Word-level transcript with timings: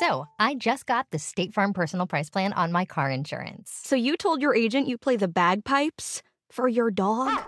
So 0.00 0.26
I 0.38 0.54
just 0.54 0.86
got 0.86 1.10
the 1.10 1.18
State 1.18 1.52
Farm 1.52 1.74
Personal 1.74 2.06
Price 2.06 2.30
Plan 2.30 2.54
on 2.54 2.72
my 2.72 2.86
car 2.86 3.10
insurance. 3.10 3.82
So 3.84 3.96
you 3.96 4.16
told 4.16 4.40
your 4.40 4.54
agent 4.54 4.88
you 4.88 4.96
play 4.96 5.16
the 5.16 5.28
bagpipes 5.28 6.22
for 6.50 6.68
your 6.68 6.90
dog? 6.90 7.38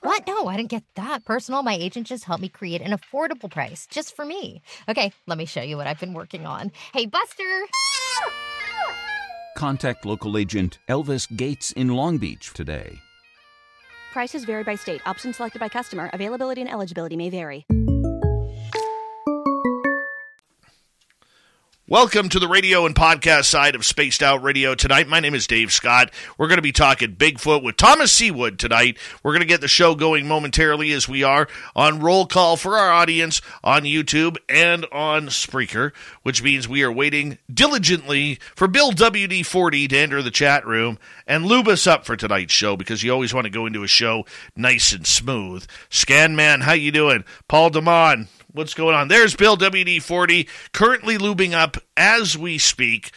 What? 0.00 0.26
No, 0.26 0.48
I 0.48 0.56
didn't 0.56 0.70
get 0.70 0.82
that 0.96 1.24
personal. 1.24 1.62
My 1.62 1.74
agent 1.74 2.08
just 2.08 2.24
helped 2.24 2.42
me 2.42 2.48
create 2.48 2.82
an 2.82 2.90
affordable 2.90 3.48
price 3.48 3.86
just 3.86 4.16
for 4.16 4.24
me. 4.24 4.60
Okay, 4.88 5.12
let 5.28 5.38
me 5.38 5.44
show 5.44 5.62
you 5.62 5.76
what 5.76 5.86
I've 5.86 6.00
been 6.00 6.14
working 6.14 6.46
on. 6.46 6.72
Hey, 6.92 7.06
Buster! 7.06 7.44
Contact 9.56 10.04
local 10.04 10.36
agent 10.36 10.80
Elvis 10.88 11.28
Gates 11.36 11.70
in 11.70 11.90
Long 11.90 12.18
Beach 12.18 12.52
today. 12.54 12.98
Prices 14.12 14.44
vary 14.44 14.64
by 14.64 14.74
state. 14.74 15.00
Options 15.06 15.36
selected 15.36 15.60
by 15.60 15.68
customer. 15.68 16.10
Availability 16.12 16.60
and 16.60 16.70
eligibility 16.70 17.16
may 17.16 17.30
vary. 17.30 17.66
Welcome 21.90 22.28
to 22.28 22.38
the 22.38 22.48
radio 22.48 22.84
and 22.84 22.94
podcast 22.94 23.46
side 23.46 23.74
of 23.74 23.82
Spaced 23.82 24.22
Out 24.22 24.42
Radio 24.42 24.74
tonight. 24.74 25.08
My 25.08 25.20
name 25.20 25.34
is 25.34 25.46
Dave 25.46 25.72
Scott. 25.72 26.10
We're 26.36 26.48
going 26.48 26.58
to 26.58 26.62
be 26.62 26.70
talking 26.70 27.16
Bigfoot 27.16 27.62
with 27.62 27.78
Thomas 27.78 28.14
Sewid 28.14 28.58
tonight. 28.58 28.98
We're 29.22 29.32
going 29.32 29.40
to 29.40 29.46
get 29.46 29.62
the 29.62 29.68
show 29.68 29.94
going 29.94 30.28
momentarily 30.28 30.92
as 30.92 31.08
we 31.08 31.22
are 31.22 31.48
on 31.74 32.00
roll 32.00 32.26
call 32.26 32.58
for 32.58 32.76
our 32.76 32.90
audience 32.90 33.40
on 33.64 33.84
YouTube 33.84 34.36
and 34.50 34.84
on 34.92 35.28
Spreaker, 35.28 35.92
which 36.24 36.42
means 36.42 36.68
we 36.68 36.82
are 36.82 36.92
waiting 36.92 37.38
diligently 37.50 38.38
for 38.54 38.68
Bill 38.68 38.92
WD40 38.92 39.88
to 39.88 39.96
enter 39.96 40.20
the 40.20 40.30
chat 40.30 40.66
room 40.66 40.98
and 41.26 41.46
lube 41.46 41.68
us 41.68 41.86
up 41.86 42.04
for 42.04 42.16
tonight's 42.16 42.52
show 42.52 42.76
because 42.76 43.02
you 43.02 43.10
always 43.10 43.32
want 43.32 43.46
to 43.46 43.50
go 43.50 43.64
into 43.64 43.82
a 43.82 43.88
show 43.88 44.26
nice 44.54 44.92
and 44.92 45.06
smooth. 45.06 45.66
Scan 45.88 46.36
man, 46.36 46.60
how 46.60 46.74
you 46.74 46.92
doing? 46.92 47.24
Paul 47.48 47.70
Damon, 47.70 48.28
what's 48.52 48.74
going 48.74 48.94
on? 48.94 49.08
There's 49.08 49.34
Bill 49.34 49.56
WD 49.56 50.02
40 50.02 50.48
currently 50.72 51.18
lubing 51.18 51.52
up 51.52 51.76
as 51.96 52.36
we 52.36 52.58
speak. 52.58 53.12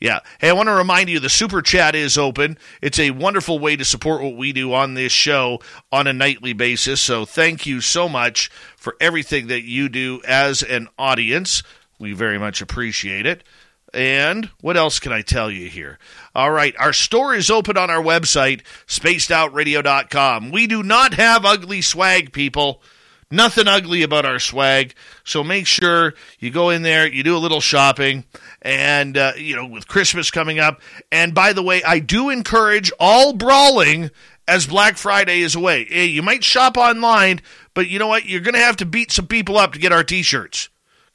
Yeah. 0.00 0.18
Hey, 0.40 0.48
I 0.48 0.52
want 0.52 0.66
to 0.66 0.74
remind 0.74 1.10
you 1.10 1.20
the 1.20 1.28
super 1.28 1.62
chat 1.62 1.94
is 1.94 2.18
open. 2.18 2.58
It's 2.80 2.98
a 2.98 3.12
wonderful 3.12 3.60
way 3.60 3.76
to 3.76 3.84
support 3.84 4.20
what 4.20 4.36
we 4.36 4.52
do 4.52 4.72
on 4.74 4.94
this 4.94 5.12
show 5.12 5.60
on 5.92 6.08
a 6.08 6.12
nightly 6.12 6.52
basis. 6.52 7.00
So 7.00 7.24
thank 7.24 7.66
you 7.66 7.80
so 7.80 8.08
much 8.08 8.50
for 8.76 8.96
everything 9.00 9.46
that 9.46 9.62
you 9.62 9.88
do 9.88 10.20
as 10.26 10.64
an 10.64 10.88
audience. 10.98 11.62
We 12.00 12.14
very 12.14 12.36
much 12.36 12.60
appreciate 12.60 13.26
it. 13.26 13.44
And 13.94 14.50
what 14.60 14.76
else 14.76 14.98
can 14.98 15.12
I 15.12 15.22
tell 15.22 15.50
you 15.50 15.68
here? 15.68 16.00
All 16.34 16.50
right, 16.50 16.74
our 16.80 16.92
store 16.92 17.34
is 17.34 17.50
open 17.50 17.76
on 17.76 17.90
our 17.90 18.02
website, 18.02 18.62
spacedoutradio.com. 18.88 20.50
We 20.50 20.66
do 20.66 20.82
not 20.82 21.14
have 21.14 21.44
ugly 21.44 21.82
swag, 21.82 22.32
people. 22.32 22.82
Nothing 23.32 23.66
ugly 23.66 24.02
about 24.02 24.26
our 24.26 24.38
swag. 24.38 24.94
So 25.24 25.42
make 25.42 25.66
sure 25.66 26.12
you 26.38 26.50
go 26.50 26.68
in 26.68 26.82
there, 26.82 27.06
you 27.06 27.22
do 27.22 27.34
a 27.34 27.38
little 27.38 27.62
shopping, 27.62 28.24
and, 28.60 29.16
uh, 29.16 29.32
you 29.38 29.56
know, 29.56 29.66
with 29.66 29.88
Christmas 29.88 30.30
coming 30.30 30.58
up. 30.58 30.82
And 31.10 31.34
by 31.34 31.54
the 31.54 31.62
way, 31.62 31.82
I 31.82 31.98
do 31.98 32.28
encourage 32.28 32.92
all 33.00 33.32
brawling 33.32 34.10
as 34.46 34.66
Black 34.66 34.98
Friday 34.98 35.40
is 35.40 35.54
away. 35.54 35.86
You 35.90 36.22
might 36.22 36.44
shop 36.44 36.76
online, 36.76 37.40
but 37.72 37.88
you 37.88 37.98
know 37.98 38.08
what? 38.08 38.26
You're 38.26 38.40
going 38.40 38.52
to 38.54 38.60
have 38.60 38.76
to 38.76 38.84
beat 38.84 39.10
some 39.10 39.26
people 39.26 39.56
up 39.56 39.72
to 39.72 39.78
get 39.78 39.92
our 39.92 40.04
t 40.04 40.22
shirts. 40.22 40.68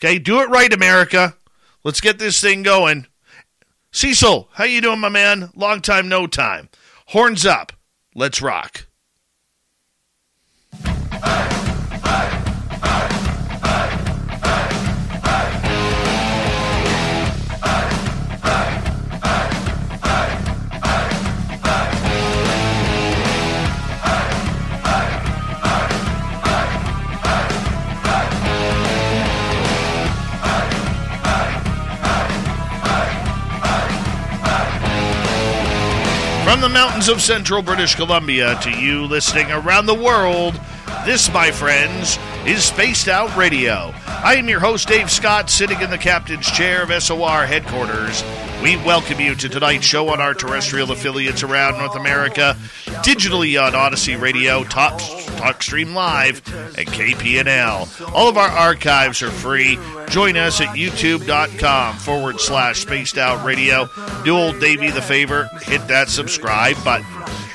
Okay, 0.04 0.18
do 0.18 0.42
it 0.42 0.50
right, 0.50 0.74
America. 0.74 1.36
Let's 1.84 2.02
get 2.02 2.18
this 2.18 2.42
thing 2.42 2.64
going. 2.64 3.06
Cecil, 3.92 4.50
how 4.54 4.64
you 4.64 4.82
doing, 4.82 5.00
my 5.00 5.10
man? 5.10 5.52
Long 5.56 5.82
time, 5.82 6.10
no 6.10 6.26
time. 6.26 6.70
Horns 7.08 7.46
up. 7.46 7.74
Let's 8.16 8.42
rock. 8.42 8.88
From 36.58 36.62
the 36.62 36.70
mountains 36.70 37.10
of 37.10 37.22
central 37.22 37.62
British 37.62 37.94
Columbia 37.94 38.58
to 38.62 38.72
you 38.72 39.04
listening 39.04 39.52
around 39.52 39.86
the 39.86 39.94
world, 39.94 40.60
this, 41.08 41.32
my 41.32 41.52
friends, 41.52 42.20
is 42.46 42.66
Spaced 42.66 43.08
Out 43.08 43.34
Radio. 43.38 43.94
I 44.06 44.36
am 44.36 44.50
your 44.50 44.60
host, 44.60 44.90
Dave 44.90 45.10
Scott, 45.10 45.50
sitting 45.50 45.80
in 45.80 45.90
the 45.90 45.98
captain's 45.98 46.46
chair 46.46 46.84
of 46.84 47.02
SOR 47.02 47.46
headquarters. 47.46 48.22
We 48.62 48.76
welcome 48.76 49.22
you 49.22 49.34
to 49.36 49.48
tonight's 49.48 49.86
show 49.86 50.10
on 50.10 50.20
our 50.20 50.34
terrestrial 50.34 50.92
affiliates 50.92 51.44
around 51.44 51.78
North 51.78 51.96
America, 51.96 52.58
digitally 53.06 53.58
on 53.62 53.74
Odyssey 53.74 54.18
Radio, 54.18 54.66
Top 54.66 55.00
TalkStream 55.00 55.94
Live, 55.94 56.42
and 56.78 56.86
KPNL. 56.86 58.12
All 58.14 58.28
of 58.28 58.38
our 58.38 58.50
archives 58.50 59.22
are 59.22 59.32
free. 59.32 59.80
Join 60.10 60.36
us 60.36 60.60
at 60.60 60.76
youtube.com 60.76 61.96
forward 62.00 62.42
slash 62.42 62.82
spaced 62.82 63.18
out 63.18 63.46
radio. 63.46 63.90
Do 64.26 64.36
old 64.38 64.60
Davey 64.60 64.90
the 64.90 65.02
favor, 65.02 65.50
hit 65.62 65.88
that 65.88 66.10
subscribe 66.10 66.76
button. 66.84 67.08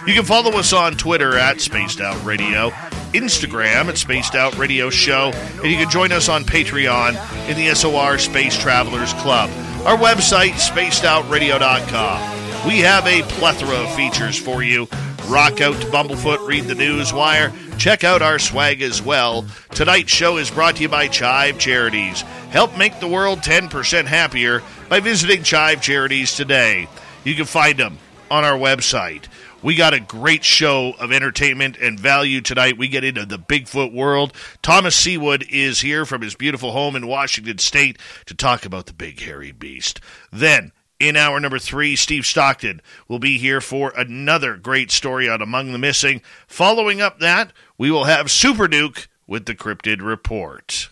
You 0.06 0.14
can 0.14 0.24
follow 0.24 0.52
us 0.52 0.72
on 0.72 0.94
Twitter 0.94 1.36
at 1.36 1.60
Spaced 1.60 2.00
Out 2.00 2.24
Radio, 2.24 2.72
Instagram 3.12 3.86
at 3.86 3.98
Spaced 3.98 4.34
Out 4.34 4.56
Radio 4.56 4.90
Show, 4.90 5.32
and 5.34 5.66
you 5.66 5.76
can 5.76 5.90
join 5.90 6.12
us 6.12 6.28
on 6.28 6.44
Patreon 6.44 7.10
in 7.48 7.56
the 7.56 7.74
SOR 7.74 8.18
Space 8.18 8.58
Travelers 8.58 9.12
Club. 9.14 9.50
Our 9.86 9.96
website, 9.96 10.52
spacedoutradio.com. 10.52 12.66
We 12.66 12.78
have 12.78 13.06
a 13.06 13.22
plethora 13.22 13.76
of 13.76 13.94
features 13.94 14.38
for 14.38 14.62
you. 14.62 14.88
Rock 15.26 15.60
out 15.60 15.80
to 15.80 15.86
Bumblefoot, 15.88 16.46
read 16.46 16.64
the 16.64 16.74
news 16.74 17.12
wire, 17.12 17.52
check 17.78 18.04
out 18.04 18.22
our 18.22 18.38
swag 18.38 18.82
as 18.82 19.02
well. 19.02 19.46
Tonight's 19.70 20.12
show 20.12 20.36
is 20.36 20.50
brought 20.50 20.76
to 20.76 20.82
you 20.82 20.88
by 20.88 21.08
Chive 21.08 21.58
Charities. 21.58 22.22
Help 22.50 22.76
make 22.76 23.00
the 23.00 23.08
world 23.08 23.40
10% 23.40 24.06
happier 24.06 24.62
by 24.88 25.00
visiting 25.00 25.42
Chive 25.42 25.80
Charities 25.80 26.36
today. 26.36 26.88
You 27.24 27.34
can 27.34 27.46
find 27.46 27.78
them 27.78 27.98
on 28.30 28.44
our 28.44 28.58
website. 28.58 29.24
We 29.62 29.76
got 29.76 29.94
a 29.94 30.00
great 30.00 30.42
show 30.42 30.92
of 30.98 31.12
entertainment 31.12 31.76
and 31.76 31.98
value 31.98 32.40
tonight. 32.40 32.76
We 32.78 32.88
get 32.88 33.04
into 33.04 33.24
the 33.24 33.38
Bigfoot 33.38 33.92
world. 33.92 34.32
Thomas 34.60 35.00
Sewid 35.00 35.48
is 35.48 35.82
here 35.82 36.04
from 36.04 36.20
his 36.20 36.34
beautiful 36.34 36.72
home 36.72 36.96
in 36.96 37.06
Washington 37.06 37.58
State 37.58 37.96
to 38.26 38.34
talk 38.34 38.64
about 38.64 38.86
the 38.86 38.92
big 38.92 39.20
hairy 39.20 39.52
beast. 39.52 40.00
Then, 40.32 40.72
in 40.98 41.14
hour 41.14 41.38
number 41.38 41.60
three, 41.60 41.94
Steve 41.94 42.26
Stockton 42.26 42.82
will 43.06 43.20
be 43.20 43.38
here 43.38 43.60
for 43.60 43.92
another 43.96 44.56
great 44.56 44.90
story 44.90 45.28
on 45.28 45.40
Among 45.40 45.70
the 45.70 45.78
Missing. 45.78 46.22
Following 46.48 47.00
up 47.00 47.20
that, 47.20 47.52
we 47.78 47.88
will 47.88 48.04
have 48.04 48.32
Super 48.32 48.66
Duke 48.66 49.06
with 49.28 49.46
the 49.46 49.54
Cryptid 49.54 50.02
Report. 50.02 50.90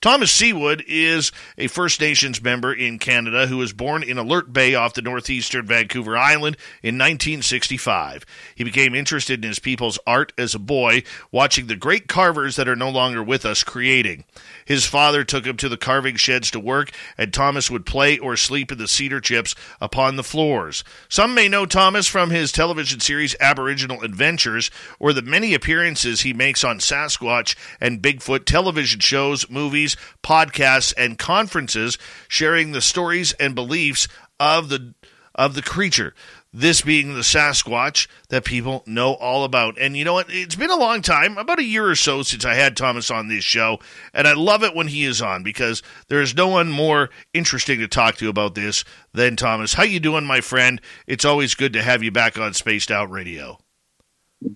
Thomas 0.00 0.30
Sewid 0.30 0.84
is 0.86 1.32
a 1.56 1.66
First 1.66 2.00
Nations 2.00 2.40
member 2.40 2.72
in 2.72 3.00
Canada 3.00 3.48
who 3.48 3.56
was 3.56 3.72
born 3.72 4.04
in 4.04 4.16
Alert 4.16 4.52
Bay 4.52 4.76
off 4.76 4.94
the 4.94 5.02
northeastern 5.02 5.66
Vancouver 5.66 6.16
Island 6.16 6.56
in 6.84 6.94
1965. 6.94 8.24
He 8.54 8.62
became 8.62 8.94
interested 8.94 9.42
in 9.42 9.48
his 9.48 9.58
people's 9.58 9.98
art 10.06 10.32
as 10.38 10.54
a 10.54 10.60
boy, 10.60 11.02
watching 11.32 11.66
the 11.66 11.74
great 11.74 12.06
carvers 12.06 12.54
that 12.54 12.68
are 12.68 12.76
no 12.76 12.88
longer 12.88 13.24
with 13.24 13.44
us 13.44 13.64
creating. 13.64 14.22
His 14.64 14.86
father 14.86 15.24
took 15.24 15.44
him 15.44 15.56
to 15.56 15.68
the 15.68 15.76
carving 15.76 16.14
sheds 16.14 16.52
to 16.52 16.60
work, 16.60 16.92
and 17.16 17.34
Thomas 17.34 17.68
would 17.68 17.84
play 17.84 18.18
or 18.18 18.36
sleep 18.36 18.70
in 18.70 18.78
the 18.78 18.86
cedar 18.86 19.20
chips 19.20 19.56
upon 19.80 20.14
the 20.14 20.22
floors. 20.22 20.84
Some 21.08 21.34
may 21.34 21.48
know 21.48 21.66
Thomas 21.66 22.06
from 22.06 22.30
his 22.30 22.52
television 22.52 23.00
series 23.00 23.34
Aboriginal 23.40 24.02
Adventures 24.02 24.70
or 25.00 25.12
the 25.12 25.22
many 25.22 25.54
appearances 25.54 26.20
he 26.20 26.32
makes 26.32 26.62
on 26.62 26.78
Sasquatch 26.78 27.56
and 27.80 28.00
Bigfoot 28.00 28.44
television 28.44 29.00
shows, 29.00 29.50
movies, 29.50 29.87
podcasts, 30.22 30.92
and 30.96 31.18
conferences 31.18 31.98
sharing 32.28 32.72
the 32.72 32.80
stories 32.80 33.32
and 33.34 33.54
beliefs 33.54 34.08
of 34.40 34.68
the 34.68 34.94
of 35.34 35.54
the 35.54 35.62
creature. 35.62 36.14
This 36.52 36.80
being 36.80 37.14
the 37.14 37.20
Sasquatch 37.20 38.08
that 38.30 38.44
people 38.44 38.82
know 38.86 39.12
all 39.12 39.44
about. 39.44 39.78
And 39.78 39.96
you 39.96 40.04
know 40.04 40.14
what? 40.14 40.26
It's 40.30 40.56
been 40.56 40.70
a 40.70 40.76
long 40.76 41.02
time, 41.02 41.36
about 41.36 41.58
a 41.58 41.64
year 41.64 41.86
or 41.86 41.94
so 41.94 42.22
since 42.22 42.44
I 42.44 42.54
had 42.54 42.76
Thomas 42.76 43.10
on 43.10 43.28
this 43.28 43.44
show, 43.44 43.78
and 44.14 44.26
I 44.26 44.32
love 44.32 44.64
it 44.64 44.74
when 44.74 44.88
he 44.88 45.04
is 45.04 45.20
on 45.20 45.42
because 45.42 45.82
there 46.08 46.22
is 46.22 46.34
no 46.34 46.48
one 46.48 46.70
more 46.70 47.10
interesting 47.34 47.78
to 47.80 47.86
talk 47.86 48.16
to 48.16 48.30
about 48.30 48.54
this 48.54 48.82
than 49.12 49.36
Thomas. 49.36 49.74
How 49.74 49.82
you 49.84 50.00
doing, 50.00 50.24
my 50.24 50.40
friend? 50.40 50.80
It's 51.06 51.26
always 51.26 51.54
good 51.54 51.74
to 51.74 51.82
have 51.82 52.02
you 52.02 52.10
back 52.10 52.38
on 52.38 52.54
Spaced 52.54 52.90
Out 52.90 53.10
Radio. 53.10 53.58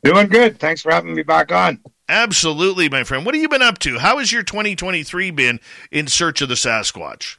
Doing 0.02 0.28
good. 0.28 0.58
Thanks 0.58 0.80
for 0.80 0.92
having 0.92 1.14
me 1.14 1.22
back 1.22 1.52
on. 1.52 1.80
Absolutely, 2.12 2.90
my 2.90 3.04
friend. 3.04 3.24
What 3.24 3.34
have 3.34 3.40
you 3.40 3.48
been 3.48 3.62
up 3.62 3.78
to? 3.78 3.98
How 3.98 4.18
has 4.18 4.30
your 4.30 4.42
2023 4.42 5.30
been 5.30 5.60
in 5.90 6.06
search 6.08 6.42
of 6.42 6.50
the 6.50 6.56
Sasquatch? 6.56 7.38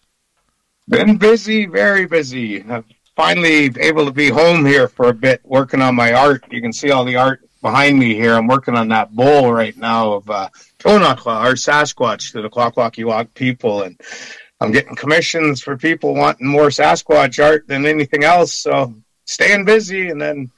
Been 0.89 1.17
busy, 1.17 1.67
very 1.67 2.07
busy. 2.07 2.63
I'm 2.63 2.83
finally 3.15 3.69
able 3.79 4.07
to 4.07 4.11
be 4.11 4.29
home 4.29 4.65
here 4.65 4.87
for 4.87 5.09
a 5.09 5.13
bit, 5.13 5.41
working 5.43 5.79
on 5.79 5.93
my 5.93 6.13
art. 6.13 6.45
You 6.49 6.59
can 6.59 6.73
see 6.73 6.89
all 6.89 7.05
the 7.05 7.17
art 7.17 7.47
behind 7.61 7.99
me 7.99 8.15
here. 8.15 8.33
I'm 8.33 8.47
working 8.47 8.75
on 8.75 8.87
that 8.87 9.15
bowl 9.15 9.53
right 9.53 9.77
now 9.77 10.13
of 10.13 10.27
uh, 10.27 10.49
Tonakwa, 10.79 11.27
our 11.27 11.53
Sasquatch 11.53 12.31
to 12.31 12.41
the 12.41 12.49
Kwakwaka'wakw 12.49 13.31
people, 13.35 13.83
and 13.83 14.01
I'm 14.59 14.71
getting 14.71 14.95
commissions 14.95 15.61
for 15.61 15.77
people 15.77 16.15
wanting 16.15 16.47
more 16.47 16.69
Sasquatch 16.69 17.41
art 17.41 17.67
than 17.67 17.85
anything 17.85 18.23
else. 18.23 18.55
So 18.55 18.95
staying 19.25 19.65
busy, 19.65 20.09
and 20.09 20.19
then 20.19 20.49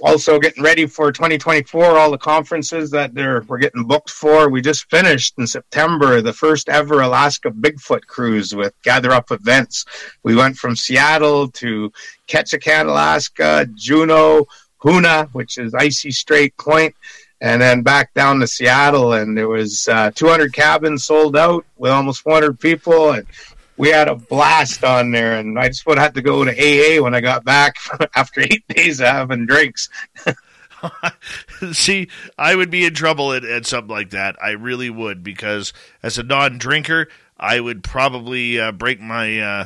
also 0.00 0.38
getting 0.38 0.62
ready 0.62 0.86
for 0.86 1.10
2024 1.10 1.98
all 1.98 2.10
the 2.10 2.18
conferences 2.18 2.90
that 2.90 3.14
they're 3.14 3.42
we're 3.48 3.58
getting 3.58 3.84
booked 3.84 4.10
for. 4.10 4.48
We 4.48 4.60
just 4.60 4.88
finished 4.90 5.34
in 5.38 5.46
september 5.46 6.20
the 6.20 6.32
first 6.32 6.68
ever 6.68 7.00
alaska 7.00 7.50
bigfoot 7.50 8.06
cruise 8.06 8.54
with 8.54 8.74
gather 8.82 9.10
up 9.10 9.30
events. 9.30 9.84
We 10.22 10.36
went 10.36 10.56
from 10.56 10.76
seattle 10.76 11.48
to 11.48 11.92
ketchikan 12.28 12.86
alaska 12.88 13.66
juneau 13.74 14.46
hoonah 14.82 15.28
which 15.30 15.58
is 15.58 15.74
icy 15.74 16.12
strait 16.12 16.56
point 16.56 16.94
and 17.40 17.60
then 17.60 17.82
back 17.82 18.14
down 18.14 18.38
to 18.40 18.46
seattle 18.46 19.14
and 19.14 19.36
there 19.36 19.48
was 19.48 19.88
uh, 19.88 20.10
200 20.12 20.52
cabins 20.52 21.04
sold 21.04 21.36
out 21.36 21.66
with 21.76 21.90
almost 21.90 22.22
400 22.22 22.58
people 22.58 23.12
and 23.12 23.26
we 23.76 23.88
had 23.88 24.08
a 24.08 24.14
blast 24.14 24.84
on 24.84 25.10
there, 25.10 25.36
and 25.38 25.58
I 25.58 25.68
just 25.68 25.86
would 25.86 25.98
have 25.98 26.14
to 26.14 26.22
go 26.22 26.44
to 26.44 26.50
AA 26.50 27.02
when 27.02 27.14
I 27.14 27.20
got 27.20 27.44
back 27.44 27.76
after 28.14 28.42
eight 28.42 28.66
days 28.68 29.00
of 29.00 29.06
having 29.06 29.46
drinks. 29.46 29.88
See, 31.72 32.08
I 32.38 32.54
would 32.54 32.70
be 32.70 32.84
in 32.84 32.94
trouble 32.94 33.32
at, 33.32 33.44
at, 33.44 33.66
something 33.66 33.90
like 33.90 34.10
that. 34.10 34.36
I 34.42 34.50
really 34.50 34.90
would 34.90 35.22
because 35.22 35.72
as 36.02 36.18
a 36.18 36.22
non-drinker, 36.22 37.08
I 37.38 37.60
would 37.60 37.84
probably 37.84 38.60
uh, 38.60 38.72
break 38.72 39.00
my 39.00 39.38
uh, 39.40 39.64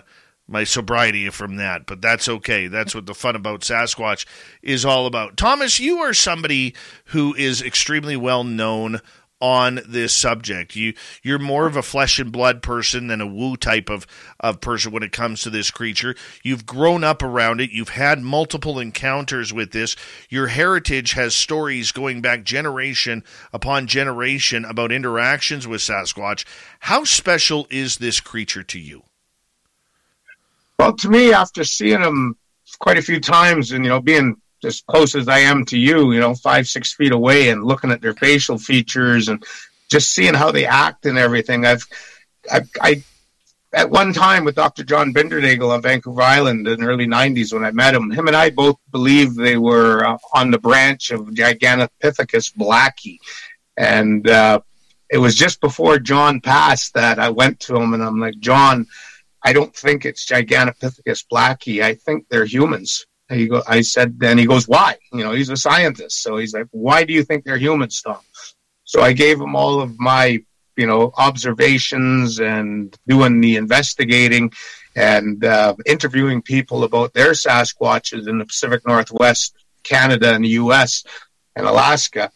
my 0.49 0.65
sobriety 0.65 1.29
from 1.31 1.57
that. 1.57 1.87
But 1.87 2.01
that's 2.01 2.29
okay. 2.29 2.69
That's 2.69 2.95
what 2.95 3.07
the 3.07 3.15
fun 3.15 3.37
about 3.37 3.61
Sasquatch 3.61 4.27
is 4.63 4.85
all 4.85 5.07
about. 5.07 5.37
Thomas, 5.37 5.81
you 5.81 5.99
are 5.99 6.15
somebody 6.15 6.75
who 7.07 7.35
is 7.35 7.63
extremely 7.63 8.17
well 8.17 8.45
known 8.45 9.01
on 9.41 9.81
this 9.87 10.15
subject. 10.15 10.77
You 10.77 10.95
you're 11.23 11.39
more 11.39 11.67
of 11.67 11.77
a 11.77 11.83
flesh 11.83 12.19
and 12.19 12.33
blood 12.33 12.63
person 12.63 13.07
than 13.09 13.21
a 13.21 13.27
woo 13.27 13.57
type 13.57 13.91
of, 13.91 14.07
of 14.41 14.61
person 14.61 14.93
when 14.93 15.03
it 15.03 15.13
comes 15.13 15.43
to 15.43 15.51
this 15.51 15.71
creature. 15.71 16.15
You've 16.43 16.67
grown 16.67 17.05
up 17.05 17.23
around 17.23 17.61
it. 17.61 17.71
You've 17.71 17.91
had 17.91 18.21
multiple 18.21 18.79
encounters 18.79 19.53
with 19.53 19.73
this. 19.73 19.97
Your 20.29 20.47
heritage 20.47 21.13
has 21.13 21.35
stories 21.35 21.93
going 21.93 22.23
back 22.23 22.45
generation 22.45 23.25
upon 23.53 23.87
generation 23.87 24.65
about 24.65 24.93
interactions 24.93 25.67
with 25.69 25.81
Sasquatch. 25.81 26.45
How 26.81 27.05
special 27.05 27.67
is 27.71 27.99
this 27.99 28.21
creature 28.21 28.63
to 28.65 28.79
you? 28.79 29.03
Well, 30.79 30.95
to 30.95 31.09
me, 31.09 31.33
after 31.33 31.65
seeing 31.65 32.01
him 32.01 32.37
quite 32.79 32.99
a 32.99 33.03
few 33.03 33.21
times 33.21 33.73
and 33.73 33.85
you 33.85 33.91
know 33.91 34.01
being 34.01 34.37
as 34.65 34.81
close 34.83 35.15
as 35.15 35.29
I 35.29 35.41
am 35.41 35.65
to 35.67 35.79
you, 35.79 36.13
you 36.13 36.21
know, 36.21 36.35
five, 36.35 36.67
six 36.67 36.93
feet 36.93 37.13
away 37.13 37.51
and 37.51 37.65
looking 37.65 37.91
at 37.91 38.01
their 38.01 38.15
facial 38.15 38.59
features 38.59 39.29
and 39.29 39.45
just 39.91 40.13
seeing 40.13 40.35
how 40.35 40.51
they 40.51 40.67
act 40.67 41.07
and 41.07 41.19
everything. 41.19 41.65
I've, 41.65 41.87
I, 42.51 42.63
I 42.81 43.03
at 43.73 43.91
one 43.91 44.13
time 44.13 44.45
with 44.45 44.55
Dr. 44.55 44.85
John 44.85 45.13
Bindernagel 45.13 45.71
on 45.71 45.83
Vancouver 45.83 46.23
Island 46.23 46.67
in 46.67 46.81
the 46.81 46.87
early 46.87 47.07
90s 47.07 47.53
when 47.53 47.65
I 47.65 47.73
met 47.73 47.95
him, 47.95 48.11
him 48.11 48.27
and 48.27 48.37
I 48.37 48.51
both 48.51 48.77
believed 48.91 49.37
they 49.37 49.59
were 49.59 50.05
uh, 50.05 50.19
on 50.35 50.51
the 50.51 50.59
branch 50.59 51.11
of 51.11 51.27
Gigantopithecus 51.27 52.55
blacki. 52.55 53.19
And 53.77 54.29
uh, 54.29 54.61
it 55.11 55.19
was 55.19 55.35
just 55.35 55.61
before 55.61 55.99
John 55.99 56.41
passed 56.41 56.95
that 56.95 57.19
I 57.19 57.29
went 57.31 57.61
to 57.61 57.77
him 57.77 57.93
and 57.93 58.03
I'm 58.03 58.19
like, 58.19 58.39
John, 58.39 58.87
I 59.43 59.53
don't 59.53 59.75
think 59.75 60.05
it's 60.05 60.25
Gigantopithecus 60.25 61.27
blacki. 61.31 61.83
I 61.83 61.95
think 61.95 62.29
they're 62.29 62.47
humans. 62.47 63.07
He 63.29 63.49
go, 63.49 63.63
I 63.67 63.81
said, 63.81 64.21
then 64.21 64.39
he 64.39 64.47
goes, 64.47 64.69
why? 64.69 64.97
You 65.13 65.25
know, 65.25 65.33
he's 65.33 65.51
a 65.51 65.57
scientist. 65.57 66.23
So 66.23 66.37
he's 66.37 66.55
like, 66.55 66.67
why 66.71 67.05
do 67.05 67.13
you 67.13 67.25
think 67.25 67.45
they're 67.45 67.57
human 67.57 67.91
stuff? 67.91 68.25
So 68.85 69.03
I 69.03 69.13
gave 69.13 69.41
him 69.41 69.57
all 69.57 69.81
of 69.81 69.99
my, 69.99 70.45
you 70.77 70.87
know, 70.87 71.13
observations 71.17 72.39
and 72.39 72.97
doing 73.09 73.41
the 73.41 73.57
investigating 73.57 74.53
and 74.95 75.45
uh, 75.45 75.75
interviewing 75.87 76.41
people 76.41 76.85
about 76.85 77.15
their 77.15 77.33
Sasquatches 77.33 78.29
in 78.29 78.39
the 78.39 78.47
Pacific 78.47 78.87
Northwest, 78.87 79.55
Canada, 79.83 80.33
and 80.33 80.45
the 80.45 80.51
U.S. 80.51 81.05
and 81.57 81.67
Alaska. 81.67 82.31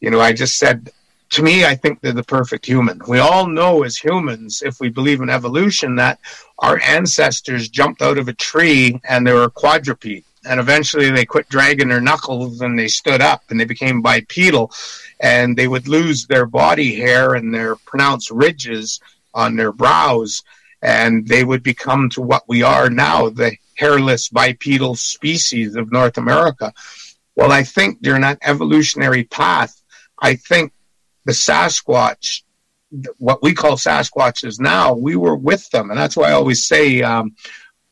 You 0.00 0.10
know, 0.10 0.20
I 0.20 0.32
just 0.32 0.58
said, 0.58 0.90
to 1.30 1.42
me, 1.42 1.64
I 1.64 1.76
think 1.76 2.00
they're 2.00 2.12
the 2.12 2.24
perfect 2.24 2.66
human. 2.66 3.00
We 3.06 3.18
all 3.18 3.46
know 3.46 3.84
as 3.84 3.96
humans, 3.96 4.62
if 4.64 4.80
we 4.80 4.88
believe 4.88 5.20
in 5.20 5.30
evolution, 5.30 5.96
that 5.96 6.18
our 6.58 6.80
ancestors 6.80 7.68
jumped 7.68 8.02
out 8.02 8.18
of 8.18 8.26
a 8.26 8.32
tree 8.32 9.00
and 9.08 9.26
they 9.26 9.32
were 9.32 9.50
quadruped 9.50 10.04
and 10.44 10.58
eventually 10.58 11.10
they 11.10 11.24
quit 11.24 11.48
dragging 11.48 11.88
their 11.88 12.00
knuckles 12.00 12.60
and 12.60 12.78
they 12.78 12.88
stood 12.88 13.20
up 13.20 13.42
and 13.50 13.60
they 13.60 13.64
became 13.64 14.02
bipedal. 14.02 14.72
And 15.20 15.56
they 15.56 15.68
would 15.68 15.86
lose 15.86 16.26
their 16.26 16.46
body 16.46 16.94
hair 16.94 17.34
and 17.34 17.54
their 17.54 17.76
pronounced 17.76 18.30
ridges 18.30 19.00
on 19.34 19.56
their 19.56 19.72
brows. 19.72 20.42
And 20.82 21.26
they 21.28 21.44
would 21.44 21.62
become 21.62 22.08
to 22.10 22.22
what 22.22 22.44
we 22.48 22.62
are 22.62 22.88
now 22.88 23.28
the 23.28 23.56
hairless 23.76 24.28
bipedal 24.28 24.94
species 24.94 25.74
of 25.74 25.90
north 25.90 26.18
america. 26.18 26.72
Well 27.34 27.52
i 27.52 27.62
think 27.62 28.02
during 28.02 28.22
that 28.22 28.38
evolutionary 28.42 29.24
path. 29.24 29.80
I 30.18 30.34
think 30.34 30.72
the 31.24 31.32
sasquatch 31.32 32.42
what 33.18 33.42
we 33.42 33.54
call 33.54 33.76
sasquatches 33.76 34.58
now 34.58 34.94
we 34.94 35.16
were 35.16 35.36
with 35.36 35.68
them. 35.70 35.90
And 35.90 35.98
that's 35.98 36.16
why 36.16 36.30
i 36.30 36.32
always 36.32 36.66
say 36.66 37.02
um, 37.02 37.34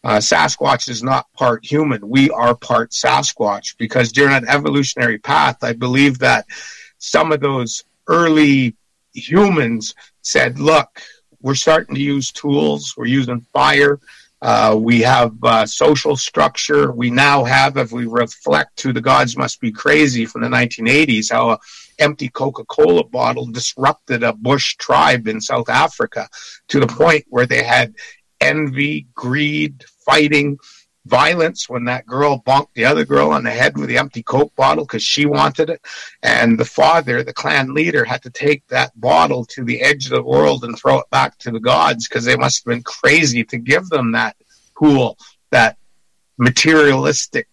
uh, 0.09 0.17
Sasquatch 0.17 0.89
is 0.89 1.03
not 1.03 1.31
part 1.35 1.63
human. 1.63 2.09
We 2.09 2.31
are 2.31 2.55
part 2.55 2.93
Sasquatch 2.93 3.77
because 3.77 4.11
during 4.11 4.33
that 4.33 4.49
evolutionary 4.49 5.19
path, 5.19 5.59
I 5.63 5.75
believe 5.75 6.19
that 6.21 6.47
some 6.97 7.31
of 7.31 7.41
those 7.41 7.85
early 8.07 8.75
humans 9.13 9.95
said, 10.23 10.59
look, 10.59 11.03
we're 11.43 11.55
starting 11.55 11.95
to 11.95 12.01
use 12.01 12.33
tools, 12.33 12.95
we're 12.97 13.05
using 13.05 13.43
fire. 13.53 14.01
Uh, 14.41 14.79
we 14.81 15.03
have 15.03 15.33
uh, 15.43 15.67
social 15.67 16.17
structure. 16.17 16.91
We 16.91 17.11
now 17.11 17.45
have, 17.45 17.77
if 17.77 17.93
we 17.93 18.07
reflect 18.07 18.77
to 18.79 18.95
the 18.95 19.03
gods 19.03 19.37
must 19.37 19.61
be 19.61 19.73
crazy 19.73 20.25
from 20.25 20.41
the 20.41 20.49
1980s, 20.49 21.31
how 21.31 21.51
a 21.51 21.59
empty 21.99 22.31
Coca-Cola 22.31 23.05
bottle 23.05 23.47
disrupted 23.47 24.23
a 24.23 24.33
bush 24.33 24.77
tribe 24.77 25.29
in 25.29 25.39
South 25.39 25.69
Africa 25.69 26.31
to 26.69 26.81
the 26.81 26.87
point 26.87 27.27
where 27.29 27.45
they 27.45 27.63
had 27.63 27.95
envy, 28.41 29.07
greed, 29.15 29.85
fighting, 30.09 30.59
violence 31.05 31.69
when 31.69 31.85
that 31.85 32.07
girl 32.07 32.43
bonked 32.47 32.73
the 32.75 32.85
other 32.85 33.05
girl 33.05 33.31
on 33.31 33.45
the 33.45 33.51
head 33.51 33.77
with 33.77 33.89
the 33.89 33.99
empty 33.99 34.23
Coke 34.23 34.55
bottle 34.57 34.85
because 34.85 35.03
she 35.03 35.27
wanted 35.27 35.69
it. 35.71 35.81
And 36.23 36.59
the 36.59 36.65
father, 36.65 37.23
the 37.23 37.33
clan 37.33 37.75
leader, 37.75 38.05
had 38.05 38.23
to 38.23 38.31
take 38.31 38.67
that 38.69 38.99
bottle 38.99 39.45
to 39.47 39.65
the 39.65 39.81
edge 39.83 40.07
of 40.07 40.13
the 40.13 40.23
world 40.23 40.65
and 40.65 40.79
throw 40.79 40.99
it 40.99 41.11
back 41.11 41.37
to 41.39 41.51
the 41.51 41.61
gods 41.61 42.09
because 42.09 42.25
they 42.25 42.37
must 42.37 42.65
have 42.65 42.73
been 42.73 42.83
crazy 42.83 43.45
to 43.45 43.59
give 43.59 43.89
them 43.89 44.13
that 44.13 44.37
pool, 44.77 45.19
that 45.51 45.77
materialistic 46.39 47.49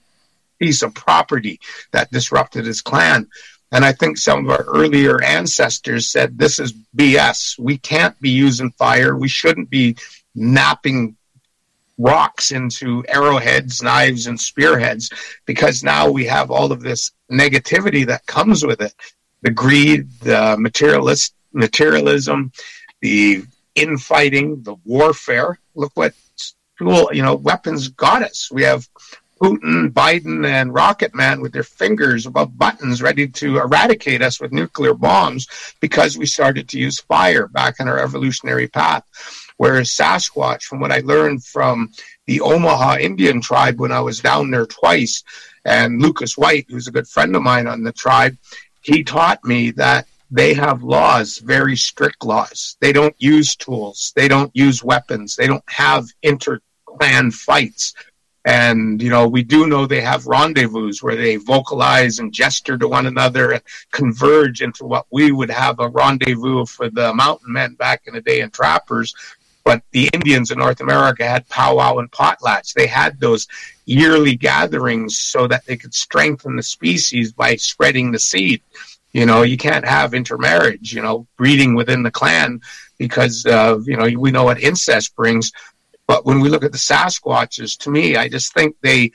piece 0.59 0.81
of 0.81 0.93
property 0.93 1.59
that 1.91 2.11
disrupted 2.11 2.65
his 2.65 2.81
clan. 2.81 3.27
And 3.71 3.83
I 3.83 3.91
think 3.91 4.17
some 4.17 4.45
of 4.45 4.51
our 4.51 4.63
earlier 4.63 5.21
ancestors 5.21 6.07
said, 6.07 6.37
this 6.37 6.59
is 6.59 6.73
BS. 6.95 7.59
We 7.59 7.77
can't 7.77 8.19
be 8.21 8.29
using 8.29 8.71
fire. 8.71 9.15
We 9.17 9.27
shouldn't 9.27 9.69
be 9.69 9.97
knapping 10.33 11.17
rocks 11.97 12.51
into 12.51 13.03
arrowheads, 13.07 13.81
knives, 13.81 14.27
and 14.27 14.39
spearheads 14.39 15.09
because 15.45 15.83
now 15.83 16.09
we 16.09 16.25
have 16.25 16.51
all 16.51 16.71
of 16.71 16.81
this 16.81 17.11
negativity 17.31 18.05
that 18.05 18.25
comes 18.25 18.65
with 18.65 18.81
it 18.81 18.93
the 19.41 19.51
greed, 19.51 20.09
the 20.21 20.55
materialist, 20.57 21.35
materialism, 21.53 22.51
the 23.01 23.43
infighting, 23.75 24.63
the 24.63 24.75
warfare. 24.85 25.59
Look 25.75 25.91
what 25.93 26.13
tool, 26.79 27.09
you 27.13 27.21
know, 27.21 27.35
weapons 27.35 27.89
got 27.89 28.23
us. 28.23 28.49
We 28.51 28.63
have 28.63 28.87
Putin, 29.41 29.91
Biden, 29.91 30.47
and 30.47 30.73
Rocket 30.73 31.13
Man 31.13 31.41
with 31.41 31.51
their 31.51 31.63
fingers 31.63 32.25
above 32.25 32.57
buttons 32.57 33.01
ready 33.01 33.27
to 33.27 33.57
eradicate 33.57 34.21
us 34.21 34.39
with 34.39 34.51
nuclear 34.51 34.93
bombs 34.93 35.47
because 35.81 36.17
we 36.17 36.25
started 36.25 36.69
to 36.69 36.79
use 36.79 36.99
fire 36.99 37.47
back 37.47 37.75
in 37.79 37.87
our 37.87 37.99
evolutionary 37.99 38.67
path. 38.67 39.03
Whereas 39.57 39.89
Sasquatch, 39.89 40.63
from 40.63 40.79
what 40.79 40.91
I 40.91 40.99
learned 40.99 41.43
from 41.45 41.91
the 42.27 42.41
Omaha 42.41 42.97
Indian 42.97 43.41
tribe 43.41 43.79
when 43.79 43.91
I 43.91 44.01
was 44.01 44.19
down 44.19 44.51
there 44.51 44.65
twice, 44.65 45.23
and 45.63 46.01
Lucas 46.01 46.37
White, 46.37 46.65
who's 46.69 46.87
a 46.87 46.91
good 46.91 47.07
friend 47.07 47.35
of 47.35 47.41
mine 47.41 47.67
on 47.67 47.83
the 47.83 47.91
tribe, 47.91 48.37
he 48.81 49.03
taught 49.03 49.43
me 49.43 49.71
that 49.71 50.07
they 50.31 50.53
have 50.53 50.83
laws, 50.83 51.37
very 51.37 51.75
strict 51.75 52.23
laws. 52.23 52.77
They 52.81 52.91
don't 52.91 53.15
use 53.17 53.55
tools, 53.55 54.11
they 54.15 54.27
don't 54.27 54.51
use 54.53 54.83
weapons, 54.83 55.35
they 55.35 55.47
don't 55.47 55.63
have 55.67 56.05
inter 56.21 56.59
clan 56.85 57.31
fights. 57.31 57.93
And, 58.47 59.01
you 59.01 59.09
know, 59.09 59.27
we 59.27 59.41
do 59.41 59.65
know 59.65 59.87
they 59.87 60.01
have 60.01 60.27
rendezvous 60.27 60.93
where 61.01 61.15
they 61.15 61.37
vocalize 61.37 62.19
and 62.19 62.31
gesture 62.31 62.77
to 62.77 62.87
one 62.87 63.07
another 63.07 63.53
and 63.53 63.63
converge 63.91 64.61
into 64.61 64.85
what 64.85 65.07
we 65.11 65.31
would 65.31 65.49
have 65.49 65.79
a 65.79 65.89
rendezvous 65.89 66.65
for 66.67 66.91
the 66.91 67.11
mountain 67.15 67.51
men 67.51 67.73
back 67.73 68.03
in 68.05 68.13
the 68.13 68.21
day 68.21 68.41
and 68.41 68.53
trappers 68.53 69.15
But 69.65 69.81
the 69.91 70.09
Indians 70.13 70.51
in 70.51 70.59
North 70.59 70.79
America 70.79 71.25
had 71.25 71.49
powwow 71.49 71.97
and 71.97 72.09
potlatch. 72.11 72.73
They 72.73 72.85
had 72.85 73.19
those 73.19 73.47
yearly 73.85 74.35
gatherings 74.35 75.17
so 75.17 75.47
that 75.47 75.65
they 75.65 75.75
could 75.75 75.93
strengthen 75.93 76.55
the 76.55 76.63
species 76.63 77.33
by 77.33 77.55
spreading 77.55 78.11
the 78.11 78.19
seed. 78.19 78.61
You 79.11 79.25
know, 79.25 79.41
you 79.41 79.57
can't 79.57 79.85
have 79.85 80.13
intermarriage, 80.13 80.93
you 80.93 81.01
know, 81.01 81.25
breeding 81.35 81.73
within 81.73 82.03
the 82.03 82.11
clan 82.11 82.61
because, 82.99 83.45
uh, 83.45 83.79
you 83.85 83.97
know, 83.97 84.07
we 84.19 84.29
know 84.29 84.43
what 84.43 84.61
incest 84.61 85.15
brings. 85.15 85.51
But 86.05 86.25
when 86.25 86.41
we 86.41 86.49
look 86.49 86.63
at 86.63 86.71
the 86.71 86.77
Sasquatches, 86.77 87.77
to 87.79 87.89
me, 87.89 88.15
I 88.15 88.29
just 88.29 88.53
think 88.53 88.75
they 88.81 89.11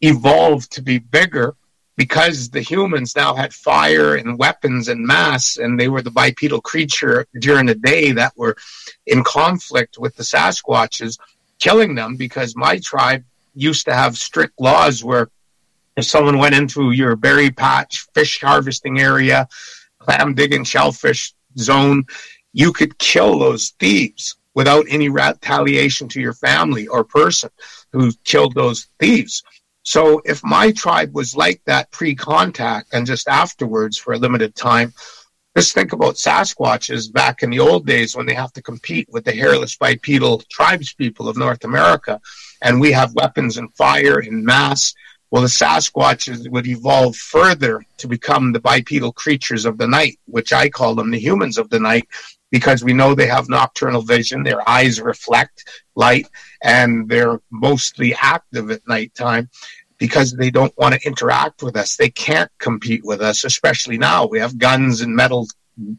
evolved 0.00 0.70
to 0.72 0.82
be 0.82 0.98
bigger 0.98 1.56
because 1.96 2.50
the 2.50 2.60
humans 2.60 3.14
now 3.14 3.34
had 3.34 3.54
fire 3.54 4.16
and 4.16 4.38
weapons 4.38 4.88
and 4.88 5.06
mass, 5.06 5.56
and 5.56 5.78
they 5.78 5.88
were 5.88 6.02
the 6.02 6.10
bipedal 6.10 6.60
creature 6.60 7.26
during 7.38 7.66
the 7.66 7.74
day 7.74 8.12
that 8.12 8.32
were 8.36 8.56
in 9.06 9.22
conflict 9.22 9.98
with 9.98 10.16
the 10.16 10.22
Sasquatches, 10.22 11.18
killing 11.58 11.94
them 11.94 12.16
because 12.16 12.56
my 12.56 12.78
tribe 12.78 13.24
used 13.54 13.84
to 13.86 13.94
have 13.94 14.16
strict 14.16 14.60
laws 14.60 15.04
where 15.04 15.30
if 15.96 16.04
someone 16.04 16.38
went 16.38 16.56
into 16.56 16.90
your 16.90 17.14
berry 17.14 17.50
patch, 17.50 18.06
fish 18.14 18.40
harvesting 18.40 18.98
area, 18.98 19.46
clam 20.00 20.34
digging, 20.34 20.64
shellfish 20.64 21.32
zone, 21.56 22.04
you 22.52 22.72
could 22.72 22.98
kill 22.98 23.38
those 23.38 23.70
thieves 23.78 24.36
without 24.54 24.86
any 24.88 25.08
retaliation 25.08 26.08
to 26.08 26.20
your 26.20 26.32
family 26.32 26.86
or 26.86 27.04
person 27.04 27.50
who 27.92 28.12
killed 28.24 28.54
those 28.54 28.88
thieves. 28.98 29.42
So 29.84 30.22
if 30.24 30.42
my 30.42 30.72
tribe 30.72 31.14
was 31.14 31.36
like 31.36 31.60
that 31.66 31.90
pre-contact 31.92 32.92
and 32.92 33.06
just 33.06 33.28
afterwards 33.28 33.96
for 33.98 34.14
a 34.14 34.18
limited 34.18 34.54
time, 34.54 34.92
just 35.56 35.74
think 35.74 35.92
about 35.92 36.16
Sasquatches 36.16 37.12
back 37.12 37.44
in 37.44 37.50
the 37.50 37.60
old 37.60 37.86
days 37.86 38.16
when 38.16 38.26
they 38.26 38.34
have 38.34 38.52
to 38.54 38.62
compete 38.62 39.08
with 39.12 39.24
the 39.24 39.30
hairless 39.32 39.76
bipedal 39.76 40.42
tribes 40.50 40.92
people 40.94 41.28
of 41.28 41.36
North 41.36 41.64
America, 41.64 42.20
and 42.62 42.80
we 42.80 42.90
have 42.90 43.14
weapons 43.14 43.56
and 43.56 43.72
fire 43.74 44.20
in 44.20 44.44
mass. 44.44 44.94
Well, 45.30 45.42
the 45.42 45.48
Sasquatches 45.48 46.48
would 46.50 46.66
evolve 46.66 47.14
further 47.14 47.84
to 47.98 48.08
become 48.08 48.52
the 48.52 48.60
bipedal 48.60 49.12
creatures 49.12 49.64
of 49.64 49.78
the 49.78 49.86
night, 49.86 50.18
which 50.26 50.52
I 50.52 50.68
call 50.68 50.94
them 50.94 51.10
the 51.10 51.20
humans 51.20 51.58
of 51.58 51.70
the 51.70 51.78
night, 51.78 52.08
because 52.50 52.82
we 52.82 52.92
know 52.92 53.14
they 53.14 53.26
have 53.26 53.48
nocturnal 53.48 54.02
vision. 54.02 54.42
Their 54.42 54.68
eyes 54.68 55.00
reflect 55.00 55.68
light 55.94 56.26
and 56.64 57.08
they're 57.08 57.40
mostly 57.50 58.14
active 58.14 58.70
at 58.70 58.88
nighttime 58.88 59.48
because 59.98 60.32
they 60.32 60.50
don't 60.50 60.76
want 60.76 60.94
to 60.94 61.06
interact 61.06 61.62
with 61.62 61.76
us. 61.76 61.96
They 61.96 62.08
can't 62.10 62.50
compete 62.58 63.04
with 63.04 63.20
us, 63.20 63.44
especially 63.44 63.98
now. 63.98 64.26
We 64.26 64.40
have 64.40 64.58
guns 64.58 65.02
and 65.02 65.14
metal 65.14 65.46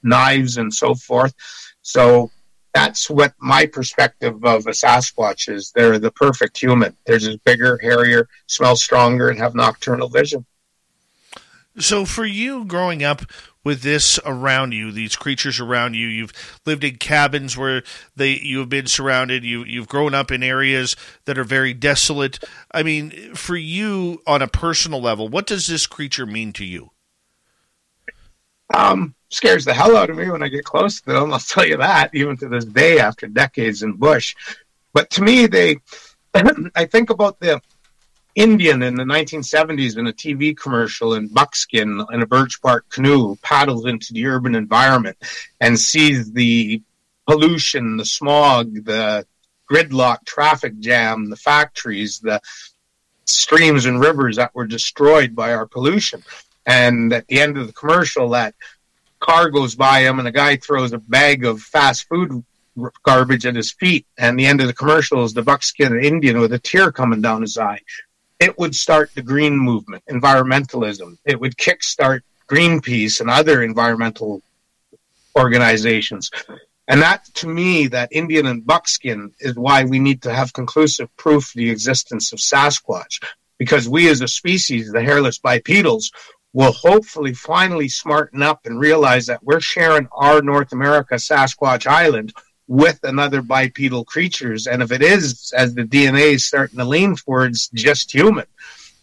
knives 0.04 0.58
and 0.58 0.74
so 0.74 0.96
forth. 0.96 1.34
So 1.82 2.32
that's 2.74 3.10
what 3.10 3.34
my 3.40 3.68
perspective 3.68 4.44
of 4.44 4.68
a 4.68 4.72
Sasquatch 4.72 5.54
is. 5.54 5.72
They're 5.74 6.00
the 6.00 6.12
perfect 6.12 6.58
human. 6.58 6.98
They're 7.06 7.20
just 7.20 7.44
bigger, 7.46 7.78
hairier, 7.78 8.28
smell 8.48 8.76
stronger, 8.76 9.30
and 9.30 9.40
have 9.40 9.56
nocturnal 9.56 10.10
vision. 10.10 10.46
So, 11.78 12.06
for 12.06 12.26
you 12.26 12.66
growing 12.66 13.04
up 13.04 13.24
with 13.66 13.82
this 13.82 14.20
around 14.26 14.72
you, 14.74 14.92
these 14.92 15.18
creatures 15.18 15.60
around 15.60 15.96
you. 15.96 16.08
You've 16.08 16.32
lived 16.66 16.86
in 16.86 16.96
cabins 16.98 17.58
where 17.58 17.84
they 18.16 18.38
you 18.38 18.60
have 18.60 18.70
been 18.70 18.86
surrounded. 18.86 19.44
You 19.44 19.66
you've 19.66 19.90
grown 19.90 20.14
up 20.14 20.32
in 20.32 20.44
areas 20.44 20.96
that 21.26 21.38
are 21.38 21.44
very 21.44 21.74
desolate. 21.74 22.40
I 22.72 22.84
mean, 22.84 23.34
for 23.34 23.58
you 23.58 24.22
on 24.26 24.42
a 24.42 24.48
personal 24.48 25.02
level, 25.02 25.28
what 25.28 25.48
does 25.48 25.68
this 25.68 25.88
creature 25.88 26.28
mean 26.28 26.54
to 26.54 26.64
you? 26.64 26.92
Um, 28.74 29.16
scares 29.30 29.66
the 29.66 29.74
hell 29.74 29.98
out 29.98 30.10
of 30.10 30.18
me 30.18 30.30
when 30.30 30.44
I 30.44 30.48
get 30.48 30.64
close 30.64 31.02
to 31.02 31.14
them. 31.14 31.34
I'll 31.34 31.40
tell 31.40 31.66
you 31.66 31.78
that, 31.78 32.14
even 32.14 32.38
to 32.38 32.48
this 32.48 32.66
day, 32.66 33.00
after 33.00 33.28
decades 33.28 33.84
in 33.84 33.94
bush. 33.94 34.36
But 34.94 35.10
to 35.12 35.22
me, 35.22 35.46
they, 35.46 35.78
I 36.76 36.86
think 36.86 37.10
about 37.10 37.40
the 37.40 37.62
Indian 38.36 38.84
in 38.84 38.96
the 38.96 39.04
1970s 39.04 39.98
in 39.98 40.08
a 40.08 40.14
TV 40.14 40.56
commercial 40.56 41.14
in 41.14 41.30
buckskin 41.30 42.06
in 42.12 42.22
a 42.22 42.26
birch 42.26 42.62
bark 42.62 42.88
canoe 42.90 43.38
paddles 43.38 43.86
into 43.86 44.12
the 44.12 44.26
urban 44.26 44.56
environment 44.56 45.18
and 45.62 45.80
sees 45.80 46.34
the 46.34 46.82
pollution, 47.26 47.96
the 47.96 48.06
smog, 48.06 48.84
the 48.84 49.26
gridlock 49.72 50.26
traffic 50.26 50.78
jam, 50.80 51.30
the 51.30 51.38
factories, 51.38 52.20
the 52.20 52.42
streams 53.24 53.86
and 53.86 54.02
rivers 54.02 54.36
that 54.36 54.54
were 54.54 54.68
destroyed 54.68 55.34
by 55.34 55.54
our 55.54 55.66
pollution. 55.66 56.22
And 56.66 57.14
at 57.14 57.28
the 57.28 57.40
end 57.40 57.58
of 57.58 57.68
the 57.68 57.74
commercial, 57.74 58.30
that 58.30 58.54
car 59.20 59.50
goes 59.50 59.76
by 59.76 60.02
him 60.02 60.20
and 60.20 60.28
a 60.28 60.32
guy 60.32 60.58
throws 60.58 60.92
a 60.92 60.98
bag 60.98 61.46
of 61.46 61.62
fast 61.62 62.08
food 62.10 62.44
garbage 63.04 63.46
at 63.46 63.56
his 63.56 63.72
feet. 63.72 64.06
And 64.18 64.38
the 64.38 64.46
end 64.46 64.60
of 64.60 64.68
the 64.68 64.74
commercial 64.74 65.24
is 65.24 65.34
the 65.34 65.42
buckskin 65.42 65.98
Indian 66.04 66.42
with 66.42 66.52
a 66.52 66.60
tear 66.60 66.92
coming 66.92 67.22
down 67.22 67.42
his 67.42 67.58
eye 67.58 67.80
it 68.40 68.58
would 68.58 68.76
start 68.76 69.12
the 69.16 69.22
green 69.22 69.58
movement, 69.58 70.04
environmentalism. 70.10 71.18
It 71.26 71.40
would 71.40 71.58
kickstart 71.58 72.22
Greenpeace 72.48 73.22
and 73.22 73.30
other 73.30 73.64
environmental 73.64 74.42
organizations. 75.38 76.30
And 76.88 77.02
that, 77.02 77.26
to 77.36 77.48
me, 77.48 77.88
that 77.88 78.10
Indian 78.12 78.46
and 78.46 78.66
buckskin 78.66 79.34
is 79.40 79.56
why 79.56 79.84
we 79.84 79.98
need 79.98 80.22
to 80.24 80.34
have 80.34 80.54
conclusive 80.54 81.16
proof 81.18 81.50
of 81.50 81.54
the 81.56 81.72
existence 81.72 82.32
of 82.32 82.40
Sasquatch. 82.40 83.24
Because 83.58 83.90
we 83.90 84.10
as 84.10 84.22
a 84.22 84.28
species, 84.28 84.92
the 84.92 85.02
hairless 85.02 85.40
bipedals, 85.40 86.12
will 86.54 86.72
hopefully 86.72 87.34
finally 87.34 87.90
smarten 87.90 88.42
up 88.42 88.66
and 88.66 88.80
realize 88.80 89.26
that 89.26 89.44
we're 89.44 89.60
sharing 89.60 90.08
our 90.12 90.42
North 90.42 90.72
America 90.72 91.16
Sasquatch 91.16 91.88
Island 91.88 92.34
with 92.68 93.00
another 93.04 93.42
bipedal 93.42 94.06
creatures. 94.06 94.68
And 94.68 94.82
if 94.82 94.92
it 94.92 95.02
is, 95.02 95.54
as 95.56 95.74
the 95.74 95.84
DNA 95.84 96.34
is 96.34 96.46
starting 96.46 96.80
to 96.80 96.86
lean 96.86 97.16
towards 97.16 97.70
just 97.70 98.12
human, 98.12 98.46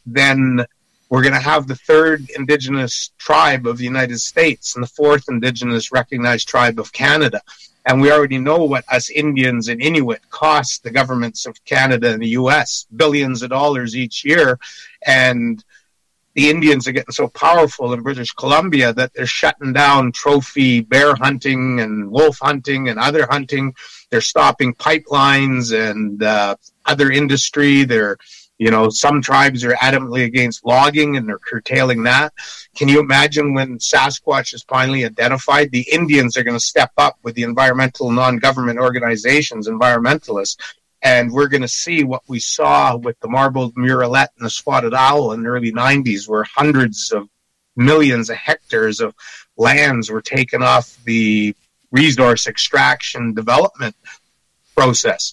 then 0.05 0.65
we're 1.09 1.23
going 1.23 1.35
to 1.35 1.41
have 1.41 1.67
the 1.67 1.77
third 1.77 2.31
indigenous 2.37 3.13
tribe 3.19 3.67
of 3.67 3.79
the 3.79 3.85
United 3.85 4.19
States 4.19 4.75
and 4.75 4.83
the 4.83 4.89
fourth 4.89 5.25
indigenous 5.29 5.93
recognized 5.93 6.49
tribe 6.49 6.79
of 6.79 6.93
Canada. 6.93 7.41
And 7.85 8.01
we 8.01 8.11
already 8.11 8.39
know 8.39 8.65
what 8.65 8.85
us 8.89 9.11
Indians 9.11 9.69
and 9.69 9.83
Inuit 9.83 10.23
cost 10.31 10.83
the 10.83 10.91
governments 10.91 11.47
of 11.47 11.63
Canada 11.65 12.13
and 12.13 12.23
the 12.23 12.29
US 12.29 12.87
billions 12.97 13.43
of 13.43 13.51
dollars 13.51 13.97
each 13.97 14.25
year. 14.25 14.59
And 15.07 15.63
the 16.35 16.49
Indians 16.49 16.89
are 16.89 16.93
getting 16.93 17.13
so 17.13 17.29
powerful 17.29 17.93
in 17.93 18.03
British 18.03 18.33
Columbia 18.33 18.93
that 18.95 19.13
they're 19.13 19.27
shutting 19.27 19.73
down 19.73 20.13
trophy 20.13 20.81
bear 20.81 21.15
hunting 21.15 21.81
and 21.81 22.11
wolf 22.11 22.39
hunting 22.41 22.89
and 22.89 22.99
other 22.99 23.27
hunting. 23.29 23.75
They're 24.11 24.21
stopping 24.21 24.75
pipelines 24.75 25.73
and 25.77 26.23
uh, 26.23 26.57
other 26.87 27.11
industry. 27.11 27.85
They're, 27.85 28.17
you 28.59 28.71
know, 28.71 28.89
some 28.89 29.21
tribes 29.21 29.65
are 29.65 29.75
adamantly 29.75 30.25
against 30.25 30.65
logging 30.65 31.17
and 31.17 31.29
they're 31.29 31.39
curtailing 31.39 32.05
that. 32.05 32.33
Can 32.77 32.89
you 32.89 33.01
imagine 33.01 33.53
when 33.53 33.79
Sasquatch 33.79 34.55
is 34.55 34.63
finally 34.63 35.05
identified? 35.05 35.71
The 35.71 35.87
Indians 35.93 36.37
are 36.37 36.45
going 36.45 36.57
to 36.57 36.65
step 36.65 36.93
up 36.97 37.19
with 37.23 37.35
the 37.35 37.43
environmental 37.43 38.11
non 38.11 38.39
government 38.39 38.79
organizations, 38.79 39.69
environmentalists, 39.69 40.57
and 41.03 41.33
we're 41.33 41.49
going 41.49 41.63
to 41.63 41.69
see 41.69 42.05
what 42.05 42.23
we 42.29 42.39
saw 42.39 42.97
with 42.97 43.19
the 43.21 43.29
marbled 43.29 43.75
murrelet 43.75 44.29
and 44.37 44.47
the 44.47 44.51
spotted 44.51 44.95
owl 44.95 45.33
in 45.33 45.43
the 45.43 45.49
early 45.49 45.73
90s, 45.73 46.29
where 46.29 46.45
hundreds 46.45 47.11
of 47.13 47.29
millions 47.77 48.31
of 48.31 48.37
hectares 48.37 49.01
of 49.01 49.15
lands 49.57 50.11
were 50.11 50.23
taken 50.23 50.63
off 50.63 50.97
the 51.05 51.55
resource 51.91 52.47
extraction 52.47 53.35
development 53.35 53.97
process. 54.77 55.33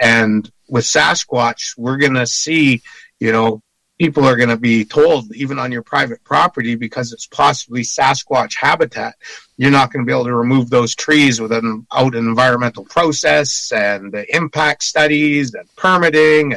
And 0.00 0.50
with 0.68 0.84
Sasquatch, 0.84 1.76
we're 1.76 1.98
going 1.98 2.14
to 2.14 2.26
see, 2.26 2.82
you 3.18 3.32
know, 3.32 3.62
people 4.00 4.24
are 4.24 4.34
going 4.34 4.48
to 4.48 4.56
be 4.56 4.82
told, 4.82 5.30
even 5.36 5.58
on 5.58 5.70
your 5.70 5.82
private 5.82 6.24
property, 6.24 6.74
because 6.74 7.12
it's 7.12 7.26
possibly 7.26 7.82
Sasquatch 7.82 8.54
habitat, 8.58 9.14
you're 9.58 9.70
not 9.70 9.92
going 9.92 10.02
to 10.02 10.08
be 10.08 10.12
able 10.12 10.24
to 10.24 10.34
remove 10.34 10.70
those 10.70 10.94
trees 10.94 11.38
without 11.38 11.62
an 11.62 11.84
environmental 12.14 12.86
process 12.86 13.70
and 13.72 14.14
impact 14.30 14.84
studies 14.84 15.52
and 15.52 15.68
permitting. 15.76 16.56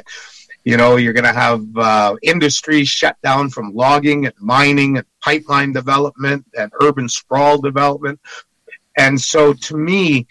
You 0.64 0.78
know, 0.78 0.96
you're 0.96 1.12
going 1.12 1.26
to 1.26 1.34
have 1.34 1.66
uh, 1.76 2.16
industry 2.22 2.86
shut 2.86 3.18
down 3.22 3.50
from 3.50 3.76
logging 3.76 4.26
and 4.26 4.36
mining 4.40 4.96
and 4.96 5.06
pipeline 5.20 5.74
development 5.74 6.46
and 6.58 6.72
urban 6.80 7.10
sprawl 7.10 7.60
development. 7.60 8.22
And 8.96 9.20
so 9.20 9.52
to 9.52 9.76
me, 9.76 10.28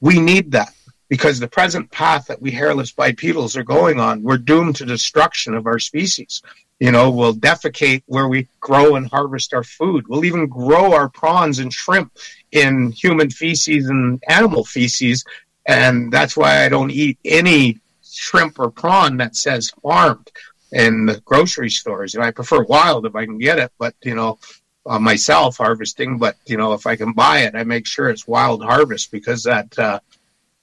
we 0.00 0.18
need 0.18 0.52
that 0.52 0.72
because 1.08 1.38
the 1.38 1.48
present 1.48 1.90
path 1.90 2.26
that 2.26 2.40
we 2.40 2.50
hairless 2.50 2.92
bipedals 2.92 3.56
are 3.56 3.64
going 3.64 4.00
on, 4.00 4.22
we're 4.22 4.38
doomed 4.38 4.76
to 4.76 4.86
destruction 4.86 5.54
of 5.54 5.66
our 5.66 5.78
species. 5.78 6.42
You 6.80 6.90
know, 6.90 7.10
we'll 7.10 7.34
defecate 7.34 8.02
where 8.06 8.28
we 8.28 8.48
grow 8.60 8.96
and 8.96 9.08
harvest 9.08 9.54
our 9.54 9.64
food. 9.64 10.06
We'll 10.08 10.24
even 10.24 10.46
grow 10.48 10.92
our 10.92 11.08
prawns 11.08 11.58
and 11.58 11.72
shrimp 11.72 12.12
in 12.52 12.90
human 12.92 13.30
feces 13.30 13.88
and 13.88 14.22
animal 14.28 14.64
feces. 14.64 15.24
And 15.66 16.12
that's 16.12 16.36
why 16.36 16.64
I 16.64 16.68
don't 16.68 16.90
eat 16.90 17.18
any 17.24 17.78
shrimp 18.02 18.58
or 18.58 18.70
prawn 18.70 19.16
that 19.18 19.36
says 19.36 19.72
farmed 19.82 20.30
in 20.72 21.06
the 21.06 21.20
grocery 21.20 21.70
stores. 21.70 22.14
And 22.14 22.24
I 22.24 22.32
prefer 22.32 22.64
wild 22.64 23.06
if 23.06 23.14
I 23.14 23.24
can 23.24 23.38
get 23.38 23.58
it, 23.58 23.72
but, 23.78 23.94
you 24.02 24.14
know, 24.14 24.38
uh, 24.86 24.98
myself 24.98 25.56
harvesting, 25.56 26.18
but, 26.18 26.36
you 26.44 26.56
know, 26.56 26.74
if 26.74 26.86
I 26.86 26.96
can 26.96 27.12
buy 27.12 27.40
it, 27.40 27.54
I 27.54 27.64
make 27.64 27.86
sure 27.86 28.10
it's 28.10 28.26
wild 28.26 28.62
harvest 28.62 29.10
because 29.10 29.44
that, 29.44 29.78
uh, 29.78 30.00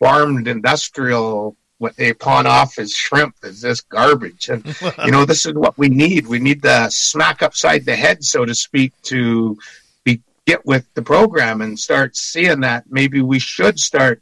farmed 0.02 0.48
industrial 0.48 1.56
what 1.78 1.96
they 1.96 2.14
pawn 2.14 2.46
off 2.46 2.78
as 2.78 2.94
shrimp 2.94 3.36
is 3.42 3.62
this 3.62 3.82
garbage. 3.82 4.50
And 4.50 4.64
you 5.06 5.12
know, 5.12 5.26
this 5.26 5.46
is 5.48 5.54
what 5.54 5.78
we 5.78 5.90
need. 5.90 6.28
We 6.28 6.40
need 6.40 6.62
the 6.62 6.90
smack 6.90 7.42
upside 7.42 7.86
the 7.86 7.96
head, 7.96 8.24
so 8.24 8.46
to 8.46 8.54
speak, 8.54 8.94
to 9.04 9.58
be 10.04 10.22
get 10.46 10.64
with 10.66 10.86
the 10.94 11.02
program 11.02 11.62
and 11.62 11.78
start 11.78 12.16
seeing 12.16 12.60
that 12.62 12.86
maybe 12.90 13.22
we 13.22 13.40
should 13.40 13.80
start 13.80 14.22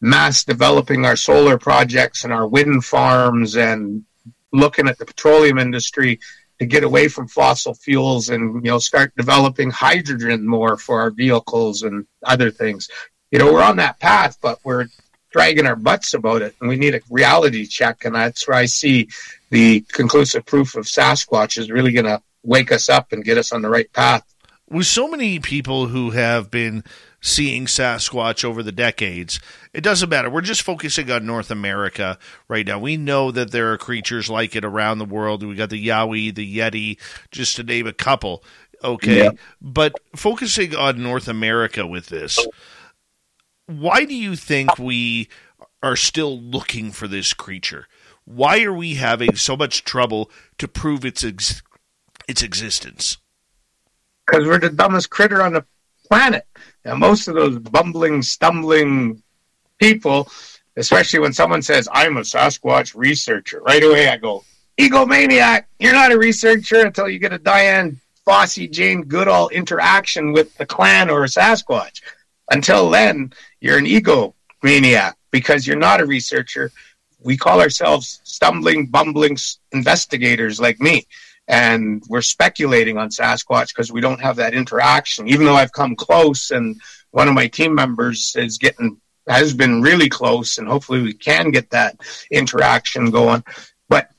mass 0.00 0.44
developing 0.44 1.04
our 1.04 1.16
solar 1.16 1.58
projects 1.58 2.22
and 2.22 2.32
our 2.32 2.46
wind 2.46 2.84
farms 2.84 3.56
and 3.56 4.04
looking 4.52 4.88
at 4.88 4.98
the 4.98 5.06
petroleum 5.06 5.58
industry 5.58 6.20
to 6.60 6.66
get 6.66 6.84
away 6.84 7.08
from 7.08 7.26
fossil 7.26 7.74
fuels 7.74 8.28
and 8.28 8.64
you 8.64 8.70
know 8.70 8.78
start 8.78 9.12
developing 9.16 9.70
hydrogen 9.70 10.46
more 10.46 10.76
for 10.76 11.00
our 11.00 11.10
vehicles 11.10 11.82
and 11.82 12.06
other 12.24 12.50
things 12.50 12.88
you 13.30 13.38
know 13.38 13.52
we're 13.52 13.62
on 13.62 13.76
that 13.76 13.98
path 13.98 14.36
but 14.42 14.58
we're 14.62 14.86
dragging 15.32 15.66
our 15.66 15.76
butts 15.76 16.14
about 16.14 16.42
it, 16.42 16.54
and 16.60 16.68
we 16.68 16.76
need 16.76 16.94
a 16.94 17.00
reality 17.10 17.66
check. 17.66 18.04
And 18.04 18.14
that's 18.14 18.46
where 18.46 18.56
I 18.56 18.66
see 18.66 19.08
the 19.50 19.80
conclusive 19.92 20.46
proof 20.46 20.76
of 20.76 20.84
Sasquatch 20.84 21.58
is 21.58 21.70
really 21.70 21.92
going 21.92 22.06
to 22.06 22.22
wake 22.42 22.72
us 22.72 22.88
up 22.88 23.12
and 23.12 23.24
get 23.24 23.38
us 23.38 23.52
on 23.52 23.62
the 23.62 23.68
right 23.68 23.92
path. 23.92 24.24
With 24.68 24.86
so 24.86 25.08
many 25.08 25.38
people 25.38 25.88
who 25.88 26.10
have 26.10 26.50
been 26.50 26.82
seeing 27.20 27.66
Sasquatch 27.66 28.44
over 28.44 28.62
the 28.62 28.72
decades, 28.72 29.38
it 29.72 29.82
doesn't 29.82 30.08
matter. 30.08 30.30
We're 30.30 30.40
just 30.40 30.62
focusing 30.62 31.10
on 31.10 31.26
North 31.26 31.50
America 31.50 32.18
right 32.48 32.66
now. 32.66 32.78
We 32.78 32.96
know 32.96 33.30
that 33.30 33.52
there 33.52 33.72
are 33.72 33.78
creatures 33.78 34.30
like 34.30 34.56
it 34.56 34.64
around 34.64 34.98
the 34.98 35.04
world. 35.04 35.44
We 35.44 35.54
got 35.54 35.70
the 35.70 35.86
Yowie, 35.86 36.34
the 36.34 36.58
Yeti, 36.58 36.98
just 37.30 37.56
to 37.56 37.62
name 37.62 37.86
a 37.86 37.92
couple. 37.92 38.42
Okay. 38.82 39.24
Yeah. 39.24 39.30
But 39.60 39.92
focusing 40.16 40.74
on 40.74 41.02
North 41.02 41.28
America 41.28 41.86
with 41.86 42.06
this, 42.06 42.44
why 43.66 44.04
do 44.04 44.14
you 44.14 44.36
think 44.36 44.78
oh. 44.78 44.84
we 44.84 45.28
are 45.82 45.96
still 45.96 46.38
looking 46.38 46.92
for 46.92 47.08
this 47.08 47.34
creature? 47.34 47.86
Why 48.24 48.62
are 48.62 48.72
we 48.72 48.94
having 48.94 49.34
so 49.34 49.56
much 49.56 49.84
trouble 49.84 50.30
to 50.58 50.68
prove 50.68 51.04
its 51.04 51.24
ex- 51.24 51.62
its 52.28 52.42
existence? 52.42 53.18
Because 54.26 54.46
we're 54.46 54.60
the 54.60 54.70
dumbest 54.70 55.10
critter 55.10 55.42
on 55.42 55.52
the 55.52 55.64
planet. 56.08 56.46
And 56.84 57.00
most 57.00 57.26
of 57.26 57.34
those 57.34 57.58
bumbling, 57.58 58.22
stumbling 58.22 59.22
people, 59.78 60.28
especially 60.76 61.18
when 61.18 61.32
someone 61.32 61.62
says, 61.62 61.88
I'm 61.92 62.16
a 62.16 62.20
Sasquatch 62.20 62.94
researcher, 62.94 63.60
right 63.60 63.82
away 63.82 64.08
I 64.08 64.16
go, 64.16 64.44
egomaniac. 64.78 65.64
You're 65.78 65.92
not 65.92 66.12
a 66.12 66.18
researcher 66.18 66.86
until 66.86 67.08
you 67.08 67.18
get 67.18 67.32
a 67.32 67.38
Dian 67.38 68.00
Fossey, 68.26 68.70
Jane 68.70 69.02
Goodall 69.02 69.48
interaction 69.48 70.32
with 70.32 70.56
the 70.56 70.66
clan 70.66 71.10
or 71.10 71.24
a 71.24 71.28
Sasquatch. 71.28 72.02
Until 72.50 72.90
then, 72.90 73.32
you're 73.62 73.78
an 73.78 73.86
ego 73.86 74.34
maniac 74.62 75.16
because 75.30 75.66
you're 75.66 75.76
not 75.76 76.00
a 76.00 76.06
researcher. 76.06 76.72
We 77.20 77.36
call 77.36 77.60
ourselves 77.60 78.20
stumbling, 78.24 78.86
bumbling 78.86 79.36
investigators 79.70 80.60
like 80.60 80.80
me. 80.80 81.06
And 81.46 82.02
we're 82.08 82.22
speculating 82.22 82.98
on 82.98 83.10
Sasquatch 83.10 83.68
because 83.68 83.92
we 83.92 84.00
don't 84.00 84.20
have 84.20 84.36
that 84.36 84.52
interaction. 84.52 85.28
Even 85.28 85.46
though 85.46 85.54
I've 85.54 85.72
come 85.72 85.94
close 85.94 86.50
and 86.50 86.80
one 87.12 87.28
of 87.28 87.34
my 87.34 87.46
team 87.46 87.74
members 87.74 88.34
is 88.36 88.58
getting 88.58 89.00
has 89.28 89.54
been 89.54 89.80
really 89.80 90.08
close 90.08 90.58
and 90.58 90.66
hopefully 90.66 91.00
we 91.00 91.14
can 91.14 91.52
get 91.52 91.70
that 91.70 91.96
interaction 92.32 93.12
going. 93.12 93.44
But 93.88 94.10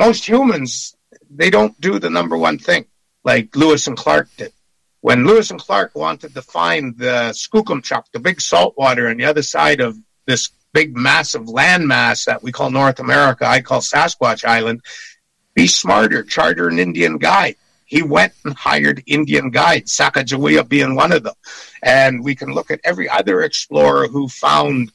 most 0.00 0.28
humans, 0.28 0.96
they 1.30 1.50
don't 1.50 1.80
do 1.80 2.00
the 2.00 2.10
number 2.10 2.36
one 2.36 2.58
thing 2.58 2.86
like 3.22 3.54
Lewis 3.54 3.86
and 3.86 3.96
Clark 3.96 4.28
did. 4.36 4.52
When 5.00 5.26
Lewis 5.26 5.50
and 5.50 5.60
Clark 5.60 5.94
wanted 5.94 6.34
to 6.34 6.42
find 6.42 6.96
the 6.98 7.32
Skookumchuck, 7.32 8.04
the 8.12 8.18
big 8.18 8.40
saltwater 8.40 9.08
on 9.08 9.16
the 9.16 9.24
other 9.24 9.42
side 9.42 9.80
of 9.80 9.96
this 10.26 10.50
big 10.72 10.96
massive 10.96 11.42
landmass 11.42 12.24
that 12.26 12.42
we 12.42 12.52
call 12.52 12.70
North 12.70 12.98
America, 12.98 13.46
I 13.46 13.60
call 13.60 13.80
Sasquatch 13.80 14.44
Island, 14.44 14.82
be 15.54 15.66
smarter, 15.66 16.22
charter 16.22 16.68
an 16.68 16.78
Indian 16.78 17.18
guide. 17.18 17.56
He 17.84 18.02
went 18.02 18.34
and 18.44 18.54
hired 18.54 19.02
Indian 19.06 19.50
guides, 19.50 19.96
Sacagawea 19.96 20.68
being 20.68 20.94
one 20.94 21.12
of 21.12 21.22
them. 21.22 21.34
And 21.82 22.22
we 22.22 22.34
can 22.34 22.50
look 22.50 22.70
at 22.70 22.80
every 22.84 23.08
other 23.08 23.42
explorer 23.42 24.08
who 24.08 24.28
found 24.28 24.92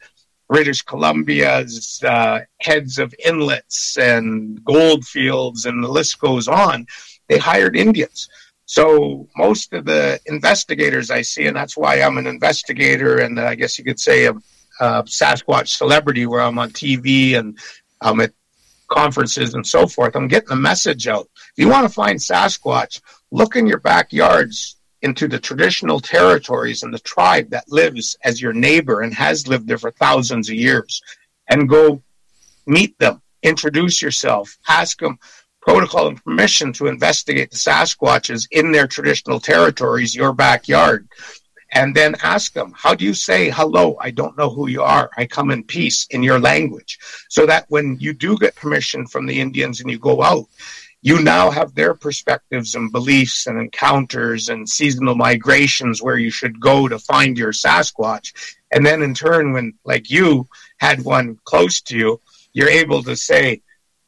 British 0.47 0.83
Columbia's 0.83 2.03
uh, 2.03 2.41
heads 2.61 2.99
of 2.99 3.15
inlets 3.25 3.97
and 3.97 4.63
gold 4.63 5.05
fields, 5.05 5.65
and 5.65 5.83
the 5.83 5.87
list 5.87 6.19
goes 6.19 6.47
on. 6.47 6.85
They 7.27 7.39
hired 7.39 7.75
Indians. 7.75 8.29
So 8.65 9.27
most 9.35 9.73
of 9.73 9.85
the 9.85 10.19
investigators 10.25 11.11
I 11.11 11.21
see, 11.21 11.47
and 11.47 11.55
that's 11.55 11.75
why 11.75 12.01
I'm 12.01 12.17
an 12.17 12.27
investigator, 12.27 13.17
and 13.17 13.37
uh, 13.39 13.45
I 13.45 13.55
guess 13.55 13.77
you 13.77 13.83
could 13.83 13.99
say 13.99 14.25
a, 14.25 14.33
a 14.79 15.03
Sasquatch 15.03 15.69
celebrity, 15.69 16.25
where 16.25 16.41
I'm 16.41 16.59
on 16.59 16.71
TV 16.71 17.37
and 17.37 17.57
I'm 18.01 18.19
at 18.21 18.31
conferences 18.87 19.53
and 19.53 19.65
so 19.65 19.87
forth. 19.87 20.15
I'm 20.15 20.27
getting 20.27 20.49
the 20.49 20.55
message 20.55 21.07
out. 21.07 21.27
If 21.35 21.53
you 21.57 21.69
want 21.69 21.87
to 21.87 21.93
find 21.93 22.19
Sasquatch, 22.19 23.01
look 23.31 23.55
in 23.55 23.67
your 23.67 23.79
backyards 23.79 24.77
into 25.01 25.27
the 25.27 25.39
traditional 25.39 25.99
territories 25.99 26.83
and 26.83 26.93
the 26.93 26.99
tribe 26.99 27.49
that 27.49 27.69
lives 27.69 28.15
as 28.23 28.41
your 28.41 28.53
neighbor 28.53 29.01
and 29.01 29.13
has 29.13 29.47
lived 29.47 29.67
there 29.67 29.77
for 29.77 29.91
thousands 29.91 30.49
of 30.49 30.55
years, 30.55 31.01
and 31.49 31.67
go 31.67 32.01
meet 32.65 32.97
them, 32.99 33.21
introduce 33.41 34.01
yourself, 34.01 34.57
ask 34.67 34.99
them 34.99 35.19
protocol 35.65 36.07
and 36.07 36.23
permission 36.23 36.73
to 36.73 36.87
investigate 36.87 37.51
the 37.51 37.57
Sasquatches 37.57 38.47
in 38.51 38.71
their 38.71 38.87
traditional 38.87 39.39
territories, 39.39 40.15
your 40.15 40.33
backyard, 40.33 41.07
and 41.71 41.95
then 41.95 42.15
ask 42.21 42.53
them, 42.53 42.73
How 42.75 42.93
do 42.93 43.05
you 43.05 43.13
say 43.13 43.49
hello? 43.49 43.97
I 43.99 44.11
don't 44.11 44.37
know 44.37 44.49
who 44.49 44.67
you 44.67 44.81
are. 44.81 45.09
I 45.17 45.25
come 45.25 45.51
in 45.51 45.63
peace 45.63 46.05
in 46.09 46.21
your 46.21 46.39
language. 46.39 46.99
So 47.29 47.45
that 47.45 47.65
when 47.69 47.97
you 47.99 48.13
do 48.13 48.37
get 48.37 48.55
permission 48.55 49.07
from 49.07 49.25
the 49.25 49.39
Indians 49.39 49.79
and 49.79 49.89
you 49.89 49.97
go 49.97 50.21
out, 50.21 50.45
you 51.01 51.21
now 51.21 51.49
have 51.49 51.73
their 51.73 51.93
perspectives 51.93 52.75
and 52.75 52.91
beliefs 52.91 53.47
and 53.47 53.59
encounters 53.59 54.49
and 54.49 54.69
seasonal 54.69 55.15
migrations 55.15 56.01
where 56.01 56.17
you 56.17 56.29
should 56.29 56.59
go 56.59 56.87
to 56.87 56.99
find 56.99 57.37
your 57.37 57.51
Sasquatch. 57.51 58.33
And 58.71 58.85
then 58.85 59.01
in 59.01 59.13
turn, 59.13 59.53
when 59.53 59.73
like 59.83 60.09
you 60.09 60.47
had 60.77 61.03
one 61.03 61.39
close 61.43 61.81
to 61.81 61.97
you, 61.97 62.21
you're 62.53 62.69
able 62.69 63.03
to 63.03 63.15
say, 63.15 63.61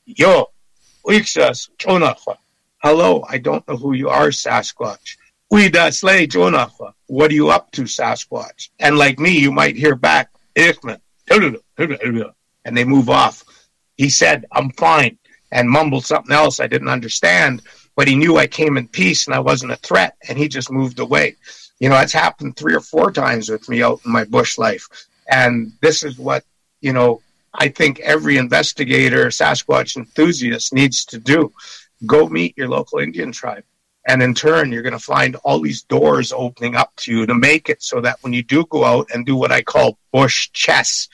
Yo, 0.06 0.52
Uixas, 1.06 1.70
Chonachwa. 1.78 2.28
Uh, 2.28 2.32
uh, 2.32 2.36
hello, 2.84 3.24
I 3.30 3.38
don't 3.38 3.68
know 3.68 3.78
who 3.78 3.94
you 3.94 4.10
are, 4.10 4.30
Sasquatch. 4.30 5.18
Uida 5.54 5.94
Slay 5.94 6.26
Jonachwa. 6.26 6.90
Uh, 6.90 6.92
what 7.08 7.32
are 7.32 7.36
you 7.36 7.50
up 7.50 7.72
to, 7.72 7.84
Sasquatch? 7.84 8.70
And 8.80 8.98
like 8.98 9.20
me, 9.20 9.38
you 9.38 9.52
might 9.52 9.76
hear 9.76 9.96
back, 9.96 10.32
Ichman. 10.56 11.00
And 11.30 12.78
they 12.78 12.84
move 12.84 13.10
off. 13.10 13.44
He 13.98 14.10
said, 14.10 14.46
I'm 14.52 14.72
fine, 14.72 15.18
and 15.52 15.70
mumbled 15.70 16.06
something 16.06 16.36
else 16.36 16.60
I 16.60 16.68
didn't 16.68 16.90
understand, 16.90 17.62
but 17.96 18.08
he 18.08 18.16
knew 18.16 18.38
I 18.38 18.48
came 18.48 18.78
in 18.78 18.88
peace 18.88 19.28
and 19.28 19.36
I 19.36 19.40
wasn't 19.40 19.72
a 19.72 19.78
threat, 19.78 20.16
and 20.28 20.38
he 20.38 20.48
just 20.48 20.72
moved 20.72 21.00
away. 21.00 21.36
You 21.80 21.90
know, 21.90 22.00
it's 22.00 22.14
happened 22.14 22.56
three 22.58 22.74
or 22.74 22.82
four 22.82 23.12
times 23.12 23.50
with 23.50 23.70
me 23.70 23.84
out 23.84 24.02
in 24.06 24.12
my 24.12 24.24
bush 24.24 24.58
life. 24.58 24.88
And 25.30 25.72
this 25.82 26.04
is 26.04 26.18
what, 26.18 26.44
you 26.82 26.94
know, 26.94 27.22
I 27.58 27.70
think 27.70 28.00
every 28.00 28.38
investigator, 28.38 29.28
Sasquatch 29.28 29.98
enthusiast 29.98 30.74
needs 30.74 31.06
to 31.06 31.20
do. 31.20 31.54
Go 32.06 32.28
meet 32.28 32.58
your 32.58 32.68
local 32.68 33.00
Indian 33.00 33.32
tribe. 33.32 33.64
And 34.08 34.22
in 34.22 34.36
turn, 34.36 34.72
you're 34.72 34.84
going 34.84 34.94
to 34.94 35.00
find 35.00 35.36
all 35.38 35.60
these 35.60 35.82
doors 35.84 36.32
opening 36.32 36.76
up 36.76 36.96
to 36.98 37.12
you 37.12 37.26
to 37.26 37.34
make 37.34 37.70
it 37.70 37.82
so 37.82 38.02
that 38.02 38.18
when 38.22 38.34
you 38.34 38.44
do 38.44 38.66
go 38.70 38.84
out 38.84 39.08
and 39.14 39.26
do 39.26 39.36
what 39.36 39.52
I 39.52 39.62
call 39.64 39.98
bush 40.12 40.52
chess, 40.54 41.08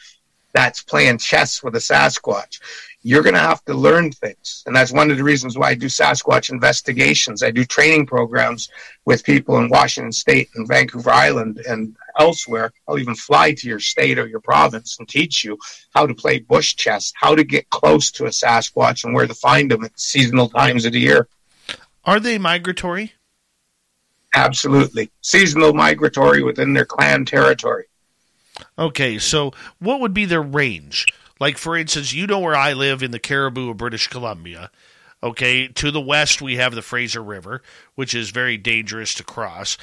that's 0.54 0.84
playing 0.84 1.19
chess 1.19 1.63
with 1.63 1.75
a 1.75 1.80
Sasquatch, 1.80 2.60
you're 3.04 3.23
going 3.23 3.36
to 3.36 3.39
have 3.39 3.63
to 3.65 3.73
learn 3.73 4.12
things. 4.12 4.63
And 4.65 4.75
that's 4.75 4.91
one 4.91 5.10
of 5.10 5.17
the 5.17 5.23
reasons 5.23 5.58
why 5.58 5.69
I 5.69 5.75
do 5.75 5.88
Sasquatch 5.88 6.49
investigations. 6.49 7.41
I 7.41 7.51
do 7.51 7.63
training 7.63 8.06
programs 8.06 8.69
with 9.06 9.23
people 9.23 9.58
in 9.58 9.69
Washington 9.69 10.12
State 10.12 10.49
and 10.56 10.67
Vancouver 10.67 11.12
Island 11.12 11.62
and 11.67 11.95
elsewhere. 12.21 12.71
I'll 12.88 12.99
even 12.99 13.15
fly 13.15 13.53
to 13.53 13.67
your 13.67 13.79
state 13.79 14.19
or 14.19 14.27
your 14.27 14.39
province 14.39 14.97
and 14.99 15.07
teach 15.07 15.43
you 15.43 15.57
how 15.95 16.05
to 16.05 16.13
play 16.13 16.39
bush 16.39 16.75
chess, 16.75 17.12
how 17.15 17.34
to 17.36 17.43
get 17.43 17.69
close 17.69 18.12
to 18.12 18.25
a 18.25 18.29
Sasquatch 18.29 19.03
and 19.03 19.13
where 19.13 19.27
to 19.27 19.34
find 19.34 19.71
them 19.71 19.84
at 19.84 19.99
seasonal 19.99 20.49
times 20.49 20.86
of 20.86 20.93
the 20.93 20.99
year. 20.99 21.27
Are 22.05 22.19
they 22.19 22.38
migratory? 22.38 23.13
Absolutely. 24.34 25.10
Seasonal 25.21 25.73
migratory 25.73 26.43
within 26.43 26.73
their 26.73 26.86
clan 26.86 27.25
territory. 27.25 27.86
Okay, 28.77 29.17
so 29.17 29.51
what 29.79 29.99
would 29.99 30.13
be 30.13 30.25
their 30.25 30.41
range? 30.41 31.05
Like, 31.39 31.57
for 31.57 31.75
instance, 31.75 32.13
you 32.13 32.27
know 32.27 32.39
where 32.39 32.55
I 32.55 32.73
live 32.73 33.01
in 33.01 33.12
the 33.12 33.19
Cariboo 33.19 33.71
of 33.71 33.77
British 33.77 34.07
Columbia. 34.07 34.69
Okay, 35.23 35.67
to 35.67 35.91
the 35.91 36.01
west 36.01 36.41
we 36.41 36.55
have 36.55 36.73
the 36.73 36.81
Fraser 36.81 37.21
River, 37.21 37.62
which 37.95 38.15
is 38.15 38.31
very 38.31 38.57
dangerous 38.57 39.13
to 39.15 39.23
cross. 39.23 39.77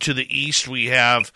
To 0.00 0.14
the 0.14 0.26
east 0.36 0.66
we 0.66 0.86
have 0.86 1.32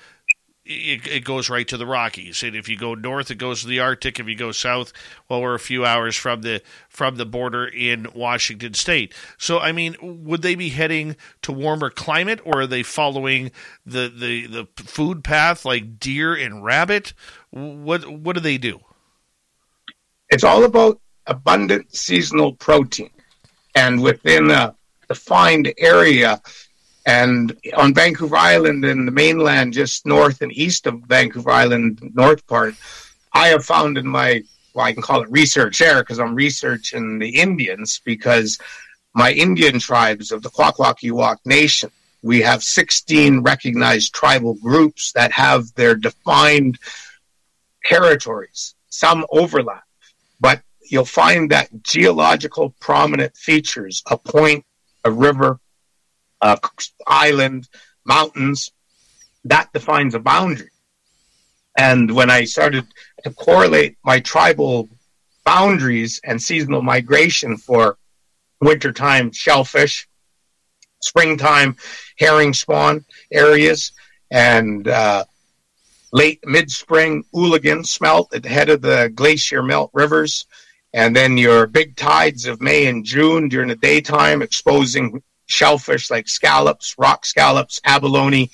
it, 0.67 1.07
it, 1.07 1.25
goes 1.25 1.51
right 1.51 1.69
to 1.69 1.77
the 1.77 1.87
Rockies. 1.87 2.43
And 2.43 2.57
if 2.57 2.69
you 2.69 2.77
go 2.77 2.95
north, 2.95 3.31
it 3.31 3.37
goes 3.37 3.61
to 3.63 3.69
the 3.69 3.81
Arctic. 3.81 4.19
If 4.19 4.27
you 4.27 4.35
go 4.35 4.51
south, 4.51 4.93
well, 5.29 5.43
we're 5.43 5.55
a 5.55 5.61
few 5.61 5.85
hours 5.85 6.17
from 6.17 6.41
the 6.41 6.63
from 6.89 7.17
the 7.17 7.27
border 7.27 7.67
in 7.67 8.07
Washington 8.15 8.73
State. 8.73 9.13
So, 9.37 9.59
I 9.59 9.73
mean, 9.73 9.97
would 10.01 10.43
they 10.43 10.55
be 10.55 10.71
heading 10.71 11.17
to 11.43 11.53
warmer 11.53 11.91
climate, 11.91 12.41
or 12.45 12.63
are 12.63 12.67
they 12.67 12.83
following 12.83 13.51
the 13.85 14.09
the, 14.09 14.47
the 14.47 14.69
food 14.77 15.23
path 15.23 15.65
like 15.67 15.99
deer 15.99 16.35
and 16.35 16.65
rabbit? 16.65 17.13
What 17.51 18.09
what 18.09 18.35
do 18.35 18.41
they 18.41 18.59
do? 18.59 18.81
It's 20.31 20.45
all 20.45 20.65
about 20.65 20.99
abundant 21.27 21.95
seasonal 21.95 22.55
protein, 22.55 23.11
and 23.75 24.03
within 24.03 24.51
uh, 24.51 24.73
a 25.03 25.07
defined 25.09 25.75
area 25.77 26.41
and 27.07 27.57
on 27.77 27.93
Vancouver 27.93 28.37
Island 28.37 28.85
and 28.85 29.07
the 29.07 29.13
mainland, 29.13 29.75
just 29.75 30.07
north 30.07 30.41
and 30.41 30.53
east 30.53 30.87
of 30.87 31.01
Vancouver 31.03 31.51
Island, 31.51 32.01
north 32.15 32.47
part, 32.47 32.75
I 33.33 33.49
have 33.49 33.65
found 33.65 33.99
in 33.99 34.07
my, 34.07 34.43
well, 34.75 34.87
I 34.87 34.93
can 34.93 35.03
call 35.03 35.23
it 35.23 35.31
research 35.31 35.79
there 35.79 36.01
because 36.01 36.19
I'm 36.19 36.35
researching 36.35 37.19
the 37.19 37.29
Indians 37.29 38.01
because 38.05 38.59
my 39.15 39.33
Indian 39.33 39.79
tribes 39.79 40.33
of 40.33 40.43
the 40.43 40.51
Kwakwaka'wakw 40.51 41.45
Nation, 41.45 41.91
we 42.23 42.41
have 42.41 42.63
16 42.63 43.43
recognized 43.43 44.15
tribal 44.15 44.55
groups 44.55 45.13
that 45.13 45.31
have 45.33 45.75
their 45.75 45.95
defined 45.95 46.79
territories. 47.85 48.75
Some 48.89 49.27
overlap, 49.31 49.85
but 50.41 50.63
you'll 50.89 51.05
find 51.05 51.51
that 51.51 51.69
geological 51.83 52.75
prominent 52.81 53.37
features, 53.37 54.03
a 54.07 54.17
point, 54.17 54.65
a 55.05 55.11
river, 55.11 55.61
uh, 56.41 56.57
island, 57.07 57.69
mountains, 58.05 58.71
that 59.45 59.73
defines 59.73 60.15
a 60.15 60.21
boundary. 60.21 60.71
And 61.77 62.11
when 62.11 62.31
I 62.31 62.45
started 62.45 62.87
to 63.25 63.31
correlate 63.31 63.97
my 64.05 64.21
tribal 64.21 64.89
boundaries 65.45 66.21
and 66.25 66.41
seasonal 66.41 66.83
migration 66.83 67.57
for 67.57 67.99
wintertime 68.61 69.33
shellfish, 69.33 70.09
springtime 71.03 71.77
herring 72.19 72.55
spawn 72.55 73.05
areas, 73.33 73.93
and 74.31 74.89
uh, 74.89 75.25
late 76.13 76.41
mid 76.47 76.71
spring 76.71 77.25
ooligan 77.35 77.85
smelt 77.85 78.33
at 78.35 78.43
the 78.43 78.49
head 78.49 78.71
of 78.71 78.81
the 78.81 79.11
glacier 79.15 79.63
melt 79.63 79.91
rivers, 79.93 80.47
and 80.93 81.15
then 81.15 81.37
your 81.37 81.67
big 81.67 81.97
tides 81.97 82.47
of 82.47 82.61
May 82.61 82.87
and 82.87 83.05
June 83.05 83.49
during 83.49 83.69
the 83.69 83.77
daytime 83.77 84.43
exposing 84.43 85.23
shellfish 85.47 86.11
like 86.11 86.29
scallops, 86.29 86.95
rock 86.99 87.27
scallops, 87.27 87.81
abalone, 87.85 88.51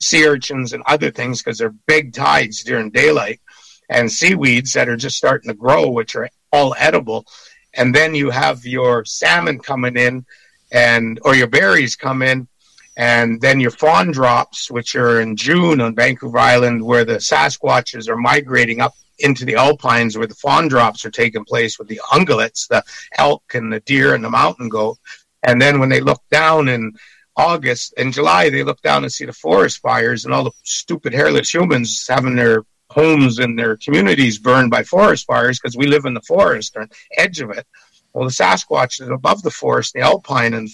sea 0.00 0.26
urchins, 0.26 0.72
and 0.72 0.82
other 0.86 1.10
things 1.10 1.42
because 1.42 1.58
they're 1.58 1.74
big 1.86 2.12
tides 2.12 2.64
during 2.64 2.90
daylight, 2.90 3.40
and 3.88 4.10
seaweeds 4.10 4.72
that 4.72 4.88
are 4.88 4.96
just 4.96 5.16
starting 5.16 5.48
to 5.48 5.54
grow, 5.54 5.88
which 5.88 6.16
are 6.16 6.28
all 6.52 6.74
edible. 6.78 7.26
And 7.74 7.94
then 7.94 8.14
you 8.14 8.30
have 8.30 8.66
your 8.66 9.04
salmon 9.04 9.58
coming 9.58 9.96
in, 9.96 10.24
and 10.70 11.18
or 11.22 11.34
your 11.34 11.46
berries 11.46 11.96
come 11.96 12.22
in, 12.22 12.48
and 12.96 13.40
then 13.40 13.60
your 13.60 13.70
fawn 13.70 14.10
drops, 14.10 14.70
which 14.70 14.94
are 14.96 15.20
in 15.20 15.36
June 15.36 15.80
on 15.80 15.94
Vancouver 15.94 16.38
Island, 16.38 16.84
where 16.84 17.04
the 17.04 17.16
Sasquatches 17.16 18.08
are 18.08 18.16
migrating 18.16 18.80
up 18.80 18.92
into 19.18 19.44
the 19.44 19.54
alpines 19.54 20.18
where 20.18 20.26
the 20.26 20.34
fawn 20.34 20.68
drops 20.68 21.04
are 21.04 21.10
taking 21.10 21.44
place 21.44 21.78
with 21.78 21.88
the 21.88 22.00
ungulates, 22.10 22.66
the 22.68 22.82
elk 23.16 23.42
and 23.54 23.72
the 23.72 23.80
deer 23.80 24.14
and 24.14 24.24
the 24.24 24.30
mountain 24.30 24.68
goat. 24.68 24.98
And 25.42 25.60
then 25.60 25.78
when 25.78 25.88
they 25.88 26.00
look 26.00 26.22
down 26.30 26.68
in 26.68 26.92
August 27.36 27.94
and 27.96 28.12
July, 28.12 28.50
they 28.50 28.62
look 28.62 28.80
down 28.82 29.04
and 29.04 29.12
see 29.12 29.24
the 29.24 29.32
forest 29.32 29.80
fires 29.80 30.24
and 30.24 30.34
all 30.34 30.44
the 30.44 30.52
stupid 30.62 31.12
hairless 31.12 31.52
humans 31.52 32.06
having 32.08 32.36
their 32.36 32.64
homes 32.90 33.38
and 33.38 33.58
their 33.58 33.76
communities 33.76 34.38
burned 34.38 34.70
by 34.70 34.82
forest 34.82 35.26
fires 35.26 35.58
because 35.58 35.76
we 35.76 35.86
live 35.86 36.04
in 36.04 36.14
the 36.14 36.20
forest 36.22 36.76
or 36.76 36.86
edge 37.16 37.40
of 37.40 37.50
it. 37.50 37.66
Well, 38.12 38.26
the 38.26 38.30
Sasquatch 38.30 39.00
is 39.00 39.08
above 39.08 39.42
the 39.42 39.50
forest, 39.50 39.94
the 39.94 40.00
alpine, 40.00 40.52
and 40.52 40.68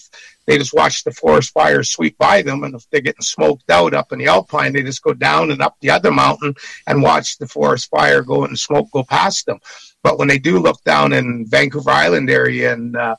they 0.47 0.59
just 0.59 0.75
watch 0.75 1.05
the 1.05 1.13
forest 1.13 1.53
fires 1.53 1.93
sweep 1.93 2.19
by 2.19 2.43
them. 2.43 2.65
And 2.65 2.75
if 2.75 2.91
they're 2.91 3.01
getting 3.01 3.23
smoked 3.23 3.71
out 3.71 3.95
up 3.95 4.13
in 4.13 4.19
the 4.19 4.27
alpine, 4.27 4.73
they 4.73 4.83
just 4.83 5.05
go 5.05 5.15
down 5.15 5.53
and 5.53 5.63
up 5.63 5.77
the 5.81 5.91
other 5.91 6.11
mountain 6.11 6.55
and 6.89 7.01
watch 7.01 7.39
the 7.39 7.47
forest 7.47 7.91
fire 7.91 8.23
go 8.23 8.45
and 8.45 8.59
smoke 8.59 8.91
go 8.93 9.05
past 9.05 9.47
them. 9.47 9.61
But 10.03 10.19
when 10.19 10.27
they 10.27 10.39
do 10.39 10.59
look 10.59 10.83
down 10.83 11.13
in 11.13 11.47
Vancouver 11.47 11.91
Island 11.91 12.29
area 12.29 12.73
and 12.73 12.97
uh, 12.97 13.15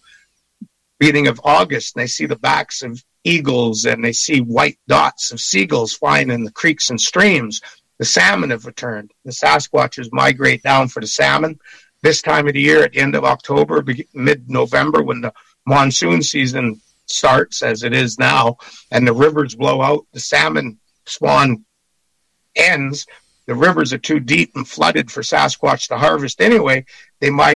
beginning 0.99 1.27
of 1.27 1.41
August, 1.43 1.95
and 1.95 2.03
they 2.03 2.07
see 2.07 2.25
the 2.25 2.35
backs 2.35 2.81
of 2.81 3.03
eagles 3.23 3.85
and 3.85 4.03
they 4.03 4.13
see 4.13 4.39
white 4.39 4.77
dots 4.87 5.31
of 5.31 5.39
seagulls 5.39 5.93
flying 5.93 6.29
in 6.29 6.43
the 6.43 6.51
creeks 6.51 6.89
and 6.89 6.99
streams. 6.99 7.61
The 7.97 8.05
salmon 8.05 8.51
have 8.51 8.65
returned. 8.65 9.11
The 9.25 9.31
Sasquatches 9.31 10.09
migrate 10.11 10.63
down 10.63 10.87
for 10.87 11.01
the 11.01 11.07
salmon. 11.07 11.59
This 12.01 12.21
time 12.21 12.47
of 12.47 12.53
the 12.53 12.61
year, 12.61 12.83
at 12.83 12.93
the 12.93 12.99
end 12.99 13.15
of 13.15 13.25
October, 13.25 13.83
mid 14.13 14.49
November, 14.49 15.03
when 15.03 15.19
the 15.19 15.33
monsoon 15.65 16.23
season 16.23 16.79
starts, 17.07 17.61
as 17.61 17.83
it 17.83 17.93
is 17.93 18.17
now, 18.17 18.57
and 18.89 19.05
the 19.05 19.13
rivers 19.13 19.55
blow 19.55 19.81
out, 19.81 20.05
the 20.13 20.19
salmon 20.19 20.79
spawn 21.05 21.65
ends. 22.55 23.05
The 23.47 23.55
rivers 23.55 23.91
are 23.91 23.97
too 23.97 24.21
deep 24.21 24.55
and 24.55 24.65
flooded 24.65 25.11
for 25.11 25.21
Sasquatch 25.21 25.89
to 25.89 25.97
harvest 25.97 26.39
anyway. 26.39 26.85
They 27.19 27.31
might 27.31 27.55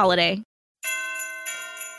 holiday. 0.01 0.41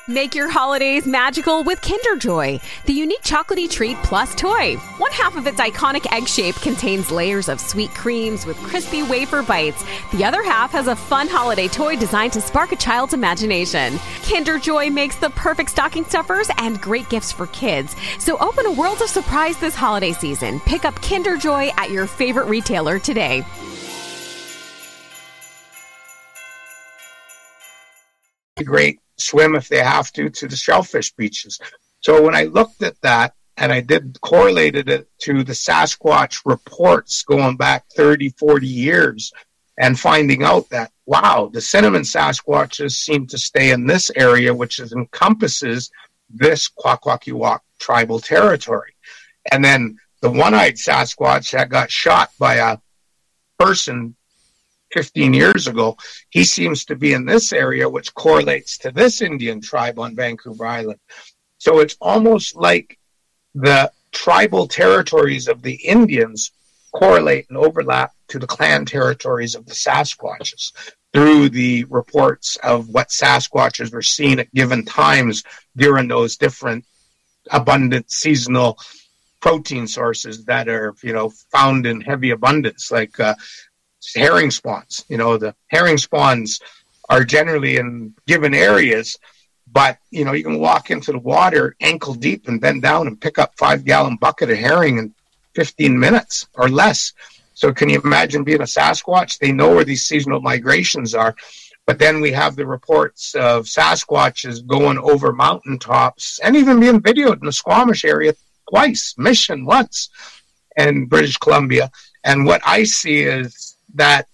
Make 0.09 0.35
your 0.35 0.49
holidays 0.49 1.07
magical 1.07 1.62
with 1.62 1.81
Kinder 1.81 2.17
Joy, 2.19 2.59
the 2.87 2.93
unique 2.93 3.23
chocolatey 3.23 3.71
treat 3.71 3.97
plus 3.99 4.35
toy. 4.35 4.75
One 4.99 5.12
half 5.12 5.37
of 5.37 5.47
its 5.47 5.61
iconic 5.61 6.12
egg 6.12 6.27
shape 6.27 6.57
contains 6.57 7.12
layers 7.12 7.49
of 7.49 7.61
sweet 7.61 7.91
creams 7.91 8.45
with 8.45 8.57
crispy 8.57 9.05
wafer 9.05 9.45
bites. 9.45 9.85
The 10.12 10.25
other 10.25 10.43
half 10.43 10.73
has 10.73 10.88
a 10.88 10.97
fun 10.97 11.29
holiday 11.29 11.69
toy 11.69 11.95
designed 11.95 12.33
to 12.33 12.41
spark 12.41 12.73
a 12.73 12.77
child's 12.77 13.15
imagination. 13.15 14.01
Kinder 14.29 14.59
Joy 14.59 14.91
makes 14.91 15.15
the 15.15 15.31
perfect 15.31 15.71
stocking 15.71 16.05
stuffers 16.05 16.51
and 16.59 16.81
great 16.81 17.09
gifts 17.09 17.31
for 17.31 17.47
kids. 17.47 17.95
So 18.19 18.37
open 18.38 18.67
a 18.67 18.73
world 18.73 19.01
of 19.01 19.11
surprise 19.11 19.57
this 19.59 19.77
holiday 19.77 20.12
season. 20.12 20.59
Pick 20.67 20.85
up 20.85 21.01
Kinder 21.01 21.37
Joy 21.37 21.71
at 21.77 21.93
your 21.93 22.09
favorite 22.09 22.47
retailer 22.47 22.99
today. 22.99 23.45
Great 28.62 29.01
swim 29.18 29.55
if 29.55 29.68
they 29.68 29.83
have 29.83 30.12
to 30.12 30.31
to 30.31 30.48
the 30.48 30.57
shellfish 30.57 31.12
beaches. 31.12 31.59
So 32.01 32.22
when 32.22 32.35
I 32.35 32.44
looked 32.44 32.83
at 32.83 33.01
that 33.03 33.35
and 33.57 33.72
I 33.72 33.81
did 33.81 34.20
correlated 34.20 34.88
it 34.88 35.09
to 35.20 35.44
the 35.44 35.53
Sasquatch 35.53 36.40
reports 36.44 37.22
going 37.22 37.57
back 37.57 37.85
30, 37.94 38.31
40 38.31 38.66
years 38.66 39.33
and 39.79 39.98
finding 39.98 40.42
out 40.42 40.68
that, 40.70 40.90
wow, 41.07 41.51
the 41.53 41.61
cinnamon 41.61 42.03
Sasquatches 42.03 42.92
seem 42.92 43.27
to 43.29 43.38
stay 43.38 43.70
in 43.70 43.87
this 43.87 44.11
area, 44.16 44.55
which 44.55 44.79
is, 44.79 44.92
encompasses 44.92 45.90
this 46.29 46.68
Kwakwaka'wakw 46.68 47.61
tribal 47.79 48.20
territory. 48.20 48.94
And 49.51 49.64
then 49.64 49.98
the 50.20 50.31
one-eyed 50.31 50.75
Sasquatch 50.75 51.51
that 51.53 51.68
got 51.68 51.90
shot 51.90 52.31
by 52.38 52.55
a 52.57 52.79
person 53.59 54.14
15 54.92 55.35
years 55.35 55.66
ago, 55.66 55.96
he 56.31 56.44
seems 56.44 56.85
to 56.87 56.96
be 56.96 57.12
in 57.12 57.24
this 57.24 57.52
area, 57.52 57.88
which 57.88 58.14
correlates 58.14 58.78
to 58.78 58.90
this 58.90 59.22
Indian 59.22 59.61
tribe 59.61 59.98
on 59.98 60.14
Vancouver 60.14 60.66
Island. 60.66 61.00
So 61.59 61.81
it's 61.81 61.96
almost 62.00 62.57
like 62.57 62.98
the 63.55 63.90
tribal 64.12 64.66
territories 64.66 65.48
of 65.48 65.62
the 65.62 65.74
Indians 65.74 66.52
correlate 66.92 67.46
and 67.48 67.59
overlap 67.59 68.12
to 68.28 68.38
the 68.38 68.46
clan 68.46 68.85
territories 68.85 69.55
of 69.55 69.66
the 69.66 69.74
Sasquatches 69.74 70.72
through 71.12 71.48
the 71.48 71.85
reports 71.85 72.57
of 72.62 72.88
what 72.88 73.09
Sasquatches 73.09 73.92
were 73.92 74.02
seen 74.02 74.38
at 74.38 74.52
given 74.55 74.85
times 74.85 75.42
during 75.76 76.09
those 76.09 76.37
different 76.37 76.85
abundant 77.50 78.11
seasonal 78.11 78.78
protein 79.40 79.87
sources 79.87 80.44
that 80.44 80.68
are 80.68 80.94
you 81.02 81.12
know 81.12 81.31
found 81.50 81.85
in 81.85 82.00
heavy 82.00 82.31
abundance 82.31 82.92
like 82.92 83.18
uh, 83.18 83.35
herring 84.15 84.51
spawns. 84.51 85.05
You 85.09 85.17
know, 85.17 85.37
the 85.37 85.55
herring 85.69 85.99
spawns 85.99 86.61
are 87.09 87.25
generally 87.25 87.77
in 87.77 88.15
given 88.27 88.55
areas, 88.55 89.19
but 89.71 89.99
you 90.11 90.25
know, 90.25 90.33
you 90.33 90.45
can 90.45 90.59
walk 90.59 90.91
into 90.91 91.12
the 91.12 91.19
water 91.19 91.77
ankle 91.81 92.15
deep 92.15 92.49
and 92.49 92.61
bend 92.61 92.83
down 92.83 93.07
and 93.07 93.21
pick 93.21 93.38
up 93.38 93.53
five 93.57 93.85
gallon 93.85 94.17
bucket 94.17 94.51
of 94.51 94.59
herring 94.59 94.99
in 94.99 95.15
15 95.55 95.99
minutes 95.99 96.47
or 96.55 96.69
less. 96.69 97.12
So 97.55 97.73
can 97.73 97.88
you 97.88 98.01
imagine 98.03 98.45
being 98.45 98.61
a 98.61 98.65
Sasquatch? 98.65 99.38
They 99.38 99.53
know 99.53 99.75
where 99.75 99.85
these 99.85 100.05
seasonal 100.05 100.41
migrations 100.41 101.15
are. 101.15 101.35
But 101.87 101.99
then 101.99 102.21
we 102.21 102.31
have 102.33 102.55
the 102.55 102.67
reports 102.67 103.35
of 103.35 103.67
Sasquatches 103.67 104.67
going 104.67 104.99
over 104.99 105.33
mountaintops 105.33 106.38
and 106.38 106.57
even 106.57 106.81
being 106.81 107.01
videoed 107.01 107.41
in 107.41 107.47
the 107.47 107.53
Squamish 107.53 108.05
area 108.05 108.35
twice, 108.71 109.15
Mission 109.19 109.65
once, 109.65 110.09
and 110.77 111.09
British 111.11 111.37
Columbia. 111.38 111.91
And 112.25 112.47
what 112.47 112.62
I 112.65 112.85
see 112.85 113.23
is 113.23 113.72
that 113.94 114.26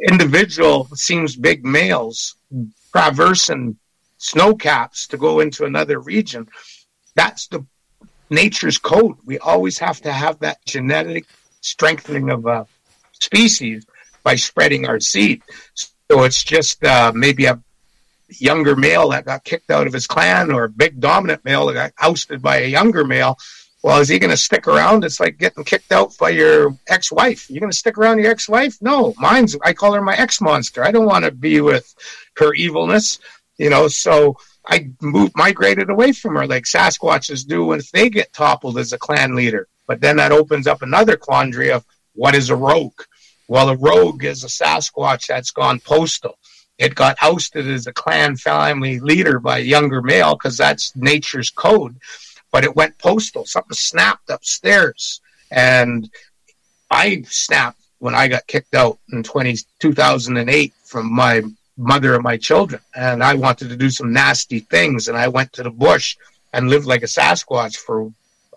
individual 0.00 0.88
seems 0.94 1.36
big 1.36 1.64
males 1.64 2.36
traversing 2.92 3.76
snow 4.18 4.54
caps 4.54 5.08
to 5.08 5.16
go 5.16 5.40
into 5.40 5.64
another 5.64 5.98
region. 5.98 6.48
That's 7.14 7.48
the 7.48 7.64
nature's 8.30 8.78
code. 8.78 9.16
We 9.24 9.38
always 9.38 9.78
have 9.78 10.00
to 10.02 10.12
have 10.12 10.38
that 10.40 10.64
genetic 10.64 11.26
strengthening 11.60 12.30
of 12.30 12.46
a 12.46 12.66
species 13.12 13.86
by 14.22 14.36
spreading 14.36 14.86
our 14.86 15.00
seed. 15.00 15.42
So 15.74 16.24
it's 16.24 16.42
just 16.42 16.84
uh, 16.84 17.12
maybe 17.14 17.46
a 17.46 17.60
younger 18.28 18.76
male 18.76 19.10
that 19.10 19.24
got 19.24 19.44
kicked 19.44 19.70
out 19.70 19.86
of 19.86 19.92
his 19.92 20.06
clan 20.06 20.50
or 20.50 20.64
a 20.64 20.68
big 20.68 21.00
dominant 21.00 21.44
male 21.44 21.66
that 21.66 21.74
got 21.74 21.92
ousted 22.00 22.42
by 22.42 22.58
a 22.58 22.66
younger 22.66 23.04
male. 23.04 23.38
Well, 23.82 23.98
is 23.98 24.08
he 24.08 24.20
going 24.20 24.30
to 24.30 24.36
stick 24.36 24.68
around? 24.68 25.04
It's 25.04 25.18
like 25.18 25.38
getting 25.38 25.64
kicked 25.64 25.90
out 25.90 26.16
by 26.16 26.30
your 26.30 26.76
ex-wife. 26.86 27.50
You're 27.50 27.60
going 27.60 27.72
to 27.72 27.76
stick 27.76 27.98
around 27.98 28.18
your 28.20 28.30
ex-wife? 28.30 28.78
No, 28.80 29.12
mine's. 29.18 29.56
I 29.64 29.72
call 29.72 29.92
her 29.94 30.02
my 30.02 30.16
ex-monster. 30.16 30.84
I 30.84 30.92
don't 30.92 31.06
want 31.06 31.24
to 31.24 31.32
be 31.32 31.60
with 31.60 31.92
her 32.36 32.54
evilness, 32.54 33.18
you 33.58 33.70
know. 33.70 33.88
So 33.88 34.36
I 34.66 34.90
moved, 35.00 35.32
migrated 35.36 35.90
away 35.90 36.12
from 36.12 36.36
her, 36.36 36.46
like 36.46 36.64
Sasquatches 36.64 37.46
do 37.46 37.72
if 37.72 37.90
they 37.90 38.08
get 38.08 38.32
toppled 38.32 38.78
as 38.78 38.92
a 38.92 38.98
clan 38.98 39.34
leader. 39.34 39.66
But 39.88 40.00
then 40.00 40.16
that 40.18 40.30
opens 40.30 40.68
up 40.68 40.82
another 40.82 41.16
quandary 41.16 41.72
of 41.72 41.84
what 42.14 42.36
is 42.36 42.50
a 42.50 42.56
rogue? 42.56 43.02
Well, 43.48 43.68
a 43.68 43.76
rogue 43.76 44.24
is 44.24 44.44
a 44.44 44.46
Sasquatch 44.46 45.26
that's 45.26 45.50
gone 45.50 45.80
postal. 45.80 46.38
It 46.78 46.94
got 46.94 47.16
ousted 47.20 47.68
as 47.68 47.86
a 47.86 47.92
clan 47.92 48.36
family 48.36 49.00
leader 49.00 49.40
by 49.40 49.58
a 49.58 49.62
younger 49.62 50.02
male 50.02 50.34
because 50.34 50.56
that's 50.56 50.94
nature's 50.94 51.50
code. 51.50 51.96
But 52.52 52.64
it 52.64 52.76
went 52.76 52.98
postal. 52.98 53.44
Something 53.46 53.74
snapped 53.74 54.30
upstairs. 54.30 55.20
And 55.50 56.08
I 56.90 57.22
snapped 57.28 57.80
when 57.98 58.14
I 58.14 58.28
got 58.28 58.46
kicked 58.46 58.74
out 58.74 58.98
in 59.12 59.22
20, 59.22 59.56
2008 59.80 60.72
from 60.84 61.12
my 61.12 61.42
mother 61.76 62.14
and 62.14 62.22
my 62.22 62.36
children. 62.36 62.80
And 62.94 63.22
I 63.24 63.34
wanted 63.34 63.70
to 63.70 63.76
do 63.76 63.90
some 63.90 64.12
nasty 64.12 64.60
things. 64.60 65.08
And 65.08 65.16
I 65.16 65.28
went 65.28 65.52
to 65.54 65.62
the 65.62 65.70
bush 65.70 66.16
and 66.52 66.68
lived 66.68 66.86
like 66.86 67.02
a 67.02 67.06
Sasquatch 67.06 67.76
for 67.76 68.12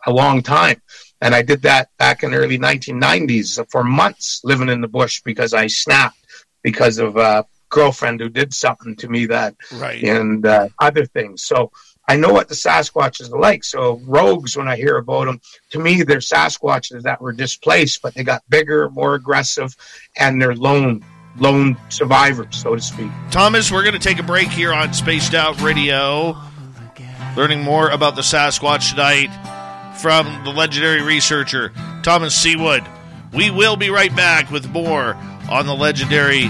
a 0.06 0.12
long 0.12 0.42
time. 0.44 0.82
And 1.22 1.34
I 1.34 1.42
did 1.42 1.62
that 1.62 1.90
back 1.98 2.24
in 2.24 2.32
the 2.32 2.38
early 2.38 2.60
1990s 2.60 3.66
for 3.72 3.84
months 3.84 4.42
living 4.44 4.70
in 4.70 4.82
the 4.82 4.88
bush 4.88 5.22
because 5.24 5.54
I 5.54 5.68
snapped 5.68 6.18
because 6.62 6.98
of 6.98 7.16
a 7.16 7.46
girlfriend 7.70 8.20
who 8.20 8.30
did 8.30 8.54
something 8.54 8.96
to 8.98 9.08
me 9.08 9.26
that, 9.28 9.56
Right. 9.74 10.04
and 10.04 10.46
uh, 10.46 10.68
other 10.80 11.06
things. 11.06 11.46
So 11.46 11.72
I 12.08 12.18
know 12.18 12.32
what 12.32 12.48
the 12.48 12.56
Sasquatches 12.56 13.32
are 13.32 13.40
like. 13.40 13.64
So 13.64 14.00
rogues, 14.06 14.56
when 14.56 14.68
I 14.68 14.76
hear 14.76 14.98
about 14.98 15.26
them, 15.26 15.42
to 15.72 15.80
me, 15.80 16.04
they're 16.04 16.18
Sasquatches 16.18 17.04
that 17.04 17.22
were 17.22 17.34
displaced, 17.34 18.02
but 18.02 18.14
they 18.14 18.24
got 18.24 18.44
bigger, 18.50 18.90
more 18.90 19.16
aggressive, 19.16 19.76
and 20.16 20.42
they're 20.42 20.56
lone, 20.56 21.04
lone 21.38 21.78
survivors, 21.90 22.56
so 22.58 22.76
to 22.76 22.82
speak. 22.82 23.12
Thomas, 23.32 23.72
we're 23.72 23.84
going 23.84 23.94
to 23.94 24.00
take 24.00 24.20
a 24.20 24.24
break 24.24 24.50
here 24.50 24.74
on 24.74 24.94
Spaced 24.94 25.34
Out 25.34 25.60
Radio, 25.62 26.38
learning 27.36 27.64
more 27.64 27.90
about 27.90 28.16
the 28.16 28.22
Sasquatch 28.22 28.92
tonight 28.92 29.30
from 29.98 30.44
the 30.44 30.52
legendary 30.52 31.02
researcher 31.02 31.72
Thomas 32.04 32.36
Sewid. 32.36 32.88
We 33.34 33.50
will 33.50 33.76
be 33.76 33.90
right 33.90 34.16
back 34.16 34.52
with 34.52 34.70
more 34.70 35.16
on 35.50 35.66
the 35.66 35.76
legendary 35.76 36.44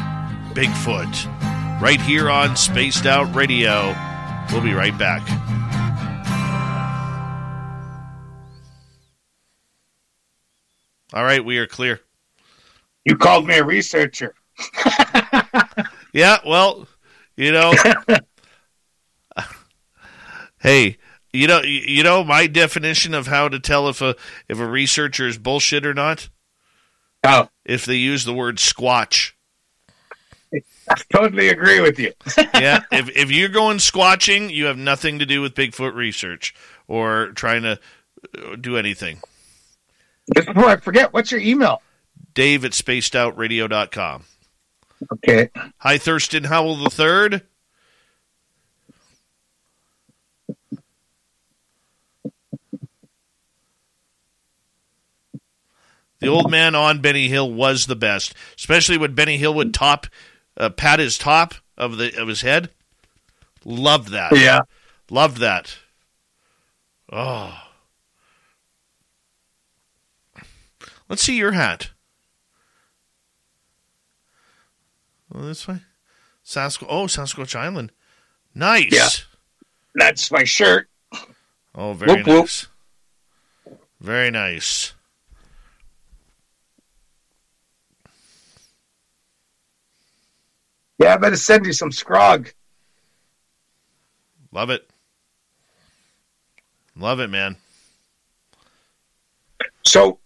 Bigfoot 0.53 1.81
right 1.81 1.99
here 1.99 2.29
on 2.29 2.55
Spaced 2.55 3.05
Out 3.05 3.33
Radio. 3.35 3.95
We'll 4.51 4.61
be 4.63 4.73
right 4.73 4.97
back. 4.97 5.21
All 11.13 11.23
right, 11.23 11.43
we 11.43 11.57
are 11.57 11.67
clear. 11.67 12.01
You 13.05 13.17
called 13.17 13.45
me 13.47 13.57
a 13.57 13.63
researcher. 13.63 14.33
Yeah, 16.15 16.37
well, 16.47 16.87
you 17.35 17.51
know, 17.51 17.73
hey, 20.61 20.97
you 21.33 21.45
know, 21.45 21.61
you 21.61 22.03
know 22.03 22.23
my 22.23 22.47
definition 22.47 23.13
of 23.13 23.27
how 23.27 23.49
to 23.49 23.59
tell 23.59 23.89
if 23.89 24.01
a 24.01 24.15
if 24.47 24.57
a 24.57 24.65
researcher 24.65 25.27
is 25.27 25.37
bullshit 25.37 25.85
or 25.85 25.93
not. 25.93 26.29
Oh, 27.25 27.49
If 27.65 27.83
they 27.83 27.95
use 27.95 28.23
the 28.23 28.33
word 28.33 28.59
squatch. 28.59 29.34
I 30.89 30.95
totally 31.11 31.49
agree 31.49 31.79
with 31.79 31.99
you. 31.99 32.13
Yeah, 32.53 32.83
if 32.91 33.09
if 33.09 33.31
you're 33.31 33.49
going 33.49 33.77
squatching, 33.77 34.49
you 34.49 34.65
have 34.65 34.77
nothing 34.77 35.19
to 35.19 35.25
do 35.25 35.41
with 35.41 35.55
Bigfoot 35.55 35.93
research 35.93 36.55
or 36.87 37.31
trying 37.35 37.63
to 37.63 37.79
uh, 38.37 38.55
do 38.55 38.77
anything. 38.77 39.19
Just 40.33 40.47
before 40.47 40.65
I 40.65 40.77
forget, 40.77 41.13
what's 41.13 41.31
your 41.31 41.41
email? 41.41 41.81
Dave 42.33 42.65
at 42.65 42.71
spacedoutradio.com. 42.71 44.23
Okay. 45.13 45.49
Hi, 45.77 45.97
Thurston 45.97 46.45
Howell 46.45 46.77
the 46.77 46.89
third. 46.89 47.43
The 56.19 56.27
old 56.27 56.49
man 56.49 56.73
on 56.75 57.01
Benny 57.01 57.27
Hill 57.27 57.51
was 57.51 57.85
the 57.85 57.95
best, 57.95 58.33
especially 58.57 58.97
when 58.97 59.13
Benny 59.13 59.37
Hill 59.37 59.53
would 59.53 59.73
top, 59.73 60.07
uh, 60.57 60.69
pat 60.69 60.99
his 60.99 61.17
top 61.17 61.55
of 61.77 61.97
the 61.97 62.19
of 62.19 62.27
his 62.27 62.41
head. 62.41 62.69
Loved 63.63 64.09
that. 64.09 64.31
Yeah. 64.35 64.61
Loved 65.09 65.37
that. 65.37 65.77
Oh. 67.11 67.57
Let's 71.07 71.21
see 71.21 71.37
your 71.37 71.51
hat. 71.51 71.91
Well, 75.31 75.43
this 75.43 75.67
way. 75.67 75.81
Sasquatch. 76.43 76.87
Oh, 76.89 77.05
Sasquatch 77.05 77.55
Island. 77.55 77.91
Nice. 78.55 78.91
Yeah. 78.91 79.09
That's 79.93 80.31
my 80.31 80.43
shirt. 80.43 80.89
Oh, 81.75 81.93
very 81.93 82.17
Whoop, 82.23 82.27
whoop. 82.27 82.39
nice. 82.41 82.67
Very 83.99 84.31
nice. 84.31 84.94
Yeah, 90.97 91.13
I 91.13 91.17
better 91.17 91.35
send 91.35 91.65
you 91.65 91.73
some 91.73 91.91
scrog. 91.91 92.51
Love 94.51 94.69
it. 94.69 94.89
Love 96.95 97.19
it, 97.19 97.29
man. 97.29 97.57
So, 99.83 100.19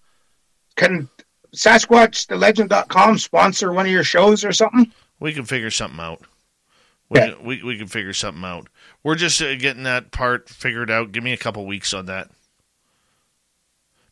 can 0.75 1.09
SasquatchTheLegend.com 1.55 3.17
sponsor 3.17 3.73
one 3.73 3.85
of 3.87 3.91
your 3.91 4.03
shows 4.03 4.45
or 4.45 4.51
something? 4.51 4.91
We 5.19 5.33
can 5.33 5.45
figure 5.45 5.71
something 5.71 5.99
out. 5.99 6.21
We, 7.09 7.19
Yeah. 7.19 7.31
can, 7.31 7.43
we, 7.43 7.63
we 7.63 7.77
can 7.77 7.87
figure 7.87 8.13
something 8.13 8.43
out. 8.43 8.67
We're 9.03 9.15
just 9.15 9.41
uh, 9.41 9.55
getting 9.55 9.83
that 9.83 10.11
part 10.11 10.47
figured 10.47 10.91
out. 10.91 11.11
Give 11.11 11.23
me 11.23 11.33
a 11.33 11.37
couple 11.37 11.65
weeks 11.65 11.93
on 11.93 12.05
that. 12.05 12.29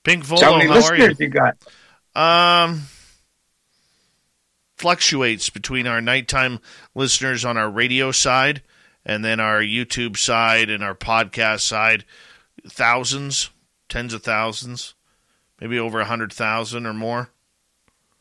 Pink 0.04 0.24
Volo, 0.24 0.42
how 0.42 0.58
many 0.58 0.68
how 0.70 0.84
are 0.86 0.96
you? 0.96 1.16
you 1.20 1.30
got? 1.30 1.58
Um, 2.16 2.84
fluctuates 4.78 5.50
between 5.50 5.88
our 5.88 6.02
nighttime 6.02 6.60
listeners 6.96 7.44
on 7.44 7.58
our 7.58 7.70
radio 7.70 8.12
side 8.12 8.62
and 9.06 9.24
then 9.24 9.40
our 9.40 9.62
YouTube 9.62 10.18
side 10.18 10.70
and 10.70 10.84
our 10.84 10.96
podcast 10.96 11.62
side. 11.62 12.06
Thousands, 12.68 13.50
tens 13.90 14.14
of 14.14 14.24
thousands, 14.24 14.94
maybe 15.60 15.80
over 15.80 16.00
a 16.00 16.06
hundred 16.06 16.34
thousand 16.34 16.86
or 16.86 16.94
more. 16.94 17.30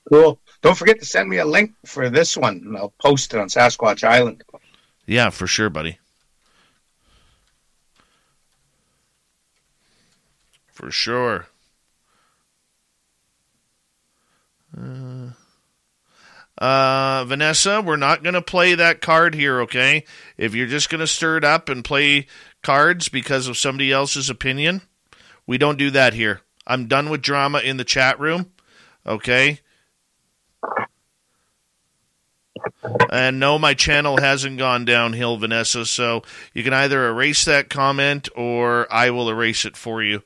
Cool. 0.09 0.39
Don't 0.63 0.77
forget 0.79 1.01
to 1.01 1.05
send 1.05 1.29
me 1.29 1.39
a 1.39 1.45
link 1.45 1.73
for 1.85 2.09
this 2.09 2.37
one, 2.37 2.63
and 2.65 2.77
I'll 2.77 2.95
post 3.01 3.35
it 3.35 3.41
on 3.41 3.49
Sasquatch 3.49 4.05
Island. 4.05 4.45
Yeah, 5.05 5.31
for 5.31 5.47
sure, 5.47 5.69
buddy. 5.69 5.99
For 10.69 10.91
sure. 10.91 11.49
Uh, 16.59 17.25
Vanessa, 17.27 17.83
we're 17.83 17.97
not 17.97 18.23
going 18.23 18.35
to 18.35 18.43
play 18.43 18.75
that 18.75 19.01
card 19.01 19.35
here, 19.35 19.61
okay? 19.63 20.05
If 20.37 20.55
you're 20.55 20.67
just 20.67 20.89
going 20.89 21.01
to 21.01 21.07
stir 21.07 21.37
it 21.39 21.45
up 21.45 21.69
and 21.69 21.85
play 21.85 22.27
cards 22.63 23.09
because 23.09 23.47
of 23.47 23.59
somebody 23.59 23.93
else's 23.93 24.31
opinion, 24.31 24.83
we 25.47 25.59
don't 25.59 25.79
do 25.79 25.91
that 25.91 26.15
here. 26.15 26.41
I'm 26.67 26.87
done 26.89 27.11
with 27.11 27.23
drama 27.23 27.59
in 27.61 27.77
the 27.77 27.85
chat 27.85 28.19
room, 28.19 28.53
okay? 29.07 29.61
And 33.11 33.39
no, 33.39 33.59
my 33.59 33.75
channel 33.75 34.19
hasn't 34.19 34.59
gone 34.59 34.85
downhill, 34.85 35.37
Vanessa. 35.37 35.87
So 35.87 36.23
you 36.55 36.65
can 36.65 36.73
either 36.73 37.07
erase 37.09 37.45
that 37.45 37.71
comment 37.71 38.29
or 38.35 38.93
I 38.93 39.11
will 39.11 39.29
erase 39.29 39.65
it 39.65 39.77
for 39.77 40.03
you. 40.03 40.23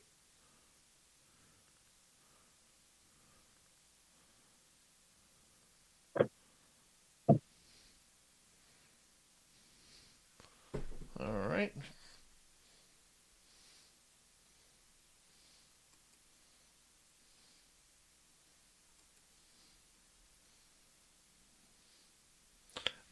Right. 11.32 11.72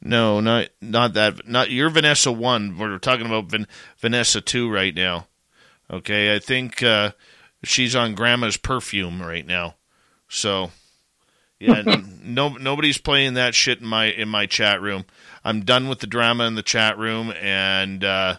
No, 0.00 0.40
not 0.40 0.68
not 0.80 1.14
that. 1.14 1.48
Not 1.48 1.70
you're 1.70 1.90
Vanessa 1.90 2.30
one. 2.30 2.78
We're 2.78 2.98
talking 2.98 3.26
about 3.26 3.46
Van, 3.46 3.66
Vanessa 3.98 4.40
two 4.40 4.70
right 4.70 4.94
now. 4.94 5.26
Okay, 5.90 6.34
I 6.34 6.38
think 6.38 6.82
uh, 6.82 7.12
she's 7.64 7.96
on 7.96 8.14
Grandma's 8.14 8.56
perfume 8.56 9.20
right 9.20 9.46
now. 9.46 9.74
So, 10.28 10.70
yeah, 11.58 11.82
no 12.22 12.50
nobody's 12.50 12.98
playing 12.98 13.34
that 13.34 13.54
shit 13.54 13.80
in 13.80 13.86
my 13.86 14.06
in 14.06 14.28
my 14.28 14.46
chat 14.46 14.80
room. 14.80 15.04
I'm 15.48 15.62
done 15.64 15.88
with 15.88 16.00
the 16.00 16.06
drama 16.06 16.44
in 16.44 16.56
the 16.56 16.62
chat 16.62 16.98
room, 16.98 17.32
and 17.40 18.04
uh, 18.04 18.36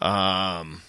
um, 0.00 0.82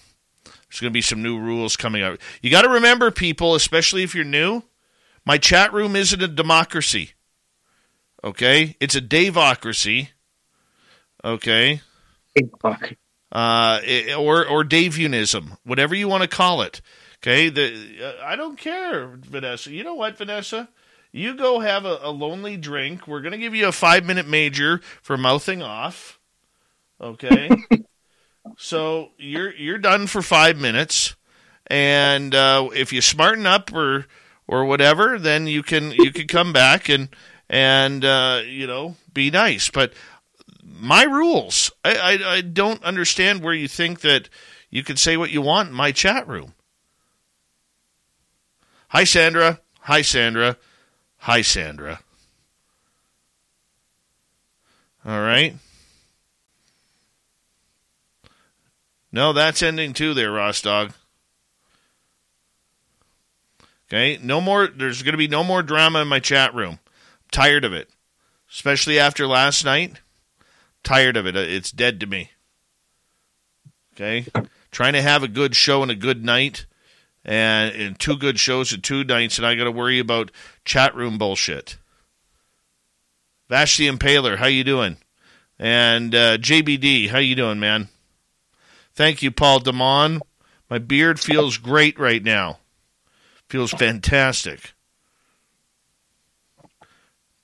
there's 0.43 0.79
going 0.79 0.91
to 0.91 0.93
be 0.93 1.01
some 1.01 1.23
new 1.23 1.39
rules 1.39 1.75
coming 1.75 2.03
up. 2.03 2.19
You 2.43 2.51
got 2.51 2.61
to 2.61 2.69
remember, 2.69 3.09
people, 3.09 3.55
especially 3.55 4.03
if 4.03 4.13
you're 4.13 4.25
new, 4.25 4.61
my 5.25 5.39
chat 5.39 5.73
room 5.73 5.95
isn't 5.95 6.21
a 6.21 6.27
democracy. 6.27 7.13
Okay, 8.23 8.77
it's 8.79 8.93
a 8.93 9.01
Daveocracy. 9.01 10.09
Okay, 11.23 11.81
uh, 13.31 13.79
or 14.19 14.47
or 14.47 14.63
Daveunism, 14.63 15.57
whatever 15.63 15.95
you 15.95 16.07
want 16.07 16.21
to 16.21 16.29
call 16.29 16.61
it. 16.61 16.79
Okay, 17.23 17.49
the 17.49 17.73
uh, 18.03 18.23
I 18.23 18.35
don't 18.35 18.59
care, 18.59 19.17
Vanessa. 19.17 19.71
You 19.71 19.83
know 19.83 19.95
what, 19.95 20.15
Vanessa? 20.15 20.69
You 21.15 21.33
go 21.33 21.61
have 21.61 21.85
a, 21.85 21.97
a 22.01 22.11
lonely 22.11 22.57
drink. 22.57 23.07
We're 23.07 23.21
gonna 23.21 23.37
give 23.37 23.55
you 23.55 23.69
a 23.69 23.71
five 23.71 24.03
minute 24.03 24.27
major 24.27 24.81
for 25.01 25.15
mouthing 25.15 25.63
off. 25.63 26.19
Okay, 26.99 27.49
so 28.57 29.11
you're 29.17 29.53
you're 29.53 29.77
done 29.77 30.07
for 30.07 30.21
five 30.21 30.57
minutes, 30.57 31.15
and 31.67 32.35
uh, 32.35 32.67
if 32.75 32.91
you 32.91 32.99
smarten 32.99 33.45
up 33.45 33.73
or 33.73 34.07
or 34.45 34.65
whatever, 34.65 35.17
then 35.17 35.47
you 35.47 35.63
can 35.63 35.91
you 35.91 36.11
can 36.11 36.27
come 36.27 36.51
back 36.51 36.89
and 36.89 37.07
and 37.49 38.03
uh, 38.03 38.41
you 38.45 38.67
know 38.67 38.97
be 39.13 39.31
nice. 39.31 39.69
But 39.69 39.93
my 40.65 41.03
rules, 41.03 41.71
I, 41.85 41.95
I, 41.95 42.33
I 42.33 42.41
don't 42.41 42.83
understand 42.83 43.41
where 43.41 43.53
you 43.53 43.69
think 43.69 44.01
that 44.01 44.27
you 44.69 44.83
can 44.83 44.97
say 44.97 45.15
what 45.15 45.31
you 45.31 45.41
want 45.41 45.69
in 45.69 45.75
my 45.75 45.93
chat 45.93 46.27
room. 46.27 46.55
Hi 48.89 49.05
Sandra. 49.05 49.61
Hi 49.83 50.01
Sandra. 50.01 50.57
Hi 51.25 51.41
Sandra. 51.41 52.01
All 55.03 55.21
right. 55.21 55.55
No, 59.11 59.33
that's 59.33 59.63
ending 59.63 59.93
too 59.93 60.13
there, 60.13 60.31
Ross 60.31 60.61
Dog. 60.61 60.93
Okay, 63.87 64.19
no 64.21 64.39
more. 64.39 64.67
There's 64.67 65.01
going 65.01 65.13
to 65.13 65.17
be 65.17 65.27
no 65.27 65.43
more 65.43 65.63
drama 65.63 66.03
in 66.03 66.07
my 66.07 66.19
chat 66.19 66.53
room 66.53 66.73
I'm 66.73 67.29
tired 67.31 67.65
of 67.65 67.73
it, 67.73 67.89
especially 68.51 68.99
after 68.99 69.25
last 69.25 69.65
night. 69.65 70.01
Tired 70.83 71.17
of 71.17 71.25
it. 71.25 71.35
Uh, 71.35 71.39
it's 71.39 71.71
dead 71.71 71.99
to 72.01 72.05
me. 72.05 72.29
Okay, 73.95 74.27
trying 74.69 74.93
to 74.93 75.01
have 75.01 75.23
a 75.23 75.27
good 75.27 75.55
show 75.55 75.81
and 75.81 75.89
a 75.89 75.95
good 75.95 76.23
night, 76.23 76.67
and, 77.25 77.75
and 77.75 77.99
two 77.99 78.15
good 78.15 78.39
shows 78.39 78.71
and 78.71 78.83
two 78.83 79.03
nights, 79.03 79.37
and 79.37 79.45
I 79.45 79.55
got 79.55 79.63
to 79.63 79.71
worry 79.71 79.99
about 79.99 80.31
chat 80.63 80.95
room 80.95 81.17
bullshit. 81.17 81.77
Vashti 83.49 83.89
Impaler, 83.89 84.37
how 84.37 84.47
you 84.47 84.63
doing? 84.63 84.97
And 85.57 86.13
uh, 86.13 86.37
JBD, 86.37 87.09
how 87.09 87.19
you 87.19 87.35
doing, 87.35 87.59
man? 87.59 87.89
Thank 88.93 89.21
you, 89.21 89.31
Paul 89.31 89.59
Damon. 89.59 90.21
My 90.69 90.77
beard 90.79 91.19
feels 91.19 91.57
great 91.57 91.99
right 91.99 92.23
now. 92.23 92.59
Feels 93.49 93.71
fantastic. 93.71 94.73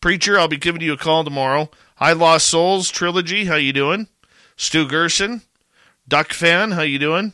Preacher, 0.01 0.39
I'll 0.39 0.47
be 0.47 0.57
giving 0.57 0.81
you 0.81 0.93
a 0.93 0.97
call 0.97 1.23
tomorrow. 1.23 1.69
I 1.99 2.13
Lost 2.13 2.47
Souls 2.47 2.89
Trilogy, 2.89 3.45
how 3.45 3.55
you 3.55 3.71
doing? 3.71 4.07
Stu 4.55 4.87
Gerson, 4.87 5.43
Duck 6.07 6.33
Fan, 6.33 6.71
how 6.71 6.81
you 6.81 6.97
doing? 6.97 7.33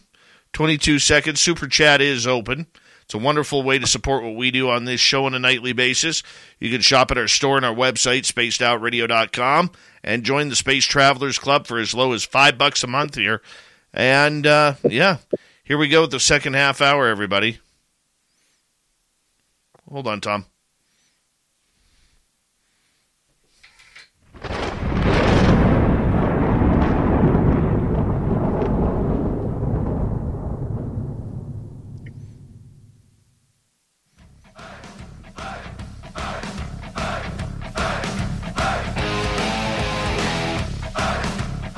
22 0.57 0.97
seconds. 0.97 1.39
Super 1.39 1.67
Chat 1.67 2.01
is 2.01 2.25
open. 2.25 2.65
It's 3.03 3.13
a 3.13 3.19
wonderful 3.19 3.61
way 3.61 3.77
to 3.77 3.85
support 3.85 4.23
what 4.23 4.33
we 4.33 4.49
do 4.49 4.71
on 4.71 4.85
this 4.85 4.99
show 4.99 5.25
on 5.25 5.35
a 5.35 5.39
nightly 5.39 5.71
basis. 5.71 6.23
You 6.59 6.71
can 6.71 6.81
shop 6.81 7.11
at 7.11 7.17
our 7.19 7.27
store 7.27 7.57
and 7.57 7.65
our 7.65 7.75
website, 7.75 8.23
spacedoutradio.com, 8.23 9.69
and 10.03 10.23
join 10.23 10.49
the 10.49 10.55
Space 10.55 10.85
Travelers 10.85 11.37
Club 11.37 11.67
for 11.67 11.77
as 11.77 11.93
low 11.93 12.11
as 12.11 12.25
five 12.25 12.57
bucks 12.57 12.83
a 12.83 12.87
month 12.87 13.13
here. 13.13 13.43
And 13.93 14.47
uh, 14.47 14.73
yeah, 14.89 15.17
here 15.63 15.77
we 15.77 15.89
go 15.89 16.01
with 16.01 16.11
the 16.11 16.19
second 16.19 16.55
half 16.55 16.81
hour, 16.81 17.05
everybody. 17.05 17.59
Hold 19.87 20.07
on, 20.07 20.21
Tom. 20.21 20.47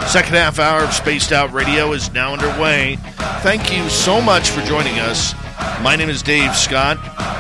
Second 0.09 0.33
half 0.33 0.57
hour 0.57 0.83
of 0.83 0.91
Spaced 0.91 1.31
Out 1.31 1.53
Radio 1.53 1.93
is 1.93 2.11
now 2.11 2.33
underway. 2.33 2.95
Thank 3.43 3.71
you 3.71 3.87
so 3.89 4.19
much 4.19 4.49
for 4.49 4.61
joining 4.61 4.97
us. 4.97 5.35
My 5.83 5.95
name 5.95 6.09
is 6.09 6.23
Dave 6.23 6.55
Scott. 6.55 6.97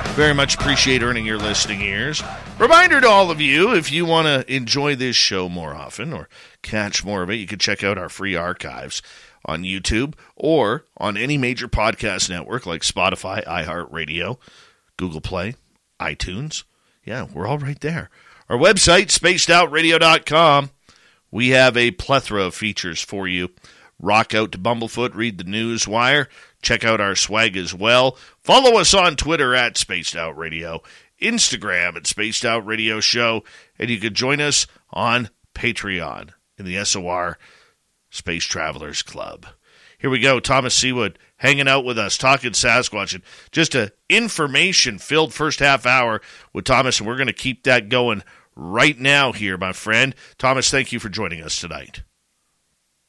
Very 0.09 0.35
much 0.35 0.53
appreciate 0.53 1.01
earning 1.01 1.25
your 1.25 1.39
listening 1.39 1.81
ears. 1.81 2.21
Reminder 2.59 3.01
to 3.01 3.07
all 3.07 3.31
of 3.31 3.41
you 3.41 3.73
if 3.73 3.91
you 3.91 4.05
want 4.05 4.27
to 4.27 4.55
enjoy 4.55 4.95
this 4.95 5.15
show 5.15 5.49
more 5.49 5.73
often 5.73 6.13
or 6.13 6.29
catch 6.61 7.03
more 7.03 7.23
of 7.23 7.31
it, 7.31 7.37
you 7.37 7.47
can 7.47 7.57
check 7.57 7.83
out 7.83 7.97
our 7.97 8.07
free 8.07 8.35
archives 8.35 9.01
on 9.45 9.63
YouTube 9.63 10.13
or 10.35 10.85
on 10.95 11.17
any 11.17 11.39
major 11.39 11.67
podcast 11.67 12.29
network 12.29 12.67
like 12.67 12.83
Spotify, 12.83 13.43
iHeartRadio, 13.45 14.37
Google 14.95 15.21
Play, 15.21 15.55
iTunes. 15.99 16.65
Yeah, 17.03 17.25
we're 17.33 17.47
all 17.47 17.57
right 17.57 17.79
there. 17.79 18.11
Our 18.47 18.57
website, 18.57 19.07
spacedoutradio.com. 19.07 20.69
We 21.31 21.49
have 21.49 21.77
a 21.77 21.91
plethora 21.91 22.43
of 22.43 22.55
features 22.55 23.01
for 23.01 23.27
you. 23.27 23.49
Rock 23.99 24.33
out 24.33 24.51
to 24.53 24.57
Bumblefoot, 24.57 25.13
read 25.13 25.37
the 25.37 25.43
news 25.43 25.87
wire, 25.87 26.29
check 26.61 26.85
out 26.85 27.01
our 27.01 27.15
swag 27.15 27.57
as 27.57 27.73
well. 27.73 28.17
Follow 28.39 28.79
us 28.79 28.93
on 28.93 29.15
Twitter 29.15 29.53
at 29.53 29.77
Spaced 29.77 30.15
Out 30.15 30.37
Radio, 30.37 30.81
Instagram 31.21 31.97
at 31.97 32.07
Spaced 32.07 32.45
Out 32.45 32.65
Radio 32.65 33.01
Show, 33.01 33.43
and 33.77 33.89
you 33.89 33.99
can 33.99 34.13
join 34.13 34.39
us 34.39 34.67
on 34.91 35.29
Patreon 35.53 36.29
in 36.57 36.65
the 36.65 36.83
SOR 36.85 37.37
Space 38.09 38.45
Travelers 38.45 39.01
Club. 39.01 39.45
Here 39.97 40.09
we 40.09 40.19
go, 40.19 40.39
Thomas 40.39 40.81
Sewid 40.81 41.17
hanging 41.39 41.67
out 41.67 41.83
with 41.83 41.99
us, 41.99 42.17
talking 42.17 42.51
Sasquatch, 42.51 43.13
and 43.13 43.23
just 43.51 43.75
a 43.75 43.91
information 44.07 44.97
filled 44.97 45.33
first 45.33 45.59
half 45.59 45.85
hour 45.85 46.21
with 46.53 46.65
Thomas, 46.65 46.99
and 46.99 47.07
we're 47.07 47.17
going 47.17 47.27
to 47.27 47.33
keep 47.33 47.63
that 47.63 47.89
going 47.89 48.23
right 48.59 48.99
now 48.99 49.31
here, 49.31 49.57
my 49.57 49.71
friend. 49.71 50.13
Thomas, 50.37 50.69
thank 50.69 50.91
you 50.91 50.99
for 50.99 51.09
joining 51.09 51.41
us 51.41 51.59
tonight. 51.59 52.03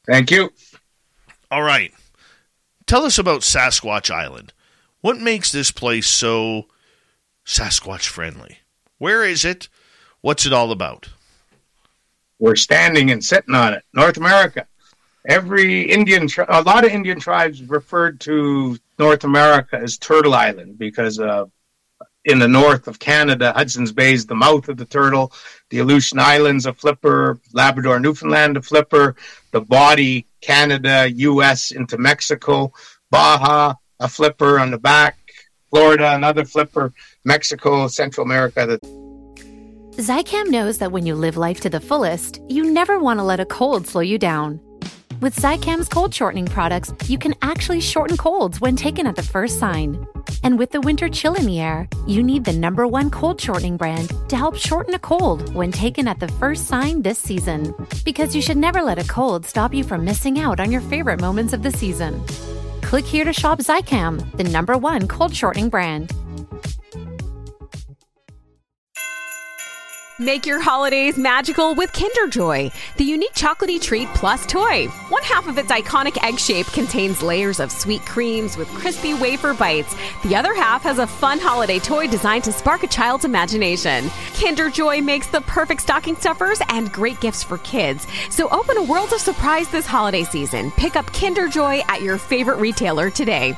Thank 0.07 0.31
you. 0.31 0.51
All 1.49 1.61
right. 1.61 1.91
Tell 2.87 3.03
us 3.03 3.19
about 3.19 3.41
Sasquatch 3.41 4.09
Island. 4.09 4.53
What 5.01 5.17
makes 5.17 5.51
this 5.51 5.71
place 5.71 6.07
so 6.07 6.67
Sasquatch 7.45 8.07
friendly? 8.07 8.59
Where 8.97 9.23
is 9.23 9.45
it? 9.45 9.67
What's 10.21 10.45
it 10.45 10.53
all 10.53 10.71
about? 10.71 11.09
We're 12.39 12.55
standing 12.55 13.11
and 13.11 13.23
sitting 13.23 13.55
on 13.55 13.73
it. 13.73 13.83
North 13.93 14.17
America. 14.17 14.65
Every 15.27 15.83
Indian, 15.83 16.27
tri- 16.27 16.45
a 16.49 16.63
lot 16.63 16.83
of 16.83 16.91
Indian 16.91 17.19
tribes 17.19 17.61
referred 17.63 18.19
to 18.21 18.77
North 18.97 19.23
America 19.23 19.77
as 19.77 19.97
Turtle 19.97 20.33
Island 20.33 20.79
because 20.79 21.19
of 21.19 21.51
in 22.25 22.39
the 22.39 22.47
north 22.47 22.87
of 22.87 22.99
Canada, 22.99 23.53
Hudson's 23.55 23.91
Bay 23.91 24.13
is 24.13 24.25
the 24.25 24.35
mouth 24.35 24.69
of 24.69 24.77
the 24.77 24.85
turtle, 24.85 25.31
the 25.69 25.79
Aleutian 25.79 26.19
Islands 26.19 26.65
a 26.65 26.73
flipper, 26.73 27.39
Labrador, 27.53 27.99
Newfoundland 27.99 28.57
a 28.57 28.61
flipper, 28.61 29.15
the 29.51 29.61
body, 29.61 30.27
Canada, 30.41 31.11
US 31.11 31.71
into 31.71 31.97
Mexico, 31.97 32.71
Baja 33.09 33.73
a 33.99 34.07
flipper 34.07 34.59
on 34.59 34.71
the 34.71 34.77
back, 34.77 35.17
Florida 35.69 36.13
another 36.13 36.45
flipper, 36.45 36.93
Mexico, 37.25 37.87
Central 37.87 38.25
America. 38.25 38.65
The- 38.67 39.01
Zicam 40.01 40.49
knows 40.49 40.77
that 40.77 40.91
when 40.91 41.05
you 41.05 41.15
live 41.15 41.37
life 41.37 41.59
to 41.61 41.69
the 41.69 41.79
fullest, 41.79 42.39
you 42.47 42.71
never 42.71 42.99
want 42.99 43.19
to 43.19 43.23
let 43.23 43.39
a 43.39 43.45
cold 43.45 43.87
slow 43.87 44.01
you 44.01 44.17
down. 44.17 44.59
With 45.19 45.35
Zicam's 45.35 45.87
cold 45.87 46.13
shortening 46.13 46.45
products, 46.45 46.93
you 47.07 47.17
can 47.17 47.35
actually 47.41 47.81
shorten 47.81 48.17
colds 48.17 48.59
when 48.59 48.75
taken 48.75 49.05
at 49.05 49.15
the 49.15 49.23
first 49.23 49.59
sign. 49.59 50.07
And 50.43 50.57
with 50.57 50.71
the 50.71 50.81
winter 50.81 51.09
chill 51.09 51.35
in 51.35 51.45
the 51.45 51.59
air, 51.59 51.87
you 52.07 52.23
need 52.23 52.45
the 52.45 52.53
number 52.53 52.87
one 52.87 53.11
cold 53.11 53.39
shortening 53.39 53.77
brand 53.77 54.11
to 54.29 54.35
help 54.35 54.55
shorten 54.55 54.95
a 54.95 54.99
cold 54.99 55.53
when 55.53 55.71
taken 55.71 56.07
at 56.07 56.19
the 56.19 56.27
first 56.27 56.67
sign 56.67 57.01
this 57.01 57.19
season. 57.19 57.75
Because 58.03 58.35
you 58.35 58.41
should 58.41 58.57
never 58.57 58.81
let 58.81 58.97
a 58.97 59.07
cold 59.07 59.45
stop 59.45 59.73
you 59.73 59.83
from 59.83 60.05
missing 60.05 60.39
out 60.39 60.59
on 60.59 60.71
your 60.71 60.81
favorite 60.81 61.21
moments 61.21 61.53
of 61.53 61.61
the 61.61 61.71
season. 61.71 62.23
Click 62.81 63.05
here 63.05 63.25
to 63.25 63.33
shop 63.33 63.59
Zicam, 63.59 64.35
the 64.37 64.43
number 64.45 64.77
one 64.77 65.07
cold 65.07 65.35
shortening 65.35 65.69
brand. 65.69 66.11
Make 70.21 70.45
your 70.45 70.59
holidays 70.59 71.17
magical 71.17 71.73
with 71.73 71.91
Kinder 71.93 72.27
Joy, 72.29 72.69
the 72.97 73.03
unique 73.03 73.33
chocolatey 73.33 73.81
treat 73.81 74.07
plus 74.09 74.45
toy. 74.45 74.85
One 75.09 75.23
half 75.23 75.47
of 75.47 75.57
its 75.57 75.71
iconic 75.71 76.23
egg 76.23 76.37
shape 76.37 76.67
contains 76.67 77.23
layers 77.23 77.59
of 77.59 77.71
sweet 77.71 78.05
creams 78.05 78.55
with 78.55 78.67
crispy 78.67 79.15
wafer 79.15 79.55
bites. 79.55 79.95
The 80.23 80.35
other 80.35 80.53
half 80.53 80.83
has 80.83 80.99
a 80.99 81.07
fun 81.07 81.39
holiday 81.39 81.79
toy 81.79 82.05
designed 82.05 82.43
to 82.43 82.51
spark 82.51 82.83
a 82.83 82.87
child's 82.87 83.25
imagination. 83.25 84.11
Kinder 84.39 84.69
Joy 84.69 85.01
makes 85.01 85.25
the 85.25 85.41
perfect 85.41 85.81
stocking 85.81 86.15
stuffers 86.15 86.61
and 86.69 86.93
great 86.93 87.19
gifts 87.19 87.41
for 87.41 87.57
kids. 87.57 88.05
So 88.29 88.47
open 88.49 88.77
a 88.77 88.83
world 88.83 89.13
of 89.13 89.21
surprise 89.21 89.69
this 89.69 89.87
holiday 89.87 90.23
season. 90.23 90.69
Pick 90.73 90.95
up 90.95 91.11
Kinder 91.13 91.47
Joy 91.47 91.81
at 91.87 92.03
your 92.03 92.19
favorite 92.19 92.57
retailer 92.57 93.09
today. 93.09 93.55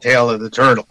Tail 0.00 0.30
of 0.30 0.38
the 0.38 0.48
turtle. 0.48 0.86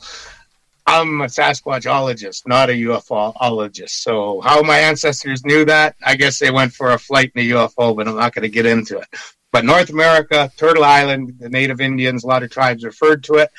I'm 0.92 1.22
a 1.22 1.26
Sasquatchologist, 1.26 2.48
not 2.48 2.72
a 2.72 2.74
UFOologist. 2.74 3.92
So 3.92 4.42
how 4.42 4.64
my 4.64 4.80
ancestors 4.80 5.46
knew 5.46 5.64
that, 5.66 5.96
I 6.04 6.16
guess 6.16 6.40
they 6.40 6.50
went 6.50 6.74
for 6.74 6.90
a 6.90 6.98
flight 6.98 7.32
in 7.36 7.42
a 7.44 7.50
UFO, 7.52 7.96
but 7.96 8.08
I'm 8.08 8.16
not 8.16 8.34
going 8.34 8.42
to 8.42 8.50
get 8.50 8.66
into 8.66 8.98
it. 8.98 9.08
But 9.52 9.66
North 9.66 9.92
America, 9.92 10.52
Turtle 10.58 10.84
Island, 10.84 11.36
the 11.38 11.48
Native 11.48 11.80
Indians, 11.80 12.24
a 12.24 12.28
lot 12.28 12.42
of 12.42 12.50
tribes 12.50 12.84
referred 12.84 13.24
to 13.26 13.36
it. 13.36 13.52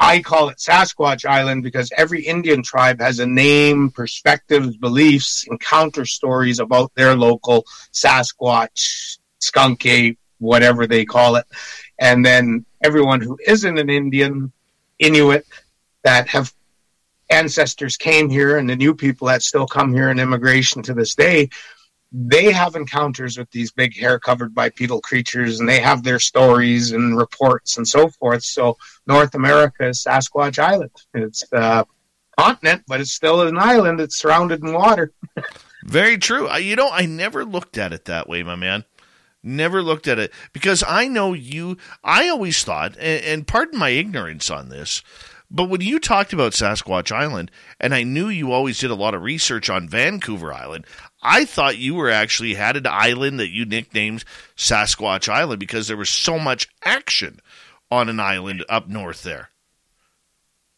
I 0.00 0.20
call 0.20 0.48
it 0.48 0.58
Sasquatch 0.58 1.24
Island 1.24 1.62
because 1.62 1.92
every 1.96 2.26
Indian 2.26 2.64
tribe 2.64 3.00
has 3.00 3.20
a 3.20 3.26
name, 3.26 3.90
perspectives, 3.90 4.76
beliefs, 4.76 5.46
and 5.48 5.60
counter 5.60 6.04
stories 6.04 6.58
about 6.58 6.92
their 6.96 7.14
local 7.14 7.66
Sasquatch, 7.92 9.18
skunk 9.38 9.86
ape, 9.86 10.18
whatever 10.38 10.88
they 10.88 11.04
call 11.04 11.36
it. 11.36 11.46
And 12.00 12.26
then 12.26 12.66
everyone 12.82 13.20
who 13.20 13.38
isn't 13.46 13.78
an 13.78 13.90
Indian, 13.90 14.50
Inuit, 14.98 15.46
that 16.02 16.28
have 16.28 16.52
ancestors 17.34 17.96
came 17.96 18.30
here 18.30 18.56
and 18.56 18.68
the 18.68 18.76
new 18.76 18.94
people 18.94 19.26
that 19.28 19.42
still 19.42 19.66
come 19.66 19.92
here 19.92 20.10
in 20.10 20.18
immigration 20.18 20.82
to 20.84 20.94
this 20.94 21.14
day, 21.14 21.50
they 22.12 22.52
have 22.52 22.76
encounters 22.76 23.36
with 23.36 23.50
these 23.50 23.72
big 23.72 23.96
hair 23.96 24.18
covered 24.20 24.54
bipedal 24.54 25.00
creatures 25.00 25.58
and 25.58 25.68
they 25.68 25.80
have 25.80 26.04
their 26.04 26.20
stories 26.20 26.92
and 26.92 27.18
reports 27.18 27.76
and 27.76 27.86
so 27.86 28.08
forth. 28.08 28.44
So 28.44 28.76
North 29.06 29.34
America 29.34 29.88
is 29.88 30.04
Sasquatch 30.04 30.58
Island. 30.58 30.92
It's 31.12 31.44
a 31.52 31.84
continent, 32.38 32.82
but 32.86 33.00
it's 33.00 33.12
still 33.12 33.42
an 33.42 33.58
island. 33.58 34.00
It's 34.00 34.16
surrounded 34.16 34.62
in 34.62 34.72
water. 34.72 35.12
Very 35.84 36.16
true. 36.16 36.50
You 36.56 36.76
know, 36.76 36.88
I 36.90 37.06
never 37.06 37.44
looked 37.44 37.76
at 37.78 37.92
it 37.92 38.04
that 38.06 38.28
way, 38.28 38.42
my 38.42 38.54
man. 38.54 38.84
Never 39.42 39.82
looked 39.82 40.08
at 40.08 40.18
it 40.18 40.32
because 40.54 40.82
I 40.86 41.06
know 41.06 41.34
you. 41.34 41.76
I 42.02 42.28
always 42.28 42.64
thought, 42.64 42.96
and, 42.96 43.24
and 43.24 43.46
pardon 43.46 43.78
my 43.78 43.90
ignorance 43.90 44.48
on 44.50 44.70
this, 44.70 45.02
but 45.54 45.68
when 45.68 45.80
you 45.80 46.00
talked 46.00 46.32
about 46.32 46.52
Sasquatch 46.52 47.12
Island, 47.12 47.50
and 47.78 47.94
I 47.94 48.02
knew 48.02 48.28
you 48.28 48.50
always 48.50 48.80
did 48.80 48.90
a 48.90 48.96
lot 48.96 49.14
of 49.14 49.22
research 49.22 49.70
on 49.70 49.88
Vancouver 49.88 50.52
Island, 50.52 50.84
I 51.22 51.44
thought 51.44 51.78
you 51.78 51.94
were 51.94 52.10
actually 52.10 52.54
had 52.54 52.76
an 52.76 52.88
island 52.88 53.38
that 53.38 53.50
you 53.50 53.64
nicknamed 53.64 54.24
Sasquatch 54.56 55.28
Island 55.28 55.60
because 55.60 55.86
there 55.86 55.96
was 55.96 56.10
so 56.10 56.40
much 56.40 56.68
action 56.82 57.38
on 57.88 58.08
an 58.08 58.18
island 58.18 58.64
up 58.68 58.88
north 58.88 59.22
there. 59.22 59.50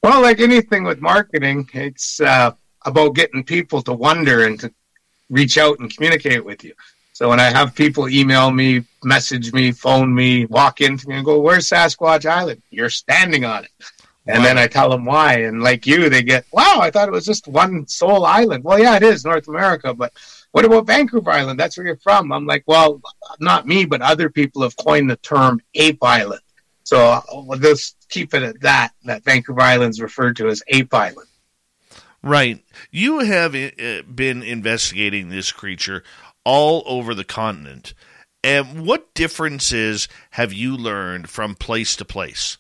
Well, 0.02 0.20
like 0.20 0.40
anything 0.40 0.84
with 0.84 1.00
marketing, 1.00 1.70
it's 1.72 2.20
uh, 2.20 2.52
about 2.84 3.14
getting 3.14 3.44
people 3.44 3.80
to 3.82 3.94
wonder 3.94 4.44
and 4.44 4.60
to 4.60 4.72
reach 5.30 5.56
out 5.56 5.78
and 5.78 5.92
communicate 5.92 6.44
with 6.44 6.62
you. 6.62 6.74
So 7.16 7.30
when 7.30 7.40
I 7.40 7.44
have 7.44 7.74
people 7.74 8.10
email 8.10 8.50
me, 8.50 8.84
message 9.02 9.54
me, 9.54 9.72
phone 9.72 10.14
me, 10.14 10.44
walk 10.44 10.82
into 10.82 11.08
me 11.08 11.16
and 11.16 11.24
go, 11.24 11.40
"Where's 11.40 11.66
Sasquatch 11.66 12.26
Island?" 12.26 12.62
You're 12.70 12.90
standing 12.90 13.46
on 13.46 13.64
it. 13.64 13.70
And 14.28 14.44
then 14.44 14.58
I 14.58 14.66
tell 14.66 14.90
them 14.90 15.04
why. 15.04 15.34
And 15.42 15.62
like 15.62 15.86
you, 15.86 16.08
they 16.10 16.22
get, 16.22 16.46
wow, 16.50 16.78
I 16.80 16.90
thought 16.90 17.06
it 17.08 17.12
was 17.12 17.24
just 17.24 17.46
one 17.46 17.86
sole 17.86 18.24
island. 18.24 18.64
Well, 18.64 18.78
yeah, 18.78 18.96
it 18.96 19.02
is 19.04 19.24
North 19.24 19.46
America, 19.46 19.94
but 19.94 20.12
what 20.50 20.64
about 20.64 20.86
Vancouver 20.86 21.30
Island? 21.30 21.60
That's 21.60 21.76
where 21.76 21.86
you're 21.86 21.96
from. 21.98 22.32
I'm 22.32 22.46
like, 22.46 22.64
well, 22.66 23.00
not 23.38 23.66
me, 23.66 23.84
but 23.84 24.02
other 24.02 24.28
people 24.28 24.62
have 24.62 24.76
coined 24.76 25.08
the 25.10 25.16
term 25.16 25.60
ape 25.74 26.02
island. 26.02 26.40
So 26.82 27.20
we'll 27.32 27.58
just 27.58 27.96
keep 28.08 28.34
it 28.34 28.42
at 28.42 28.60
that, 28.62 28.92
that 29.04 29.22
Vancouver 29.22 29.60
Island 29.60 29.90
is 29.90 30.00
referred 30.00 30.36
to 30.36 30.48
as 30.48 30.62
ape 30.68 30.92
island. 30.92 31.28
Right. 32.22 32.64
You 32.90 33.20
have 33.20 33.54
uh, 33.54 34.02
been 34.12 34.42
investigating 34.42 35.28
this 35.28 35.52
creature 35.52 36.02
all 36.44 36.82
over 36.86 37.14
the 37.14 37.24
continent. 37.24 37.94
And 38.42 38.86
what 38.86 39.14
differences 39.14 40.08
have 40.30 40.52
you 40.52 40.76
learned 40.76 41.28
from 41.28 41.54
place 41.54 41.96
to 41.96 42.04
place? 42.04 42.58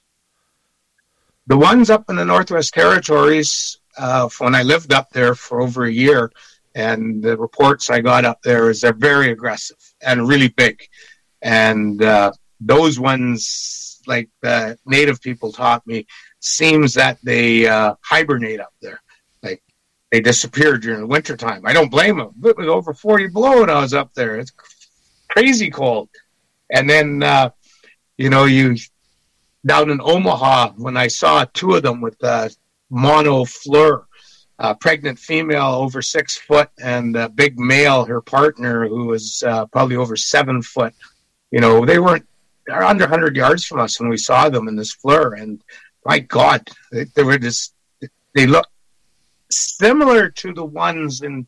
The 1.48 1.56
ones 1.56 1.90
up 1.90 2.04
in 2.08 2.16
the 2.16 2.24
Northwest 2.24 2.74
Territories, 2.74 3.78
uh, 3.96 4.28
when 4.38 4.54
I 4.54 4.62
lived 4.62 4.92
up 4.92 5.10
there 5.10 5.34
for 5.34 5.60
over 5.60 5.84
a 5.84 5.92
year, 5.92 6.32
and 6.74 7.22
the 7.22 7.38
reports 7.38 7.88
I 7.88 8.00
got 8.00 8.24
up 8.24 8.42
there 8.42 8.68
is 8.68 8.80
they're 8.80 8.92
very 8.92 9.30
aggressive 9.30 9.78
and 10.02 10.28
really 10.28 10.48
big. 10.48 10.82
And 11.40 12.02
uh, 12.02 12.32
those 12.60 12.98
ones, 12.98 14.02
like 14.06 14.28
the 14.42 14.76
native 14.84 15.22
people 15.22 15.52
taught 15.52 15.86
me, 15.86 16.06
seems 16.40 16.94
that 16.94 17.18
they 17.22 17.66
uh, 17.66 17.94
hibernate 18.02 18.60
up 18.60 18.74
there. 18.82 19.00
Like 19.42 19.62
they 20.10 20.20
disappear 20.20 20.76
during 20.78 21.00
the 21.00 21.06
wintertime. 21.06 21.62
I 21.64 21.72
don't 21.72 21.90
blame 21.90 22.18
them. 22.18 22.34
It 22.44 22.58
was 22.58 22.68
over 22.68 22.92
40 22.92 23.28
below 23.28 23.60
when 23.60 23.70
I 23.70 23.80
was 23.80 23.94
up 23.94 24.12
there. 24.14 24.38
It's 24.38 24.52
crazy 25.30 25.70
cold. 25.70 26.08
And 26.70 26.90
then, 26.90 27.22
uh, 27.22 27.50
you 28.18 28.30
know, 28.30 28.44
you 28.44 28.76
down 29.66 29.90
in 29.90 30.00
Omaha 30.00 30.72
when 30.76 30.96
I 30.96 31.08
saw 31.08 31.44
two 31.52 31.74
of 31.74 31.82
them 31.82 32.00
with 32.00 32.22
uh, 32.22 32.48
mono 32.88 33.44
FLIR, 33.44 34.04
uh, 34.58 34.74
pregnant 34.74 35.18
female 35.18 35.72
over 35.72 36.00
six 36.00 36.38
foot 36.38 36.70
and 36.82 37.16
a 37.16 37.28
big 37.28 37.58
male, 37.58 38.04
her 38.04 38.22
partner 38.22 38.88
who 38.88 39.06
was 39.06 39.42
uh, 39.46 39.66
probably 39.66 39.96
over 39.96 40.16
seven 40.16 40.62
foot. 40.62 40.94
You 41.50 41.60
know, 41.60 41.84
they 41.84 41.98
weren't 41.98 42.26
they're 42.66 42.82
under 42.82 43.04
100 43.04 43.36
yards 43.36 43.64
from 43.64 43.80
us 43.80 44.00
when 44.00 44.08
we 44.08 44.16
saw 44.16 44.48
them 44.48 44.68
in 44.68 44.76
this 44.76 44.96
FLIR. 44.96 45.40
And 45.40 45.62
my 46.04 46.18
God, 46.18 46.68
they, 46.90 47.04
they 47.04 47.22
were 47.22 47.38
just, 47.38 47.74
they 48.34 48.46
look 48.46 48.66
similar 49.50 50.28
to 50.28 50.52
the 50.52 50.64
ones 50.64 51.22
in 51.22 51.46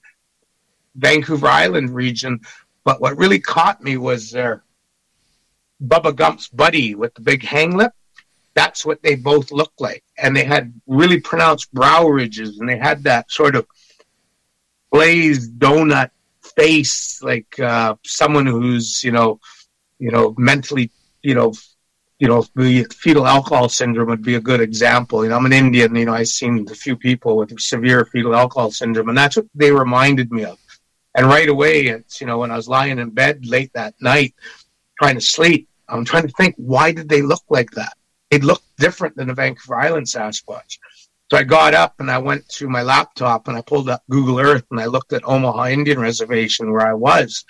Vancouver 0.95 1.49
Island 1.49 1.91
region. 1.91 2.41
But 2.85 3.01
what 3.01 3.17
really 3.17 3.41
caught 3.41 3.83
me 3.83 3.97
was 3.97 4.31
their 4.31 4.63
Bubba 5.83 6.13
Gump's 6.13 6.49
buddy 6.49 6.95
with 6.95 7.15
the 7.15 7.21
big 7.21 7.45
hang 7.45 7.77
lip 7.77 7.93
that's 8.59 8.85
what 8.85 9.01
they 9.05 9.15
both 9.15 9.53
looked 9.53 9.81
like. 9.81 10.03
And 10.17 10.35
they 10.35 10.43
had 10.43 10.65
really 10.89 11.21
pronounced 11.21 11.73
brow 11.73 12.09
ridges 12.09 12.59
and 12.59 12.69
they 12.69 12.77
had 12.77 13.05
that 13.05 13.31
sort 13.31 13.55
of 13.55 13.69
glazed 14.91 15.61
donut 15.61 16.11
face, 16.57 17.23
like 17.23 17.61
uh, 17.61 17.95
someone 18.05 18.47
who's, 18.47 19.05
you 19.05 19.13
know, 19.13 19.39
you 20.01 20.11
know, 20.11 20.35
mentally, 20.37 20.91
you 21.23 21.37
know, 21.37 21.53
you 22.19 22.27
know, 22.27 22.45
the 22.57 22.85
fetal 23.03 23.29
alcohol 23.29 23.69
syndrome 23.69 24.09
would 24.09 24.25
be 24.25 24.35
a 24.35 24.41
good 24.51 24.61
example. 24.61 25.23
You 25.23 25.31
know, 25.31 25.37
I'm 25.37 25.47
an 25.47 25.53
Indian, 25.53 25.95
you 25.95 26.07
know, 26.07 26.15
I've 26.15 26.27
seen 26.27 26.67
a 26.69 26.75
few 26.75 26.97
people 26.97 27.37
with 27.37 27.57
severe 27.61 28.07
fetal 28.07 28.35
alcohol 28.35 28.73
syndrome, 28.73 29.09
and 29.09 29.17
that's 29.17 29.37
what 29.37 29.47
they 29.55 29.71
reminded 29.71 30.33
me 30.33 30.43
of. 30.45 30.59
And 31.15 31.27
right 31.27 31.49
away, 31.49 31.87
it's, 31.87 32.21
you 32.21 32.27
know, 32.27 32.39
when 32.39 32.51
I 32.51 32.57
was 32.57 32.67
lying 32.67 32.99
in 32.99 33.11
bed 33.11 33.47
late 33.47 33.71
that 33.75 33.95
night 34.01 34.35
trying 35.01 35.15
to 35.15 35.21
sleep, 35.21 35.69
I'm 35.89 36.05
trying 36.05 36.27
to 36.27 36.35
think, 36.37 36.57
why 36.57 36.91
did 36.91 37.09
they 37.09 37.23
look 37.23 37.45
like 37.49 37.71
that? 37.73 37.98
It 38.31 38.45
looked 38.45 38.77
different 38.79 39.17
than 39.17 39.29
the 39.29 39.35
Vancouver 39.35 39.77
Island 39.77 40.07
Sasquatch. 40.07 40.79
So 41.31 41.37
I 41.37 41.45
got 41.45 41.75
up 41.75 41.95
and 41.99 42.11
I 42.11 42.19
went 42.19 42.49
to 42.51 42.69
my 42.69 42.83
laptop 42.83 43.49
and 43.49 43.57
I 43.57 43.61
pulled 43.61 43.91
up 43.91 44.03
Google 44.09 44.41
Earth 44.41 44.65
and 44.71 44.81
I 44.81 44.87
looked 44.87 45.13
at 45.13 45.27
Omaha 45.27 45.69
Indian 45.69 46.01
Reservation 46.01 46.73
where 46.73 46.87
I 46.87 46.95
was. 46.95 47.45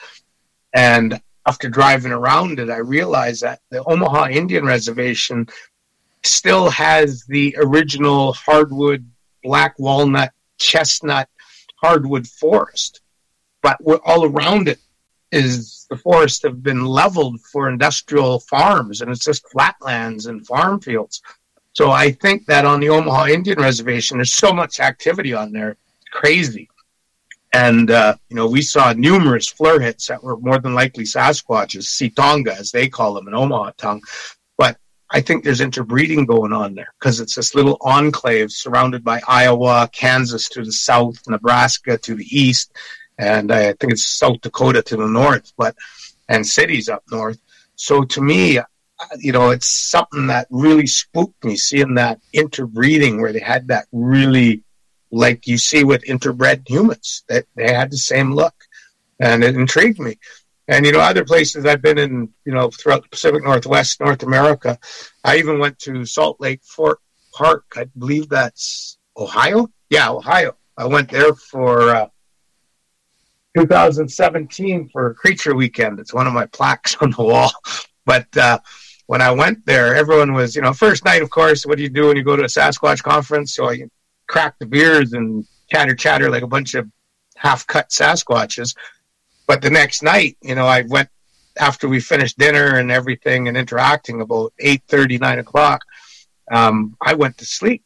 And 0.75 1.21
after 1.47 1.69
driving 1.69 2.13
around 2.13 2.59
it, 2.59 2.71
I 2.71 2.79
realized 2.79 3.43
that 3.43 3.61
the 3.71 3.83
Omaha 3.85 4.29
Indian 4.29 4.65
Reservation 4.65 5.49
still 6.25 6.69
has 6.71 7.25
the 7.25 7.57
original 7.59 8.33
hardwood, 8.33 9.09
black 9.45 9.79
walnut, 9.79 10.33
chestnut 10.59 11.29
hardwood 11.77 12.27
forest. 12.27 13.01
But 13.63 13.79
all 14.05 14.25
around 14.25 14.69
it 14.69 14.79
is 15.31 15.87
the 15.91 15.97
forests 15.97 16.43
have 16.43 16.63
been 16.63 16.85
leveled 16.85 17.41
for 17.41 17.69
industrial 17.69 18.41
farms 18.41 19.01
and 19.01 19.11
it's 19.11 19.25
just 19.25 19.49
flatlands 19.51 20.27
and 20.27 20.47
farm 20.47 20.81
fields. 20.81 21.23
So 21.73 21.91
I 21.91 22.13
think 22.13 22.47
that 22.47 22.65
on 22.65 22.81
the 22.81 22.89
Omaha 22.89 23.27
Indian 23.27 23.59
Reservation, 23.59 24.19
there's 24.19 24.35
so 24.35 24.53
much 24.53 24.81
activity 24.81 25.35
on 25.35 25.53
there, 25.53 25.77
crazy. 26.13 26.69
And, 27.53 27.91
uh, 27.91 28.17
you 28.29 28.37
know, 28.37 28.49
we 28.49 28.63
saw 28.63 28.93
numerous 28.93 29.53
FLIR 29.53 29.81
hits 29.81 30.07
that 30.09 30.23
were 30.23 30.37
more 30.39 30.59
than 30.59 30.75
likely 30.75 31.05
Sasquatches, 31.05 31.85
Sitonga, 31.85 32.59
as 32.59 32.71
they 32.71 32.89
call 32.89 33.15
them 33.15 33.29
in 33.29 33.35
Omaha 33.35 33.73
tongue. 33.79 34.03
But 34.57 34.77
I 35.11 35.21
think 35.21 35.45
there's 35.45 35.63
interbreeding 35.63 36.27
going 36.27 36.53
on 36.53 36.75
there 36.75 36.93
because 36.99 37.21
it's 37.21 37.37
this 37.37 37.55
little 37.55 37.79
enclave 37.81 38.51
surrounded 38.51 39.03
by 39.03 39.21
Iowa, 39.27 39.89
Kansas 39.93 40.49
to 40.51 40.65
the 40.65 40.73
south, 40.73 41.17
Nebraska 41.27 41.97
to 41.97 42.15
the 42.15 42.27
east, 42.31 42.73
and 43.19 43.53
I 43.53 43.73
think 43.75 43.93
it's 43.93 44.07
South 44.07 44.41
Dakota 44.41 44.83
to 44.83 44.97
the 44.97 45.07
north, 45.07 45.53
but 45.57 45.77
and 46.29 46.47
cities 46.47 46.89
up 46.89 47.03
north. 47.11 47.39
So 47.75 48.05
to 48.05 48.21
me, 48.21 48.59
you 49.19 49.33
know, 49.33 49.51
it's 49.51 49.69
something 49.69 50.27
that 50.29 50.47
really 50.51 50.87
spooked 50.87 51.45
me 51.45 51.57
seeing 51.57 51.95
that 51.95 52.21
interbreeding 52.33 53.21
where 53.21 53.33
they 53.33 53.41
had 53.41 53.69
that 53.69 53.87
really, 53.93 54.63
like 55.11 55.47
you 55.47 55.59
see 55.59 55.85
with 55.85 56.05
interbred 56.05 56.69
humans, 56.69 57.25
that 57.29 57.47
they 57.55 57.73
had 57.73 57.91
the 57.91 57.97
same 57.97 58.33
look, 58.33 58.55
and 59.21 59.43
it 59.43 59.57
intrigued 59.57 59.99
me. 59.99 60.19
And 60.67 60.85
you 60.85 60.93
know, 60.93 61.01
other 61.01 61.25
places 61.25 61.65
I've 61.65 61.83
been 61.83 61.99
in, 61.99 62.29
you 62.45 62.53
know, 62.53 62.71
throughout 62.71 63.03
the 63.03 63.09
Pacific 63.09 63.43
Northwest, 63.43 64.01
North 64.01 64.23
America, 64.23 64.79
I 65.25 65.39
even 65.39 65.59
went 65.59 65.79
to 65.81 66.05
Salt 66.05 66.41
Lake 66.41 66.63
Fort 66.63 66.99
Park. 67.33 67.65
I 67.77 67.85
believe 67.85 68.29
that's 68.29 68.99
Ohio. 69.17 69.69
Yeah, 69.89 70.11
Ohio. 70.11 70.57
I 70.77 70.87
went 70.87 71.11
there 71.11 71.35
for 71.35 71.91
uh, 71.91 72.09
2017 73.59 74.89
for 74.89 75.15
Creature 75.15 75.55
Weekend. 75.57 75.99
It's 75.99 76.15
one 76.15 76.27
of 76.27 76.33
my 76.33 76.47
plaques 76.47 76.97
on 77.01 77.11
the 77.11 77.23
wall. 77.23 77.51
But 78.05 78.35
uh, 78.39 78.59
when 79.05 79.21
I 79.21 79.33
went 79.33 79.67
there, 79.67 79.95
everyone 79.95 80.33
was, 80.33 80.57
you 80.57 80.63
know, 80.63 80.73
first 80.73 81.05
night, 81.05 81.21
of 81.21 81.29
course, 81.29 81.67
what 81.67 81.77
do 81.77 81.83
you 81.83 81.91
do 81.91 82.07
when 82.07 82.17
you 82.17 82.23
go 82.23 82.37
to 82.37 82.45
a 82.45 82.47
Sasquatch 82.47 83.03
conference? 83.03 83.55
So 83.55 83.69
I 83.69 83.83
crack 84.29 84.55
the 84.59 84.65
beers 84.65 85.13
and 85.13 85.47
chatter, 85.71 85.95
chatter 85.95 86.31
like 86.31 86.43
a 86.43 86.47
bunch 86.47 86.73
of 86.73 86.91
half 87.37 87.67
cut 87.67 87.91
Sasquatches. 87.91 88.75
But 89.47 89.61
the 89.61 89.69
next 89.69 90.03
night, 90.03 90.39
you 90.41 90.55
know, 90.55 90.65
I 90.65 90.85
went 90.89 91.11
after 91.59 91.87
we 91.87 92.01
finished 92.01 92.39
dinner 92.39 92.79
and 92.79 92.91
everything 92.91 93.47
and 93.47 93.59
interacting 93.59 94.23
about 94.23 94.55
8 94.59 94.83
30, 94.89 95.19
9 95.19 95.39
o'clock. 95.41 95.83
Um, 96.51 96.97
I 97.03 97.13
went 97.13 97.37
to 97.39 97.45
sleep 97.45 97.83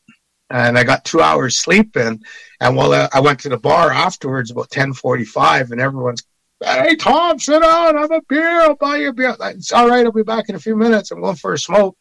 and 0.53 0.78
I 0.78 0.84
got 0.84 1.05
two 1.05 1.20
hours 1.20 1.57
sleep 1.57 1.96
in. 1.96 2.22
And 2.61 2.76
while 2.76 3.09
I 3.12 3.20
went 3.20 3.40
to 3.40 3.48
the 3.48 3.57
bar 3.57 3.90
afterwards 3.90 4.50
about 4.50 4.70
1045 4.70 5.72
and 5.72 5.80
everyone's 5.80 6.22
Hey, 6.64 6.94
Tom, 6.94 7.40
sit 7.40 7.61
down. 7.61 7.96
Have 7.96 8.12
a 8.12 8.22
beer. 8.28 8.61
I'll 8.61 8.76
buy 8.76 8.98
you 8.98 9.09
a 9.09 9.12
beer. 9.12 9.34
It's 9.40 9.72
all 9.72 9.88
right. 9.88 10.07
I'll 10.07 10.12
be 10.12 10.22
back 10.22 10.48
in 10.48 10.55
a 10.55 10.61
few 10.61 10.76
minutes. 10.76 11.11
I'm 11.11 11.20
going 11.20 11.34
for 11.34 11.55
a 11.55 11.59
smoke. 11.59 11.96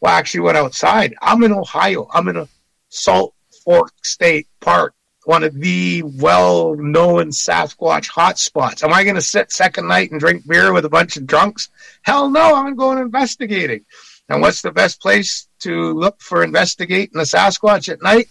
Well, 0.00 0.14
I 0.14 0.18
actually 0.18 0.40
went 0.40 0.56
outside. 0.56 1.14
I'm 1.20 1.42
in 1.42 1.52
Ohio. 1.52 2.08
I'm 2.14 2.28
in 2.28 2.38
a 2.38 2.48
Salt 2.88 3.34
Fork 3.62 3.92
State 4.02 4.48
Park, 4.60 4.94
one 5.24 5.44
of 5.44 5.52
the 5.52 6.02
well 6.02 6.76
known 6.76 7.28
Sasquatch 7.28 8.10
hotspots. 8.10 8.82
Am 8.82 8.94
I 8.94 9.04
going 9.04 9.16
to 9.16 9.20
sit 9.20 9.52
second 9.52 9.86
night 9.86 10.10
and 10.12 10.18
drink 10.18 10.46
beer 10.46 10.72
with 10.72 10.86
a 10.86 10.90
bunch 10.90 11.18
of 11.18 11.26
drunks? 11.26 11.68
Hell 12.00 12.30
no. 12.30 12.54
I'm 12.54 12.76
going 12.76 12.96
investigating. 12.96 13.84
And 14.30 14.40
what's 14.40 14.62
the 14.62 14.72
best 14.72 15.02
place 15.02 15.46
to 15.60 15.92
look 15.92 16.20
for 16.20 16.42
investigating 16.42 17.18
the 17.18 17.24
Sasquatch 17.24 17.88
at 17.88 18.02
night? 18.02 18.28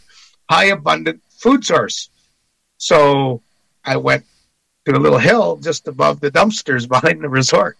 High 0.49 0.65
abundant 0.65 1.21
food 1.30 1.63
source. 1.63 2.09
So 2.77 3.41
I 3.84 3.97
went 3.97 4.25
to 4.86 4.95
a 4.95 4.99
little 4.99 5.19
hill 5.19 5.57
just 5.57 5.88
above 5.88 6.19
the 6.19 6.32
dumpsters 6.32 6.88
behind 6.89 7.23
the 7.23 7.30
resort. 7.30 7.77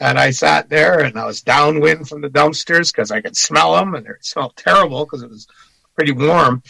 And 0.00 0.18
I 0.18 0.30
sat 0.30 0.68
there 0.68 1.00
and 1.00 1.18
I 1.18 1.26
was 1.26 1.42
downwind 1.42 2.08
from 2.08 2.20
the 2.20 2.30
dumpsters 2.30 2.92
because 2.92 3.10
I 3.10 3.20
could 3.20 3.36
smell 3.36 3.74
them 3.74 3.94
and 3.94 4.06
it 4.06 4.16
smelled 4.24 4.56
terrible 4.56 5.04
because 5.04 5.22
it 5.22 5.30
was 5.30 5.46
pretty 5.94 6.12
warm. 6.12 6.62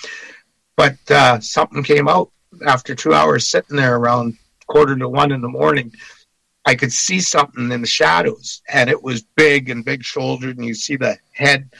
But 0.76 0.98
uh, 1.10 1.40
something 1.40 1.82
came 1.82 2.08
out 2.08 2.30
after 2.66 2.94
two 2.94 3.12
hours 3.12 3.46
sitting 3.46 3.76
there 3.76 3.96
around 3.96 4.38
quarter 4.66 4.96
to 4.96 5.08
one 5.08 5.32
in 5.32 5.40
the 5.40 5.48
morning. 5.48 5.92
I 6.64 6.74
could 6.74 6.92
see 6.92 7.20
something 7.20 7.70
in 7.70 7.80
the 7.80 7.86
shadows 7.86 8.62
and 8.68 8.90
it 8.90 9.02
was 9.02 9.22
big 9.22 9.70
and 9.70 9.84
big 9.84 10.04
shouldered 10.04 10.56
and 10.56 10.66
you 10.66 10.74
see 10.74 10.96
the 10.96 11.18
head. 11.32 11.70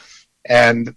And, 0.49 0.95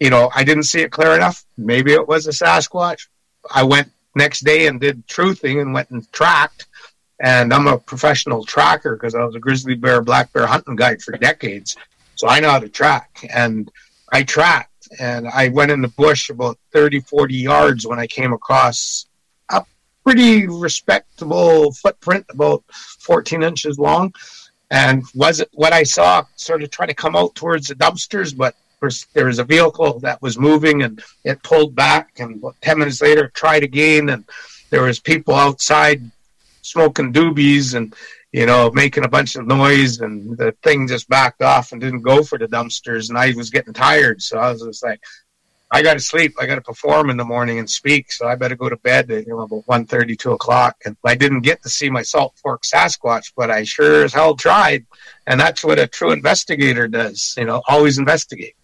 you 0.00 0.10
know, 0.10 0.30
I 0.34 0.44
didn't 0.44 0.64
see 0.64 0.80
it 0.80 0.92
clear 0.92 1.14
enough. 1.14 1.44
Maybe 1.56 1.92
it 1.92 2.06
was 2.06 2.26
a 2.26 2.30
Sasquatch. 2.30 3.08
I 3.52 3.62
went 3.62 3.90
next 4.14 4.40
day 4.40 4.66
and 4.66 4.80
did 4.80 5.06
truthing 5.06 5.60
and 5.60 5.74
went 5.74 5.90
and 5.90 6.10
tracked. 6.12 6.66
And 7.20 7.52
I'm 7.52 7.66
a 7.66 7.78
professional 7.78 8.44
tracker 8.44 8.96
because 8.96 9.14
I 9.14 9.24
was 9.24 9.34
a 9.34 9.40
grizzly 9.40 9.74
bear, 9.74 10.02
black 10.02 10.32
bear 10.32 10.46
hunting 10.46 10.76
guide 10.76 11.02
for 11.02 11.12
decades. 11.16 11.76
So 12.16 12.28
I 12.28 12.40
know 12.40 12.50
how 12.50 12.58
to 12.58 12.68
track. 12.68 13.26
And 13.32 13.70
I 14.12 14.22
tracked 14.22 14.88
and 14.98 15.28
I 15.28 15.48
went 15.48 15.70
in 15.70 15.80
the 15.80 15.88
bush 15.88 16.30
about 16.30 16.58
30, 16.72 17.00
40 17.00 17.34
yards 17.34 17.86
when 17.86 17.98
I 17.98 18.06
came 18.06 18.32
across 18.32 19.06
a 19.50 19.64
pretty 20.04 20.46
respectable 20.46 21.72
footprint, 21.72 22.26
about 22.30 22.64
14 22.70 23.42
inches 23.42 23.78
long. 23.78 24.14
And 24.70 25.04
was 25.14 25.40
it 25.40 25.48
what 25.52 25.72
I 25.72 25.82
saw 25.82 26.24
sort 26.36 26.62
of 26.62 26.70
try 26.70 26.86
to 26.86 26.94
come 26.94 27.16
out 27.16 27.34
towards 27.34 27.68
the 27.68 27.74
dumpsters, 27.74 28.36
but 28.36 28.54
there 29.12 29.26
was 29.26 29.38
a 29.38 29.44
vehicle 29.44 29.98
that 30.00 30.20
was 30.22 30.38
moving 30.38 30.82
and 30.82 31.02
it 31.24 31.42
pulled 31.42 31.74
back 31.74 32.18
and 32.18 32.42
10 32.60 32.78
minutes 32.78 33.02
later 33.02 33.28
tried 33.28 33.62
again 33.62 34.08
and 34.10 34.24
there 34.70 34.82
was 34.82 34.98
people 34.98 35.34
outside 35.34 36.02
smoking 36.62 37.12
doobies 37.12 37.74
and 37.74 37.94
you 38.32 38.46
know 38.46 38.70
making 38.72 39.04
a 39.04 39.08
bunch 39.08 39.36
of 39.36 39.46
noise 39.46 40.00
and 40.00 40.36
the 40.36 40.52
thing 40.62 40.88
just 40.88 41.08
backed 41.08 41.42
off 41.42 41.72
and 41.72 41.80
didn't 41.80 42.02
go 42.02 42.22
for 42.22 42.38
the 42.38 42.48
dumpsters 42.48 43.08
and 43.08 43.18
i 43.18 43.32
was 43.36 43.50
getting 43.50 43.72
tired. 43.72 44.20
So 44.20 44.38
i 44.38 44.50
was 44.50 44.62
just 44.62 44.82
like 44.82 45.00
i 45.70 45.82
gotta 45.82 46.00
sleep. 46.00 46.34
I 46.40 46.46
gotta 46.46 46.60
perform 46.60 47.10
in 47.10 47.16
the 47.16 47.24
morning 47.24 47.58
and 47.58 47.68
speak. 47.70 48.10
So 48.10 48.26
i 48.26 48.34
better 48.34 48.56
go 48.56 48.68
to 48.68 48.76
bed 48.76 49.10
at 49.10 49.26
you 49.26 49.36
know 49.36 49.42
about 49.42 49.68
1 49.68 49.86
2 49.86 50.32
o'clock. 50.32 50.76
And 50.84 50.96
i 51.04 51.14
didn't 51.14 51.42
get 51.42 51.62
to 51.62 51.68
see 51.68 51.90
my 51.90 52.02
salt 52.02 52.34
fork 52.42 52.62
sasquatch 52.62 53.32
but 53.36 53.50
i 53.50 53.62
sure 53.62 54.04
as 54.04 54.14
hell 54.14 54.34
tried. 54.34 54.86
And 55.26 55.38
that's 55.38 55.62
what 55.62 55.78
a 55.78 55.86
true 55.86 56.12
investigator 56.12 56.88
does 56.88 57.34
you 57.38 57.44
know 57.44 57.62
always 57.68 57.98
investigate 57.98 58.56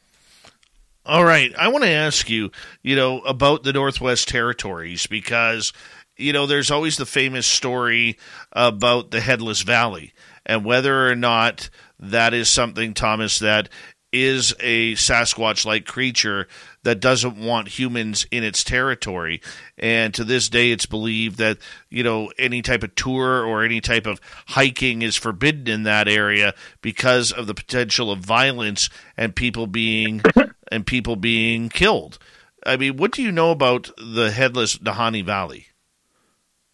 all 1.06 1.24
right. 1.24 1.52
I 1.56 1.68
want 1.68 1.84
to 1.84 1.90
ask 1.90 2.28
you, 2.28 2.50
you 2.82 2.96
know, 2.96 3.20
about 3.20 3.62
the 3.62 3.72
Northwest 3.72 4.28
Territories 4.28 5.06
because, 5.06 5.72
you 6.16 6.32
know, 6.32 6.46
there's 6.46 6.70
always 6.70 6.96
the 6.96 7.06
famous 7.06 7.46
story 7.46 8.18
about 8.52 9.10
the 9.10 9.20
Headless 9.20 9.62
Valley 9.62 10.12
and 10.44 10.64
whether 10.64 11.08
or 11.08 11.16
not 11.16 11.70
that 11.98 12.34
is 12.34 12.48
something, 12.48 12.94
Thomas, 12.94 13.38
that 13.38 13.68
is 14.12 14.54
a 14.58 14.94
Sasquatch 14.94 15.64
like 15.64 15.86
creature 15.86 16.48
that 16.82 17.00
doesn't 17.00 17.36
want 17.36 17.68
humans 17.68 18.26
in 18.30 18.42
its 18.42 18.64
territory. 18.64 19.40
And 19.78 20.12
to 20.14 20.24
this 20.24 20.48
day, 20.48 20.72
it's 20.72 20.86
believed 20.86 21.38
that, 21.38 21.58
you 21.90 22.02
know, 22.02 22.32
any 22.38 22.62
type 22.62 22.82
of 22.82 22.94
tour 22.94 23.44
or 23.44 23.62
any 23.62 23.80
type 23.80 24.06
of 24.06 24.20
hiking 24.48 25.02
is 25.02 25.16
forbidden 25.16 25.68
in 25.68 25.82
that 25.84 26.08
area 26.08 26.54
because 26.82 27.30
of 27.30 27.46
the 27.46 27.54
potential 27.54 28.10
of 28.10 28.18
violence 28.18 28.90
and 29.16 29.36
people 29.36 29.66
being 29.66 30.22
and 30.70 30.86
people 30.86 31.16
being 31.16 31.68
killed. 31.68 32.18
I 32.64 32.76
mean, 32.76 32.96
what 32.96 33.12
do 33.12 33.22
you 33.22 33.32
know 33.32 33.50
about 33.50 33.90
the 33.96 34.30
headless 34.30 34.78
Nahanni 34.78 35.24
Valley? 35.24 35.66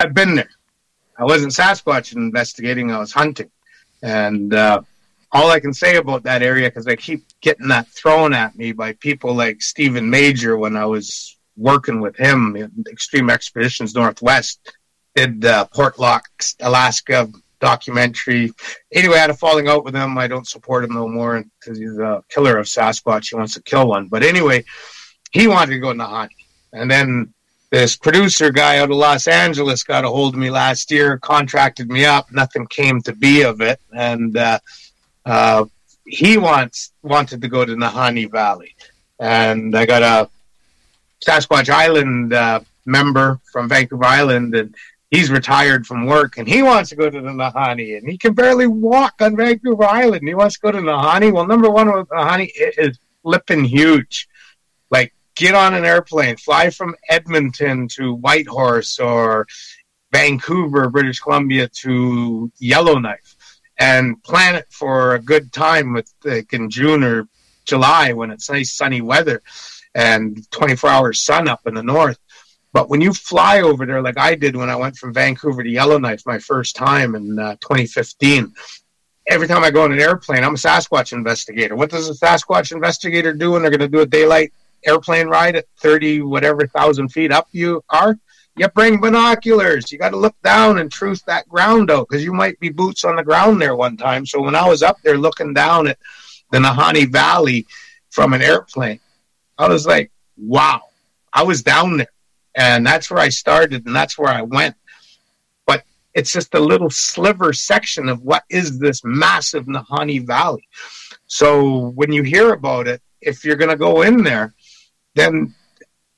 I've 0.01 0.15
been 0.15 0.35
there. 0.35 0.51
I 1.19 1.25
wasn't 1.25 1.53
Sasquatch 1.53 2.15
investigating, 2.15 2.91
I 2.91 2.99
was 2.99 3.13
hunting. 3.13 3.51
And 4.03 4.53
uh, 4.53 4.83
all 5.33 5.51
I 5.51 5.61
can 5.61 5.73
say 5.73 5.97
about 5.97 6.25
that 6.25 6.43
area, 6.43 6.69
because 6.69 6.87
I 6.87 6.97
keep 6.97 7.25
getting 7.41 7.69
that 7.69 7.89
thrown 7.89 8.35
at 8.35 8.57
me 8.57 8.73
by 8.73 8.93
people 8.95 9.35
like 9.35 9.63
Stephen 9.63 10.11
Major 10.11 10.59
when 10.59 10.77
I 10.77 10.85
was 10.85 11.39
working 11.57 12.01
with 12.01 12.17
him 12.17 12.55
in 12.57 12.85
Extreme 12.91 13.31
Expeditions 13.31 13.95
Northwest, 13.95 14.77
did 15.15 15.45
uh, 15.47 15.67
Portlock, 15.75 16.23
Alaska 16.61 17.29
documentary. 17.61 18.53
Anyway, 18.93 19.17
I 19.17 19.21
had 19.21 19.31
a 19.31 19.35
falling 19.35 19.69
out 19.69 19.85
with 19.85 19.95
him. 19.95 20.19
I 20.19 20.27
don't 20.27 20.47
support 20.47 20.85
him 20.85 20.95
no 20.95 21.09
more 21.09 21.45
because 21.61 21.79
he's 21.79 21.99
a 21.99 22.23
killer 22.29 22.59
of 22.59 22.67
Sasquatch. 22.67 23.31
He 23.31 23.37
wants 23.37 23.55
to 23.55 23.63
kill 23.63 23.89
one. 23.89 24.09
But 24.09 24.23
anyway, 24.23 24.65
he 25.33 25.47
wanted 25.47 25.73
to 25.73 25.79
go 25.81 25.93
to 25.93 25.99
Nahanni. 25.99 26.29
And 26.73 26.91
then 26.91 27.33
this 27.71 27.97
producer 27.97 28.51
guy 28.51 28.79
out 28.79 28.91
of 28.91 28.97
Los 28.97 29.27
Angeles 29.27 29.83
got 29.83 30.05
a 30.05 30.09
hold 30.09 30.35
of 30.35 30.41
me 30.41 30.51
last 30.51 30.91
year, 30.91 31.19
contracted 31.19 31.91
me 31.91 32.05
up. 32.05 32.31
Nothing 32.33 32.67
came 32.67 33.01
to 33.03 33.15
be 33.15 33.43
of 33.43 33.61
it. 33.61 33.81
And 33.93 34.37
uh, 34.37 34.59
uh, 35.25 35.65
he 36.07 36.39
wants 36.39 36.93
wanted 37.03 37.41
to 37.43 37.49
go 37.49 37.65
to 37.65 37.75
Nahanni 37.75 38.31
Valley. 38.31 38.75
And 39.19 39.77
I 39.77 39.87
got 39.87 40.03
a 40.03 40.31
Sasquatch 41.27 41.69
Island 41.69 42.33
uh, 42.33 42.61
member 42.85 43.41
from 43.51 43.69
Vancouver 43.69 44.05
Island, 44.05 44.55
and 44.55 44.75
he's 45.17 45.31
retired 45.31 45.87
from 45.87 46.05
work 46.05 46.37
and 46.37 46.47
he 46.47 46.63
wants 46.63 46.91
to 46.91 46.97
go 46.97 47.09
to 47.09 47.21
the 47.21 47.31
Nahanni 47.31 47.97
and 47.97 48.09
he 48.09 48.19
can 48.19 48.35
barely 48.35 48.67
walk 48.67 49.15
on 49.21 49.35
Vancouver 49.35 49.85
Island. 49.85 50.21
And 50.21 50.29
he 50.29 50.35
wants 50.35 50.57
to 50.57 50.61
go 50.61 50.73
to 50.73 50.79
Nahanni. 50.79 51.33
Well, 51.33 51.47
number 51.47 51.71
one 51.71 51.91
with 51.93 52.09
Nahanni 52.09 52.51
is 52.55 52.99
flipping 53.23 53.65
huge. 53.65 54.29
Like 54.91 55.15
get 55.35 55.55
on 55.55 55.73
an 55.73 55.87
airplane, 55.87 56.37
fly 56.37 56.69
from 56.69 56.95
Edmonton 57.09 57.89
to 57.97 58.15
Whitehorse 58.15 58.99
or 58.99 59.47
Vancouver, 60.13 60.91
British 60.91 61.21
Columbia 61.21 61.69
to 61.69 62.53
Yellowknife 62.59 63.37
and 63.79 64.23
plan 64.23 64.55
it 64.55 64.67
for 64.71 65.15
a 65.15 65.19
good 65.19 65.51
time 65.53 65.95
with 65.95 66.13
like 66.25 66.53
in 66.53 66.69
June 66.69 67.03
or 67.03 67.27
July 67.65 68.13
when 68.13 68.31
it's 68.31 68.51
nice 68.51 68.75
sunny 68.75 69.01
weather 69.01 69.43
and 69.95 70.49
24 70.51 70.91
hour 70.91 71.13
sun 71.15 71.49
up 71.49 71.67
in 71.67 71.75
the 71.75 71.83
north 71.83 72.19
But 72.77 72.91
when 72.91 73.01
you 73.01 73.15
fly 73.15 73.63
over 73.63 73.87
there, 73.87 74.03
like 74.03 74.19
I 74.19 74.35
did 74.35 74.55
when 74.55 74.69
I 74.69 74.77
went 74.77 74.99
from 74.99 75.15
Vancouver 75.15 75.63
to 75.63 75.71
Yellowknife 75.71 76.27
my 76.27 76.39
first 76.39 76.77
time 76.77 77.15
in 77.15 77.39
uh, 77.39 77.57
2015, 77.63 78.53
every 79.29 79.49
time 79.49 79.65
I 79.65 79.71
go 79.71 79.85
on 79.85 79.93
an 79.93 79.99
airplane, 79.99 80.45
I'm 80.45 80.57
a 80.57 80.59
Sasquatch 80.59 81.15
investigator. 81.15 81.75
What 81.75 81.89
does 81.89 82.11
a 82.11 82.13
Sasquatch 82.13 82.73
investigator 82.73 83.33
do 83.33 83.53
when 83.53 83.63
they're 83.63 83.71
going 83.71 83.81
to 83.81 83.89
do 83.89 84.03
a 84.03 84.07
daylight 84.07 84.53
airplane 84.85 85.27
ride 85.27 85.57
at 85.57 85.65
30, 85.79 86.21
whatever 86.21 86.67
thousand 86.67 87.09
feet 87.09 87.33
up 87.33 87.49
you 87.51 87.83
are? 87.89 88.19
You 88.59 88.69
bring 88.69 89.01
binoculars. 89.01 89.91
You 89.91 89.97
got 89.97 90.11
to 90.11 90.19
look 90.19 90.37
down 90.45 90.77
and 90.77 90.93
truth 90.93 91.25
that 91.25 91.49
ground 91.49 91.91
out 91.91 92.09
because 92.11 92.23
you 92.23 92.35
might 92.35 92.61
be 92.61 92.69
boots 92.69 93.05
on 93.07 93.17
the 93.17 93.25
ground 93.25 93.59
there 93.59 93.75
one 93.75 93.97
time. 93.97 94.27
So 94.27 94.43
when 94.43 94.55
I 94.55 94.69
was 94.69 94.83
up 94.83 94.99
there 95.03 95.17
looking 95.17 95.55
down 95.55 95.89
at 95.89 95.99
the 96.51 96.59
Nahanni 96.59 97.11
Valley 97.11 97.67
from 98.11 98.35
an 98.35 98.43
airplane, 98.43 99.01
I 99.57 99.67
was 99.67 99.87
like, 99.87 100.11
wow, 100.37 100.83
I 101.33 101.43
was 101.43 101.63
down 101.63 101.97
there. 101.97 102.09
And 102.57 102.87
that's 102.87 103.11
where 103.11 103.21
I 103.21 103.29
started 103.29 103.87
and 103.87 103.95
that's 103.95 104.19
where 104.19 104.33
I 104.33 104.43
went. 104.43 104.75
But 105.67 105.85
it's 106.15 106.33
just 106.33 106.55
a 106.55 106.61
little 106.61 106.91
sliver 106.91 107.53
section 107.53 108.09
of 108.09 108.23
what 108.23 108.45
is 108.49 108.79
this 108.79 109.03
massive 109.05 109.67
Nahanni 109.67 110.27
Valley. 110.27 110.67
So 111.27 111.91
when 111.91 112.13
you 112.13 112.23
hear 112.23 112.53
about 112.53 112.89
it, 112.89 113.03
if 113.21 113.45
you're 113.45 113.57
going 113.57 113.71
to 113.71 113.77
go 113.77 114.03
in 114.03 114.23
there, 114.23 114.55
then, 115.15 115.55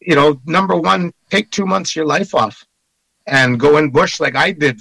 you 0.01 0.15
know, 0.15 0.41
number 0.47 0.77
one, 0.77 1.13
take 1.31 1.51
two 1.51 1.67
months 1.67 1.91
of 1.91 1.97
your 1.97 2.07
life 2.07 2.35
off 2.35 2.65
and 3.27 3.61
go 3.61 3.77
in 3.77 3.91
bush 3.91 4.21
like 4.21 4.37
I 4.37 4.53
did 4.53 4.81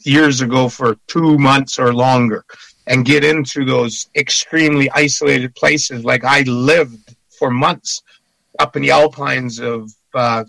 years 0.00 0.40
ago 0.40 0.68
for 0.68 0.96
two 1.06 1.38
months 1.38 1.78
or 1.78 1.94
longer 1.94 2.44
and 2.86 3.04
get 3.04 3.24
into 3.24 3.64
those 3.64 4.08
extremely 4.16 4.90
isolated 4.90 5.54
places 5.54 6.04
like 6.04 6.24
I 6.24 6.42
lived 6.42 7.14
for 7.38 7.50
months 7.50 8.02
up 8.58 8.76
in 8.76 8.82
the 8.82 8.90
alpines 8.90 9.60
of 9.60 9.90
uh, 10.14 10.44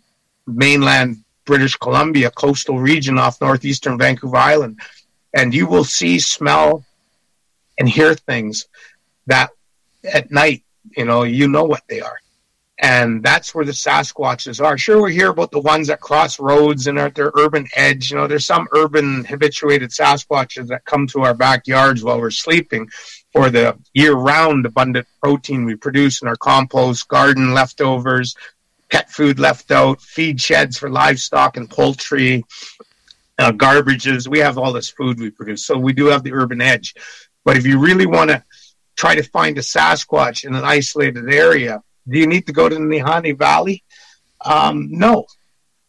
mainland 0.47 1.23
British 1.45 1.75
Columbia, 1.75 2.31
coastal 2.31 2.79
region 2.79 3.17
off 3.17 3.41
northeastern 3.41 3.97
Vancouver 3.97 4.37
Island. 4.37 4.79
And 5.33 5.53
you 5.53 5.67
will 5.67 5.83
see, 5.83 6.19
smell, 6.19 6.85
and 7.77 7.89
hear 7.89 8.13
things 8.13 8.67
that 9.27 9.51
at 10.11 10.31
night, 10.31 10.63
you 10.95 11.05
know, 11.05 11.23
you 11.23 11.47
know 11.47 11.63
what 11.63 11.83
they 11.87 12.01
are. 12.01 12.17
And 12.79 13.23
that's 13.23 13.53
where 13.53 13.65
the 13.65 13.71
Sasquatches 13.71 14.63
are. 14.63 14.77
Sure, 14.77 15.01
we 15.01 15.13
hear 15.13 15.29
about 15.29 15.51
the 15.51 15.59
ones 15.59 15.87
that 15.87 16.01
cross 16.01 16.39
roads 16.39 16.87
and 16.87 16.97
are 16.97 17.05
at 17.05 17.15
their 17.15 17.31
urban 17.35 17.67
edge. 17.75 18.11
You 18.11 18.17
know, 18.17 18.27
there's 18.27 18.45
some 18.45 18.67
urban 18.73 19.23
habituated 19.23 19.91
Sasquatches 19.91 20.67
that 20.67 20.83
come 20.85 21.07
to 21.07 21.21
our 21.21 21.33
backyards 21.33 22.03
while 22.03 22.19
we're 22.19 22.31
sleeping 22.31 22.89
for 23.31 23.49
the 23.49 23.77
year 23.93 24.13
round 24.13 24.65
abundant 24.65 25.07
protein 25.21 25.65
we 25.65 25.75
produce 25.75 26.21
in 26.21 26.27
our 26.27 26.35
compost, 26.35 27.07
garden 27.07 27.53
leftovers, 27.53 28.35
pet 28.93 29.09
food 29.09 29.39
left 29.39 29.71
out, 29.71 29.99
feed 29.99 30.39
sheds 30.39 30.77
for 30.77 30.87
livestock 30.87 31.57
and 31.57 31.67
poultry, 31.67 32.45
uh, 33.39 33.51
garbages. 33.51 34.27
We 34.27 34.37
have 34.37 34.59
all 34.59 34.71
this 34.71 34.89
food 34.89 35.19
we 35.19 35.31
produce. 35.31 35.65
So 35.65 35.75
we 35.79 35.93
do 35.93 36.05
have 36.05 36.23
the 36.23 36.31
urban 36.31 36.61
edge. 36.61 36.93
But 37.43 37.57
if 37.57 37.65
you 37.65 37.79
really 37.79 38.05
want 38.05 38.29
to 38.29 38.43
try 38.95 39.15
to 39.15 39.23
find 39.23 39.57
a 39.57 39.61
Sasquatch 39.61 40.45
in 40.45 40.53
an 40.53 40.63
isolated 40.63 41.27
area, 41.33 41.81
do 42.07 42.19
you 42.19 42.27
need 42.27 42.45
to 42.45 42.53
go 42.53 42.69
to 42.69 42.75
the 42.75 42.81
Nahanni 42.81 43.35
Valley? 43.35 43.83
Um, 44.45 44.89
no. 44.91 45.25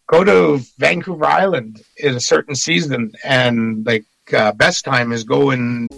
Go 0.06 0.24
to 0.24 0.64
Vancouver 0.78 1.26
Island 1.26 1.82
in 1.98 2.14
a 2.14 2.20
certain 2.20 2.54
season, 2.54 3.12
and 3.22 3.84
like 3.84 4.06
uh, 4.32 4.52
best 4.52 4.84
time 4.84 5.12
is 5.12 5.24
going. 5.24 5.88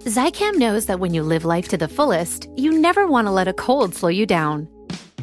Zicam 0.00 0.58
knows 0.58 0.84
that 0.86 1.00
when 1.00 1.14
you 1.14 1.22
live 1.22 1.46
life 1.46 1.68
to 1.68 1.78
the 1.78 1.88
fullest, 1.88 2.48
you 2.56 2.78
never 2.78 3.06
want 3.06 3.26
to 3.26 3.30
let 3.30 3.48
a 3.48 3.54
cold 3.54 3.94
slow 3.94 4.10
you 4.10 4.26
down. 4.26 4.68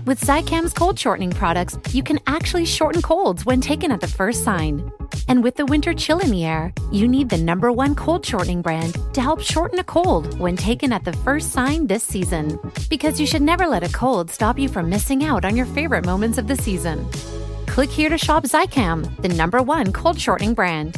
With 0.04 0.20
Zicam's 0.20 0.74
cold 0.74 0.97
shortening 0.97 1.30
products, 1.30 1.78
you 1.91 2.02
can 2.02 2.20
actually 2.26 2.66
shorten 2.66 3.04
colds 3.04 3.45
when 3.45 3.62
taken 3.62 3.91
at 3.91 4.02
the 4.02 4.08
first 4.08 4.43
sign. 4.43 4.91
And 5.28 5.43
with 5.43 5.56
the 5.56 5.66
winter 5.68 5.93
chill 5.93 6.18
in 6.18 6.32
the 6.32 6.43
air, 6.43 6.74
you 6.91 7.08
need 7.08 7.30
the 7.30 7.38
number 7.38 7.72
one 7.72 7.93
cold 7.93 8.26
shortening 8.26 8.64
brand 8.64 8.97
to 9.14 9.22
help 9.22 9.41
shorten 9.41 9.78
a 9.78 9.84
cold 9.84 10.39
when 10.39 10.58
taken 10.58 10.91
at 10.91 11.06
the 11.06 11.14
first 11.14 11.52
sign 11.52 11.86
this 11.86 12.04
season. 12.04 12.60
Because 12.89 13.20
you 13.20 13.28
should 13.28 13.43
never 13.43 13.68
let 13.68 13.84
a 13.84 13.93
cold 13.93 14.32
stop 14.32 14.58
you 14.58 14.70
from 14.70 14.89
missing 14.89 15.24
out 15.24 15.45
on 15.45 15.56
your 15.56 15.68
favorite 15.68 16.06
moments 16.06 16.39
of 16.39 16.47
the 16.47 16.56
season. 16.56 17.08
Click 17.68 17.91
here 17.91 18.10
to 18.10 18.18
shop 18.18 18.43
Zicam, 18.43 19.06
the 19.22 19.30
number 19.30 19.62
one 19.62 19.93
cold 19.93 20.20
shortening 20.20 20.56
brand. 20.56 20.97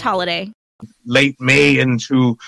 holiday. 0.00 0.52
Late 1.04 1.40
May 1.40 1.78
into 1.78 2.38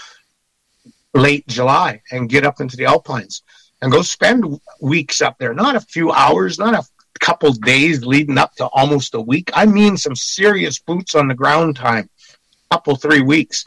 late 1.15 1.47
July 1.49 2.03
and 2.11 2.29
get 2.29 2.45
up 2.45 2.61
into 2.61 2.77
the 2.77 2.85
Alpines 2.85 3.43
and 3.83 3.91
go 3.91 4.03
spend 4.03 4.61
weeks 4.81 5.21
up 5.21 5.39
there. 5.39 5.55
Not 5.55 5.77
a 5.77 5.81
few 5.81 6.13
hours, 6.13 6.59
not 6.59 6.75
a 6.75 6.85
couple 7.19 7.53
days 7.53 8.05
leading 8.05 8.39
up 8.39 8.55
to 8.57 8.67
almost 8.67 9.15
a 9.15 9.21
week. 9.21 9.51
I 9.55 9.67
mean, 9.67 9.97
some 9.97 10.15
serious 10.17 10.79
boots 10.79 11.15
on 11.15 11.29
the 11.29 11.35
ground 11.35 11.77
time, 11.77 12.09
couple, 12.71 12.97
three 12.97 13.23
weeks. 13.23 13.65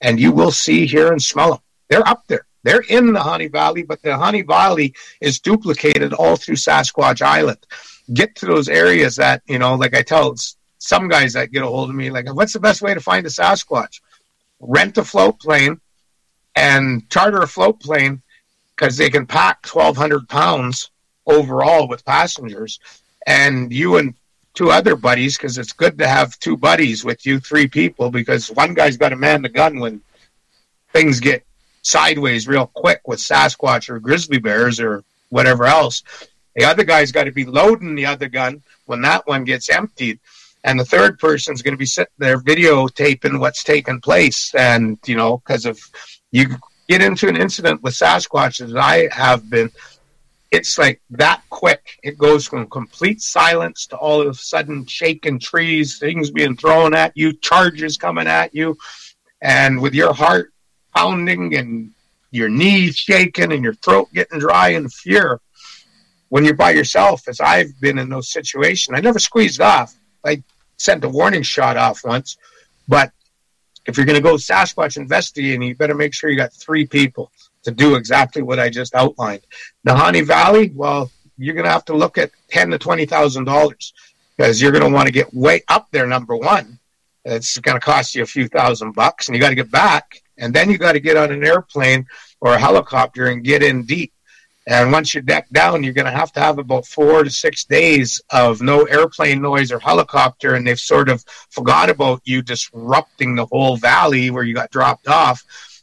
And 0.00 0.18
you 0.18 0.32
will 0.32 0.50
see, 0.50 0.86
hear, 0.86 1.12
and 1.12 1.22
smell 1.22 1.50
them. 1.50 1.60
They're 1.88 2.06
up 2.06 2.24
there. 2.26 2.46
They're 2.64 2.84
in 2.88 3.06
the 3.06 3.20
Nahanni 3.20 3.50
Valley, 3.50 3.82
but 3.82 4.02
the 4.02 4.10
Nahanni 4.10 4.46
Valley 4.46 4.94
is 5.20 5.40
duplicated 5.40 6.12
all 6.12 6.36
through 6.36 6.56
Sasquatch 6.56 7.22
Island. 7.22 7.58
Get 8.12 8.34
to 8.36 8.46
those 8.46 8.68
areas 8.68 9.16
that, 9.16 9.42
you 9.46 9.58
know, 9.58 9.74
like 9.74 9.94
I 9.94 10.02
tell 10.02 10.34
some 10.82 11.06
guys 11.06 11.34
that 11.34 11.52
get 11.52 11.62
a 11.62 11.66
hold 11.66 11.90
of 11.90 11.94
me, 11.94 12.10
like, 12.10 12.32
what's 12.34 12.52
the 12.52 12.60
best 12.60 12.82
way 12.82 12.92
to 12.92 13.00
find 13.00 13.24
a 13.24 13.28
Sasquatch? 13.28 14.00
Rent 14.58 14.98
a 14.98 15.04
float 15.04 15.38
plane 15.38 15.80
and 16.56 17.08
charter 17.08 17.38
a 17.38 17.46
float 17.46 17.80
plane 17.80 18.20
because 18.74 18.96
they 18.96 19.08
can 19.08 19.24
pack 19.24 19.64
1,200 19.64 20.28
pounds 20.28 20.90
overall 21.24 21.86
with 21.86 22.04
passengers. 22.04 22.80
And 23.26 23.72
you 23.72 23.96
and 23.96 24.14
two 24.54 24.72
other 24.72 24.96
buddies, 24.96 25.36
because 25.36 25.56
it's 25.56 25.72
good 25.72 25.98
to 25.98 26.08
have 26.08 26.38
two 26.40 26.56
buddies 26.56 27.04
with 27.04 27.24
you, 27.24 27.38
three 27.38 27.68
people, 27.68 28.10
because 28.10 28.48
one 28.48 28.74
guy's 28.74 28.96
got 28.96 29.10
to 29.10 29.16
man 29.16 29.42
the 29.42 29.48
gun 29.48 29.78
when 29.78 30.00
things 30.92 31.20
get 31.20 31.46
sideways 31.82 32.48
real 32.48 32.66
quick 32.66 33.02
with 33.06 33.20
Sasquatch 33.20 33.88
or 33.88 34.00
grizzly 34.00 34.38
bears 34.38 34.80
or 34.80 35.04
whatever 35.28 35.64
else. 35.64 36.02
The 36.56 36.64
other 36.64 36.82
guy's 36.82 37.12
got 37.12 37.24
to 37.24 37.32
be 37.32 37.44
loading 37.44 37.94
the 37.94 38.06
other 38.06 38.28
gun 38.28 38.62
when 38.86 39.00
that 39.02 39.28
one 39.28 39.44
gets 39.44 39.70
emptied. 39.70 40.18
And 40.64 40.78
the 40.78 40.84
third 40.84 41.18
person 41.18 41.54
is 41.54 41.62
going 41.62 41.74
to 41.74 41.78
be 41.78 41.86
sitting 41.86 42.12
there 42.18 42.38
videotaping 42.38 43.40
what's 43.40 43.64
taking 43.64 44.00
place. 44.00 44.54
And, 44.54 44.98
you 45.06 45.16
know, 45.16 45.38
because 45.38 45.66
if 45.66 45.90
you 46.30 46.56
get 46.88 47.02
into 47.02 47.28
an 47.28 47.36
incident 47.36 47.82
with 47.82 47.94
Sasquatch 47.94 48.60
as 48.60 48.74
I 48.74 49.08
have 49.12 49.50
been, 49.50 49.70
it's 50.52 50.78
like 50.78 51.00
that 51.10 51.42
quick. 51.48 51.98
It 52.02 52.18
goes 52.18 52.46
from 52.46 52.68
complete 52.68 53.22
silence 53.22 53.86
to 53.86 53.96
all 53.96 54.20
of 54.20 54.28
a 54.28 54.34
sudden 54.34 54.86
shaking 54.86 55.38
trees, 55.38 55.98
things 55.98 56.30
being 56.30 56.56
thrown 56.56 56.94
at 56.94 57.12
you, 57.16 57.32
charges 57.32 57.96
coming 57.96 58.26
at 58.26 58.54
you. 58.54 58.76
And 59.40 59.80
with 59.80 59.94
your 59.94 60.12
heart 60.12 60.52
pounding 60.94 61.56
and 61.56 61.90
your 62.30 62.48
knees 62.48 62.96
shaking 62.96 63.52
and 63.52 63.64
your 63.64 63.74
throat 63.74 64.08
getting 64.12 64.38
dry 64.38 64.68
in 64.68 64.88
fear 64.88 65.40
when 66.28 66.44
you're 66.44 66.54
by 66.54 66.70
yourself, 66.70 67.28
as 67.28 67.40
I've 67.40 67.78
been 67.80 67.98
in 67.98 68.08
those 68.08 68.30
situations. 68.30 68.96
I 68.96 69.00
never 69.00 69.18
squeezed 69.18 69.60
off. 69.60 69.94
I 70.24 70.42
sent 70.82 71.04
a 71.04 71.08
warning 71.08 71.42
shot 71.42 71.76
off 71.76 72.04
once, 72.04 72.36
but 72.88 73.12
if 73.86 73.96
you're 73.96 74.06
going 74.06 74.16
to 74.16 74.22
go 74.22 74.34
Sasquatch 74.34 74.96
investigating, 74.96 75.62
you 75.62 75.74
better 75.74 75.94
make 75.94 76.14
sure 76.14 76.30
you 76.30 76.36
got 76.36 76.52
three 76.52 76.86
people 76.86 77.30
to 77.62 77.70
do 77.70 77.94
exactly 77.94 78.42
what 78.42 78.58
I 78.58 78.68
just 78.68 78.94
outlined. 78.94 79.42
Nahanni 79.86 80.26
Valley, 80.26 80.72
well, 80.74 81.10
you're 81.38 81.54
going 81.54 81.64
to 81.64 81.70
have 81.70 81.84
to 81.86 81.94
look 81.94 82.18
at 82.18 82.30
ten 82.48 82.70
to 82.70 82.78
twenty 82.78 83.06
thousand 83.06 83.44
dollars 83.44 83.92
because 84.36 84.60
you're 84.60 84.72
going 84.72 84.84
to 84.84 84.90
want 84.90 85.06
to 85.06 85.12
get 85.12 85.32
way 85.32 85.62
up 85.68 85.88
there. 85.90 86.06
Number 86.06 86.36
one, 86.36 86.78
it's 87.24 87.58
going 87.58 87.78
to 87.78 87.84
cost 87.84 88.14
you 88.14 88.22
a 88.22 88.26
few 88.26 88.48
thousand 88.48 88.92
bucks, 88.92 89.28
and 89.28 89.36
you 89.36 89.40
got 89.40 89.50
to 89.50 89.54
get 89.54 89.70
back, 89.70 90.22
and 90.38 90.52
then 90.52 90.70
you 90.70 90.78
got 90.78 90.92
to 90.92 91.00
get 91.00 91.16
on 91.16 91.30
an 91.32 91.44
airplane 91.44 92.06
or 92.40 92.54
a 92.54 92.58
helicopter 92.58 93.26
and 93.26 93.44
get 93.44 93.62
in 93.62 93.84
deep. 93.84 94.12
And 94.66 94.92
once 94.92 95.12
you're 95.12 95.22
decked 95.22 95.52
down, 95.52 95.82
you're 95.82 95.92
going 95.92 96.06
to 96.06 96.12
have 96.12 96.32
to 96.32 96.40
have 96.40 96.58
about 96.58 96.86
four 96.86 97.24
to 97.24 97.30
six 97.30 97.64
days 97.64 98.20
of 98.30 98.62
no 98.62 98.84
airplane 98.84 99.42
noise 99.42 99.72
or 99.72 99.80
helicopter. 99.80 100.54
And 100.54 100.66
they've 100.66 100.78
sort 100.78 101.08
of 101.08 101.24
forgot 101.50 101.90
about 101.90 102.20
you 102.24 102.42
disrupting 102.42 103.34
the 103.34 103.46
whole 103.46 103.76
valley 103.76 104.30
where 104.30 104.44
you 104.44 104.54
got 104.54 104.70
dropped 104.70 105.08
off. 105.08 105.42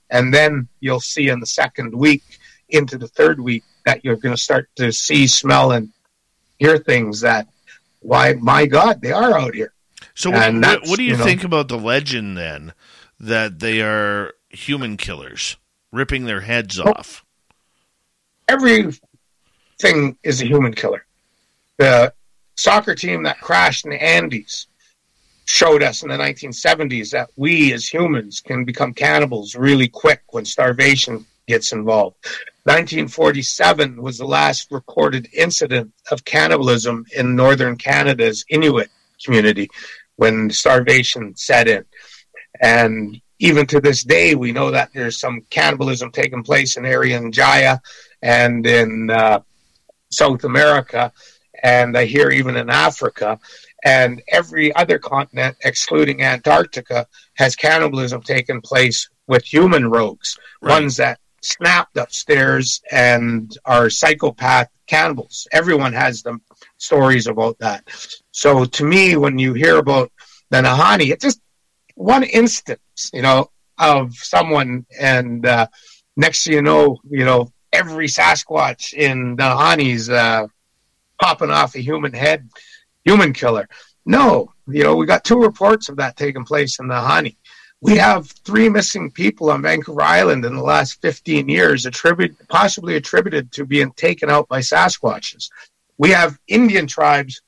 And 0.09 0.33
then 0.33 0.67
you'll 0.79 1.01
see 1.01 1.27
in 1.27 1.39
the 1.39 1.45
second 1.45 1.93
week 1.93 2.23
into 2.69 2.97
the 2.97 3.07
third 3.07 3.39
week 3.39 3.63
that 3.85 4.03
you're 4.05 4.15
going 4.15 4.35
to 4.35 4.41
start 4.41 4.69
to 4.77 4.91
see, 4.93 5.27
smell, 5.27 5.73
and 5.73 5.89
hear 6.57 6.77
things 6.77 7.21
that, 7.21 7.47
why, 7.99 8.33
my 8.33 8.65
God, 8.65 9.01
they 9.01 9.11
are 9.11 9.37
out 9.37 9.53
here. 9.53 9.73
So, 10.15 10.31
what, 10.31 10.53
what, 10.53 10.87
what 10.87 10.97
do 10.97 11.03
you, 11.03 11.11
you 11.11 11.17
know, 11.17 11.23
think 11.23 11.43
about 11.43 11.67
the 11.67 11.77
legend 11.77 12.37
then 12.37 12.73
that 13.19 13.59
they 13.59 13.81
are 13.81 14.33
human 14.49 14.97
killers, 14.97 15.57
ripping 15.91 16.25
their 16.25 16.41
heads 16.41 16.77
well, 16.77 16.93
off? 16.97 17.25
Everything 18.49 20.17
is 20.23 20.41
a 20.41 20.47
human 20.47 20.73
killer. 20.73 21.05
The 21.77 22.11
soccer 22.57 22.95
team 22.95 23.23
that 23.23 23.39
crashed 23.39 23.85
in 23.85 23.91
the 23.91 24.03
Andes 24.03 24.65
showed 25.45 25.83
us 25.83 26.01
in 26.01 26.09
the 26.09 26.17
1970s 26.17 27.11
that 27.11 27.29
we 27.35 27.73
as 27.73 27.87
humans 27.87 28.41
can 28.41 28.65
become 28.65 28.93
cannibals 28.93 29.55
really 29.55 29.87
quick 29.87 30.23
when 30.31 30.45
starvation 30.45 31.27
gets 31.47 31.71
involved. 31.71 32.17
1947 32.63 34.01
was 34.01 34.17
the 34.17 34.25
last 34.25 34.71
recorded 34.71 35.27
incident 35.31 35.91
of 36.11 36.25
cannibalism 36.25 37.05
in 37.15 37.35
northern 37.35 37.77
Canada's 37.77 38.43
Inuit 38.49 38.89
community 39.23 39.69
when 40.15 40.49
starvation 40.49 41.35
set 41.35 41.67
in. 41.67 41.85
And 42.61 43.21
even 43.37 43.67
to 43.67 43.79
this 43.79 44.03
day, 44.03 44.33
we 44.33 44.51
know 44.51 44.71
that 44.71 44.89
there's 44.93 45.19
some 45.19 45.41
cannibalism 45.51 46.11
taking 46.11 46.43
place 46.43 46.77
in 46.77 46.83
Irian 46.83 47.31
Jaya 47.31 47.79
and 48.21 48.65
in 48.65 49.09
uh, 49.09 49.39
South 50.11 50.43
America, 50.43 51.11
and 51.63 51.97
I 51.97 52.05
hear 52.05 52.29
even 52.31 52.55
in 52.57 52.69
Africa. 52.69 53.39
And 53.83 54.21
every 54.27 54.75
other 54.75 54.99
continent, 54.99 55.55
excluding 55.63 56.21
Antarctica, 56.21 57.07
has 57.35 57.55
cannibalism 57.55 58.21
taken 58.21 58.59
place 58.61 59.09
with 59.27 59.45
human 59.45 59.89
rogues, 59.89 60.37
right. 60.61 60.73
ones 60.73 60.97
that 60.97 61.19
snapped 61.41 61.95
upstairs 61.95 62.81
and 62.91 63.55
are 63.63 63.89
psychopath 63.89 64.67
cannibals. 64.87 65.47
Everyone 65.53 65.93
has 65.93 66.21
them 66.21 66.41
stories 66.77 67.27
about 67.27 67.57
that. 67.59 67.83
So 68.31 68.65
to 68.65 68.83
me, 68.83 69.15
when 69.15 69.37
you 69.39 69.53
hear 69.53 69.77
about 69.77 70.11
the 70.49 70.57
Nahanni, 70.57 71.11
it's 71.11 71.23
just 71.23 71.41
one 71.95 72.23
instance, 72.23 73.11
you 73.13 73.21
know, 73.21 73.51
of 73.77 74.13
someone, 74.15 74.85
and 74.99 75.45
uh, 75.45 75.67
next 76.17 76.45
you 76.47 76.61
know, 76.61 76.97
you 77.09 77.23
know, 77.23 77.51
every 77.71 78.07
Sasquatch 78.07 78.93
in 78.93 79.35
the 79.35 79.43
Nahanni's 79.43 80.09
uh, 80.09 80.47
popping 81.21 81.51
off 81.51 81.75
a 81.75 81.79
human 81.79 82.13
head, 82.13 82.49
human 83.03 83.33
killer. 83.33 83.67
No, 84.05 84.53
you 84.67 84.83
know, 84.83 84.95
we 84.95 85.05
got 85.05 85.23
two 85.23 85.41
reports 85.41 85.89
of 85.89 85.97
that 85.97 86.17
taking 86.17 86.45
place 86.45 86.79
in 86.79 86.87
the 86.87 86.95
Nahanni. 86.95 87.35
We 87.81 87.95
have 87.97 88.27
three 88.27 88.67
missing 88.67 89.09
people 89.11 89.51
on 89.51 89.61
Vancouver 89.61 90.01
Island 90.01 90.43
in 90.43 90.55
the 90.55 90.61
last 90.61 91.01
15 91.01 91.47
years, 91.47 91.85
attribute, 91.85 92.35
possibly 92.49 92.95
attributed 92.95 93.51
to 93.53 93.65
being 93.65 93.91
taken 93.93 94.29
out 94.29 94.49
by 94.49 94.59
Sasquatches. 94.59 95.49
We 95.97 96.09
have 96.09 96.37
Indian 96.47 96.87
tribes 96.87 97.41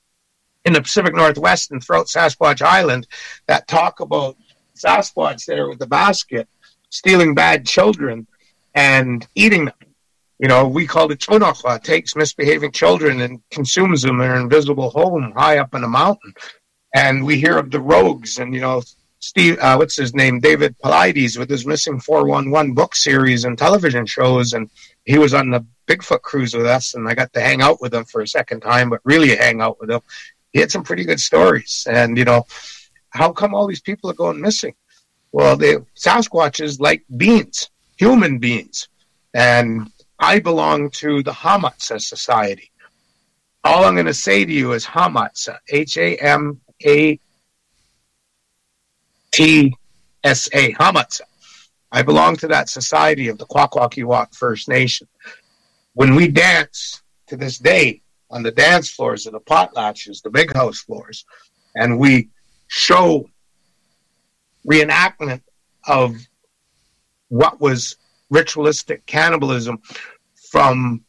in 0.63 0.73
the 0.73 0.81
Pacific 0.81 1.13
Northwest 1.13 1.71
and 1.71 1.83
throughout 1.83 2.07
Sasquatch 2.07 2.61
Island 2.61 3.07
that 3.47 3.67
talk 3.67 3.99
about 3.99 4.37
Sasquatch 4.75 5.45
there 5.45 5.67
with 5.67 5.79
the 5.79 5.87
basket 5.87 6.47
stealing 6.89 7.33
bad 7.33 7.65
children 7.65 8.27
and 8.75 9.27
eating 9.35 9.65
them. 9.65 9.73
You 10.41 10.47
know, 10.47 10.67
we 10.67 10.87
call 10.87 11.11
it 11.11 11.19
Dzunukwa, 11.19 11.83
takes 11.83 12.15
misbehaving 12.15 12.71
children 12.71 13.21
and 13.21 13.39
consumes 13.51 14.01
them 14.01 14.19
in 14.21 14.31
an 14.31 14.41
invisible 14.41 14.89
home 14.89 15.31
high 15.37 15.59
up 15.59 15.75
in 15.75 15.83
a 15.83 15.87
mountain. 15.87 16.33
And 16.95 17.23
we 17.23 17.39
hear 17.39 17.59
of 17.59 17.69
the 17.69 17.79
rogues 17.79 18.39
and, 18.39 18.51
you 18.51 18.59
know, 18.59 18.81
Steve, 19.19 19.59
uh, 19.59 19.75
what's 19.75 19.95
his 19.95 20.15
name? 20.15 20.39
David 20.39 20.75
Paulides 20.79 21.37
with 21.37 21.47
his 21.47 21.67
Missing 21.67 21.99
411 21.99 22.73
book 22.73 22.95
series 22.95 23.45
and 23.45 23.55
television 23.55 24.03
shows. 24.07 24.53
And 24.53 24.67
he 25.05 25.19
was 25.19 25.35
on 25.35 25.51
the 25.51 25.63
Bigfoot 25.87 26.23
cruise 26.23 26.55
with 26.55 26.65
us, 26.65 26.95
and 26.95 27.07
I 27.07 27.13
got 27.13 27.31
to 27.33 27.39
hang 27.39 27.61
out 27.61 27.79
with 27.79 27.93
him 27.93 28.05
for 28.05 28.21
a 28.21 28.27
second 28.27 28.61
time, 28.61 28.89
but 28.89 29.01
really 29.03 29.35
hang 29.35 29.61
out 29.61 29.79
with 29.79 29.91
him. 29.91 30.01
He 30.53 30.59
had 30.59 30.71
some 30.71 30.83
pretty 30.83 31.03
good 31.03 31.19
stories. 31.19 31.85
And, 31.87 32.17
you 32.17 32.25
know, 32.25 32.47
how 33.11 33.31
come 33.31 33.53
all 33.53 33.67
these 33.67 33.81
people 33.81 34.09
are 34.09 34.15
going 34.15 34.41
missing? 34.41 34.73
Well, 35.31 35.55
the 35.55 35.85
Sasquatches 35.95 36.79
like 36.79 37.03
beings, 37.15 37.69
human 37.97 38.39
beings. 38.39 38.87
And 39.35 39.91
I 40.21 40.39
belong 40.39 40.91
to 40.91 41.23
the 41.23 41.31
Hamatsa 41.31 41.99
Society. 41.99 42.71
All 43.63 43.85
I'm 43.85 43.95
going 43.95 44.05
to 44.05 44.13
say 44.13 44.45
to 44.45 44.51
you 44.51 44.73
is 44.73 44.85
Hamatsa, 44.85 45.57
H 45.69 45.97
A 45.97 46.15
M 46.17 46.61
A 46.85 47.19
T 49.31 49.75
S 50.23 50.47
A, 50.53 50.73
Hamatsa. 50.73 51.21
I 51.91 52.03
belong 52.03 52.37
to 52.37 52.47
that 52.49 52.69
society 52.69 53.29
of 53.29 53.39
the 53.39 53.47
Kwakwaka'wakw 53.47 54.35
First 54.35 54.69
Nation. 54.69 55.07
When 55.95 56.15
we 56.15 56.27
dance 56.27 57.01
to 57.27 57.35
this 57.35 57.57
day 57.57 58.01
on 58.29 58.43
the 58.43 58.51
dance 58.51 58.91
floors 58.91 59.25
of 59.25 59.33
the 59.33 59.39
potlatches, 59.39 60.21
the 60.21 60.29
big 60.29 60.53
house 60.53 60.81
floors, 60.81 61.25
and 61.75 61.97
we 61.97 62.29
show 62.67 63.27
reenactment 64.69 65.41
of 65.87 66.15
what 67.29 67.59
was 67.59 67.97
ritualistic 68.31 69.05
cannibalism 69.05 69.79
from 70.49 71.03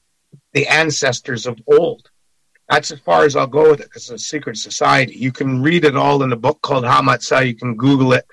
the 0.53 0.66
ancestors 0.66 1.47
of 1.47 1.59
old. 1.66 2.11
That's 2.68 2.91
as 2.91 3.01
far 3.01 3.25
as 3.25 3.37
I'll 3.37 3.47
go 3.47 3.70
with 3.70 3.81
it 3.81 3.87
because 3.87 4.11
it's 4.11 4.23
a 4.23 4.27
secret 4.27 4.57
society. 4.57 5.14
You 5.14 5.33
can 5.33 5.62
read 5.62 5.85
it 5.85 5.97
all 5.97 6.23
in 6.23 6.33
a 6.33 6.37
book 6.37 6.61
called 6.62 6.85
Hamatsa. 6.85 7.47
You 7.47 7.55
can 7.55 7.77
Google 7.77 8.12
it. 8.12 8.27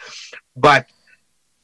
But 0.55 0.87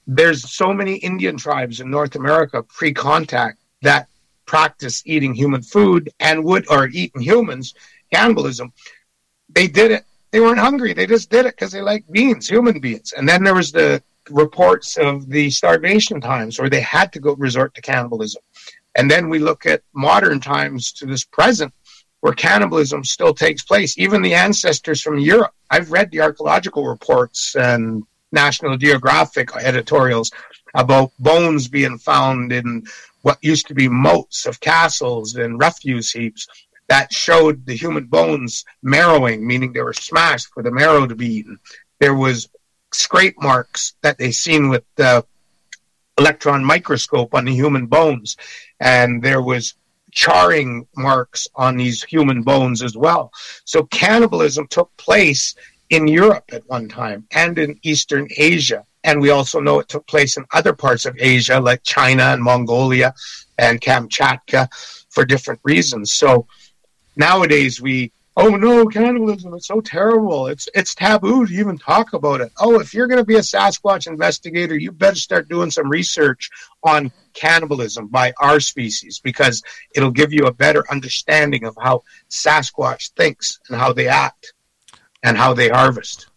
there's 0.07 0.49
so 0.51 0.73
many 0.73 0.95
Indian 0.95 1.38
tribes 1.38 1.80
in 1.80 1.89
North 1.89 2.15
America 2.15 2.63
pre 2.63 2.93
contact 2.93 3.59
that 3.82 4.07
practice 4.45 5.01
eating 5.05 5.34
human 5.34 5.61
food 5.61 6.09
and 6.19 6.43
would, 6.43 6.69
or 6.69 6.88
eating 6.88 7.21
humans, 7.21 7.73
cannibalism. 8.13 8.71
They 9.49 9.67
did 9.67 9.91
it. 9.91 10.05
They 10.32 10.39
weren't 10.39 10.59
hungry. 10.59 10.93
They 10.93 11.07
just 11.07 11.30
did 11.30 11.45
it 11.45 11.55
because 11.55 11.71
they 11.71 11.82
like 11.82 12.03
beans, 12.11 12.49
human 12.49 12.80
beings. 12.80 13.13
And 13.13 13.28
then 13.28 13.43
there 13.43 13.55
was 13.55 13.71
the 13.71 14.03
reports 14.30 14.97
of 14.97 15.30
the 15.30 15.49
starvation 15.49 16.21
times 16.21 16.59
where 16.59 16.69
they 16.69 16.82
had 16.82 17.11
to 17.13 17.19
go 17.19 17.36
resort 17.36 17.73
to 17.76 17.82
cannibalism. 17.82 18.41
And 18.95 19.09
then 19.11 19.30
we 19.30 19.39
look 19.39 19.65
at 19.65 19.84
modern 19.93 20.39
times 20.39 20.91
to 20.93 21.05
this 21.05 21.23
present 21.23 21.73
where 22.21 22.34
cannibalism 22.34 23.03
still 23.03 23.34
takes 23.34 23.63
place. 23.63 23.97
Even 23.97 24.21
the 24.21 24.34
ancestors 24.34 25.01
from 25.01 25.19
Europe. 25.19 25.53
I've 25.69 25.91
read 25.91 26.11
the 26.11 26.21
archaeological 26.21 26.88
reports 26.88 27.55
and 27.55 28.03
National 28.32 28.78
Geographic 28.78 29.55
editorials 29.55 30.32
about 30.73 31.11
bones 31.19 31.67
being 31.67 31.97
found 31.97 32.51
in 32.51 32.84
what 33.21 33.38
used 33.41 33.67
to 33.67 33.73
be 33.73 33.88
moats 33.88 34.45
of 34.45 34.59
castles 34.59 35.36
and 35.36 35.59
refuse 35.59 36.11
heaps 36.11 36.47
that 36.88 37.11
showed 37.11 37.65
the 37.65 37.76
human 37.76 38.05
bones 38.05 38.63
marrowing, 38.84 39.45
meaning 39.45 39.73
they 39.73 39.82
were 39.82 39.93
smashed 39.93 40.47
for 40.53 40.61
the 40.61 40.71
marrow 40.71 41.07
to 41.07 41.15
be 41.15 41.28
eaten. 41.28 41.59
There 41.99 42.13
was 42.13 42.49
scrape 42.95 43.35
marks 43.41 43.95
that 44.01 44.17
they 44.17 44.31
seen 44.31 44.69
with 44.69 44.83
the 44.95 45.25
electron 46.17 46.63
microscope 46.63 47.33
on 47.33 47.45
the 47.45 47.53
human 47.53 47.85
bones, 47.87 48.37
and 48.79 49.21
there 49.21 49.41
was 49.41 49.75
charring 50.11 50.87
marks 50.95 51.47
on 51.55 51.75
these 51.75 52.03
human 52.03 52.41
bones 52.41 52.81
as 52.81 52.95
well. 52.95 53.31
So 53.65 53.83
cannibalism 53.83 54.67
took 54.67 54.95
place 54.97 55.55
in 55.89 56.07
Europe 56.07 56.45
at 56.51 56.67
one 56.67 56.87
time 56.87 57.27
and 57.31 57.57
in 57.59 57.79
Eastern 57.83 58.27
Asia. 58.37 58.85
And 59.03 59.21
we 59.21 59.29
also 59.29 59.59
know 59.59 59.79
it 59.79 59.89
took 59.89 60.07
place 60.07 60.37
in 60.37 60.45
other 60.53 60.73
parts 60.73 61.05
of 61.05 61.15
Asia, 61.19 61.59
like 61.59 61.83
China 61.83 62.23
and 62.23 62.41
Mongolia 62.41 63.13
and 63.59 63.79
Kamchatka, 63.79 64.67
for 65.09 65.25
different 65.25 65.59
reasons. 65.63 66.13
So 66.13 66.47
nowadays 67.15 67.81
we 67.81 68.11
oh 68.38 68.49
no, 68.49 68.86
cannibalism, 68.86 69.53
it's 69.53 69.67
so 69.67 69.81
terrible. 69.81 70.47
It's 70.47 70.67
it's 70.73 70.95
taboo 70.95 71.45
to 71.45 71.53
even 71.53 71.77
talk 71.77 72.13
about 72.13 72.41
it. 72.41 72.51
Oh, 72.59 72.79
if 72.79 72.93
you're 72.93 73.07
going 73.07 73.19
to 73.19 73.25
be 73.25 73.36
a 73.36 73.41
Sasquatch 73.41 74.07
investigator, 74.07 74.77
you 74.77 74.91
better 74.91 75.15
start 75.15 75.49
doing 75.49 75.71
some 75.71 75.89
research 75.89 76.49
on 76.83 77.11
cannibalism 77.33 78.07
by 78.07 78.33
our 78.41 78.59
species 78.59 79.19
because 79.19 79.63
it'll 79.95 80.11
give 80.11 80.33
you 80.33 80.45
a 80.45 80.53
better 80.53 80.83
understanding 80.91 81.65
of 81.65 81.77
how 81.81 82.03
Sasquatch 82.29 83.11
thinks 83.11 83.59
and 83.69 83.79
how 83.79 83.93
they 83.93 84.07
act 84.07 84.53
and 85.23 85.38
how 85.38 85.53
they 85.53 85.69
harvest. 85.69 86.27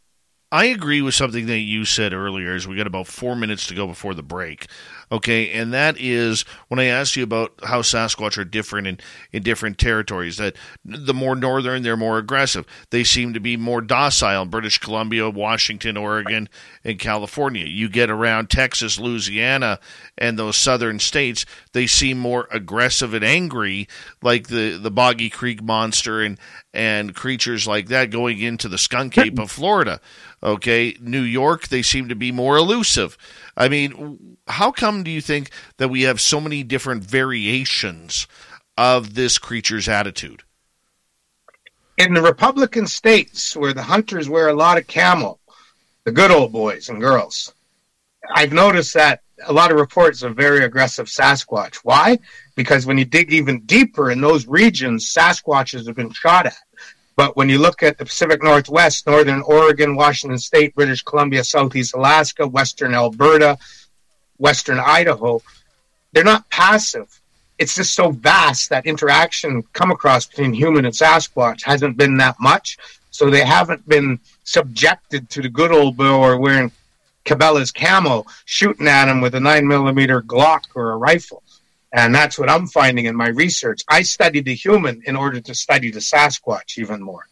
I 0.50 0.66
agree 0.66 1.02
with 1.02 1.14
something 1.14 1.46
that 1.46 1.58
you 1.58 1.84
said 1.84 2.14
earlier 2.14 2.54
as 2.54 2.66
we 2.66 2.76
got 2.76 2.86
about 2.86 3.06
four 3.06 3.36
minutes 3.36 3.66
to 3.66 3.74
go 3.74 3.86
before 3.86 4.14
the 4.14 4.22
break. 4.22 4.66
Okay, 5.10 5.50
and 5.52 5.72
that 5.72 5.96
is 5.98 6.44
when 6.68 6.78
I 6.78 6.84
asked 6.84 7.16
you 7.16 7.22
about 7.22 7.52
how 7.62 7.80
Sasquatch 7.80 8.36
are 8.36 8.44
different 8.44 8.86
in, 8.86 8.98
in 9.32 9.42
different 9.42 9.78
territories, 9.78 10.36
that 10.36 10.54
the 10.84 11.14
more 11.14 11.34
northern, 11.34 11.82
they're 11.82 11.96
more 11.96 12.18
aggressive. 12.18 12.66
They 12.90 13.04
seem 13.04 13.32
to 13.32 13.40
be 13.40 13.56
more 13.56 13.80
docile 13.80 14.42
in 14.42 14.50
British 14.50 14.78
Columbia, 14.78 15.30
Washington, 15.30 15.96
Oregon, 15.96 16.48
and 16.84 16.98
California. 16.98 17.64
You 17.64 17.88
get 17.88 18.10
around 18.10 18.50
Texas, 18.50 18.98
Louisiana, 18.98 19.80
and 20.18 20.38
those 20.38 20.56
southern 20.56 20.98
states, 20.98 21.46
they 21.72 21.86
seem 21.86 22.18
more 22.18 22.46
aggressive 22.50 23.14
and 23.14 23.24
angry, 23.24 23.88
like 24.22 24.48
the, 24.48 24.76
the 24.76 24.90
Boggy 24.90 25.30
Creek 25.30 25.62
monster 25.62 26.20
and, 26.20 26.38
and 26.74 27.14
creatures 27.14 27.66
like 27.66 27.88
that 27.88 28.10
going 28.10 28.40
into 28.40 28.68
the 28.68 28.78
skunk 28.78 29.16
ape 29.16 29.38
of 29.38 29.50
Florida. 29.50 30.00
Okay, 30.42 30.96
New 31.00 31.22
York, 31.22 31.68
they 31.68 31.82
seem 31.82 32.08
to 32.08 32.14
be 32.14 32.30
more 32.30 32.56
elusive. 32.56 33.18
I 33.58 33.68
mean, 33.68 34.38
how 34.46 34.72
come 34.72 35.02
do 35.02 35.10
you 35.10 35.20
think 35.20 35.50
that 35.76 35.88
we 35.88 36.02
have 36.02 36.20
so 36.20 36.40
many 36.40 36.62
different 36.62 37.04
variations 37.04 38.26
of 38.78 39.14
this 39.14 39.36
creature's 39.36 39.88
attitude? 39.88 40.44
in 41.98 42.14
the 42.14 42.22
Republican 42.22 42.86
states 42.86 43.56
where 43.56 43.74
the 43.74 43.82
hunters 43.82 44.28
wear 44.28 44.48
a 44.48 44.54
lot 44.54 44.78
of 44.78 44.86
camel, 44.86 45.40
the 46.04 46.12
good 46.12 46.30
old 46.30 46.52
boys 46.52 46.88
and 46.88 47.00
girls, 47.00 47.52
I've 48.34 48.52
noticed 48.52 48.94
that 48.94 49.22
a 49.44 49.52
lot 49.52 49.72
of 49.72 49.78
reports 49.78 50.22
of 50.22 50.36
very 50.36 50.64
aggressive 50.64 51.06
Sasquatch. 51.06 51.76
Why? 51.82 52.18
Because 52.54 52.86
when 52.86 52.98
you 52.98 53.04
dig 53.04 53.32
even 53.32 53.60
deeper 53.62 54.10
in 54.10 54.20
those 54.20 54.46
regions, 54.46 55.12
Sasquatches 55.12 55.86
have 55.86 55.96
been 55.96 56.12
shot 56.12 56.46
at. 56.46 56.56
But 57.18 57.36
when 57.36 57.48
you 57.48 57.58
look 57.58 57.82
at 57.82 57.98
the 57.98 58.04
Pacific 58.04 58.44
Northwest, 58.44 59.04
Northern 59.04 59.42
Oregon, 59.42 59.96
Washington 59.96 60.38
State, 60.38 60.72
British 60.76 61.02
Columbia, 61.02 61.42
Southeast 61.42 61.92
Alaska, 61.94 62.46
Western 62.46 62.94
Alberta, 62.94 63.58
Western 64.36 64.78
Idaho, 64.78 65.42
they're 66.12 66.22
not 66.22 66.48
passive. 66.48 67.20
It's 67.58 67.74
just 67.74 67.96
so 67.96 68.12
vast 68.12 68.70
that 68.70 68.86
interaction 68.86 69.64
come 69.72 69.90
across 69.90 70.26
between 70.26 70.52
human 70.52 70.84
and 70.84 70.94
Sasquatch 70.94 71.64
hasn't 71.64 71.96
been 71.96 72.18
that 72.18 72.36
much. 72.38 72.78
So 73.10 73.30
they 73.30 73.44
haven't 73.44 73.88
been 73.88 74.20
subjected 74.44 75.28
to 75.30 75.42
the 75.42 75.48
good 75.48 75.72
old 75.72 75.96
boy 75.96 76.12
or 76.12 76.38
wearing 76.38 76.70
Cabela's 77.24 77.72
camo, 77.72 78.26
shooting 78.44 78.86
at 78.86 79.08
him 79.08 79.20
with 79.20 79.34
a 79.34 79.40
nine 79.40 79.66
millimeter 79.66 80.22
Glock 80.22 80.66
or 80.76 80.92
a 80.92 80.96
rifle. 80.96 81.42
And 81.92 82.14
that's 82.14 82.38
what 82.38 82.50
I'm 82.50 82.66
finding 82.66 83.06
in 83.06 83.16
my 83.16 83.28
research. 83.28 83.82
I 83.88 84.02
studied 84.02 84.44
the 84.44 84.54
human 84.54 85.02
in 85.06 85.16
order 85.16 85.40
to 85.40 85.54
study 85.54 85.90
the 85.90 86.00
Sasquatch 86.00 86.78
even 86.78 87.02
more. 87.02 87.26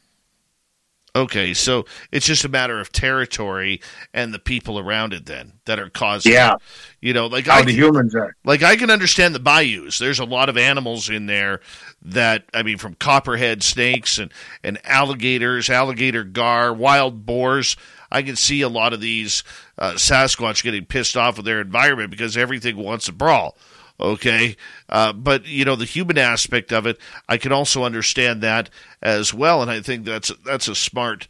Okay, 1.16 1.54
so 1.54 1.86
it's 2.12 2.26
just 2.26 2.44
a 2.44 2.48
matter 2.48 2.78
of 2.78 2.92
territory 2.92 3.80
and 4.12 4.34
the 4.34 4.38
people 4.38 4.78
around 4.78 5.14
it 5.14 5.24
then 5.24 5.54
that 5.64 5.78
are 5.78 5.88
causing. 5.88 6.32
Yeah, 6.32 6.56
you 7.00 7.14
know, 7.14 7.26
like 7.26 7.46
how 7.46 7.56
I 7.56 7.62
the 7.62 7.70
can, 7.70 7.76
humans 7.76 8.14
are. 8.14 8.36
Like 8.44 8.62
I 8.62 8.76
can 8.76 8.90
understand 8.90 9.34
the 9.34 9.40
bayous. 9.40 9.98
There's 9.98 10.18
a 10.18 10.26
lot 10.26 10.50
of 10.50 10.58
animals 10.58 11.08
in 11.08 11.24
there 11.24 11.60
that 12.02 12.44
I 12.52 12.62
mean, 12.62 12.76
from 12.76 12.94
copperhead 12.96 13.62
snakes 13.62 14.18
and 14.18 14.30
and 14.62 14.78
alligators, 14.84 15.70
alligator 15.70 16.22
gar, 16.22 16.74
wild 16.74 17.24
boars. 17.24 17.78
I 18.12 18.22
can 18.22 18.36
see 18.36 18.60
a 18.60 18.68
lot 18.68 18.92
of 18.92 19.00
these 19.00 19.42
uh, 19.78 19.92
Sasquatch 19.92 20.62
getting 20.62 20.84
pissed 20.84 21.16
off 21.16 21.38
with 21.38 21.46
their 21.46 21.62
environment 21.62 22.10
because 22.10 22.36
everything 22.36 22.76
wants 22.76 23.08
a 23.08 23.12
brawl 23.12 23.56
okay? 24.00 24.56
Uh, 24.88 25.12
but 25.12 25.46
you 25.46 25.64
know 25.64 25.76
the 25.76 25.84
human 25.84 26.18
aspect 26.18 26.72
of 26.72 26.86
it 26.86 26.98
i 27.28 27.36
can 27.36 27.52
also 27.52 27.84
understand 27.84 28.42
that 28.42 28.70
as 29.02 29.34
well 29.34 29.62
and 29.62 29.70
i 29.70 29.80
think 29.80 30.04
that's 30.04 30.32
that's 30.44 30.68
a 30.68 30.74
smart 30.74 31.28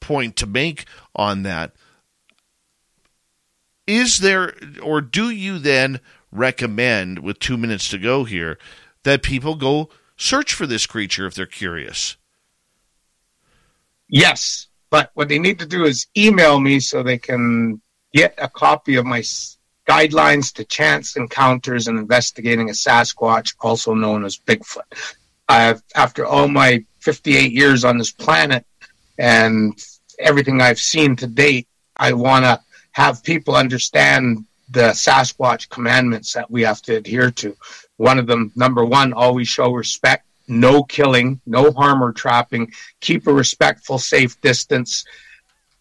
point 0.00 0.36
to 0.36 0.46
make 0.46 0.84
on 1.14 1.42
that. 1.42 1.72
Is 3.86 4.18
there 4.18 4.54
or 4.82 5.00
do 5.00 5.30
you 5.30 5.58
then 5.58 6.00
recommend 6.30 7.20
with 7.20 7.38
2 7.38 7.56
minutes 7.56 7.88
to 7.88 7.98
go 7.98 8.24
here 8.24 8.58
that 9.02 9.22
people 9.22 9.54
go 9.54 9.88
search 10.16 10.52
for 10.52 10.66
this 10.66 10.86
creature 10.86 11.26
if 11.26 11.34
they're 11.34 11.46
curious? 11.46 12.16
Yes 14.08 14.68
but 14.90 15.10
what 15.14 15.28
they 15.28 15.38
need 15.38 15.58
to 15.58 15.66
do 15.66 15.84
is 15.84 16.06
email 16.16 16.60
me 16.60 16.80
so 16.80 17.02
they 17.02 17.18
can 17.18 17.80
get 18.14 18.34
a 18.38 18.48
copy 18.48 18.96
of 18.96 19.04
my 19.04 19.20
guidelines 19.88 20.52
to 20.52 20.64
chance 20.64 21.16
encounters 21.16 21.88
and 21.88 21.98
investigating 21.98 22.68
a 22.68 22.72
Sasquatch, 22.72 23.54
also 23.60 23.94
known 23.94 24.24
as 24.24 24.36
Bigfoot. 24.36 24.82
I've, 25.48 25.82
after 25.94 26.26
all 26.26 26.46
my 26.46 26.84
58 27.00 27.52
years 27.52 27.84
on 27.84 27.96
this 27.96 28.10
planet 28.10 28.66
and 29.18 29.78
everything 30.18 30.60
I've 30.60 30.78
seen 30.78 31.16
to 31.16 31.26
date, 31.26 31.66
I 31.96 32.12
want 32.12 32.44
to 32.44 32.60
have 32.92 33.24
people 33.24 33.56
understand 33.56 34.44
the 34.70 34.90
Sasquatch 34.90 35.70
commandments 35.70 36.34
that 36.34 36.50
we 36.50 36.62
have 36.62 36.82
to 36.82 36.96
adhere 36.96 37.30
to. 37.30 37.56
One 37.96 38.18
of 38.18 38.26
them, 38.26 38.52
number 38.54 38.84
one, 38.84 39.14
always 39.14 39.48
show 39.48 39.72
respect, 39.72 40.26
no 40.46 40.82
killing, 40.82 41.40
no 41.46 41.72
harm 41.72 42.02
or 42.02 42.12
trapping, 42.12 42.72
keep 43.00 43.26
a 43.26 43.32
respectful, 43.32 43.98
safe 43.98 44.38
distance, 44.42 45.04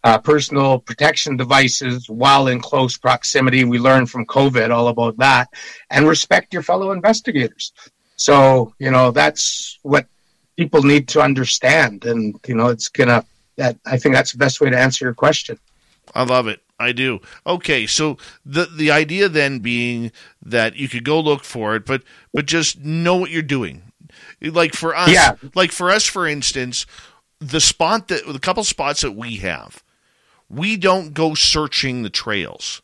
uh, 0.03 0.17
personal 0.17 0.79
protection 0.79 1.37
devices 1.37 2.09
while 2.09 2.47
in 2.47 2.59
close 2.61 2.97
proximity. 2.97 3.63
We 3.63 3.79
learned 3.79 4.09
from 4.09 4.25
COVID 4.25 4.69
all 4.69 4.87
about 4.87 5.17
that, 5.17 5.49
and 5.89 6.07
respect 6.07 6.53
your 6.53 6.63
fellow 6.63 6.91
investigators. 6.91 7.73
So 8.15 8.73
you 8.79 8.91
know 8.91 9.11
that's 9.11 9.79
what 9.83 10.07
people 10.57 10.83
need 10.83 11.07
to 11.09 11.21
understand, 11.21 12.05
and 12.05 12.39
you 12.47 12.55
know 12.55 12.67
it's 12.67 12.89
gonna. 12.89 13.25
That 13.57 13.77
I 13.85 13.97
think 13.97 14.13
that's 14.13 14.31
the 14.31 14.37
best 14.37 14.61
way 14.61 14.69
to 14.69 14.77
answer 14.77 15.05
your 15.05 15.15
question. 15.15 15.57
I 16.13 16.23
love 16.23 16.47
it. 16.47 16.61
I 16.79 16.91
do. 16.91 17.19
Okay, 17.45 17.87
so 17.87 18.17
the 18.45 18.65
the 18.65 18.91
idea 18.91 19.29
then 19.29 19.59
being 19.59 20.11
that 20.43 20.75
you 20.75 20.87
could 20.87 21.03
go 21.03 21.19
look 21.19 21.43
for 21.43 21.75
it, 21.75 21.85
but 21.85 22.03
but 22.33 22.45
just 22.45 22.79
know 22.79 23.15
what 23.15 23.31
you're 23.31 23.41
doing. 23.41 23.81
Like 24.41 24.73
for 24.75 24.95
us, 24.95 25.09
Yeah. 25.11 25.35
like 25.55 25.71
for 25.71 25.89
us, 25.89 26.05
for 26.05 26.27
instance, 26.27 26.85
the 27.39 27.59
spot 27.59 28.07
that 28.09 28.27
the 28.27 28.39
couple 28.39 28.63
spots 28.63 29.01
that 29.01 29.13
we 29.15 29.37
have, 29.37 29.83
we 30.49 30.77
don't 30.77 31.13
go 31.13 31.33
searching 31.33 32.03
the 32.03 32.09
trails. 32.09 32.81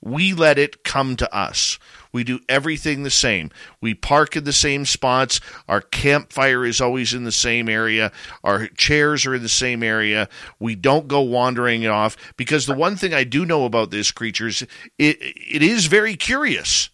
We 0.00 0.34
let 0.34 0.58
it 0.58 0.84
come 0.84 1.16
to 1.16 1.34
us. 1.34 1.78
We 2.12 2.22
do 2.24 2.40
everything 2.48 3.02
the 3.02 3.10
same. 3.10 3.50
We 3.80 3.94
park 3.94 4.36
in 4.36 4.44
the 4.44 4.52
same 4.52 4.84
spots. 4.84 5.40
Our 5.66 5.80
campfire 5.80 6.64
is 6.64 6.80
always 6.80 7.14
in 7.14 7.24
the 7.24 7.32
same 7.32 7.68
area. 7.68 8.12
Our 8.44 8.68
chairs 8.68 9.26
are 9.26 9.34
in 9.34 9.42
the 9.42 9.48
same 9.48 9.82
area. 9.82 10.28
We 10.60 10.76
don't 10.76 11.08
go 11.08 11.22
wandering 11.22 11.86
off 11.86 12.16
because 12.36 12.66
the 12.66 12.74
one 12.74 12.96
thing 12.96 13.14
I 13.14 13.24
do 13.24 13.46
know 13.46 13.64
about 13.64 13.90
this 13.90 14.12
creature 14.12 14.46
is 14.46 14.62
it, 14.62 15.16
it 15.20 15.62
is 15.62 15.86
very 15.86 16.14
curious. 16.14 16.90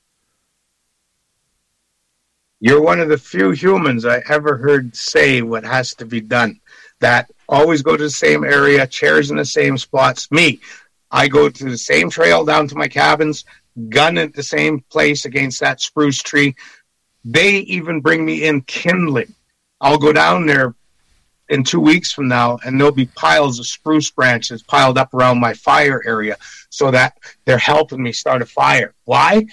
You're 2.61 2.83
one 2.83 3.01
of 3.01 3.09
the 3.09 3.19
few 3.19 3.51
humans 3.51 4.07
I 4.07 4.23
ever 4.29 4.57
heard 4.57 4.95
say 4.95 5.43
what 5.43 5.65
has 5.65 5.95
to 5.97 6.07
be 6.07 6.21
done. 6.21 6.61
That 7.01 7.31
always 7.51 7.83
go 7.83 7.97
to 7.97 8.05
the 8.05 8.11
same 8.11 8.45
area, 8.45 8.87
chairs 8.87 9.31
in 9.31 9.37
the 9.37 9.45
same 9.45 9.77
spots. 9.77 10.31
Me, 10.31 10.61
I 11.11 11.29
go 11.29 11.51
to 11.51 11.65
the 11.65 11.77
same 11.77 12.09
trail 12.09 12.45
down 12.45 12.69
to 12.69 12.77
my 12.77 12.89
cabins, 12.89 13.45
gun 13.89 14.17
at 14.17 14.33
the 14.33 14.43
same 14.43 14.81
place 14.91 15.25
against 15.25 15.61
that 15.61 15.81
spruce 15.81 16.23
tree. 16.23 16.55
They 17.25 17.57
even 17.59 18.01
bring 18.01 18.25
me 18.25 18.45
in 18.45 18.63
kindling. 18.63 19.35
I'll 19.81 19.99
go 19.99 20.13
down 20.13 20.47
there 20.47 20.75
in 21.49 21.65
two 21.65 21.81
weeks 21.81 22.13
from 22.13 22.29
now, 22.29 22.59
and 22.65 22.79
there'll 22.79 22.95
be 22.95 23.07
piles 23.07 23.59
of 23.59 23.67
spruce 23.67 24.11
branches 24.11 24.63
piled 24.63 24.97
up 24.97 25.13
around 25.13 25.41
my 25.41 25.53
fire 25.53 26.01
area 26.07 26.37
so 26.71 26.91
that 26.93 27.19
they're 27.45 27.59
helping 27.59 28.03
me 28.03 28.13
start 28.13 28.41
a 28.41 28.47
fire. 28.47 28.95
Why? 29.05 29.47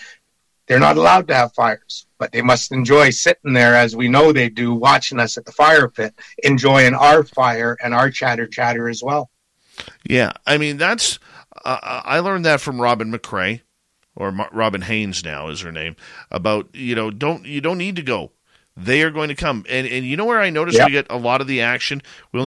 They're 0.68 0.80
not 0.80 0.98
allowed 0.98 1.28
to 1.30 1.34
have 1.36 1.54
fires, 1.54 2.06
but 2.18 2.32
they 2.32 2.42
must 2.42 2.72
enjoy 2.72 3.12
sitting 3.12 3.54
there 3.54 3.74
as 3.76 3.96
we 3.96 4.08
know 4.10 4.32
they 4.32 4.50
do, 4.50 4.74
watching 4.74 5.20
us 5.20 5.38
at 5.38 5.46
the 5.46 5.52
fire 5.52 5.88
pit, 5.88 6.14
enjoying 6.44 6.94
our 6.94 7.24
fire 7.24 7.78
and 7.84 7.94
our 7.94 8.10
chatter 8.10 8.48
chatter 8.48 8.90
as 8.90 9.02
well. 9.02 9.30
Yeah, 10.04 10.34
I 10.46 10.58
mean 10.58 10.78
that's 10.78 11.20
uh, 11.64 12.02
I 12.04 12.20
learned 12.20 12.46
that 12.46 12.60
from 12.62 12.82
Robin 12.82 13.12
McCrae, 13.12 13.62
or 14.16 14.32
Ma- 14.32 14.50
Robin 14.52 14.82
Haynes 14.82 15.24
now 15.24 15.48
is 15.50 15.62
her 15.62 15.72
name. 15.72 15.96
About 16.32 16.68
you 16.74 16.96
know 16.96 17.12
don't 17.12 17.46
you 17.46 17.62
don't 17.62 17.78
need 17.78 17.96
to 17.96 18.02
go. 18.04 18.32
They 18.76 19.02
are 19.04 19.10
going 19.12 19.30
to 19.30 19.36
come, 19.36 19.66
and 19.70 19.88
and 19.88 20.06
you 20.06 20.18
know 20.18 20.26
where 20.26 20.42
I 20.42 20.50
noticed 20.50 20.78
Yep. 20.80 20.88
we 20.88 20.92
get 20.92 21.08
a 21.10 21.18
lot 21.18 21.42
of 21.42 21.48
the 21.48 21.62
action. 21.62 22.02
We'll 22.34 22.46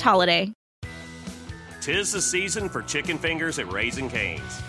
holiday. 0.00 0.52
Tis 1.80 2.12
the 2.12 2.20
season 2.20 2.68
for 2.68 2.82
chicken 2.82 3.18
fingers 3.18 3.58
at 3.58 3.70
Raising 3.72 4.10
Cane's. 4.10 4.62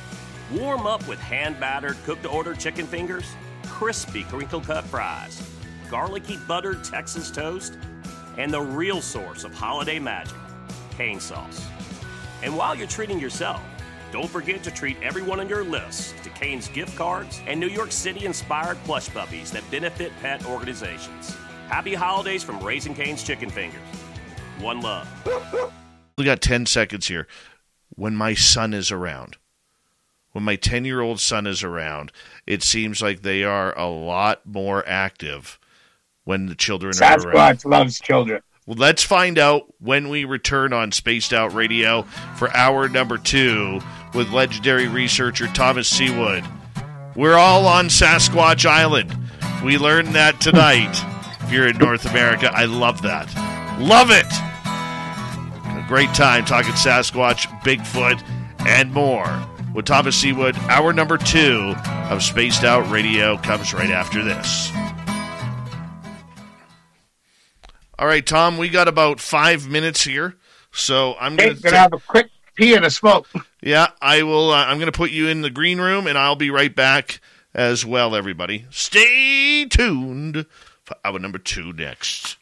Warm 0.54 0.88
up 0.88 1.06
with 1.08 1.20
hand 1.20 1.60
battered, 1.60 1.98
cooked 2.06 2.24
to 2.24 2.30
order 2.30 2.56
chicken 2.56 2.88
fingers, 2.88 3.26
crispy 3.66 4.24
crinkle 4.24 4.62
cut 4.62 4.84
fries, 4.86 5.42
garlicky 5.90 6.38
buttered 6.48 6.84
Texas 6.84 7.30
toast, 7.30 7.78
and 8.38 8.54
the 8.54 8.62
real 8.62 9.02
source 9.02 9.44
of 9.44 9.54
holiday 9.54 10.00
magic, 10.00 10.38
cane 10.98 11.20
sauce. 11.20 11.68
And 12.42 12.56
while 12.56 12.74
you're 12.74 12.88
treating 12.88 13.20
yourself, 13.20 13.62
don't 14.12 14.30
forget 14.30 14.64
to 14.64 14.72
treat 14.72 14.98
everyone 15.04 15.40
on 15.40 15.48
your 15.48 15.64
list 15.64 16.16
to 16.24 16.30
Cane's 16.32 16.68
gift 16.70 16.96
cards 16.96 17.42
and 17.46 17.60
New 17.60 17.68
York 17.68 17.92
City 17.92 18.26
inspired 18.26 18.78
plush 18.86 19.10
puppies 19.10 19.52
that 19.52 19.70
benefit 19.70 20.12
pet 20.22 20.46
organizations. 20.46 21.36
Happy 21.68 21.94
holidays 21.94 22.44
from 22.44 22.60
Raising 22.64 22.96
Cane's 22.96 23.22
Chicken 23.22 23.50
Fingers. 23.50 23.82
One 24.60 24.82
love. 24.82 25.08
we 26.18 26.26
got 26.26 26.42
ten 26.42 26.66
seconds 26.66 27.08
here. 27.08 27.28
When 27.96 28.16
my 28.16 28.34
son 28.34 28.74
is 28.74 28.92
around, 28.92 29.38
when 30.32 30.44
my 30.44 30.56
ten 30.56 30.86
year 30.86 31.02
old 31.02 31.20
son 31.20 31.48
is 31.48 31.64
around, 31.64 32.12
it 32.46 32.64
seems 32.64 33.02
like 33.02 33.22
they 33.22 33.44
are 33.44 33.78
a 33.78 33.88
lot 33.88 34.46
more 34.46 34.84
active 34.88 35.60
when 36.24 36.48
the 36.48 36.56
children 36.56 36.94
are 37.02 37.18
around. 37.20 37.58
Sasquatch 37.58 37.66
loves 37.66 38.00
children. 38.00 38.42
Well, 38.66 38.78
let's 38.78 39.04
find 39.04 39.40
out 39.40 39.74
when 39.80 40.10
we 40.10 40.26
return 40.26 40.74
on 40.74 40.92
Spaced 40.92 41.34
Out 41.34 41.54
Radio 41.54 42.04
for 42.36 42.56
hour 42.56 42.88
number 42.88 43.18
two 43.18 43.80
with 44.14 44.30
legendary 44.30 44.88
researcher 44.88 45.48
Thomas 45.48 45.92
Sewid. 45.92 46.48
We're 47.16 47.38
all 47.38 47.66
on 47.66 47.88
Sasquatch 47.88 48.66
Island. 48.66 49.16
We 49.64 49.78
learned 49.78 50.10
that 50.10 50.40
tonight 50.40 50.96
here 51.50 51.68
in 51.68 51.78
North 51.80 52.06
America. 52.06 52.52
I 52.54 52.66
love 52.66 53.02
that. 53.02 53.28
Love 53.80 54.12
it. 54.12 54.28
Great 55.90 56.14
time 56.14 56.46
talking 56.46 56.74
Sasquatch, 56.74 57.48
Bigfoot, 57.64 58.22
and 58.68 58.94
more. 58.94 59.26
With 59.74 59.86
Thomas 59.86 60.24
Sewid, 60.24 60.56
hour 60.68 60.94
number 60.94 61.18
two 61.18 61.74
of 62.12 62.22
Spaced 62.22 62.64
Out 62.64 62.88
Radio 62.92 63.38
comes 63.40 63.74
right 63.74 63.90
after 63.90 64.24
this. 64.24 64.72
All 67.98 68.06
right, 68.06 68.24
Tom, 68.26 68.58
we 68.60 68.70
got 68.70 68.88
about 68.88 69.20
five 69.20 69.68
minutes 69.68 70.04
here, 70.04 70.36
so 70.72 71.16
I'm 71.20 71.38
Hey, 71.40 71.50
gonna, 71.50 71.60
gonna 71.60 71.78
have 71.78 71.94
a 71.94 72.00
quick 72.00 72.30
pee 72.56 72.76
and 72.76 72.86
a 72.86 72.92
smoke. 72.92 73.28
yeah, 73.64 73.88
I 74.00 74.22
will. 74.22 74.52
Uh, 74.52 74.66
I'm 74.66 74.78
gonna 74.78 74.92
put 74.92 75.10
you 75.10 75.28
in 75.28 75.42
the 75.42 75.50
green 75.50 75.82
room, 75.82 76.06
and 76.06 76.20
I'll 76.20 76.36
be 76.36 76.52
right 76.52 76.74
back 76.74 77.20
as 77.54 77.84
well. 77.84 78.16
Everybody, 78.16 78.68
stay 78.70 79.66
tuned 79.66 80.46
for 80.84 80.96
hour 81.04 81.18
number 81.18 81.40
two 81.40 81.74
next. 81.74 82.38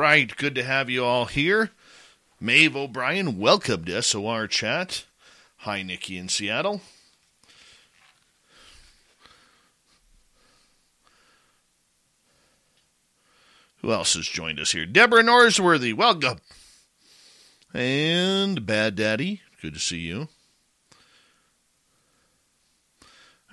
Right, 0.00 0.34
good 0.34 0.54
to 0.54 0.64
have 0.64 0.88
you 0.88 1.04
all 1.04 1.26
here. 1.26 1.72
Maeve 2.40 2.74
O'Brien, 2.74 3.38
welcome 3.38 3.84
to 3.84 4.00
SOR 4.00 4.46
Chat. 4.46 5.04
Hi, 5.58 5.82
Nikki 5.82 6.16
in 6.16 6.30
Seattle. 6.30 6.80
Who 13.82 13.92
else 13.92 14.14
has 14.14 14.26
joined 14.26 14.58
us 14.58 14.72
here? 14.72 14.86
Deborah 14.86 15.22
Norsworthy, 15.22 15.92
welcome. 15.92 16.38
And 17.74 18.64
Bad 18.64 18.96
Daddy, 18.96 19.42
good 19.60 19.74
to 19.74 19.80
see 19.80 19.98
you. 19.98 20.28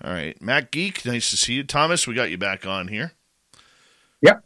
All 0.02 0.14
right, 0.14 0.42
Matt 0.42 0.72
Geek, 0.72 1.06
nice 1.06 1.30
to 1.32 1.36
see 1.36 1.56
you. 1.56 1.66
Thomas, 1.66 2.08
we 2.08 2.14
got 2.16 2.32
you 2.32 2.38
back 2.38 2.66
on 2.66 2.88
here. 2.88 3.12
Yep. 4.22 4.46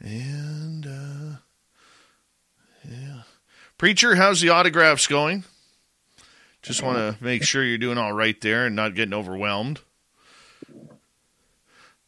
And 0.00 0.86
uh, 0.86 1.36
yeah, 2.88 3.22
preacher, 3.76 4.14
how's 4.14 4.40
the 4.40 4.50
autographs 4.50 5.06
going? 5.06 5.44
Just 6.62 6.82
want 6.82 6.98
to 6.98 7.16
make 7.24 7.42
sure 7.42 7.64
you're 7.64 7.78
doing 7.78 7.98
all 7.98 8.12
right 8.12 8.40
there 8.40 8.66
and 8.66 8.76
not 8.76 8.94
getting 8.94 9.14
overwhelmed. 9.14 9.80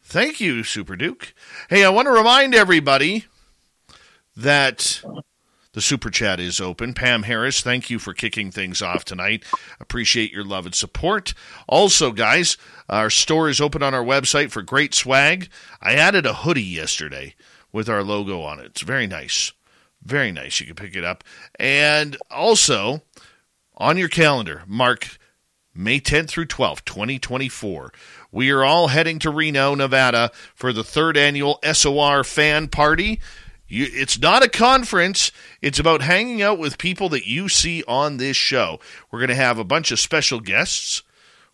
Thank 0.03 0.41
you, 0.41 0.65
Super 0.65 0.97
Duke. 0.97 1.35
Hey, 1.69 1.85
I 1.85 1.89
want 1.89 2.07
to 2.07 2.13
remind 2.13 2.55
everybody 2.55 3.27
that 4.37 5.03
the 5.73 5.81
super 5.81 6.11
chat 6.11 6.41
is 6.41 6.61
open. 6.61 6.95
Pam 6.95 7.23
Harris, 7.25 7.61
thank 7.61 7.91
you 7.91 8.01
for 8.01 8.13
kicking 8.13 8.51
things 8.51 8.83
off 8.83 9.05
tonight. 9.05 9.45
Appreciate 9.79 10.33
your 10.33 10.43
love 10.43 10.67
and 10.67 10.75
support. 10.75 11.33
Also, 11.69 12.11
guys, 12.11 12.57
our 12.89 13.09
store 13.09 13.49
is 13.49 13.61
open 13.61 13.85
on 13.85 13.95
our 13.95 14.03
website 14.03 14.51
for 14.51 14.63
great 14.63 14.95
swag. 14.95 15.49
I 15.81 15.95
added 15.95 16.27
a 16.27 16.35
hoodie 16.35 16.63
yesterday 16.63 17.37
with 17.73 17.89
our 17.89 18.03
logo 18.03 18.43
on 18.43 18.59
it. 18.59 18.67
It's 18.67 18.83
very 18.83 19.07
nice. 19.07 19.53
Very 20.03 20.33
nice. 20.33 20.61
You 20.61 20.67
can 20.67 20.77
pick 20.77 20.97
it 20.97 21.05
up. 21.05 21.25
And 21.59 22.17
also, 22.31 23.03
on 23.77 23.97
your 23.99 24.09
calendar, 24.09 24.63
mark 24.67 25.19
May 25.75 26.01
10th 26.01 26.29
through 26.29 26.47
12th, 26.47 26.85
2024. 26.85 27.93
We 28.33 28.51
are 28.51 28.65
all 28.65 28.89
heading 28.89 29.19
to 29.21 29.31
Reno, 29.31 29.75
Nevada 29.75 30.31
for 30.55 30.73
the 30.73 30.85
third 30.85 31.17
annual 31.17 31.59
SOR 31.73 32.25
fan 32.25 32.69
party. 32.69 33.21
You, 33.69 33.87
it's 33.89 34.19
not 34.19 34.45
a 34.45 34.49
conference. 34.49 35.31
It's 35.63 35.79
about 35.79 36.03
hanging 36.03 36.43
out 36.43 36.59
with 36.59 36.77
people 36.77 37.09
that 37.11 37.27
you 37.27 37.49
see 37.49 37.85
on 37.87 38.17
this 38.17 38.37
show. 38.37 38.81
We're 39.11 39.21
going 39.21 39.29
to 39.29 39.35
have 39.37 39.59
a 39.59 39.65
bunch 39.65 39.93
of 39.93 40.01
special 40.01 40.41
guests. 40.41 41.03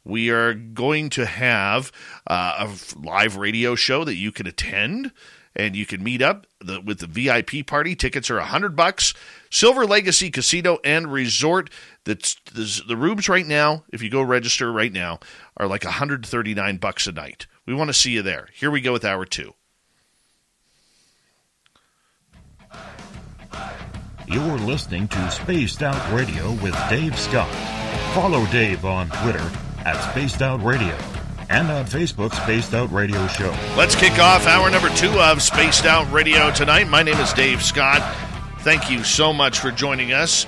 We 0.02 0.30
are 0.30 0.54
going 0.54 1.10
to 1.10 1.26
have 1.26 1.92
uh, 2.26 2.66
a 2.68 2.98
live 2.98 3.36
radio 3.36 3.74
show 3.74 4.04
that 4.04 4.14
you 4.14 4.32
can 4.32 4.46
attend 4.46 5.12
and 5.57 5.74
you 5.74 5.86
can 5.86 6.04
meet 6.04 6.22
up 6.22 6.46
the, 6.61 6.80
with 6.80 7.00
the 7.00 7.07
VIP 7.07 7.66
party. 7.66 7.96
Tickets 7.96 8.30
are 8.30 8.38
a 8.38 8.44
hundred 8.44 8.76
bucks. 8.76 9.14
Silver 9.50 9.86
Legacy 9.86 10.30
Casino 10.30 10.78
and 10.84 11.11
Resort. 11.11 11.70
That's 12.04 12.36
the 12.54 12.96
rooms 12.96 13.28
right 13.28 13.46
now. 13.46 13.84
If 13.92 14.02
you 14.02 14.11
go 14.11 14.22
register 14.22 14.70
right 14.70 14.92
now, 14.92 15.18
are 15.57 15.66
like 15.66 15.84
139 15.84 16.76
bucks 16.76 17.07
a 17.07 17.12
night. 17.12 17.46
We 17.66 17.74
want 17.74 17.88
to 17.88 17.94
see 17.94 18.12
you 18.12 18.22
there. 18.22 18.48
Here 18.54 18.70
we 18.70 18.80
go 18.80 18.92
with 18.92 19.04
hour 19.04 19.24
two. 19.24 19.54
You're 24.28 24.59
listening 24.59 25.09
to 25.09 25.30
Spaced 25.30 25.82
Out 25.82 26.12
Radio 26.12 26.52
with 26.54 26.76
Dave 26.90 27.18
Scott. 27.18 27.50
Follow 28.12 28.44
Dave 28.46 28.84
on 28.84 29.09
Twitter 29.09 29.50
at 29.84 30.11
Spaced 30.11 30.42
Out 30.42 30.62
Radio 30.64 30.96
and 31.49 31.70
on 31.70 31.84
Facebook, 31.84 32.34
Spaced 32.34 32.74
Out 32.74 32.90
Radio 32.92 33.26
Show. 33.28 33.55
Let's 33.76 33.94
kick 33.94 34.18
off 34.18 34.47
hour 34.47 34.70
number 34.70 34.88
two 34.90 35.11
of 35.20 35.42
Spaced 35.42 35.84
Out 35.86 36.11
Radio 36.12 36.51
tonight. 36.51 36.88
My 36.88 37.03
name 37.03 37.18
is 37.18 37.32
Dave 37.32 37.62
Scott. 37.62 38.03
Thank 38.61 38.90
you 38.90 39.05
so 39.05 39.32
much 39.32 39.61
for 39.61 39.70
joining 39.70 40.12
us. 40.12 40.47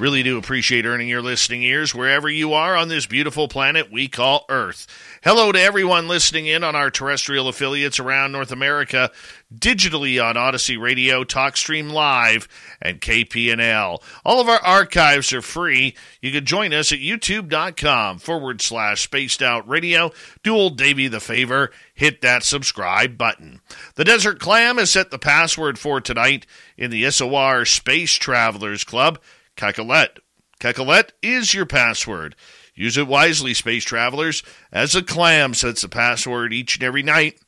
Really 0.00 0.22
do 0.22 0.38
appreciate 0.38 0.86
earning 0.86 1.08
your 1.08 1.20
listening 1.20 1.62
ears 1.62 1.94
wherever 1.94 2.26
you 2.26 2.54
are 2.54 2.74
on 2.74 2.88
this 2.88 3.04
beautiful 3.04 3.48
planet 3.48 3.92
we 3.92 4.08
call 4.08 4.46
Earth. 4.48 4.86
Hello 5.22 5.52
to 5.52 5.60
everyone 5.60 6.08
listening 6.08 6.46
in 6.46 6.64
on 6.64 6.74
our 6.74 6.90
terrestrial 6.90 7.48
affiliates 7.48 8.00
around 8.00 8.32
North 8.32 8.50
America, 8.50 9.10
digitally 9.54 10.18
on 10.18 10.38
Odyssey 10.38 10.78
Radio, 10.78 11.22
TalkStream 11.22 11.92
Live, 11.92 12.48
and 12.80 13.02
KPNL. 13.02 14.02
All 14.24 14.40
of 14.40 14.48
our 14.48 14.60
archives 14.60 15.34
are 15.34 15.42
free. 15.42 15.94
You 16.22 16.32
can 16.32 16.46
join 16.46 16.72
us 16.72 16.92
at 16.92 17.00
youtube.com 17.00 18.20
forward 18.20 18.62
slash 18.62 19.02
spaced 19.02 19.42
out 19.42 19.68
radio. 19.68 20.12
Do 20.42 20.56
old 20.56 20.78
Davey 20.78 21.08
the 21.08 21.20
favor, 21.20 21.72
hit 21.92 22.22
that 22.22 22.42
subscribe 22.42 23.18
button. 23.18 23.60
The 23.96 24.04
Desert 24.04 24.40
Clam 24.40 24.78
has 24.78 24.88
set 24.88 25.10
the 25.10 25.18
password 25.18 25.78
for 25.78 26.00
tonight 26.00 26.46
in 26.78 26.90
the 26.90 27.10
SOR 27.10 27.66
Space 27.66 28.14
Travelers 28.14 28.82
Club. 28.82 29.18
Cacolette. 29.60 30.20
Cacolette 30.58 31.12
is 31.22 31.52
your 31.52 31.66
password. 31.66 32.34
Use 32.74 32.96
it 32.96 33.06
wisely, 33.06 33.52
space 33.52 33.84
travelers, 33.84 34.42
as 34.72 34.94
a 34.94 35.02
clam 35.02 35.52
sets 35.52 35.82
the 35.82 35.88
password 35.88 36.54
each 36.54 36.76
and 36.76 36.82
every 36.82 37.02
night 37.02 37.38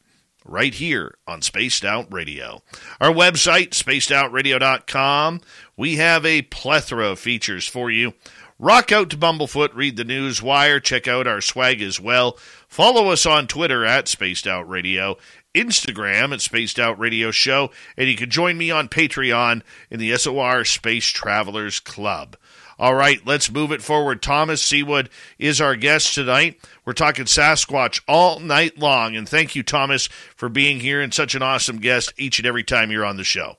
right 0.44 0.74
here 0.74 1.16
on 1.26 1.40
Spaced 1.40 1.86
Out 1.86 2.12
Radio. 2.12 2.60
Our 3.00 3.12
website, 3.12 3.70
spacedoutradio.com, 3.70 5.40
we 5.74 5.96
have 5.96 6.26
a 6.26 6.42
plethora 6.42 7.08
of 7.08 7.18
features 7.18 7.66
for 7.66 7.90
you. 7.90 8.12
Rock 8.58 8.92
out 8.92 9.08
to 9.08 9.16
Bumblefoot, 9.16 9.74
read 9.74 9.96
the 9.96 10.04
news 10.04 10.42
wire, 10.42 10.78
check 10.78 11.08
out 11.08 11.26
our 11.26 11.40
swag 11.40 11.80
as 11.80 11.98
well. 11.98 12.36
Follow 12.68 13.08
us 13.08 13.24
on 13.24 13.46
Twitter 13.46 13.86
at 13.86 14.06
Spaced 14.06 14.46
Out 14.46 14.68
Radio, 14.68 15.16
Instagram 15.55 16.32
at 16.32 16.40
Spaced 16.40 16.78
Out 16.78 16.98
Radio 16.98 17.30
Show, 17.30 17.70
and 17.96 18.09
you 18.09 18.16
can 18.16 18.30
join 18.30 18.57
me 18.57 18.70
on 18.70 18.88
Patreon 18.88 19.62
in 19.90 20.00
the 20.00 20.16
SOR 20.16 20.64
Space 20.64 21.07
Travelers 21.07 21.80
Club. 21.80 22.36
All 22.78 22.94
right, 22.94 23.24
let's 23.24 23.50
move 23.50 23.70
it 23.70 23.82
forward. 23.82 24.22
Thomas 24.22 24.62
Sewid 24.62 25.09
is 25.38 25.61
our 25.61 25.76
guest 25.76 26.14
tonight. 26.14 26.59
We're 26.84 26.94
talking 26.94 27.26
Sasquatch 27.26 28.00
all 28.09 28.40
night 28.40 28.78
long. 28.78 29.14
And 29.14 29.28
thank 29.28 29.55
you, 29.55 29.62
Thomas, 29.62 30.09
for 30.34 30.48
being 30.48 30.80
here 30.80 31.00
and 31.00 31.14
such 31.14 31.34
an 31.34 31.42
awesome 31.42 31.78
guest 31.78 32.12
each 32.16 32.38
and 32.38 32.46
every 32.46 32.64
time 32.64 32.90
you're 32.90 33.05
on 33.05 33.18
the 33.18 33.24
show. 33.24 33.59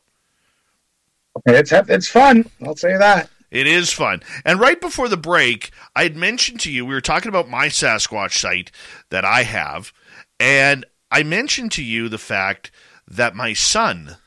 It's, 1.45 1.71
it's 1.71 2.07
fun. 2.07 2.49
I'll 2.65 2.75
say 2.75 2.97
that. 2.97 3.29
It 3.49 3.67
is 3.67 3.93
fun. 3.93 4.23
And 4.43 4.59
right 4.59 4.81
before 4.81 5.07
the 5.07 5.15
break, 5.15 5.71
I 5.95 6.03
had 6.03 6.17
mentioned 6.17 6.59
to 6.61 6.71
you, 6.71 6.85
we 6.85 6.93
were 6.93 7.01
talking 7.01 7.29
about 7.29 7.47
my 7.47 7.67
Sasquatch 7.67 8.37
site 8.37 8.71
that 9.09 9.23
I 9.23 9.43
have. 9.43 9.93
And 10.39 10.85
I 11.13 11.21
mentioned 11.21 11.71
to 11.73 11.83
you 11.83 12.09
the 12.09 12.17
fact 12.17 12.71
that 13.07 13.35
my 13.35 13.53
son 13.53 14.17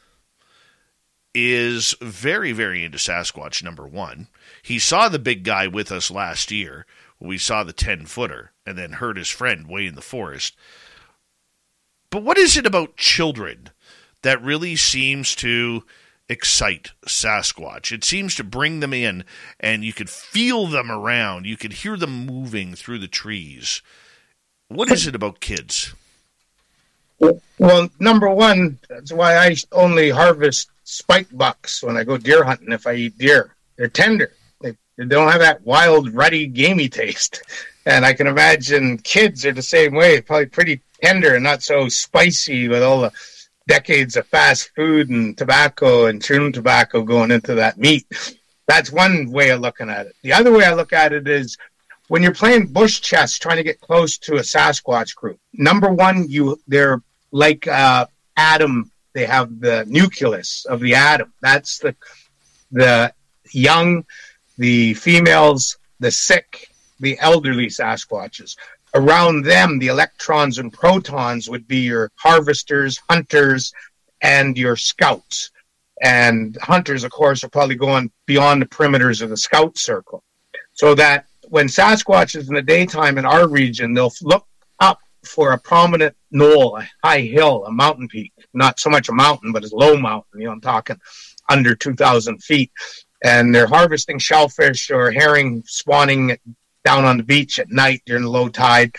is 1.34 1.96
very, 2.00 2.52
very 2.52 2.84
into 2.84 2.96
Sasquatch, 2.96 3.60
number 3.60 3.88
one. 3.88 4.28
He 4.62 4.78
saw 4.78 5.08
the 5.08 5.18
big 5.18 5.42
guy 5.42 5.66
with 5.66 5.90
us 5.90 6.12
last 6.12 6.52
year. 6.52 6.86
We 7.18 7.38
saw 7.38 7.64
the 7.64 7.72
10 7.72 8.06
footer 8.06 8.52
and 8.64 8.78
then 8.78 8.92
heard 8.92 9.16
his 9.16 9.28
friend 9.28 9.66
way 9.66 9.86
in 9.86 9.96
the 9.96 10.00
forest. 10.00 10.54
But 12.08 12.22
what 12.22 12.38
is 12.38 12.56
it 12.56 12.66
about 12.66 12.96
children 12.96 13.70
that 14.22 14.40
really 14.40 14.76
seems 14.76 15.34
to 15.36 15.82
excite 16.28 16.92
Sasquatch? 17.04 17.90
It 17.90 18.04
seems 18.04 18.36
to 18.36 18.44
bring 18.44 18.78
them 18.78 18.94
in 18.94 19.24
and 19.58 19.84
you 19.84 19.92
could 19.92 20.08
feel 20.08 20.68
them 20.68 20.92
around. 20.92 21.46
You 21.46 21.56
could 21.56 21.72
hear 21.72 21.96
them 21.96 22.26
moving 22.26 22.76
through 22.76 23.00
the 23.00 23.08
trees. 23.08 23.82
What 24.68 24.92
is 24.92 25.08
it 25.08 25.16
about 25.16 25.40
kids? 25.40 25.92
Well, 27.18 27.88
number 27.98 28.28
one, 28.28 28.78
that's 28.88 29.12
why 29.12 29.36
I 29.36 29.56
only 29.72 30.10
harvest 30.10 30.70
spike 30.84 31.28
bucks 31.32 31.82
when 31.82 31.96
I 31.96 32.04
go 32.04 32.16
deer 32.16 32.44
hunting 32.44 32.72
if 32.72 32.86
I 32.86 32.94
eat 32.94 33.18
deer. 33.18 33.54
They're 33.76 33.88
tender. 33.88 34.32
They 34.60 35.04
don't 35.04 35.30
have 35.30 35.40
that 35.40 35.64
wild, 35.66 36.14
ruddy, 36.14 36.46
gamey 36.46 36.88
taste. 36.88 37.42
And 37.88 38.04
I 38.04 38.14
can 38.14 38.26
imagine 38.26 38.98
kids 38.98 39.46
are 39.46 39.52
the 39.52 39.62
same 39.62 39.94
way, 39.94 40.20
probably 40.20 40.46
pretty 40.46 40.80
tender 41.00 41.36
and 41.36 41.44
not 41.44 41.62
so 41.62 41.88
spicy 41.88 42.66
with 42.66 42.82
all 42.82 43.02
the 43.02 43.12
decades 43.68 44.16
of 44.16 44.26
fast 44.26 44.70
food 44.74 45.08
and 45.08 45.38
tobacco 45.38 46.06
and 46.06 46.20
chewing 46.20 46.52
tobacco 46.52 47.02
going 47.02 47.30
into 47.30 47.54
that 47.54 47.78
meat. 47.78 48.04
That's 48.66 48.90
one 48.90 49.30
way 49.30 49.50
of 49.50 49.60
looking 49.60 49.88
at 49.88 50.06
it. 50.06 50.16
The 50.22 50.32
other 50.32 50.52
way 50.52 50.64
I 50.64 50.74
look 50.74 50.92
at 50.92 51.12
it 51.12 51.28
is 51.28 51.56
when 52.08 52.24
you're 52.24 52.34
playing 52.34 52.72
bush 52.72 53.00
chess, 53.00 53.38
trying 53.38 53.58
to 53.58 53.62
get 53.62 53.80
close 53.80 54.18
to 54.18 54.34
a 54.34 54.40
Sasquatch 54.40 55.14
group. 55.14 55.38
Number 55.52 55.92
one, 55.92 56.28
you 56.28 56.60
they're 56.66 57.02
like 57.30 57.66
uh, 57.66 58.06
atom. 58.36 58.90
They 59.12 59.26
have 59.26 59.60
the 59.60 59.84
nucleus 59.88 60.66
of 60.66 60.80
the 60.80 60.94
atom. 60.94 61.32
That's 61.40 61.78
the 61.78 61.94
the 62.70 63.12
young 63.52 64.04
the 64.58 64.94
females, 64.94 65.78
the 66.00 66.10
sick, 66.10 66.70
the 67.00 67.18
elderly 67.20 67.66
Sasquatches. 67.66 68.56
Around 68.94 69.44
them, 69.44 69.78
the 69.78 69.88
electrons 69.88 70.58
and 70.58 70.72
protons 70.72 71.48
would 71.48 71.68
be 71.68 71.78
your 71.78 72.10
harvesters, 72.16 72.98
hunters, 73.10 73.72
and 74.22 74.56
your 74.56 74.76
scouts. 74.76 75.50
And 76.02 76.56
hunters, 76.62 77.04
of 77.04 77.10
course, 77.10 77.44
are 77.44 77.48
probably 77.48 77.74
going 77.74 78.10
beyond 78.26 78.62
the 78.62 78.66
perimeters 78.66 79.22
of 79.22 79.30
the 79.30 79.36
scout 79.36 79.76
circle. 79.76 80.22
So 80.72 80.94
that 80.94 81.26
when 81.48 81.68
Sasquatch 81.68 82.36
is 82.36 82.48
in 82.48 82.54
the 82.54 82.62
daytime 82.62 83.18
in 83.18 83.26
our 83.26 83.48
region, 83.48 83.92
they'll 83.92 84.12
look 84.22 84.46
for 85.26 85.52
a 85.52 85.58
prominent 85.58 86.16
knoll, 86.30 86.76
a 86.76 86.88
high 87.04 87.20
hill, 87.20 87.64
a 87.66 87.72
mountain 87.72 88.08
peak. 88.08 88.32
Not 88.54 88.80
so 88.80 88.90
much 88.90 89.08
a 89.08 89.12
mountain, 89.12 89.52
but 89.52 89.64
a 89.64 89.76
low 89.76 89.96
mountain. 89.96 90.40
You 90.40 90.46
know, 90.46 90.52
I'm 90.52 90.60
talking 90.60 91.00
under 91.48 91.74
2,000 91.74 92.42
feet. 92.42 92.70
And 93.24 93.54
they're 93.54 93.66
harvesting 93.66 94.18
shellfish 94.18 94.90
or 94.90 95.10
herring 95.10 95.62
spawning 95.66 96.36
down 96.84 97.04
on 97.04 97.16
the 97.16 97.22
beach 97.22 97.58
at 97.58 97.70
night 97.70 98.02
during 98.06 98.22
the 98.22 98.30
low 98.30 98.48
tide. 98.48 98.94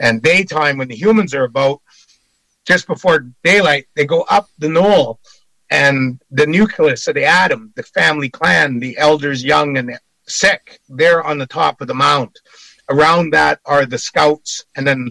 And 0.00 0.22
daytime, 0.22 0.78
when 0.78 0.88
the 0.88 0.96
humans 0.96 1.34
are 1.34 1.44
about, 1.44 1.80
just 2.66 2.86
before 2.86 3.26
daylight, 3.44 3.86
they 3.94 4.04
go 4.04 4.22
up 4.22 4.48
the 4.58 4.68
knoll 4.68 5.20
and 5.70 6.20
the 6.30 6.46
nucleus 6.46 7.06
of 7.06 7.14
the 7.14 7.24
atom, 7.24 7.72
the 7.76 7.82
family 7.82 8.28
clan, 8.28 8.78
the 8.78 8.96
elders, 8.98 9.44
young 9.44 9.76
and 9.76 9.98
sick, 10.26 10.80
they're 10.88 11.22
on 11.22 11.38
the 11.38 11.46
top 11.46 11.80
of 11.80 11.88
the 11.88 11.94
mound. 11.94 12.34
Around 12.90 13.32
that 13.34 13.60
are 13.66 13.84
the 13.84 13.98
scouts, 13.98 14.64
and 14.76 14.86
then 14.86 15.10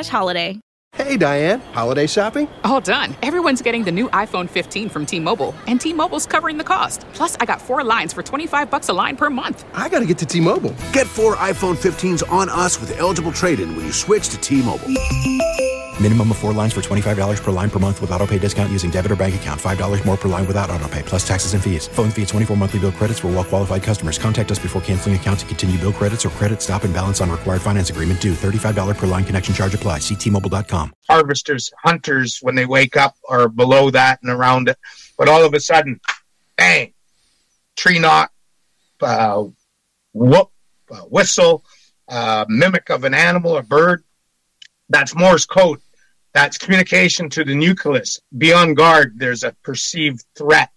slash 0.03 0.11
holiday. 0.11 0.59
Hey 0.93 1.15
Diane, 1.15 1.61
holiday 1.73 2.05
shopping? 2.05 2.49
All 2.65 2.81
done. 2.81 3.15
Everyone's 3.21 3.61
getting 3.61 3.83
the 3.85 3.91
new 3.91 4.09
iPhone 4.09 4.49
15 4.49 4.89
from 4.89 5.05
T-Mobile, 5.05 5.55
and 5.67 5.79
T-Mobile's 5.79 6.25
covering 6.25 6.57
the 6.57 6.65
cost. 6.65 7.05
Plus, 7.13 7.37
I 7.39 7.45
got 7.45 7.61
four 7.61 7.81
lines 7.83 8.11
for 8.11 8.21
25 8.23 8.69
bucks 8.69 8.89
a 8.89 8.93
line 8.93 9.15
per 9.15 9.29
month. 9.29 9.63
I 9.73 9.87
got 9.87 9.99
to 9.99 10.05
get 10.05 10.17
to 10.17 10.25
T-Mobile. 10.25 10.75
Get 10.91 11.07
four 11.07 11.37
iPhone 11.37 11.77
15s 11.77 12.29
on 12.29 12.49
us 12.49 12.79
with 12.79 12.99
eligible 12.99 13.31
trade-in 13.31 13.73
when 13.75 13.85
you 13.85 13.93
switch 13.93 14.27
to 14.29 14.37
T-Mobile. 14.37 14.89
Minimum 16.01 16.31
of 16.31 16.39
four 16.39 16.51
lines 16.51 16.73
for 16.73 16.81
$25 16.81 17.43
per 17.43 17.51
line 17.51 17.69
per 17.69 17.77
month 17.77 18.01
with 18.01 18.09
auto 18.09 18.25
pay 18.25 18.39
discount 18.39 18.71
using 18.71 18.89
debit 18.89 19.11
or 19.11 19.15
bank 19.15 19.35
account. 19.35 19.61
$5 19.61 20.03
more 20.03 20.17
per 20.17 20.29
line 20.29 20.47
without 20.47 20.71
auto 20.71 20.87
pay, 20.87 21.03
plus 21.03 21.27
taxes 21.27 21.53
and 21.53 21.63
fees. 21.63 21.87
Phone 21.89 22.09
fee 22.09 22.23
at 22.23 22.27
24 22.27 22.57
monthly 22.57 22.79
bill 22.79 22.91
credits 22.91 23.19
for 23.19 23.27
well 23.27 23.43
qualified 23.43 23.83
customers. 23.83 24.17
Contact 24.17 24.49
us 24.49 24.57
before 24.57 24.81
canceling 24.81 25.15
account 25.15 25.41
to 25.41 25.45
continue 25.45 25.77
bill 25.77 25.93
credits 25.93 26.25
or 26.25 26.29
credit 26.31 26.59
stop 26.59 26.85
and 26.85 26.93
balance 26.93 27.21
on 27.21 27.29
required 27.29 27.61
finance 27.61 27.91
agreement 27.91 28.19
due. 28.19 28.33
$35 28.33 28.97
per 28.97 29.05
line 29.05 29.23
connection 29.23 29.53
charge 29.53 29.75
apply. 29.75 29.99
Ctmobile.com. 29.99 30.91
Harvesters, 31.07 31.71
hunters, 31.83 32.39
when 32.41 32.55
they 32.55 32.65
wake 32.65 32.97
up 32.97 33.15
are 33.29 33.47
below 33.47 33.91
that 33.91 34.19
and 34.23 34.31
around 34.31 34.69
it. 34.69 34.79
But 35.19 35.29
all 35.29 35.45
of 35.45 35.53
a 35.53 35.59
sudden, 35.59 35.99
bang, 36.57 36.93
tree 37.75 37.99
knot, 37.99 38.31
uh, 39.01 39.43
whoop, 40.13 40.49
uh, 40.89 40.97
whistle, 41.01 41.63
uh, 42.07 42.45
mimic 42.49 42.89
of 42.89 43.03
an 43.03 43.13
animal, 43.13 43.55
a 43.55 43.61
bird. 43.61 44.03
That's 44.89 45.15
Morse 45.15 45.45
code. 45.45 45.79
That's 46.33 46.57
communication 46.57 47.29
to 47.31 47.43
the 47.43 47.55
nucleus. 47.55 48.19
Be 48.37 48.53
on 48.53 48.73
guard. 48.73 49.17
There's 49.17 49.43
a 49.43 49.55
perceived 49.63 50.23
threat. 50.35 50.69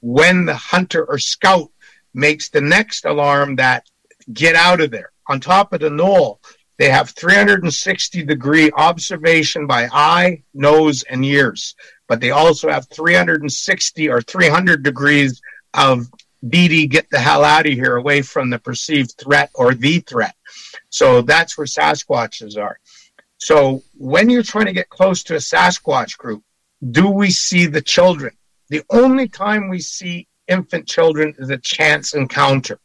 When 0.00 0.46
the 0.46 0.54
hunter 0.54 1.04
or 1.04 1.18
scout 1.18 1.70
makes 2.14 2.48
the 2.48 2.60
next 2.60 3.04
alarm 3.04 3.56
that 3.56 3.86
get 4.32 4.56
out 4.56 4.80
of 4.80 4.90
there. 4.90 5.12
On 5.28 5.40
top 5.40 5.72
of 5.72 5.80
the 5.80 5.90
knoll, 5.90 6.40
they 6.78 6.90
have 6.90 7.10
360 7.10 8.24
degree 8.24 8.70
observation 8.72 9.66
by 9.66 9.88
eye, 9.92 10.42
nose, 10.54 11.02
and 11.04 11.24
ears. 11.24 11.74
But 12.08 12.20
they 12.20 12.30
also 12.30 12.68
have 12.70 12.86
360 12.88 14.08
or 14.08 14.22
300 14.22 14.82
degrees 14.82 15.40
of 15.74 16.08
DD, 16.44 16.88
get 16.90 17.08
the 17.10 17.18
hell 17.18 17.44
out 17.44 17.66
of 17.66 17.72
here 17.72 17.96
away 17.96 18.22
from 18.22 18.50
the 18.50 18.58
perceived 18.58 19.14
threat 19.18 19.50
or 19.54 19.74
the 19.74 20.00
threat. 20.00 20.34
So 20.90 21.22
that's 21.22 21.56
where 21.58 21.66
Sasquatches 21.66 22.56
are. 22.56 22.78
So 23.38 23.82
when 23.96 24.30
you're 24.30 24.42
trying 24.42 24.66
to 24.66 24.72
get 24.72 24.88
close 24.88 25.22
to 25.24 25.34
a 25.34 25.38
Sasquatch 25.38 26.16
group, 26.16 26.42
do 26.90 27.10
we 27.10 27.30
see 27.30 27.66
the 27.66 27.82
children? 27.82 28.32
The 28.68 28.82
only 28.90 29.28
time 29.28 29.68
we 29.68 29.80
see 29.80 30.28
infant 30.48 30.86
children 30.86 31.34
is 31.38 31.50
a 31.50 31.58
chance 31.58 32.14
encounter. 32.14 32.78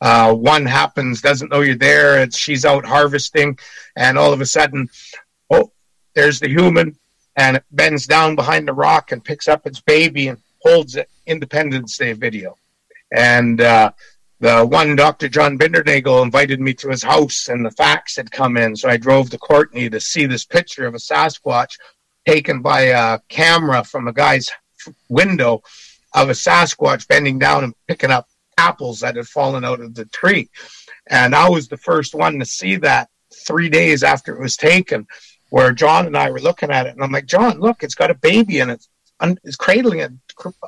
Uh, 0.00 0.34
one 0.34 0.66
happens, 0.66 1.20
doesn't 1.20 1.50
know 1.50 1.60
you're 1.60 1.74
there, 1.74 2.30
she's 2.30 2.64
out 2.64 2.84
harvesting, 2.84 3.58
and 3.96 4.18
all 4.18 4.32
of 4.32 4.40
a 4.40 4.46
sudden, 4.46 4.88
oh, 5.50 5.72
there's 6.14 6.40
the 6.40 6.48
human, 6.48 6.96
and 7.36 7.56
it 7.56 7.64
bends 7.70 8.06
down 8.06 8.36
behind 8.36 8.68
the 8.68 8.72
rock 8.72 9.12
and 9.12 9.24
picks 9.24 9.48
up 9.48 9.66
its 9.66 9.80
baby 9.80 10.28
and 10.28 10.38
holds 10.60 10.96
it. 10.96 11.08
Independence 11.26 11.96
Day 11.96 12.12
video. 12.12 12.56
And 13.12 13.60
uh, 13.60 13.92
the 14.38 14.66
one 14.66 14.96
Dr. 14.96 15.28
John 15.28 15.58
Bindernagel 15.58 16.22
invited 16.22 16.60
me 16.60 16.74
to 16.74 16.88
his 16.88 17.02
house, 17.02 17.48
and 17.48 17.64
the 17.64 17.70
facts 17.70 18.16
had 18.16 18.30
come 18.30 18.56
in. 18.56 18.76
So 18.76 18.88
I 18.88 18.96
drove 18.96 19.30
to 19.30 19.38
Courtenay 19.38 19.88
to 19.88 20.00
see 20.00 20.26
this 20.26 20.44
picture 20.44 20.86
of 20.86 20.94
a 20.94 20.98
Sasquatch 20.98 21.78
taken 22.26 22.60
by 22.60 22.80
a 22.82 23.18
camera 23.28 23.82
from 23.82 24.08
a 24.08 24.12
guy's 24.12 24.50
window 25.08 25.62
of 26.14 26.28
a 26.28 26.32
Sasquatch 26.32 27.08
bending 27.08 27.38
down 27.38 27.64
and 27.64 27.74
picking 27.88 28.10
up 28.10 28.28
apples 28.58 29.00
that 29.00 29.16
had 29.16 29.26
fallen 29.26 29.64
out 29.64 29.80
of 29.80 29.94
the 29.94 30.04
tree. 30.06 30.48
And 31.08 31.34
I 31.34 31.48
was 31.48 31.68
the 31.68 31.76
first 31.76 32.14
one 32.14 32.38
to 32.38 32.44
see 32.44 32.76
that 32.76 33.08
three 33.32 33.68
days 33.68 34.02
after 34.02 34.34
it 34.34 34.40
was 34.40 34.56
taken, 34.56 35.06
where 35.50 35.72
John 35.72 36.06
and 36.06 36.16
I 36.16 36.30
were 36.30 36.40
looking 36.40 36.70
at 36.70 36.86
it. 36.86 36.94
And 36.94 37.02
I'm 37.02 37.12
like, 37.12 37.26
John, 37.26 37.60
look, 37.60 37.82
it's 37.82 37.94
got 37.94 38.10
a 38.10 38.14
baby 38.14 38.58
in 38.58 38.70
it 39.22 39.38
is 39.44 39.56
cradling 39.56 40.00
it 40.00 40.12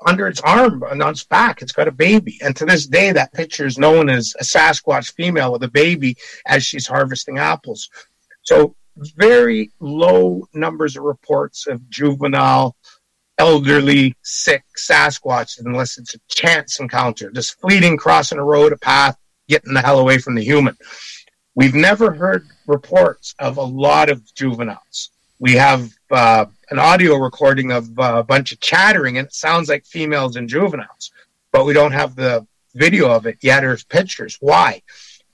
under 0.06 0.26
its 0.26 0.40
arm 0.40 0.82
and 0.90 1.02
on 1.02 1.10
its 1.10 1.24
back. 1.24 1.60
It's 1.60 1.72
got 1.72 1.88
a 1.88 1.92
baby. 1.92 2.38
And 2.42 2.56
to 2.56 2.64
this 2.64 2.86
day, 2.86 3.12
that 3.12 3.32
picture 3.32 3.66
is 3.66 3.78
known 3.78 4.08
as 4.08 4.34
a 4.40 4.44
Sasquatch 4.44 5.12
female 5.12 5.52
with 5.52 5.62
a 5.62 5.68
baby 5.68 6.16
as 6.46 6.64
she's 6.64 6.86
harvesting 6.86 7.38
apples. 7.38 7.88
So 8.42 8.74
very 9.16 9.70
low 9.80 10.46
numbers 10.54 10.96
of 10.96 11.04
reports 11.04 11.66
of 11.66 11.88
juvenile, 11.90 12.74
elderly, 13.38 14.14
sick 14.22 14.64
Sasquatches, 14.76 15.64
unless 15.64 15.98
it's 15.98 16.14
a 16.14 16.20
chance 16.28 16.80
encounter, 16.80 17.30
just 17.30 17.60
fleeting, 17.60 17.96
crossing 17.96 18.38
a 18.38 18.44
road, 18.44 18.72
a 18.72 18.78
path, 18.78 19.16
getting 19.48 19.74
the 19.74 19.82
hell 19.82 19.98
away 19.98 20.18
from 20.18 20.34
the 20.34 20.42
human. 20.42 20.76
We've 21.54 21.74
never 21.74 22.12
heard 22.12 22.46
reports 22.66 23.34
of 23.38 23.56
a 23.56 23.62
lot 23.62 24.10
of 24.10 24.22
juveniles. 24.34 25.10
We 25.38 25.54
have 25.54 25.90
uh, 26.10 26.46
an 26.70 26.78
audio 26.78 27.16
recording 27.16 27.72
of 27.72 27.90
a 27.98 28.22
bunch 28.22 28.52
of 28.52 28.60
chattering, 28.60 29.18
and 29.18 29.26
it 29.26 29.34
sounds 29.34 29.68
like 29.68 29.86
females 29.86 30.36
and 30.36 30.48
juveniles, 30.48 31.10
but 31.50 31.64
we 31.64 31.72
don't 31.72 31.92
have 31.92 32.14
the 32.14 32.46
video 32.74 33.10
of 33.10 33.26
it 33.26 33.38
yet 33.40 33.64
or 33.64 33.76
pictures. 33.88 34.36
Why? 34.40 34.82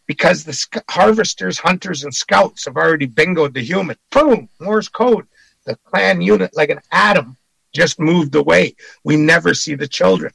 Because 0.06 0.44
the 0.44 0.52
sc- 0.52 0.88
harvesters, 0.88 1.58
hunters, 1.58 2.04
and 2.04 2.14
scouts 2.14 2.66
have 2.66 2.76
already 2.76 3.06
bingoed 3.06 3.54
the 3.54 3.62
human. 3.62 3.96
Boom, 4.10 4.48
Morse 4.60 4.88
code. 4.88 5.26
The 5.64 5.76
clan 5.84 6.20
unit, 6.20 6.54
like 6.54 6.70
an 6.70 6.80
atom, 6.92 7.36
just 7.72 7.98
moved 7.98 8.34
away. 8.34 8.76
We 9.02 9.16
never 9.16 9.54
see 9.54 9.74
the 9.74 9.88
children. 9.88 10.32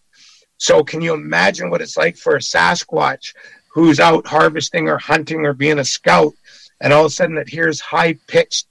So, 0.58 0.84
can 0.84 1.02
you 1.02 1.14
imagine 1.14 1.70
what 1.70 1.82
it's 1.82 1.96
like 1.96 2.18
for 2.18 2.36
a 2.36 2.40
Sasquatch 2.40 3.34
who's 3.70 4.00
out 4.00 4.28
harvesting 4.28 4.90
or 4.90 4.98
hunting 4.98 5.46
or 5.46 5.54
being 5.54 5.80
a 5.80 5.86
scout, 5.86 6.34
and 6.82 6.92
all 6.92 7.06
of 7.06 7.12
a 7.12 7.14
sudden 7.14 7.38
it 7.38 7.48
hears 7.48 7.80
high 7.80 8.14
pitched 8.28 8.66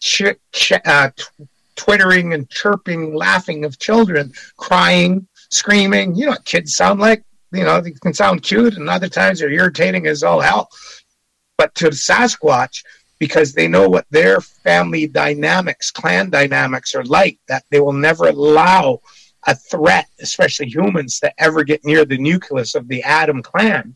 ch- 0.00 0.38
ch- 0.52 0.72
uh, 0.72 1.10
t- 1.16 1.46
twittering 1.76 2.34
and 2.34 2.48
chirping, 2.50 3.14
laughing 3.14 3.64
of 3.64 3.78
children, 3.78 4.32
crying, 4.56 5.26
screaming. 5.50 6.14
You 6.14 6.26
know 6.26 6.32
what 6.32 6.44
kids 6.44 6.76
sound 6.76 7.00
like? 7.00 7.24
You 7.52 7.64
know, 7.64 7.80
they 7.80 7.92
can 7.92 8.14
sound 8.14 8.42
cute, 8.42 8.76
and 8.76 8.88
other 8.88 9.08
times 9.08 9.38
they're 9.38 9.50
irritating 9.50 10.06
as 10.06 10.22
all 10.22 10.40
hell. 10.40 10.68
But 11.56 11.74
to 11.76 11.90
Sasquatch, 11.90 12.82
because 13.18 13.52
they 13.52 13.68
know 13.68 13.88
what 13.88 14.06
their 14.10 14.40
family 14.40 15.06
dynamics, 15.06 15.90
clan 15.90 16.30
dynamics 16.30 16.94
are 16.94 17.04
like, 17.04 17.38
that 17.48 17.64
they 17.70 17.80
will 17.80 17.92
never 17.92 18.28
allow 18.28 19.00
a 19.46 19.54
threat, 19.54 20.06
especially 20.20 20.68
humans, 20.68 21.20
to 21.20 21.32
ever 21.42 21.62
get 21.62 21.84
near 21.84 22.04
the 22.04 22.18
nucleus 22.18 22.74
of 22.74 22.88
the 22.88 23.02
Adam 23.02 23.42
clan. 23.42 23.94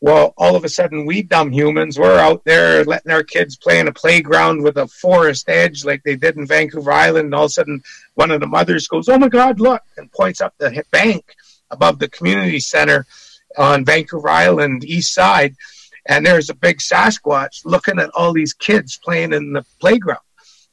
Well, 0.00 0.32
all 0.36 0.54
of 0.54 0.64
a 0.64 0.68
sudden, 0.68 1.06
we 1.06 1.22
dumb 1.22 1.50
humans, 1.50 1.98
we're 1.98 2.18
out 2.18 2.44
there 2.44 2.84
letting 2.84 3.10
our 3.10 3.24
kids 3.24 3.56
play 3.56 3.80
in 3.80 3.88
a 3.88 3.92
playground 3.92 4.62
with 4.62 4.76
a 4.76 4.86
forest 4.86 5.48
edge 5.48 5.84
like 5.84 6.04
they 6.04 6.14
did 6.14 6.36
in 6.36 6.46
Vancouver 6.46 6.92
Island. 6.92 7.26
And 7.26 7.34
all 7.34 7.44
of 7.44 7.50
a 7.50 7.54
sudden, 7.54 7.82
one 8.14 8.30
of 8.30 8.40
the 8.40 8.46
mothers 8.46 8.86
goes, 8.86 9.08
Oh 9.08 9.18
my 9.18 9.28
God, 9.28 9.58
look, 9.58 9.82
and 9.96 10.10
points 10.12 10.40
up 10.40 10.54
the 10.58 10.84
bank 10.92 11.34
above 11.70 11.98
the 11.98 12.08
community 12.08 12.60
center 12.60 13.06
on 13.56 13.84
Vancouver 13.84 14.28
Island, 14.28 14.84
east 14.84 15.12
side. 15.12 15.56
And 16.06 16.24
there's 16.24 16.48
a 16.48 16.54
big 16.54 16.78
Sasquatch 16.78 17.64
looking 17.64 17.98
at 17.98 18.10
all 18.10 18.32
these 18.32 18.52
kids 18.52 19.00
playing 19.02 19.32
in 19.32 19.52
the 19.52 19.66
playground. 19.80 20.20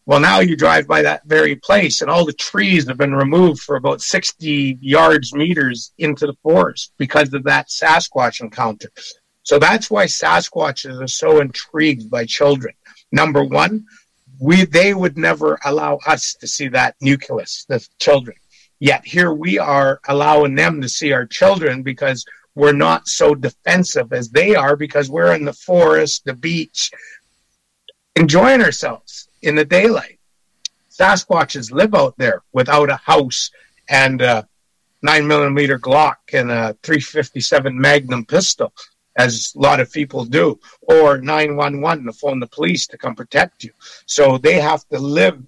Well, 0.07 0.19
now 0.19 0.39
you 0.39 0.55
drive 0.55 0.87
by 0.87 1.01
that 1.01 1.23
very 1.25 1.55
place, 1.55 2.01
and 2.01 2.11
all 2.11 2.25
the 2.25 2.33
trees 2.33 2.87
have 2.87 2.97
been 2.97 3.15
removed 3.15 3.61
for 3.61 3.75
about 3.75 4.01
60 4.03 4.77
yards, 4.79 5.33
meters 5.33 5.93
into 5.97 6.27
the 6.27 6.37
forest 6.43 6.93
because 6.99 7.33
of 7.33 7.43
that 7.45 7.69
Sasquatch 7.69 8.39
encounter. 8.39 8.91
So 9.41 9.57
that's 9.57 9.89
why 9.89 10.05
Sasquatches 10.05 11.01
are 11.01 11.07
so 11.07 11.39
intrigued 11.39 12.11
by 12.11 12.25
children. 12.25 12.75
Number 13.11 13.43
one, 13.43 13.85
we 14.39 14.65
they 14.65 14.93
would 14.93 15.17
never 15.17 15.57
allow 15.65 15.97
us 16.05 16.35
to 16.35 16.47
see 16.47 16.67
that 16.67 16.95
nucleus, 17.01 17.65
the 17.67 17.83
children. 17.97 18.37
Yet 18.79 19.07
here 19.07 19.33
we 19.33 19.57
are 19.57 20.01
allowing 20.07 20.53
them 20.53 20.81
to 20.81 20.89
see 20.89 21.13
our 21.13 21.25
children 21.25 21.81
because 21.81 22.23
we're 22.53 22.73
not 22.73 23.07
so 23.07 23.33
defensive 23.33 24.13
as 24.13 24.29
they 24.29 24.53
are 24.53 24.75
because 24.75 25.09
we're 25.09 25.33
in 25.33 25.45
the 25.45 25.53
forest, 25.53 26.25
the 26.25 26.33
beach, 26.33 26.91
enjoying 28.15 28.61
ourselves 28.61 29.24
in 29.45 29.55
the 29.55 29.65
daylight. 29.65 30.19
Sasquatches 30.89 31.71
live 31.71 31.93
out 31.93 32.17
there 32.17 32.41
without 32.53 32.89
a 32.89 32.95
house 32.97 33.51
and 33.89 34.21
a 34.21 34.47
nine 35.01 35.27
millimeter 35.27 35.77
Glock 35.77 36.15
and 36.33 36.51
a 36.51 36.75
357 36.83 37.79
Magnum 37.79 38.25
pistol, 38.25 38.73
as 39.17 39.53
a 39.55 39.59
lot 39.59 39.79
of 39.79 39.91
people 39.91 40.25
do, 40.25 40.59
or 40.81 41.19
911 41.19 42.05
to 42.05 42.13
phone 42.13 42.39
the 42.39 42.47
police 42.47 42.87
to 42.87 42.97
come 42.97 43.15
protect 43.15 43.63
you. 43.63 43.71
So 44.05 44.37
they 44.37 44.59
have 44.59 44.87
to 44.89 44.99
live 44.99 45.41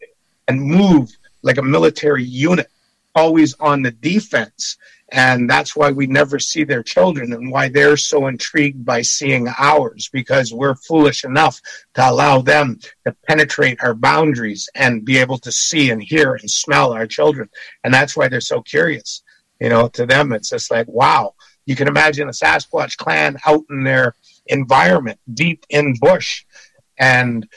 and 0.48 0.62
move 0.62 1.12
like 1.42 1.58
a 1.58 1.64
military 1.64 2.24
unit, 2.24 2.70
always 3.16 3.56
on 3.60 3.82
the 3.82 3.92
defense. 3.92 4.78
And 5.12 5.50
that's 5.50 5.76
why 5.76 5.92
we 5.92 6.06
never 6.06 6.38
see 6.38 6.66
their 6.66 6.84
children 6.84 7.32
and 7.32 7.50
why 7.50 7.70
they're 7.70 7.96
so 7.96 8.28
intrigued 8.28 8.84
by 8.84 9.02
seeing 9.02 9.48
ours 9.58 10.10
because 10.12 10.54
we're 10.54 10.76
foolish 10.76 11.24
enough 11.24 11.62
to 11.94 12.10
allow 12.10 12.42
them 12.42 12.80
to 13.06 13.16
penetrate 13.28 13.82
our 13.82 13.94
boundaries 13.94 14.70
and 14.76 15.06
be 15.06 15.18
able 15.18 15.38
to 15.40 15.52
see 15.52 15.92
and 15.92 16.04
hear 16.04 16.36
and 16.36 16.52
smell 16.52 16.92
our 16.92 17.08
children. 17.08 17.50
And 17.86 17.94
that's 17.94 18.18
why 18.18 18.28
they're 18.28 18.42
so 18.42 18.62
curious. 18.62 19.24
You 19.62 19.70
know, 19.70 19.88
to 19.90 20.06
them, 20.06 20.34
it's 20.34 20.50
just 20.50 20.70
like, 20.72 20.88
wow, 20.90 21.36
you 21.66 21.76
can 21.76 21.88
imagine 21.88 22.28
a 22.28 22.32
Sasquatch 22.32 22.98
clan 22.98 23.38
out 23.46 23.64
in 23.70 23.84
their 23.84 24.14
environment, 24.48 25.20
deep 25.34 25.66
in 25.70 25.96
bush. 26.00 26.44
And 26.98 27.48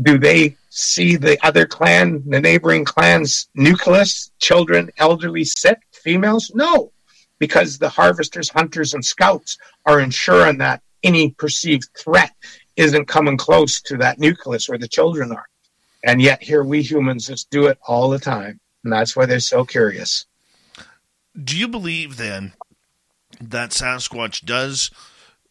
do 0.00 0.18
they 0.18 0.56
see 0.68 1.16
the 1.16 1.38
other 1.44 1.66
clan, 1.66 2.22
the 2.26 2.40
neighboring 2.40 2.84
clan's 2.84 3.48
nucleus, 3.54 4.30
children, 4.38 4.90
elderly, 4.98 5.44
sick? 5.44 5.78
Females? 6.00 6.50
No, 6.54 6.92
because 7.38 7.78
the 7.78 7.88
harvesters, 7.88 8.48
hunters, 8.48 8.94
and 8.94 9.04
scouts 9.04 9.58
are 9.86 10.00
ensuring 10.00 10.58
that 10.58 10.82
any 11.02 11.30
perceived 11.30 11.88
threat 11.96 12.32
isn't 12.76 13.06
coming 13.06 13.36
close 13.36 13.80
to 13.82 13.96
that 13.98 14.18
nucleus 14.18 14.68
where 14.68 14.78
the 14.78 14.88
children 14.88 15.32
are. 15.32 15.46
And 16.04 16.22
yet 16.22 16.42
here 16.42 16.62
we 16.62 16.82
humans 16.82 17.26
just 17.26 17.50
do 17.50 17.66
it 17.66 17.78
all 17.86 18.08
the 18.08 18.18
time. 18.18 18.60
And 18.84 18.92
that's 18.92 19.14
why 19.14 19.26
they're 19.26 19.40
so 19.40 19.64
curious. 19.64 20.26
Do 21.42 21.56
you 21.56 21.68
believe 21.68 22.16
then 22.16 22.52
that 23.40 23.70
Sasquatch 23.70 24.44
does 24.44 24.90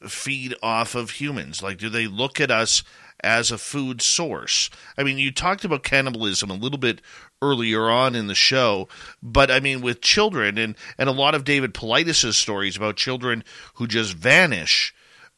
feed 0.08 0.56
off 0.62 0.96
of 0.96 1.12
humans? 1.12 1.62
Like, 1.62 1.78
do 1.78 1.90
they 1.90 2.08
look 2.08 2.40
at 2.40 2.52
us 2.52 2.84
as 3.22 3.52
a 3.52 3.58
food 3.58 4.02
source? 4.02 4.70
I 4.98 5.04
mean, 5.04 5.18
you 5.18 5.32
talked 5.32 5.66
about 5.66 5.84
cannibalism 5.84 6.50
a 6.50 6.56
little 6.56 6.78
bit 6.78 7.02
earlier 7.42 7.90
on 7.90 8.16
in 8.16 8.28
the 8.28 8.36
show. 8.36 8.88
But 9.22 9.50
I 9.52 9.60
mean, 9.60 9.82
with 9.82 10.02
children 10.02 10.58
and, 10.58 10.76
and 10.98 11.10
a 11.10 11.14
lot 11.14 11.36
of 11.36 11.44
David 11.44 11.74
Paulides' 11.74 12.34
stories 12.34 12.78
about 12.78 12.96
children 12.96 13.44
who 13.76 13.88
just 13.88 14.14
vanish, 14.14 14.94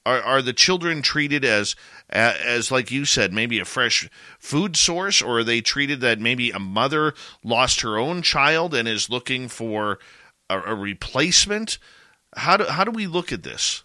are, 0.05 0.21
are 0.21 0.41
the 0.41 0.53
children 0.53 1.01
treated 1.01 1.45
as, 1.45 1.75
as, 2.09 2.71
like 2.71 2.91
you 2.91 3.05
said, 3.05 3.31
maybe 3.33 3.59
a 3.59 3.65
fresh 3.65 4.09
food 4.39 4.75
source, 4.75 5.21
or 5.21 5.39
are 5.39 5.43
they 5.43 5.61
treated 5.61 6.01
that 6.01 6.19
maybe 6.19 6.51
a 6.51 6.59
mother 6.59 7.13
lost 7.43 7.81
her 7.81 7.97
own 7.97 8.21
child 8.21 8.73
and 8.73 8.87
is 8.87 9.09
looking 9.09 9.47
for 9.47 9.99
a, 10.49 10.59
a 10.59 10.75
replacement? 10.75 11.77
How 12.35 12.57
do, 12.57 12.63
how 12.65 12.83
do 12.83 12.91
we 12.91 13.07
look 13.07 13.31
at 13.31 13.43
this? 13.43 13.83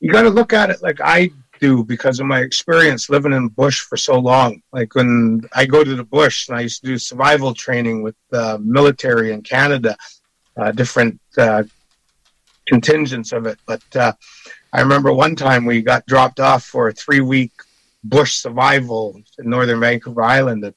You 0.00 0.12
got 0.12 0.22
to 0.22 0.30
look 0.30 0.52
at 0.52 0.70
it 0.70 0.82
like 0.82 1.00
I 1.00 1.30
do 1.60 1.84
because 1.84 2.20
of 2.20 2.26
my 2.26 2.40
experience 2.40 3.10
living 3.10 3.32
in 3.32 3.48
bush 3.48 3.80
for 3.80 3.96
so 3.96 4.18
long. 4.18 4.62
Like 4.72 4.94
when 4.94 5.42
I 5.52 5.66
go 5.66 5.84
to 5.84 5.94
the 5.94 6.04
bush 6.04 6.48
and 6.48 6.56
I 6.56 6.62
used 6.62 6.80
to 6.82 6.88
do 6.88 6.98
survival 6.98 7.54
training 7.54 8.02
with 8.02 8.16
the 8.30 8.58
military 8.58 9.32
in 9.32 9.42
Canada, 9.42 9.96
uh, 10.56 10.72
different 10.72 11.20
uh, 11.38 11.64
contingents 12.66 13.32
of 13.32 13.46
it. 13.46 13.58
But 13.66 13.82
uh, 13.96 14.12
I 14.72 14.80
remember 14.80 15.12
one 15.12 15.36
time 15.36 15.64
we 15.64 15.82
got 15.82 16.06
dropped 16.06 16.40
off 16.40 16.64
for 16.64 16.88
a 16.88 16.92
three 16.92 17.20
week 17.20 17.52
bush 18.02 18.34
survival 18.34 19.20
in 19.38 19.50
northern 19.50 19.80
Vancouver 19.80 20.22
Island. 20.22 20.64
And 20.64 20.74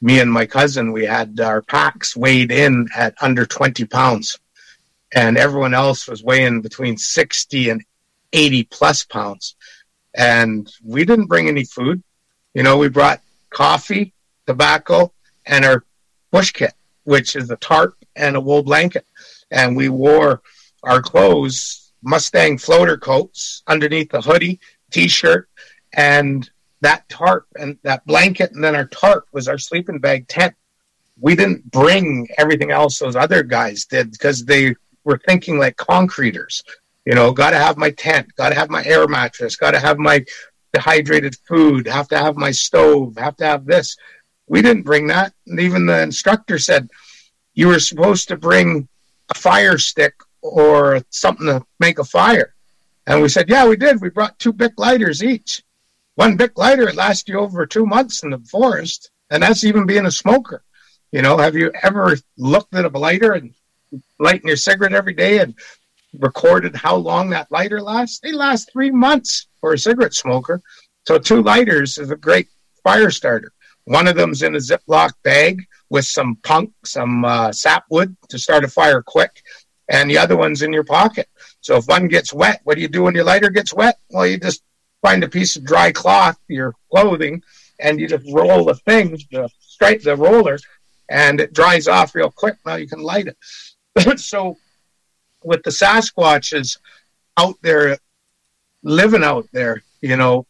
me 0.00 0.20
and 0.20 0.32
my 0.32 0.46
cousin, 0.46 0.92
we 0.92 1.04
had 1.04 1.38
our 1.40 1.62
packs 1.62 2.16
weighed 2.16 2.50
in 2.50 2.88
at 2.96 3.14
under 3.20 3.44
20 3.44 3.84
pounds. 3.86 4.38
And 5.12 5.36
everyone 5.36 5.74
else 5.74 6.06
was 6.06 6.22
weighing 6.22 6.60
between 6.60 6.96
60 6.96 7.70
and 7.70 7.84
80 8.32 8.64
plus 8.64 9.04
pounds 9.04 9.56
and 10.14 10.70
we 10.84 11.04
didn't 11.04 11.26
bring 11.26 11.48
any 11.48 11.64
food. 11.64 12.02
You 12.54 12.62
know, 12.62 12.78
we 12.78 12.88
brought 12.88 13.20
coffee, 13.50 14.12
tobacco, 14.46 15.12
and 15.46 15.64
our 15.64 15.84
bush 16.30 16.52
kit, 16.52 16.74
which 17.04 17.36
is 17.36 17.50
a 17.50 17.56
tarp 17.56 17.96
and 18.16 18.36
a 18.36 18.40
wool 18.40 18.62
blanket. 18.62 19.06
And 19.50 19.76
we 19.76 19.88
wore 19.88 20.42
our 20.82 21.02
clothes, 21.02 21.92
Mustang 22.02 22.58
floater 22.58 22.96
coats 22.96 23.62
underneath 23.66 24.10
the 24.10 24.22
hoodie, 24.22 24.58
t-shirt, 24.90 25.48
and 25.92 26.48
that 26.80 27.08
tarp 27.08 27.46
and 27.56 27.78
that 27.82 28.06
blanket, 28.06 28.52
and 28.52 28.64
then 28.64 28.74
our 28.74 28.86
tarp 28.86 29.26
was 29.32 29.48
our 29.48 29.58
sleeping 29.58 29.98
bag 29.98 30.26
tent. 30.28 30.54
We 31.20 31.36
didn't 31.36 31.70
bring 31.70 32.28
everything 32.38 32.70
else 32.70 32.98
those 32.98 33.16
other 33.16 33.42
guys 33.42 33.84
did 33.84 34.12
because 34.12 34.44
they 34.44 34.74
were 35.04 35.20
thinking 35.26 35.58
like 35.58 35.76
concreters. 35.76 36.62
You 37.04 37.14
know, 37.14 37.32
got 37.32 37.50
to 37.50 37.58
have 37.58 37.76
my 37.76 37.90
tent, 37.90 38.34
got 38.36 38.50
to 38.50 38.54
have 38.54 38.70
my 38.70 38.84
air 38.84 39.06
mattress, 39.08 39.56
got 39.56 39.72
to 39.72 39.80
have 39.80 39.98
my 39.98 40.24
dehydrated 40.72 41.36
food, 41.48 41.86
have 41.86 42.08
to 42.08 42.18
have 42.18 42.36
my 42.36 42.50
stove, 42.50 43.16
have 43.16 43.36
to 43.36 43.46
have 43.46 43.64
this. 43.64 43.96
We 44.46 44.62
didn't 44.62 44.82
bring 44.82 45.06
that. 45.08 45.32
And 45.46 45.60
even 45.60 45.86
the 45.86 46.02
instructor 46.02 46.58
said 46.58 46.90
you 47.54 47.68
were 47.68 47.80
supposed 47.80 48.28
to 48.28 48.36
bring 48.36 48.88
a 49.30 49.34
fire 49.34 49.78
stick 49.78 50.14
or 50.42 51.02
something 51.10 51.46
to 51.46 51.64
make 51.78 51.98
a 51.98 52.04
fire. 52.04 52.54
And 53.06 53.22
we 53.22 53.28
said, 53.28 53.48
yeah, 53.48 53.66
we 53.66 53.76
did. 53.76 54.00
We 54.00 54.10
brought 54.10 54.38
two 54.38 54.52
big 54.52 54.78
lighters 54.78 55.22
each. 55.22 55.62
One 56.14 56.36
big 56.36 56.56
lighter 56.58 56.92
lasts 56.92 57.28
you 57.28 57.38
over 57.38 57.66
two 57.66 57.86
months 57.86 58.22
in 58.22 58.30
the 58.30 58.38
forest, 58.38 59.10
and 59.30 59.42
that's 59.42 59.64
even 59.64 59.86
being 59.86 60.06
a 60.06 60.10
smoker. 60.10 60.62
You 61.12 61.22
know, 61.22 61.38
have 61.38 61.56
you 61.56 61.72
ever 61.82 62.16
looked 62.36 62.74
at 62.74 62.84
a 62.84 62.98
lighter 62.98 63.32
and 63.32 63.54
lighting 64.18 64.48
your 64.48 64.56
cigarette 64.56 64.92
every 64.92 65.14
day 65.14 65.38
and 65.38 65.54
recorded 66.18 66.74
how 66.74 66.96
long 66.96 67.30
that 67.30 67.50
lighter 67.50 67.80
lasts. 67.80 68.20
They 68.20 68.32
last 68.32 68.70
three 68.72 68.90
months 68.90 69.46
for 69.60 69.72
a 69.72 69.78
cigarette 69.78 70.14
smoker. 70.14 70.62
So 71.06 71.18
two 71.18 71.42
lighters 71.42 71.98
is 71.98 72.10
a 72.10 72.16
great 72.16 72.48
fire 72.82 73.10
starter. 73.10 73.52
One 73.84 74.06
of 74.06 74.16
them's 74.16 74.42
in 74.42 74.54
a 74.54 74.58
Ziploc 74.58 75.12
bag 75.22 75.64
with 75.88 76.06
some 76.06 76.36
punk, 76.42 76.72
some 76.84 77.24
uh, 77.24 77.52
sapwood 77.52 78.16
to 78.28 78.38
start 78.38 78.64
a 78.64 78.68
fire 78.68 79.02
quick, 79.02 79.42
and 79.88 80.08
the 80.08 80.18
other 80.18 80.36
one's 80.36 80.62
in 80.62 80.72
your 80.72 80.84
pocket. 80.84 81.28
So 81.60 81.76
if 81.76 81.86
one 81.86 82.08
gets 82.08 82.32
wet, 82.32 82.60
what 82.64 82.76
do 82.76 82.82
you 82.82 82.88
do 82.88 83.02
when 83.02 83.14
your 83.14 83.24
lighter 83.24 83.50
gets 83.50 83.74
wet? 83.74 83.98
Well, 84.10 84.26
you 84.26 84.38
just 84.38 84.62
find 85.02 85.24
a 85.24 85.28
piece 85.28 85.56
of 85.56 85.64
dry 85.64 85.90
cloth, 85.92 86.38
your 86.48 86.74
clothing, 86.90 87.42
and 87.80 87.98
you 87.98 88.06
just 88.06 88.30
roll 88.32 88.64
the 88.64 88.74
thing, 88.74 89.18
the 89.32 89.48
straight 89.60 90.04
the 90.04 90.16
roller, 90.16 90.58
and 91.08 91.40
it 91.40 91.52
dries 91.52 91.88
off 91.88 92.14
real 92.14 92.30
quick. 92.30 92.56
Now 92.64 92.76
you 92.76 92.86
can 92.86 93.00
light 93.00 93.26
it. 93.26 94.20
so 94.20 94.56
with 95.42 95.62
the 95.62 95.70
Sasquatches 95.70 96.78
out 97.36 97.56
there 97.62 97.98
living 98.82 99.24
out 99.24 99.46
there, 99.52 99.82
you 100.00 100.16
know, 100.16 100.46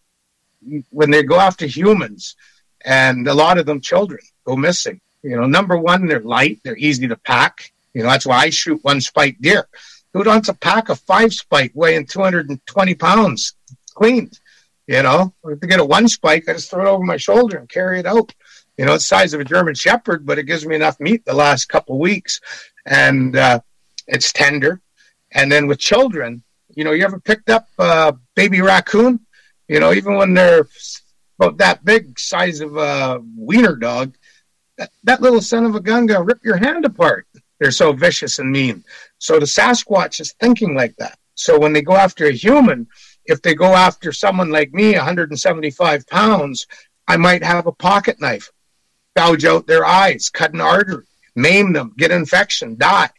when 0.91 1.11
they 1.11 1.23
go 1.23 1.39
after 1.39 1.67
humans, 1.67 2.37
and 2.85 3.27
a 3.29 3.35
lot 3.35 3.59
of 3.59 3.67
them 3.67 3.81
children 3.81 4.21
go 4.45 4.57
missing. 4.57 5.01
You 5.23 5.37
know, 5.37 5.47
number 5.47 5.77
one, 5.77 6.07
they're 6.07 6.21
light, 6.21 6.61
they're 6.65 6.77
easy 6.77 7.09
to 7.09 7.17
pack. 7.17 7.73
You 7.93 8.03
know, 8.03 8.09
that's 8.09 8.27
why 8.27 8.39
I 8.39 8.51
shoot 8.51 8.83
one 8.83 9.01
spike 9.01 9.37
deer. 9.41 9.67
Who 10.13 10.25
wants 10.25 10.49
a 10.49 10.55
pack 10.55 10.89
of 10.89 10.99
five 11.01 11.33
spike 11.33 11.73
weighing 11.75 12.07
220 12.07 12.95
pounds 12.95 13.55
cleaned? 13.95 14.39
You 14.87 15.03
know, 15.03 15.33
to 15.47 15.67
get 15.67 15.79
a 15.79 15.85
one 15.85 16.09
spike, 16.09 16.49
I 16.49 16.55
just 16.55 16.71
throw 16.71 16.87
it 16.87 16.91
over 16.91 17.05
my 17.05 17.17
shoulder 17.17 17.59
and 17.59 17.69
carry 17.69 18.01
it 18.01 18.07
out. 18.07 18.35
You 18.77 18.87
know, 18.87 18.95
it's 18.95 19.05
the 19.05 19.15
size 19.15 19.35
of 19.35 19.41
a 19.41 19.45
German 19.45 19.75
Shepherd, 19.75 20.27
but 20.27 20.39
it 20.39 20.45
gives 20.45 20.67
me 20.67 20.75
enough 20.75 20.99
meat 20.99 21.25
the 21.25 21.35
last 21.35 21.67
couple 21.67 21.99
weeks. 21.99 22.41
And 22.87 23.37
uh, 23.37 23.61
it's 24.11 24.33
tender. 24.33 24.81
And 25.33 25.51
then 25.51 25.67
with 25.67 25.79
children, 25.79 26.43
you 26.75 26.85
know, 26.85 26.93
you 26.93 27.05
ever 27.05 27.21
picked 27.21 27.51
up 27.51 27.69
a 27.79 28.15
baby 28.35 28.61
raccoon? 28.61 29.21
You 29.69 29.81
know, 29.81 29.93
even 29.93 30.17
when 30.17 30.35
they're 30.35 30.67
about 31.39 31.59
that 31.59 31.85
big 31.85 32.19
size 32.19 32.61
of 32.61 32.77
a 32.77 33.23
wiener 33.37 33.77
dog, 33.77 34.15
that, 34.77 34.91
that 35.05 35.23
little 35.23 35.41
son 35.41 35.65
of 35.65 35.75
a 35.75 35.81
gun 35.81 36.07
gonna 36.07 36.25
rip 36.25 36.45
your 36.45 36.57
hand 36.57 36.85
apart. 36.85 37.27
They're 37.59 37.71
so 37.71 37.93
vicious 37.93 38.39
and 38.39 38.51
mean. 38.51 38.85
So 39.19 39.39
the 39.39 39.47
Sasquatch 39.47 40.21
is 40.21 40.35
thinking 40.41 40.75
like 40.75 40.97
that. 40.97 41.19
So 41.35 41.59
when 41.59 41.73
they 41.73 41.83
go 41.83 41.95
after 41.95 42.27
a 42.27 42.33
human, 42.33 42.87
if 43.25 43.43
they 43.43 43.55
go 43.55 43.75
after 43.75 44.13
someone 44.13 44.51
like 44.51 44.73
me, 44.73 44.95
175 44.95 46.07
pounds, 46.09 46.67
I 47.07 47.17
might 47.17 47.45
have 47.45 47.67
a 47.67 47.73
pocket 47.73 48.21
knife, 48.21 48.51
gouge 49.17 49.45
out 49.45 49.67
their 49.67 49.85
eyes, 49.85 50.31
cut 50.31 50.55
an 50.55 50.61
artery, 50.61 51.05
maim 51.37 51.73
them, 51.73 51.93
get 51.97 52.11
infection, 52.11 52.77
die. 52.77 53.11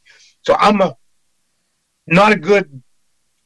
So 0.43 0.55
I'm 0.59 0.81
a 0.81 0.97
not 2.07 2.31
a 2.31 2.37
good 2.37 2.81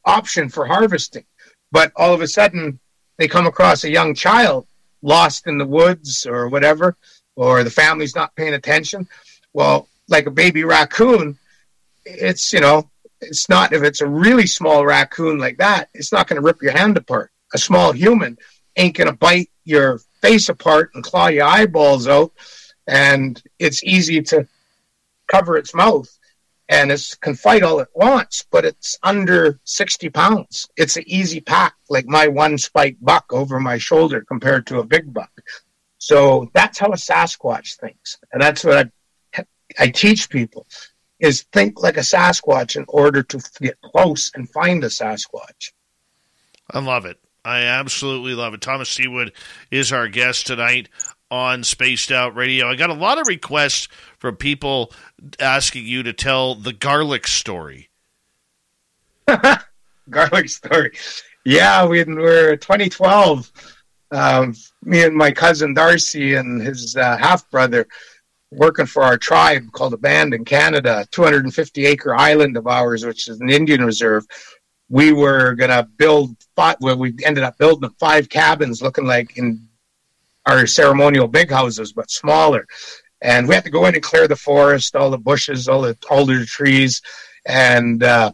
option 0.04 0.48
for 0.48 0.66
harvesting. 0.66 1.24
But 1.72 1.92
all 1.96 2.14
of 2.14 2.20
a 2.20 2.28
sudden, 2.28 2.78
they 3.18 3.28
come 3.28 3.46
across 3.46 3.84
a 3.84 3.90
young 3.90 4.14
child 4.14 4.66
lost 5.02 5.46
in 5.46 5.58
the 5.58 5.66
woods 5.66 6.26
or 6.26 6.48
whatever, 6.48 6.96
or 7.34 7.62
the 7.64 7.70
family's 7.70 8.14
not 8.14 8.34
paying 8.34 8.54
attention. 8.54 9.08
Well, 9.52 9.88
like 10.08 10.26
a 10.26 10.30
baby 10.30 10.64
raccoon, 10.64 11.38
it's, 12.04 12.52
you 12.52 12.60
know, 12.60 12.90
it's 13.20 13.48
not, 13.48 13.72
if 13.72 13.82
it's 13.82 14.00
a 14.00 14.06
really 14.06 14.46
small 14.46 14.84
raccoon 14.86 15.38
like 15.38 15.58
that, 15.58 15.88
it's 15.94 16.12
not 16.12 16.28
going 16.28 16.40
to 16.40 16.46
rip 16.46 16.62
your 16.62 16.72
hand 16.72 16.96
apart. 16.96 17.30
A 17.54 17.58
small 17.58 17.92
human 17.92 18.38
ain't 18.76 18.96
going 18.96 19.08
to 19.08 19.16
bite 19.16 19.50
your 19.64 20.00
face 20.22 20.48
apart 20.48 20.90
and 20.94 21.02
claw 21.02 21.28
your 21.28 21.44
eyeballs 21.44 22.06
out. 22.08 22.32
And 22.86 23.42
it's 23.58 23.82
easy 23.82 24.22
to 24.22 24.46
cover 25.26 25.56
its 25.56 25.74
mouth 25.74 26.15
and 26.68 26.90
it 26.90 27.16
can 27.20 27.34
fight 27.34 27.62
all 27.62 27.78
it 27.78 27.88
wants, 27.94 28.44
but 28.50 28.64
it's 28.64 28.98
under 29.02 29.60
60 29.64 30.10
pounds. 30.10 30.68
It's 30.76 30.96
an 30.96 31.04
easy 31.06 31.40
pack, 31.40 31.74
like 31.88 32.06
my 32.06 32.28
one 32.28 32.58
spike 32.58 32.96
buck 33.00 33.32
over 33.32 33.60
my 33.60 33.78
shoulder 33.78 34.24
compared 34.26 34.66
to 34.68 34.80
a 34.80 34.84
big 34.84 35.12
buck. 35.12 35.30
So 35.98 36.50
that's 36.54 36.78
how 36.78 36.88
a 36.88 36.96
Sasquatch 36.96 37.78
thinks. 37.78 38.18
And 38.32 38.42
that's 38.42 38.64
what 38.64 38.90
I, 39.36 39.44
I 39.78 39.88
teach 39.88 40.28
people 40.28 40.66
is 41.20 41.42
think 41.52 41.82
like 41.82 41.96
a 41.96 42.00
Sasquatch 42.00 42.76
in 42.76 42.84
order 42.88 43.22
to 43.22 43.40
get 43.60 43.80
close 43.80 44.30
and 44.34 44.50
find 44.50 44.82
a 44.84 44.88
Sasquatch. 44.88 45.72
I 46.70 46.80
love 46.80 47.06
it. 47.06 47.18
I 47.44 47.60
absolutely 47.60 48.34
love 48.34 48.54
it. 48.54 48.60
Thomas 48.60 48.90
Sewid 48.94 49.30
is 49.70 49.92
our 49.92 50.08
guest 50.08 50.48
tonight 50.48 50.88
on 51.30 51.64
Spaced 51.64 52.12
Out 52.12 52.36
Radio. 52.36 52.68
I 52.68 52.76
got 52.76 52.90
a 52.90 52.94
lot 52.94 53.18
of 53.18 53.26
requests 53.26 53.88
from 54.18 54.36
people 54.36 54.92
asking 55.40 55.84
you 55.84 56.02
to 56.02 56.12
tell 56.12 56.54
the 56.54 56.72
garlic 56.72 57.26
story. 57.26 57.88
garlic 60.10 60.48
story. 60.48 60.92
Yeah, 61.44 61.86
we 61.86 62.02
were 62.04 62.56
2012. 62.56 63.50
Um, 64.12 64.54
me 64.82 65.02
and 65.02 65.16
my 65.16 65.32
cousin 65.32 65.74
Darcy 65.74 66.34
and 66.34 66.62
his 66.62 66.96
uh, 66.96 67.16
half 67.16 67.48
brother 67.50 67.86
working 68.52 68.86
for 68.86 69.02
our 69.02 69.18
tribe 69.18 69.70
called 69.72 69.94
a 69.94 69.98
band 69.98 70.32
in 70.32 70.44
Canada, 70.44 71.06
250 71.10 71.86
acre 71.86 72.14
island 72.14 72.56
of 72.56 72.66
ours, 72.66 73.04
which 73.04 73.28
is 73.28 73.40
an 73.40 73.50
Indian 73.50 73.84
reserve. 73.84 74.24
We 74.88 75.12
were 75.12 75.54
gonna 75.54 75.88
build 75.96 76.36
five. 76.54 76.76
Well, 76.80 76.96
we 76.96 77.14
ended 77.24 77.42
up 77.42 77.58
building 77.58 77.90
five 77.98 78.28
cabins, 78.28 78.80
looking 78.80 79.06
like 79.06 79.36
in 79.36 79.65
our 80.46 80.66
ceremonial 80.66 81.28
big 81.28 81.50
houses, 81.50 81.92
but 81.92 82.10
smaller. 82.10 82.66
And 83.20 83.48
we 83.48 83.54
had 83.54 83.64
to 83.64 83.70
go 83.70 83.86
in 83.86 83.94
and 83.94 84.02
clear 84.02 84.28
the 84.28 84.36
forest, 84.36 84.94
all 84.94 85.10
the 85.10 85.18
bushes, 85.18 85.68
all 85.68 85.82
the 85.82 85.96
alder 86.10 86.44
trees, 86.44 87.02
and 87.46 88.02
uh, 88.02 88.32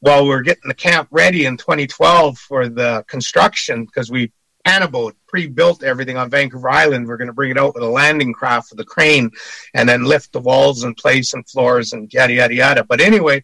while 0.00 0.22
we 0.22 0.28
were 0.28 0.42
getting 0.42 0.68
the 0.68 0.74
camp 0.74 1.08
ready 1.10 1.46
in 1.46 1.56
2012 1.56 2.38
for 2.38 2.68
the 2.68 3.04
construction, 3.08 3.84
because 3.84 4.10
we 4.10 4.32
Hannibal 4.64 5.12
pre-built 5.28 5.82
everything 5.82 6.16
on 6.16 6.30
Vancouver 6.30 6.70
Island. 6.70 7.06
We're 7.06 7.16
going 7.16 7.28
to 7.28 7.34
bring 7.34 7.50
it 7.50 7.58
out 7.58 7.74
with 7.74 7.82
a 7.82 7.88
landing 7.88 8.32
craft 8.32 8.70
with 8.70 8.80
a 8.80 8.84
crane, 8.84 9.30
and 9.74 9.88
then 9.88 10.04
lift 10.04 10.32
the 10.32 10.40
walls 10.40 10.84
in 10.84 10.94
place 10.94 11.34
and 11.34 11.48
floors 11.48 11.92
and 11.92 12.12
yada 12.12 12.32
yada 12.32 12.54
yada. 12.54 12.84
But 12.84 13.00
anyway, 13.00 13.42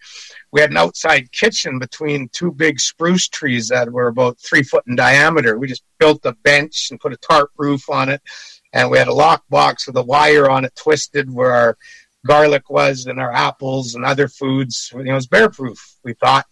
we 0.51 0.61
had 0.61 0.71
an 0.71 0.77
outside 0.77 1.31
kitchen 1.33 1.79
between 1.79 2.29
two 2.29 2.53
big 2.53 2.81
spruce 2.81 3.29
trees 3.29 3.69
that 3.69 3.91
were 3.91 4.09
about 4.09 4.39
three 4.39 4.63
foot 4.63 4.85
in 4.87 4.97
diameter. 4.97 5.59
We 5.59 5.69
just 5.69 5.85
built 5.99 6.25
a 6.25 6.33
bench 6.33 6.89
and 6.91 7.01
put 7.01 7.13
a 7.13 7.19
tarp 7.19 7.51
roof 7.57 7.91
on 7.91 8.09
it, 8.09 8.23
and 8.73 8.91
we 8.91 8.99
had 8.99 9.09
a 9.09 9.13
lock 9.13 9.45
box 9.51 9.87
with 9.87 9.97
a 9.97 10.03
wire 10.03 10.49
on 10.49 10.65
it 10.65 10.75
twisted 10.75 11.31
where 11.31 11.53
our 11.53 11.77
garlic 12.27 12.69
was 12.71 13.07
and 13.07 13.19
our 13.19 13.33
apples 13.33 13.95
and 13.95 14.05
other 14.05 14.29
foods. 14.29 14.91
You 14.95 15.05
know, 15.05 15.13
it 15.13 15.15
was 15.15 15.27
bear 15.27 15.51
proof. 15.51 15.97
We 16.05 16.15
thought 16.15 16.47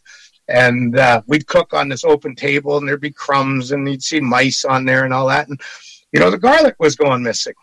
and 0.48 0.98
uh, 0.98 1.22
we'd 1.26 1.46
cook 1.46 1.74
on 1.74 1.88
this 1.88 2.04
open 2.04 2.34
table 2.34 2.78
and 2.78 2.88
there'd 2.88 3.00
be 3.00 3.10
crumbs 3.10 3.72
and 3.72 3.88
you'd 3.88 4.02
see 4.02 4.20
mice 4.20 4.64
on 4.64 4.84
there 4.84 5.04
and 5.04 5.12
all 5.12 5.28
that. 5.28 5.48
And 5.48 5.60
you 6.12 6.20
know 6.20 6.30
the 6.30 6.38
garlic 6.38 6.76
was 6.78 6.96
going 6.96 7.22
missing. 7.22 7.54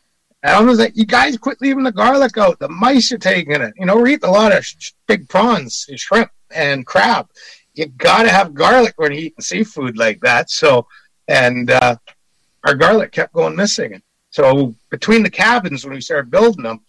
And 0.44 0.56
i 0.56 0.62
was 0.62 0.80
like 0.80 0.96
you 0.96 1.06
guys 1.06 1.38
quit 1.38 1.62
leaving 1.62 1.84
the 1.84 1.92
garlic 1.92 2.38
out. 2.38 2.60
The 2.60 2.70
mice 2.70 3.12
are 3.12 3.18
taking 3.18 3.62
it. 3.62 3.74
You 3.78 3.86
know 3.86 3.96
we're 3.96 4.08
eating 4.08 4.30
a 4.30 4.32
lot 4.32 4.56
of 4.56 4.66
sh- 4.66 4.92
big 5.08 5.28
prawns 5.28 5.88
shrimp 5.96 6.32
and 6.52 6.86
crab. 6.86 7.28
You 7.74 7.88
gotta 7.88 8.30
have 8.30 8.54
garlic 8.54 8.94
when 8.98 9.12
you're 9.12 9.22
eating 9.22 9.42
seafood 9.42 9.98
like 9.98 10.22
that. 10.22 10.50
So 10.50 10.88
and 11.28 11.72
uh, 11.72 11.98
our 12.66 12.76
garlic 12.76 13.12
kept 13.12 13.34
going 13.34 13.56
missing. 13.56 14.02
So 14.30 14.76
between 14.90 15.24
the 15.24 15.30
cabins 15.30 15.86
when 15.86 15.96
we 15.96 16.02
started 16.02 16.30
building 16.30 16.64
them 16.64 16.82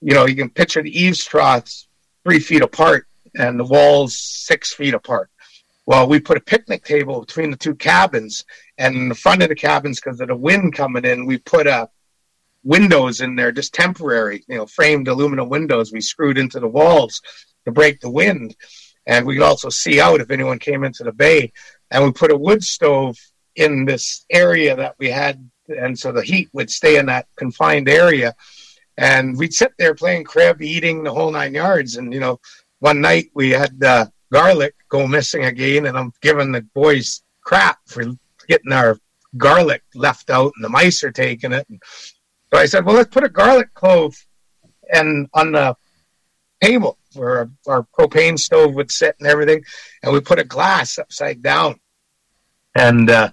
you 0.00 0.14
know 0.14 0.26
you 0.26 0.36
can 0.36 0.50
picture 0.50 0.82
the 0.82 0.96
eaves 0.96 1.24
troughs 1.24 1.88
three 2.24 2.38
feet 2.38 2.62
apart 2.62 3.07
and 3.36 3.58
the 3.58 3.64
walls 3.64 4.18
six 4.18 4.72
feet 4.72 4.94
apart. 4.94 5.30
Well, 5.86 6.06
we 6.06 6.20
put 6.20 6.36
a 6.36 6.42
picnic 6.42 6.84
table 6.84 7.20
between 7.20 7.50
the 7.50 7.56
two 7.56 7.74
cabins, 7.74 8.44
and 8.76 8.94
in 8.94 9.08
the 9.08 9.14
front 9.14 9.42
of 9.42 9.48
the 9.48 9.54
cabins, 9.54 10.00
because 10.00 10.20
of 10.20 10.28
the 10.28 10.36
wind 10.36 10.74
coming 10.74 11.04
in, 11.04 11.24
we 11.24 11.38
put 11.38 11.66
uh, 11.66 11.86
windows 12.62 13.20
in 13.20 13.36
there, 13.36 13.52
just 13.52 13.72
temporary, 13.72 14.44
you 14.48 14.56
know, 14.56 14.66
framed 14.66 15.08
aluminum 15.08 15.48
windows 15.48 15.90
we 15.90 16.00
screwed 16.00 16.36
into 16.36 16.60
the 16.60 16.68
walls 16.68 17.22
to 17.64 17.72
break 17.72 18.00
the 18.00 18.10
wind. 18.10 18.54
And 19.06 19.26
we 19.26 19.34
could 19.34 19.42
also 19.42 19.70
see 19.70 20.00
out 20.00 20.20
if 20.20 20.30
anyone 20.30 20.58
came 20.58 20.84
into 20.84 21.04
the 21.04 21.12
bay. 21.12 21.52
And 21.90 22.04
we 22.04 22.12
put 22.12 22.30
a 22.30 22.36
wood 22.36 22.62
stove 22.62 23.16
in 23.56 23.86
this 23.86 24.26
area 24.28 24.76
that 24.76 24.96
we 24.98 25.08
had, 25.08 25.48
and 25.68 25.98
so 25.98 26.12
the 26.12 26.22
heat 26.22 26.50
would 26.52 26.70
stay 26.70 26.98
in 26.98 27.06
that 27.06 27.26
confined 27.36 27.88
area. 27.88 28.34
And 28.98 29.38
we'd 29.38 29.54
sit 29.54 29.72
there 29.78 29.94
playing 29.94 30.24
crib, 30.24 30.60
eating 30.60 31.02
the 31.02 31.14
whole 31.14 31.30
nine 31.30 31.54
yards. 31.54 31.96
And, 31.96 32.12
you 32.12 32.20
know, 32.20 32.40
one 32.80 33.00
night 33.00 33.30
we 33.34 33.50
had 33.50 33.82
uh, 33.82 34.06
garlic 34.32 34.74
go 34.88 35.06
missing 35.06 35.44
again, 35.44 35.86
and 35.86 35.96
I'm 35.96 36.12
giving 36.20 36.52
the 36.52 36.62
boys 36.62 37.22
crap 37.42 37.78
for 37.86 38.04
getting 38.48 38.72
our 38.72 38.98
garlic 39.36 39.82
left 39.94 40.30
out, 40.30 40.52
and 40.56 40.64
the 40.64 40.68
mice 40.68 41.02
are 41.04 41.10
taking 41.10 41.52
it. 41.52 41.66
And 41.68 41.82
so 42.52 42.58
I 42.58 42.66
said, 42.66 42.84
well, 42.84 42.96
let's 42.96 43.12
put 43.12 43.24
a 43.24 43.28
garlic 43.28 43.72
clove 43.74 44.14
and 44.92 45.28
on 45.34 45.52
the 45.52 45.76
table 46.62 46.98
where 47.14 47.50
our, 47.66 47.86
propane 47.98 48.38
stove 48.38 48.74
would 48.74 48.90
sit 48.90 49.16
and 49.18 49.28
everything, 49.28 49.62
and 50.02 50.12
we 50.12 50.20
put 50.20 50.38
a 50.38 50.44
glass 50.44 50.98
upside 50.98 51.42
down. 51.42 51.78
And 52.74 53.10
uh, 53.10 53.30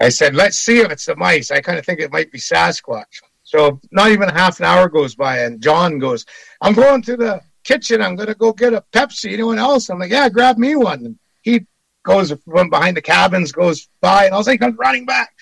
I 0.00 0.08
said, 0.08 0.34
let's 0.34 0.58
see 0.58 0.80
if 0.80 0.90
it's 0.90 1.06
the 1.06 1.16
mice. 1.16 1.50
I 1.50 1.60
kind 1.60 1.78
of 1.78 1.86
think 1.86 2.00
it 2.00 2.12
might 2.12 2.32
be 2.32 2.38
Sasquatch. 2.38 3.22
So 3.42 3.80
not 3.92 4.10
even 4.10 4.28
half 4.28 4.58
an 4.58 4.66
hour 4.66 4.88
goes 4.88 5.14
by, 5.14 5.40
and 5.40 5.62
John 5.62 5.98
goes, 5.98 6.24
I'm 6.60 6.74
going 6.74 7.02
to 7.02 7.16
the 7.16 7.40
kitchen. 7.64 8.02
I'm 8.02 8.16
going 8.16 8.28
to 8.28 8.34
go 8.34 8.52
get 8.52 8.74
a 8.74 8.84
Pepsi. 8.92 9.32
Anyone 9.32 9.58
else? 9.58 9.88
I'm 9.88 9.98
like, 9.98 10.10
yeah, 10.10 10.28
grab 10.28 10.58
me 10.58 10.76
one. 10.76 11.04
And 11.04 11.18
he 11.42 11.66
goes 12.04 12.32
from 12.44 12.70
behind 12.70 12.96
the 12.96 13.02
cabins, 13.02 13.50
goes 13.50 13.88
by, 14.00 14.26
and 14.26 14.34
I 14.34 14.38
was 14.38 14.46
like, 14.46 14.62
I'm 14.62 14.76
running 14.76 15.06
back. 15.06 15.34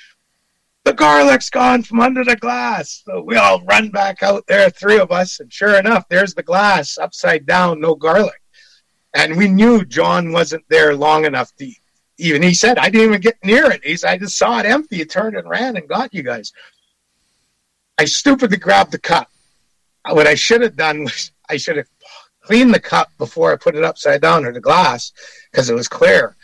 The 0.85 0.93
garlic's 0.93 1.51
gone 1.51 1.83
from 1.83 2.01
under 2.01 2.25
the 2.25 2.37
glass. 2.37 3.03
So 3.05 3.23
we 3.23 3.37
all 3.37 3.63
run 3.65 3.91
back 3.91 4.23
out 4.23 4.47
there, 4.47 4.69
three 4.71 4.99
of 4.99 5.13
us, 5.13 5.39
and 5.39 5.53
sure 5.53 5.79
enough, 5.79 6.09
there's 6.09 6.35
the 6.35 6.43
glass 6.43 6.99
upside 6.99 7.47
down, 7.47 7.81
no 7.81 7.95
garlic. 7.95 8.41
And 9.15 9.37
we 9.37 9.49
knew 9.49 9.85
John 9.85 10.33
wasn't 10.33 10.65
there 10.69 10.97
long 10.97 11.25
enough 11.25 11.55
to 11.57 11.71
even. 12.19 12.43
He 12.43 12.55
said, 12.55 12.79
I 12.79 12.89
didn't 12.89 13.09
even 13.09 13.21
get 13.21 13.39
near 13.45 13.71
it. 13.71 13.85
He 13.85 13.97
said, 13.97 14.11
I 14.11 14.19
just 14.19 14.39
saw 14.39 14.59
it 14.59 14.67
empty. 14.67 15.05
Turned 15.05 15.37
and 15.37 15.49
ran 15.49 15.77
and 15.77 15.89
got 15.89 16.15
you 16.15 16.23
guys. 16.23 16.53
I 17.99 18.07
stupidly 18.07 18.57
grabbed 18.57 18.93
the 18.93 18.99
cup. 18.99 19.29
What 20.09 20.27
I 20.27 20.35
should 20.35 20.63
have 20.63 20.77
done 20.77 21.05
was 21.05 21.31
I 21.49 21.59
should 21.59 21.77
have 21.77 21.89
clean 22.43 22.71
the 22.71 22.81
cup 22.81 23.11
before 23.19 23.53
I 23.53 23.57
put 23.57 23.77
it 23.77 23.85
upside 23.85 24.21
down 24.21 24.45
or 24.45 24.53
the 24.53 24.61
glass 24.61 25.13
because 25.51 25.71
it 25.71 25.75
was 25.75 25.89
clear. 25.89 26.37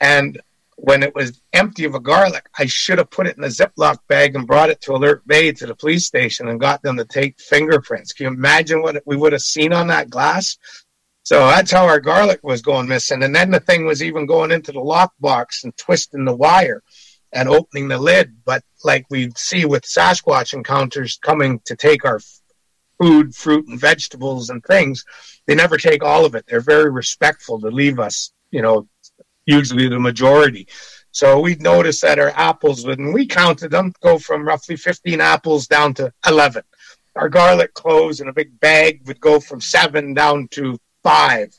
And 0.00 0.40
when 0.76 1.02
it 1.02 1.14
was 1.14 1.40
empty 1.52 1.84
of 1.84 1.94
a 1.94 2.00
garlic, 2.00 2.46
I 2.58 2.66
should 2.66 2.98
have 2.98 3.10
put 3.10 3.26
it 3.26 3.38
in 3.38 3.44
a 3.44 3.48
Ziploc 3.48 3.98
bag 4.08 4.36
and 4.36 4.46
brought 4.46 4.70
it 4.70 4.80
to 4.82 4.92
Alert 4.92 5.26
Bay 5.26 5.52
to 5.52 5.66
the 5.66 5.74
police 5.74 6.06
station 6.06 6.48
and 6.48 6.60
got 6.60 6.82
them 6.82 6.96
to 6.98 7.04
take 7.04 7.40
fingerprints. 7.40 8.12
Can 8.12 8.24
you 8.24 8.30
imagine 8.30 8.82
what 8.82 9.02
we 9.06 9.16
would 9.16 9.32
have 9.32 9.42
seen 9.42 9.72
on 9.72 9.86
that 9.86 10.10
glass? 10.10 10.58
So 11.22 11.46
that's 11.46 11.72
how 11.72 11.86
our 11.86 11.98
garlic 11.98 12.40
was 12.42 12.62
going 12.62 12.86
missing. 12.86 13.22
And 13.22 13.34
then 13.34 13.50
the 13.50 13.58
thing 13.58 13.86
was 13.86 14.02
even 14.02 14.26
going 14.26 14.52
into 14.52 14.70
the 14.70 14.80
lockbox 14.80 15.64
and 15.64 15.76
twisting 15.76 16.24
the 16.24 16.36
wire 16.36 16.82
and 17.32 17.48
opening 17.48 17.88
the 17.88 17.98
lid. 17.98 18.36
But 18.44 18.62
like 18.84 19.06
we 19.10 19.32
see 19.34 19.64
with 19.64 19.82
Sasquatch 19.82 20.52
encounters 20.52 21.18
coming 21.20 21.60
to 21.64 21.74
take 21.74 22.04
our 22.04 22.20
food, 23.00 23.34
fruit, 23.34 23.66
and 23.68 23.80
vegetables 23.80 24.50
and 24.50 24.64
things, 24.64 25.04
they 25.46 25.54
never 25.54 25.76
take 25.76 26.02
all 26.02 26.24
of 26.24 26.34
it. 26.34 26.44
They're 26.46 26.60
very 26.60 26.90
respectful 26.90 27.60
to 27.60 27.68
leave 27.68 27.98
us, 27.98 28.32
you 28.50 28.62
know, 28.62 28.88
usually 29.44 29.88
the 29.88 29.98
majority. 29.98 30.66
So 31.10 31.40
we 31.40 31.54
noticed 31.54 32.02
that 32.02 32.18
our 32.18 32.32
apples, 32.36 32.84
when 32.86 33.12
we 33.12 33.26
counted 33.26 33.70
them, 33.70 33.94
go 34.02 34.18
from 34.18 34.46
roughly 34.46 34.76
15 34.76 35.20
apples 35.20 35.66
down 35.66 35.94
to 35.94 36.12
11. 36.26 36.62
Our 37.14 37.30
garlic 37.30 37.72
cloves 37.72 38.20
in 38.20 38.28
a 38.28 38.32
big 38.32 38.60
bag 38.60 39.00
would 39.06 39.20
go 39.20 39.40
from 39.40 39.60
seven 39.60 40.12
down 40.12 40.48
to 40.48 40.78
five. 41.02 41.56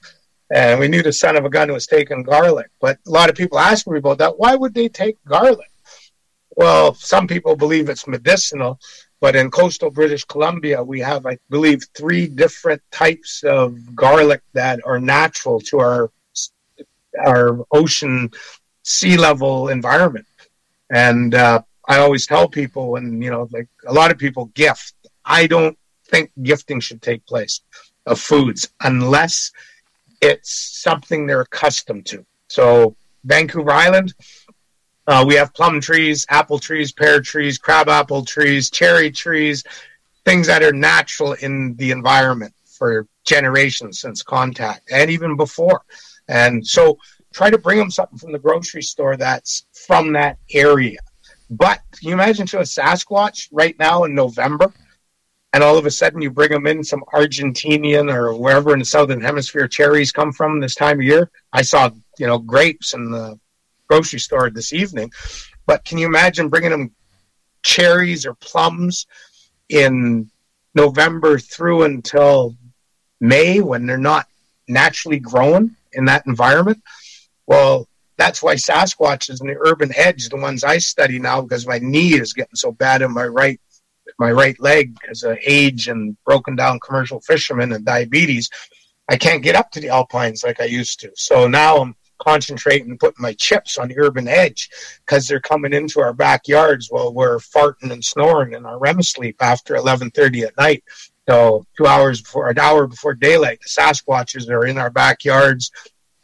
And 0.54 0.80
we 0.80 0.88
knew 0.88 1.02
the 1.02 1.12
son 1.12 1.36
of 1.36 1.46
a 1.46 1.50
gun 1.50 1.72
was 1.72 1.88
taking 1.88 2.24
garlic. 2.24 2.70
But 2.80 3.00
a 3.08 3.10
lot 3.10 3.30
of 3.30 3.36
people 3.36 3.58
ask 3.58 3.88
me 3.88 3.98
about 3.98 4.20
that. 4.20 4.38
Why 4.38 4.56
would 4.56 4.74
they 4.74 4.90
take 4.90 5.18
garlic? 5.26 5.72
Well, 6.56 6.94
some 6.94 7.28
people 7.28 7.56
believe 7.56 7.90
it's 7.90 8.08
medicinal. 8.08 8.80
But 9.20 9.36
in 9.36 9.50
coastal 9.50 9.90
British 9.90 10.24
Columbia, 10.26 10.84
we 10.84 11.00
have, 11.00 11.26
I 11.26 11.38
believe, 11.50 11.82
three 11.96 12.28
different 12.28 12.82
types 12.92 13.44
of 13.44 13.96
garlic 13.96 14.42
that 14.54 14.80
are 14.86 15.00
natural 15.00 15.60
to 15.62 15.80
our 15.80 16.12
our 17.26 17.66
ocean 17.72 18.30
sea 18.84 19.18
level 19.18 19.70
environment. 19.70 20.28
And 20.92 21.34
uh, 21.34 21.62
I 21.88 21.98
always 21.98 22.28
tell 22.28 22.48
people, 22.48 22.96
and 22.98 23.24
you 23.24 23.32
know, 23.32 23.48
like 23.52 23.68
a 23.88 23.94
lot 23.94 24.12
of 24.12 24.18
people 24.18 24.46
gift. 24.54 24.94
I 25.26 25.48
don't 25.48 25.78
think 26.06 26.32
gifting 26.44 26.80
should 26.80 27.02
take 27.02 27.26
place 27.26 27.62
of 28.06 28.20
foods 28.20 28.70
unless 28.82 29.52
it's 30.22 30.52
something 30.82 31.26
they're 31.26 31.42
accustomed 31.42 32.06
to. 32.08 32.26
So 32.48 32.96
Vancouver 33.26 33.72
Island, 33.72 34.14
uh, 35.08 35.24
we 35.26 35.36
have 35.36 35.54
plum 35.54 35.80
trees, 35.80 36.26
apple 36.30 36.60
trees, 36.60 36.92
pear 36.92 37.22
trees, 37.22 37.58
crabapple 37.58 38.26
trees, 38.26 38.70
cherry 38.70 39.10
trees, 39.10 39.64
things 40.26 40.48
that 40.48 40.62
are 40.62 40.74
natural 40.74 41.34
in 41.34 41.76
the 41.78 41.92
environment 41.92 42.54
for 42.66 43.08
generations 43.26 44.00
since 44.00 44.22
contact 44.22 44.92
and 44.92 45.10
even 45.10 45.38
before. 45.38 45.82
And 46.28 46.66
so 46.66 46.98
try 47.34 47.50
to 47.50 47.58
bring 47.58 47.80
them 47.80 47.90
something 47.90 48.18
from 48.18 48.34
the 48.34 48.40
grocery 48.40 48.82
store 48.82 49.16
that's 49.16 49.66
from 49.88 50.12
that 50.14 50.38
area. 50.52 51.00
But 51.50 51.80
can 51.98 52.10
you 52.10 52.14
imagine 52.14 52.46
to 52.48 52.60
a 52.60 52.64
Sasquatch 52.64 53.48
right 53.54 53.78
now 53.80 54.04
in 54.04 54.14
November? 54.14 54.74
And 55.54 55.64
all 55.64 55.78
of 55.78 55.86
a 55.86 55.92
sudden 55.92 56.22
you 56.22 56.30
bring 56.30 56.52
them 56.52 56.68
in 56.68 56.84
some 56.84 57.04
Argentinian 57.14 58.14
or 58.14 58.36
wherever 58.36 58.74
in 58.74 58.80
the 58.80 58.86
southern 58.86 59.22
hemisphere 59.22 59.70
cherries 59.70 60.12
come 60.12 60.34
from 60.34 60.60
this 60.60 60.76
time 60.76 61.00
of 61.00 61.06
year. 61.06 61.32
I 61.54 61.62
saw, 61.62 61.90
you 62.20 62.28
know, 62.28 62.38
grapes 62.38 62.94
in 62.94 63.10
the 63.10 63.40
grocery 63.90 64.20
store 64.20 64.50
this 64.50 64.74
evening. 64.74 65.12
But 65.66 65.84
can 65.84 65.98
you 65.98 66.08
imagine 66.08 66.50
bringing 66.50 66.72
them 66.72 66.92
cherries 67.64 68.26
or 68.26 68.34
plums 68.36 69.06
in 69.70 70.30
November 70.74 71.40
through 71.40 71.84
until 71.84 72.56
May 73.20 73.62
when 73.62 73.86
they're 73.86 73.98
not 73.98 74.28
naturally 74.68 75.20
grown 75.20 75.76
in 75.94 76.06
that 76.06 76.26
environment. 76.28 76.82
Well, 77.48 77.88
that's 78.18 78.42
why 78.42 78.56
Sasquatches 78.56 79.42
and 79.42 79.50
the 79.50 79.58
urban 79.60 79.92
edge, 79.96 80.30
the 80.30 80.38
ones 80.38 80.64
I 80.64 80.78
study 80.78 81.20
now, 81.20 81.42
because 81.42 81.68
my 81.68 81.80
knee 81.80 82.14
is 82.20 82.34
getting 82.34 82.56
so 82.56 82.72
bad 82.72 83.02
in 83.02 83.14
my 83.14 83.26
right 83.26 83.60
my 84.20 84.32
right 84.32 84.60
leg 84.60 84.98
because 85.00 85.22
of 85.24 85.38
age 85.46 85.90
and 85.90 86.18
broken 86.24 86.56
down 86.56 86.80
commercial 86.80 87.20
fishermen 87.20 87.74
and 87.74 87.86
diabetes. 87.86 88.50
I 89.10 89.18
can't 89.18 89.44
get 89.44 89.56
up 89.56 89.70
to 89.72 89.80
the 89.80 89.90
alpines 89.90 90.44
like 90.44 90.60
I 90.60 90.66
used 90.66 91.02
to. 91.02 91.12
So 91.16 91.48
now 91.48 91.78
I'm 91.78 91.96
concentrating 92.20 92.90
and 92.90 93.00
putting 93.00 93.22
my 93.22 93.34
chips 93.34 93.78
on 93.78 93.88
the 93.88 94.00
urban 94.00 94.28
edge 94.28 94.70
because 95.06 95.28
they're 95.28 95.40
coming 95.40 95.74
into 95.74 96.00
our 96.00 96.14
backyards 96.14 96.88
while 96.90 97.14
we're 97.14 97.38
farting 97.40 97.92
and 97.92 98.04
snoring 98.04 98.54
in 98.54 98.66
our 98.66 98.80
REM 98.80 99.02
sleep 99.02 99.38
after 99.40 99.76
11:30 99.76 100.44
at 100.44 100.58
night. 100.58 100.84
So 101.28 101.66
two 101.78 101.86
hours 101.86 102.22
before, 102.22 102.50
an 102.50 102.60
hour 102.60 102.88
before 102.88 103.14
daylight, 103.14 103.60
the 103.62 103.70
Sasquatches 103.70 104.50
are 104.50 104.66
in 104.66 104.78
our 104.78 104.90
backyards, 104.90 105.72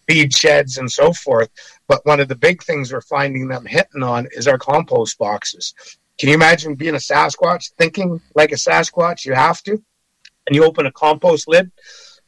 feed 0.07 0.34
sheds, 0.34 0.78
and 0.78 0.91
so 0.91 1.11
forth. 1.11 1.49
But 1.88 2.06
one 2.06 2.20
of 2.20 2.30
the 2.30 2.36
big 2.36 2.64
things 2.64 2.91
we're 2.91 3.02
finding 3.02 3.48
them 3.48 3.65
hitting 3.65 4.03
on 4.03 4.28
is 4.32 4.48
our 4.48 4.57
compost 4.57 5.18
boxes. 5.18 5.74
Can 6.18 6.30
you 6.30 6.36
imagine 6.36 6.76
being 6.76 6.95
a 6.95 6.99
Sasquatch, 6.99 7.74
thinking 7.78 8.22
like 8.36 8.52
a 8.52 8.56
Sasquatch? 8.56 9.26
You 9.26 9.34
have 9.34 9.61
to. 9.64 9.82
And 10.45 10.56
you 10.56 10.64
open 10.64 10.86
a 10.86 10.91
compost 10.91 11.48
lid 11.48 11.72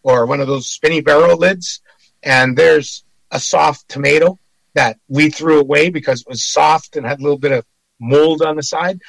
or 0.06 0.28
one 0.28 0.40
of 0.40 0.48
those 0.48 0.70
spinny 0.70 1.02
barrel 1.02 1.38
lids, 1.38 1.82
and 2.22 2.56
there's 2.56 3.04
a 3.36 3.40
soft 3.40 3.90
tomato 3.90 4.40
that 4.76 4.98
we 5.10 5.30
threw 5.30 5.60
away 5.60 5.90
because 5.90 6.22
it 6.22 6.30
was 6.30 6.46
soft 6.46 6.96
and 6.96 7.06
had 7.06 7.20
a 7.20 7.24
little 7.24 7.38
bit 7.38 7.52
of 7.52 7.66
mold 8.00 8.42
on 8.42 8.56
the 8.56 8.64
side. 8.64 9.00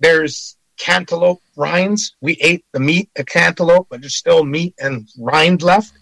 There's 0.00 0.56
cantaloupe 0.78 1.42
rinds. 1.56 2.14
We 2.20 2.34
ate 2.40 2.64
the 2.72 2.80
meat 2.80 3.10
of 3.16 3.26
cantaloupe, 3.26 3.88
but 3.90 4.00
there's 4.00 4.16
still 4.16 4.44
meat 4.44 4.74
and 4.78 5.08
rind 5.18 5.62
left, 5.62 5.92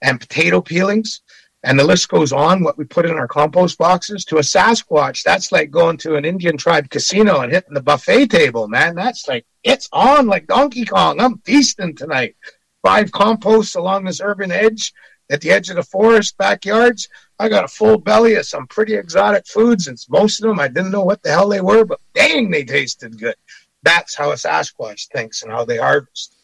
and 0.00 0.20
potato 0.20 0.60
peelings. 0.60 1.22
And 1.64 1.78
the 1.78 1.84
list 1.84 2.08
goes 2.08 2.32
on, 2.32 2.62
what 2.62 2.76
we 2.76 2.84
put 2.84 3.06
in 3.06 3.12
our 3.12 3.26
compost 3.26 3.78
boxes. 3.78 4.24
To 4.26 4.36
a 4.36 4.40
Sasquatch, 4.40 5.22
that's 5.22 5.50
like 5.50 5.70
going 5.70 5.96
to 5.98 6.16
an 6.16 6.24
Indian 6.24 6.56
tribe 6.56 6.90
casino 6.90 7.40
and 7.40 7.52
hitting 7.52 7.74
the 7.74 7.82
buffet 7.82 8.26
table, 8.26 8.68
man. 8.68 8.94
That's 8.94 9.26
like, 9.26 9.46
it's 9.62 9.88
on 9.92 10.26
like 10.26 10.46
Donkey 10.46 10.84
Kong. 10.84 11.20
I'm 11.20 11.38
feasting 11.38 11.96
tonight. 11.96 12.36
Five 12.82 13.10
composts 13.12 13.76
along 13.76 14.04
this 14.04 14.20
urban 14.20 14.52
edge 14.52 14.92
at 15.30 15.40
the 15.40 15.52
edge 15.52 15.70
of 15.70 15.76
the 15.76 15.82
forest 15.82 16.36
backyards. 16.36 17.08
I 17.38 17.48
got 17.48 17.64
a 17.64 17.68
full 17.68 17.98
belly 17.98 18.34
of 18.34 18.46
some 18.46 18.66
pretty 18.66 18.94
exotic 18.94 19.46
foods, 19.46 19.88
and 19.88 19.98
most 20.08 20.40
of 20.40 20.48
them 20.48 20.60
I 20.60 20.68
didn't 20.68 20.92
know 20.92 21.04
what 21.04 21.22
the 21.22 21.30
hell 21.30 21.48
they 21.48 21.60
were, 21.60 21.84
but 21.84 22.00
dang, 22.14 22.50
they 22.50 22.64
tasted 22.64 23.18
good. 23.18 23.36
That's 23.82 24.14
how 24.14 24.30
a 24.30 24.34
Sasquatch 24.34 25.08
thinks 25.08 25.42
and 25.42 25.52
how 25.52 25.64
they 25.64 25.76
harvest. 25.76 26.34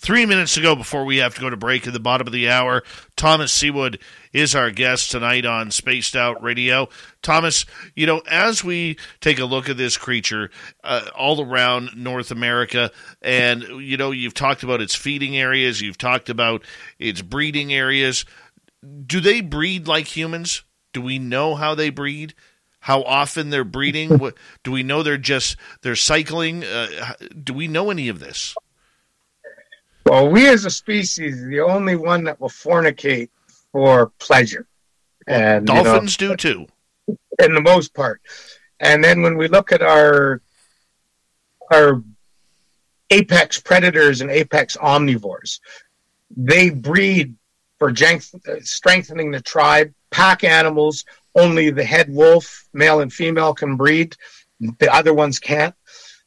Three 0.00 0.26
minutes 0.26 0.54
to 0.54 0.60
go 0.60 0.76
before 0.76 1.04
we 1.04 1.16
have 1.16 1.34
to 1.34 1.40
go 1.40 1.50
to 1.50 1.56
break 1.56 1.84
at 1.86 1.92
the 1.92 1.98
bottom 1.98 2.28
of 2.28 2.32
the 2.32 2.48
hour. 2.48 2.84
Thomas 3.16 3.52
Sewid 3.52 4.00
is 4.32 4.54
our 4.54 4.70
guest 4.70 5.10
tonight 5.10 5.44
on 5.44 5.72
Spaced 5.72 6.14
Out 6.14 6.40
Radio. 6.40 6.88
Thomas, 7.20 7.66
you 7.96 8.06
know, 8.06 8.22
as 8.30 8.62
we 8.62 8.96
take 9.20 9.40
a 9.40 9.44
look 9.44 9.68
at 9.68 9.76
this 9.76 9.96
creature 9.96 10.52
uh, 10.84 11.08
all 11.16 11.44
around 11.44 11.96
North 11.96 12.30
America, 12.30 12.92
and, 13.22 13.64
you 13.64 13.96
know, 13.96 14.12
you've 14.12 14.34
talked 14.34 14.62
about 14.62 14.80
its 14.80 14.94
feeding 14.94 15.36
areas, 15.36 15.80
you've 15.80 15.98
talked 15.98 16.30
about 16.30 16.62
its 17.00 17.20
breeding 17.20 17.72
areas. 17.72 18.24
Do 19.06 19.20
they 19.20 19.40
breed 19.40 19.86
like 19.86 20.06
humans? 20.06 20.62
Do 20.92 21.02
we 21.02 21.18
know 21.18 21.54
how 21.54 21.74
they 21.74 21.90
breed? 21.90 22.34
How 22.80 23.02
often 23.02 23.50
they're 23.50 23.64
breeding? 23.64 24.18
what, 24.18 24.36
do 24.62 24.70
we 24.70 24.82
know 24.82 25.02
they're 25.02 25.18
just 25.18 25.56
they're 25.82 25.96
cycling? 25.96 26.64
Uh, 26.64 27.14
do 27.42 27.52
we 27.52 27.68
know 27.68 27.90
any 27.90 28.08
of 28.08 28.20
this? 28.20 28.54
Well, 30.06 30.30
we 30.30 30.48
as 30.48 30.64
a 30.64 30.70
species, 30.70 31.44
the 31.44 31.60
only 31.60 31.96
one 31.96 32.24
that 32.24 32.40
will 32.40 32.48
fornicate 32.48 33.28
for 33.72 34.10
pleasure, 34.18 34.66
and 35.26 35.66
dolphins 35.66 36.18
you 36.18 36.28
know, 36.28 36.36
do 36.36 36.66
too, 37.06 37.16
in 37.38 37.54
the 37.54 37.60
most 37.60 37.92
part. 37.92 38.22
And 38.80 39.04
then 39.04 39.22
when 39.22 39.36
we 39.36 39.48
look 39.48 39.72
at 39.72 39.82
our 39.82 40.40
our 41.70 42.02
apex 43.10 43.60
predators 43.60 44.20
and 44.20 44.30
apex 44.30 44.76
omnivores, 44.76 45.60
they 46.36 46.70
breed 46.70 47.34
for 47.78 47.94
strengthening 47.94 49.30
the 49.30 49.40
tribe. 49.40 49.92
Pack 50.10 50.42
animals, 50.42 51.04
only 51.34 51.70
the 51.70 51.84
head 51.84 52.08
wolf, 52.10 52.66
male 52.72 53.00
and 53.00 53.12
female, 53.12 53.54
can 53.54 53.76
breed. 53.76 54.16
The 54.60 54.92
other 54.92 55.14
ones 55.14 55.38
can't. 55.38 55.74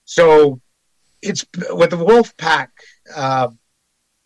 So 0.06 0.62
it's 1.22 1.46
with 1.72 1.90
the 1.90 1.98
wolf 1.98 2.36
pack. 2.38 2.72
Uh, 3.14 3.50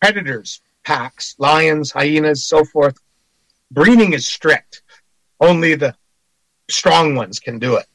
predators 0.00 0.60
packs, 0.86 1.34
lions, 1.38 1.90
hyenas, 1.90 2.44
so 2.44 2.64
forth. 2.64 2.96
Breeding 3.72 4.12
is 4.12 4.26
strict. 4.26 4.82
Only 5.40 5.74
the 5.74 5.96
strong 6.70 7.16
ones 7.16 7.40
can 7.40 7.58
do 7.58 7.76
it. 7.76 7.86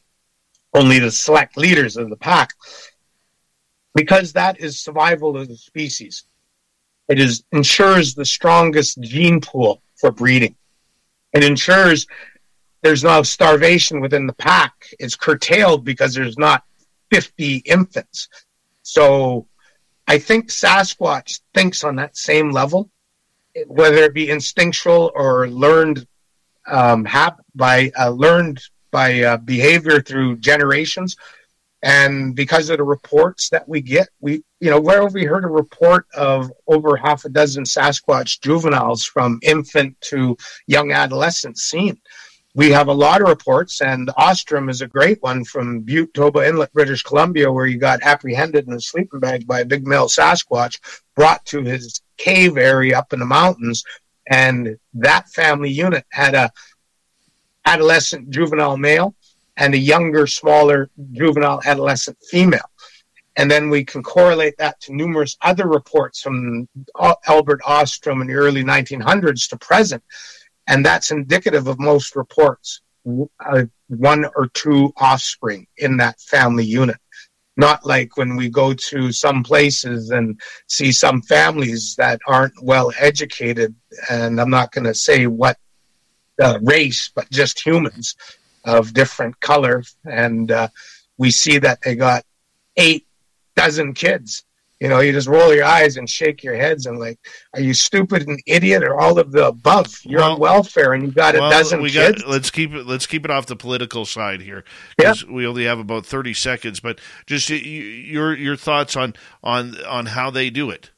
Only 0.74 1.00
the 1.00 1.10
select 1.10 1.58
leaders 1.58 1.96
of 1.96 2.10
the 2.10 2.18
pack. 2.18 2.50
Because 3.96 4.34
that 4.34 4.60
is 4.60 4.80
survival 4.80 5.38
of 5.38 5.48
the 5.48 5.56
species. 5.56 6.26
It 7.12 7.20
is 7.20 7.44
ensures 7.52 8.16
the 8.16 8.24
strongest 8.24 9.02
gene 9.02 9.42
pool 9.42 9.82
for 9.98 10.12
breeding. 10.12 10.56
It 11.34 11.44
ensures 11.44 12.08
there's 12.84 13.04
no 13.04 13.22
starvation 13.22 14.00
within 14.00 14.28
the 14.28 14.34
pack. 14.34 14.74
It's 14.98 15.18
curtailed 15.18 15.84
because 15.84 16.14
there's 16.14 16.38
not 16.38 16.64
50 17.12 17.58
infants. 17.66 18.30
So 18.84 19.46
I 20.08 20.20
think 20.20 20.48
Sasquatch 20.48 21.42
thinks 21.54 21.84
on 21.84 21.98
that 21.98 22.16
same 22.16 22.50
level, 22.50 22.90
whether 23.68 23.98
it 23.98 24.14
be 24.14 24.30
instinctual 24.30 25.12
or 25.14 25.50
learned 25.50 26.08
um, 26.66 27.04
hap- 27.04 27.42
by 27.54 27.92
uh, 28.00 28.12
learned 28.12 28.62
by 28.90 29.22
uh, 29.22 29.38
behavior 29.38 30.02
through 30.02 30.38
generations. 30.38 31.18
And 31.84 32.38
because 32.38 32.70
of 32.70 32.78
the 32.78 32.86
reports 32.86 33.50
that 33.50 33.68
we 33.68 33.82
get, 33.82 34.08
we, 34.22 34.44
you 34.62 34.70
know, 34.70 34.80
where 34.80 35.02
have 35.02 35.14
we 35.14 35.26
heard 35.26 35.44
a 35.44 35.50
report 35.50 36.06
of 36.16 36.52
over 36.68 36.96
half 36.96 37.26
a 37.26 37.30
dozen 37.30 37.64
Sasquatch 37.64 38.40
juveniles 38.42 39.04
from 39.04 39.40
infant 39.42 40.00
to 40.02 40.38
young 40.68 40.92
adolescent 40.92 41.58
seen? 41.58 42.00
we 42.54 42.70
have 42.70 42.88
a 42.88 42.94
lot 42.94 43.22
of 43.22 43.30
reports, 43.30 43.82
and 43.82 44.10
Ostman 44.10 44.70
is 44.70 44.82
a 44.82 44.88
great 44.88 45.22
one 45.22 45.46
from 45.46 45.80
Bute, 45.82 46.14
Toba 46.14 46.48
Inlet, 46.48 46.74
British 46.74 47.02
Columbia, 47.04 47.52
where 47.52 47.66
he 47.66 47.76
got 47.76 48.04
apprehended 48.04 48.68
in 48.68 48.74
a 48.74 48.82
sleeping 48.82 49.22
bag 49.22 49.48
by 49.48 49.62
a 49.62 49.66
big 49.66 49.88
male 49.88 50.08
Sasquatch, 50.08 50.80
brought 51.16 51.46
to 51.46 51.62
his 51.62 52.02
cave 52.18 52.58
area 52.58 52.98
up 52.98 53.14
in 53.14 53.20
the 53.20 53.26
mountains, 53.26 53.84
and 54.30 54.78
that 54.94 55.30
family 55.30 55.70
unit 55.70 56.06
had 56.12 56.36
a 56.36 56.52
adolescent 57.66 58.30
juvenile 58.30 58.78
male 58.78 59.16
and 59.56 59.74
a 59.74 59.78
younger, 59.78 60.28
smaller 60.28 60.90
juvenile 61.14 61.62
adolescent 61.66 62.18
female. 62.30 62.60
And 63.38 63.50
then 63.50 63.70
we 63.70 63.86
can 63.86 64.04
correlate 64.04 64.58
that 64.58 64.80
to 64.82 64.94
numerous 64.94 65.38
other 65.42 65.68
reports 65.68 66.22
from 66.22 66.68
Albert 67.28 67.62
Ostman 67.62 68.22
in 68.22 68.28
the 68.28 68.34
early 68.34 68.64
1900s 68.64 69.50
to 69.50 69.58
present. 69.58 70.04
And 70.68 70.86
that's 70.86 71.12
indicative 71.12 71.68
of 71.68 71.80
most 71.80 72.16
reports 72.16 72.82
uh, 73.40 73.64
one 73.88 74.26
or 74.36 74.48
two 74.54 74.94
offspring 74.98 75.68
in 75.78 75.98
that 75.98 76.20
family 76.20 76.66
unit. 76.66 76.98
Not 77.58 77.86
like 77.86 78.16
when 78.16 78.36
we 78.36 78.50
go 78.50 78.74
to 78.74 79.12
some 79.12 79.44
places 79.44 80.12
and 80.12 80.40
see 80.68 80.92
some 80.92 81.22
families 81.22 81.96
that 81.98 82.22
aren't 82.28 82.54
well 82.62 82.92
educated 82.98 83.76
and 84.10 84.40
i'm 84.40 84.50
not 84.50 84.72
going 84.72 84.86
to 84.86 84.94
say 84.94 85.28
what 85.28 85.58
uh, 86.42 86.60
race 86.62 87.12
but 87.14 87.30
just 87.30 87.64
humans 87.64 88.16
of 88.64 88.94
different 88.94 89.40
color, 89.40 89.84
and 90.06 90.52
uh, 90.52 90.68
we 91.18 91.32
see 91.32 91.58
that 91.60 91.82
they 91.82 91.96
got 91.96 92.24
eight 92.78 93.06
dozen 93.56 93.94
kids. 93.94 94.44
You 94.80 94.88
know, 94.90 95.00
you 95.00 95.12
just 95.12 95.28
roll 95.28 95.54
your 95.54 95.66
eyes 95.66 95.98
and 95.98 96.10
shake 96.10 96.44
your 96.44 96.56
heads 96.56 96.88
and 96.88 96.98
like, 96.98 97.20
are 97.54 97.62
you 97.62 97.72
stupid 97.76 98.28
and 98.28 98.42
idiot 98.48 98.82
or 98.84 99.00
all 99.00 99.20
of 99.20 99.32
the 99.32 99.48
above? 99.50 99.96
You're 100.04 100.22
Well- 100.22 100.32
on 100.34 100.40
welfare 100.40 100.94
and 100.94 101.04
you 101.04 101.12
got 101.12 101.36
Well, 101.36 101.50
a 101.50 101.52
dozen 101.52 101.84
we 101.84 101.92
kids. 101.92 102.24
got 102.24 102.32
let's 102.32 102.50
keep 102.50 102.74
it 102.74 102.88
let's 102.88 103.06
keep 103.06 103.24
it 103.24 103.30
off 103.30 103.46
the 103.46 103.56
political 103.56 104.06
side 104.06 104.42
here 104.42 104.64
because 104.98 105.24
we 105.24 105.46
only 105.46 105.66
have 105.66 105.78
about 105.78 106.08
30 106.08 106.34
seconds 106.34 106.80
but 106.80 107.00
just 107.28 107.48
your 107.50 108.36
your 108.36 108.56
thoughts 108.56 108.96
on 108.96 109.14
on 109.44 109.76
on 109.86 110.08
how 110.08 110.32
they 110.32 110.50
do 110.50 110.72
it 110.72 110.90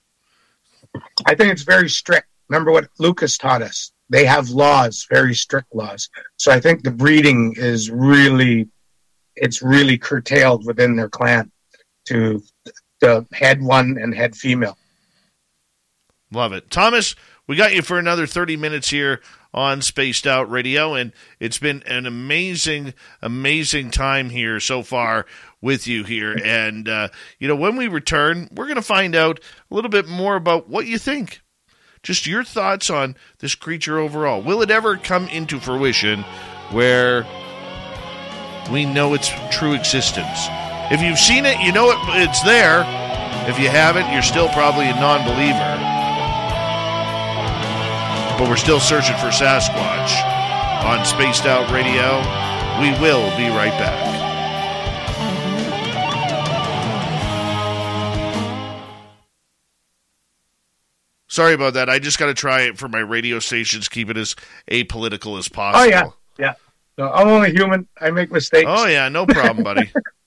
I 1.26 1.36
think 1.36 1.52
it's 1.52 1.64
very 1.64 1.90
strict. 1.90 2.28
Remember 2.50 2.72
what 2.72 2.88
Lucas 3.00 3.38
taught 3.38 3.62
us? 3.64 3.92
They 4.10 4.26
have 4.26 4.50
laws, 4.50 5.08
very 5.10 5.34
strict 5.34 5.74
laws. 5.74 6.08
So 6.38 6.52
I 6.52 6.60
think 6.60 6.84
the 6.84 6.92
breeding 6.92 7.56
is 7.58 7.90
really, 7.90 8.68
it's 9.36 9.64
really 9.64 9.98
curtailed 9.98 10.66
within 10.66 10.96
their 10.96 11.10
clan 11.10 11.52
to 12.06 12.42
the 13.02 13.26
head 13.34 13.62
one 13.62 13.98
and 13.98 14.14
head 14.14 14.36
female. 14.36 14.78
Love 16.32 16.54
it. 16.54 16.72
Thomas, 16.72 17.16
we 17.48 17.56
got 17.56 17.76
you 17.76 17.82
for 17.82 18.00
another 18.00 18.26
30 18.26 18.58
minutes 18.58 18.90
here 18.90 19.22
on 19.54 19.82
Spaced 19.82 20.26
Out 20.26 20.50
Radio, 20.50 20.96
and 20.96 21.12
it's 21.40 21.60
been 21.60 21.84
an 21.84 22.08
amazing, 22.08 22.94
amazing 23.22 23.92
time 23.92 24.32
here 24.32 24.60
so 24.60 24.82
far 24.82 25.26
with 25.62 25.86
you 25.86 26.04
here. 26.04 26.34
And, 26.44 26.90
uh, 26.90 27.10
you 27.40 27.48
know, 27.48 27.56
when 27.56 27.76
we 27.76 27.88
return, 27.88 28.50
we're 28.52 28.66
going 28.66 28.76
to 28.76 28.82
find 28.82 29.16
out 29.16 29.40
a 29.70 29.76
little 29.76 29.90
bit 29.90 30.08
more 30.08 30.36
about 30.36 30.70
what 30.70 30.88
you 30.88 30.98
think. 30.98 31.42
Just 32.02 32.26
your 32.26 32.44
thoughts 32.44 32.90
on 32.90 33.16
this 33.40 33.56
creature 33.56 34.00
overall. 34.00 34.42
Will 34.42 34.62
it 34.62 34.72
ever 34.72 34.98
come 34.98 35.28
into 35.28 35.60
fruition 35.60 36.24
where 36.72 37.26
we 38.72 38.86
know 38.86 39.14
its 39.14 39.32
true 39.52 39.74
existence? 39.74 40.48
If 40.92 41.02
you've 41.02 41.20
seen 41.20 41.46
it, 41.46 41.60
you 41.62 41.72
know 41.72 41.92
it, 41.92 41.98
it's 42.28 42.42
there. 42.44 42.86
If 43.50 43.60
you 43.60 43.70
haven't, 43.70 44.12
you're 44.12 44.22
still 44.22 44.50
probably 44.50 44.88
a 44.88 44.96
non 44.96 45.24
believer 45.26 45.94
but 48.44 48.50
we're 48.50 48.58
still 48.58 48.80
searching 48.80 49.16
for 49.18 49.28
Sasquatch 49.28 50.22
on 50.84 51.06
Spaced 51.06 51.46
Out 51.46 51.72
Radio. 51.72 52.18
We 52.82 52.92
will 53.00 53.30
be 53.38 53.48
right 53.48 53.72
back. 53.72 54.12
Sorry 61.28 61.54
about 61.54 61.76
that. 61.76 61.90
I 61.90 62.00
just 62.00 62.20
got 62.20 62.26
to 62.26 62.34
try 62.34 62.64
it 62.64 62.78
for 62.78 62.88
my 62.88 63.00
radio 63.00 63.40
stations, 63.40 63.88
keep 63.88 64.10
it 64.10 64.18
as 64.18 64.36
apolitical 64.70 65.40
as 65.40 65.48
possible. 65.48 65.86
Oh, 65.86 65.88
yeah. 65.88 66.10
Yeah. 66.38 66.54
No, 66.98 67.12
I'm 67.12 67.28
only 67.28 67.52
human. 67.52 67.88
I 68.02 68.12
make 68.12 68.32
mistakes. 68.32 68.68
Oh 68.68 68.86
yeah, 68.86 69.10
no 69.10 69.26
problem, 69.26 69.64
buddy. 69.64 69.92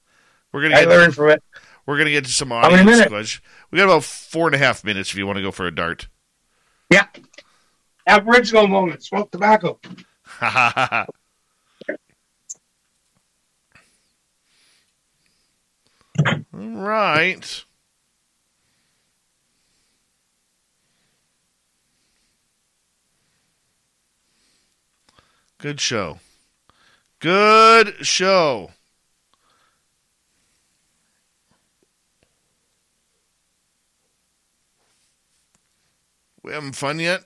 We're 0.57 0.63
gonna 0.63 0.77
I 0.77 0.81
get 0.85 0.89
learn 0.89 1.13
from 1.13 1.29
it. 1.29 1.43
We're 1.85 1.99
gonna 1.99 2.09
get 2.09 2.25
to 2.25 2.31
some 2.31 2.51
audience 2.51 3.07
questions. 3.09 3.43
We 3.71 3.77
got 3.77 3.85
about 3.85 4.05
four 4.05 4.47
and 4.47 4.55
a 4.55 4.59
half 4.59 4.85
minutes 4.85 5.11
if 5.11 5.19
you 5.19 5.27
want 5.27 5.37
to 5.37 5.43
go 5.43 5.51
for 5.51 5.67
a 5.67 5.71
dart. 5.71 6.09
Yeah. 6.91 7.09
Aboriginal 8.07 8.67
moment. 8.67 9.05
Smoke 9.05 9.31
tobacco. 9.31 9.79
All 10.41 11.07
right. 16.55 17.65
Good 25.59 25.83
show. 25.83 26.21
Good 27.21 28.07
show. 28.07 28.71
We 36.47 36.53
having 36.53 36.71
fun 36.71 37.01
yet? 37.01 37.25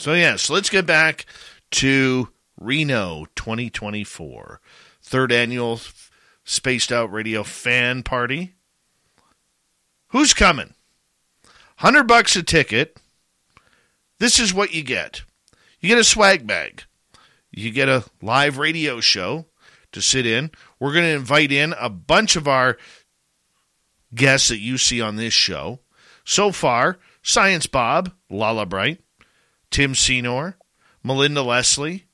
So, 0.00 0.14
yes, 0.14 0.50
let's 0.50 0.70
get 0.70 0.86
back 0.86 1.26
to 1.72 2.30
Reno 2.60 3.26
2024, 3.36 4.60
third 5.02 5.30
annual 5.30 5.80
Spaced 6.42 6.90
Out 6.90 7.12
Radio 7.12 7.44
fan 7.44 8.02
party. 8.02 8.57
Who's 10.08 10.34
coming? 10.34 10.74
100 11.80 12.04
bucks 12.04 12.34
a 12.36 12.42
ticket. 12.42 12.98
This 14.18 14.38
is 14.38 14.54
what 14.54 14.72
you 14.72 14.82
get. 14.82 15.22
You 15.80 15.88
get 15.88 15.98
a 15.98 16.04
swag 16.04 16.46
bag. 16.46 16.84
You 17.50 17.70
get 17.70 17.88
a 17.88 18.04
live 18.20 18.58
radio 18.58 19.00
show 19.00 19.46
to 19.92 20.02
sit 20.02 20.26
in. 20.26 20.50
We're 20.78 20.92
going 20.92 21.04
to 21.04 21.16
invite 21.16 21.52
in 21.52 21.74
a 21.78 21.88
bunch 21.88 22.36
of 22.36 22.48
our 22.48 22.78
guests 24.14 24.48
that 24.48 24.58
you 24.58 24.78
see 24.78 25.00
on 25.00 25.16
this 25.16 25.34
show. 25.34 25.80
So 26.24 26.52
far, 26.52 26.98
Science 27.22 27.66
Bob, 27.66 28.12
Lala 28.30 28.66
Bright, 28.66 29.00
Tim 29.70 29.94
Senor, 29.94 30.56
Melinda 31.02 31.42
Leslie, 31.42 32.06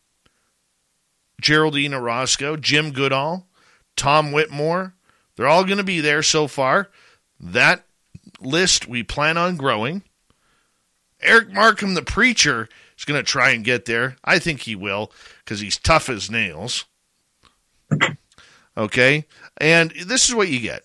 Geraldine 1.40 1.94
Orozco, 1.94 2.56
Jim 2.56 2.92
Goodall, 2.92 3.48
Tom 3.96 4.32
Whitmore. 4.32 4.94
They're 5.36 5.48
all 5.48 5.64
going 5.64 5.78
to 5.78 5.84
be 5.84 6.00
there 6.00 6.22
so 6.22 6.46
far. 6.46 6.90
That 7.40 7.84
list 8.40 8.88
we 8.88 9.02
plan 9.02 9.36
on 9.36 9.56
growing. 9.56 10.02
Eric 11.20 11.52
Markham, 11.52 11.94
the 11.94 12.02
preacher, 12.02 12.68
is 12.98 13.04
going 13.04 13.18
to 13.18 13.28
try 13.28 13.50
and 13.50 13.64
get 13.64 13.86
there. 13.86 14.16
I 14.24 14.38
think 14.38 14.60
he 14.60 14.76
will 14.76 15.10
because 15.44 15.60
he's 15.60 15.78
tough 15.78 16.08
as 16.08 16.30
nails. 16.30 16.84
Okay? 18.76 19.24
And 19.58 19.92
this 20.06 20.28
is 20.28 20.34
what 20.34 20.48
you 20.48 20.60
get. 20.60 20.84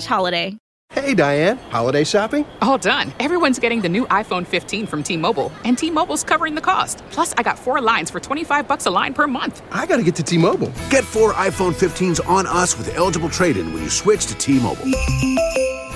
holiday. 0.05 0.57
Hey, 0.91 1.13
Diane. 1.13 1.57
Holiday 1.69 2.03
shopping? 2.03 2.45
All 2.61 2.77
done. 2.77 3.13
Everyone's 3.21 3.59
getting 3.59 3.79
the 3.79 3.87
new 3.87 4.05
iPhone 4.07 4.45
15 4.45 4.85
from 4.87 5.03
T-Mobile, 5.03 5.49
and 5.63 5.77
T-Mobile's 5.77 6.21
covering 6.21 6.53
the 6.53 6.59
cost. 6.61 7.01
Plus, 7.11 7.33
I 7.37 7.43
got 7.43 7.57
four 7.57 7.79
lines 7.79 8.09
for 8.11 8.19
25 8.19 8.67
bucks 8.67 8.87
a 8.87 8.91
line 8.91 9.13
per 9.13 9.25
month. 9.25 9.61
I 9.71 9.85
got 9.85 9.97
to 9.97 10.03
get 10.03 10.15
to 10.15 10.23
T-Mobile. 10.23 10.71
Get 10.89 11.05
four 11.05 11.31
iPhone 11.33 11.73
15s 11.73 12.19
on 12.27 12.45
us 12.45 12.77
with 12.77 12.93
eligible 12.97 13.29
trade-in 13.29 13.71
when 13.73 13.83
you 13.83 13.89
switch 13.89 14.25
to 14.25 14.35
T-Mobile. 14.37 14.85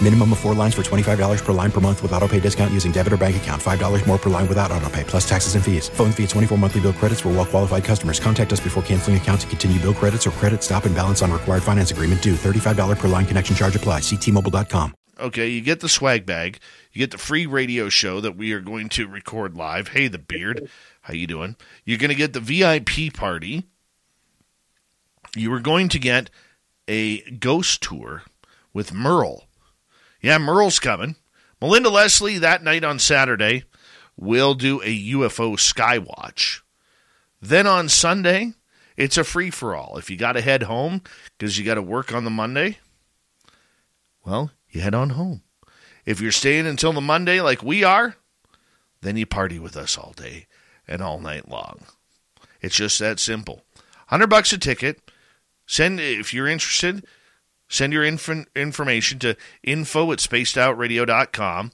Minimum 0.02 0.32
of 0.32 0.40
four 0.40 0.54
lines 0.54 0.74
for 0.74 0.82
$25 0.82 1.44
per 1.44 1.52
line 1.52 1.72
per 1.72 1.82
month 1.82 2.02
with 2.02 2.14
auto 2.14 2.28
pay 2.28 2.40
discount 2.40 2.72
using 2.72 2.94
debit 2.94 3.12
or 3.12 3.18
bank 3.18 3.36
account. 3.36 3.62
$5 3.62 4.08
more 4.08 4.18
per 4.18 4.30
line 4.30 4.48
without 4.48 4.72
auto 4.72 4.90
pay, 4.90 5.04
plus 5.04 5.28
taxes 5.28 5.56
and 5.56 5.66
fees. 5.66 5.90
Phone 5.90 6.14
fee 6.14 6.24
at 6.24 6.30
24 6.30 6.58
monthly 6.58 6.80
bill 6.80 6.94
credits 6.94 7.20
for 7.20 7.30
well 7.30 7.46
qualified 7.46 7.84
customers. 7.84 8.18
Contact 8.18 8.54
us 8.54 8.62
before 8.62 8.82
canceling 8.84 9.18
account 9.18 9.42
to 9.42 9.48
continue 9.48 9.78
bill 9.80 9.94
credits 9.94 10.26
or 10.26 10.32
credit 10.32 10.64
stop 10.64 10.86
and 10.86 10.96
balance 10.96 11.22
on 11.22 11.32
required 11.34 11.64
finance 11.64 11.92
agreement 11.92 12.22
due. 12.24 12.36
$35 12.36 12.98
per 12.98 13.10
line 13.10 13.26
connection 13.26 13.58
charge 13.58 13.76
apply. 13.76 14.00
Ctmobile.com. 14.00 14.96
Okay, 15.20 15.48
you 15.48 15.62
get 15.62 15.80
the 15.80 15.90
swag 15.90 16.26
bag. 16.26 16.60
You 16.92 17.00
get 17.00 17.12
the 17.12 17.18
free 17.18 17.46
radio 17.46 17.88
show 17.90 18.20
that 18.20 18.36
we 18.36 18.52
are 18.52 18.60
going 18.62 18.90
to 18.90 19.08
record 19.08 19.56
live. 19.56 19.90
Hey, 19.90 20.08
the 20.08 20.20
beard, 20.20 20.70
how 21.02 21.14
you 21.14 21.26
doing? 21.26 21.56
You're 21.86 21.98
going 21.98 22.10
to 22.10 22.16
get 22.16 22.34
the 22.34 22.42
VIP 22.42 23.14
party. 23.14 23.64
You 25.36 25.54
are 25.54 25.62
going 25.62 25.90
to 25.90 26.00
get 26.00 26.30
a 26.88 27.22
ghost 27.32 27.82
tour 27.82 28.24
with 28.74 28.94
Merle. 28.94 29.46
Yeah, 30.26 30.40
Merle's 30.40 30.80
coming. 30.80 31.18
Melinda 31.62 31.92
Leslie 31.92 32.40
that 32.40 32.64
night 32.64 32.84
on 32.84 32.98
Saturday 32.98 33.64
will 34.18 34.56
do 34.56 34.82
a 34.82 35.12
UFO 35.12 35.54
skywatch. 35.54 36.62
Then 37.40 37.68
on 37.68 37.90
Sunday, 37.90 38.54
it's 38.98 39.20
a 39.20 39.24
free 39.24 39.52
for 39.52 39.76
all. 39.76 40.00
If 40.00 40.10
you 40.10 40.18
got 40.18 40.32
to 40.32 40.42
head 40.42 40.64
home 40.64 41.04
because 41.38 41.60
you 41.60 41.64
got 41.64 41.76
to 41.76 41.84
work 41.84 42.12
on 42.12 42.24
the 42.24 42.32
Monday, 42.32 42.80
well, 44.26 44.50
you 44.68 44.82
head 44.82 44.96
on 44.96 45.12
home. 45.12 45.44
If 46.08 46.20
you're 46.20 46.32
staying 46.32 46.66
until 46.66 46.92
the 46.92 47.02
Monday 47.02 47.40
like 47.40 47.62
we 47.62 47.84
are, 47.84 48.16
then 49.02 49.18
you 49.18 49.28
party 49.28 49.60
with 49.60 49.78
us 49.78 49.96
all 49.96 50.14
day. 50.18 50.48
and 50.88 51.04
all 51.04 51.20
night 51.20 51.48
long. 51.48 51.82
It's 52.62 52.76
just 52.76 52.98
that 52.98 53.20
simple. 53.20 53.62
100 54.10 54.26
bucks 54.26 54.52
a 54.54 54.58
ticket. 54.58 55.12
Send 55.68 56.00
if 56.00 56.34
you're 56.34 56.48
interested, 56.48 57.06
send 57.76 57.94
your 57.94 58.04
inf- 58.04 58.48
information 58.56 59.20
to 59.20 59.36
info 59.64 60.12
at 60.12 60.20
spacedoutradio.com. 60.20 61.72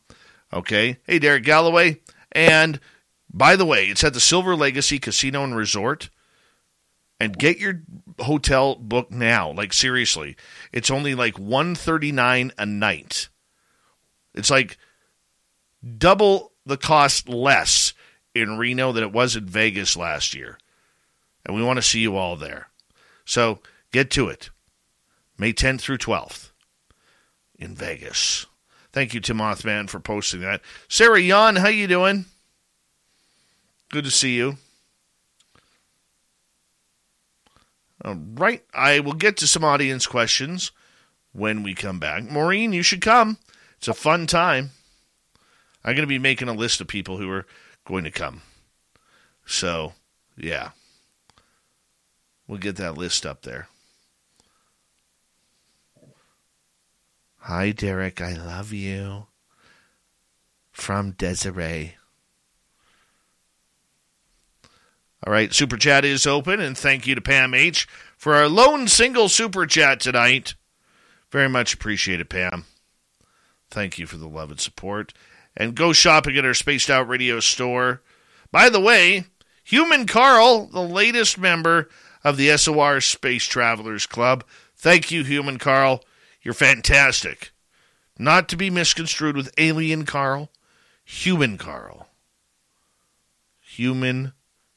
Okay. 0.54 0.98
Hey, 1.06 1.20
Derek 1.20 1.44
Galloway. 1.44 2.02
And 2.32 2.80
by 3.34 3.56
the 3.56 3.66
way, 3.66 3.86
it's 3.86 4.04
at 4.04 4.14
the 4.14 4.20
Silver 4.20 4.56
Legacy 4.56 5.00
Casino 5.00 5.44
and 5.44 5.56
Resort. 5.56 6.10
And 7.20 7.38
get 7.38 7.60
your 7.60 7.84
hotel 8.20 8.76
booked 8.76 9.12
now. 9.12 9.52
Like 9.52 9.74
seriously. 9.74 10.36
It's 10.74 10.90
only 10.90 11.14
like 11.14 11.38
139 11.38 12.52
a 12.58 12.66
night. 12.66 13.30
It's 14.34 14.50
like 14.50 14.78
double 15.98 16.52
the 16.66 16.78
cost 16.78 17.30
less 17.30 17.94
in 18.34 18.58
Reno 18.58 18.92
than 18.92 19.04
it 19.04 19.12
was 19.12 19.36
in 19.36 19.46
Vegas 19.46 19.96
last 19.96 20.34
year. 20.34 20.58
And 21.46 21.56
we 21.56 21.64
want 21.64 21.78
to 21.78 21.84
see 21.84 22.00
you 22.00 22.16
all 22.18 22.36
there. 22.36 22.70
So 23.26 23.60
get 23.92 24.10
to 24.12 24.28
it. 24.30 24.50
May 25.42 25.54
10th 25.54 25.82
through 25.82 25.98
12th 25.98 26.52
in 27.58 27.74
Vegas. 27.74 28.46
Thank 28.94 29.16
you, 29.16 29.20
Tim 29.20 29.40
Mothman, 29.40 29.90
for 29.90 30.00
posting 30.00 30.42
that. 30.42 30.62
Sarah 30.88 31.20
Yon, 31.20 31.56
how 31.56 31.68
you 31.68 31.88
doing? 31.88 32.26
Good 33.90 34.04
to 34.04 34.12
see 34.12 34.36
you. 34.36 34.58
All 38.06 38.20
right, 38.36 38.64
I 38.72 39.00
will 39.00 39.14
get 39.14 39.36
to 39.38 39.48
some 39.48 39.64
audience 39.64 40.06
questions 40.06 40.72
when 41.32 41.64
we 41.64 41.74
come 41.74 41.98
back. 41.98 42.30
Maureen, 42.30 42.72
you 42.72 42.84
should 42.84 43.02
come. 43.02 43.40
It's 43.80 43.88
a 43.88 43.96
fun 43.96 44.28
time. 44.28 44.70
I'm 45.84 45.96
going 45.96 46.04
to 46.04 46.08
be 46.08 46.20
making 46.20 46.50
a 46.50 46.54
list 46.54 46.82
of 46.82 46.88
people 46.88 47.18
who 47.18 47.32
are 47.32 47.48
going 47.84 48.04
to 48.04 48.12
come. 48.12 48.44
So, 49.48 49.94
yeah. 50.38 50.70
We'll 52.48 52.60
get 52.60 52.76
that 52.76 52.96
list 52.96 53.26
up 53.26 53.42
there. 53.42 53.70
Hi, 57.46 57.72
Derek. 57.72 58.22
I 58.22 58.34
love 58.34 58.72
you. 58.72 59.26
From 60.72 61.12
Desiree. 61.12 61.96
All 65.26 65.34
right, 65.34 65.54
Super 65.54 65.78
Chat 65.78 66.06
is 66.06 66.28
open, 66.28 66.60
and 66.60 66.78
thank 66.78 67.08
you 67.08 67.16
to 67.16 67.22
Pam 67.22 67.56
H. 67.56 67.88
for 68.16 68.36
our 68.36 68.48
lone 68.48 68.88
single 68.88 69.28
Super 69.28 69.66
Chat 69.66 70.00
tonight. 70.00 70.54
Very 71.32 71.50
much 71.50 71.74
appreciated, 71.74 72.30
Pam. 72.30 72.66
Thank 73.72 73.98
you 73.98 74.06
for 74.06 74.18
the 74.18 74.28
love 74.28 74.52
and 74.52 74.60
support. 74.60 75.14
And 75.58 75.76
go 75.76 75.94
shopping 75.94 76.38
at 76.38 76.46
our 76.46 76.54
Spaced 76.54 76.90
Out 76.92 77.08
Radio 77.08 77.40
store. 77.40 78.02
By 78.52 78.70
the 78.70 78.80
way, 78.80 79.26
Human 79.64 80.06
Carl, 80.06 80.68
the 80.68 80.82
latest 80.82 81.40
member 81.40 81.90
of 82.24 82.38
the 82.38 82.56
SOR 82.56 83.02
Space 83.02 83.46
Travelers 83.46 84.06
Club. 84.06 84.44
Thank 84.76 85.12
you, 85.12 85.24
Human 85.24 85.58
Carl. 85.58 86.04
You're 86.42 86.54
fantastic. 86.54 87.52
Not 88.18 88.50
to 88.50 88.58
be 88.58 88.70
misconstrued 88.70 89.36
with 89.36 89.54
Alien 89.58 90.06
Carl, 90.06 90.52
Human 91.04 91.58
Carl. 91.58 92.08
Human 93.62 94.34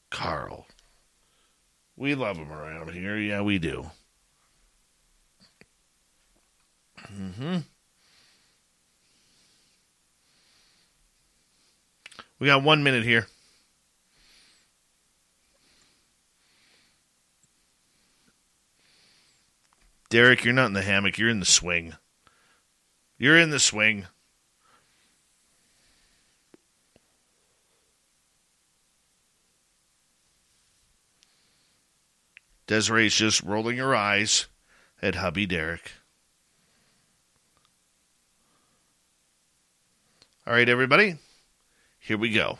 Carl. 0.09 0.67
We 1.97 2.15
love 2.15 2.37
him 2.37 2.51
around 2.51 2.91
here. 2.91 3.17
Yeah, 3.17 3.41
we 3.41 3.59
do. 3.59 3.91
Mm-hmm. 7.11 7.57
We 12.39 12.47
got 12.47 12.63
one 12.63 12.83
minute 12.83 13.03
here. 13.03 13.27
Derek, 20.15 20.45
you're 20.45 20.53
not 20.53 20.67
in 20.67 20.73
the 20.73 20.81
hammock. 20.81 21.17
You're 21.17 21.27
in 21.27 21.41
the 21.41 21.45
swing. 21.45 21.93
You're 23.17 23.37
in 23.37 23.49
the 23.49 23.59
swing. 23.59 24.05
Desiree's 32.65 33.13
just 33.13 33.43
rolling 33.43 33.75
her 33.75 33.93
eyes 33.93 34.47
at 35.01 35.15
hubby 35.15 35.45
Derek. 35.45 35.91
All 40.47 40.53
right, 40.53 40.69
everybody. 40.69 41.17
Here 41.99 42.17
we 42.17 42.31
go. 42.31 42.59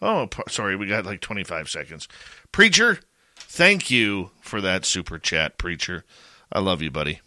Oh, 0.00 0.28
sorry, 0.46 0.76
we 0.76 0.86
got 0.86 1.06
like 1.06 1.20
25 1.20 1.68
seconds. 1.68 2.06
Preacher, 2.52 3.00
thank 3.34 3.90
you 3.90 4.30
for 4.40 4.60
that 4.60 4.84
super 4.84 5.18
chat, 5.18 5.58
Preacher. 5.58 6.04
I 6.52 6.60
love 6.60 6.82
you, 6.82 6.90
buddy. 6.90 7.20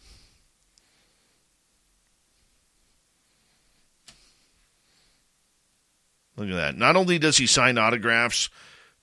Look 6.38 6.50
at 6.50 6.56
that. 6.56 6.78
Not 6.78 6.96
only 6.96 7.20
does 7.20 7.38
he 7.38 7.46
sign 7.46 7.78
autographs, 7.78 8.50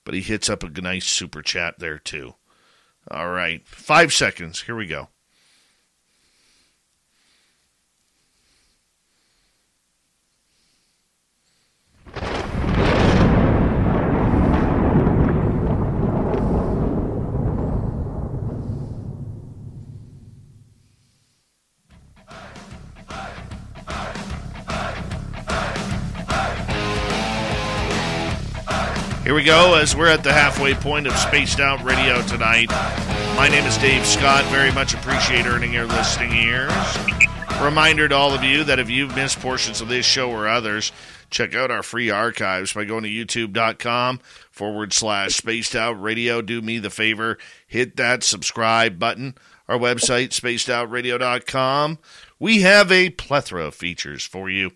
but 0.03 0.15
he 0.15 0.21
hits 0.21 0.49
up 0.49 0.63
a 0.63 0.81
nice 0.81 1.05
super 1.05 1.43
chat 1.43 1.77
there, 1.77 1.99
too. 1.99 2.33
All 3.11 3.29
right. 3.29 3.65
Five 3.67 4.11
seconds. 4.11 4.63
Here 4.63 4.75
we 4.75 4.87
go. 4.87 5.09
Here 29.27 29.35
we 29.35 29.43
go 29.43 29.75
as 29.75 29.93
we're 29.93 30.07
at 30.07 30.23
the 30.23 30.31
halfway 30.31 30.73
point 30.73 31.05
of 31.05 31.11
Spaced 31.17 31.59
Out 31.59 31.83
Radio 31.83 32.21
tonight. 32.21 32.69
My 33.35 33.49
name 33.51 33.65
is 33.65 33.77
Dave 33.77 34.05
Scott. 34.05 34.45
Very 34.45 34.71
much 34.71 34.93
appreciate 34.93 35.45
earning 35.45 35.73
your 35.73 35.85
listening 35.85 36.31
ears. 36.31 36.71
Reminder 37.61 38.07
to 38.07 38.15
all 38.15 38.33
of 38.33 38.45
you 38.45 38.63
that 38.63 38.79
if 38.79 38.89
you've 38.89 39.17
missed 39.17 39.41
portions 39.41 39.81
of 39.81 39.89
this 39.89 40.05
show 40.05 40.31
or 40.31 40.47
others, 40.47 40.93
check 41.29 41.53
out 41.53 41.71
our 41.71 41.83
free 41.83 42.09
archives 42.09 42.71
by 42.71 42.85
going 42.85 43.03
to 43.03 43.09
youtube.com 43.09 44.21
forward 44.49 44.93
slash 44.93 45.35
spaced 45.35 45.75
out 45.75 46.01
radio. 46.01 46.41
Do 46.41 46.61
me 46.61 46.79
the 46.79 46.89
favor, 46.89 47.37
hit 47.67 47.97
that 47.97 48.23
subscribe 48.23 48.97
button. 48.97 49.35
Our 49.67 49.77
website, 49.77 50.29
spacedoutradio.com. 50.29 51.99
We 52.39 52.61
have 52.61 52.93
a 52.93 53.09
plethora 53.09 53.65
of 53.65 53.75
features 53.75 54.23
for 54.23 54.49
you 54.49 54.71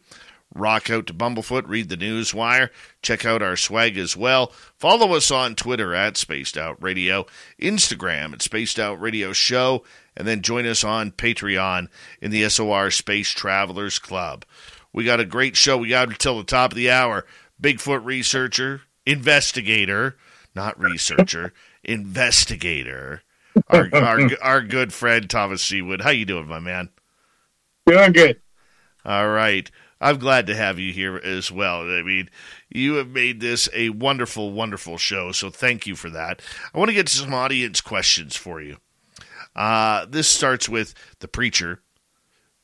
rock 0.54 0.90
out 0.90 1.08
to 1.08 1.14
Bumblefoot, 1.14 1.68
read 1.68 1.90
the 1.90 1.98
news 1.98 2.34
wire, 2.34 2.72
check 3.02 3.26
out 3.26 3.42
our 3.42 3.56
swag 3.56 3.98
as 3.98 4.18
well. 4.18 4.52
Follow 4.78 5.14
us 5.14 5.32
on 5.32 5.56
Twitter 5.56 5.94
at 5.94 6.18
Spaced 6.18 6.58
Out 6.58 6.82
Radio, 6.82 7.26
Instagram 7.62 8.34
at 8.34 8.42
Spaced 8.42 8.80
Out 8.80 9.00
Radio 9.00 9.34
Show, 9.34 9.84
and 10.16 10.28
then 10.28 10.42
join 10.42 10.66
us 10.66 10.84
on 10.84 11.12
Patreon 11.12 11.88
in 12.22 12.32
the 12.32 12.48
SOR 12.50 12.92
Space 12.92 13.30
Travelers 13.30 14.00
Club. 14.00 14.46
We 14.94 15.06
got 15.06 15.20
a 15.20 15.26
great 15.26 15.56
show. 15.56 15.78
We 15.78 15.90
got 15.90 16.10
until 16.10 16.38
the 16.38 16.44
top 16.44 16.72
of 16.72 16.76
the 16.76 16.92
hour. 16.92 17.26
Bigfoot 17.62 18.04
researcher, 18.04 18.82
investigator, 19.06 20.18
not 20.54 20.80
researcher, 20.80 21.54
investigator. 21.84 23.24
Our, 23.68 23.90
our 23.94 24.30
our 24.42 24.62
good 24.62 24.94
friend 24.94 25.30
Thomas 25.30 25.64
Sewid. 25.64 26.02
How 26.02 26.10
you 26.10 26.26
doing, 26.26 26.48
my 26.48 26.60
man? 26.60 26.90
Doing 27.86 28.14
good. 28.14 28.42
All 29.06 29.30
right. 29.30 29.70
I'm 30.02 30.18
glad 30.18 30.48
to 30.48 30.56
have 30.56 30.80
you 30.80 30.92
here 30.92 31.16
as 31.18 31.52
well. 31.52 31.82
I 31.82 32.02
mean, 32.02 32.28
you 32.70 32.96
have 32.96 33.10
made 33.10 33.40
this 33.40 33.70
a 33.74 33.90
wonderful, 33.90 34.52
wonderful 34.52 34.98
show, 34.98 35.32
so 35.32 35.52
thank 35.52 35.86
you 35.86 35.96
for 35.96 36.10
that. 36.10 36.42
I 36.74 36.80
want 36.80 36.90
to 36.90 36.96
get 36.96 37.08
to 37.08 37.16
some 37.16 37.34
audience 37.34 37.80
questions 37.82 38.36
for 38.36 38.60
you. 38.60 38.78
Uh, 39.56 40.08
this 40.10 40.28
starts 40.28 40.68
with 40.68 40.96
the 41.20 41.28
preacher. 41.28 41.82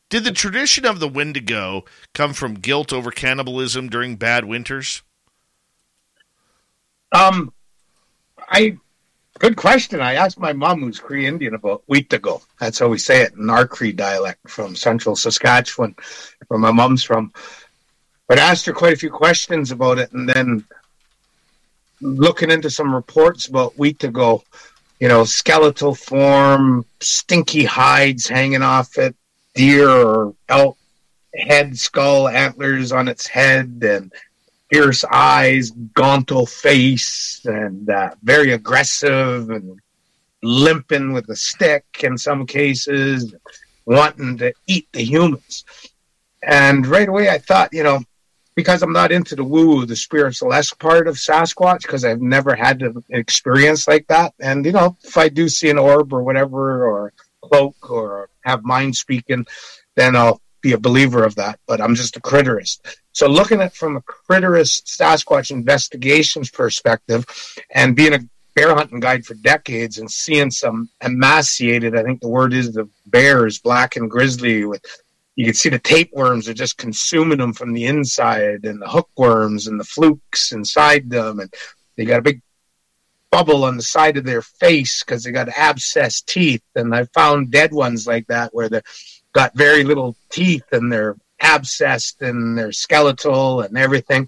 Did 0.09 0.23
the 0.23 0.31
tradition 0.31 0.85
of 0.85 0.99
the 0.99 1.07
Wendigo 1.07 1.85
come 2.14 2.34
from 2.34 2.55
guilt 2.55 2.91
over 2.91 3.11
cannibalism 3.11 3.88
during 3.88 4.15
bad 4.15 4.45
winters? 4.45 5.03
Um, 7.11 7.53
I 8.49 8.77
Good 9.39 9.55
question. 9.55 10.01
I 10.01 10.15
asked 10.15 10.39
my 10.39 10.53
mom, 10.53 10.81
who's 10.81 10.99
Cree 10.99 11.27
Indian, 11.27 11.53
about 11.53 11.84
ago. 12.14 12.41
That's 12.59 12.80
how 12.80 12.88
we 12.88 12.97
say 12.97 13.22
it 13.22 13.34
in 13.34 13.49
our 13.51 13.68
Cree 13.68 13.91
dialect 13.91 14.49
from 14.49 14.76
central 14.76 15.15
Saskatchewan, 15.15 15.95
where 16.47 16.59
my 16.59 16.72
mom's 16.72 17.03
from. 17.03 17.31
But 18.27 18.39
I 18.39 18.49
asked 18.49 18.65
her 18.65 18.73
quite 18.73 18.93
a 18.93 18.97
few 18.97 19.11
questions 19.11 19.72
about 19.72 19.99
it, 19.99 20.11
and 20.11 20.27
then 20.27 20.65
looking 22.01 22.49
into 22.49 22.72
some 22.72 22.93
reports 22.93 23.47
about 23.47 23.77
ago, 24.03 24.43
you 24.99 25.07
know, 25.07 25.23
skeletal 25.23 25.93
form, 25.93 26.84
stinky 26.99 27.64
hides 27.64 28.27
hanging 28.27 28.64
off 28.64 28.97
it, 28.97 29.15
deer 29.53 29.89
or 29.89 30.34
elk 30.49 30.77
head, 31.35 31.77
skull, 31.77 32.27
antlers 32.27 32.91
on 32.91 33.07
its 33.07 33.27
head, 33.27 33.84
and 33.84 34.11
fierce 34.69 35.03
eyes, 35.06 35.72
gauntle 35.94 36.45
face, 36.45 37.41
and 37.45 37.89
uh, 37.89 38.11
very 38.23 38.52
aggressive 38.52 39.49
and 39.49 39.80
limping 40.44 41.14
with 41.14 41.30
a 41.30 41.35
stick 41.35 41.85
in 42.03 42.18
some 42.18 42.45
cases, 42.45 43.34
wanting 43.85 44.38
to 44.38 44.53
eat 44.68 44.88
the 44.91 45.03
humans. 45.03 45.65
And 46.44 46.85
right 46.85 47.10
away, 47.10 47.30
I 47.30 47.38
thought, 47.38 47.73
you 47.73 47.84
know, 47.84 48.02
because 48.56 48.81
I'm 48.81 48.94
not 48.94 49.11
into 49.11 49.35
the 49.35 49.44
woo, 49.44 49.85
the 49.85 49.95
spiritualesque 49.95 50.80
part 50.80 51.07
of 51.07 51.15
Sasquatch, 51.15 51.84
because 51.84 52.03
I've 52.03 52.22
never 52.22 52.56
had 52.56 52.81
an 52.81 53.03
experience 53.10 53.88
like 53.88 54.07
that. 54.07 54.34
And, 54.39 54.65
you 54.65 54.72
know, 54.72 54.98
if 55.03 55.15
I 55.15 55.30
do 55.30 55.48
see 55.48 55.69
an 55.69 55.77
orb 55.77 56.11
or 56.11 56.23
whatever, 56.23 56.88
or 56.88 57.14
cloak, 57.41 57.89
or 57.89 58.30
have 58.41 58.64
mind 58.64 58.95
speaking, 58.95 59.45
then 59.95 60.15
I'll 60.15 60.41
be 60.61 60.73
a 60.73 60.80
believer 60.80 61.23
of 61.23 61.35
that. 61.35 61.60
But 61.68 61.81
I'm 61.81 61.94
just 61.94 62.18
a 62.18 62.19
critterist. 62.19 62.80
So 63.18 63.26
looking 63.27 63.61
at 63.61 63.76
from 63.76 63.98
a 63.98 64.02
critterist 64.02 64.95
Sasquatch 64.95 65.49
investigations 65.49 66.52
perspective 66.52 67.26
and 67.72 67.95
being 67.95 68.14
a 68.14 68.19
bear 68.53 68.76
hunting 68.76 68.99
guide 68.99 69.26
for 69.26 69.34
decades 69.34 69.98
and 69.98 70.10
seeing 70.10 70.52
some 70.52 70.88
emaciated, 71.02 71.98
I 71.98 72.03
think 72.03 72.22
the 72.22 72.27
word 72.27 72.53
is 72.53 72.73
the 72.73 72.88
bears, 73.07 73.57
black 73.57 73.95
and 73.95 74.07
grizzly 74.07 74.65
with 74.65 74.85
you 75.35 75.45
can 75.45 75.56
see 75.56 75.69
the 75.69 75.80
tapeworms 75.80 76.48
are 76.48 76.53
just 76.53 76.77
consuming 76.77 77.39
them 77.39 77.53
from 77.53 77.73
the 77.73 77.88
inside 77.88 78.65
and 78.65 78.80
the 78.80 78.88
hookworms 78.88 79.65
and 79.65 79.80
the 79.80 79.84
flukes 79.84 80.52
inside 80.52 81.10
them 81.10 81.39
and 81.39 81.52
they 81.95 82.06
got 82.06 82.19
a 82.19 82.22
big 82.22 82.44
bubble 83.31 83.65
on 83.65 83.77
the 83.77 83.81
side 83.81 84.18
of 84.18 84.26
their 84.26 84.44
face 84.44 85.03
because 85.03 85.23
they 85.23 85.31
got 85.31 85.49
abscess 85.49 86.22
teeth. 86.22 86.61
And 86.76 86.94
i 86.94 87.06
found 87.06 87.49
dead 87.49 87.73
ones 87.73 88.06
like 88.06 88.27
that 88.27 88.53
where 88.53 88.69
they 88.69 88.81
got 89.34 89.57
very 89.57 89.84
little 89.84 90.15
teeth 90.30 90.65
and 90.72 90.91
they're 90.91 91.15
abscessed 91.41 92.22
and 92.22 92.57
they're 92.57 92.72
skeletal 92.72 93.61
and 93.61 93.77
everything. 93.77 94.27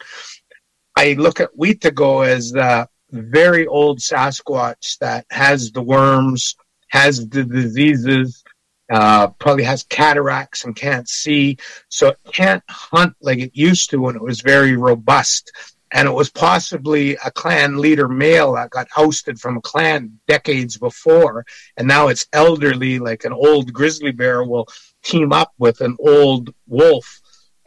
I 0.96 1.14
look 1.14 1.40
at 1.40 1.56
Wetago 1.58 2.28
as 2.28 2.52
the 2.52 2.88
very 3.12 3.66
old 3.68 4.00
sasquatch 4.00 4.98
that 5.00 5.26
has 5.32 5.72
the 5.72 5.82
worms 5.82 6.56
has 6.90 7.28
the 7.30 7.44
diseases 7.44 8.44
uh, 8.92 9.28
probably 9.40 9.64
has 9.64 9.84
cataracts 9.84 10.66
and 10.66 10.76
can't 10.76 11.08
see, 11.08 11.58
so 11.90 12.10
it 12.10 12.18
can't 12.32 12.64
hunt 12.68 13.14
like 13.22 13.40
it 13.40 13.52
used 13.54 13.92
to 13.92 14.02
when 14.02 14.16
it 14.16 14.22
was 14.22 14.42
very 14.42 14.76
robust. 14.76 15.52
And 15.92 16.08
it 16.08 16.12
was 16.12 16.30
possibly 16.30 17.16
a 17.26 17.32
clan 17.32 17.78
leader 17.78 18.08
male 18.08 18.54
that 18.54 18.70
got 18.70 18.88
ousted 18.96 19.40
from 19.40 19.58
a 19.58 19.62
clan 19.62 20.20
decades 20.28 20.78
before, 20.78 21.46
and 21.78 21.88
now 21.88 22.08
it's 22.08 22.28
elderly, 22.34 23.00
like 23.00 23.26
an 23.26 23.34
old 23.34 23.74
grizzly 23.74 24.12
bear 24.12 24.44
will 24.44 24.68
team 25.04 25.32
up 25.32 25.54
with 25.58 25.82
an 25.82 25.96
old 26.00 26.54
wolf. 26.68 27.22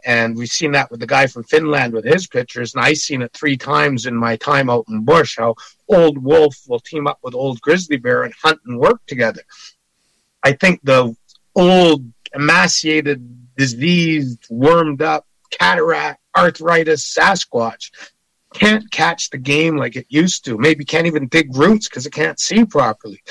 And 0.04 0.36
we've 0.36 0.48
seen 0.48 0.72
that 0.72 0.90
with 0.90 1.00
the 1.00 1.06
guy 1.06 1.26
from 1.28 1.44
Finland 1.44 1.92
with 1.92 2.04
his 2.04 2.26
pictures, 2.26 2.74
and 2.74 2.84
I've 2.84 2.96
seen 2.96 3.22
it 3.22 3.32
three 3.32 3.56
times 3.56 4.06
in 4.06 4.16
my 4.16 4.34
time 4.36 4.68
out 4.68 4.86
in 4.88 5.04
bush. 5.04 5.36
How 5.38 5.54
old 5.88 6.18
wolf 6.18 6.56
will 6.66 6.80
team 6.80 7.06
up 7.06 7.18
with 7.22 7.34
old 7.34 7.60
grizzly 7.60 7.98
bear 7.98 8.24
and 8.24 8.34
hunt 8.42 8.58
and 8.66 8.80
work 8.80 9.00
together. 9.06 9.42
I 10.42 10.52
think 10.52 10.80
the 10.82 11.14
old, 11.54 12.12
emaciated, 12.34 13.54
diseased, 13.56 14.44
wormed 14.50 15.02
up, 15.02 15.24
cataract, 15.50 16.20
arthritis 16.36 17.14
Sasquatch 17.14 17.90
can't 18.52 18.90
catch 18.90 19.30
the 19.30 19.38
game 19.38 19.76
like 19.76 19.96
it 19.96 20.06
used 20.08 20.44
to. 20.44 20.58
Maybe 20.58 20.84
can't 20.84 21.06
even 21.06 21.28
dig 21.28 21.56
roots 21.56 21.88
because 21.88 22.06
it 22.06 22.12
can't 22.12 22.38
see 22.38 22.64
properly, 22.64 23.22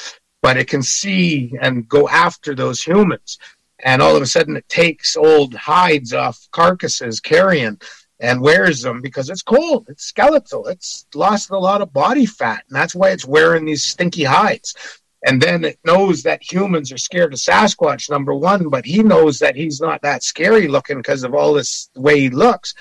but 0.41 0.57
it 0.57 0.67
can 0.67 0.81
see 0.81 1.53
and 1.61 1.87
go 1.87 2.07
after 2.09 2.55
those 2.55 2.81
humans. 2.81 3.37
And 3.83 4.01
all 4.01 4.15
of 4.15 4.21
a 4.21 4.27
sudden, 4.27 4.57
it 4.57 4.67
takes 4.69 5.15
old 5.15 5.53
hides 5.53 6.13
off 6.13 6.47
carcasses, 6.51 7.19
carrion, 7.19 7.79
and 8.19 8.41
wears 8.41 8.81
them 8.81 9.01
because 9.01 9.29
it's 9.29 9.41
cold. 9.41 9.87
It's 9.89 10.05
skeletal. 10.05 10.67
It's 10.67 11.05
lost 11.15 11.49
a 11.49 11.57
lot 11.57 11.81
of 11.81 11.91
body 11.91 12.25
fat, 12.25 12.63
and 12.69 12.75
that's 12.75 12.95
why 12.95 13.09
it's 13.09 13.25
wearing 13.25 13.65
these 13.65 13.83
stinky 13.83 14.23
hides. 14.23 14.75
And 15.23 15.41
then 15.41 15.63
it 15.63 15.79
knows 15.85 16.23
that 16.23 16.41
humans 16.41 16.91
are 16.91 16.97
scared 16.97 17.33
of 17.33 17.39
Sasquatch, 17.39 18.09
number 18.09 18.33
one, 18.33 18.69
but 18.69 18.85
he 18.85 19.03
knows 19.03 19.37
that 19.39 19.55
he's 19.55 19.79
not 19.79 20.01
that 20.01 20.23
scary 20.23 20.67
looking 20.67 20.97
because 20.97 21.23
of 21.23 21.35
all 21.35 21.53
this 21.53 21.89
way 21.95 22.19
he 22.21 22.29
looks. 22.29 22.73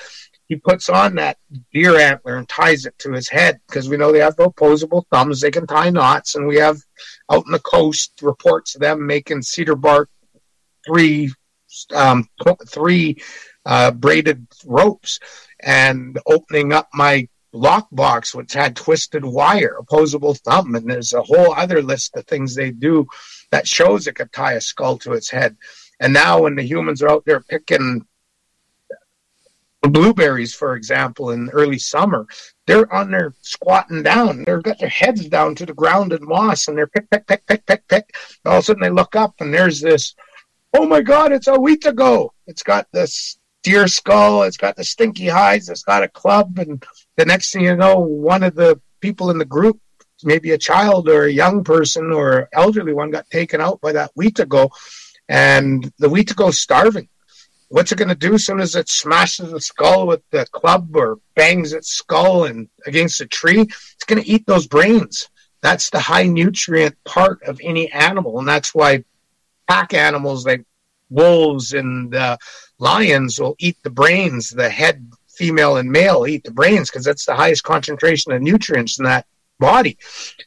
He 0.47 0.57
puts 0.57 0.89
on 0.89 1.15
that 1.15 1.39
deer 1.73 1.97
antler 1.97 2.37
and 2.37 2.49
ties 2.49 2.85
it 2.85 2.99
to 2.99 3.13
his 3.13 3.29
head 3.29 3.61
because 3.69 3.89
we 3.89 3.97
know 3.97 4.11
they 4.11 4.19
have 4.19 4.39
opposable 4.39 5.07
thumbs. 5.13 5.41
They 5.41 5.51
can 5.51 5.67
tie 5.67 5.91
knots, 5.91 6.35
and 6.35 6.47
we 6.47 6.57
have 6.57 6.79
out 7.31 7.45
in 7.47 7.53
the 7.53 7.61
coast 7.61 8.21
reports 8.23 8.75
of 8.75 8.81
them 8.81 9.07
making 9.07 9.43
cedar 9.43 9.77
bark 9.77 10.09
three 10.91 11.33
um, 11.95 12.29
three 12.67 13.23
uh, 13.65 13.93
braided 13.93 14.47
ropes 14.67 15.21
and 15.61 16.19
opening 16.27 16.73
up 16.73 16.89
my 16.93 17.29
lockbox, 17.55 18.35
which 18.35 18.53
had 18.53 18.77
twisted 18.77 19.25
wire, 19.25 19.77
opposable 19.79 20.35
thumb, 20.35 20.75
and 20.75 20.89
there's 20.89 21.13
a 21.13 21.23
whole 21.23 21.53
other 21.55 21.83
list 21.83 22.17
of 22.17 22.27
things 22.27 22.55
they 22.55 22.71
do 22.71 23.07
that 23.51 23.67
shows 23.67 24.07
it 24.07 24.17
could 24.17 24.33
tie 24.33 24.55
a 24.55 24.61
skull 24.61 24.99
to 24.99 25.13
its 25.13 25.31
head. 25.31 25.57
And 26.01 26.13
now, 26.13 26.43
when 26.43 26.57
the 26.57 26.63
humans 26.63 27.03
are 27.03 27.11
out 27.11 27.25
there 27.25 27.41
picking 27.41 28.07
blueberries, 29.83 30.55
for 30.55 30.75
example, 30.75 31.31
in 31.31 31.51
early 31.51 31.79
summer, 31.79 32.27
they're 32.67 32.93
on 32.93 33.11
there 33.11 33.35
squatting 33.43 34.03
down. 34.03 34.45
They've 34.45 34.63
got 34.63 34.79
their 34.79 34.89
heads 34.89 35.29
down 35.29 35.55
to 35.57 35.67
the 35.67 35.75
ground 35.75 36.13
in 36.13 36.25
moss, 36.27 36.69
and 36.69 36.77
they're 36.77 36.87
pick, 36.87 37.11
pick, 37.11 37.27
pick, 37.27 37.47
pick, 37.47 37.67
pick, 37.67 37.89
pick. 37.89 38.15
All 38.45 38.59
of 38.59 38.59
a 38.59 38.63
sudden, 38.63 38.83
they 38.83 38.91
look 38.91 39.15
up, 39.17 39.35
and 39.41 39.53
there's 39.53 39.81
this. 39.81 40.15
Oh 40.73 40.87
my 40.87 41.01
God! 41.01 41.33
It's 41.33 41.49
a 41.49 41.53
Wetago. 41.53 42.31
It's 42.47 42.63
got 42.63 42.87
this 42.93 43.39
deer 43.63 43.89
skull. 43.89 44.45
It's 44.45 44.57
got 44.57 44.77
the 44.77 44.85
stinky 44.85 45.27
hides. 45.27 45.69
It's 45.69 45.83
got 45.83 46.05
a 46.05 46.09
club, 46.09 46.59
and 46.59 46.85
the 47.17 47.25
next 47.25 47.53
thing 47.53 47.63
you 47.63 47.77
know, 47.77 47.99
one 47.99 48.45
of 48.45 48.55
the 48.55 48.81
people 49.01 49.31
in 49.31 49.39
the 49.39 49.45
group, 49.45 49.81
maybe 50.23 50.53
a 50.53 50.59
child 50.59 51.09
or 51.09 51.25
a 51.25 51.33
young 51.33 51.65
person 51.65 52.13
or 52.13 52.49
elderly 52.53 52.93
one, 52.93 53.11
got 53.11 53.29
taken 53.31 53.61
out 53.61 53.81
by 53.81 53.93
that 53.93 54.15
Wetago, 54.15 54.71
and 55.29 55.93
the 55.99 56.09
Wetago's 56.09 56.61
starving. 56.61 57.09
What's 57.69 57.93
it 57.93 57.99
going 57.99 58.09
to 58.09 58.15
do 58.15 58.35
as 58.35 58.47
soon 58.47 58.61
as 58.61 58.75
it 58.75 58.89
smashes 58.89 59.51
the 59.51 59.61
skull 59.61 60.07
with 60.07 60.23
the 60.31 60.47
club 60.47 60.95
or 60.97 61.19
bangs 61.37 61.73
its 61.73 61.89
skull 61.89 62.45
and 62.45 62.69
against 62.87 63.21
a 63.21 63.27
tree? 63.27 63.61
It's 63.61 64.05
going 64.07 64.23
to 64.23 64.29
eat 64.29 64.47
those 64.47 64.67
brains. 64.67 65.29
That's 65.63 65.91
the 65.91 66.01
high 66.01 66.25
nutrient 66.25 66.97
part 67.05 67.43
of 67.43 67.61
any 67.63 67.91
animal, 67.93 68.39
and 68.39 68.49
that's 68.49 68.75
why 68.75 69.05
pack 69.71 69.95
animals 69.95 70.45
like 70.45 70.65
wolves 71.11 71.75
and 71.75 72.13
uh, 72.13 72.37
lions 72.81 73.39
will 73.39 73.55
eat 73.61 73.77
the 73.85 73.91
brains, 73.91 74.51
the 74.51 74.69
head 74.69 75.09
female 75.29 75.77
and 75.77 75.89
male 75.89 76.27
eat 76.27 76.43
the 76.43 76.51
brains 76.51 76.91
because 76.91 77.05
that's 77.05 77.25
the 77.25 77.35
highest 77.37 77.63
concentration 77.63 78.33
of 78.33 78.43
nutrients 78.43 78.99
in 78.99 79.05
that 79.05 79.27
body. 79.61 79.97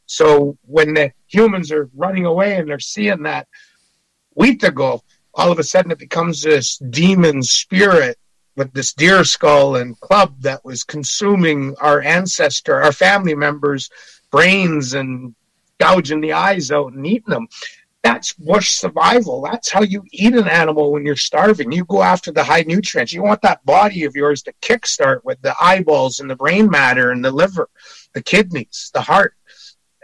So 0.07 0.57
when 0.63 0.93
the 0.93 1.13
humans 1.27 1.71
are 1.71 1.89
running 1.95 2.25
away 2.25 2.57
and 2.57 2.67
they're 2.67 2.79
seeing 2.79 3.23
that 3.23 3.47
Wetago, 4.37 4.99
all 5.33 5.51
of 5.53 5.57
a 5.57 5.63
sudden 5.63 5.91
it 5.91 5.99
becomes 5.99 6.41
this 6.41 6.77
demon 6.77 7.43
spirit 7.43 8.17
with 8.57 8.73
this 8.73 8.91
deer 8.91 9.23
skull 9.23 9.77
and 9.77 9.97
club 10.01 10.35
that 10.41 10.65
was 10.65 10.83
consuming 10.83 11.75
our 11.79 12.01
ancestor, 12.01 12.83
our 12.83 12.91
family 12.91 13.35
members' 13.35 13.89
brains 14.31 14.93
and 14.93 15.33
gouging 15.79 16.21
the 16.21 16.33
eyes 16.33 16.71
out 16.71 16.91
and 16.91 17.07
eating 17.07 17.31
them 17.31 17.47
that's 18.03 18.33
bush 18.33 18.71
survival. 18.71 19.41
That's 19.41 19.71
how 19.71 19.81
you 19.81 20.03
eat 20.11 20.35
an 20.35 20.47
animal 20.47 20.91
when 20.91 21.05
you're 21.05 21.15
starving. 21.15 21.71
You 21.71 21.85
go 21.85 22.03
after 22.03 22.31
the 22.31 22.43
high 22.43 22.63
nutrients. 22.67 23.13
You 23.13 23.23
want 23.23 23.41
that 23.43 23.65
body 23.65 24.03
of 24.03 24.15
yours 24.15 24.43
to 24.43 24.53
kickstart 24.61 25.23
with 25.23 25.41
the 25.41 25.55
eyeballs 25.59 26.19
and 26.19 26.29
the 26.29 26.35
brain 26.35 26.69
matter 26.69 27.11
and 27.11 27.23
the 27.23 27.31
liver, 27.31 27.69
the 28.13 28.21
kidneys, 28.21 28.91
the 28.93 29.01
heart. 29.01 29.35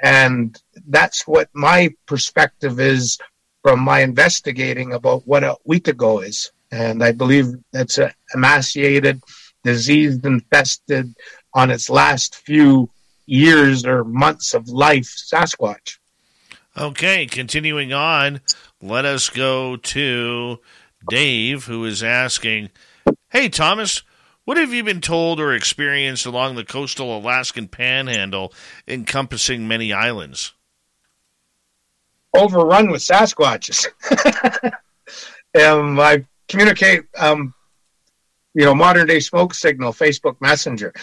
And 0.02 0.58
that's 0.88 1.28
what 1.28 1.50
my 1.54 1.94
perspective 2.06 2.80
is 2.80 3.18
from 3.62 3.82
my 3.82 4.00
investigating 4.00 4.94
about 4.94 5.28
what 5.28 5.44
a 5.44 5.58
Wetago 5.68 6.26
is. 6.26 6.52
And 6.72 7.04
I 7.04 7.12
believe 7.12 7.48
it's 7.74 7.98
a 7.98 8.14
emaciated, 8.34 9.22
diseased, 9.64 10.26
infested 10.26 11.14
on 11.54 11.70
its 11.70 11.90
last 11.90 12.36
few 12.36 12.90
years 13.26 13.86
or 13.86 14.06
months 14.06 14.54
of 14.54 14.70
life 14.70 15.06
Sasquatch. 15.06 15.99
Okay, 16.78 17.26
continuing 17.26 17.92
on, 17.92 18.42
let 18.82 19.04
us 19.04 19.30
go 19.30 19.76
to 19.76 20.60
Dave, 21.10 21.66
who 21.66 21.84
is 21.86 22.04
asking 22.04 22.70
Hey, 23.30 23.50
Thomas, 23.50 24.04
what 24.46 24.58
have 24.58 24.74
you 24.74 24.84
been 24.84 25.02
told 25.02 25.40
or 25.40 25.54
experienced 25.54 26.26
along 26.26 26.56
the 26.56 26.64
coastal 26.64 27.18
Alaskan 27.18 27.68
panhandle 27.68 28.54
encompassing 28.88 29.68
many 29.68 29.92
islands? 29.92 30.54
Overrun 32.36 32.92
with 32.92 33.02
Sasquatches. 33.02 33.88
um, 35.60 36.00
I 36.00 36.26
communicate, 36.48 37.02
um, 37.18 37.54
you 38.54 38.66
know, 38.66 38.76
modern 38.76 39.08
day 39.08 39.20
smoke 39.20 39.56
signal, 39.56 39.92
Facebook 39.92 40.40
Messenger 40.40 40.94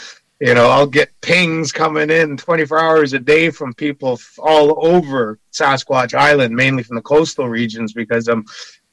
you 0.40 0.54
know, 0.54 0.68
I'll 0.68 0.86
get 0.86 1.18
pings 1.20 1.72
coming 1.72 2.10
in 2.10 2.36
24 2.36 2.78
hours 2.78 3.12
a 3.12 3.18
day 3.18 3.50
from 3.50 3.72
people 3.74 4.20
all 4.38 4.86
over 4.86 5.38
Sasquatch 5.52 6.14
Island, 6.14 6.54
mainly 6.54 6.82
from 6.82 6.96
the 6.96 7.02
coastal 7.02 7.48
regions, 7.48 7.92
because 7.92 8.28
I'm, 8.28 8.44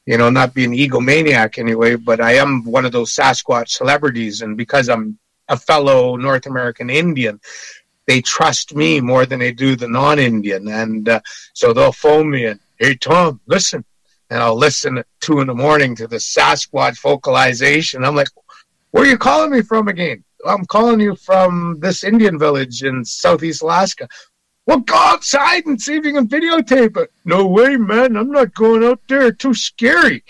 you 0.06 0.16
know, 0.16 0.30
not 0.30 0.54
being 0.54 0.72
egomaniac 0.72 1.58
anyway, 1.58 1.96
but 1.96 2.20
I 2.20 2.34
am 2.34 2.64
one 2.64 2.84
of 2.84 2.92
those 2.92 3.14
Sasquatch 3.14 3.68
celebrities. 3.68 4.40
And 4.40 4.56
because 4.56 4.88
I'm 4.88 5.18
a 5.48 5.56
fellow 5.56 6.16
North 6.16 6.46
American 6.46 6.88
Indian, 6.88 7.40
they 8.06 8.20
trust 8.20 8.74
me 8.74 9.00
more 9.00 9.26
than 9.26 9.40
they 9.40 9.52
do 9.52 9.76
the 9.76 9.88
non-Indian, 9.88 10.68
and 10.68 11.08
uh, 11.08 11.20
so 11.52 11.72
they'll 11.72 11.92
phone 11.92 12.30
me 12.30 12.46
and, 12.46 12.60
"Hey 12.76 12.96
Tom, 12.96 13.40
listen," 13.46 13.84
and 14.30 14.42
I'll 14.42 14.56
listen 14.56 14.98
at 14.98 15.06
two 15.20 15.40
in 15.40 15.46
the 15.46 15.54
morning 15.54 15.96
to 15.96 16.06
the 16.06 16.16
Sasquatch 16.16 17.00
vocalization. 17.00 18.04
I'm 18.04 18.14
like, 18.14 18.28
"Where 18.90 19.04
are 19.04 19.06
you 19.06 19.18
calling 19.18 19.50
me 19.50 19.62
from 19.62 19.88
again?" 19.88 20.22
I'm 20.46 20.64
calling 20.66 21.00
you 21.00 21.16
from 21.16 21.78
this 21.80 22.04
Indian 22.04 22.38
village 22.38 22.82
in 22.82 23.04
Southeast 23.04 23.62
Alaska. 23.62 24.08
Well, 24.66 24.80
go 24.80 24.94
outside 24.96 25.66
and 25.66 25.80
see 25.80 25.96
if 25.96 26.04
you 26.04 26.12
can 26.12 26.28
videotape 26.28 26.96
it. 26.96 27.12
No 27.24 27.46
way, 27.46 27.76
man. 27.76 28.16
I'm 28.16 28.30
not 28.30 28.54
going 28.54 28.84
out 28.84 29.00
there. 29.08 29.30
Too 29.30 29.54
scary. 29.54 30.24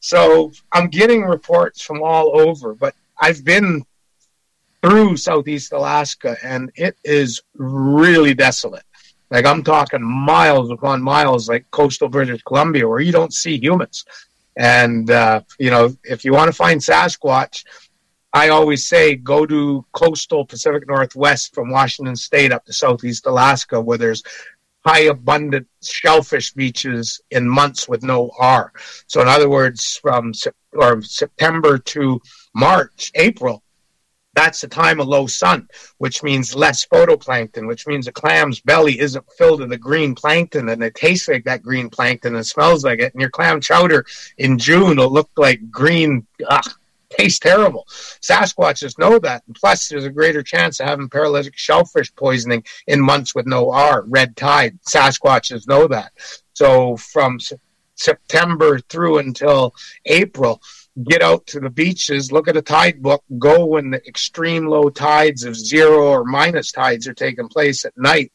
So 0.00 0.52
I'm 0.72 0.88
getting 0.88 1.22
reports 1.22 1.82
from 1.82 2.02
all 2.02 2.40
over, 2.40 2.74
but 2.74 2.94
I've 3.20 3.44
been 3.44 3.84
through 4.82 5.16
Southeast 5.16 5.72
Alaska 5.72 6.36
and 6.42 6.70
it 6.74 6.96
is 7.04 7.42
really 7.54 8.32
desolate. 8.32 8.84
Like 9.30 9.44
I'm 9.44 9.62
talking 9.62 10.02
miles 10.02 10.70
upon 10.70 11.02
miles, 11.02 11.48
like 11.48 11.70
coastal 11.70 12.08
British 12.08 12.42
Columbia, 12.42 12.88
where 12.88 13.00
you 13.00 13.12
don't 13.12 13.34
see 13.34 13.58
humans. 13.58 14.04
And, 14.56 15.10
uh, 15.10 15.42
you 15.58 15.70
know, 15.70 15.94
if 16.04 16.24
you 16.24 16.32
want 16.32 16.48
to 16.48 16.56
find 16.56 16.80
Sasquatch, 16.80 17.64
I 18.32 18.48
always 18.48 18.86
say 18.86 19.16
go 19.16 19.44
to 19.46 19.84
coastal 19.92 20.44
Pacific 20.44 20.86
Northwest 20.86 21.54
from 21.54 21.70
Washington 21.70 22.16
State 22.16 22.52
up 22.52 22.64
to 22.66 22.72
Southeast 22.72 23.26
Alaska, 23.26 23.80
where 23.80 23.98
there's 23.98 24.22
high 24.86 25.00
abundant 25.00 25.66
shellfish 25.82 26.52
beaches 26.52 27.20
in 27.30 27.48
months 27.48 27.88
with 27.88 28.02
no 28.02 28.30
R. 28.38 28.72
So 29.06 29.20
in 29.20 29.28
other 29.28 29.48
words, 29.48 29.98
from 30.00 30.32
or 30.72 31.02
September 31.02 31.78
to 31.78 32.20
March, 32.54 33.10
April, 33.14 33.62
that's 34.34 34.60
the 34.60 34.68
time 34.68 35.00
of 35.00 35.08
low 35.08 35.26
sun, 35.26 35.68
which 35.98 36.22
means 36.22 36.54
less 36.54 36.86
phytoplankton, 36.86 37.66
which 37.66 37.86
means 37.86 38.06
a 38.06 38.12
clam's 38.12 38.60
belly 38.60 38.98
isn't 39.00 39.24
filled 39.36 39.60
with 39.60 39.70
the 39.70 39.76
green 39.76 40.14
plankton 40.14 40.68
and 40.68 40.82
it 40.84 40.94
tastes 40.94 41.28
like 41.28 41.44
that 41.44 41.62
green 41.62 41.90
plankton 41.90 42.36
and 42.36 42.46
smells 42.46 42.84
like 42.84 43.00
it. 43.00 43.12
And 43.12 43.20
your 43.20 43.30
clam 43.30 43.60
chowder 43.60 44.06
in 44.38 44.56
June 44.56 44.98
will 44.98 45.10
look 45.10 45.30
like 45.36 45.70
green, 45.70 46.26
ugh, 46.48 46.72
tastes 47.18 47.38
terrible. 47.38 47.86
Sasquatches 48.20 48.98
know 48.98 49.18
that. 49.18 49.42
And 49.46 49.56
plus, 49.56 49.88
there's 49.88 50.04
a 50.04 50.10
greater 50.10 50.42
chance 50.42 50.80
of 50.80 50.86
having 50.86 51.08
paralytic 51.08 51.56
shellfish 51.56 52.14
poisoning 52.14 52.64
in 52.86 53.00
months 53.00 53.34
with 53.34 53.46
no 53.46 53.70
R, 53.70 54.04
red 54.06 54.36
tide. 54.36 54.78
Sasquatches 54.88 55.68
know 55.68 55.86
that. 55.88 56.12
So 56.54 56.96
from 56.96 57.38
September 57.94 58.78
through 58.78 59.18
until 59.18 59.74
April, 60.06 60.60
get 61.04 61.22
out 61.22 61.46
to 61.46 61.60
the 61.60 61.70
beaches, 61.70 62.32
look 62.32 62.48
at 62.48 62.56
a 62.56 62.62
tide 62.62 63.02
book, 63.02 63.22
go 63.38 63.64
when 63.64 63.90
the 63.90 64.06
extreme 64.06 64.66
low 64.66 64.88
tides 64.88 65.44
of 65.44 65.56
zero 65.56 66.08
or 66.08 66.24
minus 66.24 66.72
tides 66.72 67.06
are 67.06 67.14
taking 67.14 67.48
place 67.48 67.84
at 67.84 67.96
night, 67.96 68.32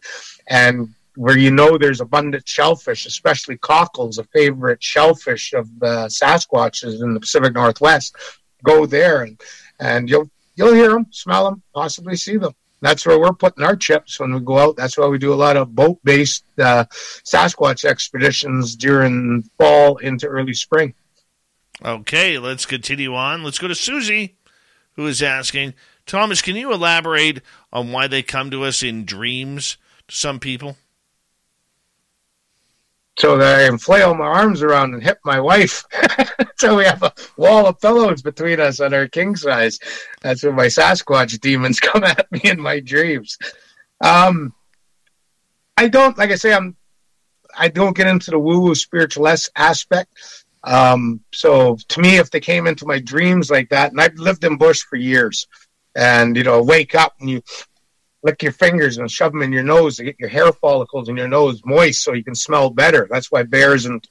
and 0.47 0.93
where 1.15 1.38
you 1.38 1.52
know 1.52 1.77
there's 1.77 2.02
abundant 2.02 2.47
shellfish, 2.47 3.06
especially 3.06 3.57
cockles, 3.57 4.18
a 4.18 4.23
favorite 4.26 4.84
shellfish 4.84 5.53
of 5.53 5.68
the 5.80 6.07
Sasquatches 6.07 7.02
in 7.02 7.14
the 7.14 7.19
Pacific 7.19 7.53
Northwest. 7.53 8.15
Go 8.66 8.86
there 8.86 9.24
and 9.24 9.40
and 9.80 10.10
you'll 10.10 10.30
you'll 10.56 10.74
hear 10.74 10.90
them, 10.92 11.08
smell 11.12 11.46
them, 11.46 11.62
possibly 11.74 12.16
see 12.16 12.38
them. 12.38 12.54
That's 12.82 13.06
where 13.06 13.20
we're 13.20 13.34
putting 13.34 13.64
our 13.64 13.76
chips 13.76 14.20
when 14.20 14.34
we 14.34 14.42
go 14.42 14.60
out. 14.60 14.76
That's 14.76 14.98
why 14.98 15.08
we 15.08 15.18
do 15.18 15.34
a 15.34 15.36
lot 15.36 15.58
of 15.58 15.74
boat-based 15.74 16.44
uh, 16.60 16.86
Sasquatch 17.24 17.86
expeditions 17.86 18.76
during 18.76 19.44
fall 19.58 19.98
into 19.98 20.28
early 20.28 20.54
spring. 20.54 20.94
Okay, 21.84 22.38
let's 22.38 22.66
continue 22.66 23.16
on. 23.16 23.44
Let's 23.44 23.60
go 23.60 23.68
to 23.68 23.76
Susie, 23.76 24.36
who 24.94 25.08
is 25.08 25.24
asking 25.24 25.74
Thomas, 26.06 26.42
can 26.42 26.56
you 26.56 26.72
elaborate 26.72 27.42
on 27.74 27.92
why 27.92 28.08
they 28.08 28.22
come 28.22 28.52
to 28.52 28.64
us 28.64 28.84
in 28.84 29.06
dreams 29.06 29.78
to 30.08 30.16
some 30.16 30.40
people? 30.40 30.78
So 33.18 33.38
that 33.38 33.62
I 33.62 33.68
can 33.68 33.78
flail 33.78 34.14
my 34.14 34.26
arms 34.26 34.62
around 34.62 34.94
and 34.94 35.02
hit 35.02 35.20
my 35.24 35.40
wife. 35.40 35.86
so 36.58 36.76
we 36.76 36.84
have 36.84 37.02
a 37.02 37.14
wall 37.38 37.66
of 37.66 37.80
pillows 37.80 38.22
between 38.22 38.60
us 38.60 38.82
on 38.82 38.94
our 38.94 39.08
king 39.08 39.38
size. 39.38 39.80
That's 40.22 40.44
when 40.44 40.56
my 40.56 40.66
Sasquatch 40.66 41.40
demons 41.40 41.80
come 41.80 42.04
at 42.04 42.30
me 42.32 42.42
in 42.44 42.60
my 42.60 42.82
dreams. 42.82 43.38
Um, 44.02 44.54
I 45.78 45.88
don't, 45.88 46.18
like 46.18 46.32
I 46.32 46.36
say, 46.36 46.54
I'm, 46.54 46.76
I 47.58 47.70
don't 47.70 47.96
get 47.96 48.08
into 48.08 48.32
the 48.32 48.40
woo 48.40 48.60
woo 48.60 48.76
spiritual 48.76 49.28
aspect. 49.28 50.46
Um, 50.66 51.22
so 51.32 51.78
to 51.90 52.02
me, 52.02 52.18
if 52.18 52.32
they 52.32 52.40
came 52.40 52.68
into 52.68 52.86
my 52.86 53.00
dreams 53.00 53.50
like 53.50 53.70
that, 53.70 53.92
and 53.92 54.02
I've 54.02 54.16
lived 54.16 54.44
in 54.44 54.58
bush 54.58 54.82
for 54.82 54.96
years, 54.96 55.48
and 55.96 56.36
you 56.36 56.44
know, 56.44 56.62
wake 56.62 56.96
up 56.96 57.14
and 57.20 57.30
you 57.30 57.42
lick 58.26 58.41
your 58.41 58.52
fingers 58.52 58.97
and 58.97 59.10
shove 59.10 59.31
them 59.31 59.43
in 59.43 59.52
your 59.52 59.64
nose 59.64 59.97
to 59.97 60.03
get 60.03 60.19
your 60.19 60.30
hair 60.30 60.52
follicles 60.52 61.10
in 61.10 61.15
your 61.15 61.27
nose 61.27 61.61
moist 61.64 62.03
so 62.03 62.14
you 62.14 62.23
can 62.23 62.34
smell 62.34 62.72
better. 62.72 63.07
That's 63.10 63.31
why 63.31 63.43
bears 63.43 63.85
and 63.85 64.06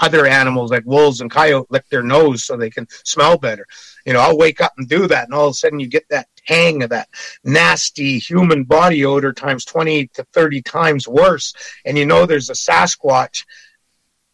other 0.00 0.26
animals 0.26 0.72
like 0.72 0.84
wolves 0.84 1.20
and 1.20 1.30
coyote 1.30 1.68
lick 1.70 1.88
their 1.88 2.02
nose 2.02 2.44
so 2.44 2.56
they 2.56 2.68
can 2.68 2.88
smell 3.04 3.38
better. 3.38 3.64
You 4.04 4.12
know, 4.12 4.18
I'll 4.18 4.36
wake 4.36 4.60
up 4.60 4.72
and 4.76 4.88
do 4.88 5.06
that, 5.06 5.26
and 5.26 5.34
all 5.34 5.46
of 5.46 5.52
a 5.52 5.54
sudden 5.54 5.78
you 5.78 5.86
get 5.86 6.08
that 6.10 6.26
tang 6.48 6.82
of 6.82 6.90
that 6.90 7.08
nasty 7.44 8.18
human 8.18 8.64
body 8.64 9.04
odor 9.04 9.32
times 9.32 9.64
20 9.64 10.08
to 10.08 10.24
30 10.32 10.60
times 10.62 11.06
worse. 11.06 11.54
And 11.84 11.96
you 11.96 12.06
know 12.06 12.26
there's 12.26 12.50
a 12.50 12.54
Sasquatch 12.54 13.44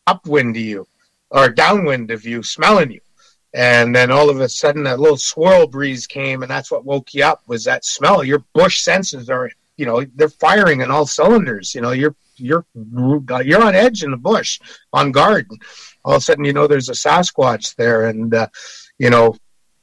upwind 0.06 0.56
of 0.56 0.62
you 0.62 0.86
or 1.30 1.51
downwind 1.51 2.10
of 2.10 2.24
you, 2.24 2.42
smelling 2.42 2.90
you. 2.92 3.01
And 3.52 3.94
then 3.94 4.10
all 4.10 4.31
of 4.31 4.40
a 4.40 4.48
sudden, 4.48 4.85
that 4.85 5.01
little 5.01 5.16
swirl 5.16 5.66
breeze 5.66 6.06
came, 6.06 6.43
and 6.43 6.51
that's 6.51 6.70
what 6.70 6.85
woke 6.85 7.12
you 7.14 7.24
up. 7.24 7.43
Was 7.48 7.64
that 7.64 7.85
smell? 7.85 8.22
Your 8.22 8.44
bush 8.55 8.82
senses 8.82 9.28
are, 9.28 9.51
you 9.77 9.86
know, 9.86 10.05
they're 10.14 10.28
firing 10.28 10.82
in 10.82 10.90
all 10.90 11.06
cylinders. 11.06 11.74
You 11.74 11.81
know, 11.81 11.90
you're 11.90 12.14
you're 12.36 12.64
you're 12.74 13.62
on 13.62 13.74
edge 13.74 14.05
in 14.05 14.12
the 14.12 14.16
bush, 14.16 14.60
on 14.93 15.10
guard. 15.10 15.48
All 16.05 16.14
of 16.14 16.18
a 16.18 16.20
sudden, 16.20 16.44
you 16.44 16.52
know, 16.52 16.66
there's 16.66 16.89
a 16.89 16.93
Sasquatch 16.93 17.74
there, 17.74 18.06
and 18.06 18.32
uh, 18.32 18.47
you 18.98 19.10
know, 19.10 19.36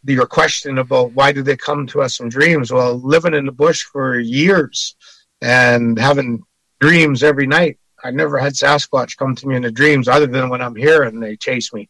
your 0.06 0.28
question 0.28 0.78
about 0.78 1.12
why 1.12 1.34
do 1.34 1.44
they 1.44 1.58
come 1.58 1.88
to 1.88 2.02
us 2.02 2.22
in 2.22 2.30
dreams? 2.30 2.72
Well, 2.72 2.96
living 3.00 3.34
in 3.34 3.46
the 3.46 3.52
bush 3.52 3.84
for 3.84 4.18
years 4.18 4.96
and 5.42 6.00
having 6.00 6.44
dreams 6.80 7.22
every 7.22 7.48
night 7.48 7.78
I 8.04 8.12
never 8.12 8.38
had 8.38 8.54
Sasquatch 8.54 9.18
come 9.18 9.36
to 9.36 9.48
me 9.48 9.56
in 9.56 9.64
the 9.64 9.72
dreams 9.72 10.08
other 10.08 10.28
than 10.28 10.50
when 10.50 10.62
I'm 10.62 10.76
here 10.76 11.04
and 11.04 11.22
they 11.22 11.36
chase 11.36 11.74
me. 11.74 11.90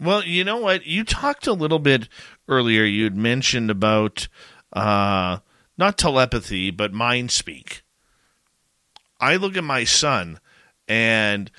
Well, 0.00 0.24
you 0.24 0.44
know 0.44 0.56
what? 0.56 0.86
You 0.86 1.04
talked 1.04 1.46
a 1.46 1.52
little 1.52 1.78
bit 1.78 2.08
earlier. 2.48 2.84
You 2.84 3.04
had 3.04 3.16
mentioned 3.16 3.70
about 3.70 4.28
uh, 4.72 5.38
not 5.76 5.98
telepathy, 5.98 6.70
but 6.70 6.94
mind 6.94 7.30
speak. 7.30 7.82
I 9.20 9.36
look 9.36 9.56
at 9.58 9.64
my 9.64 9.84
son, 9.84 10.40
and 10.88 11.50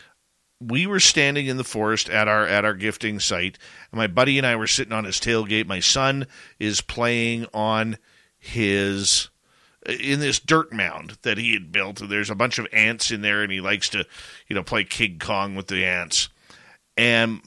we 0.60 0.88
were 0.88 1.00
standing 1.00 1.46
in 1.46 1.58
the 1.58 1.64
forest 1.64 2.10
at 2.10 2.28
our 2.28 2.48
at 2.48 2.66
our 2.66 2.74
gifting 2.74 3.20
site, 3.20 3.60
and 3.92 3.98
my 4.00 4.08
buddy 4.08 4.40
and 4.40 4.48
I 4.48 4.56
were 4.56 4.68
sitting 4.68 4.94
on 4.94 5.06
his 5.06 5.20
tailgate. 5.20 5.68
My 5.68 5.80
son 5.80 6.26
is 6.60 6.82
playing 6.82 7.46
on 7.54 8.00
his 8.40 9.30
in 9.86 10.20
this 10.20 10.40
dirt 10.40 10.74
mound 10.74 11.20
that 11.22 11.38
he 11.38 11.54
had 11.54 11.72
built. 11.72 12.02
There's 12.08 12.32
a 12.32 12.36
bunch 12.36 12.58
of 12.58 12.68
ants 12.74 13.12
in 13.12 13.22
there, 13.22 13.44
and 13.44 13.52
he 13.52 13.62
likes 13.62 13.90
to, 13.90 14.06
you 14.48 14.56
know, 14.56 14.64
play 14.64 14.84
King 14.84 15.20
Kong 15.20 15.56
with 15.56 15.68
the 15.68 15.86
ants. 15.86 16.30
And 16.98 17.42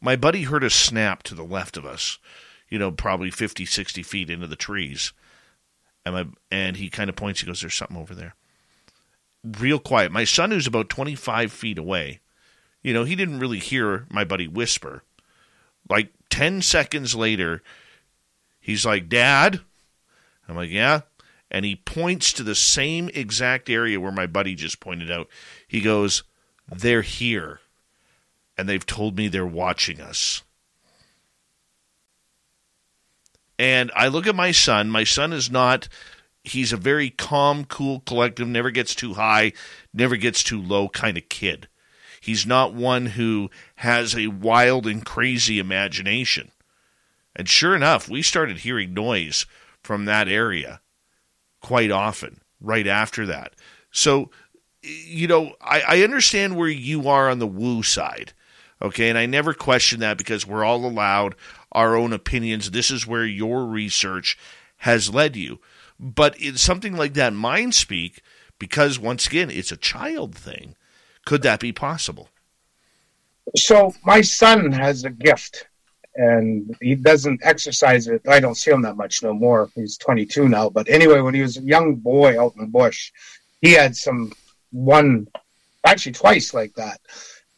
my 0.00 0.16
buddy 0.16 0.42
heard 0.42 0.64
a 0.64 0.70
snap 0.70 1.22
to 1.24 1.34
the 1.34 1.44
left 1.44 1.76
of 1.76 1.84
us, 1.84 2.18
you 2.68 2.78
know, 2.78 2.90
probably 2.90 3.30
50, 3.30 3.64
60 3.64 4.02
feet 4.02 4.30
into 4.30 4.46
the 4.46 4.56
trees. 4.56 5.12
And, 6.04 6.14
my, 6.14 6.26
and 6.50 6.76
he 6.76 6.90
kind 6.90 7.10
of 7.10 7.16
points, 7.16 7.40
he 7.40 7.46
goes, 7.46 7.60
There's 7.60 7.74
something 7.74 7.96
over 7.96 8.14
there. 8.14 8.34
Real 9.44 9.78
quiet. 9.78 10.12
My 10.12 10.24
son, 10.24 10.50
who's 10.50 10.66
about 10.66 10.88
25 10.88 11.52
feet 11.52 11.78
away, 11.78 12.20
you 12.82 12.92
know, 12.92 13.04
he 13.04 13.16
didn't 13.16 13.40
really 13.40 13.58
hear 13.58 14.06
my 14.10 14.24
buddy 14.24 14.48
whisper. 14.48 15.02
Like 15.88 16.12
10 16.30 16.62
seconds 16.62 17.14
later, 17.14 17.62
he's 18.60 18.84
like, 18.84 19.08
Dad? 19.08 19.60
I'm 20.48 20.56
like, 20.56 20.70
Yeah 20.70 21.02
and 21.50 21.64
he 21.64 21.76
points 21.76 22.32
to 22.34 22.42
the 22.42 22.54
same 22.54 23.08
exact 23.14 23.70
area 23.70 24.00
where 24.00 24.12
my 24.12 24.26
buddy 24.26 24.54
just 24.54 24.80
pointed 24.80 25.10
out. 25.10 25.28
He 25.66 25.80
goes, 25.80 26.22
They're 26.70 27.02
here, 27.02 27.60
and 28.58 28.68
they've 28.68 28.84
told 28.84 29.16
me 29.16 29.28
they're 29.28 29.46
watching 29.46 30.00
us. 30.00 30.42
And 33.58 33.90
I 33.94 34.08
look 34.08 34.26
at 34.26 34.34
my 34.34 34.50
son. 34.50 34.90
My 34.90 35.04
son 35.04 35.32
is 35.32 35.50
not, 35.50 35.88
he's 36.44 36.72
a 36.72 36.76
very 36.76 37.10
calm, 37.10 37.64
cool, 37.64 38.00
collective, 38.00 38.48
never 38.48 38.70
gets 38.70 38.94
too 38.94 39.14
high, 39.14 39.52
never 39.94 40.16
gets 40.16 40.42
too 40.42 40.60
low 40.60 40.88
kind 40.88 41.16
of 41.16 41.28
kid. 41.28 41.68
He's 42.20 42.44
not 42.44 42.74
one 42.74 43.06
who 43.06 43.48
has 43.76 44.14
a 44.14 44.26
wild 44.26 44.86
and 44.86 45.06
crazy 45.06 45.58
imagination. 45.58 46.50
And 47.34 47.48
sure 47.48 47.76
enough, 47.76 48.08
we 48.08 48.22
started 48.22 48.58
hearing 48.58 48.92
noise 48.92 49.46
from 49.82 50.04
that 50.04 50.28
area 50.28 50.80
quite 51.62 51.92
often 51.92 52.40
right 52.60 52.86
after 52.86 53.26
that. 53.26 53.54
So, 53.92 54.30
you 54.82 55.28
know, 55.28 55.54
I, 55.60 55.80
I 55.80 56.02
understand 56.02 56.56
where 56.56 56.68
you 56.68 57.08
are 57.08 57.28
on 57.28 57.38
the 57.38 57.46
woo 57.46 57.84
side. 57.84 58.32
Okay. 58.80 59.08
And 59.08 59.18
I 59.18 59.26
never 59.26 59.54
question 59.54 60.00
that 60.00 60.18
because 60.18 60.46
we're 60.46 60.64
all 60.64 60.84
allowed 60.84 61.34
our 61.72 61.96
own 61.96 62.12
opinions. 62.12 62.70
This 62.70 62.90
is 62.90 63.06
where 63.06 63.26
your 63.26 63.64
research 63.64 64.38
has 64.78 65.12
led 65.12 65.36
you. 65.36 65.58
But 66.00 66.36
it's 66.38 66.62
something 66.62 66.96
like 66.96 67.14
that 67.14 67.32
mind 67.32 67.74
speak, 67.74 68.22
because 68.58 68.98
once 69.00 69.26
again, 69.26 69.50
it's 69.50 69.72
a 69.72 69.76
child 69.76 70.34
thing. 70.34 70.76
Could 71.24 71.42
that 71.42 71.58
be 71.58 71.72
possible? 71.72 72.28
So 73.56 73.92
my 74.04 74.20
son 74.20 74.70
has 74.70 75.04
a 75.04 75.10
gift, 75.10 75.66
and 76.14 76.76
he 76.80 76.94
doesn't 76.94 77.40
exercise 77.42 78.06
it. 78.06 78.22
I 78.28 78.38
don't 78.38 78.54
see 78.54 78.70
him 78.70 78.82
that 78.82 78.96
much 78.96 79.22
no 79.22 79.32
more. 79.32 79.70
He's 79.74 79.96
22 79.98 80.48
now. 80.48 80.68
But 80.70 80.88
anyway, 80.88 81.20
when 81.20 81.34
he 81.34 81.42
was 81.42 81.56
a 81.56 81.62
young 81.62 81.96
boy 81.96 82.40
out 82.40 82.54
in 82.54 82.60
the 82.60 82.68
bush, 82.68 83.10
he 83.60 83.72
had 83.72 83.96
some 83.96 84.32
one, 84.70 85.26
actually 85.84 86.12
twice 86.12 86.54
like 86.54 86.74
that, 86.74 87.00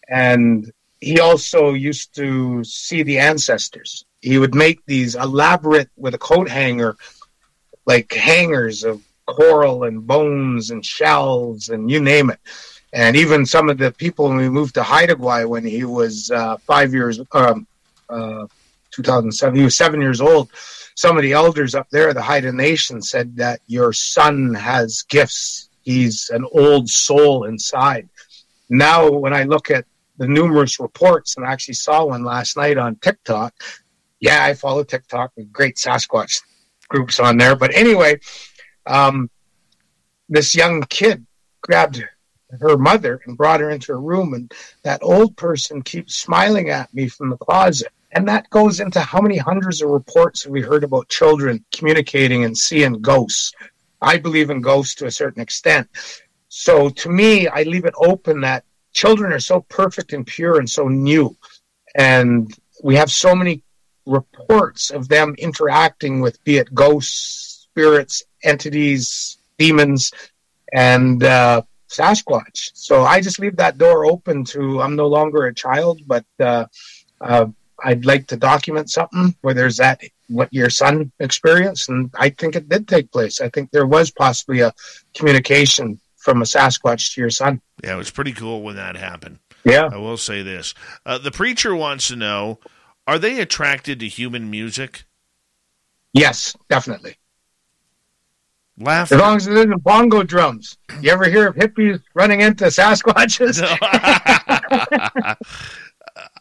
and 0.09 0.73
he 1.01 1.19
also 1.21 1.73
used 1.73 2.15
to 2.17 2.63
see 2.65 3.03
the 3.03 3.19
ancestors. 3.19 4.05
He 4.21 4.39
would 4.39 4.55
make 4.55 4.85
these 4.87 5.15
elaborate 5.15 5.89
with 5.97 6.15
a 6.15 6.19
coat 6.19 6.49
hanger, 6.49 6.97
like 7.87 8.13
hangers 8.13 8.85
of 8.85 9.03
coral 9.27 9.85
and 9.85 10.07
bones 10.07 10.71
and 10.71 10.85
shells 10.85 11.69
and 11.69 11.91
you 11.91 12.01
name 12.01 12.31
it. 12.31 12.41
And 12.93 13.17
even 13.17 13.47
some 13.47 13.71
of 13.71 13.79
the 13.79 13.93
people 13.93 14.29
when 14.29 14.37
we 14.37 14.49
moved 14.49 14.75
to 14.75 14.83
Haida 14.83 15.15
Gwaii 15.15 15.49
when 15.49 15.65
he 15.65 15.85
was 15.85 16.31
uh, 16.31 16.57
five 16.59 16.93
years, 16.93 17.21
um, 17.33 17.67
uh, 18.09 18.47
2007, 18.91 19.57
he 19.57 19.65
was 19.65 19.77
seven 19.77 20.01
years 20.01 20.21
old. 20.21 20.51
Some 20.97 21.17
of 21.17 21.23
the 21.23 21.33
elders 21.33 21.75
up 21.75 21.89
there, 21.91 22.13
the 22.13 22.21
Haida 22.21 22.53
Nation, 22.53 23.01
said 23.01 23.37
that 23.37 23.61
your 23.69 23.93
son 23.93 24.53
has 24.55 25.03
gifts. 25.03 25.69
He's 25.83 26.29
an 26.31 26.45
old 26.53 26.91
soul 26.91 27.45
inside. 27.45 28.09
Now, 28.69 29.09
when 29.09 29.33
I 29.33 29.45
look 29.45 29.71
at 29.71 29.87
the 30.21 30.29
numerous 30.29 30.79
reports, 30.79 31.37
and 31.37 31.47
I 31.47 31.51
actually 31.51 31.75
saw 31.75 32.05
one 32.05 32.23
last 32.23 32.55
night 32.55 32.77
on 32.77 32.97
TikTok. 32.97 33.55
Yeah, 34.21 34.45
I 34.45 34.53
follow 34.53 34.85
TikTok 34.85 35.33
great 35.51 35.77
Sasquatch 35.77 36.43
groups 36.89 37.19
on 37.19 37.39
there. 37.39 37.57
But 37.57 37.75
anyway, 37.75 38.21
um, 38.87 39.31
this 40.29 40.55
young 40.55 40.83
kid 40.83 41.27
grabbed 41.63 42.05
her 42.61 42.77
mother 42.77 43.23
and 43.25 43.39
brought 43.39 43.61
her 43.61 43.71
into 43.71 43.93
a 43.93 43.99
room, 43.99 44.35
and 44.35 44.53
that 44.83 45.01
old 45.03 45.39
person 45.39 45.81
keeps 45.81 46.17
smiling 46.17 46.69
at 46.69 46.93
me 46.93 47.09
from 47.09 47.31
the 47.31 47.39
closet. 47.39 47.89
And 48.13 48.29
that 48.29 48.51
goes 48.51 48.81
into 48.81 49.01
how 49.01 49.23
many 49.23 49.39
hundreds 49.39 49.81
of 49.81 49.89
reports 49.89 50.43
have 50.43 50.53
we 50.53 50.61
heard 50.61 50.85
about 50.85 51.09
children 51.09 51.65
communicating 51.73 52.45
and 52.45 52.57
seeing 52.57 53.01
ghosts. 53.01 53.55
I 54.03 54.19
believe 54.19 54.51
in 54.51 54.61
ghosts 54.61 54.97
to 54.97 55.07
a 55.07 55.11
certain 55.11 55.41
extent. 55.41 55.89
So 56.49 56.91
to 56.91 57.09
me, 57.09 57.49
I 57.49 57.63
leave 57.63 57.87
it 57.87 57.95
open 57.97 58.43
that 58.43 58.65
children 58.93 59.33
are 59.33 59.41
so 59.41 59.61
perfect 59.63 60.13
and 60.13 60.27
pure 60.27 60.59
and 60.59 60.69
so 60.69 60.89
new. 60.89 61.37
And 61.95 62.53
we 62.83 62.97
have 62.97 63.11
so 63.11 63.35
many 63.35 63.63
reports 64.07 64.91
of 64.91 65.09
them 65.09 65.35
interacting 65.39 66.21
with, 66.21 66.43
be 66.45 66.59
it 66.59 66.75
ghosts, 66.75 67.67
spirits, 67.71 68.23
entities, 68.43 69.39
demons, 69.59 70.13
and 70.73 71.23
uh, 71.23 71.63
Sasquatch. 71.89 72.71
So 72.75 73.05
I 73.05 73.21
just 73.21 73.39
leave 73.39 73.57
that 73.57 73.79
door 73.79 74.07
open 74.07 74.45
to 74.47 74.81
I'm 74.81 74.97
no 74.97 75.07
longer 75.07 75.47
a 75.47 75.55
child, 75.55 76.01
but 76.07 76.25
uh, 76.39 76.67
uh, 77.21 77.47
I'd 77.83 78.07
like 78.07 78.27
to 78.29 78.37
document 78.37 78.91
something 78.91 79.35
where 79.41 79.55
there's 79.55 79.79
that 79.79 80.01
what 80.29 80.53
your 80.53 80.71
son 80.71 81.11
experienced, 81.19 81.89
and 81.89 82.11
I 82.15 82.31
think 82.31 82.55
it 82.55 82.69
did 82.69 82.87
take 82.87 83.11
place. 83.11 83.41
I 83.41 83.49
think 83.49 83.71
there 83.71 83.87
was 83.87 84.13
possibly 84.13 84.61
a 84.61 84.73
communication 85.15 86.01
from 86.21 86.43
a 86.43 86.45
Sasquatch 86.45 87.15
to 87.15 87.21
your 87.21 87.31
son. 87.31 87.61
Yeah, 87.83 87.95
it 87.95 87.99
was 87.99 88.11
pretty 88.11 88.33
cool 88.33 88.63
when 88.63 88.77
that 88.77 88.97
happened. 88.97 89.39
Yeah. 89.65 89.89
I 89.91 89.97
will 89.97 90.17
say 90.17 90.43
this. 90.43 90.75
Uh, 91.05 91.19
the 91.19 91.31
preacher 91.31 91.75
wants 91.75 92.09
to 92.09 92.17
know 92.17 92.61
are 93.07 93.19
they 93.19 93.41
attracted 93.41 94.01
to 94.01 94.09
human 94.09 94.51
music? 94.51 95.05
Yes, 96.13 96.55
definitely. 96.69 97.17
Laughter. 98.79 99.17
As 99.17 99.21
long 99.21 99.37
as 99.37 99.47
it 99.47 99.57
isn't 99.57 99.83
bongo 99.83 100.23
drums. 100.23 100.79
You 101.01 101.11
ever 101.11 101.25
hear 101.25 101.49
of 101.49 101.57
hippies 101.57 102.03
running 102.15 102.41
into 102.41 102.65
Sasquatches? 102.67 103.61
No. 103.61 103.77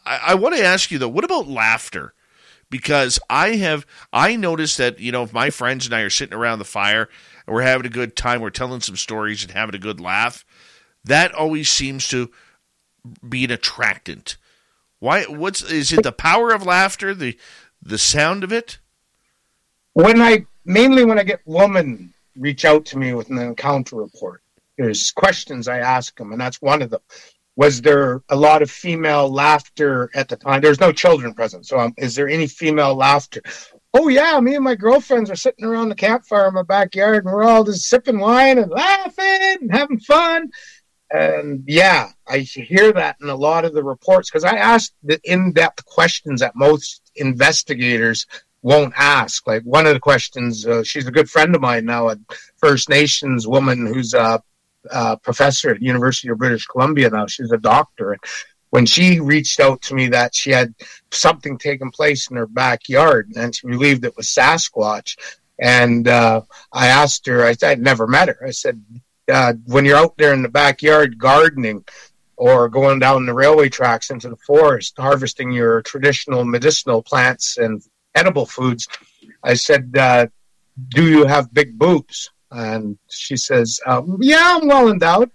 I, 0.06 0.20
I 0.28 0.34
want 0.34 0.56
to 0.56 0.62
ask 0.62 0.90
you 0.90 0.98
though, 0.98 1.08
what 1.08 1.24
about 1.24 1.48
laughter? 1.48 2.14
Because 2.70 3.18
I 3.28 3.56
have 3.56 3.84
I 4.12 4.36
noticed 4.36 4.78
that, 4.78 5.00
you 5.00 5.12
know, 5.12 5.24
if 5.24 5.32
my 5.32 5.50
friends 5.50 5.86
and 5.86 5.94
I 5.94 6.00
are 6.00 6.10
sitting 6.10 6.36
around 6.36 6.60
the 6.60 6.64
fire 6.64 7.08
and 7.50 7.56
we're 7.56 7.62
having 7.62 7.86
a 7.86 7.90
good 7.90 8.14
time, 8.14 8.40
we're 8.40 8.50
telling 8.50 8.80
some 8.80 8.94
stories 8.94 9.42
and 9.42 9.50
having 9.50 9.74
a 9.74 9.78
good 9.78 9.98
laugh, 9.98 10.44
that 11.02 11.34
always 11.34 11.68
seems 11.68 12.06
to 12.06 12.30
be 13.28 13.44
an 13.44 13.50
attractant. 13.50 14.36
Why 15.00 15.24
what's 15.24 15.60
is 15.60 15.90
it 15.90 16.04
the 16.04 16.12
power 16.12 16.52
of 16.52 16.64
laughter, 16.64 17.12
the 17.12 17.36
the 17.82 17.98
sound 17.98 18.44
of 18.44 18.52
it? 18.52 18.78
When 19.94 20.22
I 20.22 20.46
mainly 20.64 21.04
when 21.04 21.18
I 21.18 21.24
get 21.24 21.40
women 21.44 22.14
reach 22.36 22.64
out 22.64 22.84
to 22.86 22.98
me 22.98 23.14
with 23.14 23.30
an 23.30 23.38
encounter 23.38 23.96
report, 23.96 24.42
there's 24.78 25.10
questions 25.10 25.66
I 25.66 25.78
ask 25.78 26.16
them, 26.16 26.30
and 26.30 26.40
that's 26.40 26.62
one 26.62 26.82
of 26.82 26.90
them. 26.90 27.00
Was 27.56 27.82
there 27.82 28.22
a 28.28 28.36
lot 28.36 28.62
of 28.62 28.70
female 28.70 29.28
laughter 29.28 30.08
at 30.14 30.28
the 30.28 30.36
time? 30.36 30.60
There's 30.60 30.78
no 30.78 30.92
children 30.92 31.34
present, 31.34 31.66
so 31.66 31.80
um, 31.80 31.94
is 31.98 32.14
there 32.14 32.28
any 32.28 32.46
female 32.46 32.94
laughter? 32.94 33.42
Oh 33.92 34.08
yeah, 34.08 34.38
me 34.38 34.54
and 34.54 34.64
my 34.64 34.76
girlfriends 34.76 35.30
are 35.30 35.36
sitting 35.36 35.64
around 35.64 35.88
the 35.88 35.96
campfire 35.96 36.46
in 36.46 36.54
my 36.54 36.62
backyard, 36.62 37.24
and 37.24 37.34
we're 37.34 37.42
all 37.42 37.64
just 37.64 37.88
sipping 37.88 38.20
wine 38.20 38.58
and 38.58 38.70
laughing 38.70 39.58
and 39.60 39.72
having 39.72 39.98
fun. 39.98 40.50
And 41.10 41.64
yeah, 41.66 42.10
I 42.28 42.38
hear 42.38 42.92
that 42.92 43.16
in 43.20 43.28
a 43.28 43.34
lot 43.34 43.64
of 43.64 43.74
the 43.74 43.82
reports 43.82 44.30
because 44.30 44.44
I 44.44 44.56
asked 44.56 44.94
the 45.02 45.18
in-depth 45.24 45.84
questions 45.86 46.40
that 46.40 46.54
most 46.54 47.10
investigators 47.16 48.26
won't 48.62 48.94
ask. 48.96 49.44
Like 49.44 49.62
one 49.64 49.86
of 49.86 49.94
the 49.94 50.00
questions, 50.00 50.64
uh, 50.64 50.84
she's 50.84 51.08
a 51.08 51.12
good 51.12 51.28
friend 51.28 51.52
of 51.56 51.60
mine 51.60 51.84
now, 51.84 52.10
a 52.10 52.16
First 52.58 52.88
Nations 52.88 53.48
woman 53.48 53.86
who's 53.86 54.14
a, 54.14 54.40
a 54.92 55.16
professor 55.16 55.70
at 55.70 55.82
University 55.82 56.28
of 56.28 56.38
British 56.38 56.66
Columbia 56.66 57.10
now. 57.10 57.26
She's 57.26 57.50
a 57.50 57.58
doctor. 57.58 58.16
When 58.70 58.86
she 58.86 59.20
reached 59.20 59.60
out 59.60 59.82
to 59.82 59.94
me 59.94 60.08
that 60.08 60.34
she 60.34 60.50
had 60.50 60.74
something 61.10 61.58
taken 61.58 61.90
place 61.90 62.30
in 62.30 62.36
her 62.36 62.46
backyard 62.46 63.32
and 63.36 63.54
she 63.54 63.66
believed 63.66 64.04
it 64.04 64.16
was 64.16 64.28
Sasquatch. 64.28 65.16
And 65.58 66.08
uh, 66.08 66.42
I 66.72 66.86
asked 66.86 67.26
her, 67.26 67.44
I, 67.44 67.54
I'd 67.62 67.80
never 67.80 68.06
met 68.06 68.28
her. 68.28 68.38
I 68.46 68.50
said, 68.50 68.82
uh, 69.30 69.54
when 69.66 69.84
you're 69.84 69.96
out 69.96 70.16
there 70.16 70.32
in 70.32 70.42
the 70.42 70.48
backyard 70.48 71.18
gardening 71.18 71.84
or 72.36 72.68
going 72.68 72.98
down 72.98 73.26
the 73.26 73.34
railway 73.34 73.68
tracks 73.68 74.10
into 74.10 74.28
the 74.28 74.36
forest, 74.36 74.94
harvesting 74.96 75.52
your 75.52 75.82
traditional 75.82 76.44
medicinal 76.44 77.02
plants 77.02 77.58
and 77.58 77.82
edible 78.14 78.46
foods, 78.46 78.88
I 79.42 79.54
said, 79.54 79.94
uh, 79.96 80.26
Do 80.88 81.08
you 81.08 81.26
have 81.26 81.52
big 81.52 81.78
boobs? 81.78 82.30
And 82.50 82.98
she 83.08 83.36
says, 83.36 83.80
um, 83.86 84.18
Yeah, 84.20 84.58
I'm 84.60 84.66
well 84.66 84.88
endowed. 84.88 85.30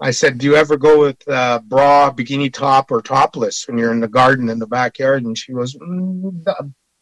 I 0.00 0.10
said, 0.12 0.38
Do 0.38 0.46
you 0.46 0.56
ever 0.56 0.76
go 0.76 1.00
with 1.00 1.28
uh, 1.28 1.60
bra, 1.60 2.12
bikini 2.12 2.52
top, 2.52 2.90
or 2.90 3.02
topless 3.02 3.66
when 3.66 3.78
you're 3.78 3.92
in 3.92 4.00
the 4.00 4.08
garden 4.08 4.48
in 4.48 4.58
the 4.58 4.66
backyard? 4.66 5.24
And 5.24 5.36
she 5.36 5.52
goes, 5.52 5.74
mm, 5.74 6.44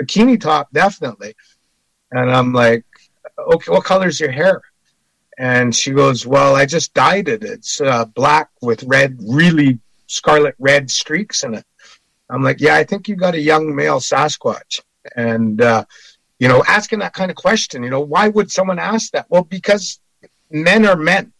Bikini 0.01 0.40
top, 0.40 0.70
definitely. 0.73 1.35
And 2.12 2.31
I'm 2.31 2.52
like, 2.52 2.85
Okay, 3.39 3.70
what 3.70 3.85
color's 3.85 4.18
your 4.18 4.31
hair? 4.31 4.62
And 5.39 5.74
she 5.74 5.90
goes, 5.90 6.27
Well, 6.27 6.56
I 6.56 6.64
just 6.64 6.94
dyed 6.94 7.28
it. 7.28 7.43
It's 7.43 7.81
uh, 7.81 8.06
black 8.06 8.51
with 8.62 8.82
red, 8.85 9.18
really 9.20 9.78
scarlet 10.06 10.55
red 10.59 10.90
streaks 10.90 11.44
in 11.44 11.55
it. 11.55 11.64
I'm 12.31 12.43
like, 12.43 12.60
Yeah, 12.60 12.77
I 12.77 12.85
think 12.85 13.09
you 13.09 13.16
got 13.16 13.35
a 13.35 13.40
young 13.40 13.74
male 13.74 14.01
Sasquatch. 14.01 14.81
And, 15.14 15.60
uh, 15.60 15.85
you 16.39 16.48
know, 16.48 16.64
asking 16.66 16.98
that 17.01 17.12
kind 17.12 17.31
of 17.31 17.36
question, 17.36 17.82
you 17.82 17.90
know, 17.90 18.01
why 18.01 18.28
would 18.28 18.51
someone 18.51 18.78
ask 18.78 19.12
that? 19.12 19.27
Well, 19.28 19.44
because 19.44 20.01
men 20.51 20.86
are 20.86 20.97
men. 20.97 21.32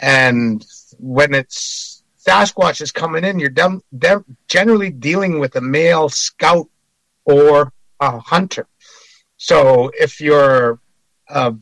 And 0.00 0.64
when 1.04 1.34
it's 1.34 2.02
Sasquatch 2.26 2.80
is 2.80 2.90
coming 2.90 3.24
in, 3.24 3.38
you're 3.38 3.50
dem- 3.50 3.82
dem- 3.98 4.24
generally 4.48 4.90
dealing 4.90 5.38
with 5.38 5.54
a 5.56 5.60
male 5.60 6.08
scout 6.08 6.68
or 7.26 7.72
a 8.00 8.18
hunter. 8.18 8.66
So 9.36 9.90
if 9.94 10.20
you're 10.20 10.80
a 11.28 11.54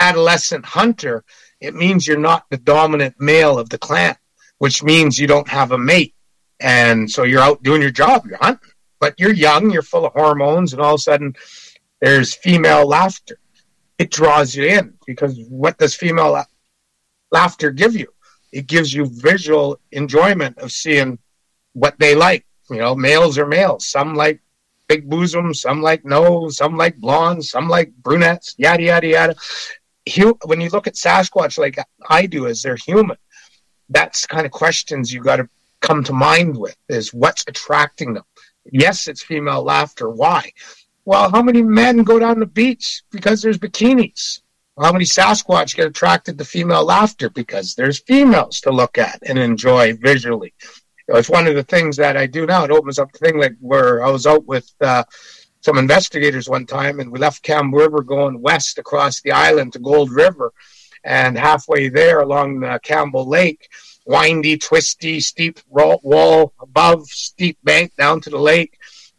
adolescent 0.00 0.64
hunter, 0.64 1.24
it 1.60 1.74
means 1.74 2.08
you're 2.08 2.18
not 2.18 2.46
the 2.50 2.56
dominant 2.56 3.14
male 3.20 3.56
of 3.56 3.68
the 3.68 3.78
clan, 3.78 4.16
which 4.58 4.82
means 4.82 5.18
you 5.18 5.28
don't 5.28 5.48
have 5.48 5.70
a 5.70 5.78
mate. 5.78 6.14
And 6.58 7.08
so 7.08 7.22
you're 7.22 7.40
out 7.40 7.62
doing 7.62 7.82
your 7.82 7.92
job, 7.92 8.26
you're 8.26 8.38
hunting, 8.38 8.70
but 8.98 9.14
you're 9.18 9.32
young, 9.32 9.70
you're 9.70 9.82
full 9.82 10.06
of 10.06 10.12
hormones, 10.12 10.72
and 10.72 10.82
all 10.82 10.94
of 10.94 10.98
a 10.98 11.02
sudden 11.02 11.34
there's 12.00 12.34
female 12.34 12.86
laughter. 12.88 13.38
It 13.98 14.10
draws 14.10 14.56
you 14.56 14.64
in 14.64 14.94
because 15.06 15.38
what 15.48 15.78
does 15.78 15.94
female 15.94 16.32
la- 16.32 16.44
laughter 17.30 17.70
give 17.70 17.94
you? 17.94 18.12
It 18.52 18.66
gives 18.66 18.92
you 18.92 19.06
visual 19.06 19.80
enjoyment 19.90 20.58
of 20.58 20.70
seeing 20.72 21.18
what 21.72 21.98
they 21.98 22.14
like. 22.14 22.46
You 22.70 22.78
know, 22.78 22.94
males 22.94 23.38
are 23.38 23.46
males. 23.46 23.86
Some 23.86 24.14
like 24.14 24.40
big 24.88 25.08
bosom, 25.08 25.54
some 25.54 25.80
like 25.80 26.04
no, 26.04 26.48
some 26.50 26.76
like 26.76 26.96
blondes, 26.98 27.50
some 27.50 27.68
like 27.68 27.92
brunettes, 27.96 28.54
yada, 28.58 28.82
yada, 28.82 29.06
yada. 29.06 29.34
Hu- 30.14 30.38
when 30.44 30.60
you 30.60 30.68
look 30.68 30.86
at 30.86 30.94
Sasquatch 30.94 31.58
like 31.58 31.78
I 32.08 32.26
do, 32.26 32.46
as 32.46 32.62
they're 32.62 32.76
human, 32.76 33.16
that's 33.88 34.26
kind 34.26 34.44
of 34.44 34.52
questions 34.52 35.12
you 35.12 35.22
got 35.22 35.36
to 35.36 35.48
come 35.80 36.04
to 36.04 36.12
mind 36.12 36.56
with 36.56 36.76
is 36.88 37.14
what's 37.14 37.44
attracting 37.48 38.14
them. 38.14 38.24
Yes, 38.70 39.08
it's 39.08 39.22
female 39.22 39.62
laughter. 39.62 40.08
Why? 40.08 40.52
Well, 41.04 41.30
how 41.30 41.42
many 41.42 41.62
men 41.62 42.04
go 42.04 42.18
down 42.18 42.38
the 42.38 42.46
beach 42.46 43.02
because 43.10 43.42
there's 43.42 43.58
bikinis? 43.58 44.41
How 44.80 44.90
many 44.90 45.04
Sasquatch 45.04 45.76
get 45.76 45.86
attracted 45.86 46.38
to 46.38 46.44
female 46.46 46.84
laughter 46.84 47.28
because 47.28 47.74
there's 47.74 48.00
females 48.00 48.60
to 48.62 48.70
look 48.70 48.96
at 48.96 49.20
and 49.26 49.38
enjoy 49.38 49.94
visually? 49.96 50.54
It's 51.08 51.28
one 51.28 51.46
of 51.46 51.54
the 51.54 51.62
things 51.62 51.96
that 51.98 52.16
I 52.16 52.26
do 52.26 52.46
now. 52.46 52.64
It 52.64 52.70
opens 52.70 52.98
up 52.98 53.12
the 53.12 53.18
thing 53.18 53.38
like 53.38 53.54
where 53.60 54.02
I 54.02 54.08
was 54.08 54.26
out 54.26 54.46
with 54.46 54.72
uh, 54.80 55.04
some 55.60 55.76
investigators 55.76 56.48
one 56.48 56.64
time 56.64 57.00
and 57.00 57.12
we 57.12 57.18
left 57.18 57.42
Campbell 57.42 57.80
River 57.80 58.02
going 58.02 58.40
west 58.40 58.78
across 58.78 59.20
the 59.20 59.32
island 59.32 59.74
to 59.74 59.78
Gold 59.78 60.10
River. 60.10 60.54
And 61.04 61.36
halfway 61.36 61.90
there 61.90 62.20
along 62.20 62.60
the 62.60 62.80
Campbell 62.82 63.28
Lake, 63.28 63.68
windy, 64.06 64.56
twisty, 64.56 65.20
steep 65.20 65.60
wall 65.68 66.54
above, 66.60 67.08
steep 67.08 67.58
bank 67.62 67.94
down 67.96 68.22
to 68.22 68.30
the 68.30 68.38
lake. 68.38 68.78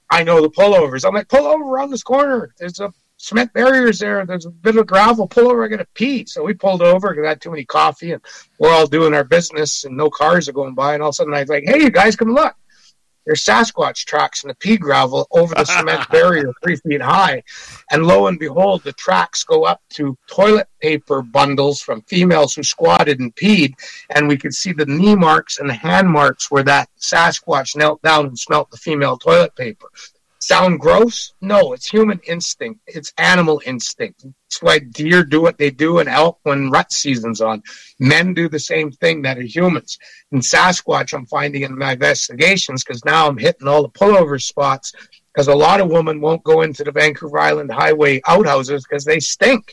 I 0.09 0.23
know 0.23 0.41
the 0.41 0.49
pullovers. 0.49 1.05
I'm 1.05 1.13
like, 1.13 1.29
pull 1.29 1.45
over 1.45 1.63
around 1.63 1.91
this 1.91 2.03
corner. 2.03 2.55
There's 2.57 2.79
a 2.79 2.91
cement 3.23 3.53
barriers 3.53 3.99
there. 3.99 4.25
There's 4.25 4.45
a 4.45 4.51
bit 4.51 4.75
of 4.75 4.85
gravel. 4.85 5.27
Pull 5.27 5.49
over. 5.49 5.63
I 5.63 5.67
got 5.69 5.77
to 5.77 5.87
pee. 5.93 6.25
So 6.25 6.43
we 6.43 6.53
pulled 6.53 6.81
over 6.81 7.09
because 7.11 7.25
I 7.25 7.29
had 7.29 7.41
too 7.41 7.51
many 7.51 7.63
coffee 7.63 8.11
and 8.11 8.21
we're 8.59 8.73
all 8.73 8.85
doing 8.85 9.13
our 9.13 9.23
business 9.23 9.85
and 9.85 9.95
no 9.95 10.09
cars 10.09 10.49
are 10.49 10.53
going 10.53 10.75
by. 10.75 10.93
And 10.93 11.01
all 11.01 11.09
of 11.09 11.13
a 11.13 11.15
sudden 11.15 11.33
I 11.33 11.39
was 11.39 11.49
like, 11.49 11.63
hey, 11.65 11.79
you 11.79 11.89
guys, 11.89 12.15
come 12.15 12.33
look 12.33 12.55
there's 13.25 13.43
Sasquatch 13.43 14.05
tracks 14.05 14.43
in 14.43 14.49
the 14.49 14.55
pea 14.55 14.77
gravel 14.77 15.27
over 15.31 15.55
the 15.55 15.65
cement 15.65 16.09
barrier 16.11 16.51
three 16.63 16.75
feet 16.75 17.01
high. 17.01 17.43
And 17.91 18.05
lo 18.05 18.27
and 18.27 18.37
behold, 18.37 18.83
the 18.83 18.93
tracks 18.93 19.43
go 19.43 19.63
up 19.63 19.81
to 19.91 20.17
toilet 20.27 20.67
paper 20.81 21.21
bundles 21.21 21.81
from 21.81 22.01
females 22.03 22.53
who 22.53 22.63
squatted 22.63 23.19
and 23.19 23.35
peed. 23.35 23.73
And 24.09 24.27
we 24.27 24.37
could 24.37 24.53
see 24.53 24.73
the 24.73 24.85
knee 24.85 25.15
marks 25.15 25.59
and 25.59 25.69
the 25.69 25.73
hand 25.73 26.09
marks 26.09 26.51
where 26.51 26.63
that 26.63 26.89
Sasquatch 26.99 27.75
knelt 27.75 28.01
down 28.01 28.27
and 28.27 28.37
smelt 28.37 28.69
the 28.71 28.77
female 28.77 29.17
toilet 29.17 29.55
paper. 29.55 29.87
Sound 30.45 30.81
gross? 30.81 31.31
No, 31.39 31.71
it's 31.71 31.87
human 31.89 32.19
instinct. 32.27 32.81
It's 32.85 33.13
animal 33.17 33.61
instinct. 33.65 34.25
It's 34.47 34.61
why 34.61 34.79
deer 34.79 35.23
do 35.23 35.41
what 35.41 35.57
they 35.57 35.71
do 35.71 35.99
and 35.99 36.09
elk 36.09 36.39
when 36.43 36.69
rut 36.69 36.91
season's 36.91 37.39
on. 37.39 37.63
Men 37.97 38.33
do 38.33 38.49
the 38.49 38.59
same 38.59 38.91
thing 38.91 39.21
that 39.21 39.37
are 39.37 39.41
humans. 39.41 39.97
In 40.33 40.39
Sasquatch, 40.39 41.13
I'm 41.13 41.27
finding 41.27 41.61
in 41.61 41.77
my 41.77 41.93
investigations, 41.93 42.83
because 42.83 43.05
now 43.05 43.29
I'm 43.29 43.37
hitting 43.37 43.69
all 43.69 43.83
the 43.83 43.89
pullover 43.89 44.41
spots, 44.41 44.91
because 45.33 45.47
a 45.47 45.55
lot 45.55 45.79
of 45.79 45.89
women 45.89 46.19
won't 46.19 46.43
go 46.43 46.61
into 46.61 46.83
the 46.83 46.91
Vancouver 46.91 47.39
Island 47.39 47.71
Highway 47.71 48.19
outhouses 48.27 48.83
because 48.83 49.05
they 49.05 49.21
stink. 49.21 49.72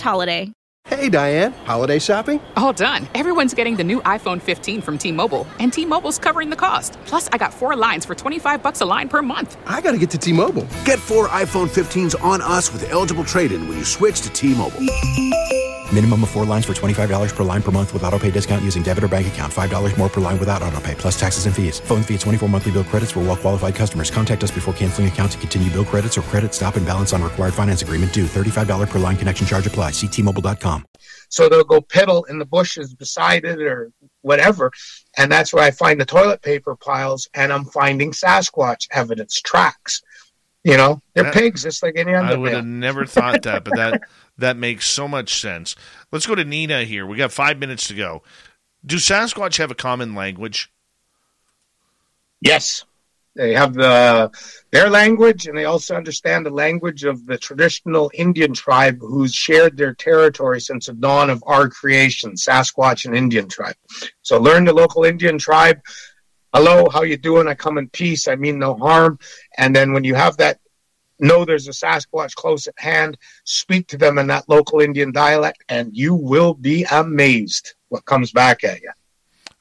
holiday. 0.00 0.52
Hey, 0.86 1.08
Diane, 1.08 1.52
holiday 1.64 1.98
shopping? 1.98 2.40
All 2.56 2.72
done. 2.72 3.08
Everyone's 3.16 3.54
getting 3.54 3.74
the 3.74 3.82
new 3.82 4.00
iPhone 4.02 4.40
15 4.40 4.80
from 4.80 4.98
T 4.98 5.10
Mobile, 5.10 5.44
and 5.58 5.72
T 5.72 5.84
Mobile's 5.84 6.16
covering 6.16 6.48
the 6.48 6.54
cost. 6.56 6.96
Plus, 7.06 7.28
I 7.32 7.38
got 7.38 7.52
four 7.52 7.74
lines 7.74 8.04
for 8.04 8.14
25 8.14 8.62
bucks 8.62 8.80
a 8.82 8.86
line 8.86 9.08
per 9.08 9.20
month. 9.20 9.56
I 9.66 9.80
gotta 9.80 9.98
get 9.98 10.10
to 10.10 10.18
T 10.18 10.32
Mobile. 10.32 10.66
Get 10.84 11.00
four 11.00 11.26
iPhone 11.28 11.68
15s 11.68 12.14
on 12.22 12.40
us 12.40 12.72
with 12.72 12.88
eligible 12.92 13.24
trade 13.24 13.50
in 13.50 13.66
when 13.66 13.78
you 13.78 13.84
switch 13.84 14.20
to 14.20 14.32
T 14.32 14.54
Mobile. 14.54 14.80
Minimum 15.92 16.24
of 16.24 16.30
four 16.30 16.44
lines 16.44 16.64
for 16.66 16.72
$25 16.72 17.34
per 17.34 17.42
line 17.42 17.62
per 17.62 17.70
month 17.72 17.92
with 17.92 18.02
auto 18.04 18.18
pay 18.18 18.30
discount 18.30 18.62
using 18.62 18.82
debit 18.82 19.02
or 19.02 19.08
bank 19.08 19.26
account. 19.26 19.52
$5 19.52 19.96
more 19.98 20.08
per 20.08 20.20
line 20.20 20.38
without 20.38 20.62
auto 20.62 20.78
pay, 20.80 20.94
plus 20.94 21.18
taxes 21.18 21.46
and 21.46 21.54
fees. 21.56 21.80
Phone 21.80 22.02
fee 22.04 22.14
at 22.14 22.20
24 22.20 22.48
monthly 22.48 22.70
bill 22.70 22.84
credits 22.84 23.10
for 23.10 23.20
well 23.20 23.36
qualified 23.36 23.74
customers. 23.74 24.08
Contact 24.10 24.44
us 24.44 24.52
before 24.52 24.72
canceling 24.74 25.08
account 25.08 25.32
to 25.32 25.38
continue 25.38 25.70
bill 25.70 25.84
credits 25.84 26.16
or 26.16 26.22
credit 26.22 26.54
stop 26.54 26.76
and 26.76 26.86
balance 26.86 27.12
on 27.12 27.22
required 27.22 27.54
finance 27.54 27.82
agreement 27.82 28.12
due. 28.12 28.26
$35 28.26 28.88
per 28.88 28.98
line 29.00 29.16
connection 29.16 29.46
charge 29.46 29.66
apply. 29.66 29.90
Ctmobile.com. 29.90 30.84
So 31.30 31.48
they'll 31.48 31.64
go 31.64 31.80
piddle 31.80 32.24
in 32.28 32.38
the 32.38 32.46
bushes 32.46 32.94
beside 32.94 33.44
it 33.44 33.60
or 33.60 33.90
whatever. 34.22 34.70
And 35.16 35.30
that's 35.32 35.52
where 35.52 35.64
I 35.64 35.70
find 35.72 36.00
the 36.00 36.04
toilet 36.04 36.40
paper 36.42 36.76
piles 36.76 37.28
and 37.34 37.52
I'm 37.52 37.64
finding 37.64 38.12
Sasquatch 38.12 38.86
evidence, 38.92 39.40
tracks. 39.40 40.02
You 40.62 40.76
know, 40.76 41.00
they're 41.14 41.24
That- 41.24 41.34
pigs 41.34 41.62
just 41.62 41.80
like 41.82 41.94
any 41.96 42.12
other 42.12 42.26
I 42.26 42.34
would 42.34 42.46
male. 42.50 42.56
have 42.56 42.66
never 42.66 43.06
thought 43.06 43.42
that, 43.44 43.62
but 43.64 43.76
that 43.76 44.00
that 44.38 44.56
makes 44.56 44.86
so 44.86 45.08
much 45.08 45.40
sense. 45.40 45.76
Let's 46.12 46.26
go 46.26 46.34
to 46.34 46.44
Nina 46.44 46.84
here. 46.84 47.06
We 47.06 47.16
got 47.16 47.32
five 47.32 47.58
minutes 47.58 47.88
to 47.88 47.94
go. 47.94 48.22
Do 48.84 48.96
Sasquatch 48.96 49.58
have 49.58 49.70
a 49.70 49.74
common 49.74 50.14
language? 50.14 50.70
Yes. 52.40 52.84
They 53.34 53.52
have 53.52 53.74
the 53.74 54.30
their 54.70 54.88
language 54.88 55.46
and 55.46 55.56
they 55.56 55.66
also 55.66 55.94
understand 55.94 56.46
the 56.46 56.50
language 56.50 57.04
of 57.04 57.26
the 57.26 57.36
traditional 57.36 58.10
Indian 58.14 58.54
tribe 58.54 58.98
who's 58.98 59.34
shared 59.34 59.76
their 59.76 59.94
territory 59.94 60.58
since 60.58 60.86
the 60.86 60.94
dawn 60.94 61.28
of 61.28 61.44
our 61.46 61.68
creation, 61.68 62.32
Sasquatch 62.32 63.04
and 63.04 63.14
Indian 63.14 63.46
tribe. 63.46 63.76
So 64.22 64.40
learn 64.40 64.64
the 64.64 64.72
local 64.72 65.04
Indian 65.04 65.36
tribe. 65.36 65.80
Hello, 66.54 66.88
how 66.88 67.02
you 67.02 67.18
doing? 67.18 67.46
I 67.46 67.54
come 67.54 67.76
in 67.76 67.90
peace. 67.90 68.26
I 68.26 68.36
mean 68.36 68.58
no 68.58 68.74
harm. 68.74 69.18
And 69.58 69.76
then 69.76 69.92
when 69.92 70.04
you 70.04 70.14
have 70.14 70.38
that 70.38 70.58
know 71.18 71.44
there's 71.44 71.68
a 71.68 71.72
Sasquatch 71.72 72.34
close 72.34 72.66
at 72.66 72.74
hand, 72.78 73.18
speak 73.44 73.86
to 73.88 73.98
them 73.98 74.18
in 74.18 74.26
that 74.28 74.48
local 74.48 74.80
Indian 74.80 75.12
dialect 75.12 75.64
and 75.68 75.96
you 75.96 76.14
will 76.14 76.54
be 76.54 76.84
amazed 76.90 77.74
what 77.88 78.04
comes 78.04 78.32
back 78.32 78.64
at 78.64 78.80
you. 78.80 78.90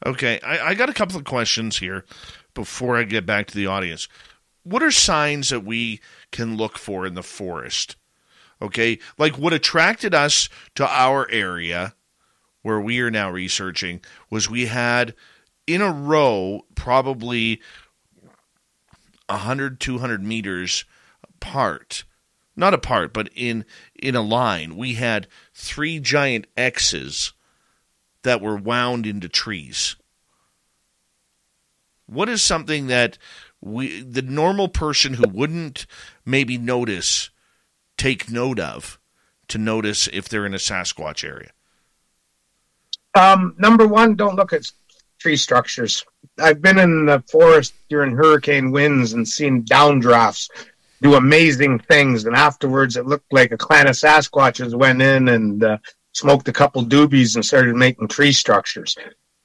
Okay, 0.06 0.40
I, 0.42 0.70
I 0.70 0.74
got 0.74 0.90
a 0.90 0.94
couple 0.94 1.18
of 1.18 1.24
questions 1.24 1.80
here 1.80 2.06
before 2.54 2.98
I 2.98 3.04
get 3.04 3.26
back 3.26 3.48
to 3.48 3.56
the 3.56 3.68
audience. 3.68 4.08
What 4.64 4.84
are 4.84 4.92
signs 4.92 5.50
that 5.50 5.64
we 5.64 6.00
can 6.32 6.58
look 6.58 6.78
for 6.78 7.06
in 7.06 7.14
the 7.14 7.24
forest? 7.24 7.96
Okay, 8.62 9.00
like 9.18 9.38
what 9.38 9.54
attracted 9.54 10.14
us 10.14 10.50
to 10.76 10.88
our 10.88 11.30
area 11.30 11.94
where 12.62 12.80
we 12.80 13.00
are 13.00 13.12
now 13.12 13.30
researching 13.30 14.02
was 14.30 14.50
we 14.50 14.66
had 14.66 15.14
in 15.68 15.82
a 15.82 15.92
row 15.92 16.62
probably 16.74 17.62
100 19.28 19.80
200 19.80 20.24
meters 20.24 20.86
apart 21.46 22.04
not 22.56 22.74
apart 22.74 23.14
but 23.14 23.30
in 23.36 23.66
in 23.96 24.16
a 24.16 24.22
line. 24.22 24.76
We 24.76 24.94
had 24.94 25.28
three 25.54 26.00
giant 26.00 26.48
x's 26.58 27.34
that 28.24 28.42
were 28.42 28.56
wound 28.56 29.06
into 29.06 29.30
trees. 29.30 29.96
What 32.08 32.30
is 32.30 32.42
something 32.42 32.88
that 32.88 33.18
we 33.62 34.02
the 34.02 34.22
normal 34.22 34.68
person 34.68 35.16
who 35.16 35.28
wouldn't 35.28 35.86
maybe 36.26 36.58
notice 36.58 37.30
take 37.98 38.32
note 38.32 38.60
of 38.60 39.00
to 39.48 39.58
notice 39.58 40.08
if 40.12 40.30
they're 40.30 40.46
in 40.46 40.54
a 40.54 40.58
sasquatch 40.58 41.24
area? 41.24 41.52
Um, 43.14 43.56
number 43.58 43.88
one, 43.88 44.16
don't 44.16 44.36
look 44.36 44.52
at 44.54 44.70
tree 45.20 45.38
structures. 45.38 46.06
I've 46.38 46.62
been 46.62 46.78
in 46.78 47.06
the 47.06 47.24
forest 47.32 47.74
during 47.90 48.14
hurricane 48.14 48.72
winds 48.72 49.14
and 49.14 49.26
seen 49.28 49.64
downdrafts 49.64 50.50
do 51.02 51.16
amazing 51.16 51.80
things, 51.80 52.26
and 52.26 52.36
afterwards 52.36 52.98
it 52.98 53.06
looked 53.06 53.32
like 53.32 53.52
a 53.52 53.58
clan 53.58 53.88
of 53.88 53.96
Sasquatches 53.96 54.74
went 54.74 55.02
in 55.02 55.30
and 55.30 55.64
uh, 55.64 55.78
smoked 56.14 56.48
a 56.48 56.54
couple 56.54 56.84
doobies 56.84 57.36
and 57.36 57.46
started 57.46 57.76
making 57.76 58.08
tree 58.08 58.32
structures. 58.32 58.96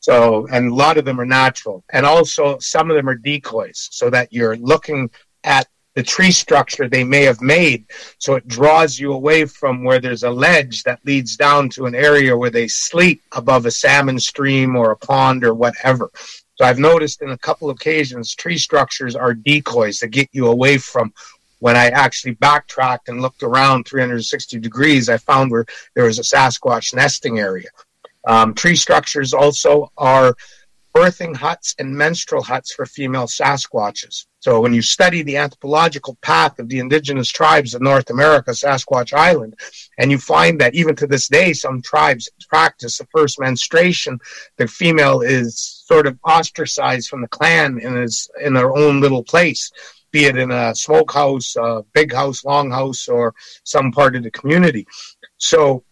So, 0.00 0.46
and 0.50 0.70
a 0.70 0.74
lot 0.74 0.96
of 0.96 1.04
them 1.04 1.20
are 1.20 1.26
natural, 1.26 1.84
and 1.90 2.06
also 2.06 2.58
some 2.58 2.90
of 2.90 2.96
them 2.96 3.08
are 3.08 3.14
decoys, 3.14 3.88
so 3.90 4.08
that 4.10 4.32
you're 4.32 4.56
looking 4.56 5.10
at 5.44 5.66
the 5.94 6.02
tree 6.02 6.30
structure 6.30 6.88
they 6.88 7.04
may 7.04 7.22
have 7.22 7.42
made, 7.42 7.84
so 8.18 8.36
it 8.36 8.46
draws 8.46 8.98
you 8.98 9.12
away 9.12 9.44
from 9.44 9.84
where 9.84 9.98
there's 9.98 10.22
a 10.22 10.30
ledge 10.30 10.84
that 10.84 11.04
leads 11.04 11.36
down 11.36 11.68
to 11.70 11.86
an 11.86 11.94
area 11.94 12.36
where 12.36 12.48
they 12.50 12.68
sleep 12.68 13.20
above 13.32 13.66
a 13.66 13.70
salmon 13.70 14.18
stream 14.18 14.76
or 14.76 14.92
a 14.92 14.96
pond 14.96 15.44
or 15.44 15.52
whatever. 15.52 16.10
So 16.54 16.64
I've 16.64 16.78
noticed 16.78 17.22
in 17.22 17.30
a 17.30 17.38
couple 17.38 17.70
occasions 17.70 18.34
tree 18.34 18.58
structures 18.58 19.16
are 19.16 19.34
decoys 19.34 19.98
that 19.98 20.08
get 20.08 20.28
you 20.32 20.46
away 20.46 20.78
from 20.78 21.12
when 21.60 21.76
I 21.76 21.86
actually 21.88 22.32
backtracked 22.32 23.08
and 23.08 23.22
looked 23.22 23.42
around 23.42 23.84
360 23.86 24.58
degrees, 24.58 25.08
I 25.08 25.16
found 25.16 25.50
where 25.50 25.66
there 25.94 26.04
was 26.04 26.18
a 26.18 26.22
Sasquatch 26.22 26.94
nesting 26.94 27.38
area. 27.38 27.68
Um, 28.26 28.54
tree 28.54 28.76
structures 28.76 29.32
also 29.32 29.90
are 29.96 30.34
birthing 30.94 31.36
huts 31.36 31.74
and 31.78 31.96
menstrual 31.96 32.42
huts 32.42 32.72
for 32.72 32.84
female 32.84 33.26
Sasquatches. 33.26 34.26
So 34.40 34.60
when 34.60 34.72
you 34.72 34.82
study 34.82 35.22
the 35.22 35.36
anthropological 35.36 36.16
path 36.22 36.58
of 36.58 36.68
the 36.68 36.78
indigenous 36.78 37.28
tribes 37.28 37.74
of 37.74 37.82
North 37.82 38.10
America, 38.10 38.50
Sasquatch 38.52 39.12
Island, 39.12 39.54
and 39.98 40.10
you 40.10 40.18
find 40.18 40.60
that 40.60 40.74
even 40.74 40.96
to 40.96 41.06
this 41.06 41.28
day, 41.28 41.52
some 41.52 41.82
tribes 41.82 42.28
practice 42.48 42.98
the 42.98 43.06
first 43.14 43.38
menstruation, 43.38 44.18
the 44.56 44.66
female 44.66 45.20
is 45.20 45.84
sort 45.86 46.06
of 46.06 46.18
ostracized 46.24 47.08
from 47.08 47.20
the 47.20 47.28
clan 47.28 47.78
and 47.82 47.98
is 47.98 48.30
in 48.42 48.54
their 48.54 48.74
own 48.74 49.00
little 49.00 49.22
place. 49.22 49.70
Be 50.10 50.24
it 50.24 50.36
in 50.36 50.50
a 50.50 50.74
smokehouse, 50.74 51.56
a 51.56 51.84
big 51.92 52.12
house, 52.12 52.44
long 52.44 52.70
house, 52.70 53.08
or 53.08 53.34
some 53.64 53.92
part 53.92 54.16
of 54.16 54.22
the 54.22 54.30
community. 54.30 54.86
So 55.38 55.84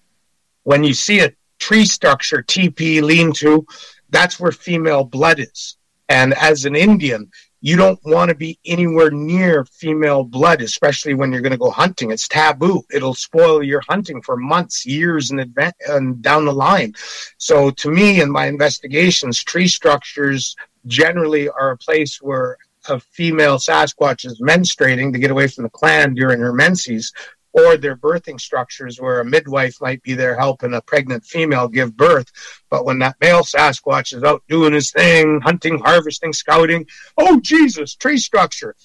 when 0.65 0.85
you 0.85 0.95
see 0.95 1.21
a 1.21 1.33
tree 1.59 1.85
structure, 1.85 2.43
teepee, 2.43 3.01
lean 3.01 3.33
to, 3.35 3.67
that's 4.11 4.39
where 4.41 4.53
female 4.53 5.05
blood 5.05 5.41
is. 5.41 5.77
And 6.09 6.35
as 6.35 6.65
an 6.65 6.75
Indian, 6.75 7.31
you 7.61 7.77
don't 7.77 7.99
want 8.05 8.29
to 8.29 8.37
be 8.37 8.59
anywhere 8.65 9.11
near 9.11 9.65
female 9.65 10.23
blood, 10.23 10.63
especially 10.63 11.15
when 11.15 11.33
you're 11.33 11.43
going 11.43 11.53
to 11.53 11.59
go 11.59 11.71
hunting. 11.71 12.11
It's 12.11 12.29
taboo. 12.29 12.85
It'll 12.93 13.15
spoil 13.15 13.63
your 13.63 13.83
hunting 13.89 14.23
for 14.23 14.37
months, 14.37 14.87
years 14.87 15.33
in 15.33 15.41
advance 15.41 15.77
and 15.89 16.23
down 16.23 16.45
the 16.45 16.53
line. 16.53 16.95
So 17.37 17.71
to 17.71 17.91
me, 17.91 18.21
in 18.21 18.31
my 18.31 18.47
investigations, 18.47 19.43
tree 19.43 19.67
structures 19.67 20.55
generally 20.87 21.49
are 21.49 21.73
a 21.73 21.77
place 21.77 22.23
where 22.23 22.57
a 22.89 23.01
female 23.01 23.59
Sasquatches 23.59 24.41
menstruating 24.41 25.13
to 25.13 25.19
get 25.19 25.31
away 25.31 25.49
from 25.49 25.65
the 25.65 25.71
clan 25.71 26.15
during 26.15 26.41
her 26.41 26.53
menses, 26.53 27.13
or 27.53 27.77
their 27.77 27.97
birthing 27.97 28.41
structures 28.41 29.01
where 29.01 29.21
a 29.21 29.25
midwife 29.25 29.81
might 29.81 30.03
be 30.03 30.15
there 30.15 30.37
helping 30.37 30.75
a 30.75 30.83
pregnant 30.83 31.25
female 31.25 31.69
give 31.69 31.97
birth. 31.97 32.31
But 32.71 32.85
when 32.85 32.99
that 33.01 33.17
male 33.21 33.43
Sasquatch 33.43 34.15
is 34.15 34.23
out 34.23 34.43
doing 34.49 34.73
his 34.73 34.91
thing, 34.91 35.41
hunting, 35.41 35.79
harvesting, 35.79 36.33
scouting, 36.33 36.87
oh 37.17 37.41
Jesus, 37.41 37.95
tree 37.95 38.19
structure. 38.19 38.77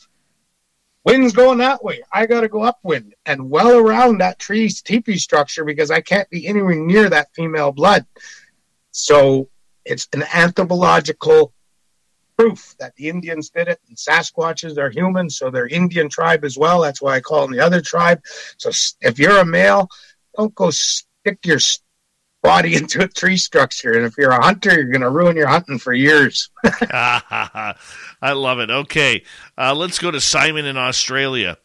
Wind's 1.05 1.34
going 1.34 1.57
that 1.57 1.84
way. 1.84 2.01
I 2.13 2.25
got 2.25 2.41
to 2.41 2.47
go 2.47 2.63
upwind 2.63 3.13
and 3.25 3.49
well 3.49 3.77
around 3.77 4.19
that 4.19 4.39
tree 4.39 4.69
teepee 4.69 5.17
structure 5.17 5.65
because 5.65 5.91
I 5.91 5.99
can't 5.99 6.30
be 6.30 6.47
anywhere 6.47 6.75
near 6.75 7.09
that 7.09 7.34
female 7.35 7.73
blood. 7.73 8.05
So 8.91 9.49
it's 9.84 10.07
an 10.13 10.23
anthropological 10.34 11.53
proof 12.38 12.76
that 12.80 12.95
the 12.95 13.10
Indians 13.10 13.49
did 13.49 13.68
it, 13.68 13.80
and 13.88 13.97
Sasquatches 13.97 14.77
are 14.77 14.89
humans, 14.89 15.38
so 15.38 15.49
they're 15.49 15.68
Indian 15.68 16.10
tribe 16.10 16.43
as 16.43 16.57
well. 16.57 16.81
That's 16.81 17.01
why 17.01 17.15
I 17.15 17.22
call 17.22 17.41
them 17.41 17.55
the 17.55 17.64
other 17.64 17.81
tribe. 17.81 18.22
So 18.57 18.72
if 19.01 19.19
you're 19.19 19.38
a 19.38 19.45
male, 19.45 19.89
don't 20.35 20.53
go 20.55 20.69
stick 20.69 21.39
your 21.45 21.60
body 22.41 22.76
into 22.77 23.03
a 23.03 23.07
tree 23.07 23.38
structure. 23.38 23.93
And 23.93 24.05
if 24.05 24.18
you're 24.18 24.31
a 24.31 24.43
hunter, 24.43 24.73
you're 24.73 24.91
going 24.91 25.01
to 25.01 25.10
ruin 25.10 25.35
your 25.35 25.47
hunting 25.47 25.80
for 25.80 25.93
years. 25.93 26.49
I 26.64 27.76
love 28.22 28.60
it. 28.60 28.69
Okay, 28.69 29.23
uh, 29.57 29.73
let's 29.73 29.99
go 29.99 30.11
to 30.11 30.22
Simon 30.22 30.65
in 30.65 30.77
Australia. 30.77 31.57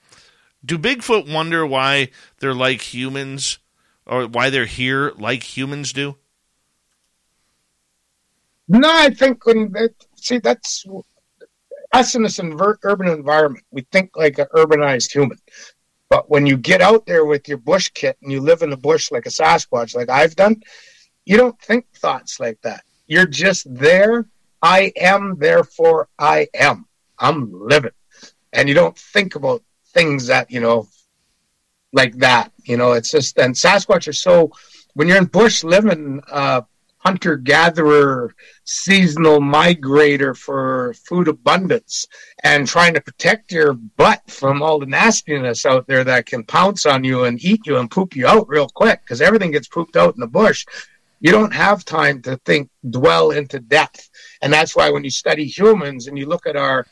Do 0.64 0.78
Bigfoot 0.78 1.32
wonder 1.32 1.66
why 1.66 2.10
they're 2.40 2.54
like 2.54 2.80
humans, 2.82 3.58
or 4.06 4.26
why 4.26 4.50
they're 4.50 4.66
here 4.66 5.12
like 5.16 5.42
humans 5.42 5.92
do? 5.92 6.16
No, 8.68 8.90
I 8.90 9.10
think 9.10 9.46
when 9.46 9.72
see 10.18 10.38
that's 10.38 10.84
us 11.92 12.14
in 12.14 12.22
this 12.22 12.40
urban 12.40 13.08
environment. 13.08 13.64
We 13.70 13.82
think 13.92 14.16
like 14.16 14.38
an 14.38 14.46
urbanized 14.54 15.12
human. 15.12 15.38
But 16.10 16.30
when 16.30 16.46
you 16.46 16.56
get 16.56 16.80
out 16.80 17.06
there 17.06 17.24
with 17.24 17.48
your 17.48 17.58
bush 17.58 17.90
kit 17.92 18.16
and 18.22 18.32
you 18.32 18.40
live 18.40 18.62
in 18.62 18.70
the 18.70 18.76
bush 18.76 19.10
like 19.10 19.26
a 19.26 19.30
Sasquatch, 19.30 19.94
like 19.94 20.08
I've 20.08 20.36
done, 20.36 20.62
you 21.24 21.36
don't 21.36 21.60
think 21.60 21.86
thoughts 21.94 22.40
like 22.40 22.60
that. 22.62 22.82
You're 23.06 23.26
just 23.26 23.72
there. 23.72 24.26
I 24.62 24.92
am, 24.96 25.36
therefore 25.38 26.08
I 26.18 26.48
am. 26.54 26.86
I'm 27.18 27.52
living. 27.52 27.92
And 28.52 28.68
you 28.68 28.74
don't 28.74 28.96
think 28.96 29.34
about 29.34 29.62
things 29.88 30.26
that, 30.28 30.50
you 30.50 30.60
know, 30.60 30.88
like 31.92 32.16
that. 32.18 32.52
You 32.64 32.76
know, 32.76 32.92
it's 32.92 33.10
just, 33.10 33.38
and 33.38 33.54
Sasquatch 33.54 34.08
are 34.08 34.12
so, 34.12 34.50
when 34.94 35.08
you're 35.08 35.18
in 35.18 35.26
bush 35.26 35.62
living, 35.62 36.22
uh, 36.30 36.62
hunter 36.98 37.36
gatherer, 37.36 38.34
seasonal 38.64 39.40
migrator 39.40 40.36
for 40.36 40.94
food 40.94 41.28
abundance 41.28 42.06
and 42.42 42.66
trying 42.66 42.94
to 42.94 43.00
protect 43.00 43.52
your 43.52 43.72
butt 43.72 44.22
from 44.28 44.62
all 44.62 44.78
the 44.78 44.86
nastiness 44.86 45.64
out 45.64 45.86
there 45.86 46.04
that 46.04 46.26
can 46.26 46.44
pounce 46.44 46.86
on 46.86 47.04
you 47.04 47.24
and 47.24 47.42
eat 47.44 47.66
you 47.66 47.78
and 47.78 47.90
poop 47.90 48.16
you 48.16 48.26
out 48.26 48.48
real 48.48 48.68
quick 48.68 49.00
because 49.00 49.22
everything 49.22 49.50
gets 49.50 49.68
pooped 49.68 49.96
out 49.96 50.14
in 50.14 50.20
the 50.20 50.26
bush. 50.26 50.66
You 51.20 51.32
don't 51.32 51.54
have 51.54 51.84
time 51.84 52.22
to 52.22 52.36
think, 52.44 52.70
dwell 52.90 53.30
into 53.30 53.58
depth. 53.58 54.08
And 54.42 54.52
that's 54.52 54.76
why 54.76 54.90
when 54.90 55.04
you 55.04 55.10
study 55.10 55.46
humans 55.46 56.06
and 56.06 56.18
you 56.18 56.26
look 56.26 56.46
at 56.46 56.56
our 56.56 56.86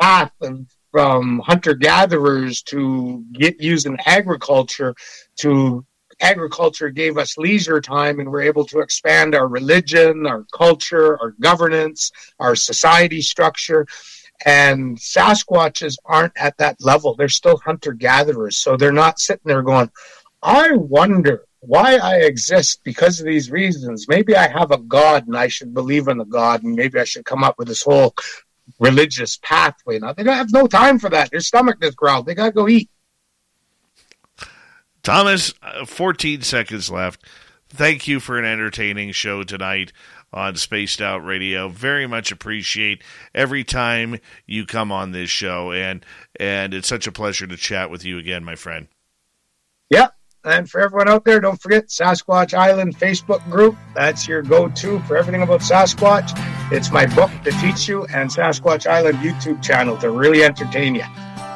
path 0.00 0.32
of, 0.40 0.66
from 0.92 1.38
hunter 1.40 1.74
gatherers 1.74 2.62
to 2.62 3.24
get 3.32 3.60
used 3.60 3.86
in 3.86 3.96
agriculture 4.06 4.94
to 5.36 5.84
agriculture 6.20 6.90
gave 6.90 7.18
us 7.18 7.38
leisure 7.38 7.80
time 7.80 8.20
and 8.20 8.30
we're 8.30 8.42
able 8.42 8.64
to 8.66 8.80
expand 8.80 9.34
our 9.34 9.48
religion, 9.48 10.26
our 10.26 10.44
culture, 10.52 11.20
our 11.20 11.30
governance, 11.40 12.10
our 12.38 12.54
society 12.54 13.22
structure. 13.22 13.86
And 14.44 14.96
Sasquatches 14.96 15.96
aren't 16.04 16.32
at 16.36 16.56
that 16.58 16.76
level. 16.80 17.14
They're 17.14 17.28
still 17.28 17.58
hunter 17.58 17.92
gatherers. 17.92 18.58
So 18.58 18.76
they're 18.76 18.92
not 18.92 19.18
sitting 19.18 19.42
there 19.44 19.62
going, 19.62 19.90
I 20.42 20.72
wonder 20.72 21.44
why 21.60 21.96
I 21.96 22.20
exist 22.20 22.80
because 22.84 23.20
of 23.20 23.26
these 23.26 23.50
reasons. 23.50 24.06
Maybe 24.08 24.34
I 24.34 24.48
have 24.48 24.70
a 24.70 24.78
God 24.78 25.26
and 25.26 25.36
I 25.36 25.48
should 25.48 25.74
believe 25.74 26.08
in 26.08 26.20
a 26.20 26.24
God 26.24 26.62
and 26.62 26.74
maybe 26.74 26.98
I 26.98 27.04
should 27.04 27.26
come 27.26 27.44
up 27.44 27.56
with 27.58 27.68
this 27.68 27.82
whole 27.82 28.14
religious 28.78 29.38
pathway. 29.42 29.98
Now 29.98 30.14
they 30.14 30.22
don't 30.22 30.36
have 30.36 30.52
no 30.52 30.66
time 30.66 30.98
for 30.98 31.10
that. 31.10 31.30
Their 31.30 31.40
stomach 31.40 31.80
just 31.80 31.96
growled. 31.96 32.26
They 32.26 32.34
gotta 32.34 32.52
go 32.52 32.68
eat. 32.68 32.88
Thomas, 35.10 35.52
uh, 35.60 35.84
14 35.84 36.42
seconds 36.42 36.88
left. 36.88 37.26
Thank 37.68 38.06
you 38.06 38.20
for 38.20 38.38
an 38.38 38.44
entertaining 38.44 39.10
show 39.10 39.42
tonight 39.42 39.92
on 40.32 40.54
Spaced 40.54 41.00
Out 41.00 41.24
Radio. 41.24 41.68
Very 41.68 42.06
much 42.06 42.30
appreciate 42.30 43.02
every 43.34 43.64
time 43.64 44.20
you 44.46 44.66
come 44.66 44.92
on 44.92 45.10
this 45.10 45.28
show, 45.28 45.72
and 45.72 46.06
and 46.38 46.72
it's 46.72 46.86
such 46.86 47.08
a 47.08 47.12
pleasure 47.12 47.48
to 47.48 47.56
chat 47.56 47.90
with 47.90 48.04
you 48.04 48.18
again, 48.18 48.44
my 48.44 48.54
friend. 48.54 48.86
Yeah, 49.88 50.10
And 50.44 50.70
for 50.70 50.80
everyone 50.80 51.08
out 51.08 51.24
there, 51.24 51.40
don't 51.40 51.60
forget 51.60 51.88
Sasquatch 51.88 52.54
Island 52.54 52.96
Facebook 52.96 53.42
group. 53.50 53.76
That's 53.96 54.28
your 54.28 54.42
go-to 54.42 55.00
for 55.00 55.16
everything 55.16 55.42
about 55.42 55.60
Sasquatch. 55.60 56.30
It's 56.70 56.92
my 56.92 57.06
book 57.06 57.32
to 57.42 57.50
teach 57.60 57.88
you, 57.88 58.04
and 58.14 58.30
Sasquatch 58.30 58.86
Island 58.86 59.18
YouTube 59.18 59.60
channel 59.60 59.96
to 59.98 60.10
really 60.12 60.44
entertain 60.44 60.94
you. 60.94 61.04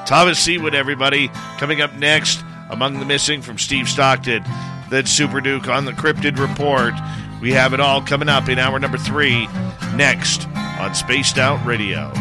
Thomas 0.06 0.44
Sewid, 0.44 0.74
everybody, 0.74 1.28
coming 1.58 1.80
up 1.82 1.94
next. 1.94 2.42
Among 2.70 2.98
the 2.98 3.04
Missing 3.04 3.42
from 3.42 3.58
Steve 3.58 3.88
Stockton. 3.88 4.42
That's 4.90 5.10
Super 5.10 5.40
Duke 5.40 5.68
on 5.68 5.84
the 5.84 5.92
Cryptid 5.92 6.38
Report. 6.38 6.94
We 7.40 7.52
have 7.52 7.74
it 7.74 7.80
all 7.80 8.00
coming 8.00 8.28
up 8.28 8.48
in 8.48 8.58
hour 8.58 8.78
number 8.78 8.98
three 8.98 9.46
next 9.94 10.48
on 10.78 10.94
Spaced 10.94 11.38
Out 11.38 11.64
Radio. 11.66 12.12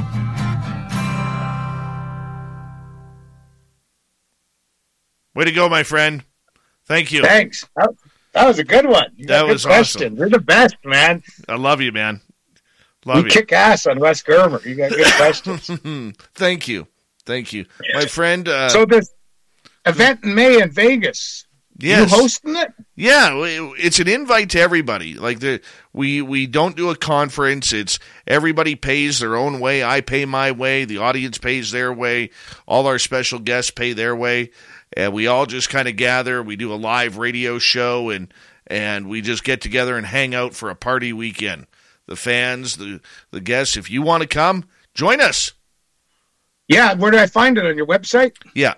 Way 5.35 5.45
to 5.45 5.51
go, 5.51 5.67
my 5.67 5.83
friend. 5.83 6.23
Thank 6.85 7.11
you. 7.11 7.23
Thanks. 7.23 7.65
That, 8.33 8.47
was 8.47 8.59
a 8.59 8.63
good 8.63 8.85
one. 8.85 9.11
You 9.15 9.27
that 9.27 9.45
was 9.45 9.65
question. 9.65 10.03
awesome. 10.03 10.17
You're 10.17 10.29
the 10.29 10.39
best, 10.39 10.75
man. 10.83 11.23
I 11.47 11.55
love 11.55 11.81
you, 11.81 11.91
man. 11.91 12.21
Love 13.05 13.17
you 13.17 13.23
you. 13.23 13.29
kick 13.29 13.51
ass 13.51 13.85
on 13.85 13.99
West 13.99 14.25
Germer. 14.25 14.63
You 14.65 14.75
got 14.75 14.91
good 14.91 15.11
questions. 15.15 15.69
Thank 16.35 16.67
you. 16.67 16.87
Thank 17.25 17.53
you. 17.53 17.65
My 17.93 18.05
friend. 18.05 18.47
Uh, 18.47 18.69
so 18.69 18.85
this 18.85 19.09
event 19.85 20.23
in 20.23 20.35
May 20.35 20.61
in 20.61 20.71
Vegas. 20.71 21.45
Yes. 21.79 22.11
You 22.11 22.17
hosting 22.17 22.55
it? 22.55 22.73
Yeah, 22.95 23.31
it's 23.33 23.99
an 23.99 24.07
invite 24.07 24.51
to 24.51 24.59
everybody. 24.59 25.15
Like 25.15 25.39
the 25.39 25.59
we 25.91 26.21
we 26.21 26.45
don't 26.45 26.77
do 26.77 26.91
a 26.91 26.95
conference. 26.95 27.73
It's 27.73 27.97
everybody 28.27 28.75
pays 28.75 29.19
their 29.19 29.35
own 29.35 29.59
way. 29.59 29.83
I 29.83 30.01
pay 30.01 30.25
my 30.25 30.51
way. 30.51 30.85
The 30.85 30.99
audience 30.99 31.39
pays 31.39 31.71
their 31.71 31.91
way. 31.91 32.29
All 32.67 32.85
our 32.85 32.99
special 32.99 33.39
guests 33.39 33.71
pay 33.71 33.93
their 33.93 34.15
way, 34.15 34.51
and 34.95 35.13
we 35.13 35.25
all 35.25 35.47
just 35.47 35.69
kind 35.69 35.87
of 35.87 35.95
gather. 35.95 36.43
We 36.43 36.55
do 36.55 36.71
a 36.71 36.75
live 36.75 37.17
radio 37.17 37.57
show, 37.57 38.11
and 38.11 38.31
and 38.67 39.09
we 39.09 39.21
just 39.21 39.43
get 39.43 39.59
together 39.59 39.97
and 39.97 40.05
hang 40.05 40.35
out 40.35 40.53
for 40.53 40.69
a 40.69 40.75
party 40.75 41.11
weekend. 41.11 41.65
The 42.05 42.15
fans, 42.15 42.77
the 42.77 43.01
the 43.31 43.41
guests. 43.41 43.77
If 43.77 43.89
you 43.89 44.03
want 44.03 44.21
to 44.21 44.27
come, 44.27 44.65
join 44.93 45.19
us. 45.19 45.53
Yeah, 46.67 46.93
where 46.93 47.11
do 47.11 47.17
I 47.17 47.27
find 47.27 47.57
it 47.57 47.65
on 47.65 47.75
your 47.75 47.87
website? 47.87 48.35
Yeah. 48.53 48.75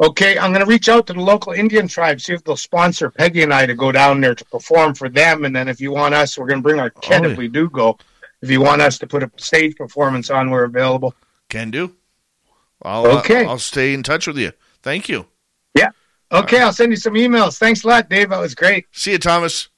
Okay, 0.00 0.38
I'm 0.38 0.50
going 0.52 0.64
to 0.64 0.70
reach 0.70 0.88
out 0.88 1.06
to 1.08 1.12
the 1.12 1.20
local 1.20 1.52
Indian 1.52 1.86
tribe, 1.86 2.20
see 2.22 2.32
if 2.32 2.42
they'll 2.42 2.56
sponsor 2.56 3.10
Peggy 3.10 3.42
and 3.42 3.52
I 3.52 3.66
to 3.66 3.74
go 3.74 3.92
down 3.92 4.20
there 4.22 4.34
to 4.34 4.44
perform 4.46 4.94
for 4.94 5.10
them. 5.10 5.44
And 5.44 5.54
then 5.54 5.68
if 5.68 5.78
you 5.80 5.92
want 5.92 6.14
us, 6.14 6.38
we're 6.38 6.46
going 6.46 6.60
to 6.60 6.62
bring 6.62 6.80
our 6.80 6.88
kid 6.88 7.26
Oh, 7.26 7.28
if 7.30 7.36
we 7.36 7.48
do 7.48 7.68
go. 7.68 7.98
If 8.40 8.50
you 8.50 8.62
want 8.62 8.80
us 8.80 8.98
to 9.00 9.06
put 9.06 9.22
a 9.22 9.30
stage 9.36 9.76
performance 9.76 10.30
on, 10.30 10.48
we're 10.50 10.64
available. 10.64 11.14
Can 11.50 11.70
do. 11.70 11.94
I'll, 12.82 13.04
uh, 13.04 13.18
Okay. 13.18 13.44
I'll 13.44 13.58
stay 13.58 13.92
in 13.92 14.02
touch 14.02 14.26
with 14.26 14.38
you. 14.38 14.52
Thank 14.82 15.10
you. 15.10 15.26
Yeah. 15.74 15.90
Okay, 16.32 16.60
I'll 16.60 16.72
send 16.72 16.92
you 16.92 16.96
some 16.96 17.14
emails. 17.14 17.58
Thanks 17.58 17.84
a 17.84 17.88
lot, 17.88 18.08
Dave. 18.08 18.30
That 18.30 18.40
was 18.40 18.54
great. 18.54 18.86
See 18.92 19.12
you, 19.12 19.18
Thomas. 19.18 19.68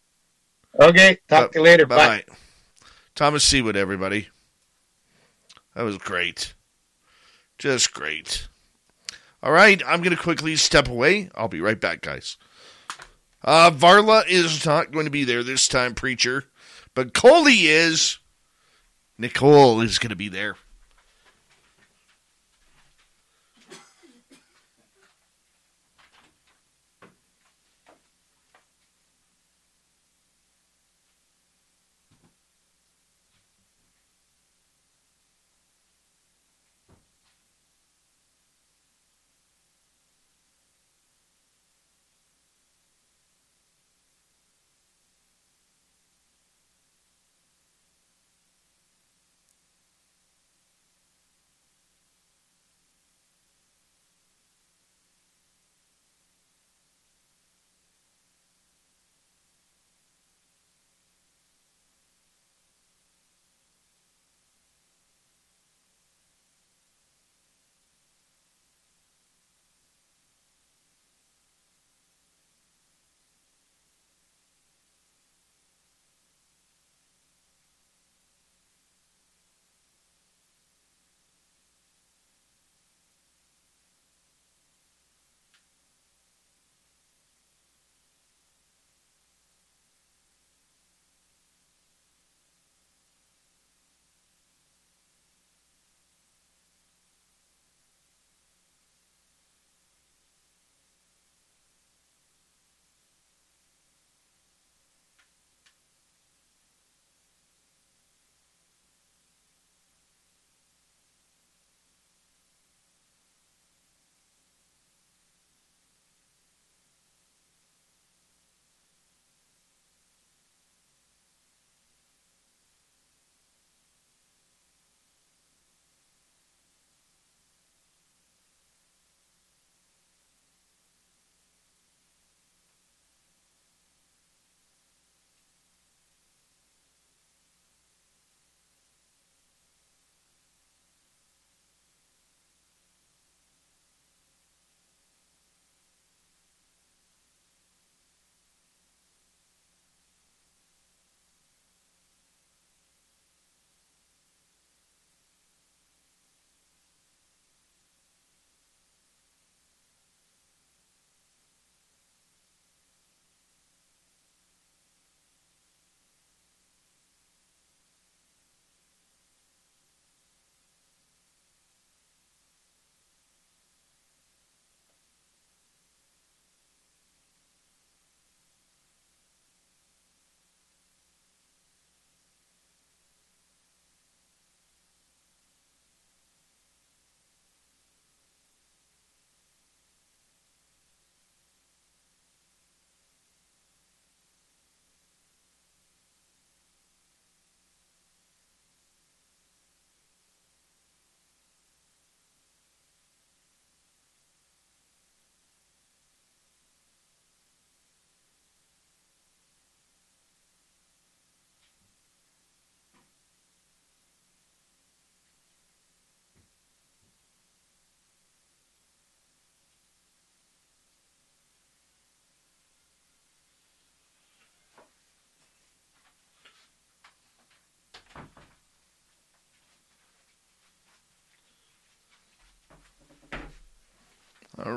Okay, 0.79 1.19
talk 1.29 1.51
to 1.53 1.59
you 1.59 1.65
later. 1.65 1.85
Bye 1.87 1.97
Bye. 1.97 2.25
bye. 2.29 2.35
Thomas 3.17 3.45
Sewid, 3.45 3.75
everybody. 3.75 4.29
That 5.75 5.83
was 5.83 5.99
great. 5.99 6.55
Just 7.59 7.93
great. 7.93 8.47
All 9.43 9.53
right, 9.53 9.83
I'm 9.87 10.03
going 10.03 10.17
to 10.17 10.23
quickly 10.23 10.55
step 10.57 10.89
away. 10.89 11.29
I'll 11.35 11.49
be 11.49 11.61
right 11.61 11.81
back, 11.81 12.01
guys. 12.01 12.37
Uh, 13.43 13.73
Varla 13.73 14.23
is 14.29 14.65
not 14.65 14.93
going 14.93 15.07
to 15.07 15.11
be 15.11 15.25
there 15.25 15.43
this 15.43 15.67
time, 15.67 15.95
preacher, 15.95 16.45
but 16.95 17.13
Coley 17.13 17.67
is. 17.67 18.19
Nicole 19.19 19.81
is 19.81 19.99
going 19.99 20.11
to 20.11 20.17
be 20.17 20.29
there. 20.29 20.57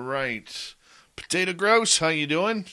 Right. 0.06 0.76
Potato 1.15 1.53
Gross, 1.53 1.98
how 1.98 2.10
you 2.10 2.27
doing? 2.27 2.65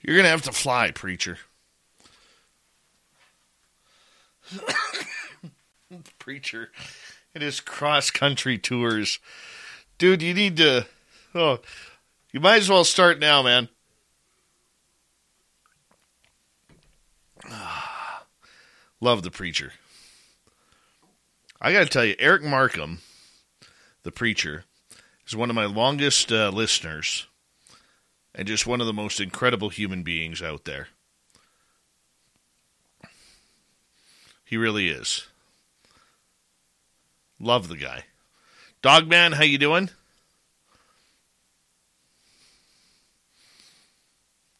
You're 0.00 0.16
going 0.16 0.24
to 0.24 0.30
have 0.30 0.42
to 0.42 0.52
fly, 0.52 0.90
preacher. 0.90 1.38
preacher 6.18 6.70
in 7.34 7.42
his 7.42 7.60
cross 7.60 8.10
country 8.10 8.58
tours. 8.58 9.18
Dude, 9.98 10.22
you 10.22 10.32
need 10.34 10.56
to 10.56 10.86
oh, 11.34 11.60
you 12.32 12.40
might 12.40 12.56
as 12.56 12.68
well 12.70 12.84
start 12.84 13.18
now, 13.18 13.42
man. 13.42 13.68
Love 19.00 19.22
the 19.22 19.30
preacher. 19.30 19.72
I 21.60 21.72
got 21.72 21.80
to 21.80 21.86
tell 21.86 22.04
you, 22.04 22.14
Eric 22.18 22.42
Markham, 22.42 23.00
the 24.04 24.12
preacher, 24.12 24.64
is 25.26 25.34
one 25.34 25.50
of 25.50 25.56
my 25.56 25.66
longest 25.66 26.30
uh, 26.30 26.50
listeners 26.50 27.26
and 28.34 28.46
just 28.46 28.66
one 28.66 28.80
of 28.80 28.86
the 28.86 28.92
most 28.92 29.20
incredible 29.20 29.68
human 29.68 30.02
beings 30.04 30.40
out 30.40 30.64
there. 30.64 30.88
He 34.44 34.56
really 34.56 34.88
is. 34.88 35.26
Love 37.40 37.68
the 37.68 37.76
guy. 37.76 38.04
Dogman, 38.80 39.32
how 39.32 39.42
you 39.42 39.58
doing? 39.58 39.90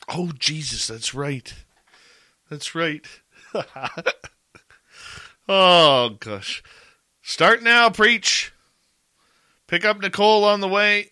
Oh 0.08 0.32
Jesus, 0.38 0.88
that's 0.88 1.14
right. 1.14 1.54
That's 2.50 2.74
right. 2.74 3.06
oh 5.48 6.16
gosh. 6.18 6.62
Start 7.28 7.62
now, 7.62 7.90
preach. 7.90 8.54
Pick 9.66 9.84
up 9.84 10.00
Nicole 10.00 10.46
on 10.46 10.62
the 10.62 10.66
way. 10.66 11.10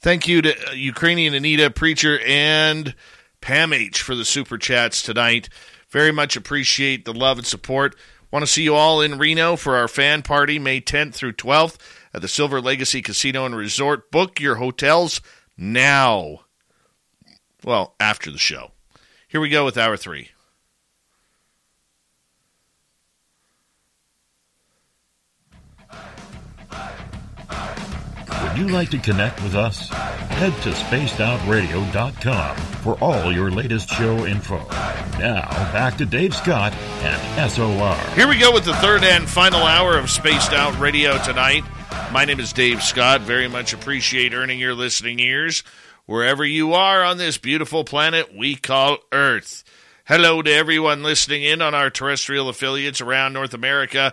Thank 0.00 0.26
you 0.26 0.42
to 0.42 0.70
uh, 0.70 0.72
Ukrainian 0.72 1.32
Anita, 1.32 1.70
Preacher, 1.70 2.18
and 2.26 2.96
Pam 3.40 3.72
H 3.72 4.02
for 4.02 4.16
the 4.16 4.24
super 4.24 4.58
chats 4.58 5.00
tonight. 5.00 5.48
Very 5.90 6.10
much 6.10 6.34
appreciate 6.34 7.04
the 7.04 7.14
love 7.14 7.38
and 7.38 7.46
support. 7.46 7.94
Want 8.32 8.44
to 8.44 8.50
see 8.50 8.64
you 8.64 8.74
all 8.74 9.00
in 9.00 9.16
Reno 9.16 9.54
for 9.54 9.76
our 9.76 9.86
fan 9.86 10.22
party 10.22 10.58
May 10.58 10.80
10th 10.80 11.14
through 11.14 11.34
12th 11.34 11.78
at 12.12 12.20
the 12.20 12.26
Silver 12.26 12.60
Legacy 12.60 13.00
Casino 13.00 13.46
and 13.46 13.54
Resort. 13.54 14.10
Book 14.10 14.40
your 14.40 14.56
hotels 14.56 15.20
now. 15.56 16.40
Well, 17.62 17.94
after 18.00 18.32
the 18.32 18.38
show. 18.38 18.72
Here 19.28 19.40
we 19.40 19.50
go 19.50 19.64
with 19.64 19.78
hour 19.78 19.96
three. 19.96 20.31
Would 28.52 28.60
you 28.60 28.68
like 28.68 28.90
to 28.90 28.98
connect 28.98 29.42
with 29.42 29.54
us? 29.54 29.88
Head 29.88 30.52
to 30.60 30.72
spacedoutradio.com 30.72 32.56
for 32.82 32.98
all 33.02 33.32
your 33.32 33.50
latest 33.50 33.88
show 33.88 34.26
info. 34.26 34.58
Now, 35.18 35.48
back 35.72 35.96
to 35.96 36.04
Dave 36.04 36.34
Scott 36.36 36.74
and 36.74 37.50
SOR. 37.50 37.96
Here 38.14 38.28
we 38.28 38.36
go 38.36 38.52
with 38.52 38.66
the 38.66 38.74
third 38.74 39.04
and 39.04 39.26
final 39.26 39.62
hour 39.62 39.96
of 39.96 40.10
Spaced 40.10 40.52
Out 40.52 40.78
Radio 40.78 41.16
tonight. 41.24 41.64
My 42.12 42.26
name 42.26 42.40
is 42.40 42.52
Dave 42.52 42.82
Scott. 42.82 43.22
Very 43.22 43.48
much 43.48 43.72
appreciate 43.72 44.34
earning 44.34 44.58
your 44.58 44.74
listening 44.74 45.18
ears 45.18 45.62
wherever 46.04 46.44
you 46.44 46.74
are 46.74 47.02
on 47.02 47.16
this 47.16 47.38
beautiful 47.38 47.84
planet 47.84 48.36
we 48.36 48.54
call 48.54 48.98
Earth. 49.12 49.64
Hello 50.04 50.42
to 50.42 50.52
everyone 50.52 51.02
listening 51.02 51.42
in 51.42 51.62
on 51.62 51.74
our 51.74 51.88
terrestrial 51.88 52.50
affiliates 52.50 53.00
around 53.00 53.32
North 53.32 53.54
America, 53.54 54.12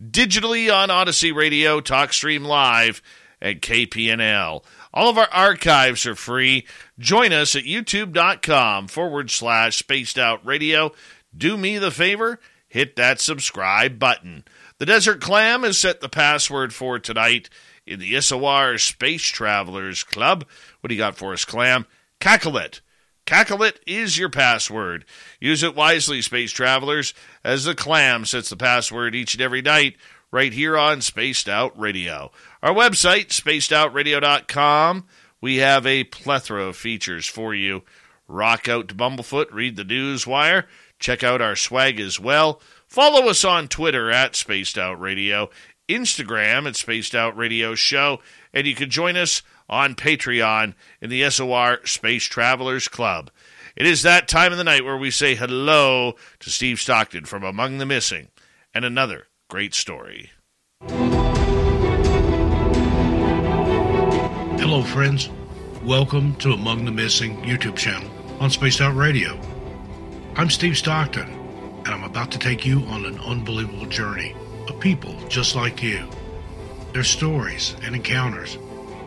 digitally 0.00 0.72
on 0.72 0.90
Odyssey 0.90 1.32
Radio, 1.32 1.80
TalkStream 1.80 2.46
Live, 2.46 3.02
and 3.40 3.60
KPNL. 3.60 4.64
All 4.92 5.08
of 5.08 5.18
our 5.18 5.28
archives 5.32 6.06
are 6.06 6.14
free. 6.14 6.66
Join 6.98 7.32
us 7.32 7.54
at 7.54 7.64
youtube.com 7.64 8.88
forward 8.88 9.30
slash 9.30 9.78
spaced 9.78 10.18
out 10.18 10.44
radio. 10.44 10.92
Do 11.36 11.56
me 11.56 11.78
the 11.78 11.90
favor, 11.90 12.40
hit 12.68 12.96
that 12.96 13.20
subscribe 13.20 13.98
button. 13.98 14.44
The 14.78 14.86
Desert 14.86 15.20
Clam 15.20 15.62
has 15.62 15.78
set 15.78 16.00
the 16.00 16.08
password 16.08 16.74
for 16.74 16.98
tonight 16.98 17.48
in 17.86 18.00
the 18.00 18.20
SOR 18.20 18.78
Space 18.78 19.24
Travelers 19.24 20.02
Club. 20.02 20.44
What 20.80 20.88
do 20.88 20.94
you 20.94 21.00
got 21.00 21.16
for 21.16 21.32
us, 21.32 21.44
Clam? 21.44 21.86
Cackle 22.18 22.56
it. 22.56 22.80
Cackle 23.26 23.62
it 23.62 23.78
is 23.86 24.18
your 24.18 24.28
password. 24.28 25.04
Use 25.38 25.62
it 25.62 25.76
wisely, 25.76 26.20
space 26.20 26.50
travelers, 26.50 27.14
as 27.44 27.64
the 27.64 27.76
clam 27.76 28.24
sets 28.24 28.50
the 28.50 28.56
password 28.56 29.14
each 29.14 29.34
and 29.34 29.40
every 29.40 29.62
night 29.62 29.96
right 30.30 30.52
here 30.52 30.78
on 30.78 31.00
Spaced 31.00 31.48
Out 31.48 31.78
Radio. 31.78 32.30
Our 32.62 32.72
website, 32.72 33.28
spacedoutradio.com, 33.28 35.06
we 35.40 35.56
have 35.56 35.86
a 35.86 36.04
plethora 36.04 36.64
of 36.64 36.76
features 36.76 37.26
for 37.26 37.54
you. 37.54 37.82
Rock 38.28 38.68
out 38.68 38.88
to 38.88 38.94
Bumblefoot, 38.94 39.52
read 39.52 39.76
the 39.76 39.84
news 39.84 40.26
wire, 40.26 40.66
check 40.98 41.24
out 41.24 41.40
our 41.40 41.56
swag 41.56 41.98
as 41.98 42.20
well. 42.20 42.60
Follow 42.86 43.28
us 43.28 43.44
on 43.44 43.68
Twitter 43.68 44.10
at 44.10 44.36
Spaced 44.36 44.78
Out 44.78 45.00
Radio, 45.00 45.50
Instagram 45.88 46.68
at 46.68 46.76
Spaced 46.76 47.14
Out 47.14 47.36
Radio 47.36 47.74
Show, 47.74 48.20
and 48.52 48.66
you 48.66 48.74
can 48.74 48.90
join 48.90 49.16
us 49.16 49.42
on 49.68 49.94
Patreon 49.94 50.74
in 51.00 51.10
the 51.10 51.28
SOR 51.30 51.80
Space 51.86 52.24
Travelers 52.24 52.88
Club. 52.88 53.30
It 53.76 53.86
is 53.86 54.02
that 54.02 54.28
time 54.28 54.52
of 54.52 54.58
the 54.58 54.64
night 54.64 54.84
where 54.84 54.96
we 54.96 55.10
say 55.10 55.34
hello 55.34 56.14
to 56.40 56.50
Steve 56.50 56.80
Stockton 56.80 57.24
from 57.24 57.42
Among 57.44 57.78
the 57.78 57.86
Missing 57.86 58.28
and 58.74 58.84
another 58.84 59.26
great 59.50 59.74
story. 59.74 60.30
Hello, 64.60 64.84
friends. 64.84 65.28
Welcome 65.82 66.36
to 66.36 66.52
Among 66.52 66.84
the 66.84 66.92
Missing 66.92 67.42
YouTube 67.42 67.76
channel 67.76 68.08
on 68.38 68.48
Spaced 68.50 68.80
Out 68.80 68.94
Radio. 68.94 69.40
I'm 70.36 70.50
Steve 70.50 70.78
Stockton, 70.78 71.28
and 71.84 71.88
I'm 71.88 72.04
about 72.04 72.30
to 72.30 72.38
take 72.38 72.64
you 72.64 72.84
on 72.84 73.04
an 73.04 73.18
unbelievable 73.18 73.86
journey 73.86 74.36
of 74.68 74.78
people 74.78 75.16
just 75.28 75.56
like 75.56 75.82
you. 75.82 76.08
Their 76.92 77.02
stories 77.02 77.74
and 77.82 77.96
encounters 77.96 78.56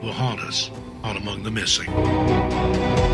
will 0.01 0.11
haunt 0.11 0.41
us 0.41 0.69
on 1.05 1.15
Among 1.15 1.43
the 1.43 1.51
Missing. 1.51 3.12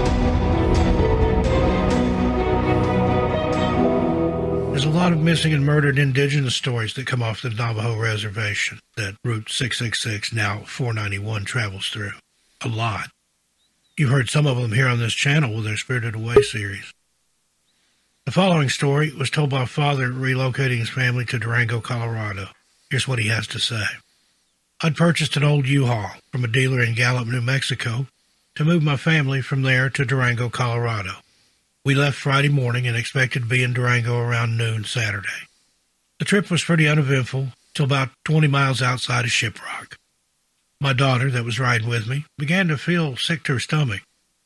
There's 4.80 4.96
a 4.96 4.98
lot 4.98 5.12
of 5.12 5.20
missing 5.20 5.52
and 5.52 5.66
murdered 5.66 6.00
indigenous 6.00 6.56
stories 6.56 6.94
that 6.94 7.06
come 7.06 7.22
off 7.22 7.42
the 7.42 7.50
Navajo 7.50 8.00
reservation 8.00 8.80
that 8.96 9.18
Route 9.26 9.50
666, 9.50 10.32
now 10.32 10.60
491, 10.60 11.44
travels 11.44 11.90
through. 11.90 12.14
A 12.62 12.70
lot. 12.70 13.10
You've 13.98 14.10
heard 14.10 14.30
some 14.30 14.48
of 14.48 14.56
them 14.56 14.72
here 14.72 14.88
on 14.88 14.98
this 14.98 15.14
channel 15.14 15.54
with 15.54 15.66
their 15.66 15.76
Spirited 15.76 16.16
Away 16.16 16.42
series. 16.44 16.94
The 18.26 18.32
following 18.32 18.70
story 18.70 19.14
was 19.14 19.30
told 19.30 19.50
by 19.50 19.64
a 19.64 19.66
father 19.66 20.08
relocating 20.12 20.78
his 20.78 20.90
family 20.90 21.26
to 21.26 21.40
Durango, 21.40 21.82
Colorado. 21.82 22.48
Here's 22.90 23.06
what 23.06 23.20
he 23.20 23.28
has 23.28 23.48
to 23.48 23.60
say. 23.60 23.84
I'd 24.80 24.96
purchased 24.96 25.36
an 25.36 25.44
old 25.44 25.68
U-Haul 25.68 26.12
from 26.32 26.46
a 26.46 26.48
dealer 26.48 26.82
in 26.82 26.96
Gallup, 26.96 27.28
New 27.28 27.42
Mexico, 27.42 28.08
to 28.56 28.64
move 28.64 28.82
my 28.82 28.96
family 28.96 29.42
from 29.42 29.64
there 29.64 29.90
to 29.90 30.06
Durango, 30.06 30.48
Colorado. 30.48 31.16
We 31.86 31.96
left 31.96 32.18
Friday 32.18 32.50
morning 32.50 32.88
and 32.88 32.98
expected 32.98 33.44
to 33.44 33.48
be 33.48 33.64
in 33.64 33.72
Durango 33.72 34.20
around 34.20 34.58
noon 34.58 34.84
Saturday. 34.84 35.48
The 36.20 36.26
trip 36.26 36.52
was 36.52 36.62
pretty 36.62 36.90
uneventful 36.90 37.54
till 37.74 37.86
about 37.86 38.10
20 38.26 38.48
miles 38.48 38.82
outside 38.82 39.24
of 39.24 39.32
Shiprock. 39.32 39.96
My 40.82 40.92
daughter, 40.92 41.32
that 41.32 41.46
was 41.46 41.58
riding 41.58 41.88
with 41.88 42.06
me, 42.06 42.26
began 42.38 42.68
to 42.68 42.78
feel 42.78 43.16
sick 43.16 43.44
to 43.44 43.54
her 43.54 43.60
stomach 43.60 44.02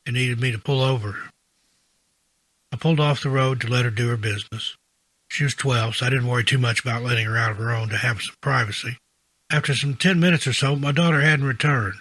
and 0.06 0.14
needed 0.14 0.40
me 0.40 0.52
to 0.52 0.58
pull 0.58 0.80
over. 0.80 1.30
I 2.72 2.76
pulled 2.76 3.00
off 3.00 3.22
the 3.22 3.30
road 3.30 3.60
to 3.62 3.68
let 3.68 3.84
her 3.84 3.90
do 3.90 4.08
her 4.10 4.16
business. 4.16 4.76
She 5.26 5.42
was 5.42 5.54
12, 5.54 5.96
so 5.96 6.06
I 6.06 6.10
didn't 6.10 6.28
worry 6.28 6.44
too 6.44 6.58
much 6.58 6.80
about 6.80 7.02
letting 7.02 7.26
her 7.26 7.36
out 7.36 7.50
of 7.50 7.56
her 7.56 7.74
own 7.74 7.88
to 7.88 7.96
have 7.96 8.22
some 8.22 8.36
privacy. 8.40 8.96
After 9.50 9.74
some 9.74 9.94
10 9.96 10.20
minutes 10.20 10.46
or 10.46 10.52
so, 10.52 10.76
my 10.76 10.92
daughter 10.92 11.20
hadn't 11.20 11.46
returned. 11.46 11.96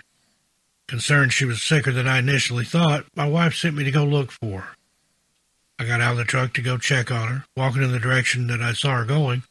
Concerned 0.88 1.34
she 1.34 1.46
was 1.46 1.64
sicker 1.64 1.92
than 1.92 2.08
I 2.08 2.20
initially 2.20 2.66
thought, 2.66 3.06
my 3.16 3.28
wife 3.28 3.56
sent 3.56 3.76
me 3.76 3.84
to 3.84 3.92
go 3.92 4.06
look 4.06 4.32
for 4.32 4.62
her. 4.62 4.76
I 5.80 5.86
got 5.86 6.02
out 6.02 6.14
of 6.14 6.18
the 6.18 6.24
truck 6.24 6.54
to 6.54 6.62
go 6.62 6.78
check 6.78 7.12
on 7.12 7.28
her, 7.28 7.46
walking 7.58 7.84
in 7.84 7.92
the 7.92 8.00
direction 8.00 8.48
that 8.48 8.62
I 8.62 8.74
saw 8.74 8.98
her 8.98 9.06
going, 9.06 9.44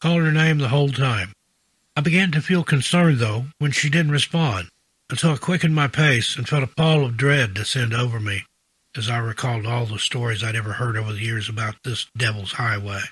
calling 0.00 0.24
her 0.24 0.32
name 0.32 0.58
the 0.58 0.68
whole 0.68 0.90
time. 0.90 1.32
I 1.96 2.00
began 2.00 2.30
to 2.32 2.42
feel 2.42 2.64
concerned, 2.64 3.18
though, 3.18 3.46
when 3.58 3.72
she 3.72 3.90
didn't 3.90 4.12
respond, 4.12 4.68
until 5.08 5.32
I 5.32 5.36
quickened 5.36 5.74
my 5.74 5.88
pace 5.88 6.36
and 6.36 6.48
felt 6.48 6.62
a 6.62 6.66
pall 6.66 7.04
of 7.04 7.16
dread 7.16 7.54
descend 7.54 7.92
over 7.94 8.20
me 8.20 8.44
as 8.96 9.08
I 9.08 9.18
recalled 9.18 9.66
all 9.66 9.86
the 9.86 9.98
stories 9.98 10.42
I'd 10.42 10.56
ever 10.56 10.72
heard 10.72 10.96
over 10.96 11.12
the 11.12 11.20
years 11.20 11.48
about 11.48 11.76
this 11.84 12.06
devil's 12.16 12.52
highway. 12.52 13.02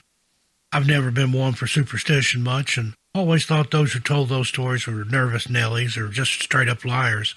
I've 0.72 0.86
never 0.86 1.10
been 1.10 1.32
one 1.32 1.54
for 1.54 1.66
superstition 1.66 2.42
much, 2.42 2.76
and 2.76 2.94
always 3.14 3.46
thought 3.46 3.70
those 3.70 3.92
who 3.92 4.00
told 4.00 4.28
those 4.28 4.48
stories 4.48 4.86
were 4.86 5.04
nervous 5.04 5.46
Nellies 5.46 5.96
or 5.96 6.08
just 6.08 6.42
straight 6.42 6.68
up 6.68 6.84
liars. 6.84 7.36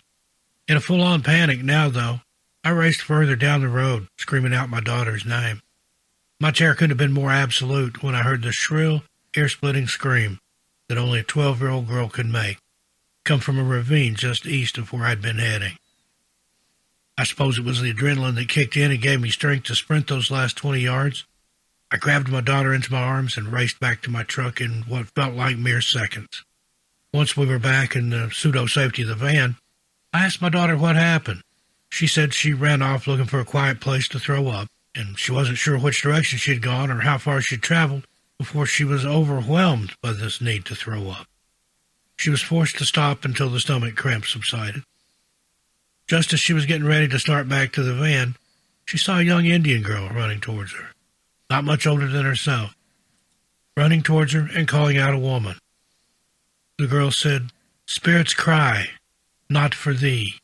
In 0.67 0.77
a 0.77 0.81
full 0.81 1.01
on 1.01 1.21
panic 1.21 1.63
now, 1.63 1.89
though, 1.89 2.21
I 2.63 2.69
raced 2.69 3.01
further 3.01 3.35
down 3.35 3.61
the 3.61 3.69
road, 3.69 4.07
screaming 4.17 4.53
out 4.53 4.69
my 4.69 4.81
daughter's 4.81 5.25
name. 5.25 5.61
My 6.39 6.51
terror 6.51 6.75
couldn't 6.75 6.91
have 6.91 6.97
been 6.97 7.11
more 7.11 7.31
absolute 7.31 8.03
when 8.03 8.15
I 8.15 8.23
heard 8.23 8.43
the 8.43 8.51
shrill, 8.51 9.03
ear 9.35 9.49
splitting 9.49 9.87
scream 9.87 10.39
that 10.87 10.97
only 10.97 11.19
a 11.19 11.23
12 11.23 11.61
year 11.61 11.69
old 11.69 11.87
girl 11.87 12.09
could 12.09 12.27
make 12.27 12.57
come 13.23 13.39
from 13.39 13.59
a 13.59 13.63
ravine 13.63 14.15
just 14.15 14.45
east 14.45 14.77
of 14.77 14.91
where 14.91 15.05
I'd 15.05 15.21
been 15.21 15.37
heading. 15.37 15.77
I 17.17 17.23
suppose 17.23 17.57
it 17.57 17.65
was 17.65 17.81
the 17.81 17.93
adrenaline 17.93 18.35
that 18.35 18.49
kicked 18.49 18.75
in 18.75 18.91
and 18.91 19.01
gave 19.01 19.21
me 19.21 19.29
strength 19.29 19.65
to 19.65 19.75
sprint 19.75 20.07
those 20.07 20.31
last 20.31 20.55
20 20.57 20.79
yards. 20.79 21.25
I 21.91 21.97
grabbed 21.97 22.29
my 22.29 22.41
daughter 22.41 22.73
into 22.73 22.91
my 22.91 23.01
arms 23.01 23.37
and 23.37 23.51
raced 23.51 23.79
back 23.79 24.01
to 24.01 24.09
my 24.09 24.23
truck 24.23 24.61
in 24.61 24.83
what 24.87 25.09
felt 25.09 25.35
like 25.35 25.57
mere 25.57 25.81
seconds. 25.81 26.43
Once 27.13 27.35
we 27.35 27.45
were 27.45 27.59
back 27.59 27.95
in 27.95 28.09
the 28.09 28.29
pseudo 28.31 28.65
safety 28.65 29.01
of 29.03 29.09
the 29.09 29.15
van, 29.15 29.57
I 30.13 30.25
asked 30.25 30.41
my 30.41 30.49
daughter 30.49 30.77
what 30.77 30.95
happened. 30.95 31.43
She 31.91 32.07
said 32.07 32.33
she 32.33 32.53
ran 32.53 32.81
off 32.81 33.05
looking 33.05 33.25
for 33.25 33.39
a 33.39 33.45
quiet 33.45 33.79
place 33.79 34.07
to 34.07 34.19
throw 34.19 34.47
up, 34.47 34.67
and 34.95 35.19
she 35.19 35.31
wasn't 35.31 35.57
sure 35.57 35.77
which 35.77 36.01
direction 36.01 36.39
she'd 36.39 36.61
gone 36.61 36.89
or 36.89 37.01
how 37.01 37.17
far 37.17 37.41
she'd 37.41 37.61
traveled 37.61 38.07
before 38.39 38.65
she 38.65 38.83
was 38.83 39.05
overwhelmed 39.05 39.93
by 40.01 40.13
this 40.13 40.41
need 40.41 40.65
to 40.65 40.75
throw 40.75 41.09
up. 41.09 41.27
She 42.17 42.29
was 42.29 42.41
forced 42.41 42.77
to 42.77 42.85
stop 42.85 43.25
until 43.25 43.49
the 43.49 43.59
stomach 43.59 43.95
cramps 43.95 44.31
subsided. 44.31 44.83
Just 46.07 46.33
as 46.33 46.39
she 46.39 46.53
was 46.53 46.65
getting 46.65 46.87
ready 46.87 47.07
to 47.09 47.19
start 47.19 47.47
back 47.47 47.71
to 47.73 47.83
the 47.83 47.93
van, 47.93 48.35
she 48.85 48.97
saw 48.97 49.19
a 49.19 49.23
young 49.23 49.45
Indian 49.45 49.83
girl 49.83 50.09
running 50.09 50.39
towards 50.39 50.73
her, 50.73 50.91
not 51.49 51.63
much 51.63 51.85
older 51.85 52.07
than 52.07 52.25
herself, 52.25 52.75
running 53.75 54.01
towards 54.01 54.33
her 54.33 54.47
and 54.55 54.67
calling 54.67 54.97
out 54.97 55.13
a 55.13 55.19
woman. 55.19 55.57
The 56.77 56.87
girl 56.87 57.11
said, 57.11 57.51
Spirits 57.85 58.33
cry, 58.33 58.87
not 59.49 59.75
for 59.75 59.93
thee. 59.93 60.35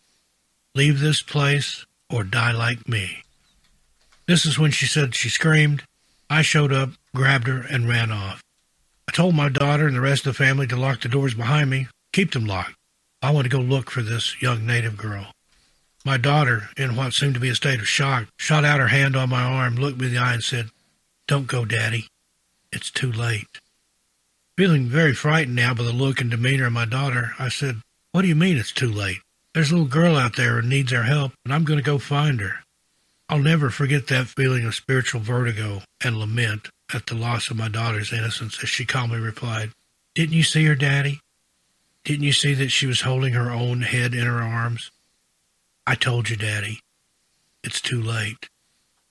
Leave 0.77 0.99
this 0.99 1.23
place 1.23 1.87
or 2.07 2.23
die 2.23 2.51
like 2.51 2.87
me. 2.87 3.23
This 4.27 4.45
is 4.45 4.59
when 4.59 4.69
she 4.69 4.85
said 4.85 5.15
she 5.15 5.27
screamed. 5.27 5.81
I 6.29 6.43
showed 6.43 6.71
up, 6.71 6.91
grabbed 7.15 7.47
her, 7.47 7.61
and 7.61 7.89
ran 7.89 8.11
off. 8.11 8.43
I 9.09 9.11
told 9.11 9.33
my 9.33 9.49
daughter 9.49 9.87
and 9.87 9.95
the 9.95 10.01
rest 10.01 10.27
of 10.27 10.37
the 10.37 10.43
family 10.45 10.67
to 10.67 10.75
lock 10.75 11.01
the 11.01 11.09
doors 11.09 11.33
behind 11.33 11.71
me, 11.71 11.87
keep 12.13 12.31
them 12.31 12.45
locked. 12.45 12.75
I 13.23 13.31
want 13.31 13.45
to 13.45 13.49
go 13.49 13.57
look 13.57 13.89
for 13.89 14.03
this 14.03 14.39
young 14.39 14.67
native 14.67 14.97
girl. 14.97 15.31
My 16.05 16.17
daughter, 16.17 16.69
in 16.77 16.95
what 16.95 17.13
seemed 17.13 17.33
to 17.33 17.39
be 17.39 17.49
a 17.49 17.55
state 17.55 17.79
of 17.79 17.87
shock, 17.87 18.27
shot 18.37 18.63
out 18.63 18.79
her 18.79 18.89
hand 18.89 19.15
on 19.15 19.29
my 19.29 19.41
arm, 19.41 19.77
looked 19.77 19.99
me 19.99 20.05
in 20.05 20.13
the 20.13 20.19
eye, 20.19 20.35
and 20.35 20.43
said, 20.43 20.69
Don't 21.27 21.47
go, 21.47 21.65
Daddy. 21.65 22.05
It's 22.71 22.91
too 22.91 23.11
late. 23.11 23.47
Feeling 24.55 24.85
very 24.85 25.15
frightened 25.15 25.55
now 25.55 25.73
by 25.73 25.81
the 25.81 25.91
look 25.91 26.21
and 26.21 26.29
demeanor 26.29 26.67
of 26.67 26.73
my 26.73 26.85
daughter, 26.85 27.31
I 27.39 27.49
said, 27.49 27.81
What 28.11 28.21
do 28.21 28.27
you 28.27 28.35
mean 28.35 28.57
it's 28.57 28.71
too 28.71 28.91
late? 28.91 29.21
There's 29.57 29.71
a 29.71 29.73
little 29.73 29.87
girl 29.87 30.17
out 30.17 30.35
there 30.35 30.61
who 30.61 30.67
needs 30.67 30.93
our 30.93 31.01
help, 31.01 31.31
and 31.43 31.51
I'm 31.51 31.63
going 31.63 31.79
to 31.79 31.83
go 31.83 31.97
find 31.97 32.39
her. 32.41 32.59
I'll 33.27 33.39
never 33.39 33.71
forget 33.71 34.05
that 34.05 34.27
feeling 34.27 34.67
of 34.67 34.75
spiritual 34.75 35.21
vertigo 35.21 35.81
and 35.99 36.15
lament 36.15 36.69
at 36.93 37.07
the 37.07 37.15
loss 37.15 37.49
of 37.49 37.57
my 37.57 37.67
daughter's 37.67 38.13
innocence 38.13 38.61
as 38.61 38.69
she 38.69 38.85
calmly 38.85 39.19
replied, 39.19 39.71
Didn't 40.13 40.35
you 40.35 40.43
see 40.43 40.63
her, 40.65 40.75
Daddy? 40.75 41.21
Didn't 42.03 42.25
you 42.25 42.33
see 42.33 42.53
that 42.53 42.69
she 42.69 42.85
was 42.85 43.01
holding 43.01 43.33
her 43.33 43.49
own 43.49 43.81
head 43.81 44.13
in 44.13 44.27
her 44.27 44.43
arms? 44.43 44.91
I 45.87 45.95
told 45.95 46.29
you, 46.29 46.35
Daddy. 46.35 46.81
It's 47.63 47.81
too 47.81 47.99
late. 47.99 48.49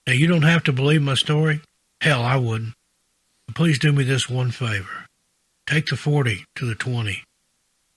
Now, 0.07 0.13
you 0.13 0.27
don't 0.27 0.43
have 0.43 0.63
to 0.63 0.71
believe 0.71 1.01
my 1.01 1.15
story. 1.15 1.59
Hell, 1.99 2.21
I 2.21 2.37
wouldn't. 2.37 2.73
But 3.47 3.57
please 3.57 3.79
do 3.79 3.91
me 3.91 4.05
this 4.05 4.29
one 4.29 4.51
favor. 4.51 5.07
Take 5.65 5.87
the 5.87 5.97
40 5.97 6.45
to 6.55 6.65
the 6.65 6.75
20, 6.75 7.21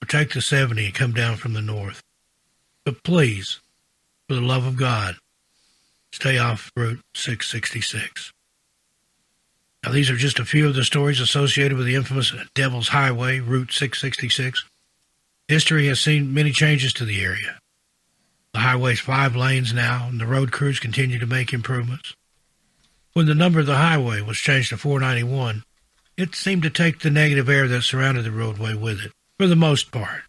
or 0.02 0.06
take 0.06 0.32
the 0.32 0.42
70 0.42 0.86
and 0.86 0.94
come 0.96 1.12
down 1.12 1.36
from 1.36 1.52
the 1.52 1.62
north. 1.62 2.02
But 2.90 3.04
please, 3.04 3.60
for 4.26 4.34
the 4.34 4.40
love 4.40 4.66
of 4.66 4.74
God, 4.74 5.14
stay 6.10 6.38
off 6.38 6.72
Route 6.74 6.98
666. 7.14 8.32
Now, 9.84 9.92
these 9.92 10.10
are 10.10 10.16
just 10.16 10.40
a 10.40 10.44
few 10.44 10.66
of 10.66 10.74
the 10.74 10.82
stories 10.82 11.20
associated 11.20 11.78
with 11.78 11.86
the 11.86 11.94
infamous 11.94 12.34
Devil's 12.52 12.88
Highway, 12.88 13.38
Route 13.38 13.70
666. 13.70 14.64
History 15.46 15.86
has 15.86 16.00
seen 16.00 16.34
many 16.34 16.50
changes 16.50 16.92
to 16.94 17.04
the 17.04 17.22
area. 17.22 17.60
The 18.54 18.58
highway's 18.58 18.98
five 18.98 19.36
lanes 19.36 19.72
now, 19.72 20.08
and 20.08 20.20
the 20.20 20.26
road 20.26 20.50
crews 20.50 20.80
continue 20.80 21.20
to 21.20 21.26
make 21.26 21.52
improvements. 21.52 22.16
When 23.12 23.26
the 23.26 23.36
number 23.36 23.60
of 23.60 23.66
the 23.66 23.76
highway 23.76 24.20
was 24.20 24.36
changed 24.36 24.70
to 24.70 24.76
491, 24.76 25.62
it 26.16 26.34
seemed 26.34 26.64
to 26.64 26.70
take 26.70 26.98
the 26.98 27.10
negative 27.10 27.48
air 27.48 27.68
that 27.68 27.82
surrounded 27.82 28.24
the 28.24 28.32
roadway 28.32 28.74
with 28.74 29.00
it, 29.00 29.12
for 29.38 29.46
the 29.46 29.54
most 29.54 29.92
part. 29.92 30.22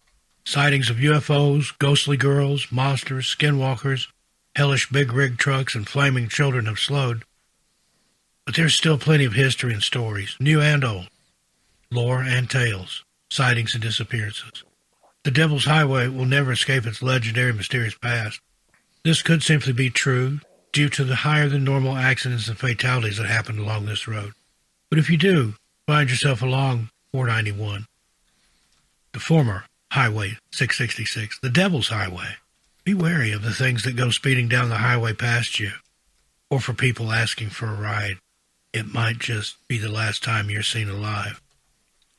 Sightings 0.44 0.90
of 0.90 0.96
UFOs, 0.96 1.72
ghostly 1.78 2.16
girls, 2.16 2.70
monsters, 2.70 3.34
skinwalkers, 3.34 4.08
hellish 4.56 4.90
big 4.90 5.12
rig 5.12 5.38
trucks, 5.38 5.74
and 5.74 5.88
flaming 5.88 6.28
children 6.28 6.66
have 6.66 6.78
slowed. 6.78 7.24
But 8.44 8.56
there's 8.56 8.74
still 8.74 8.98
plenty 8.98 9.24
of 9.24 9.34
history 9.34 9.72
and 9.72 9.82
stories, 9.82 10.36
new 10.40 10.60
and 10.60 10.84
old, 10.84 11.08
lore 11.90 12.22
and 12.22 12.50
tales, 12.50 13.04
sightings 13.30 13.74
and 13.74 13.82
disappearances. 13.82 14.64
The 15.24 15.30
Devil's 15.30 15.66
Highway 15.66 16.08
will 16.08 16.24
never 16.24 16.52
escape 16.52 16.84
its 16.86 17.02
legendary 17.02 17.52
mysterious 17.52 17.94
past. 17.94 18.40
This 19.04 19.22
could 19.22 19.42
simply 19.44 19.72
be 19.72 19.90
true 19.90 20.40
due 20.72 20.88
to 20.88 21.04
the 21.04 21.16
higher 21.16 21.48
than 21.48 21.62
normal 21.62 21.96
accidents 21.96 22.48
and 22.48 22.58
fatalities 22.58 23.18
that 23.18 23.28
happened 23.28 23.60
along 23.60 23.86
this 23.86 24.08
road. 24.08 24.32
But 24.90 24.98
if 24.98 25.08
you 25.08 25.16
do 25.16 25.54
find 25.86 26.10
yourself 26.10 26.42
along 26.42 26.90
491, 27.12 27.86
the 29.12 29.20
former 29.20 29.64
Highway 29.92 30.38
666, 30.52 31.40
the 31.40 31.50
Devil's 31.50 31.88
Highway, 31.88 32.36
be 32.82 32.94
wary 32.94 33.30
of 33.30 33.42
the 33.42 33.52
things 33.52 33.84
that 33.84 33.94
go 33.94 34.08
speeding 34.08 34.48
down 34.48 34.70
the 34.70 34.76
highway 34.76 35.12
past 35.12 35.60
you, 35.60 35.72
or 36.48 36.60
for 36.60 36.72
people 36.72 37.12
asking 37.12 37.50
for 37.50 37.66
a 37.66 37.78
ride. 37.78 38.16
It 38.72 38.86
might 38.86 39.18
just 39.18 39.56
be 39.68 39.76
the 39.76 39.90
last 39.92 40.24
time 40.24 40.48
you're 40.48 40.62
seen 40.62 40.88
alive. 40.88 41.42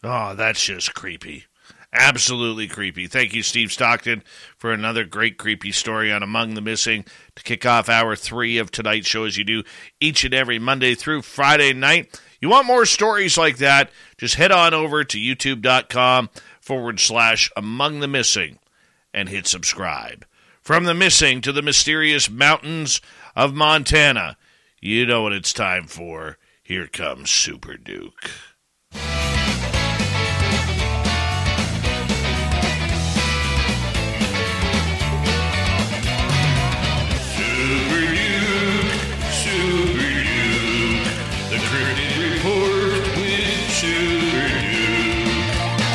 Oh, 0.04 0.36
that's 0.36 0.64
just 0.64 0.94
creepy. 0.94 1.46
Absolutely 1.92 2.68
creepy. 2.68 3.08
Thank 3.08 3.34
you, 3.34 3.42
Steve 3.42 3.72
Stockton, 3.72 4.22
for 4.56 4.72
another 4.72 5.04
great 5.04 5.40
creepy 5.40 5.72
story 5.72 6.12
on 6.12 6.22
Among 6.22 6.54
the 6.54 6.62
Missing 6.62 7.06
to 7.36 7.44
kick 7.44 7.66
off 7.66 7.90
hour 7.90 8.16
three 8.16 8.60
of 8.60 8.70
tonight's 8.70 9.08
show 9.08 9.24
as 9.24 9.36
you 9.36 9.44
do 9.44 9.64
each 10.00 10.24
and 10.24 10.34
every 10.36 10.60
Monday 10.60 10.94
through 10.94 11.24
Friday 11.24 11.74
night. 11.74 12.20
You 12.40 12.50
want 12.50 12.68
more 12.68 12.86
stories 12.86 13.36
like 13.36 13.58
that? 13.58 13.90
Just 14.18 14.36
head 14.36 14.52
on 14.52 14.76
over 14.76 15.04
to 15.04 15.18
youtube.com 15.18 16.30
forward 16.64 16.98
slash 16.98 17.52
Among 17.58 18.00
the 18.00 18.08
Missing 18.08 18.58
and 19.14 19.28
hit 19.28 19.46
subscribe. 19.46 20.26
From 20.62 20.86
the 20.86 20.94
missing 20.94 21.42
to 21.42 21.52
the 21.52 21.62
mysterious 21.62 22.30
mountains 22.30 23.02
of 23.36 23.54
Montana, 23.54 24.38
you 24.80 25.06
know 25.06 25.24
what 25.24 25.34
it's 25.34 25.52
time 25.52 25.88
for. 25.88 26.38
Here 26.64 26.88
comes 26.88 27.30
Super 27.30 27.76
Duke. 27.76 28.32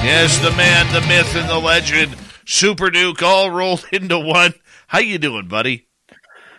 Yes, 0.08 0.38
the 0.38 0.50
man, 0.52 0.90
the 0.94 1.06
myth, 1.06 1.36
and 1.36 1.50
the 1.50 1.58
legend, 1.58 2.16
Super 2.46 2.88
Duke, 2.88 3.22
all 3.22 3.50
rolled 3.50 3.86
into 3.92 4.18
one. 4.18 4.54
How 4.86 5.00
you 5.00 5.18
doing, 5.18 5.48
buddy? 5.48 5.86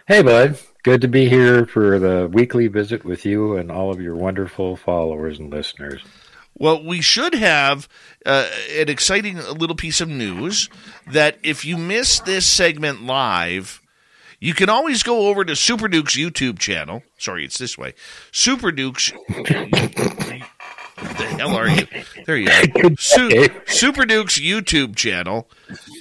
Hey, 0.08 0.22
bud. 0.22 0.60
Good 0.84 1.02
to 1.02 1.08
be 1.08 1.28
here 1.28 1.66
for 1.66 1.98
the 1.98 2.30
weekly 2.32 2.68
visit 2.68 3.04
with 3.04 3.26
you 3.26 3.58
and 3.58 3.72
all 3.72 3.90
of 3.90 4.00
your 4.00 4.16
wonderful 4.16 4.76
followers 4.76 5.40
and 5.40 5.50
listeners. 5.50 6.04
Well, 6.54 6.84
we 6.84 7.02
should 7.02 7.34
have 7.34 7.90
uh, 8.24 8.48
an 8.78 8.88
exciting 8.88 9.38
little 9.38 9.76
piece 9.76 10.00
of 10.00 10.10
news 10.10 10.70
that 11.12 11.40
if 11.42 11.66
you 11.66 11.76
miss 11.76 12.20
this 12.20 12.46
segment 12.46 13.02
live, 13.02 13.82
you 14.40 14.54
can 14.54 14.70
always 14.70 15.02
go 15.02 15.28
over 15.28 15.44
to 15.44 15.56
Super 15.56 15.88
Duke's 15.88 16.16
YouTube 16.16 16.60
channel. 16.60 17.02
Sorry, 17.18 17.46
it's 17.46 17.58
this 17.58 17.80
way. 17.80 17.96
Super 18.32 18.72
Duke's. 18.72 19.12
the 21.02 21.26
hell 21.38 21.56
are 21.56 21.68
you? 21.68 21.88
There 22.26 22.38
you 22.38 22.50
are. 22.50 22.96
Su- 22.98 23.48
Super 23.68 24.06
Duke's 24.06 24.40
YouTube 24.40 24.96
channel 24.96 25.50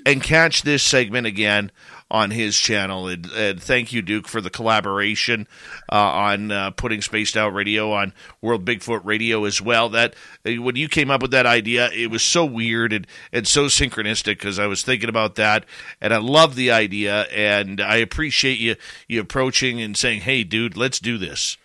and 0.05 0.23
catch 0.23 0.62
this 0.62 0.83
segment 0.83 1.27
again 1.27 1.70
on 2.10 2.31
his 2.31 2.57
channel. 2.57 3.09
And, 3.09 3.27
and 3.33 3.62
thank 3.62 3.93
you, 3.93 4.02
Duke, 4.02 4.28
for 4.28 4.41
the 4.41 4.51
collaboration 4.51 5.47
uh, 5.91 5.97
on 5.97 6.51
uh, 6.51 6.70
putting 6.70 7.02
Spaced 7.02 7.36
Out 7.36 7.52
Radio 7.52 7.93
on 7.93 8.12
World 8.41 8.65
Bigfoot 8.65 9.05
Radio 9.05 9.44
as 9.44 9.60
well. 9.60 9.91
That 9.91 10.15
uh, 10.47 10.52
when 10.62 10.77
you 10.77 10.89
came 10.89 11.10
up 11.10 11.23
with 11.23 11.33
that 11.33 11.47
idea, 11.47 11.91
it 11.93 12.10
was 12.10 12.23
so 12.23 12.44
weird 12.44 12.93
and, 12.93 13.07
and 13.33 13.47
so 13.47 13.67
synchronistic 13.67 14.39
because 14.39 14.59
I 14.59 14.67
was 14.67 14.83
thinking 14.83 15.09
about 15.09 15.35
that, 15.36 15.67
and 16.01 16.15
I 16.15 16.18
love 16.18 16.55
the 16.55 16.70
idea, 16.70 17.23
and 17.25 17.81
I 17.81 17.97
appreciate 17.97 18.59
you 18.59 18.77
you 19.07 19.20
approaching 19.20 19.81
and 19.81 19.97
saying, 19.97 20.23
"Hey, 20.23 20.44
dude, 20.44 20.77
let's 20.77 20.99
do 20.99 21.18
this." 21.18 21.57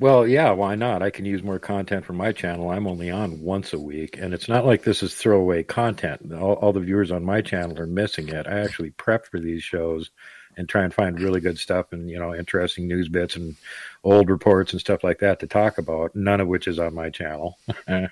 Well, 0.00 0.26
yeah, 0.26 0.52
why 0.52 0.76
not? 0.76 1.02
I 1.02 1.10
can 1.10 1.26
use 1.26 1.42
more 1.42 1.58
content 1.58 2.06
from 2.06 2.16
my 2.16 2.32
channel. 2.32 2.70
I'm 2.70 2.86
only 2.86 3.10
on 3.10 3.42
once 3.42 3.74
a 3.74 3.78
week, 3.78 4.16
and 4.16 4.32
it's 4.32 4.48
not 4.48 4.64
like 4.64 4.82
this 4.82 5.02
is 5.02 5.14
throwaway 5.14 5.62
content. 5.62 6.32
All, 6.32 6.54
all 6.54 6.72
the 6.72 6.80
viewers 6.80 7.10
on 7.10 7.22
my 7.22 7.42
channel 7.42 7.78
are 7.78 7.86
missing 7.86 8.30
it. 8.30 8.46
I 8.46 8.60
actually 8.60 8.92
prep 8.92 9.26
for 9.26 9.38
these 9.38 9.62
shows 9.62 10.10
and 10.56 10.66
try 10.68 10.84
and 10.84 10.94
find 10.94 11.20
really 11.20 11.40
good 11.40 11.58
stuff 11.58 11.92
and 11.92 12.10
you 12.10 12.18
know 12.18 12.34
interesting 12.34 12.88
news 12.88 13.08
bits 13.08 13.36
and 13.36 13.56
old 14.02 14.28
reports 14.30 14.72
and 14.72 14.80
stuff 14.80 15.04
like 15.04 15.18
that 15.18 15.40
to 15.40 15.46
talk 15.46 15.76
about. 15.76 16.16
None 16.16 16.40
of 16.40 16.48
which 16.48 16.66
is 16.66 16.78
on 16.78 16.94
my 16.94 17.10
channel. 17.10 17.58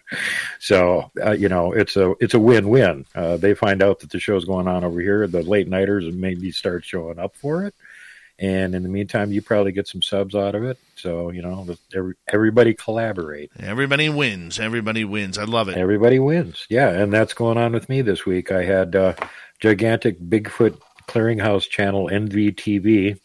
so 0.58 1.10
uh, 1.24 1.32
you 1.32 1.48
know 1.48 1.72
it's 1.72 1.96
a 1.96 2.14
it's 2.20 2.34
a 2.34 2.38
win 2.38 2.68
win. 2.68 3.06
Uh, 3.14 3.38
they 3.38 3.54
find 3.54 3.82
out 3.82 4.00
that 4.00 4.10
the 4.10 4.20
show's 4.20 4.44
going 4.44 4.68
on 4.68 4.84
over 4.84 5.00
here. 5.00 5.26
The 5.26 5.42
late 5.42 5.68
nighters 5.68 6.04
maybe 6.12 6.52
start 6.52 6.84
showing 6.84 7.18
up 7.18 7.34
for 7.34 7.64
it. 7.64 7.74
And 8.40 8.74
in 8.74 8.84
the 8.84 8.88
meantime, 8.88 9.32
you 9.32 9.42
probably 9.42 9.72
get 9.72 9.88
some 9.88 10.00
subs 10.00 10.36
out 10.36 10.54
of 10.54 10.62
it. 10.62 10.78
So 10.94 11.30
you 11.30 11.42
know, 11.42 11.66
every, 11.94 12.14
everybody 12.28 12.74
collaborate. 12.74 13.50
Everybody 13.58 14.08
wins. 14.08 14.60
Everybody 14.60 15.04
wins. 15.04 15.38
I 15.38 15.44
love 15.44 15.68
it. 15.68 15.76
Everybody 15.76 16.18
wins. 16.18 16.66
Yeah, 16.68 16.90
and 16.90 17.12
that's 17.12 17.34
going 17.34 17.58
on 17.58 17.72
with 17.72 17.88
me 17.88 18.02
this 18.02 18.24
week. 18.24 18.52
I 18.52 18.64
had 18.64 18.94
uh, 18.94 19.14
gigantic 19.58 20.20
Bigfoot 20.20 20.80
Clearinghouse 21.08 21.68
channel 21.68 22.08
NVTV, 22.12 23.18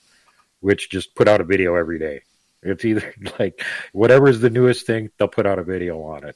which 0.62 0.90
just 0.90 1.14
put 1.16 1.28
out 1.28 1.42
a 1.42 1.46
video 1.46 1.76
every 1.76 2.00
day. 2.00 2.22
It's 2.64 2.86
either 2.86 3.14
like 3.40 3.64
whatever's 3.92 4.40
the 4.40 4.50
newest 4.50 4.88
thing, 4.88 5.10
they'll 5.18 5.28
put 5.28 5.46
out 5.46 5.60
a 5.60 5.64
video 5.64 6.02
on 6.02 6.24
it. 6.24 6.36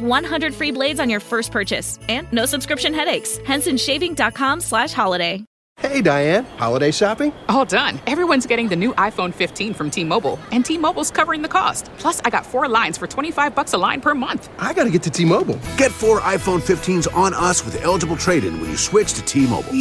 100 0.01 0.53
free 0.53 0.71
blades 0.71 0.99
on 0.99 1.09
your 1.09 1.19
first 1.19 1.51
purchase, 1.51 1.99
and 2.09 2.31
no 2.33 2.45
subscription 2.45 2.93
headaches. 2.93 3.37
HensonShaving.com 3.39 4.61
slash 4.61 4.91
holiday. 4.91 5.45
Hey, 5.79 6.01
Diane. 6.03 6.43
Holiday 6.57 6.91
shopping? 6.91 7.33
All 7.49 7.65
done. 7.65 7.99
Everyone's 8.05 8.45
getting 8.45 8.67
the 8.67 8.75
new 8.75 8.93
iPhone 8.95 9.33
15 9.33 9.73
from 9.73 9.89
T-Mobile, 9.89 10.37
and 10.51 10.63
T-Mobile's 10.63 11.09
covering 11.09 11.41
the 11.41 11.47
cost. 11.47 11.89
Plus, 11.97 12.21
I 12.23 12.29
got 12.29 12.45
four 12.45 12.67
lines 12.67 12.99
for 12.99 13.07
25 13.07 13.55
bucks 13.55 13.73
a 13.73 13.79
line 13.79 13.99
per 13.99 14.13
month. 14.13 14.49
I 14.59 14.73
got 14.73 14.83
to 14.83 14.91
get 14.91 15.01
to 15.03 15.09
T-Mobile. 15.09 15.59
Get 15.77 15.91
four 15.91 16.19
iPhone 16.21 16.59
15s 16.61 17.11
on 17.15 17.33
us 17.33 17.65
with 17.65 17.83
eligible 17.83 18.15
trade-in 18.15 18.61
when 18.61 18.69
you 18.69 18.77
switch 18.77 19.13
to 19.13 19.23
T-Mobile. 19.23 19.73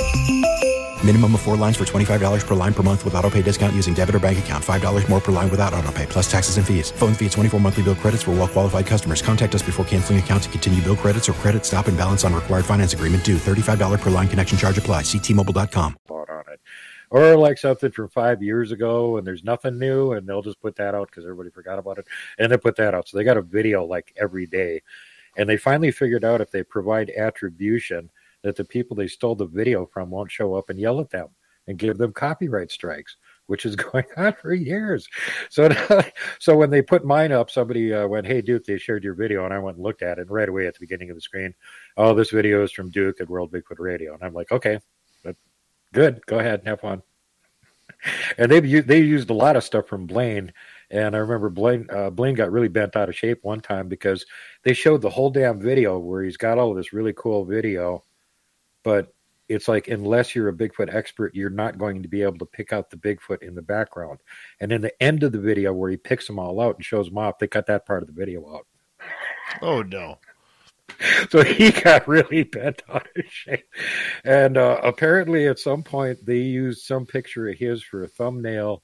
Minimum 1.03 1.35
of 1.35 1.41
four 1.41 1.57
lines 1.57 1.77
for 1.77 1.85
$25 1.85 2.47
per 2.47 2.55
line 2.55 2.73
per 2.73 2.83
month 2.83 3.05
with 3.05 3.15
auto 3.15 3.29
pay 3.29 3.43
discount 3.43 3.75
using 3.75 3.93
debit 3.93 4.15
or 4.15 4.19
bank 4.19 4.39
account. 4.39 4.65
$5 4.65 5.09
more 5.11 5.21
per 5.21 5.33
line 5.33 5.51
without 5.51 5.75
auto 5.75 5.93
pay, 5.93 6.07
plus 6.07 6.31
taxes 6.31 6.57
and 6.57 6.67
fees. 6.67 6.91
Phone 6.93 7.13
fee 7.13 7.27
at 7.27 7.33
24 7.33 7.61
monthly 7.61 7.83
bill 7.83 7.95
credits 7.95 8.23
for 8.23 8.31
well 8.31 8.49
qualified 8.49 8.87
customers. 8.87 9.21
Contact 9.21 9.55
us 9.55 9.63
before 9.63 9.85
canceling 9.85 10.19
account 10.19 10.45
to 10.45 10.49
continue 10.49 10.81
bill 10.81 10.97
credits 10.97 11.29
or 11.29 11.35
credit 11.35 11.67
stop 11.67 11.89
and 11.89 11.97
balance 11.99 12.25
on 12.25 12.33
required 12.33 12.65
finance 12.65 12.95
agreement 12.95 13.23
due. 13.25 13.37
$35 13.37 14.01
per 14.01 14.09
line 14.09 14.29
connection 14.29 14.57
charge 14.57 14.79
apply. 14.79 15.03
Ctmobile.com. 15.03 15.97
Or 17.13 17.37
like 17.37 17.59
something 17.59 17.91
from 17.91 18.09
five 18.09 18.41
years 18.41 18.71
ago 18.71 19.17
and 19.17 19.27
there's 19.27 19.43
nothing 19.43 19.79
new 19.79 20.13
and 20.13 20.29
they'll 20.29 20.43
just 20.43 20.61
put 20.61 20.77
that 20.77 20.95
out 20.95 21.11
because 21.11 21.25
everybody 21.25 21.51
forgot 21.51 21.79
about 21.79 21.99
it 21.99 22.07
and 22.39 22.53
they 22.53 22.57
put 22.57 22.77
that 22.77 22.95
out. 22.95 23.09
So 23.09 23.19
they 23.19 23.25
got 23.25 23.37
a 23.37 23.43
video 23.43 23.85
like 23.85 24.15
every 24.17 24.47
day. 24.47 24.83
And 25.37 25.49
they 25.49 25.57
finally 25.57 25.91
figured 25.91 26.25
out 26.25 26.41
if 26.41 26.51
they 26.53 26.63
provide 26.63 27.11
attribution 27.11 28.11
that 28.43 28.57
the 28.57 28.65
people 28.65 28.97
they 28.97 29.07
stole 29.07 29.35
the 29.35 29.47
video 29.47 29.87
from 29.87 30.11
won't 30.11 30.31
show 30.31 30.55
up 30.55 30.71
and 30.71 30.79
yell 30.79 31.01
at 31.01 31.11
them 31.11 31.29
and 31.67 31.79
give 31.79 31.99
them 31.99 32.13
copyright 32.13 32.71
strikes, 32.71 33.17
which 33.47 33.65
is 33.65 33.77
going 33.93 34.05
on 34.17 34.35
for 34.35 34.53
years. 34.53 35.09
So, 35.51 35.69
so 36.39 36.57
when 36.57 36.71
they 36.71 36.83
put 36.83 37.05
mine 37.05 37.33
up, 37.33 37.51
somebody 37.51 37.93
uh, 37.93 38.07
went, 38.07 38.27
"Hey, 38.27 38.43
Duke, 38.43 38.65
they 38.65 38.79
shared 38.79 39.05
your 39.05 39.15
video," 39.15 39.45
and 39.45 39.55
I 39.55 39.59
went 39.59 39.77
and 39.77 39.85
looked 39.85 40.03
at 40.03 40.19
it. 40.19 40.23
And 40.23 40.31
right 40.31 40.49
away 40.49 40.67
at 40.67 40.75
the 40.75 40.81
beginning 40.81 41.11
of 41.11 41.17
the 41.17 41.23
screen, 41.23 41.55
oh, 41.97 42.15
this 42.15 42.31
video 42.31 42.63
is 42.63 42.73
from 42.73 42.91
Duke 42.91 43.21
at 43.21 43.29
World 43.29 43.53
Bigfoot 43.53 43.79
Radio, 43.79 44.15
and 44.15 44.23
I'm 44.23 44.35
like, 44.35 44.51
okay, 44.53 44.79
good, 45.93 46.25
go 46.27 46.39
ahead, 46.39 46.61
and 46.61 46.69
have 46.69 46.81
fun. 46.81 47.03
And 48.39 48.51
they 48.51 48.61
they 48.61 49.01
used 49.01 49.29
a 49.29 49.35
lot 49.35 49.57
of 49.57 49.65
stuff 49.65 49.87
from 49.87 50.07
Blaine. 50.07 50.55
And 50.91 51.15
I 51.15 51.19
remember 51.19 51.51
Blaine 51.51 51.87
uh, 51.91 52.09
Blaine 52.09 52.35
got 52.35 52.51
really 52.51 52.69
bent 52.69 52.97
out 52.97 53.11
of 53.11 53.17
shape 53.17 53.41
one 53.43 53.61
time 53.61 53.89
because 53.89 54.25
they 54.63 54.73
showed 54.73 55.03
the 55.03 55.11
whole 55.11 55.29
damn 55.29 55.61
video 55.61 55.99
where 55.99 56.23
he's 56.23 56.39
got 56.39 56.57
all 56.57 56.73
this 56.73 56.95
really 56.95 57.13
cool 57.15 57.45
video, 57.45 58.03
but 58.83 59.13
it's 59.51 59.67
like 59.67 59.89
unless 59.89 60.35
you're 60.35 60.49
a 60.49 60.53
Bigfoot 60.53 60.95
expert, 60.95 61.35
you're 61.35 61.51
not 61.51 61.77
going 61.77 62.03
to 62.03 62.09
be 62.09 62.23
able 62.23 62.39
to 62.39 62.47
pick 62.47 62.73
out 62.73 62.89
the 62.89 62.97
Bigfoot 62.97 63.43
in 63.43 63.57
the 63.57 63.63
background. 63.63 64.21
And 64.61 64.71
in 64.71 64.81
the 64.81 65.03
end 65.03 65.25
of 65.25 65.33
the 65.33 65.41
video 65.41 65.73
where 65.73 65.91
he 65.91 65.97
picks 65.97 66.29
them 66.29 66.39
all 66.39 66.61
out 66.61 66.77
and 66.77 66.85
shows 66.85 67.09
them 67.09 67.19
off, 67.19 67.41
they 67.41 67.49
cut 67.49 67.67
that 67.67 67.85
part 67.85 68.03
of 68.03 68.07
the 68.07 68.15
video 68.15 68.49
out. 68.55 68.67
Oh 69.61 69.83
no. 69.83 70.19
So 71.31 71.43
he 71.43 71.71
got 71.71 72.09
really 72.09 72.43
bent 72.43 72.83
out 72.89 73.07
of 73.17 73.25
shape. 73.27 73.65
And 74.25 74.59
uh, 74.59 74.81
apparently 74.83 75.47
at 75.47 75.59
some 75.59 75.83
point 75.83 76.27
they 76.27 76.39
used 76.39 76.83
some 76.83 77.07
picture 77.07 77.49
of 77.49 77.57
his 77.57 77.83
for 77.83 78.03
a 78.03 78.09
thumbnail 78.09 78.83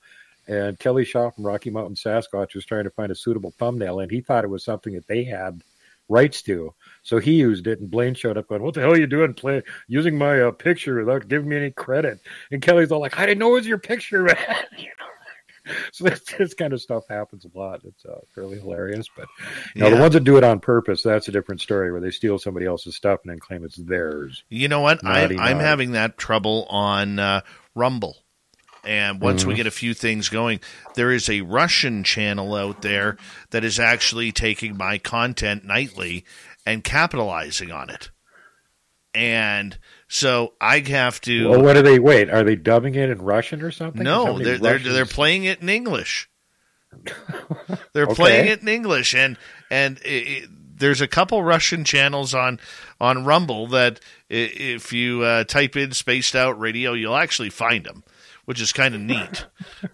and 0.48 0.78
Kelly 0.78 1.04
Shaw 1.04 1.30
from 1.30 1.44
Rocky 1.44 1.68
Mountain 1.70 1.96
Sasquatch 1.96 2.54
was 2.54 2.64
trying 2.64 2.84
to 2.84 2.90
find 2.90 3.10
a 3.10 3.16
suitable 3.16 3.50
thumbnail 3.50 4.00
and 4.00 4.10
he 4.10 4.20
thought 4.20 4.44
it 4.44 4.50
was 4.50 4.64
something 4.64 4.94
that 4.94 5.08
they 5.08 5.24
had 5.24 5.62
rights 6.08 6.42
to. 6.42 6.74
So 7.02 7.18
he 7.18 7.34
used 7.34 7.66
it, 7.66 7.80
and 7.80 7.90
Blaine 7.90 8.14
showed 8.14 8.36
up 8.36 8.48
going, 8.48 8.62
"What 8.62 8.74
the 8.74 8.80
hell 8.80 8.92
are 8.92 8.98
you 8.98 9.06
doing, 9.06 9.34
play, 9.34 9.62
using 9.88 10.18
my 10.18 10.40
uh, 10.40 10.50
picture 10.50 10.98
without 10.98 11.28
giving 11.28 11.48
me 11.48 11.56
any 11.56 11.70
credit?" 11.70 12.20
And 12.50 12.62
Kelly's 12.62 12.92
all 12.92 13.00
like, 13.00 13.18
"I 13.18 13.26
didn't 13.26 13.38
know 13.38 13.50
it 13.52 13.60
was 13.60 13.66
your 13.66 13.78
picture, 13.78 14.22
man." 14.22 14.36
you 14.78 14.84
know? 15.00 15.06
So 15.92 16.04
this, 16.04 16.20
this, 16.38 16.54
kind 16.54 16.72
of 16.72 16.80
stuff 16.80 17.04
happens 17.08 17.44
a 17.44 17.58
lot. 17.58 17.80
It's 17.84 18.04
uh, 18.04 18.20
fairly 18.34 18.58
hilarious, 18.58 19.08
but 19.16 19.26
you 19.74 19.82
know, 19.82 19.88
yeah. 19.88 19.94
the 19.96 20.00
ones 20.00 20.14
that 20.14 20.24
do 20.24 20.36
it 20.36 20.44
on 20.44 20.60
purpose, 20.60 21.02
that's 21.02 21.28
a 21.28 21.32
different 21.32 21.60
story. 21.60 21.90
Where 21.90 22.00
they 22.00 22.10
steal 22.10 22.38
somebody 22.38 22.66
else's 22.66 22.96
stuff 22.96 23.20
and 23.24 23.30
then 23.30 23.40
claim 23.40 23.64
it's 23.64 23.76
theirs. 23.76 24.44
You 24.48 24.68
know 24.68 24.80
what? 24.80 25.04
I'm, 25.04 25.38
I'm 25.40 25.58
having 25.58 25.92
that 25.92 26.18
trouble 26.18 26.66
on 26.70 27.18
uh, 27.18 27.40
Rumble. 27.74 28.16
And 28.86 29.20
once 29.20 29.40
mm-hmm. 29.40 29.50
we 29.50 29.56
get 29.56 29.66
a 29.66 29.72
few 29.72 29.94
things 29.94 30.28
going, 30.28 30.60
there 30.94 31.10
is 31.10 31.28
a 31.28 31.40
Russian 31.40 32.04
channel 32.04 32.54
out 32.54 32.82
there 32.82 33.16
that 33.50 33.64
is 33.64 33.80
actually 33.80 34.30
taking 34.30 34.76
my 34.76 34.98
content 34.98 35.64
nightly 35.64 36.24
and 36.64 36.84
capitalizing 36.84 37.72
on 37.72 37.90
it. 37.90 38.10
And 39.12 39.76
so 40.08 40.52
I 40.60 40.80
have 40.80 41.20
to. 41.22 41.48
Well, 41.48 41.62
what 41.62 41.76
are 41.76 41.82
they? 41.82 41.98
Wait, 41.98 42.30
are 42.30 42.44
they 42.44 42.54
dubbing 42.54 42.94
it 42.94 43.10
in 43.10 43.18
Russian 43.18 43.62
or 43.62 43.70
something? 43.70 44.02
No, 44.02 44.38
they're 44.38 44.58
they're, 44.58 44.78
they're 44.78 45.06
playing 45.06 45.44
it 45.44 45.62
in 45.62 45.68
English. 45.68 46.28
they're 47.92 48.04
okay. 48.04 48.14
playing 48.14 48.48
it 48.48 48.60
in 48.60 48.68
English, 48.68 49.14
and 49.14 49.38
and 49.70 49.98
it, 50.00 50.44
it, 50.44 50.50
there's 50.78 51.00
a 51.00 51.08
couple 51.08 51.42
Russian 51.42 51.82
channels 51.82 52.34
on 52.34 52.60
on 53.00 53.24
Rumble 53.24 53.68
that 53.68 54.00
if 54.28 54.92
you 54.92 55.22
uh, 55.22 55.44
type 55.44 55.76
in 55.76 55.92
"spaced 55.92 56.36
out 56.36 56.60
radio," 56.60 56.92
you'll 56.92 57.16
actually 57.16 57.50
find 57.50 57.84
them 57.84 58.04
which 58.46 58.60
is 58.60 58.72
kind 58.72 58.94
of 58.94 59.00
neat. 59.00 59.46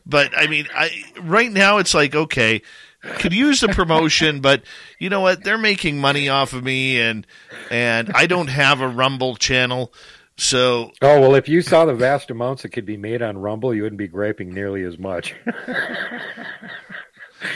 but 0.06 0.30
I 0.36 0.46
mean, 0.46 0.68
I 0.74 0.90
right 1.20 1.50
now 1.50 1.78
it's 1.78 1.94
like 1.94 2.14
okay, 2.14 2.62
could 3.02 3.32
use 3.32 3.60
the 3.60 3.68
promotion, 3.68 4.40
but 4.40 4.62
you 4.98 5.10
know 5.10 5.20
what? 5.20 5.42
They're 5.42 5.58
making 5.58 5.98
money 5.98 6.28
off 6.28 6.52
of 6.52 6.62
me, 6.62 7.00
and 7.00 7.26
and 7.70 8.10
I 8.14 8.26
don't 8.26 8.48
have 8.48 8.80
a 8.80 8.88
Rumble 8.88 9.36
channel. 9.36 9.92
So, 10.36 10.92
oh 11.02 11.20
well, 11.20 11.34
if 11.34 11.48
you 11.48 11.60
saw 11.60 11.84
the 11.84 11.94
vast 11.94 12.30
amounts 12.30 12.62
that 12.62 12.70
could 12.70 12.86
be 12.86 12.96
made 12.96 13.20
on 13.20 13.36
Rumble, 13.36 13.74
you 13.74 13.82
wouldn't 13.82 13.98
be 13.98 14.08
griping 14.08 14.54
nearly 14.54 14.84
as 14.84 14.98
much. 14.98 15.34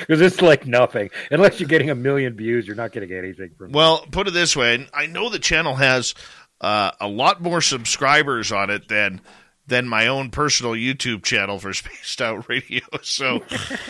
Because 0.01 0.21
it's 0.21 0.43
like 0.43 0.67
nothing. 0.67 1.11
Unless 1.31 1.61
you're 1.61 1.69
getting 1.69 1.91
a 1.91 1.95
million 1.95 2.37
views, 2.37 2.67
you're 2.67 2.77
not 2.77 2.93
getting 2.93 3.13
anything 3.13 3.51
from. 3.57 3.73
Well, 3.73 4.05
put 4.11 4.27
it 4.27 4.33
this 4.33 4.57
way: 4.57 4.87
I 4.93 5.07
know 5.07 5.29
the 5.29 5.39
channel 5.39 5.77
has 5.77 6.15
uh, 6.61 6.91
a 7.01 7.09
lot 7.09 7.41
more 7.41 7.61
subscribers 7.61 8.53
on 8.53 8.71
it 8.71 8.89
than 8.89 9.21
than 9.67 9.89
my 9.89 10.07
own 10.07 10.31
personal 10.31 10.73
YouTube 10.73 11.25
channel 11.25 11.59
for 11.59 11.73
Spaced 11.75 12.23
Out 12.23 12.49
Radio. 12.49 12.83
So 13.03 13.43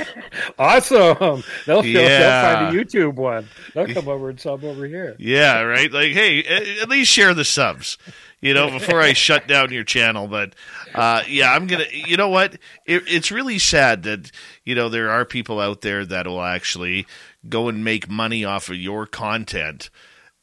awesome! 0.58 1.42
They'll, 1.66 1.84
yeah. 1.84 2.08
they'll 2.08 2.70
find 2.70 2.78
a 2.78 2.84
YouTube 2.84 3.14
one. 3.14 3.48
They'll 3.74 3.92
come 3.92 4.08
over 4.08 4.30
and 4.30 4.40
sub 4.40 4.64
over 4.64 4.86
here. 4.86 5.16
Yeah, 5.18 5.60
right. 5.60 5.90
Like, 5.92 6.12
hey, 6.12 6.44
at 6.80 6.88
least 6.88 7.12
share 7.12 7.34
the 7.34 7.44
subs. 7.44 7.98
You 8.40 8.52
know, 8.52 8.70
before 8.70 9.00
I 9.00 9.12
shut 9.14 9.48
down 9.48 9.72
your 9.72 9.82
channel. 9.82 10.28
But 10.28 10.54
uh, 10.94 11.22
yeah, 11.26 11.52
I'm 11.52 11.66
gonna. 11.66 11.86
You 11.92 12.16
know 12.16 12.28
what? 12.28 12.54
It, 12.84 13.02
it's 13.06 13.30
really 13.30 13.58
sad 13.58 14.02
that 14.04 14.30
you 14.64 14.74
know 14.74 14.88
there 14.88 15.10
are 15.10 15.24
people 15.24 15.58
out 15.58 15.80
there 15.80 16.04
that 16.04 16.26
will 16.26 16.42
actually 16.42 17.06
go 17.48 17.68
and 17.68 17.84
make 17.84 18.10
money 18.10 18.44
off 18.44 18.68
of 18.68 18.76
your 18.76 19.06
content 19.06 19.90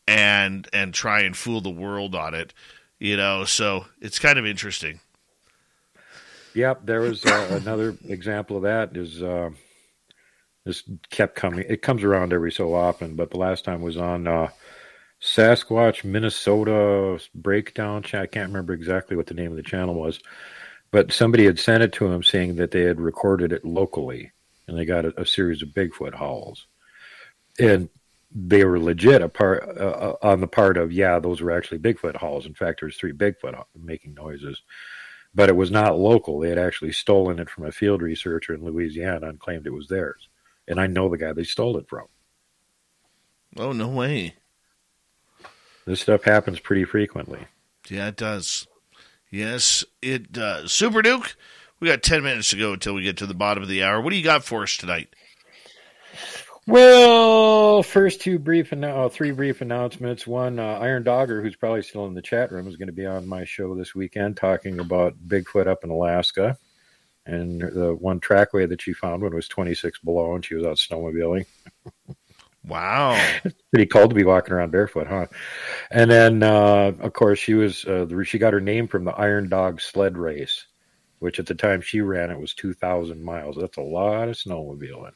and 0.08 0.68
and 0.74 0.94
try 0.94 1.22
and 1.22 1.38
fool 1.38 1.62
the 1.62 1.70
world 1.70 2.16
on 2.16 2.34
it. 2.34 2.54
You 3.00 3.16
know, 3.16 3.44
so 3.44 3.86
it's 4.02 4.20
kind 4.20 4.40
of 4.40 4.46
interesting. 4.46 5.00
Yep, 6.56 6.86
there 6.86 7.02
was 7.02 7.26
uh, 7.26 7.60
another 7.62 7.98
example 8.06 8.58
of 8.58 8.64
that. 8.64 8.96
Is 8.96 9.22
uh, 9.22 9.50
this 10.66 10.84
kept 11.10 11.36
coming? 11.36 11.66
It 11.68 11.82
comes 11.82 12.04
around 12.04 12.34
every 12.34 12.52
so 12.52 12.74
often, 12.74 13.16
but 13.16 13.32
the 13.32 13.38
last 13.38 13.66
time 13.66 13.82
was 13.82 13.98
on 13.98 14.28
uh, 14.28 14.50
Sasquatch 15.22 16.04
Minnesota 16.04 17.20
Breakdown. 17.34 18.04
I 18.14 18.26
can't 18.26 18.50
remember 18.50 18.74
exactly 18.74 19.18
what 19.18 19.28
the 19.28 19.34
name 19.34 19.52
of 19.52 19.58
the 19.58 19.64
channel 19.64 19.96
was, 19.96 20.20
but 20.92 21.12
somebody 21.12 21.46
had 21.46 21.60
sent 21.60 21.84
it 21.84 21.94
to 21.94 22.06
him 22.06 22.22
saying 22.24 22.56
that 22.58 22.72
they 22.72 22.82
had 22.82 23.00
recorded 23.00 23.52
it 23.52 23.66
locally, 23.66 24.32
and 24.68 24.78
they 24.78 24.86
got 24.86 25.06
a, 25.06 25.22
a 25.22 25.26
series 25.26 25.62
of 25.62 25.70
Bigfoot 25.70 26.14
howls, 26.14 26.68
and 27.60 27.90
they 28.36 28.66
were 28.66 28.80
legit 28.80 29.22
a 29.22 29.30
part 29.30 29.64
uh, 29.78 29.82
uh, 29.82 30.16
on 30.22 30.42
the 30.42 30.48
part 30.48 30.78
of 30.78 30.92
yeah, 30.92 31.20
those 31.20 31.42
were 31.42 31.52
actually 31.52 31.80
Bigfoot 31.80 32.18
howls. 32.18 32.46
In 32.46 32.54
fact, 32.54 32.82
there's 32.82 32.98
three 32.98 33.14
Bigfoot 33.14 33.64
making 33.76 34.14
noises, 34.14 34.62
but 35.34 35.50
it 35.50 35.56
was 35.56 35.72
not 35.72 35.98
local. 35.98 36.40
They 36.40 36.50
had 36.50 36.58
actually 36.58 36.92
stolen 36.92 37.40
it 37.40 37.50
from 37.50 37.66
a 37.66 37.72
field 37.72 38.02
researcher 38.02 38.54
in 38.54 38.64
Louisiana 38.64 39.30
and 39.30 39.40
claimed 39.40 39.68
it 39.68 39.74
was 39.74 39.88
theirs, 39.88 40.30
and 40.68 40.80
I 40.80 40.88
know 40.88 41.10
the 41.10 41.18
guy 41.18 41.34
they 41.34 41.44
stole 41.44 41.78
it 41.78 41.88
from. 41.88 42.08
Oh 43.58 43.72
no 43.72 43.88
way! 43.88 44.36
This 45.86 46.02
stuff 46.02 46.24
happens 46.24 46.60
pretty 46.60 46.86
frequently. 46.86 47.48
Yeah, 47.90 48.08
it 48.08 48.16
does. 48.16 48.68
Yes, 49.30 49.84
it 50.02 50.32
does. 50.32 50.72
Super 50.72 51.02
Duke, 51.02 51.36
we 51.80 51.88
got 51.88 52.04
10 52.04 52.24
minutes 52.24 52.52
to 52.52 52.58
go 52.58 52.74
until 52.74 52.94
we 52.94 53.04
get 53.04 53.18
to 53.18 53.26
the 53.26 53.34
bottom 53.34 53.64
of 53.64 53.70
the 53.70 53.84
hour. 53.84 54.00
What 54.00 54.12
do 54.12 54.16
you 54.16 54.24
got 54.24 54.44
for 54.44 54.64
us 54.64 54.78
tonight? 54.78 55.14
Well, 56.66 57.84
first 57.84 58.22
two 58.22 58.40
brief, 58.40 58.72
and 58.72 58.86
uh, 58.86 59.10
three 59.10 59.32
brief 59.32 59.60
announcements. 59.60 60.26
One, 60.26 60.60
uh, 60.60 60.80
Iron 60.80 61.04
Dogger, 61.04 61.42
who's 61.42 61.58
probably 61.58 61.82
still 61.82 62.06
in 62.06 62.14
the 62.14 62.22
chat 62.22 62.54
room, 62.54 62.68
is 62.68 62.78
going 62.78 62.88
to 62.88 62.94
be 62.94 63.06
on 63.06 63.28
my 63.28 63.44
show 63.44 63.76
this 63.76 63.94
weekend 63.94 64.38
talking 64.38 64.80
about 64.80 65.18
Bigfoot 65.28 65.68
up 65.68 65.84
in 65.84 65.90
Alaska. 65.90 66.58
And 67.26 67.62
the 67.62 67.96
one 68.00 68.20
trackway 68.22 68.66
that 68.68 68.82
she 68.82 68.94
found 68.94 69.22
when 69.22 69.34
it 69.34 69.36
was 69.36 69.48
26 69.48 70.00
below 70.00 70.36
and 70.36 70.44
she 70.44 70.56
was 70.56 70.66
out 70.66 70.78
snowmobiling. 70.78 71.46
Wow. 72.66 73.16
it's 73.44 73.62
pretty 73.72 73.88
cold 73.88 74.12
to 74.12 74.16
be 74.16 74.24
walking 74.24 74.54
around 74.54 74.72
barefoot, 74.72 75.08
huh? 75.08 75.28
And 75.92 76.10
then, 76.10 76.44
uh, 76.44 76.94
of 77.02 77.12
course, 77.12 77.38
she 77.38 77.56
was, 77.56 77.84
uh, 77.84 78.08
she 78.24 78.38
got 78.38 78.54
her 78.54 78.62
name 78.62 78.88
from 78.88 79.04
the 79.04 79.12
Iron 79.12 79.50
Dog 79.50 79.82
sled 79.82 80.18
race, 80.18 80.66
which 81.20 81.40
at 81.40 81.46
the 81.46 81.56
time 81.56 81.82
she 81.82 82.00
ran 82.00 82.32
it 82.32 82.40
was 82.40 82.54
2,000 82.54 83.22
miles. 83.22 83.58
That's 83.60 83.76
a 83.76 83.82
lot 83.82 84.30
of 84.30 84.36
snowmobiling. 84.36 85.12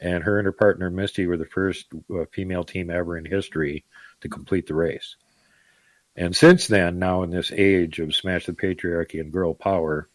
And 0.00 0.24
her 0.24 0.38
and 0.38 0.46
her 0.46 0.52
partner, 0.52 0.90
Misty, 0.90 1.26
were 1.26 1.36
the 1.36 1.44
first 1.44 1.86
uh, 2.14 2.24
female 2.32 2.64
team 2.64 2.90
ever 2.90 3.18
in 3.18 3.24
history 3.24 3.84
to 4.22 4.28
complete 4.28 4.66
the 4.66 4.74
race. 4.74 5.16
And 6.16 6.34
since 6.34 6.66
then, 6.66 6.98
now 6.98 7.22
in 7.22 7.30
this 7.30 7.52
age 7.52 7.98
of 7.98 8.14
smash 8.14 8.46
the 8.46 8.52
patriarchy 8.52 9.20
and 9.20 9.32
girl 9.32 9.54
power, 9.54 10.08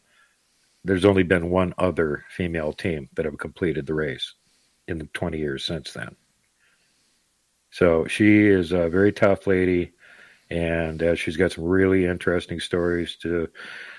there's 0.83 1.05
only 1.05 1.23
been 1.23 1.49
one 1.49 1.73
other 1.77 2.25
female 2.29 2.73
team 2.73 3.09
that 3.15 3.25
have 3.25 3.37
completed 3.37 3.85
the 3.85 3.93
race 3.93 4.33
in 4.87 4.97
the 4.97 5.05
20 5.13 5.37
years 5.37 5.65
since 5.65 5.93
then. 5.93 6.15
So 7.71 8.05
she 8.07 8.45
is 8.45 8.71
a 8.71 8.89
very 8.89 9.11
tough 9.11 9.47
lady, 9.47 9.93
and 10.49 11.01
uh, 11.01 11.15
she's 11.15 11.37
got 11.37 11.51
some 11.51 11.63
really 11.63 12.05
interesting 12.05 12.59
stories 12.59 13.15
to 13.17 13.49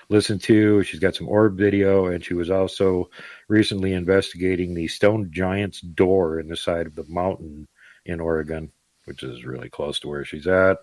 listen 0.09 0.39
to. 0.39 0.83
She's 0.83 0.99
got 0.99 1.15
some 1.15 1.27
orb 1.27 1.57
video, 1.57 2.07
and 2.07 2.23
she 2.23 2.33
was 2.33 2.49
also 2.49 3.09
recently 3.47 3.93
investigating 3.93 4.73
the 4.73 4.87
stone 4.87 5.29
giant's 5.31 5.81
door 5.81 6.39
in 6.39 6.47
the 6.47 6.57
side 6.57 6.87
of 6.87 6.95
the 6.95 7.05
mountain 7.07 7.67
in 8.05 8.19
Oregon, 8.19 8.71
which 9.05 9.23
is 9.23 9.45
really 9.45 9.69
close 9.69 9.99
to 9.99 10.07
where 10.07 10.25
she's 10.25 10.47
at. 10.47 10.77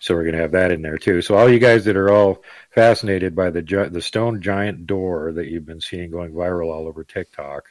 so 0.00 0.14
we're 0.14 0.22
going 0.22 0.34
to 0.34 0.40
have 0.40 0.52
that 0.52 0.72
in 0.72 0.82
there 0.82 0.98
too. 0.98 1.22
So 1.22 1.36
all 1.36 1.48
you 1.48 1.58
guys 1.58 1.84
that 1.84 1.96
are 1.96 2.10
all 2.10 2.42
fascinated 2.70 3.34
by 3.34 3.50
the 3.50 3.88
the 3.90 4.02
stone 4.02 4.40
giant 4.40 4.86
door 4.86 5.32
that 5.32 5.48
you've 5.48 5.66
been 5.66 5.80
seeing 5.80 6.10
going 6.10 6.32
viral 6.32 6.72
all 6.72 6.88
over 6.88 7.04
TikTok, 7.04 7.64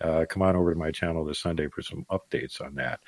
uh, 0.00 0.24
come 0.28 0.42
on 0.42 0.56
over 0.56 0.72
to 0.72 0.78
my 0.78 0.90
channel 0.90 1.24
this 1.24 1.40
Sunday 1.40 1.68
for 1.68 1.82
some 1.82 2.06
updates 2.10 2.60
on 2.60 2.76
that. 2.76 3.00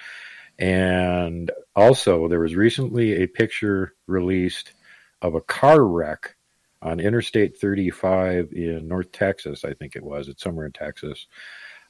And 0.59 1.51
also, 1.75 2.29
there 2.29 2.41
was 2.41 2.55
recently 2.55 3.23
a 3.23 3.27
picture 3.27 3.95
released 4.07 4.75
of 5.23 5.35
a 5.35 5.41
car 5.41 5.83
wreck 5.85 6.37
on 6.83 7.01
Interstate 7.01 7.59
35 7.59 8.53
in 8.53 8.89
North 8.89 9.13
Texas, 9.13 9.65
I 9.65 9.75
think 9.75 9.97
it 9.97 10.03
was. 10.03 10.29
It's 10.29 10.43
somewhere 10.43 10.67
in 10.67 10.73
Texas. 10.73 11.27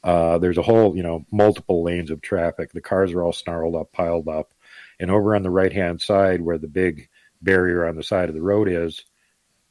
Uh, 0.02 0.38
there's 0.38 0.58
a 0.58 0.62
whole, 0.62 0.96
you 0.96 1.02
know, 1.02 1.24
multiple 1.30 1.82
lanes 1.82 2.10
of 2.10 2.22
traffic. 2.22 2.72
The 2.72 2.80
cars 2.80 3.12
are 3.12 3.22
all 3.22 3.32
snarled 3.32 3.76
up, 3.76 3.92
piled 3.92 4.28
up. 4.28 4.52
And 4.98 5.10
over 5.10 5.34
on 5.34 5.42
the 5.42 5.50
right 5.50 5.72
hand 5.72 6.00
side, 6.00 6.40
where 6.40 6.58
the 6.58 6.68
big 6.68 7.08
barrier 7.42 7.86
on 7.86 7.96
the 7.96 8.02
side 8.02 8.28
of 8.28 8.34
the 8.34 8.42
road 8.42 8.68
is, 8.68 9.04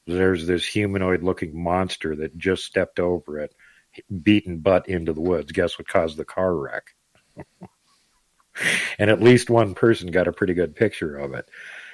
there's 0.06 0.48
this 0.48 0.66
humanoid 0.66 1.24
looking 1.24 1.62
monster 1.62 2.16
that 2.16 2.38
just 2.38 2.66
stepped 2.66 3.00
over 3.00 3.40
it 3.40 3.56
beaten 4.22 4.60
butt 4.60 4.88
into 4.88 5.14
the 5.14 5.22
woods. 5.22 5.52
Guess 5.52 5.78
what 5.78 5.88
caused 5.88 6.18
the 6.18 6.26
car 6.26 6.56
wreck? 6.56 6.96
and 9.00 9.10
at 9.10 9.22
least 9.22 9.50
one 9.50 9.74
person 9.74 10.12
got 10.12 10.28
a 10.28 10.34
pretty 10.34 10.54
good 10.54 10.76
picture 10.76 11.16
of 11.16 11.34
it. 11.34 11.48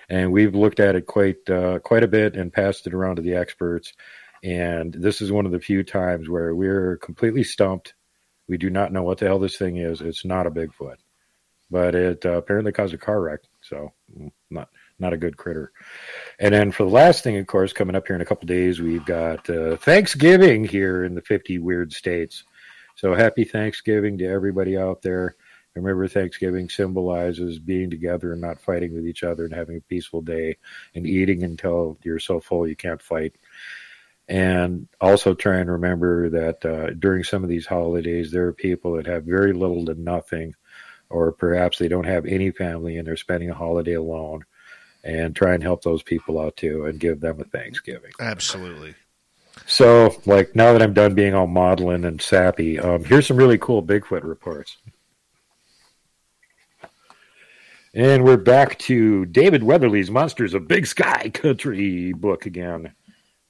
And 0.09 0.32
we've 0.32 0.56
looked 0.56 0.80
at 0.80 0.95
it 0.95 1.06
quite 1.08 1.50
uh, 1.50 1.80
quite 1.80 2.03
a 2.03 2.08
bit 2.08 2.35
and 2.35 2.53
passed 2.53 2.88
it 2.88 2.93
around 2.93 3.17
to 3.17 3.22
the 3.22 3.35
experts. 3.35 3.93
And 4.43 4.93
this 4.93 5.22
is 5.22 5.32
one 5.32 5.45
of 5.45 5.51
the 5.51 5.59
few 5.59 5.84
times 5.84 6.30
where 6.30 6.53
we're 6.53 6.98
completely 6.98 7.43
stumped. 7.43 7.95
We 8.48 8.58
do 8.58 8.69
not 8.69 8.93
know 8.93 9.01
what 9.01 9.17
the 9.17 9.25
hell 9.25 9.40
this 9.40 9.58
thing 9.58 9.77
is. 9.77 10.01
It's 10.01 10.24
not 10.24 10.45
a 10.45 10.51
Bigfoot, 10.51 10.98
but 11.72 11.95
it 11.95 12.25
uh, 12.25 12.38
apparently 12.38 12.72
caused 12.72 12.93
a 12.93 12.98
car 12.98 13.19
wreck. 13.22 13.40
So 13.61 13.92
mm, 14.16 14.32
not 14.51 14.69
not 15.00 15.14
a 15.14 15.17
good 15.17 15.38
critter. 15.38 15.72
And 16.40 16.53
then 16.53 16.72
for 16.72 16.84
the 16.84 16.90
last 16.90 17.24
thing, 17.24 17.38
of 17.38 17.48
course, 17.48 17.74
coming 17.74 17.95
up 17.95 18.08
here 18.08 18.16
in 18.16 18.22
a 18.22 18.25
couple 18.25 18.45
days, 18.45 18.80
we've 18.80 19.06
got 19.06 19.50
uh, 19.50 19.77
Thanksgiving 19.77 20.64
here 20.64 21.03
in 21.03 21.16
the 21.16 21.22
50 21.22 21.59
weird 21.59 21.92
states. 21.92 22.43
So 22.95 23.14
happy 23.14 23.43
Thanksgiving 23.43 24.17
to 24.19 24.25
everybody 24.25 24.77
out 24.77 25.01
there. 25.01 25.35
Remember, 25.75 26.07
Thanksgiving 26.07 26.69
symbolizes 26.69 27.59
being 27.59 27.89
together 27.89 28.31
and 28.31 28.41
not 28.41 28.61
fighting 28.61 28.93
with 28.93 29.05
each 29.05 29.23
other 29.23 29.43
and 29.43 29.53
having 29.53 29.77
a 29.77 29.81
peaceful 29.81 30.21
day 30.21 30.55
and 30.95 31.05
eating 31.05 31.43
until 31.43 31.97
you're 32.01 32.19
so 32.19 32.39
full 32.39 32.67
you 32.67 32.77
can't 32.77 33.01
fight. 33.01 33.35
And 34.27 34.87
also 35.01 35.33
try 35.33 35.57
and 35.57 35.69
remember 35.69 36.29
that 36.29 36.65
uh, 36.65 36.91
during 36.91 37.23
some 37.23 37.43
of 37.43 37.49
these 37.49 37.67
holidays, 37.67 38.31
there 38.31 38.47
are 38.47 38.53
people 38.53 38.93
that 38.93 39.05
have 39.05 39.25
very 39.25 39.53
little 39.53 39.85
to 39.85 39.93
nothing, 39.95 40.55
or 41.09 41.31
perhaps 41.31 41.77
they 41.77 41.89
don't 41.89 42.05
have 42.05 42.25
any 42.25 42.51
family 42.51 42.97
and 42.97 43.05
they're 43.05 43.17
spending 43.17 43.49
a 43.49 43.55
holiday 43.55 43.93
alone 43.93 44.45
and 45.03 45.35
try 45.35 45.53
and 45.53 45.61
help 45.61 45.83
those 45.83 46.01
people 46.01 46.39
out 46.39 46.55
too 46.55 46.85
and 46.85 46.99
give 46.99 47.19
them 47.19 47.39
a 47.39 47.43
Thanksgiving. 47.43 48.11
Absolutely. 48.19 48.95
So, 49.67 50.21
like 50.25 50.55
now 50.55 50.73
that 50.73 50.81
I'm 50.81 50.93
done 50.93 51.13
being 51.13 51.33
all 51.33 51.47
maudlin 51.47 52.05
and 52.05 52.21
sappy, 52.21 52.79
um, 52.79 53.03
here's 53.03 53.27
some 53.27 53.37
really 53.37 53.57
cool 53.57 53.83
Bigfoot 53.83 54.23
reports. 54.23 54.77
And 57.95 58.25
we're 58.25 58.35
back 58.35 58.77
to 58.80 59.25
David 59.27 59.64
Weatherly's 59.64 60.11
Monsters 60.11 60.53
of 60.53 60.67
Big 60.67 60.85
Sky 60.85 61.30
Country 61.30 62.11
book 62.11 62.45
again, 62.45 62.93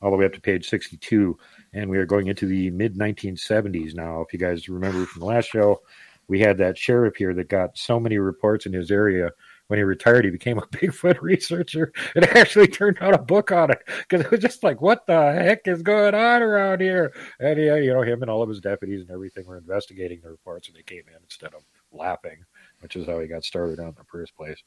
all 0.04 0.12
the 0.12 0.18
way 0.18 0.26
up 0.26 0.34
to 0.34 0.40
page 0.40 0.70
62. 0.70 1.36
And 1.74 1.90
we 1.90 1.98
are 1.98 2.06
going 2.06 2.28
into 2.28 2.46
the 2.46 2.70
mid 2.70 2.96
1970s 2.96 3.96
now. 3.96 4.22
If 4.22 4.32
you 4.34 4.38
guys 4.38 4.70
remember 4.70 5.08
from 5.08 5.22
the 5.22 5.26
last 5.26 5.50
show, 5.50 5.82
we 6.28 6.40
had 6.40 6.60
that 6.60 6.78
sheriff 6.78 7.16
here 7.16 7.34
that 7.34 7.50
got 7.50 7.76
so 7.76 8.00
many 8.00 8.20
reports 8.20 8.68
in 8.68 8.74
his 8.74 8.92
area 8.92 9.32
when 9.68 9.80
he 9.80 9.84
retired, 9.84 10.26
he 10.26 10.32
became 10.32 10.58
a 10.58 10.62
Bigfoot 10.68 11.22
researcher 11.22 11.92
and 12.16 12.26
actually 12.26 12.68
turned 12.68 12.98
out 13.02 13.14
a 13.14 13.20
book 13.20 13.52
on 13.52 13.72
it 13.72 13.80
because 13.88 14.26
it 14.26 14.32
was 14.32 14.40
just 14.40 14.64
like, 14.64 14.82
what 14.82 15.06
the 15.08 15.34
heck 15.34 15.68
is 15.68 15.82
going 15.82 16.14
on 16.14 16.42
around 16.42 16.82
here? 16.82 17.14
And 17.40 17.60
yeah, 17.60 17.78
you 17.78 17.94
know, 17.94 18.02
him 18.02 18.22
and 18.22 18.30
all 18.30 18.44
of 18.44 18.50
his 18.50 18.62
deputies 18.62 19.02
and 19.02 19.12
everything 19.12 19.46
were 19.46 19.58
investigating 19.58 20.22
the 20.22 20.30
reports, 20.30 20.68
and 20.68 20.78
they 20.78 20.84
came 20.84 21.04
in 21.08 21.22
instead 21.24 21.54
of 21.54 21.64
laughing, 21.92 22.44
which 22.86 22.96
is 22.96 23.08
how 23.08 23.20
he 23.20 23.26
got 23.26 23.44
started 23.44 23.80
out 23.80 23.88
in 23.88 23.96
the 23.98 24.04
first 24.04 24.38
place. 24.38 24.62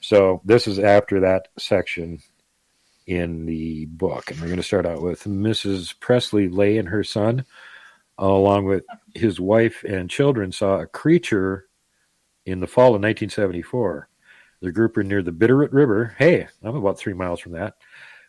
So 0.00 0.42
this 0.44 0.66
is 0.66 0.78
after 0.78 1.20
that 1.20 1.48
section 1.58 2.20
in 3.06 3.46
the 3.46 3.86
book, 3.86 4.30
and 4.30 4.38
we're 4.38 4.48
going 4.48 4.58
to 4.58 4.62
start 4.62 4.84
out 4.84 5.00
with 5.00 5.24
Mrs. 5.24 5.98
Presley 5.98 6.50
Lay 6.50 6.76
and 6.76 6.90
her 6.90 7.02
son, 7.02 7.46
along 8.18 8.66
with 8.66 8.84
his 9.14 9.40
wife 9.40 9.82
and 9.82 10.10
children, 10.10 10.52
saw 10.52 10.80
a 10.80 10.86
creature 10.86 11.64
in 12.44 12.60
the 12.60 12.66
fall 12.66 12.88
of 12.88 13.00
1974. 13.00 14.10
The 14.60 14.70
group 14.70 14.96
were 14.96 15.02
near 15.02 15.22
the 15.22 15.32
Bitterroot 15.32 15.72
River. 15.72 16.14
Hey, 16.18 16.46
I'm 16.62 16.76
about 16.76 16.98
three 16.98 17.14
miles 17.14 17.40
from 17.40 17.52
that. 17.52 17.76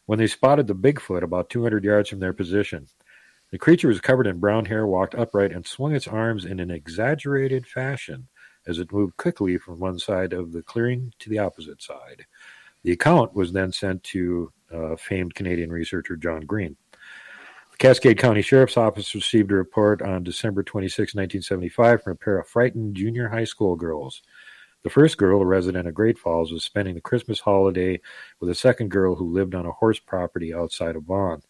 When 0.06 0.18
they 0.18 0.28
spotted 0.28 0.68
the 0.68 0.76
Bigfoot 0.76 1.24
about 1.24 1.50
200 1.50 1.84
yards 1.84 2.08
from 2.08 2.22
their 2.22 2.32
position, 2.32 2.88
the 3.52 3.58
creature 3.58 3.90
was 3.90 4.00
covered 4.00 4.28
in 4.28 4.40
brown 4.40 4.64
hair, 4.64 4.88
walked 4.88 5.14
upright, 5.14 5.52
and 5.52 5.68
swung 5.68 5.94
its 5.94 6.08
arms 6.08 6.46
in 6.46 6.62
an 6.62 6.72
exaggerated 6.72 7.68
fashion 7.68 8.30
as 8.68 8.80
it 8.80 8.92
moved 8.92 9.18
quickly 9.18 9.58
from 9.58 9.80
one 9.80 10.00
side 10.00 10.34
of 10.34 10.52
the 10.52 10.62
clearing 10.62 11.14
to 11.20 11.30
the 11.30 11.40
opposite 11.40 11.82
side. 11.82 12.26
The 12.84 12.92
account 12.92 13.34
was 13.34 13.52
then 13.52 13.72
sent 13.72 14.04
to 14.04 14.52
uh, 14.74 14.96
famed 14.96 15.36
Canadian 15.36 15.72
researcher 15.72 16.16
John 16.16 16.42
Green. 16.42 16.76
The 17.72 17.78
Cascade 17.78 18.18
County 18.18 18.42
Sheriff's 18.42 18.78
Office 18.78 19.14
received 19.14 19.52
a 19.52 19.56
report 19.56 20.02
on 20.02 20.24
December 20.24 20.64
26, 20.64 21.14
1975, 21.14 22.04
from 22.04 22.14
a 22.14 22.16
pair 22.16 22.40
of 22.40 22.48
frightened 22.48 22.96
junior 22.96 23.28
high 23.28 23.44
school 23.44 23.76
girls. 23.76 24.22
The 24.84 24.90
first 24.90 25.18
girl, 25.18 25.42
a 25.42 25.46
resident 25.46 25.88
of 25.88 25.94
Great 25.96 26.18
Falls, 26.18 26.52
was 26.52 26.64
spending 26.64 26.94
the 26.94 27.02
Christmas 27.02 27.40
holiday 27.40 28.00
with 28.40 28.52
a 28.52 28.56
second 28.56 28.92
girl 28.92 29.16
who 29.16 29.34
lived 29.34 29.56
on 29.56 29.66
a 29.66 29.72
horse 29.72 30.00
property 30.00 30.54
outside 30.54 30.96
of 30.96 31.04
Vaughn. 31.04 31.42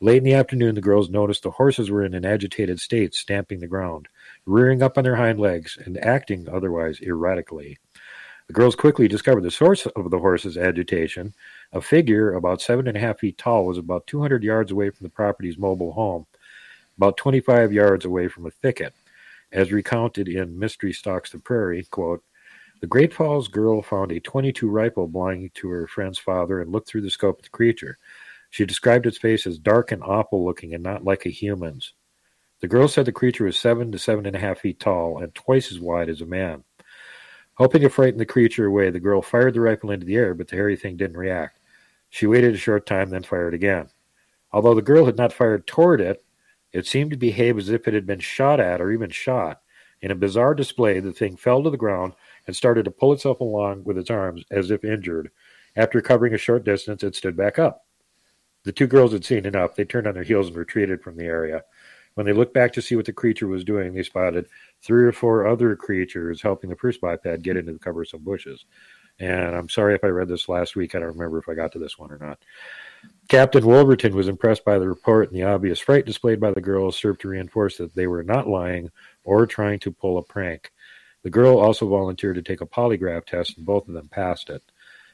Late 0.00 0.18
in 0.18 0.24
the 0.24 0.34
afternoon, 0.34 0.74
the 0.74 0.80
girls 0.80 1.08
noticed 1.08 1.44
the 1.44 1.52
horses 1.52 1.92
were 1.92 2.04
in 2.04 2.12
an 2.12 2.24
agitated 2.24 2.80
state, 2.80 3.14
stamping 3.14 3.60
the 3.60 3.68
ground, 3.68 4.08
rearing 4.46 4.82
up 4.82 4.98
on 4.98 5.04
their 5.04 5.16
hind 5.16 5.38
legs, 5.38 5.78
and 5.84 5.98
acting 6.04 6.48
otherwise 6.48 7.00
erratically. 7.00 7.78
The 8.48 8.52
girls 8.52 8.74
quickly 8.74 9.08
discovered 9.08 9.44
the 9.44 9.50
source 9.50 9.86
of 9.86 10.10
the 10.10 10.18
horses' 10.18 10.58
agitation. 10.58 11.32
A 11.72 11.80
figure 11.80 12.34
about 12.34 12.60
seven 12.60 12.88
and 12.88 12.96
a 12.96 13.00
half 13.00 13.20
feet 13.20 13.38
tall 13.38 13.66
was 13.66 13.78
about 13.78 14.06
200 14.06 14.42
yards 14.42 14.72
away 14.72 14.90
from 14.90 15.04
the 15.04 15.10
property's 15.10 15.56
mobile 15.56 15.92
home, 15.92 16.26
about 16.96 17.16
25 17.16 17.72
yards 17.72 18.04
away 18.04 18.28
from 18.28 18.46
a 18.46 18.50
thicket. 18.50 18.94
As 19.52 19.70
recounted 19.70 20.28
in 20.28 20.58
Mystery 20.58 20.92
Stalks 20.92 21.30
the 21.30 21.38
Prairie, 21.38 21.84
quote, 21.90 22.24
the 22.80 22.88
Great 22.88 23.14
Falls 23.14 23.46
girl 23.46 23.80
found 23.80 24.10
a 24.10 24.18
22 24.18 24.68
rifle 24.68 25.06
belonging 25.06 25.50
to 25.54 25.68
her 25.68 25.86
friend's 25.86 26.18
father 26.18 26.60
and 26.60 26.72
looked 26.72 26.88
through 26.88 27.02
the 27.02 27.10
scope 27.10 27.38
of 27.38 27.44
the 27.44 27.50
creature. 27.50 27.96
She 28.50 28.66
described 28.66 29.06
its 29.06 29.18
face 29.18 29.46
as 29.46 29.58
dark 29.58 29.92
and 29.92 30.02
awful 30.02 30.44
looking 30.44 30.74
and 30.74 30.82
not 30.82 31.04
like 31.04 31.24
a 31.24 31.30
human's. 31.30 31.94
The 32.62 32.68
girl 32.68 32.86
said 32.86 33.06
the 33.06 33.12
creature 33.12 33.44
was 33.44 33.58
seven 33.58 33.90
to 33.90 33.98
seven 33.98 34.24
and 34.24 34.36
a 34.36 34.38
half 34.38 34.60
feet 34.60 34.78
tall 34.78 35.20
and 35.20 35.34
twice 35.34 35.72
as 35.72 35.80
wide 35.80 36.08
as 36.08 36.20
a 36.20 36.26
man. 36.26 36.62
Hoping 37.54 37.82
to 37.82 37.88
frighten 37.88 38.18
the 38.18 38.24
creature 38.24 38.66
away, 38.66 38.88
the 38.88 39.00
girl 39.00 39.20
fired 39.20 39.54
the 39.54 39.60
rifle 39.60 39.90
into 39.90 40.06
the 40.06 40.14
air, 40.14 40.32
but 40.32 40.46
the 40.46 40.54
hairy 40.54 40.76
thing 40.76 40.96
didn't 40.96 41.16
react. 41.16 41.58
She 42.08 42.28
waited 42.28 42.54
a 42.54 42.58
short 42.58 42.86
time, 42.86 43.10
then 43.10 43.24
fired 43.24 43.52
again. 43.52 43.88
Although 44.52 44.74
the 44.74 44.80
girl 44.80 45.06
had 45.06 45.16
not 45.16 45.32
fired 45.32 45.66
toward 45.66 46.00
it, 46.00 46.24
it 46.72 46.86
seemed 46.86 47.10
to 47.10 47.16
behave 47.16 47.58
as 47.58 47.68
if 47.68 47.88
it 47.88 47.94
had 47.94 48.06
been 48.06 48.20
shot 48.20 48.60
at 48.60 48.80
or 48.80 48.92
even 48.92 49.10
shot. 49.10 49.60
In 50.00 50.12
a 50.12 50.14
bizarre 50.14 50.54
display, 50.54 51.00
the 51.00 51.12
thing 51.12 51.36
fell 51.36 51.64
to 51.64 51.70
the 51.70 51.76
ground 51.76 52.12
and 52.46 52.54
started 52.54 52.84
to 52.84 52.92
pull 52.92 53.12
itself 53.12 53.40
along 53.40 53.82
with 53.82 53.98
its 53.98 54.10
arms 54.10 54.44
as 54.52 54.70
if 54.70 54.84
injured. 54.84 55.32
After 55.74 56.00
covering 56.00 56.32
a 56.32 56.38
short 56.38 56.64
distance, 56.64 57.02
it 57.02 57.16
stood 57.16 57.36
back 57.36 57.58
up. 57.58 57.86
The 58.62 58.72
two 58.72 58.86
girls 58.86 59.12
had 59.12 59.24
seen 59.24 59.46
enough. 59.46 59.74
They 59.74 59.84
turned 59.84 60.06
on 60.06 60.14
their 60.14 60.22
heels 60.22 60.46
and 60.46 60.56
retreated 60.56 61.02
from 61.02 61.16
the 61.16 61.24
area. 61.24 61.64
When 62.14 62.26
they 62.26 62.32
looked 62.32 62.54
back 62.54 62.72
to 62.74 62.82
see 62.82 62.96
what 62.96 63.06
the 63.06 63.12
creature 63.12 63.48
was 63.48 63.64
doing, 63.64 63.94
they 63.94 64.02
spotted 64.02 64.46
three 64.82 65.04
or 65.04 65.12
four 65.12 65.46
other 65.46 65.74
creatures 65.76 66.42
helping 66.42 66.70
the 66.70 66.76
first 66.76 67.00
biped 67.00 67.24
get 67.42 67.56
into 67.56 67.72
the 67.72 67.78
cover 67.78 68.02
of 68.02 68.08
some 68.08 68.22
bushes. 68.22 68.64
And 69.18 69.54
I'm 69.54 69.68
sorry 69.68 69.94
if 69.94 70.04
I 70.04 70.08
read 70.08 70.28
this 70.28 70.48
last 70.48 70.74
week. 70.74 70.94
I 70.94 70.98
don't 70.98 71.08
remember 71.08 71.38
if 71.38 71.48
I 71.48 71.54
got 71.54 71.72
to 71.72 71.78
this 71.78 71.98
one 71.98 72.10
or 72.10 72.18
not. 72.18 72.38
Captain 73.28 73.64
Wolverton 73.64 74.14
was 74.14 74.28
impressed 74.28 74.64
by 74.64 74.78
the 74.78 74.88
report, 74.88 75.28
and 75.28 75.36
the 75.36 75.44
obvious 75.44 75.80
fright 75.80 76.06
displayed 76.06 76.40
by 76.40 76.50
the 76.50 76.60
girls 76.60 76.96
served 76.96 77.20
to 77.22 77.28
reinforce 77.28 77.76
that 77.76 77.94
they 77.94 78.06
were 78.06 78.22
not 78.22 78.48
lying 78.48 78.90
or 79.24 79.46
trying 79.46 79.78
to 79.80 79.92
pull 79.92 80.18
a 80.18 80.22
prank. 80.22 80.72
The 81.22 81.30
girl 81.30 81.58
also 81.58 81.88
volunteered 81.88 82.36
to 82.36 82.42
take 82.42 82.60
a 82.60 82.66
polygraph 82.66 83.26
test, 83.26 83.56
and 83.56 83.66
both 83.66 83.86
of 83.86 83.94
them 83.94 84.08
passed 84.08 84.50
it. 84.50 84.62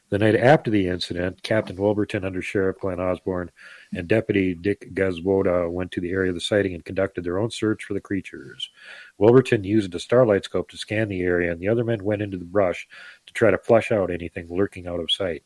The 0.09 0.17
night 0.17 0.35
after 0.35 0.71
the 0.71 0.87
incident, 0.87 1.43
Captain 1.43 1.75
Wolverton, 1.75 2.25
Under 2.25 2.41
Sheriff 2.41 2.79
Glenn 2.79 2.99
Osborne, 2.99 3.51
and 3.93 4.07
Deputy 4.07 4.53
Dick 4.53 4.93
Gazwoda 4.93 5.69
went 5.71 5.91
to 5.91 6.01
the 6.01 6.11
area 6.11 6.29
of 6.29 6.35
the 6.35 6.41
sighting 6.41 6.73
and 6.73 6.85
conducted 6.85 7.23
their 7.23 7.39
own 7.39 7.49
search 7.49 7.83
for 7.83 7.93
the 7.93 7.99
creatures. 7.99 8.69
Wolverton 9.17 9.63
used 9.63 9.95
a 9.95 9.99
starlight 9.99 10.45
scope 10.45 10.69
to 10.69 10.77
scan 10.77 11.09
the 11.09 11.21
area, 11.21 11.51
and 11.51 11.59
the 11.59 11.67
other 11.67 11.83
men 11.83 12.03
went 12.03 12.21
into 12.21 12.37
the 12.37 12.45
brush 12.45 12.87
to 13.25 13.33
try 13.33 13.49
to 13.49 13.57
flush 13.57 13.91
out 13.91 14.11
anything 14.11 14.47
lurking 14.49 14.87
out 14.87 14.99
of 14.99 15.11
sight. 15.11 15.43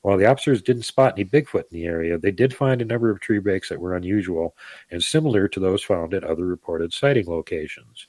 While 0.00 0.18
the 0.18 0.26
officers 0.26 0.60
didn't 0.60 0.82
spot 0.82 1.14
any 1.16 1.24
Bigfoot 1.24 1.64
in 1.70 1.78
the 1.80 1.86
area, 1.86 2.18
they 2.18 2.30
did 2.30 2.54
find 2.54 2.82
a 2.82 2.84
number 2.84 3.10
of 3.10 3.20
tree 3.20 3.38
breaks 3.38 3.70
that 3.70 3.80
were 3.80 3.96
unusual 3.96 4.54
and 4.90 5.02
similar 5.02 5.48
to 5.48 5.60
those 5.60 5.82
found 5.82 6.12
at 6.12 6.24
other 6.24 6.44
reported 6.44 6.92
sighting 6.92 7.26
locations. 7.26 8.06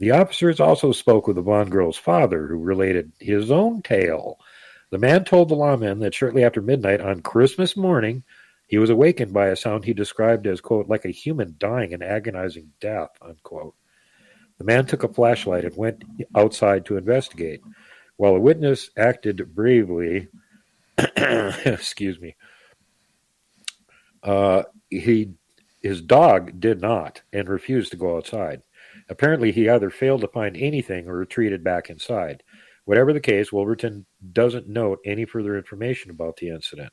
The 0.00 0.10
officers 0.10 0.58
also 0.58 0.90
spoke 0.90 1.28
with 1.28 1.36
the 1.36 1.42
Vaughn 1.42 1.70
girl's 1.70 1.96
father, 1.96 2.48
who 2.48 2.58
related 2.58 3.12
his 3.20 3.52
own 3.52 3.82
tale. 3.82 4.40
The 4.90 4.98
man 4.98 5.24
told 5.24 5.48
the 5.48 5.54
lawmen 5.54 6.00
that 6.00 6.12
shortly 6.12 6.42
after 6.42 6.60
midnight 6.60 7.00
on 7.00 7.22
Christmas 7.22 7.76
morning, 7.76 8.24
he 8.72 8.78
was 8.78 8.88
awakened 8.88 9.34
by 9.34 9.48
a 9.48 9.54
sound 9.54 9.84
he 9.84 9.92
described 9.92 10.46
as, 10.46 10.62
quote, 10.62 10.88
like 10.88 11.04
a 11.04 11.10
human 11.10 11.56
dying 11.58 11.92
an 11.92 12.02
agonizing 12.02 12.72
death, 12.80 13.10
unquote. 13.20 13.74
The 14.56 14.64
man 14.64 14.86
took 14.86 15.04
a 15.04 15.12
flashlight 15.12 15.66
and 15.66 15.76
went 15.76 16.02
outside 16.34 16.86
to 16.86 16.96
investigate. 16.96 17.60
While 18.16 18.34
a 18.34 18.40
witness 18.40 18.88
acted 18.96 19.54
bravely, 19.54 20.28
excuse 21.16 22.18
me, 22.18 22.34
uh, 24.22 24.62
he 24.88 25.34
his 25.82 26.00
dog 26.00 26.58
did 26.58 26.80
not 26.80 27.20
and 27.30 27.50
refused 27.50 27.90
to 27.90 27.98
go 27.98 28.16
outside. 28.16 28.62
Apparently, 29.10 29.52
he 29.52 29.68
either 29.68 29.90
failed 29.90 30.22
to 30.22 30.28
find 30.28 30.56
anything 30.56 31.08
or 31.08 31.16
retreated 31.18 31.62
back 31.62 31.90
inside. 31.90 32.42
Whatever 32.86 33.12
the 33.12 33.20
case, 33.20 33.52
Wolverton 33.52 34.06
doesn't 34.32 34.66
note 34.66 35.00
any 35.04 35.26
further 35.26 35.58
information 35.58 36.10
about 36.10 36.38
the 36.38 36.48
incident. 36.48 36.90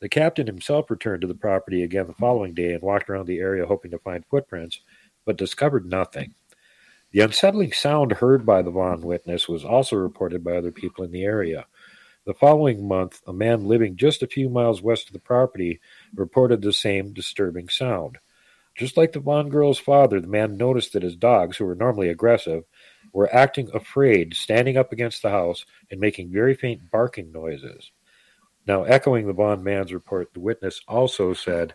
The 0.00 0.08
captain 0.08 0.46
himself 0.46 0.90
returned 0.90 1.20
to 1.20 1.26
the 1.26 1.34
property 1.34 1.82
again 1.82 2.06
the 2.06 2.14
following 2.14 2.54
day 2.54 2.72
and 2.72 2.82
walked 2.82 3.10
around 3.10 3.26
the 3.26 3.38
area 3.38 3.66
hoping 3.66 3.90
to 3.90 3.98
find 3.98 4.24
footprints, 4.26 4.80
but 5.26 5.36
discovered 5.36 5.84
nothing. 5.84 6.34
The 7.12 7.20
unsettling 7.20 7.72
sound 7.72 8.12
heard 8.12 8.46
by 8.46 8.62
the 8.62 8.70
Vaughn 8.70 9.02
witness 9.02 9.46
was 9.46 9.64
also 9.64 9.96
reported 9.96 10.42
by 10.42 10.56
other 10.56 10.72
people 10.72 11.04
in 11.04 11.10
the 11.10 11.24
area. 11.24 11.66
The 12.24 12.34
following 12.34 12.86
month, 12.86 13.20
a 13.26 13.32
man 13.32 13.66
living 13.66 13.96
just 13.96 14.22
a 14.22 14.26
few 14.26 14.48
miles 14.48 14.80
west 14.80 15.08
of 15.08 15.12
the 15.12 15.18
property 15.18 15.80
reported 16.14 16.62
the 16.62 16.72
same 16.72 17.12
disturbing 17.12 17.68
sound. 17.68 18.18
Just 18.76 18.96
like 18.96 19.12
the 19.12 19.20
Vaughn 19.20 19.50
girl's 19.50 19.78
father, 19.78 20.20
the 20.20 20.28
man 20.28 20.56
noticed 20.56 20.94
that 20.94 21.02
his 21.02 21.16
dogs, 21.16 21.56
who 21.56 21.66
were 21.66 21.74
normally 21.74 22.08
aggressive, 22.08 22.64
were 23.12 23.34
acting 23.34 23.68
afraid, 23.74 24.34
standing 24.34 24.78
up 24.78 24.92
against 24.92 25.20
the 25.22 25.30
house 25.30 25.66
and 25.90 26.00
making 26.00 26.32
very 26.32 26.54
faint 26.54 26.90
barking 26.90 27.32
noises. 27.32 27.90
Now, 28.70 28.84
echoing 28.84 29.26
the 29.26 29.34
Bond 29.34 29.64
man's 29.64 29.92
report, 29.92 30.32
the 30.32 30.38
witness 30.38 30.80
also 30.86 31.34
said 31.34 31.74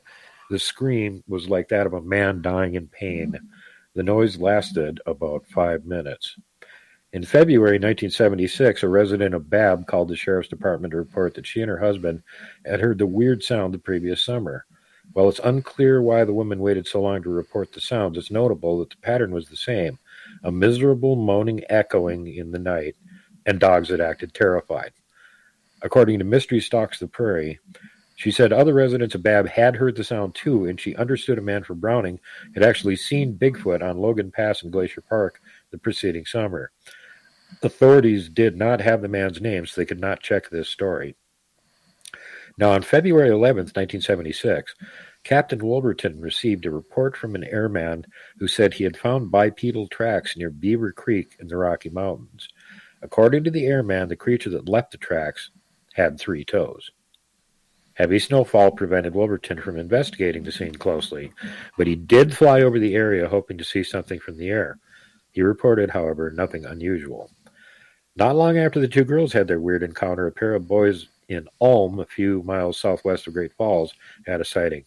the 0.49 0.57
scream 0.57 1.25
was 1.27 1.49
like 1.49 1.67
that 1.67 1.85
of 1.85 1.91
a 1.91 2.01
man 2.01 2.41
dying 2.41 2.75
in 2.75 2.87
pain. 2.87 3.37
The 3.95 4.03
noise 4.03 4.37
lasted 4.37 5.01
about 5.05 5.45
five 5.47 5.83
minutes. 5.83 6.37
In 7.11 7.25
February 7.25 7.79
1976, 7.79 8.81
a 8.81 8.87
resident 8.87 9.35
of 9.35 9.49
Babb 9.49 9.87
called 9.87 10.07
the 10.07 10.15
sheriff's 10.15 10.47
department 10.47 10.91
to 10.91 10.97
report 10.97 11.33
that 11.33 11.45
she 11.45 11.59
and 11.59 11.69
her 11.69 11.79
husband 11.79 12.23
had 12.65 12.79
heard 12.79 12.99
the 12.99 13.05
weird 13.05 13.43
sound 13.43 13.73
the 13.73 13.77
previous 13.77 14.23
summer. 14.23 14.65
While 15.11 15.27
it's 15.27 15.39
unclear 15.43 16.01
why 16.01 16.23
the 16.23 16.33
woman 16.33 16.59
waited 16.59 16.87
so 16.87 17.01
long 17.01 17.21
to 17.23 17.29
report 17.29 17.73
the 17.73 17.81
sounds, 17.81 18.17
it's 18.17 18.31
notable 18.31 18.79
that 18.79 18.91
the 18.91 19.01
pattern 19.01 19.33
was 19.33 19.49
the 19.49 19.57
same 19.57 19.99
a 20.45 20.51
miserable 20.51 21.17
moaning 21.17 21.61
echoing 21.69 22.33
in 22.33 22.51
the 22.51 22.59
night, 22.59 22.95
and 23.45 23.59
dogs 23.59 23.89
that 23.89 23.99
acted 23.99 24.33
terrified. 24.33 24.93
According 25.85 26.17
to 26.17 26.25
Mystery 26.25 26.59
Stalks 26.59 26.97
the 26.97 27.07
Prairie, 27.07 27.59
she 28.15 28.31
said 28.31 28.51
other 28.51 28.73
residents 28.73 29.13
of 29.13 29.21
Babb 29.21 29.47
had 29.47 29.75
heard 29.75 29.95
the 29.95 30.03
sound 30.03 30.33
too, 30.33 30.65
and 30.65 30.81
she 30.81 30.95
understood 30.95 31.37
a 31.37 31.43
man 31.43 31.63
from 31.63 31.79
Browning 31.79 32.19
had 32.55 32.63
actually 32.63 32.95
seen 32.95 33.37
Bigfoot 33.37 33.83
on 33.83 33.99
Logan 33.99 34.31
Pass 34.31 34.63
in 34.63 34.71
Glacier 34.71 35.01
Park 35.01 35.39
the 35.69 35.77
preceding 35.77 36.25
summer. 36.25 36.71
Authorities 37.61 38.29
did 38.29 38.57
not 38.57 38.81
have 38.81 39.03
the 39.03 39.07
man's 39.07 39.39
name, 39.39 39.67
so 39.67 39.79
they 39.79 39.85
could 39.85 39.99
not 39.99 40.23
check 40.23 40.49
this 40.49 40.69
story. 40.69 41.15
Now, 42.57 42.71
on 42.71 42.81
February 42.81 43.29
11, 43.29 43.65
1976, 43.65 44.73
Captain 45.23 45.59
Wolverton 45.59 46.19
received 46.19 46.65
a 46.65 46.71
report 46.71 47.15
from 47.15 47.35
an 47.35 47.43
airman 47.43 48.07
who 48.39 48.47
said 48.47 48.73
he 48.73 48.85
had 48.85 48.97
found 48.97 49.29
bipedal 49.29 49.87
tracks 49.89 50.35
near 50.35 50.49
Beaver 50.49 50.93
Creek 50.93 51.35
in 51.39 51.47
the 51.47 51.57
Rocky 51.57 51.89
Mountains. 51.89 52.49
According 53.03 53.43
to 53.43 53.51
the 53.51 53.67
airman, 53.67 54.09
the 54.09 54.15
creature 54.15 54.49
that 54.49 54.67
left 54.67 54.89
the 54.89 54.97
tracks 54.97 55.51
had 55.95 56.19
three 56.19 56.43
toes. 56.43 56.91
Heavy 57.93 58.19
snowfall 58.19 58.71
prevented 58.71 59.15
Wolverton 59.15 59.61
from 59.61 59.79
investigating 59.79 60.43
the 60.43 60.51
scene 60.51 60.75
closely, 60.75 61.31
but 61.77 61.87
he 61.87 61.95
did 61.95 62.35
fly 62.35 62.61
over 62.61 62.77
the 62.77 62.93
area 62.93 63.29
hoping 63.29 63.57
to 63.57 63.63
see 63.63 63.83
something 63.83 64.19
from 64.19 64.37
the 64.37 64.49
air. 64.49 64.77
He 65.31 65.41
reported, 65.41 65.89
however, 65.89 66.29
nothing 66.29 66.65
unusual. 66.65 67.31
Not 68.17 68.35
long 68.35 68.57
after 68.57 68.81
the 68.81 68.87
two 68.89 69.05
girls 69.05 69.31
had 69.31 69.47
their 69.47 69.61
weird 69.61 69.83
encounter, 69.83 70.27
a 70.27 70.31
pair 70.31 70.55
of 70.55 70.67
boys 70.67 71.07
in 71.29 71.47
Ulm, 71.61 71.99
a 71.99 72.05
few 72.05 72.43
miles 72.43 72.77
southwest 72.77 73.27
of 73.27 73.33
Great 73.33 73.53
Falls, 73.53 73.93
had 74.25 74.41
a 74.41 74.45
sighting. 74.45 74.83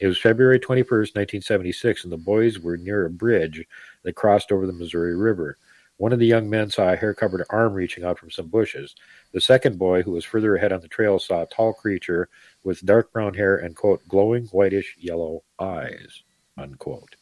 It 0.00 0.08
was 0.08 0.18
February 0.18 0.58
21st, 0.58 1.14
1976, 1.14 2.04
and 2.04 2.12
the 2.12 2.16
boys 2.16 2.58
were 2.58 2.76
near 2.76 3.06
a 3.06 3.10
bridge 3.10 3.64
that 4.02 4.14
crossed 4.16 4.50
over 4.50 4.66
the 4.66 4.72
Missouri 4.72 5.16
River. 5.16 5.58
One 5.98 6.12
of 6.12 6.20
the 6.20 6.26
young 6.26 6.48
men 6.48 6.70
saw 6.70 6.92
a 6.92 6.96
hair 6.96 7.12
covered 7.12 7.44
arm 7.50 7.74
reaching 7.74 8.04
out 8.04 8.18
from 8.18 8.30
some 8.30 8.46
bushes. 8.46 8.94
The 9.32 9.40
second 9.40 9.78
boy, 9.78 10.02
who 10.02 10.12
was 10.12 10.24
further 10.24 10.56
ahead 10.56 10.72
on 10.72 10.80
the 10.80 10.88
trail, 10.88 11.18
saw 11.18 11.42
a 11.42 11.46
tall 11.46 11.74
creature 11.74 12.28
with 12.62 12.86
dark 12.86 13.12
brown 13.12 13.34
hair 13.34 13.56
and, 13.56 13.74
quote, 13.74 14.06
glowing 14.08 14.46
whitish 14.46 14.96
yellow 14.98 15.42
eyes, 15.58 16.22
unquote. 16.56 17.16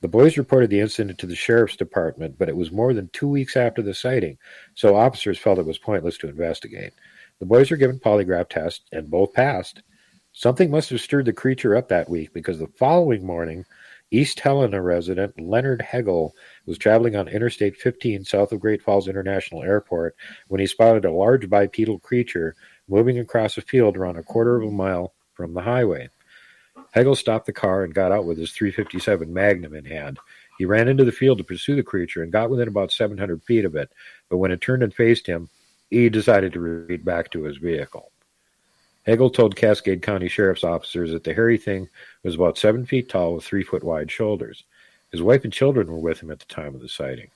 The 0.00 0.08
boys 0.08 0.36
reported 0.36 0.70
the 0.70 0.80
incident 0.80 1.18
to 1.18 1.26
the 1.26 1.36
sheriff's 1.36 1.76
department, 1.76 2.36
but 2.36 2.48
it 2.48 2.56
was 2.56 2.70
more 2.72 2.94
than 2.94 3.10
two 3.12 3.28
weeks 3.28 3.56
after 3.56 3.82
the 3.82 3.94
sighting, 3.94 4.38
so 4.74 4.96
officers 4.96 5.38
felt 5.38 5.58
it 5.58 5.66
was 5.66 5.78
pointless 5.78 6.18
to 6.18 6.28
investigate. 6.28 6.92
The 7.38 7.46
boys 7.46 7.70
were 7.70 7.76
given 7.76 8.00
polygraph 8.00 8.48
tests, 8.48 8.84
and 8.90 9.10
both 9.10 9.32
passed. 9.32 9.82
Something 10.32 10.70
must 10.70 10.90
have 10.90 11.00
stirred 11.00 11.26
the 11.26 11.32
creature 11.32 11.76
up 11.76 11.88
that 11.88 12.08
week 12.08 12.32
because 12.32 12.58
the 12.58 12.68
following 12.76 13.24
morning, 13.24 13.64
East 14.10 14.40
Helena 14.40 14.80
resident 14.80 15.38
Leonard 15.40 15.82
Hegel 15.82 16.34
was 16.68 16.78
traveling 16.78 17.16
on 17.16 17.28
Interstate 17.28 17.76
15 17.76 18.24
south 18.24 18.52
of 18.52 18.60
Great 18.60 18.82
Falls 18.82 19.08
International 19.08 19.62
Airport 19.62 20.14
when 20.48 20.60
he 20.60 20.66
spotted 20.66 21.06
a 21.06 21.10
large 21.10 21.48
bipedal 21.48 21.98
creature 21.98 22.54
moving 22.88 23.18
across 23.18 23.56
a 23.56 23.62
field 23.62 23.96
around 23.96 24.18
a 24.18 24.22
quarter 24.22 24.56
of 24.56 24.68
a 24.68 24.70
mile 24.70 25.14
from 25.32 25.54
the 25.54 25.62
highway. 25.62 26.10
Hegel 26.92 27.14
stopped 27.14 27.46
the 27.46 27.52
car 27.52 27.84
and 27.84 27.94
got 27.94 28.12
out 28.12 28.26
with 28.26 28.38
his 28.38 28.52
357 28.52 29.32
Magnum 29.32 29.74
in 29.74 29.86
hand. 29.86 30.18
He 30.58 30.64
ran 30.64 30.88
into 30.88 31.04
the 31.04 31.12
field 31.12 31.38
to 31.38 31.44
pursue 31.44 31.74
the 31.74 31.82
creature 31.82 32.22
and 32.22 32.32
got 32.32 32.50
within 32.50 32.68
about 32.68 32.92
700 32.92 33.42
feet 33.44 33.64
of 33.64 33.74
it, 33.74 33.90
but 34.28 34.38
when 34.38 34.50
it 34.50 34.60
turned 34.60 34.82
and 34.82 34.92
faced 34.92 35.26
him, 35.26 35.48
he 35.90 36.08
decided 36.10 36.52
to 36.52 36.60
retreat 36.60 37.04
back 37.04 37.30
to 37.30 37.44
his 37.44 37.56
vehicle. 37.56 38.12
Hegel 39.06 39.30
told 39.30 39.56
Cascade 39.56 40.02
County 40.02 40.28
Sheriff's 40.28 40.64
officers 40.64 41.12
that 41.12 41.24
the 41.24 41.32
hairy 41.32 41.56
thing 41.56 41.88
was 42.24 42.34
about 42.34 42.58
seven 42.58 42.84
feet 42.84 43.08
tall 43.08 43.34
with 43.34 43.44
three 43.44 43.62
foot 43.62 43.82
wide 43.82 44.10
shoulders. 44.10 44.64
His 45.10 45.22
wife 45.22 45.44
and 45.44 45.52
children 45.52 45.88
were 45.88 45.98
with 45.98 46.20
him 46.20 46.30
at 46.30 46.38
the 46.38 46.46
time 46.46 46.74
of 46.74 46.80
the 46.80 46.88
sighting. 46.88 47.30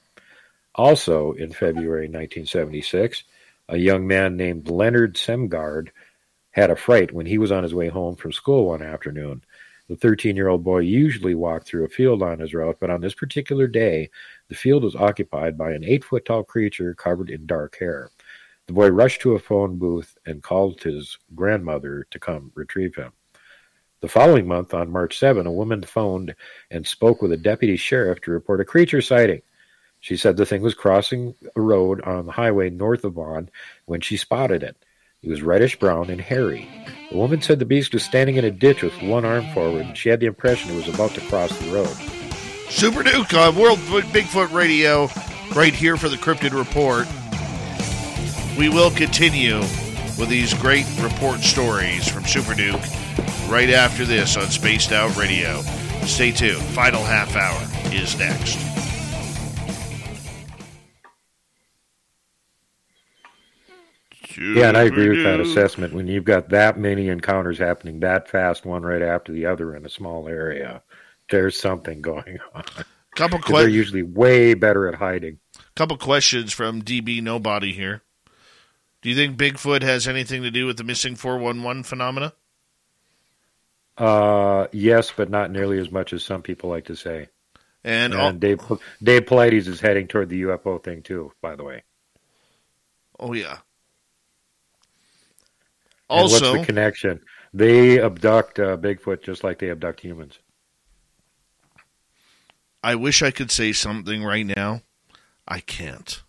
Also, 0.74 1.32
in 1.32 1.52
February 1.52 2.06
1976, 2.06 3.24
a 3.68 3.76
young 3.76 4.06
man 4.06 4.36
named 4.36 4.68
Leonard 4.68 5.16
Semgard 5.16 5.90
had 6.50 6.70
a 6.70 6.76
fright 6.76 7.12
when 7.12 7.26
he 7.26 7.38
was 7.38 7.52
on 7.52 7.62
his 7.62 7.74
way 7.74 7.88
home 7.88 8.16
from 8.16 8.32
school 8.32 8.66
one 8.66 8.82
afternoon. 8.82 9.42
The 9.88 9.96
13 9.96 10.36
year 10.36 10.48
old 10.48 10.64
boy 10.64 10.80
usually 10.80 11.34
walked 11.34 11.66
through 11.66 11.84
a 11.84 11.88
field 11.88 12.22
on 12.22 12.38
his 12.38 12.54
route, 12.54 12.76
but 12.80 12.90
on 12.90 13.00
this 13.00 13.14
particular 13.14 13.66
day, 13.66 14.10
the 14.48 14.54
field 14.54 14.84
was 14.84 14.96
occupied 14.96 15.58
by 15.58 15.72
an 15.72 15.84
eight 15.84 16.04
foot 16.04 16.24
tall 16.24 16.44
creature 16.44 16.94
covered 16.94 17.30
in 17.30 17.46
dark 17.46 17.76
hair. 17.78 18.10
The 18.66 18.72
boy 18.72 18.88
rushed 18.88 19.20
to 19.22 19.34
a 19.34 19.38
phone 19.38 19.78
booth 19.78 20.16
and 20.24 20.42
called 20.42 20.82
his 20.82 21.18
grandmother 21.34 22.06
to 22.10 22.18
come 22.18 22.52
retrieve 22.54 22.94
him. 22.94 23.12
The 24.02 24.08
following 24.08 24.48
month, 24.48 24.74
on 24.74 24.90
March 24.90 25.16
7, 25.16 25.46
a 25.46 25.52
woman 25.52 25.84
phoned 25.84 26.34
and 26.72 26.84
spoke 26.84 27.22
with 27.22 27.30
a 27.30 27.36
deputy 27.36 27.76
sheriff 27.76 28.20
to 28.22 28.32
report 28.32 28.60
a 28.60 28.64
creature 28.64 29.00
sighting. 29.00 29.42
She 30.00 30.16
said 30.16 30.36
the 30.36 30.44
thing 30.44 30.60
was 30.60 30.74
crossing 30.74 31.36
a 31.54 31.60
road 31.60 32.00
on 32.00 32.26
the 32.26 32.32
highway 32.32 32.68
north 32.68 33.04
of 33.04 33.12
Vaughn 33.12 33.48
when 33.84 34.00
she 34.00 34.16
spotted 34.16 34.64
it. 34.64 34.76
It 35.22 35.30
was 35.30 35.40
reddish 35.40 35.78
brown 35.78 36.10
and 36.10 36.20
hairy. 36.20 36.68
The 37.12 37.16
woman 37.16 37.42
said 37.42 37.60
the 37.60 37.64
beast 37.64 37.94
was 37.94 38.02
standing 38.02 38.34
in 38.34 38.44
a 38.44 38.50
ditch 38.50 38.82
with 38.82 39.00
one 39.02 39.24
arm 39.24 39.46
forward, 39.54 39.86
and 39.86 39.96
she 39.96 40.08
had 40.08 40.18
the 40.18 40.26
impression 40.26 40.72
it 40.72 40.84
was 40.84 40.92
about 40.92 41.12
to 41.12 41.20
cross 41.28 41.56
the 41.60 41.72
road. 41.72 41.96
Super 42.70 43.04
Duke 43.04 43.32
on 43.34 43.54
World 43.54 43.78
Bigfoot 43.78 44.52
Radio, 44.52 45.08
right 45.54 45.72
here 45.72 45.96
for 45.96 46.08
the 46.08 46.16
Cryptid 46.16 46.58
Report. 46.58 47.06
We 48.58 48.68
will 48.68 48.90
continue 48.90 49.60
with 50.18 50.28
these 50.28 50.54
great 50.54 50.86
report 51.00 51.38
stories 51.42 52.08
from 52.08 52.24
Super 52.24 52.54
Duke 52.54 52.82
right 53.52 53.70
after 53.70 54.06
this 54.06 54.36
on 54.38 54.46
Spaced 54.50 54.92
Out 54.92 55.14
Radio. 55.14 55.60
Stay 56.06 56.32
tuned. 56.32 56.62
Final 56.62 57.04
half 57.04 57.36
hour 57.36 57.60
is 57.94 58.18
next. 58.18 58.58
Yeah, 64.38 64.68
and 64.68 64.76
I 64.76 64.84
agree 64.84 65.10
with 65.10 65.22
that 65.24 65.40
assessment. 65.40 65.92
When 65.92 66.06
you've 66.06 66.24
got 66.24 66.48
that 66.48 66.78
many 66.78 67.08
encounters 67.08 67.58
happening 67.58 68.00
that 68.00 68.28
fast, 68.28 68.64
one 68.64 68.82
right 68.82 69.02
after 69.02 69.30
the 69.32 69.44
other 69.46 69.76
in 69.76 69.84
a 69.84 69.90
small 69.90 70.26
area, 70.28 70.82
there's 71.30 71.60
something 71.60 72.00
going 72.00 72.38
on. 72.54 72.64
Couple 73.14 73.38
'Cause 73.38 73.52
they're 73.52 73.68
usually 73.68 74.02
way 74.02 74.54
better 74.54 74.88
at 74.88 74.94
hiding. 74.94 75.38
Couple 75.76 75.98
questions 75.98 76.52
from 76.54 76.80
DB 76.82 77.20
Nobody 77.20 77.72
here. 77.72 78.02
Do 79.02 79.10
you 79.10 79.14
think 79.14 79.36
Bigfoot 79.36 79.82
has 79.82 80.08
anything 80.08 80.42
to 80.42 80.50
do 80.50 80.64
with 80.66 80.78
the 80.78 80.84
missing 80.84 81.14
411 81.14 81.82
phenomena? 81.82 82.32
Uh, 84.02 84.66
yes, 84.72 85.12
but 85.16 85.30
not 85.30 85.50
nearly 85.52 85.78
as 85.78 85.90
much 85.92 86.12
as 86.12 86.24
some 86.24 86.42
people 86.42 86.68
like 86.70 86.86
to 86.86 86.96
say. 86.96 87.28
And, 87.84 88.12
And 88.14 88.40
Dave 88.40 88.60
Dave 89.02 89.22
Paulides 89.26 89.68
is 89.68 89.80
heading 89.80 90.06
toward 90.08 90.28
the 90.28 90.42
UFO 90.42 90.82
thing 90.82 91.02
too. 91.02 91.32
By 91.40 91.54
the 91.56 91.64
way. 91.64 91.82
oh 93.20 93.32
yeah. 93.32 93.58
And 96.10 96.20
Also, 96.20 96.50
what's 96.52 96.60
the 96.60 96.66
connection? 96.66 97.20
They 97.54 98.00
abduct 98.02 98.58
uh, 98.58 98.76
Bigfoot 98.76 99.22
just 99.22 99.44
like 99.44 99.58
they 99.58 99.70
abduct 99.70 100.00
humans. 100.00 100.38
I 102.82 102.96
wish 102.96 103.22
I 103.22 103.30
could 103.30 103.50
say 103.50 103.72
something 103.72 104.22
right 104.24 104.44
now. 104.46 104.82
I 105.46 105.60
can't. 105.60 106.22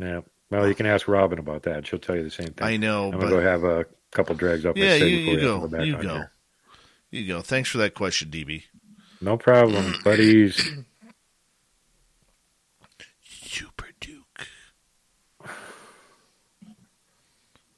Yeah. 0.00 0.20
Well, 0.50 0.68
you 0.68 0.74
can 0.74 0.86
ask 0.86 1.08
Robin 1.08 1.38
about 1.40 1.64
that. 1.64 1.86
She'll 1.86 1.98
tell 1.98 2.14
you 2.16 2.22
the 2.22 2.30
same 2.30 2.48
thing. 2.48 2.66
I 2.66 2.76
know, 2.76 3.06
I'm 3.06 3.18
but- 3.18 3.30
gonna 3.30 3.30
go 3.30 3.40
have 3.40 3.64
a 3.64 3.86
couple 4.12 4.34
drags 4.36 4.64
up 4.64 4.76
Yeah, 4.76 4.94
you, 4.94 5.06
you 5.06 5.18
before 5.18 5.34
we 5.34 5.40
have 5.40 5.40
to 5.40 5.68
go. 5.70 5.76
back 5.76 5.86
You 5.86 6.02
go. 6.02 6.24
Here. 7.10 7.20
You 7.20 7.28
go. 7.34 7.40
Thanks 7.42 7.68
for 7.68 7.78
that 7.78 7.94
question, 7.94 8.30
DB. 8.30 8.64
No 9.20 9.36
problem, 9.36 9.94
buddies. 10.04 10.70
Super 13.22 13.88
Duke. 14.00 14.48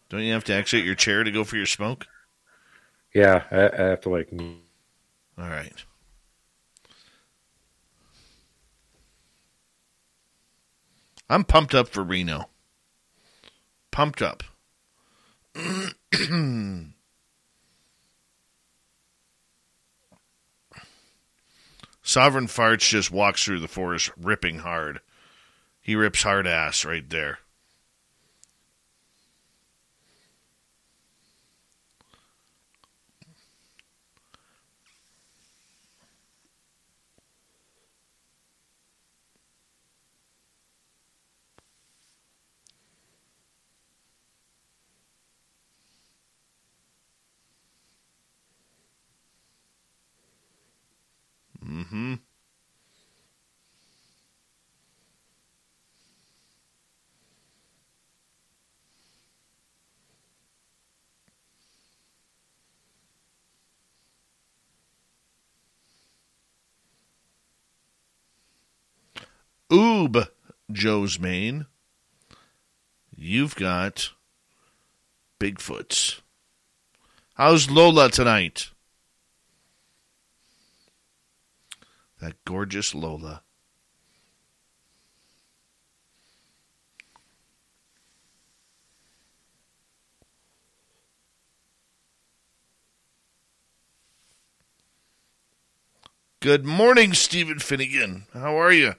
Don't 0.08 0.22
you 0.22 0.32
have 0.32 0.44
to 0.44 0.54
exit 0.54 0.84
your 0.84 0.94
chair 0.94 1.22
to 1.22 1.30
go 1.30 1.44
for 1.44 1.56
your 1.56 1.66
smoke? 1.66 2.06
Yeah, 3.14 3.44
I, 3.50 3.70
I 3.70 3.86
have 3.88 4.00
to 4.02 4.08
like. 4.08 4.28
All 4.32 5.48
right. 5.48 5.84
I'm 11.30 11.44
pumped 11.44 11.74
up 11.74 11.88
for 11.88 12.02
Reno. 12.02 12.48
Pumped 13.90 14.22
up. 14.22 14.42
Sovereign 22.08 22.46
Farts 22.46 22.88
just 22.88 23.10
walks 23.10 23.44
through 23.44 23.60
the 23.60 23.68
forest 23.68 24.10
ripping 24.16 24.60
hard. 24.60 25.00
He 25.82 25.94
rips 25.94 26.22
hard 26.22 26.46
ass 26.46 26.86
right 26.86 27.06
there. 27.06 27.40
Mm-hmm. 51.68 52.14
Oob, 69.70 70.28
Joe's 70.72 71.20
Maine. 71.20 71.66
You've 73.14 73.54
got 73.54 74.12
Bigfoots. 75.38 76.20
How's 77.34 77.70
Lola 77.70 78.08
tonight? 78.10 78.70
That 82.20 82.44
gorgeous 82.44 82.94
Lola. 82.94 83.42
Good 96.40 96.64
morning, 96.64 97.14
Stephen 97.14 97.58
Finnegan. 97.58 98.26
How 98.32 98.56
are 98.56 98.72
you? 98.72 98.94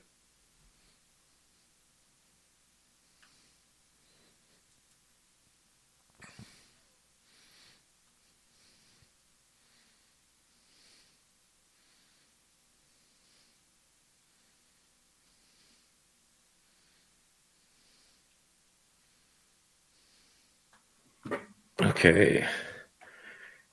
Okay. 21.99 22.47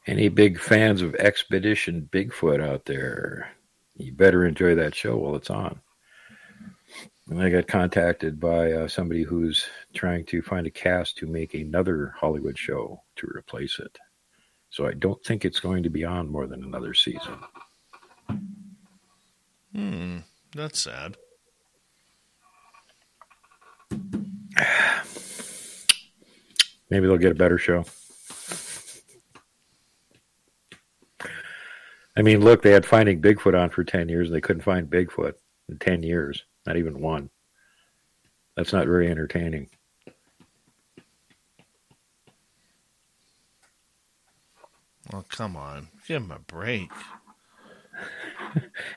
Any 0.09 0.29
big 0.29 0.59
fans 0.59 1.01
of 1.01 1.15
Expedition 1.15 2.09
Bigfoot 2.11 2.61
out 2.61 2.85
there? 2.87 3.53
You 3.95 4.13
better 4.13 4.45
enjoy 4.45 4.75
that 4.75 4.97
show 4.97 5.17
while 5.17 5.37
it's 5.37 5.49
on. 5.49 5.81
And 7.29 7.41
I 7.41 7.51
got 7.51 7.69
contacted 7.69 8.41
by 8.41 8.73
uh, 8.73 8.89
somebody 8.89 9.23
who's 9.23 9.69
trying 9.95 10.27
to 10.27 10.43
find 10.43 10.67
a 10.67 10.73
cast 10.73 11.17
to 11.19 11.29
make 11.29 11.55
another 11.55 12.17
Hollywood 12.19 12.59
show 12.59 13.01
to 13.15 13.29
replace 13.29 13.79
it. 13.79 13.97
So 14.71 14.89
I 14.89 14.95
don't 14.95 15.25
think 15.25 15.45
it's 15.45 15.61
going 15.61 15.85
to 15.85 15.91
be 15.91 16.05
on 16.05 16.29
more 16.29 16.49
than 16.49 16.65
another 16.65 16.95
season. 16.95 17.39
Hmm, 19.73 20.19
that's 20.53 20.81
sad. 20.81 21.17
Maybe 26.91 27.07
they'll 27.07 27.19
get 27.19 27.31
a 27.31 27.37
better 27.37 27.59
show. 27.59 27.85
I 32.17 32.23
mean, 32.23 32.41
look, 32.41 32.63
they 32.63 32.71
had 32.71 32.87
Finding 32.87 33.21
Bigfoot 33.21 33.59
on 33.59 33.71
for 33.71 33.85
10 33.85 34.09
years 34.09 34.29
and 34.29 34.37
they 34.37 34.41
couldn't 34.41 34.63
find 34.63 34.89
Bigfoot 34.89 35.35
in 35.69 35.79
10 35.79 36.03
years, 36.03 36.45
not 36.65 36.77
even 36.77 37.01
one. 37.01 37.31
That's 38.57 38.73
not 38.73 38.87
very 38.87 39.11
entertaining. 39.11 39.69
Oh, 45.13 45.25
come 45.29 45.57
on. 45.57 45.89
Give 46.07 46.23
him 46.23 46.31
a 46.31 46.39
break. 46.39 46.91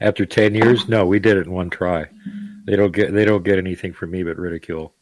After 0.01 0.25
ten 0.25 0.55
years, 0.55 0.87
no, 0.87 1.05
we 1.05 1.19
did 1.19 1.37
it 1.37 1.45
in 1.45 1.51
one 1.51 1.69
try. 1.69 2.07
They 2.65 2.75
don't 2.75 2.91
get 2.91 3.13
they 3.13 3.25
don't 3.25 3.43
get 3.43 3.57
anything 3.57 3.93
from 3.93 4.11
me 4.11 4.23
but 4.23 4.37
ridicule. 4.37 4.93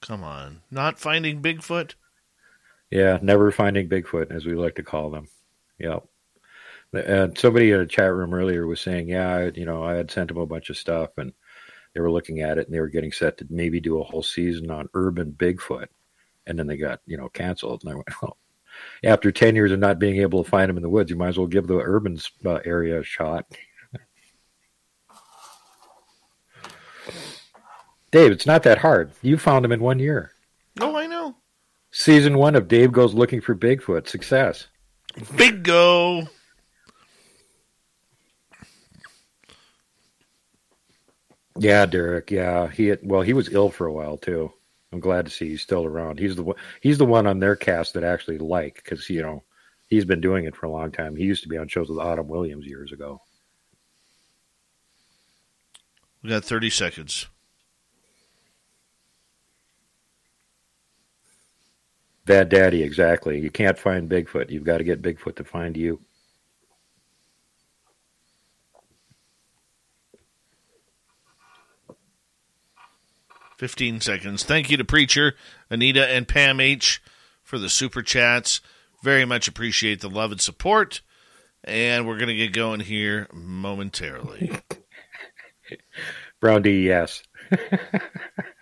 Come 0.00 0.24
on. 0.24 0.62
Not 0.70 0.98
finding 0.98 1.42
Bigfoot? 1.42 1.94
Yeah, 2.90 3.18
never 3.22 3.50
finding 3.50 3.88
Bigfoot, 3.88 4.30
as 4.30 4.46
we 4.46 4.54
like 4.54 4.74
to 4.76 4.82
call 4.82 5.10
them. 5.10 5.28
Yep. 5.78 6.04
And 6.92 7.36
somebody 7.36 7.70
in 7.70 7.80
a 7.80 7.86
chat 7.86 8.12
room 8.12 8.32
earlier 8.32 8.66
was 8.66 8.80
saying, 8.80 9.08
yeah, 9.08 9.28
I, 9.28 9.50
you 9.54 9.66
know, 9.66 9.84
I 9.84 9.94
had 9.94 10.10
sent 10.10 10.28
them 10.28 10.38
a 10.38 10.46
bunch 10.46 10.70
of 10.70 10.76
stuff, 10.76 11.10
and 11.18 11.32
they 11.94 12.00
were 12.00 12.10
looking 12.10 12.40
at 12.40 12.58
it, 12.58 12.66
and 12.66 12.74
they 12.74 12.80
were 12.80 12.88
getting 12.88 13.12
set 13.12 13.38
to 13.38 13.46
maybe 13.50 13.80
do 13.80 14.00
a 14.00 14.04
whole 14.04 14.22
season 14.22 14.70
on 14.70 14.88
urban 14.94 15.32
Bigfoot, 15.32 15.88
and 16.46 16.58
then 16.58 16.66
they 16.66 16.78
got, 16.78 17.00
you 17.06 17.18
know, 17.18 17.28
canceled. 17.28 17.82
And 17.82 17.92
I 17.92 17.94
went, 17.96 18.08
well, 18.22 18.38
after 19.04 19.30
ten 19.30 19.54
years 19.54 19.70
of 19.70 19.78
not 19.80 19.98
being 19.98 20.20
able 20.20 20.42
to 20.42 20.50
find 20.50 20.68
them 20.68 20.78
in 20.78 20.82
the 20.82 20.88
woods, 20.88 21.10
you 21.10 21.16
might 21.16 21.28
as 21.28 21.38
well 21.38 21.46
give 21.46 21.66
the 21.66 21.76
urban 21.76 22.18
uh, 22.44 22.60
area 22.64 23.00
a 23.00 23.04
shot. 23.04 23.44
Dave, 28.10 28.32
it's 28.32 28.46
not 28.46 28.62
that 28.62 28.78
hard. 28.78 29.12
You 29.20 29.36
found 29.36 29.62
them 29.64 29.72
in 29.72 29.80
one 29.80 29.98
year. 29.98 30.32
Oh, 30.80 30.96
I 30.96 31.06
know. 31.06 31.36
Season 31.90 32.38
one 32.38 32.54
of 32.54 32.68
Dave 32.68 32.92
Goes 32.92 33.12
Looking 33.14 33.40
for 33.42 33.54
Bigfoot. 33.54 34.08
Success. 34.08 34.68
Big 35.36 35.62
go. 35.62 36.28
Yeah, 41.58 41.86
Derek. 41.86 42.30
Yeah, 42.30 42.68
he 42.68 42.86
had, 42.86 43.00
well, 43.02 43.22
he 43.22 43.32
was 43.32 43.52
ill 43.52 43.70
for 43.70 43.86
a 43.86 43.92
while 43.92 44.16
too. 44.16 44.52
I'm 44.92 45.00
glad 45.00 45.26
to 45.26 45.30
see 45.30 45.48
he's 45.48 45.62
still 45.62 45.84
around. 45.84 46.18
He's 46.18 46.36
the 46.36 46.42
one. 46.42 46.56
He's 46.80 46.98
the 46.98 47.04
one 47.04 47.26
on 47.26 47.40
their 47.40 47.56
cast 47.56 47.94
that 47.94 48.04
I 48.04 48.08
actually 48.08 48.38
like 48.38 48.76
because 48.76 49.08
you 49.10 49.20
know 49.20 49.42
he's 49.88 50.04
been 50.04 50.20
doing 50.20 50.44
it 50.44 50.56
for 50.56 50.66
a 50.66 50.70
long 50.70 50.92
time. 50.92 51.14
He 51.14 51.24
used 51.24 51.42
to 51.42 51.48
be 51.48 51.58
on 51.58 51.68
shows 51.68 51.90
with 51.90 51.98
Autumn 51.98 52.28
Williams 52.28 52.66
years 52.66 52.92
ago. 52.92 53.20
We 56.22 56.30
got 56.30 56.44
30 56.44 56.70
seconds. 56.70 57.28
Bad 62.28 62.50
Daddy, 62.50 62.82
exactly. 62.82 63.40
You 63.40 63.50
can't 63.50 63.78
find 63.78 64.06
Bigfoot. 64.06 64.50
You've 64.50 64.62
got 64.62 64.78
to 64.78 64.84
get 64.84 65.00
Bigfoot 65.00 65.36
to 65.36 65.44
find 65.44 65.74
you. 65.78 65.98
Fifteen 73.56 74.02
seconds. 74.02 74.44
Thank 74.44 74.68
you 74.68 74.76
to 74.76 74.84
Preacher, 74.84 75.36
Anita, 75.70 76.06
and 76.06 76.28
Pam 76.28 76.60
H 76.60 77.02
for 77.42 77.58
the 77.58 77.70
super 77.70 78.02
chats. 78.02 78.60
Very 79.02 79.24
much 79.24 79.48
appreciate 79.48 80.02
the 80.02 80.10
love 80.10 80.30
and 80.30 80.40
support. 80.40 81.00
And 81.64 82.06
we're 82.06 82.18
going 82.18 82.28
to 82.28 82.36
get 82.36 82.52
going 82.52 82.80
here 82.80 83.26
momentarily. 83.32 84.52
Brown 86.40 86.60
D, 86.60 86.84
yes. 86.84 87.22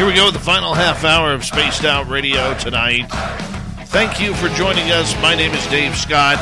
Here 0.00 0.08
we 0.08 0.14
go, 0.14 0.30
the 0.30 0.38
final 0.38 0.72
half 0.72 1.04
hour 1.04 1.34
of 1.34 1.44
Spaced 1.44 1.84
Out 1.84 2.08
Radio 2.08 2.54
tonight. 2.54 3.04
Thank 3.88 4.18
you 4.18 4.32
for 4.32 4.48
joining 4.48 4.90
us. 4.90 5.14
My 5.20 5.34
name 5.34 5.52
is 5.52 5.66
Dave 5.66 5.94
Scott. 5.94 6.38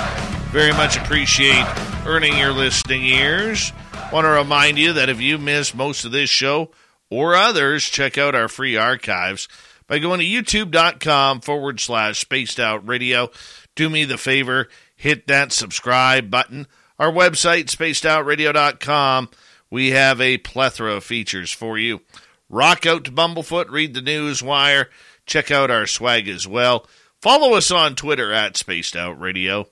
Very 0.53 0.70
much 0.70 0.97
appreciate 0.97 1.67
earning 2.07 2.39
your 2.39 2.53
listening 2.53 3.03
ears. 3.03 3.73
Want 4.12 4.27
to 4.27 4.28
remind 4.28 4.78
you 4.78 4.93
that 4.93 5.09
if 5.09 5.20
you 5.20 5.39
missed 5.39 5.75
most 5.75 6.05
of 6.05 6.12
this 6.12 6.31
show 6.31 6.70
or 7.11 7.35
others, 7.35 7.83
check 7.83 8.17
out 8.17 8.37
our 8.37 8.47
free 8.47 8.77
archives 8.77 9.49
by 9.89 9.99
going 9.99 10.20
to 10.20 10.25
youtube.com 10.25 11.41
forward 11.41 11.81
slash 11.81 12.20
spaced 12.20 12.61
out 12.61 12.87
radio. 12.87 13.28
Do 13.75 13.91
me 13.91 14.05
the 14.05 14.19
favor, 14.19 14.69
hit 14.95 15.27
that 15.27 15.51
subscribe 15.51 16.31
button. 16.31 16.69
Our 16.97 17.11
website, 17.11 17.65
spacedoutradio.com, 17.65 19.31
we 19.69 19.91
have 19.91 20.20
a 20.20 20.39
plethora 20.39 20.93
of 20.93 21.03
features 21.03 21.51
for 21.51 21.77
you. 21.77 22.03
Rock 22.49 22.86
out 22.86 23.05
to 23.05 23.12
Bumblefoot, 23.12 23.68
read 23.70 23.94
the 23.94 24.01
news 24.01 24.43
wire, 24.43 24.89
check 25.27 25.51
out 25.51 25.70
our 25.70 25.86
swag 25.86 26.28
as 26.28 26.49
well. 26.49 26.86
Follow 27.20 27.55
us 27.55 27.70
on 27.70 27.94
Twitter 27.94 28.33
at 28.33 28.57
Spaced 28.57 28.97
Out 28.97 29.20
Radio, 29.20 29.68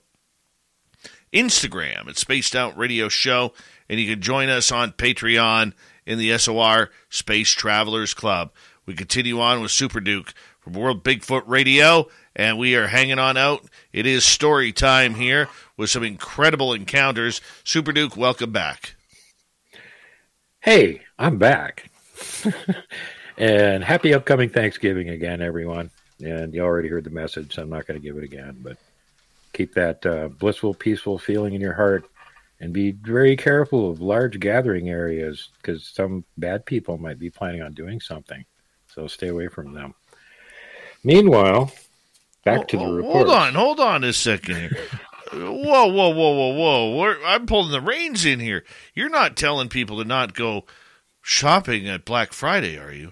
Instagram 1.33 2.07
at 2.07 2.17
Spaced 2.17 2.55
Out 2.55 2.77
Radio 2.77 3.09
Show, 3.09 3.53
and 3.89 3.99
you 3.99 4.13
can 4.13 4.21
join 4.21 4.49
us 4.49 4.71
on 4.71 4.91
Patreon 4.91 5.73
in 6.05 6.19
the 6.19 6.37
SOR 6.37 6.91
Space 7.09 7.49
Travelers 7.51 8.13
Club. 8.13 8.51
We 8.85 8.93
continue 8.93 9.39
on 9.41 9.61
with 9.61 9.71
Super 9.71 9.99
Duke 9.99 10.33
from 10.59 10.73
World 10.73 11.03
Bigfoot 11.03 11.43
Radio, 11.47 12.07
and 12.35 12.57
we 12.57 12.75
are 12.75 12.87
hanging 12.87 13.19
on 13.19 13.37
out. 13.37 13.65
It 13.91 14.05
is 14.05 14.23
story 14.23 14.71
time 14.71 15.15
here 15.15 15.49
with 15.77 15.89
some 15.89 16.03
incredible 16.03 16.73
encounters. 16.73 17.41
Super 17.63 17.91
Duke, 17.91 18.15
welcome 18.15 18.51
back. 18.51 18.95
Hey, 20.59 21.01
I'm 21.17 21.37
back. 21.37 21.89
and 23.37 23.83
happy 23.83 24.13
upcoming 24.13 24.49
Thanksgiving 24.49 25.09
again, 25.09 25.41
everyone. 25.41 25.89
And 26.23 26.53
you 26.53 26.61
already 26.61 26.89
heard 26.89 27.03
the 27.03 27.09
message, 27.11 27.55
so 27.55 27.61
I'm 27.61 27.69
not 27.69 27.85
going 27.85 27.99
to 27.99 28.05
give 28.05 28.17
it 28.17 28.23
again. 28.23 28.57
But 28.61 28.77
keep 29.53 29.73
that 29.75 30.05
uh, 30.05 30.29
blissful, 30.29 30.73
peaceful 30.73 31.17
feeling 31.17 31.53
in 31.53 31.61
your 31.61 31.73
heart 31.73 32.09
and 32.59 32.73
be 32.73 32.91
very 32.91 33.35
careful 33.35 33.89
of 33.89 34.01
large 34.01 34.39
gathering 34.39 34.89
areas 34.89 35.49
because 35.61 35.85
some 35.85 36.23
bad 36.37 36.65
people 36.65 36.97
might 36.97 37.19
be 37.19 37.29
planning 37.29 37.61
on 37.61 37.73
doing 37.73 37.99
something. 38.01 38.43
So 38.93 39.07
stay 39.07 39.27
away 39.27 39.47
from 39.47 39.73
them. 39.73 39.93
Meanwhile, 41.03 41.71
back 42.43 42.67
to 42.69 42.77
the 42.77 42.85
report. 42.85 43.27
Hold 43.27 43.29
on, 43.29 43.53
hold 43.53 43.79
on 43.79 44.03
a 44.03 44.13
second 44.13 44.55
here. 44.55 44.77
whoa, 45.33 45.85
whoa, 45.85 46.09
whoa, 46.09 46.31
whoa, 46.31 46.53
whoa. 46.53 46.95
We're, 46.97 47.23
I'm 47.23 47.45
pulling 47.45 47.71
the 47.71 47.81
reins 47.81 48.25
in 48.25 48.39
here. 48.39 48.63
You're 48.95 49.09
not 49.09 49.37
telling 49.37 49.69
people 49.69 49.97
to 49.97 50.05
not 50.05 50.33
go 50.33 50.65
shopping 51.27 51.89
at 51.89 52.05
Black 52.05 52.31
Friday, 52.31 52.77
are 52.77 52.93
you? 52.93 53.11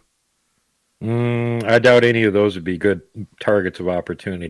Mm, 1.03 1.63
I 1.65 1.79
doubt 1.79 2.05
any 2.05 2.23
of 2.23 2.33
those 2.33 2.55
would 2.55 2.63
be 2.63 2.77
good 2.77 3.01
targets 3.41 3.79
of 3.79 3.89
opportunity. 3.89 4.49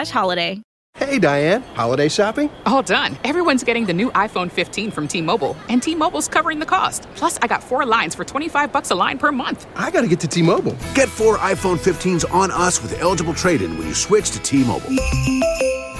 slash 0.05 0.11
holiday. 0.11 0.61
Hey, 0.95 1.19
Diane, 1.19 1.61
holiday 1.73 2.09
shopping? 2.09 2.49
All 2.65 2.81
done. 2.83 3.17
Everyone's 3.23 3.63
getting 3.63 3.85
the 3.85 3.93
new 3.93 4.11
iPhone 4.11 4.51
15 4.51 4.91
from 4.91 5.07
T-Mobile, 5.07 5.55
and 5.69 5.81
T-Mobile's 5.81 6.27
covering 6.27 6.59
the 6.59 6.65
cost. 6.65 7.07
Plus, 7.15 7.37
I 7.41 7.47
got 7.47 7.63
four 7.63 7.85
lines 7.85 8.13
for 8.13 8.25
25 8.25 8.71
bucks 8.73 8.91
a 8.91 8.95
line 8.95 9.17
per 9.17 9.31
month. 9.31 9.67
I 9.75 9.89
got 9.89 10.01
to 10.01 10.07
get 10.07 10.19
to 10.21 10.27
T-Mobile. 10.27 10.75
Get 10.95 11.07
four 11.07 11.37
iPhone 11.37 11.77
15s 11.77 12.29
on 12.33 12.51
us 12.51 12.81
with 12.81 12.99
eligible 13.01 13.33
trade-in 13.33 13.77
when 13.77 13.87
you 13.87 13.93
switch 13.93 14.31
to 14.31 14.39
T-Mobile. 14.39 14.89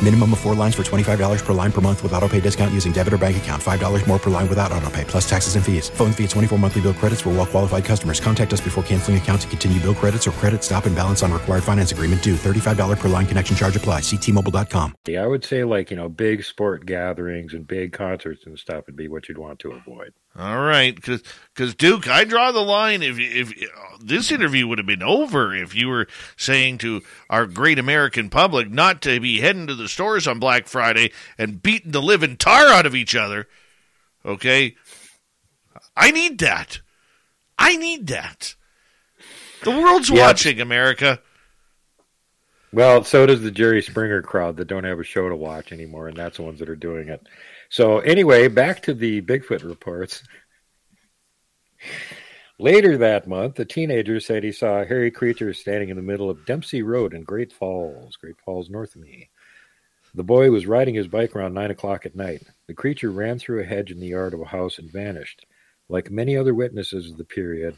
Minimum 0.02 0.34
of 0.34 0.40
four 0.40 0.56
lines 0.56 0.74
for 0.74 0.82
$25 0.82 1.46
per 1.46 1.54
line 1.54 1.72
per 1.72 1.80
month 1.80 2.02
with 2.02 2.12
auto 2.14 2.28
pay 2.28 2.40
discount 2.40 2.74
using 2.74 2.92
debit 2.92 3.14
or 3.14 3.20
bank 3.20 3.38
account. 3.38 3.62
$5 3.62 4.08
more 4.08 4.18
per 4.18 4.32
line 4.32 4.50
without 4.50 4.72
auto 4.72 4.90
pay, 4.90 5.04
plus 5.06 5.30
taxes 5.30 5.56
and 5.56 5.64
fees. 5.64 5.90
Phone 5.92 6.12
fee 6.12 6.24
at 6.24 6.32
24 6.32 6.58
monthly 6.58 6.82
bill 6.82 6.94
credits 6.94 7.22
for 7.22 7.30
well 7.30 7.46
qualified 7.46 7.86
customers. 7.86 8.20
Contact 8.20 8.52
us 8.52 8.60
before 8.60 8.84
canceling 8.84 9.16
account 9.16 9.42
to 9.44 9.48
continue 9.48 9.80
bill 9.80 9.96
credits 9.96 10.28
or 10.28 10.32
credit 10.32 10.64
stop 10.64 10.86
and 10.88 10.96
balance 10.96 11.24
on 11.24 11.32
required 11.32 11.64
finance 11.64 11.92
agreement 11.94 12.22
due. 12.22 12.34
$35 12.36 13.00
per 13.00 13.08
line 13.08 13.26
connection 13.26 13.56
charge 13.56 13.76
apply. 13.78 14.02
Ctmobile.com. 14.02 14.96
Yeah, 15.08 15.24
I 15.24 15.28
would 15.28 15.46
say 15.46 15.64
like, 15.64 15.92
you 15.92 15.98
know, 15.98 16.10
big 16.10 16.44
sport 16.44 16.86
gatherings 16.88 17.54
and 17.54 17.66
big 17.66 17.94
concerts 17.94 18.48
and 18.48 18.60
stuff 18.60 18.88
would 18.88 18.98
be 18.98 19.08
what 19.08 19.30
you'd 19.30 19.38
want 19.38 19.60
to 19.60 19.72
avoid. 19.72 20.14
All 20.38 20.62
right, 20.62 20.96
because 20.96 21.76
Duke, 21.76 22.08
I 22.08 22.24
draw 22.24 22.54
the 22.54 22.62
line. 22.62 23.04
If 23.04 23.20
if 23.20 23.54
this 24.00 24.32
interview 24.32 24.66
would 24.66 24.78
have 24.78 24.88
been 24.88 25.04
over 25.04 25.54
if 25.54 25.76
you 25.76 25.90
were 25.90 26.08
saying 26.38 26.78
to 26.80 27.02
our 27.30 27.46
great 27.46 27.78
American 27.78 28.30
public 28.30 28.70
not 28.72 29.02
to 29.02 29.20
be 29.20 29.42
heading 29.42 29.68
to 29.68 29.76
the 29.76 29.90
stores 29.90 30.28
on 30.28 30.40
Black 30.40 30.68
Friday 30.68 31.12
and 31.38 31.62
beating 31.62 31.92
the 31.92 32.02
living 32.02 32.38
tar 32.38 32.68
out 32.68 32.86
of 32.86 32.96
each 32.96 33.14
other. 33.14 33.48
Okay, 34.26 34.76
I 35.98 36.12
need 36.12 36.40
that. 36.40 36.80
I 37.60 37.76
need 37.76 38.08
that. 38.08 38.56
The 39.64 39.72
world's 39.72 40.10
Yeah. 40.10 40.22
watching, 40.22 40.62
America. 40.62 41.20
Well, 42.74 43.04
so 43.04 43.26
does 43.26 43.42
the 43.42 43.52
Jerry 43.52 43.82
Springer 43.82 44.22
crowd 44.22 44.56
that 44.58 44.70
don't 44.70 44.86
have 44.86 45.00
a 45.00 45.04
show 45.04 45.28
to 45.28 45.36
watch 45.36 45.74
anymore, 45.74 46.08
and 46.08 46.16
that's 46.16 46.38
the 46.38 46.44
ones 46.44 46.60
that 46.60 46.70
are 46.70 46.76
doing 46.76 47.10
it. 47.10 47.22
So, 47.72 48.00
anyway, 48.00 48.50
back 48.50 48.82
to 48.82 48.94
the 48.94 49.22
Bigfoot 49.22 49.64
reports. 49.64 50.24
Later 52.60 52.98
that 52.98 53.30
month, 53.30 53.58
a 53.60 53.66
teenager 53.66 54.20
said 54.20 54.44
he 54.44 54.52
saw 54.52 54.82
a 54.82 54.86
hairy 54.86 55.10
creature 55.10 55.54
standing 55.54 55.88
in 55.88 55.96
the 55.96 56.02
middle 56.02 56.30
of 56.30 56.46
Dempsey 56.46 56.82
Road 56.82 57.14
in 57.14 57.24
Great 57.24 57.54
Falls, 57.54 58.18
Great 58.18 58.36
Falls, 58.44 58.70
north 58.70 58.96
of 58.96 59.02
me. 59.02 59.30
The 60.14 60.24
boy 60.26 60.52
was 60.52 60.68
riding 60.68 60.96
his 60.96 61.08
bike 61.08 61.34
around 61.34 61.54
nine 61.54 61.72
o'clock 61.72 62.06
at 62.06 62.14
night. 62.14 62.44
The 62.68 62.74
creature 62.74 63.10
ran 63.10 63.40
through 63.40 63.62
a 63.62 63.66
hedge 63.66 63.90
in 63.90 64.02
the 64.02 64.08
yard 64.08 64.34
of 64.34 64.42
a 64.42 64.46
house 64.46 64.78
and 64.78 64.92
vanished. 64.92 65.46
Like 65.88 66.12
many 66.12 66.36
other 66.36 66.54
witnesses 66.54 67.10
of 67.10 67.18
the 67.18 67.24
period, 67.24 67.78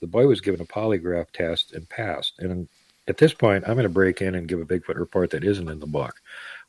the 0.00 0.06
boy 0.06 0.28
was 0.28 0.40
given 0.40 0.60
a 0.60 0.66
polygraph 0.66 1.32
test 1.32 1.72
and 1.72 1.88
passed. 1.88 2.34
And 2.38 2.68
at 3.08 3.18
this 3.18 3.34
point, 3.34 3.64
I'm 3.66 3.74
going 3.74 3.82
to 3.82 3.88
break 3.88 4.22
in 4.22 4.36
and 4.36 4.46
give 4.46 4.60
a 4.60 4.64
Bigfoot 4.64 4.94
report 4.94 5.30
that 5.30 5.42
isn't 5.42 5.68
in 5.68 5.80
the 5.80 5.86
book. 5.88 6.14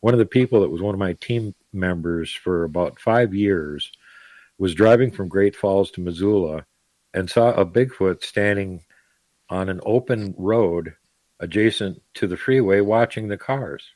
One 0.03 0.13
of 0.13 0.19
the 0.19 0.25
people 0.25 0.59
that 0.59 0.69
was 0.69 0.81
one 0.81 0.93
of 0.93 0.99
my 0.99 1.13
team 1.13 1.55
members 1.71 2.29
for 2.29 2.65
about 2.65 2.99
five 2.99 3.33
years 3.33 3.89
was 4.57 4.75
driving 4.75 5.11
from 5.11 5.29
Great 5.29 5.55
Falls 5.55 5.91
to 5.91 6.01
Missoula 6.01 6.65
and 7.13 7.29
saw 7.29 7.51
a 7.51 7.65
Bigfoot 7.65 8.21
standing 8.21 8.81
on 9.49 9.69
an 9.69 9.79
open 9.85 10.35
road 10.37 10.93
adjacent 11.39 12.01
to 12.15 12.27
the 12.27 12.35
freeway 12.35 12.81
watching 12.81 13.29
the 13.29 13.37
cars. 13.37 13.91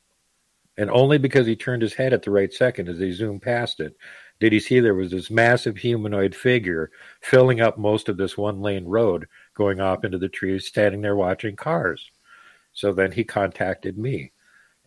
And 0.78 0.90
only 0.90 1.18
because 1.18 1.46
he 1.46 1.54
turned 1.54 1.82
his 1.82 1.92
head 1.92 2.14
at 2.14 2.22
the 2.22 2.30
right 2.30 2.54
second 2.54 2.88
as 2.88 2.98
they 2.98 3.10
zoomed 3.10 3.42
past 3.42 3.78
it 3.78 3.94
did 4.40 4.54
he 4.54 4.60
see 4.60 4.80
there 4.80 4.94
was 4.94 5.10
this 5.10 5.30
massive 5.30 5.76
humanoid 5.76 6.34
figure 6.34 6.90
filling 7.20 7.60
up 7.60 7.76
most 7.76 8.08
of 8.08 8.16
this 8.16 8.38
one 8.38 8.62
lane 8.62 8.86
road 8.86 9.28
going 9.52 9.78
off 9.78 10.06
into 10.06 10.16
the 10.16 10.30
trees, 10.30 10.66
standing 10.68 11.02
there 11.02 11.16
watching 11.16 11.54
cars. 11.54 12.10
So 12.72 12.94
then 12.94 13.12
he 13.12 13.24
contacted 13.24 13.98
me. 13.98 14.32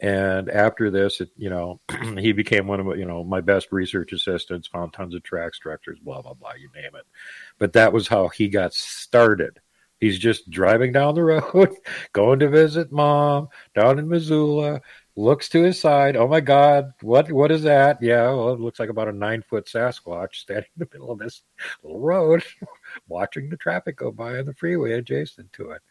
And 0.02 0.50
after 0.50 0.90
this, 0.90 1.22
it, 1.22 1.30
you 1.38 1.52
know, 1.52 1.80
he 2.18 2.34
became 2.34 2.66
one 2.66 2.80
of 2.80 2.98
you 2.98 3.06
know 3.06 3.24
my 3.24 3.40
best 3.40 3.72
research 3.72 4.12
assistants. 4.14 4.68
Found 4.70 4.94
tons 4.94 5.14
of 5.14 5.22
track 5.22 5.54
structures, 5.54 6.00
blah 6.00 6.22
blah 6.22 6.34
blah, 6.34 6.54
you 6.54 6.70
name 6.74 6.96
it. 6.96 7.06
But 7.60 7.74
that 7.74 7.94
was 7.94 8.08
how 8.08 8.28
he 8.30 8.50
got 8.50 8.74
started. 8.74 9.60
He's 10.00 10.18
just 10.18 10.50
driving 10.50 10.92
down 10.92 11.14
the 11.14 11.24
road, 11.54 11.76
going 12.14 12.40
to 12.40 12.50
visit 12.50 12.92
mom 12.92 13.50
down 13.76 14.00
in 14.00 14.10
Missoula. 14.10 14.82
Looks 15.16 15.50
to 15.50 15.62
his 15.62 15.80
side. 15.80 16.16
Oh 16.16 16.28
my 16.28 16.40
God, 16.40 16.94
what 17.02 17.32
what 17.32 17.52
is 17.52 17.62
that? 17.64 18.02
Yeah, 18.02 18.30
well, 18.30 18.54
it 18.54 18.60
looks 18.60 18.80
like 18.80 18.90
about 18.90 19.10
a 19.10 19.12
nine 19.12 19.44
foot 19.44 19.68
Sasquatch 19.68 20.36
standing 20.36 20.70
in 20.76 20.80
the 20.80 20.88
middle 20.92 21.12
of 21.12 21.20
this 21.20 21.44
little 21.84 22.00
road, 22.00 22.44
watching 23.08 23.50
the 23.50 23.58
traffic 23.58 23.98
go 23.98 24.12
by 24.12 24.40
on 24.40 24.46
the 24.46 24.54
freeway 24.56 24.94
adjacent 24.94 25.54
to 25.54 25.72
it. 25.72 25.82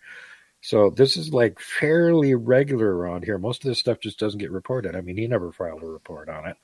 So 0.60 0.90
this 0.90 1.16
is 1.16 1.32
like 1.32 1.58
fairly 1.58 2.34
regular 2.34 2.94
around 2.94 3.24
here. 3.24 3.38
Most 3.38 3.64
of 3.64 3.68
this 3.68 3.78
stuff 3.78 4.00
just 4.00 4.18
doesn't 4.18 4.40
get 4.40 4.50
reported. 4.50 4.94
I 4.94 5.00
mean, 5.00 5.16
he 5.16 5.26
never 5.26 5.52
filed 5.52 5.82
a 5.82 5.86
report 5.86 6.28
on 6.28 6.46
it. 6.46 6.56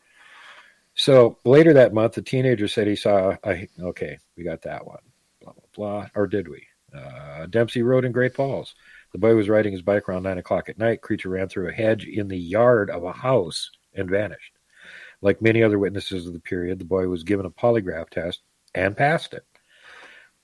So 0.94 1.38
later 1.44 1.74
that 1.74 1.94
month, 1.94 2.14
the 2.14 2.22
teenager 2.22 2.68
said 2.68 2.86
he 2.86 2.96
saw. 2.96 3.36
A, 3.44 3.68
okay, 3.80 4.18
we 4.36 4.44
got 4.44 4.62
that 4.62 4.86
one. 4.86 5.00
Blah 5.42 5.52
blah 5.52 5.62
blah. 5.74 6.08
Or 6.14 6.26
did 6.26 6.48
we? 6.48 6.66
Uh, 6.96 7.46
Dempsey 7.46 7.82
Road 7.82 8.04
in 8.04 8.12
Great 8.12 8.34
Falls. 8.34 8.74
The 9.12 9.18
boy 9.18 9.34
was 9.34 9.48
riding 9.48 9.72
his 9.72 9.82
bike 9.82 10.08
around 10.08 10.24
nine 10.24 10.38
o'clock 10.38 10.68
at 10.68 10.78
night. 10.78 11.02
Creature 11.02 11.30
ran 11.30 11.48
through 11.48 11.68
a 11.68 11.72
hedge 11.72 12.06
in 12.06 12.28
the 12.28 12.38
yard 12.38 12.90
of 12.90 13.04
a 13.04 13.12
house 13.12 13.70
and 13.94 14.10
vanished. 14.10 14.52
Like 15.22 15.40
many 15.40 15.62
other 15.62 15.78
witnesses 15.78 16.26
of 16.26 16.32
the 16.34 16.40
period, 16.40 16.78
the 16.78 16.84
boy 16.84 17.08
was 17.08 17.24
given 17.24 17.46
a 17.46 17.50
polygraph 17.50 18.10
test 18.10 18.42
and 18.74 18.96
passed 18.96 19.32
it. 19.32 19.44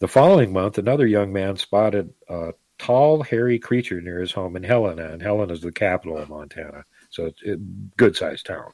The 0.01 0.09
following 0.09 0.53
month, 0.53 0.79
another 0.79 1.07
young 1.07 1.33
man 1.33 1.57
spotted 1.57 2.13
a 2.29 2.55
tall, 2.83 3.23
hairy 3.23 3.61
creature 3.61 4.01
near 4.01 4.19
his 4.19 4.33
home 4.33 4.57
in 4.57 4.65
Helena, 4.65 5.11
and 5.13 5.23
Helena 5.23 5.53
is 5.53 5.61
the 5.61 5.71
capital 5.71 6.19
of 6.19 6.29
Montana, 6.29 6.85
so 7.11 7.27
it's 7.27 7.41
a 7.45 7.57
good 7.97 8.17
sized 8.17 8.47
town. 8.47 8.73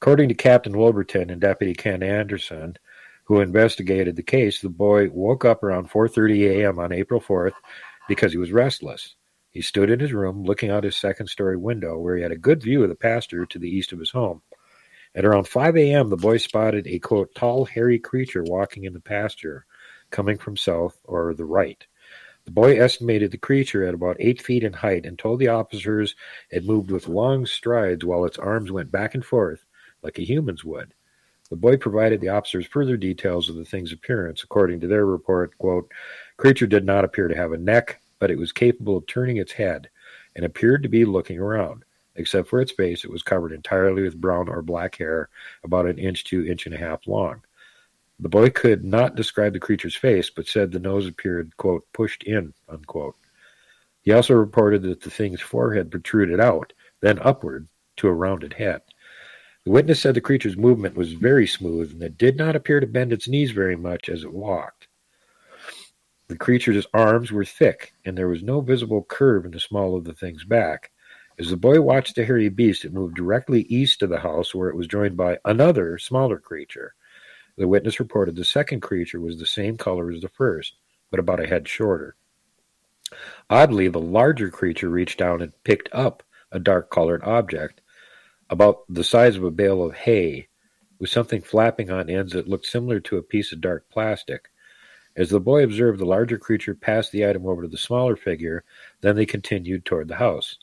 According 0.00 0.30
to 0.30 0.34
Captain 0.34 0.76
Wolverton 0.76 1.28
and 1.28 1.38
Deputy 1.38 1.74
Ken 1.74 2.02
Anderson, 2.02 2.76
who 3.24 3.40
investigated 3.40 4.16
the 4.16 4.22
case, 4.22 4.60
the 4.60 4.70
boy 4.70 5.10
woke 5.10 5.44
up 5.44 5.62
around 5.62 5.90
4:30 5.90 6.62
a.m. 6.62 6.78
on 6.78 6.92
April 6.92 7.20
4th 7.20 7.52
because 8.08 8.32
he 8.32 8.38
was 8.38 8.52
restless. 8.52 9.16
He 9.50 9.60
stood 9.60 9.90
in 9.90 10.00
his 10.00 10.14
room 10.14 10.44
looking 10.44 10.70
out 10.70 10.84
his 10.84 10.96
second 10.96 11.26
story 11.26 11.58
window 11.58 11.98
where 11.98 12.16
he 12.16 12.22
had 12.22 12.32
a 12.32 12.38
good 12.38 12.62
view 12.62 12.82
of 12.82 12.88
the 12.88 12.94
pasture 12.94 13.44
to 13.44 13.58
the 13.58 13.68
east 13.68 13.92
of 13.92 13.98
his 13.98 14.10
home. 14.10 14.40
At 15.14 15.26
around 15.26 15.46
5 15.46 15.76
a.m., 15.76 16.08
the 16.08 16.16
boy 16.16 16.38
spotted 16.38 16.86
a 16.86 16.98
quote, 17.00 17.34
tall, 17.34 17.66
hairy 17.66 17.98
creature 17.98 18.44
walking 18.44 18.84
in 18.84 18.94
the 18.94 19.00
pasture, 19.00 19.66
coming 20.10 20.38
from 20.38 20.56
south 20.56 20.98
or 21.04 21.34
the 21.34 21.44
right. 21.44 21.84
The 22.50 22.54
boy 22.54 22.80
estimated 22.80 23.30
the 23.30 23.38
creature 23.38 23.84
at 23.84 23.94
about 23.94 24.16
eight 24.18 24.42
feet 24.42 24.64
in 24.64 24.72
height 24.72 25.06
and 25.06 25.16
told 25.16 25.38
the 25.38 25.46
officers 25.46 26.16
it 26.50 26.64
moved 26.64 26.90
with 26.90 27.06
long 27.06 27.46
strides 27.46 28.04
while 28.04 28.24
its 28.24 28.38
arms 28.38 28.72
went 28.72 28.90
back 28.90 29.14
and 29.14 29.24
forth 29.24 29.64
like 30.02 30.18
a 30.18 30.24
human's 30.24 30.64
would. 30.64 30.92
The 31.48 31.54
boy 31.54 31.76
provided 31.76 32.20
the 32.20 32.30
officers 32.30 32.66
further 32.66 32.96
details 32.96 33.48
of 33.48 33.54
the 33.54 33.64
thing's 33.64 33.92
appearance. 33.92 34.42
According 34.42 34.80
to 34.80 34.88
their 34.88 35.06
report, 35.06 35.56
quote, 35.58 35.92
creature 36.38 36.66
did 36.66 36.84
not 36.84 37.04
appear 37.04 37.28
to 37.28 37.36
have 37.36 37.52
a 37.52 37.56
neck, 37.56 38.00
but 38.18 38.32
it 38.32 38.38
was 38.38 38.50
capable 38.50 38.96
of 38.96 39.06
turning 39.06 39.36
its 39.36 39.52
head 39.52 39.88
and 40.34 40.44
appeared 40.44 40.82
to 40.82 40.88
be 40.88 41.04
looking 41.04 41.38
around. 41.38 41.84
Except 42.16 42.48
for 42.48 42.60
its 42.60 42.72
face, 42.72 43.04
it 43.04 43.12
was 43.12 43.22
covered 43.22 43.52
entirely 43.52 44.02
with 44.02 44.20
brown 44.20 44.48
or 44.48 44.60
black 44.60 44.96
hair, 44.96 45.28
about 45.62 45.86
an 45.86 45.98
inch 45.98 46.24
to 46.24 46.44
inch 46.44 46.66
and 46.66 46.74
a 46.74 46.78
half 46.78 47.06
long. 47.06 47.42
The 48.22 48.28
boy 48.28 48.50
could 48.50 48.84
not 48.84 49.16
describe 49.16 49.54
the 49.54 49.58
creature's 49.58 49.96
face, 49.96 50.28
but 50.28 50.46
said 50.46 50.70
the 50.70 50.78
nose 50.78 51.06
appeared, 51.06 51.56
quote, 51.56 51.90
pushed 51.94 52.22
in, 52.24 52.52
unquote. 52.68 53.16
He 54.02 54.12
also 54.12 54.34
reported 54.34 54.82
that 54.82 55.00
the 55.00 55.10
thing's 55.10 55.40
forehead 55.40 55.90
protruded 55.90 56.38
out, 56.38 56.74
then 57.00 57.18
upward 57.20 57.66
to 57.96 58.08
a 58.08 58.12
rounded 58.12 58.52
head. 58.52 58.82
The 59.64 59.70
witness 59.70 60.00
said 60.00 60.14
the 60.14 60.20
creature's 60.20 60.56
movement 60.56 60.96
was 60.96 61.14
very 61.14 61.46
smooth 61.46 61.92
and 61.92 62.02
it 62.02 62.18
did 62.18 62.36
not 62.36 62.56
appear 62.56 62.78
to 62.80 62.86
bend 62.86 63.12
its 63.12 63.26
knees 63.26 63.52
very 63.52 63.76
much 63.76 64.10
as 64.10 64.22
it 64.22 64.32
walked. 64.32 64.88
The 66.28 66.36
creature's 66.36 66.86
arms 66.92 67.32
were 67.32 67.44
thick, 67.44 67.92
and 68.04 68.16
there 68.16 68.28
was 68.28 68.42
no 68.42 68.60
visible 68.60 69.02
curve 69.02 69.44
in 69.46 69.50
the 69.50 69.60
small 69.60 69.96
of 69.96 70.04
the 70.04 70.12
thing's 70.12 70.44
back. 70.44 70.90
As 71.38 71.48
the 71.48 71.56
boy 71.56 71.80
watched 71.80 72.16
the 72.16 72.24
hairy 72.24 72.50
beast, 72.50 72.84
it 72.84 72.92
moved 72.92 73.16
directly 73.16 73.62
east 73.62 74.02
of 74.02 74.10
the 74.10 74.20
house, 74.20 74.54
where 74.54 74.68
it 74.68 74.76
was 74.76 74.86
joined 74.86 75.16
by 75.16 75.38
another, 75.44 75.98
smaller 75.98 76.38
creature. 76.38 76.94
The 77.60 77.68
witness 77.68 78.00
reported 78.00 78.36
the 78.36 78.44
second 78.46 78.80
creature 78.80 79.20
was 79.20 79.38
the 79.38 79.44
same 79.44 79.76
color 79.76 80.10
as 80.10 80.22
the 80.22 80.30
first, 80.30 80.76
but 81.10 81.20
about 81.20 81.44
a 81.44 81.46
head 81.46 81.68
shorter. 81.68 82.16
Oddly, 83.50 83.88
the 83.88 84.00
larger 84.00 84.48
creature 84.48 84.88
reached 84.88 85.18
down 85.18 85.42
and 85.42 85.52
picked 85.62 85.90
up 85.92 86.22
a 86.50 86.58
dark 86.58 86.90
colored 86.90 87.22
object 87.22 87.82
about 88.48 88.84
the 88.88 89.04
size 89.04 89.36
of 89.36 89.44
a 89.44 89.50
bale 89.50 89.84
of 89.84 89.94
hay, 89.94 90.48
with 90.98 91.10
something 91.10 91.42
flapping 91.42 91.90
on 91.90 92.08
ends 92.08 92.32
that 92.32 92.48
looked 92.48 92.64
similar 92.64 92.98
to 93.00 93.18
a 93.18 93.22
piece 93.22 93.52
of 93.52 93.60
dark 93.60 93.90
plastic. 93.90 94.48
As 95.14 95.28
the 95.28 95.38
boy 95.38 95.62
observed, 95.62 96.00
the 96.00 96.06
larger 96.06 96.38
creature 96.38 96.74
passed 96.74 97.12
the 97.12 97.26
item 97.26 97.46
over 97.46 97.60
to 97.60 97.68
the 97.68 97.76
smaller 97.76 98.16
figure, 98.16 98.64
then 99.02 99.16
they 99.16 99.26
continued 99.26 99.84
toward 99.84 100.08
the 100.08 100.16
house. 100.16 100.56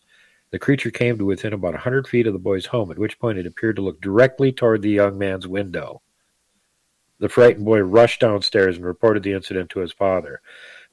The 0.49 0.57
creature 0.57 0.89
came 0.89 1.19
to 1.19 1.25
within 1.25 1.53
about 1.53 1.75
a 1.75 1.77
hundred 1.77 2.07
feet 2.07 2.25
of 2.25 2.33
the 2.33 2.39
boy's 2.39 2.65
home, 2.65 2.89
at 2.89 2.97
which 2.97 3.19
point 3.19 3.37
it 3.37 3.45
appeared 3.45 3.75
to 3.75 3.83
look 3.83 4.01
directly 4.01 4.51
toward 4.51 4.81
the 4.81 4.89
young 4.89 5.19
man's 5.19 5.47
window. 5.47 6.01
The 7.19 7.29
frightened 7.29 7.65
boy 7.65 7.79
rushed 7.79 8.21
downstairs 8.21 8.75
and 8.75 8.85
reported 8.85 9.23
the 9.23 9.33
incident 9.33 9.69
to 9.71 9.79
his 9.79 9.91
father. 9.91 10.41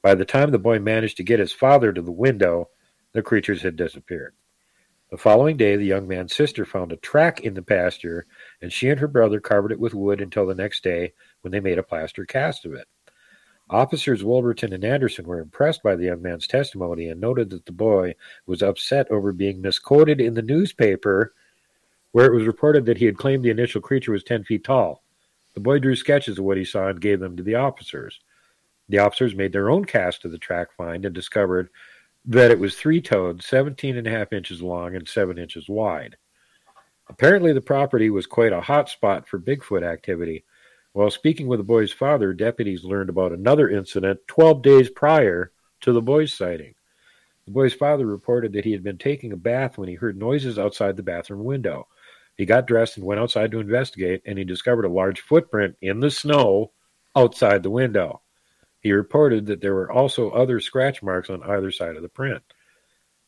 By 0.01 0.15
the 0.15 0.25
time 0.25 0.51
the 0.51 0.59
boy 0.59 0.79
managed 0.79 1.17
to 1.17 1.23
get 1.23 1.39
his 1.39 1.53
father 1.53 1.93
to 1.93 2.01
the 2.01 2.11
window, 2.11 2.69
the 3.13 3.21
creatures 3.21 3.61
had 3.61 3.75
disappeared. 3.75 4.33
The 5.11 5.17
following 5.17 5.55
day, 5.55 5.75
the 5.75 5.85
young 5.85 6.07
man's 6.07 6.35
sister 6.35 6.65
found 6.65 6.91
a 6.91 6.97
track 6.97 7.41
in 7.41 7.53
the 7.53 7.61
pasture, 7.61 8.25
and 8.61 8.73
she 8.73 8.89
and 8.89 8.99
her 8.99 9.07
brother 9.07 9.39
covered 9.39 9.71
it 9.71 9.79
with 9.79 9.93
wood 9.93 10.19
until 10.19 10.47
the 10.47 10.55
next 10.55 10.83
day 10.83 11.13
when 11.41 11.51
they 11.51 11.59
made 11.59 11.77
a 11.77 11.83
plaster 11.83 12.25
cast 12.25 12.65
of 12.65 12.73
it. 12.73 12.87
Officers 13.69 14.23
Wolverton 14.23 14.73
and 14.73 14.83
Anderson 14.83 15.25
were 15.25 15.39
impressed 15.39 15.83
by 15.83 15.95
the 15.95 16.05
young 16.05 16.21
man's 16.21 16.47
testimony 16.47 17.07
and 17.07 17.21
noted 17.21 17.51
that 17.51 17.65
the 17.65 17.71
boy 17.71 18.15
was 18.47 18.63
upset 18.63 19.09
over 19.11 19.31
being 19.31 19.61
misquoted 19.61 20.19
in 20.19 20.33
the 20.33 20.41
newspaper, 20.41 21.33
where 22.11 22.25
it 22.25 22.35
was 22.35 22.45
reported 22.45 22.85
that 22.85 22.97
he 22.97 23.05
had 23.05 23.17
claimed 23.17 23.45
the 23.45 23.49
initial 23.49 23.81
creature 23.81 24.11
was 24.11 24.23
10 24.23 24.43
feet 24.43 24.63
tall. 24.63 25.04
The 25.55 25.61
boy 25.61 25.79
drew 25.79 25.95
sketches 25.95 26.37
of 26.37 26.45
what 26.45 26.57
he 26.57 26.65
saw 26.65 26.89
and 26.89 27.01
gave 27.01 27.19
them 27.19 27.35
to 27.37 27.43
the 27.43 27.55
officers. 27.55 28.19
The 28.87 28.99
officers 28.99 29.33
made 29.33 29.51
their 29.51 29.69
own 29.69 29.85
cast 29.85 30.25
of 30.25 30.31
the 30.31 30.37
track 30.37 30.71
find 30.77 31.05
and 31.05 31.15
discovered 31.15 31.69
that 32.25 32.51
it 32.51 32.59
was 32.59 32.75
three 32.75 33.01
toed, 33.01 33.41
17 33.41 33.97
and 33.97 34.05
a 34.05 34.11
half 34.11 34.33
inches 34.33 34.61
long 34.61 34.95
and 34.95 35.07
7 35.07 35.37
inches 35.37 35.69
wide. 35.69 36.17
Apparently, 37.07 37.53
the 37.53 37.61
property 37.61 38.09
was 38.09 38.25
quite 38.25 38.51
a 38.51 38.61
hot 38.61 38.89
spot 38.89 39.27
for 39.27 39.39
Bigfoot 39.39 39.83
activity. 39.83 40.43
While 40.93 41.11
speaking 41.11 41.47
with 41.47 41.59
the 41.59 41.63
boy's 41.63 41.91
father, 41.91 42.33
deputies 42.33 42.83
learned 42.83 43.09
about 43.09 43.31
another 43.31 43.69
incident 43.69 44.19
12 44.27 44.61
days 44.61 44.89
prior 44.89 45.51
to 45.81 45.93
the 45.93 46.01
boy's 46.01 46.33
sighting. 46.33 46.73
The 47.45 47.51
boy's 47.51 47.73
father 47.73 48.07
reported 48.07 48.53
that 48.53 48.65
he 48.65 48.71
had 48.71 48.83
been 48.83 48.97
taking 48.97 49.31
a 49.31 49.37
bath 49.37 49.77
when 49.77 49.87
he 49.87 49.95
heard 49.95 50.17
noises 50.17 50.57
outside 50.57 50.97
the 50.97 51.03
bathroom 51.03 51.43
window. 51.43 51.87
He 52.35 52.45
got 52.45 52.67
dressed 52.67 52.97
and 52.97 53.05
went 53.05 53.19
outside 53.19 53.51
to 53.51 53.59
investigate, 53.59 54.21
and 54.25 54.37
he 54.37 54.43
discovered 54.43 54.85
a 54.85 54.89
large 54.89 55.21
footprint 55.21 55.75
in 55.81 55.99
the 55.99 56.11
snow 56.11 56.71
outside 57.15 57.63
the 57.63 57.69
window. 57.69 58.21
He 58.81 58.91
reported 58.91 59.45
that 59.47 59.61
there 59.61 59.73
were 59.73 59.91
also 59.91 60.29
other 60.31 60.59
scratch 60.59 61.01
marks 61.01 61.29
on 61.29 61.41
either 61.43 61.71
side 61.71 61.95
of 61.95 62.01
the 62.01 62.09
print. 62.09 62.43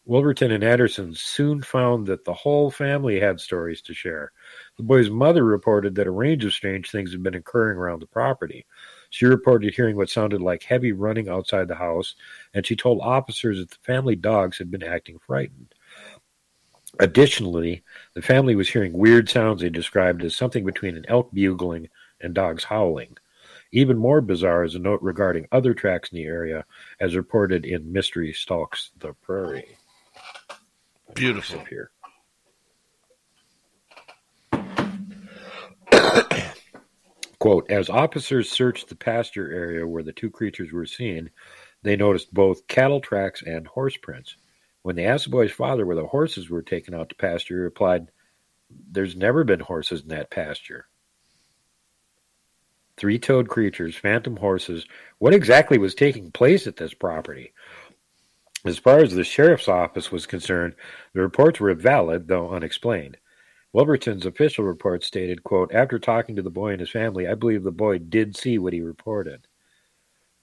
Wolverton 0.08 0.52
and 0.52 0.64
Anderson 0.64 1.14
soon 1.14 1.62
found 1.62 2.08
that 2.08 2.24
the 2.24 2.34
whole 2.34 2.72
family 2.72 3.20
had 3.20 3.42
stories 3.42 3.82
to 3.82 3.94
share. 3.94 4.32
The 4.78 4.84
boy's 4.84 5.10
mother 5.10 5.44
reported 5.44 5.96
that 5.96 6.08
a 6.08 6.12
range 6.12 6.46
of 6.46 6.54
strange 6.54 6.92
things 6.92 7.12
had 7.12 7.24
been 7.24 7.36
occurring 7.36 7.78
around 7.78 8.02
the 8.02 8.08
property. 8.08 8.66
She 9.10 9.26
reported 9.26 9.74
hearing 9.74 9.98
what 9.98 10.10
sounded 10.10 10.42
like 10.42 10.64
heavy 10.64 10.94
running 10.94 11.28
outside 11.28 11.68
the 11.68 11.76
house, 11.76 12.16
and 12.54 12.66
she 12.66 12.76
told 12.76 13.02
officers 13.02 13.60
that 13.60 13.70
the 13.70 13.78
family 13.84 14.16
dogs 14.16 14.58
had 14.58 14.72
been 14.72 14.84
acting 14.84 15.20
frightened. 15.20 15.76
Additionally, 17.00 17.84
the 18.14 18.22
family 18.22 18.56
was 18.56 18.70
hearing 18.70 18.94
weird 18.94 19.30
sounds 19.30 19.62
they 19.62 19.70
described 19.70 20.24
as 20.24 20.36
something 20.36 20.66
between 20.66 20.98
an 20.98 21.06
elk 21.08 21.32
bugling 21.34 21.88
and 22.22 22.34
dogs 22.34 22.64
howling. 22.64 23.18
Even 23.72 23.98
more 23.98 24.22
bizarre 24.22 24.64
is 24.64 24.76
a 24.76 24.80
note 24.80 25.02
regarding 25.02 25.48
other 25.52 25.74
tracks 25.74 26.12
in 26.12 26.18
the 26.18 26.26
area, 26.26 26.66
as 27.00 27.16
reported 27.16 27.66
in 27.66 27.92
Mystery 27.92 28.34
Stalks 28.34 28.92
the 28.98 29.14
Prairie. 29.14 29.78
Beautiful. 31.14 31.64
Here. 31.66 31.92
Quote, 37.40 37.70
as 37.70 37.90
officers 37.90 38.50
searched 38.50 38.90
the 38.90 38.96
pasture 38.96 39.52
area 39.52 39.88
where 39.88 40.04
the 40.04 40.14
two 40.14 40.30
creatures 40.30 40.72
were 40.72 40.86
seen, 40.86 41.30
they 41.84 41.96
noticed 41.96 42.34
both 42.34 42.68
cattle 42.68 43.00
tracks 43.00 43.44
and 43.44 43.68
horse 43.68 43.98
prints. 43.98 44.38
When 44.88 44.96
they 44.96 45.04
asked 45.04 45.26
the 45.26 45.32
boy's 45.32 45.52
father 45.52 45.86
where 45.86 45.98
the 45.98 46.08
horses 46.08 46.50
were 46.50 46.62
taken 46.62 46.94
out 46.94 47.10
to 47.10 47.16
pasture, 47.16 47.56
he 47.56 47.60
replied, 47.60 48.08
There's 48.90 49.18
never 49.18 49.44
been 49.44 49.60
horses 49.60 50.02
in 50.02 50.08
that 50.08 50.32
pasture. 50.32 50.88
Three 52.96 53.20
toed 53.20 53.50
creatures, 53.50 53.98
phantom 53.98 54.38
horses. 54.38 54.86
What 55.18 55.34
exactly 55.34 55.78
was 55.78 55.94
taking 55.94 56.32
place 56.32 56.68
at 56.68 56.78
this 56.78 56.94
property? 56.94 57.52
As 58.64 58.78
far 58.78 59.00
as 59.00 59.14
the 59.14 59.26
sheriff's 59.26 59.68
office 59.68 60.10
was 60.10 60.26
concerned, 60.26 60.74
the 61.12 61.20
reports 61.20 61.60
were 61.60 61.74
valid, 61.74 62.30
though 62.30 62.52
unexplained. 62.52 63.18
Wolverton's 63.74 64.26
official 64.26 64.64
report 64.64 65.04
stated, 65.04 65.44
quote, 65.44 65.74
After 65.74 66.00
talking 66.00 66.38
to 66.38 66.42
the 66.42 66.50
boy 66.50 66.70
and 66.72 66.80
his 66.80 66.92
family, 66.92 67.28
I 67.28 67.36
believe 67.36 67.64
the 67.64 67.72
boy 67.72 67.98
did 67.98 68.38
see 68.38 68.58
what 68.58 68.72
he 68.72 68.80
reported. 68.80 69.47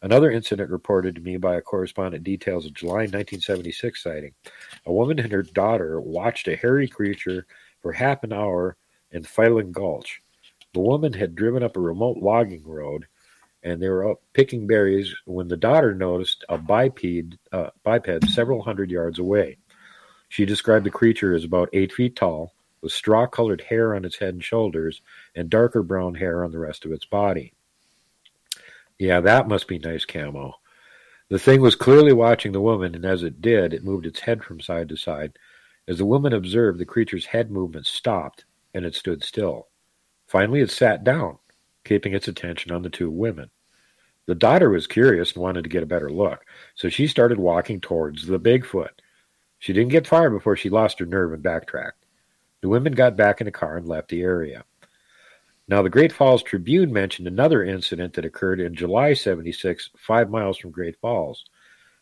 Another 0.04 0.30
incident 0.30 0.70
reported 0.70 1.14
to 1.14 1.22
me 1.22 1.38
by 1.38 1.56
a 1.56 1.62
correspondent 1.62 2.24
details 2.24 2.66
a 2.66 2.70
July 2.70 3.04
1976 3.04 4.02
sighting. 4.02 4.34
A 4.84 4.92
woman 4.92 5.18
and 5.18 5.32
her 5.32 5.42
daughter 5.42 5.98
watched 5.98 6.46
a 6.46 6.56
hairy 6.56 6.86
creature 6.86 7.46
for 7.80 7.90
half 7.90 8.22
an 8.22 8.30
hour 8.30 8.76
in 9.12 9.22
Filing 9.22 9.72
Gulch. 9.72 10.20
The 10.74 10.80
woman 10.80 11.14
had 11.14 11.34
driven 11.34 11.62
up 11.62 11.78
a 11.78 11.80
remote 11.80 12.18
logging 12.18 12.66
road, 12.66 13.06
and 13.62 13.80
they 13.80 13.88
were 13.88 14.10
up 14.10 14.18
picking 14.34 14.66
berries 14.66 15.14
when 15.24 15.48
the 15.48 15.56
daughter 15.56 15.94
noticed 15.94 16.44
a 16.50 16.58
biped, 16.58 17.38
uh, 17.50 17.70
biped 17.82 18.28
several 18.28 18.60
hundred 18.60 18.90
yards 18.90 19.18
away. 19.18 19.56
She 20.28 20.44
described 20.44 20.84
the 20.84 20.90
creature 20.90 21.32
as 21.34 21.44
about 21.44 21.70
eight 21.72 21.92
feet 21.94 22.14
tall, 22.14 22.52
with 22.82 22.92
straw 22.92 23.26
colored 23.26 23.62
hair 23.62 23.94
on 23.94 24.04
its 24.04 24.18
head 24.18 24.34
and 24.34 24.44
shoulders, 24.44 25.00
and 25.34 25.48
darker 25.48 25.82
brown 25.82 26.14
hair 26.14 26.44
on 26.44 26.52
the 26.52 26.58
rest 26.58 26.84
of 26.84 26.92
its 26.92 27.06
body. 27.06 27.54
Yeah, 28.98 29.20
that 29.20 29.48
must 29.48 29.66
be 29.68 29.78
nice 29.78 30.04
camo. 30.04 30.54
The 31.28 31.38
thing 31.38 31.60
was 31.60 31.74
clearly 31.74 32.12
watching 32.12 32.52
the 32.52 32.60
woman, 32.60 32.94
and 32.94 33.04
as 33.04 33.22
it 33.22 33.40
did, 33.40 33.72
it 33.74 33.84
moved 33.84 34.06
its 34.06 34.20
head 34.20 34.44
from 34.44 34.60
side 34.60 34.88
to 34.90 34.96
side. 34.96 35.38
As 35.88 35.98
the 35.98 36.04
woman 36.04 36.32
observed, 36.32 36.78
the 36.78 36.84
creature's 36.84 37.26
head 37.26 37.50
movement 37.50 37.86
stopped, 37.86 38.44
and 38.72 38.84
it 38.84 38.94
stood 38.94 39.24
still. 39.24 39.68
Finally, 40.26 40.60
it 40.60 40.70
sat 40.70 41.04
down, 41.04 41.38
keeping 41.84 42.14
its 42.14 42.28
attention 42.28 42.72
on 42.72 42.82
the 42.82 42.90
two 42.90 43.10
women. 43.10 43.50
The 44.26 44.34
daughter 44.34 44.70
was 44.70 44.86
curious 44.86 45.32
and 45.32 45.42
wanted 45.42 45.64
to 45.64 45.70
get 45.70 45.82
a 45.82 45.86
better 45.86 46.10
look, 46.10 46.44
so 46.74 46.88
she 46.88 47.06
started 47.06 47.38
walking 47.38 47.80
towards 47.80 48.26
the 48.26 48.40
Bigfoot. 48.40 49.00
She 49.58 49.72
didn't 49.72 49.92
get 49.92 50.06
far 50.06 50.30
before 50.30 50.56
she 50.56 50.70
lost 50.70 50.98
her 50.98 51.06
nerve 51.06 51.32
and 51.32 51.42
backtracked. 51.42 52.04
The 52.62 52.68
women 52.68 52.94
got 52.94 53.16
back 53.16 53.40
in 53.40 53.44
the 53.46 53.50
car 53.50 53.76
and 53.76 53.86
left 53.86 54.08
the 54.08 54.22
area. 54.22 54.64
Now, 55.66 55.80
the 55.80 55.90
Great 55.90 56.12
Falls 56.12 56.42
Tribune 56.42 56.92
mentioned 56.92 57.26
another 57.26 57.64
incident 57.64 58.12
that 58.14 58.26
occurred 58.26 58.60
in 58.60 58.74
July 58.74 59.14
76, 59.14 59.90
five 59.96 60.28
miles 60.28 60.58
from 60.58 60.70
Great 60.70 60.96
Falls. 61.00 61.44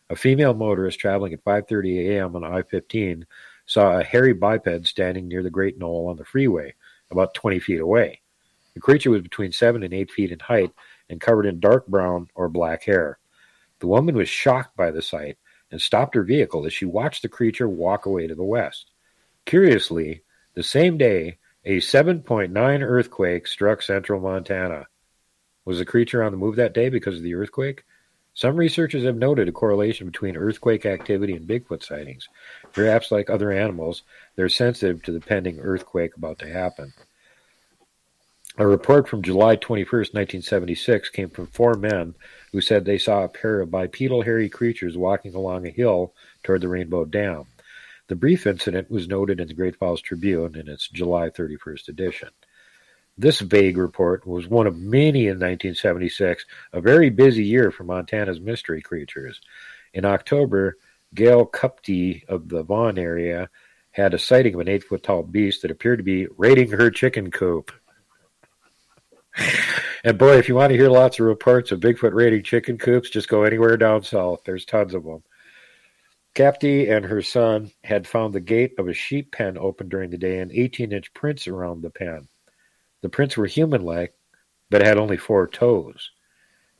A 0.09 0.17
female 0.17 0.53
motorist 0.53 0.99
traveling 0.99 1.33
at 1.33 1.43
5:30 1.45 2.09
a.m. 2.09 2.35
on 2.35 2.43
I-15 2.43 3.23
saw 3.65 3.97
a 3.97 4.03
hairy 4.03 4.33
biped 4.33 4.85
standing 4.85 5.29
near 5.29 5.41
the 5.41 5.49
Great 5.49 5.77
Knoll 5.77 6.07
on 6.09 6.17
the 6.17 6.25
freeway, 6.25 6.73
about 7.09 7.33
20 7.33 7.59
feet 7.59 7.79
away. 7.79 8.21
The 8.73 8.81
creature 8.81 9.11
was 9.11 9.21
between 9.21 9.53
seven 9.53 9.81
and 9.83 9.93
eight 9.93 10.11
feet 10.11 10.31
in 10.31 10.39
height 10.39 10.71
and 11.09 11.21
covered 11.21 11.45
in 11.45 11.61
dark 11.61 11.87
brown 11.87 12.27
or 12.35 12.49
black 12.49 12.83
hair. 12.83 13.19
The 13.79 13.87
woman 13.87 14.15
was 14.15 14.27
shocked 14.27 14.75
by 14.75 14.91
the 14.91 15.01
sight 15.01 15.37
and 15.71 15.81
stopped 15.81 16.15
her 16.15 16.23
vehicle 16.23 16.65
as 16.65 16.73
she 16.73 16.85
watched 16.85 17.21
the 17.21 17.29
creature 17.29 17.69
walk 17.69 18.05
away 18.05 18.27
to 18.27 18.35
the 18.35 18.43
west. 18.43 18.91
Curiously, 19.45 20.23
the 20.53 20.63
same 20.63 20.97
day, 20.97 21.37
a 21.65 21.77
7.9 21.77 22.81
earthquake 22.81 23.47
struck 23.47 23.81
central 23.81 24.19
Montana. 24.19 24.87
Was 25.65 25.79
the 25.79 25.85
creature 25.85 26.21
on 26.21 26.31
the 26.31 26.37
move 26.37 26.57
that 26.57 26.73
day 26.73 26.89
because 26.89 27.15
of 27.15 27.23
the 27.23 27.35
earthquake? 27.35 27.83
Some 28.33 28.57
researchers 28.57 29.03
have 29.03 29.15
noted 29.15 29.47
a 29.47 29.53
correlation 29.53 30.07
between 30.07 30.35
earthquake 30.35 30.85
activity 30.85 31.33
and 31.33 31.47
Bigfoot 31.47 31.83
sightings. 31.83 32.27
Perhaps, 32.73 33.11
like 33.11 33.29
other 33.29 33.51
animals, 33.51 34.03
they're 34.35 34.49
sensitive 34.49 35.03
to 35.03 35.11
the 35.11 35.21
pending 35.21 35.59
earthquake 35.59 36.17
about 36.17 36.39
to 36.39 36.51
happen. 36.51 36.93
A 38.57 38.67
report 38.67 39.07
from 39.07 39.21
July 39.21 39.55
21, 39.55 39.87
1976, 39.87 41.09
came 41.09 41.29
from 41.29 41.47
four 41.47 41.75
men 41.75 42.15
who 42.51 42.59
said 42.59 42.83
they 42.83 42.97
saw 42.97 43.23
a 43.23 43.29
pair 43.29 43.61
of 43.61 43.71
bipedal 43.71 44.23
hairy 44.23 44.49
creatures 44.49 44.97
walking 44.97 45.33
along 45.33 45.65
a 45.65 45.71
hill 45.71 46.13
toward 46.43 46.61
the 46.61 46.67
Rainbow 46.67 47.05
Dam. 47.05 47.45
The 48.07 48.15
brief 48.15 48.45
incident 48.45 48.91
was 48.91 49.07
noted 49.07 49.39
in 49.39 49.47
the 49.47 49.53
Great 49.53 49.77
Falls 49.77 50.01
Tribune 50.01 50.57
in 50.57 50.67
its 50.67 50.89
July 50.89 51.29
31st 51.29 51.87
edition. 51.87 52.29
This 53.17 53.39
vague 53.39 53.77
report 53.77 54.25
was 54.27 54.47
one 54.47 54.67
of 54.67 54.75
many 54.75 55.27
in 55.27 55.39
1976, 55.39 56.45
a 56.73 56.81
very 56.81 57.09
busy 57.09 57.45
year 57.45 57.71
for 57.71 57.83
Montana's 57.83 58.41
mystery 58.41 58.81
creatures. 58.81 59.39
In 59.93 60.03
October, 60.03 60.77
Gail 61.13 61.45
Kupte 61.45 62.27
of 62.27 62.49
the 62.49 62.63
Vaughn 62.63 62.97
area 62.97 63.49
had 63.91 64.13
a 64.13 64.19
sighting 64.19 64.55
of 64.55 64.59
an 64.59 64.67
eight 64.67 64.83
foot 64.83 65.03
tall 65.03 65.23
beast 65.23 65.61
that 65.61 65.71
appeared 65.71 65.99
to 65.99 66.03
be 66.03 66.27
raiding 66.37 66.71
her 66.71 66.89
chicken 66.89 67.31
coop. 67.31 67.71
and 70.03 70.17
boy, 70.17 70.37
if 70.37 70.49
you 70.49 70.55
want 70.55 70.71
to 70.71 70.77
hear 70.77 70.89
lots 70.89 71.19
of 71.19 71.25
reports 71.27 71.71
of 71.71 71.79
Bigfoot 71.79 72.13
raiding 72.13 72.43
chicken 72.43 72.77
coops, 72.77 73.09
just 73.09 73.29
go 73.29 73.43
anywhere 73.43 73.77
down 73.77 74.03
south. 74.03 74.41
There's 74.43 74.65
tons 74.65 74.93
of 74.93 75.03
them. 75.03 75.23
Capty 76.35 76.89
and 76.89 77.05
her 77.05 77.21
son 77.21 77.71
had 77.83 78.07
found 78.07 78.33
the 78.33 78.39
gate 78.39 78.73
of 78.79 78.87
a 78.87 78.93
sheep 78.93 79.31
pen 79.31 79.55
open 79.57 79.87
during 79.87 80.09
the 80.09 80.17
day 80.17 80.39
and 80.39 80.51
18 80.51 80.91
inch 80.91 81.13
prints 81.13 81.47
around 81.47 81.81
the 81.81 81.91
pen. 81.91 82.27
The 83.01 83.09
prints 83.09 83.37
were 83.37 83.45
human 83.45 83.83
like, 83.83 84.15
but 84.71 84.81
had 84.81 84.97
only 84.97 85.17
four 85.17 85.47
toes. 85.47 86.09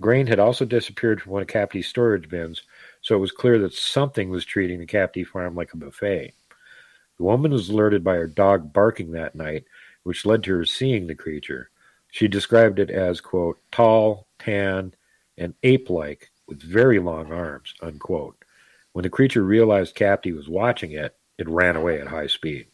Grain 0.01 0.25
had 0.25 0.39
also 0.39 0.65
disappeared 0.65 1.21
from 1.21 1.33
one 1.33 1.43
of 1.43 1.47
Capty's 1.47 1.87
storage 1.87 2.27
bins, 2.27 2.63
so 3.01 3.15
it 3.15 3.19
was 3.19 3.31
clear 3.31 3.59
that 3.59 3.73
something 3.73 4.29
was 4.29 4.43
treating 4.43 4.79
the 4.79 4.87
Capty 4.87 5.25
farm 5.25 5.55
like 5.55 5.71
a 5.73 5.77
buffet. 5.77 6.33
The 7.17 7.23
woman 7.23 7.51
was 7.51 7.69
alerted 7.69 8.03
by 8.03 8.15
her 8.15 8.27
dog 8.27 8.73
barking 8.73 9.11
that 9.11 9.35
night, 9.35 9.65
which 10.01 10.25
led 10.25 10.43
to 10.43 10.57
her 10.57 10.65
seeing 10.65 11.05
the 11.05 11.13
creature. 11.13 11.69
She 12.09 12.27
described 12.27 12.79
it 12.79 12.89
as, 12.89 13.21
quote, 13.21 13.59
tall, 13.71 14.25
tan, 14.39 14.95
and 15.37 15.53
ape 15.61 15.91
like, 15.91 16.31
with 16.47 16.61
very 16.61 16.97
long 16.99 17.31
arms, 17.31 17.75
unquote. 17.81 18.42
When 18.93 19.03
the 19.03 19.09
creature 19.09 19.43
realized 19.43 19.95
Capty 19.95 20.35
was 20.35 20.47
watching 20.47 20.91
it, 20.91 21.15
it 21.37 21.49
ran 21.49 21.75
away 21.75 21.99
at 21.99 22.07
high 22.07 22.27
speed. 22.27 22.67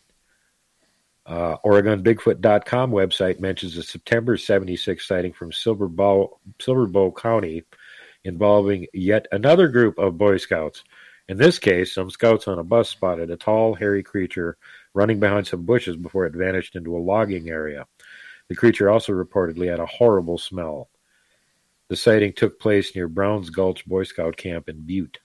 Uh, 1.26 1.58
OregonBigfoot.com 1.66 2.92
website 2.92 3.40
mentions 3.40 3.78
a 3.78 3.84
September 3.84 4.36
76 4.36 5.08
sighting 5.08 5.34
from 5.34 5.52
Silver 5.52 5.88
Bow, 5.88 6.40
Silver 6.60 6.88
Bow 6.88 7.12
County 7.12 7.64
involving 8.24 8.88
yet 8.94 9.28
another 9.32 9.68
group 9.68 9.98
of 9.98 10.18
Boy 10.18 10.38
Scouts. 10.38 10.84
In 11.30 11.38
this 11.38 11.60
case, 11.60 11.94
some 11.94 12.10
scouts 12.10 12.48
on 12.48 12.60
a 12.60 12.64
bus 12.64 12.90
spotted 12.90 13.30
a 13.30 13.38
tall, 13.38 13.76
hairy 13.76 14.04
creature 14.04 14.58
running 14.94 15.20
behind 15.20 15.46
some 15.48 15.66
bushes 15.66 15.96
before 15.96 16.26
it 16.26 16.34
vanished 16.34 16.76
into 16.76 16.98
a 16.98 17.00
logging 17.00 17.50
area. 17.50 17.86
The 18.48 18.56
creature 18.56 18.90
also 18.90 19.14
reportedly 19.14 19.70
had 19.70 19.80
a 19.80 19.86
horrible 19.86 20.40
smell. 20.40 20.90
The 21.88 21.96
sighting 21.96 22.34
took 22.34 22.60
place 22.60 22.96
near 22.96 23.08
Browns 23.08 23.52
Gulch 23.52 23.86
Boy 23.86 24.04
Scout 24.04 24.36
camp 24.36 24.68
in 24.68 24.82
Butte. 24.82 25.20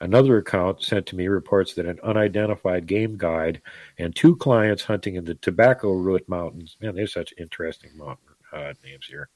Another 0.00 0.38
account 0.38 0.82
sent 0.82 1.06
to 1.06 1.16
me 1.16 1.28
reports 1.28 1.74
that 1.74 1.86
an 1.86 2.00
unidentified 2.02 2.86
game 2.86 3.16
guide 3.16 3.62
and 3.98 4.14
two 4.14 4.36
clients 4.36 4.84
hunting 4.84 5.14
in 5.14 5.24
the 5.24 5.36
Tobacco 5.36 5.92
Root 5.92 6.28
Mountains. 6.28 6.76
Man, 6.80 6.94
there's 6.94 7.12
such 7.12 7.32
interesting 7.38 7.90
mountain 7.96 8.34
uh, 8.52 8.74
names 8.84 9.06
here. 9.06 9.28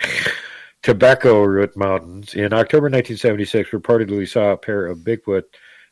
Tobacco 0.82 1.42
Root 1.42 1.76
Mountains 1.76 2.34
in 2.34 2.52
October 2.52 2.84
1976 2.84 3.70
reportedly 3.70 4.28
saw 4.28 4.52
a 4.52 4.56
pair 4.56 4.86
of 4.86 4.98
Bigfoot 4.98 5.42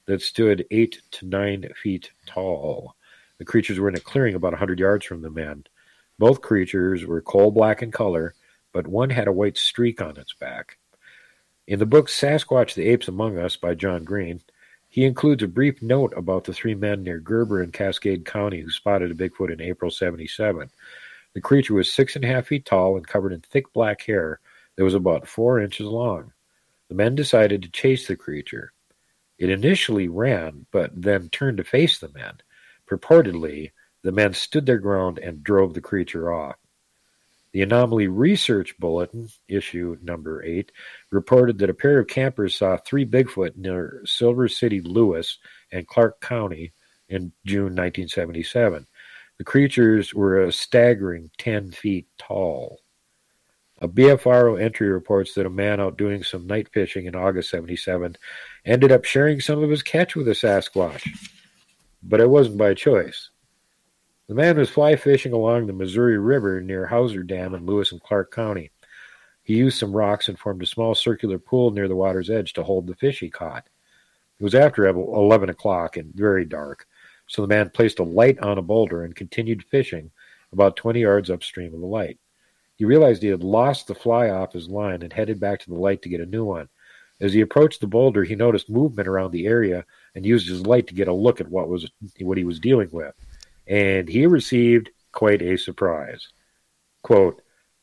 that 0.06 0.22
stood 0.22 0.64
eight 0.70 1.02
to 1.10 1.26
nine 1.26 1.68
feet 1.82 2.10
tall. 2.24 2.94
The 3.38 3.44
creatures 3.44 3.78
were 3.78 3.88
in 3.88 3.96
a 3.96 4.00
clearing 4.00 4.34
about 4.34 4.52
100 4.52 4.78
yards 4.78 5.04
from 5.04 5.20
the 5.20 5.30
men. 5.30 5.64
Both 6.18 6.40
creatures 6.40 7.04
were 7.04 7.20
coal 7.20 7.50
black 7.50 7.82
in 7.82 7.90
color, 7.90 8.34
but 8.72 8.86
one 8.86 9.10
had 9.10 9.28
a 9.28 9.32
white 9.32 9.58
streak 9.58 10.00
on 10.00 10.16
its 10.16 10.32
back. 10.34 10.78
In 11.66 11.80
the 11.80 11.86
book 11.86 12.08
Sasquatch 12.08 12.74
the 12.74 12.86
Apes 12.86 13.08
Among 13.08 13.38
Us 13.38 13.56
by 13.56 13.74
John 13.74 14.04
Green, 14.04 14.40
he 14.88 15.04
includes 15.04 15.42
a 15.42 15.48
brief 15.48 15.82
note 15.82 16.12
about 16.16 16.44
the 16.44 16.52
three 16.52 16.76
men 16.76 17.02
near 17.02 17.18
Gerber 17.18 17.60
in 17.60 17.72
Cascade 17.72 18.24
County 18.24 18.60
who 18.60 18.70
spotted 18.70 19.10
a 19.10 19.14
Bigfoot 19.14 19.52
in 19.52 19.60
April 19.60 19.90
77. 19.90 20.70
The 21.34 21.40
creature 21.40 21.74
was 21.74 21.92
six 21.92 22.14
and 22.14 22.24
a 22.24 22.28
half 22.28 22.46
feet 22.46 22.66
tall 22.66 22.96
and 22.96 23.04
covered 23.04 23.32
in 23.32 23.40
thick 23.40 23.72
black 23.72 24.00
hair 24.02 24.38
that 24.76 24.84
was 24.84 24.94
about 24.94 25.26
four 25.26 25.60
inches 25.60 25.88
long. 25.88 26.32
The 26.88 26.94
men 26.94 27.16
decided 27.16 27.62
to 27.62 27.70
chase 27.70 28.06
the 28.06 28.14
creature. 28.14 28.72
It 29.36 29.50
initially 29.50 30.06
ran, 30.06 30.66
but 30.70 30.92
then 30.94 31.30
turned 31.30 31.56
to 31.56 31.64
face 31.64 31.98
the 31.98 32.12
men. 32.12 32.34
Purportedly, 32.88 33.72
the 34.02 34.12
men 34.12 34.34
stood 34.34 34.66
their 34.66 34.78
ground 34.78 35.18
and 35.18 35.42
drove 35.42 35.74
the 35.74 35.80
creature 35.80 36.32
off. 36.32 36.56
The 37.56 37.62
Anomaly 37.62 38.08
Research 38.08 38.76
Bulletin, 38.78 39.30
issue 39.48 39.96
number 40.02 40.44
8, 40.44 40.70
reported 41.10 41.56
that 41.56 41.70
a 41.70 41.72
pair 41.72 41.98
of 41.98 42.06
campers 42.06 42.54
saw 42.54 42.76
three 42.76 43.06
Bigfoot 43.06 43.56
near 43.56 44.02
Silver 44.04 44.46
City, 44.46 44.82
Lewis, 44.82 45.38
and 45.72 45.88
Clark 45.88 46.20
County 46.20 46.74
in 47.08 47.32
June 47.46 47.74
1977. 47.74 48.86
The 49.38 49.44
creatures 49.44 50.12
were 50.12 50.42
a 50.42 50.52
staggering 50.52 51.30
10 51.38 51.70
feet 51.70 52.08
tall. 52.18 52.80
A 53.78 53.88
BFRO 53.88 54.60
entry 54.60 54.90
reports 54.90 55.32
that 55.32 55.46
a 55.46 55.48
man 55.48 55.80
out 55.80 55.96
doing 55.96 56.22
some 56.22 56.46
night 56.46 56.68
fishing 56.74 57.06
in 57.06 57.14
August 57.14 57.48
77 57.48 58.18
ended 58.66 58.92
up 58.92 59.06
sharing 59.06 59.40
some 59.40 59.62
of 59.62 59.70
his 59.70 59.82
catch 59.82 60.14
with 60.14 60.28
a 60.28 60.32
Sasquatch. 60.32 61.08
But 62.02 62.20
it 62.20 62.28
wasn't 62.28 62.58
by 62.58 62.74
choice. 62.74 63.30
The 64.28 64.34
man 64.34 64.58
was 64.58 64.70
fly 64.70 64.96
fishing 64.96 65.32
along 65.32 65.66
the 65.66 65.72
Missouri 65.72 66.18
River 66.18 66.60
near 66.60 66.86
Hauser 66.86 67.22
Dam 67.22 67.54
in 67.54 67.64
Lewis 67.64 67.92
and 67.92 68.02
Clark 68.02 68.32
County. 68.32 68.72
He 69.44 69.54
used 69.54 69.78
some 69.78 69.92
rocks 69.92 70.28
and 70.28 70.36
formed 70.36 70.64
a 70.64 70.66
small 70.66 70.96
circular 70.96 71.38
pool 71.38 71.70
near 71.70 71.86
the 71.86 71.94
water's 71.94 72.28
edge 72.28 72.52
to 72.54 72.64
hold 72.64 72.88
the 72.88 72.96
fish 72.96 73.20
he 73.20 73.30
caught. 73.30 73.68
It 74.40 74.42
was 74.42 74.56
after 74.56 74.84
11 74.86 75.48
o'clock 75.48 75.96
and 75.96 76.12
very 76.12 76.44
dark, 76.44 76.88
so 77.28 77.40
the 77.40 77.48
man 77.48 77.70
placed 77.70 78.00
a 78.00 78.02
light 78.02 78.40
on 78.40 78.58
a 78.58 78.62
boulder 78.62 79.04
and 79.04 79.14
continued 79.14 79.62
fishing 79.62 80.10
about 80.52 80.74
20 80.74 81.00
yards 81.00 81.30
upstream 81.30 81.72
of 81.72 81.80
the 81.80 81.86
light. 81.86 82.18
He 82.74 82.84
realized 82.84 83.22
he 83.22 83.28
had 83.28 83.44
lost 83.44 83.86
the 83.86 83.94
fly 83.94 84.28
off 84.30 84.52
his 84.52 84.68
line 84.68 85.02
and 85.02 85.12
headed 85.12 85.38
back 85.38 85.60
to 85.60 85.70
the 85.70 85.78
light 85.78 86.02
to 86.02 86.08
get 86.08 86.20
a 86.20 86.26
new 86.26 86.44
one. 86.44 86.68
As 87.20 87.32
he 87.32 87.42
approached 87.42 87.80
the 87.80 87.86
boulder, 87.86 88.24
he 88.24 88.34
noticed 88.34 88.68
movement 88.68 89.06
around 89.06 89.30
the 89.30 89.46
area 89.46 89.84
and 90.16 90.26
used 90.26 90.48
his 90.48 90.66
light 90.66 90.88
to 90.88 90.94
get 90.94 91.06
a 91.06 91.12
look 91.12 91.40
at 91.40 91.48
what 91.48 91.68
was 91.68 91.88
what 92.20 92.36
he 92.36 92.44
was 92.44 92.58
dealing 92.58 92.88
with. 92.90 93.14
And 93.66 94.08
he 94.08 94.26
received 94.26 94.90
quite 95.12 95.42
a 95.42 95.56
surprise. 95.56 96.28
Quote, 97.02 97.42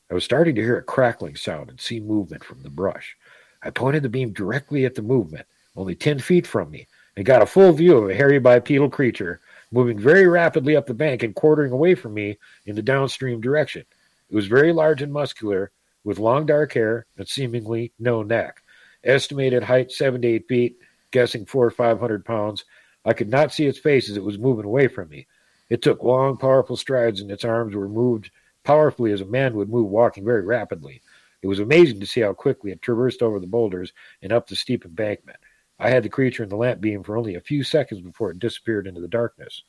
I 0.10 0.14
was 0.14 0.24
starting 0.24 0.56
to 0.56 0.62
hear 0.62 0.78
a 0.78 0.84
crackling 0.84 1.36
sound 1.36 1.70
and 1.70 1.82
see 1.82 2.00
movement 2.00 2.44
from 2.44 2.62
the 2.62 2.70
brush. 2.70 3.18
I 3.64 3.70
pointed 3.70 4.04
the 4.04 4.10
beam 4.10 4.32
directly 4.34 4.86
at 4.86 4.96
the 4.96 5.02
movement, 5.02 5.48
only 5.76 5.96
ten 5.96 6.20
feet 6.20 6.46
from 6.46 6.70
me, 6.70 6.88
and 7.16 7.26
got 7.26 7.42
a 7.42 7.48
full 7.48 7.72
view 7.72 7.98
of 7.98 8.10
a 8.10 8.14
hairy 8.14 8.40
bipedal 8.40 8.90
creature 8.90 9.40
moving 9.72 9.98
very 9.98 10.28
rapidly 10.28 10.76
up 10.76 10.86
the 10.86 10.94
bank 10.94 11.24
and 11.24 11.34
quartering 11.34 11.72
away 11.72 11.96
from 11.96 12.14
me 12.14 12.38
in 12.66 12.76
the 12.76 12.82
downstream 12.82 13.42
direction. 13.42 13.84
It 14.30 14.36
was 14.36 14.46
very 14.46 14.72
large 14.72 15.02
and 15.02 15.12
muscular, 15.12 15.72
with 16.04 16.20
long 16.20 16.46
dark 16.46 16.74
hair 16.74 17.06
and 17.18 17.28
seemingly 17.28 17.92
no 17.98 18.24
neck. 18.24 18.62
Estimated 19.04 19.64
height 19.64 19.92
seven 19.92 20.22
to 20.22 20.28
eight 20.28 20.48
feet, 20.48 20.78
guessing 21.12 21.46
four 21.46 21.66
or 21.66 21.72
five 21.72 22.00
hundred 22.00 22.26
pounds. 22.26 22.66
I 23.06 23.14
could 23.14 23.30
not 23.30 23.52
see 23.52 23.66
its 23.66 23.80
face 23.80 24.10
as 24.10 24.18
it 24.18 24.24
was 24.24 24.38
moving 24.38 24.66
away 24.66 24.88
from 24.88 25.10
me. 25.10 25.28
It 25.70 25.82
took 25.82 26.04
long, 26.04 26.38
powerful 26.38 26.78
strides, 26.78 27.22
and 27.22 27.32
its 27.32 27.46
arms 27.46 27.76
were 27.76 27.90
moved 27.90 28.32
powerfully 28.64 29.12
as 29.12 29.22
a 29.22 29.26
man 29.26 29.56
would 29.56 29.70
move 29.70 29.90
walking 29.90 30.26
very 30.26 30.44
rapidly. 30.44 31.02
It 31.42 31.48
was 31.48 31.60
amazing 31.60 32.00
to 32.00 32.06
see 32.06 32.22
how 32.22 32.34
quickly 32.34 32.72
it 32.72 32.82
traversed 32.82 33.22
over 33.22 33.40
the 33.40 33.48
boulders 33.48 33.92
and 34.22 34.32
up 34.32 34.48
the 34.48 34.56
steep 34.56 34.86
embankment. 34.86 35.38
I 35.80 35.90
had 35.90 36.04
the 36.04 36.10
creature 36.10 36.44
in 36.44 36.50
the 36.50 36.56
lamp 36.56 36.80
beam 36.80 37.04
for 37.04 37.18
only 37.18 37.36
a 37.36 37.42
few 37.42 37.64
seconds 37.64 38.02
before 38.02 38.32
it 38.32 38.40
disappeared 38.40 38.88
into 38.88 39.02
the 39.02 39.08
darkness. 39.08 39.64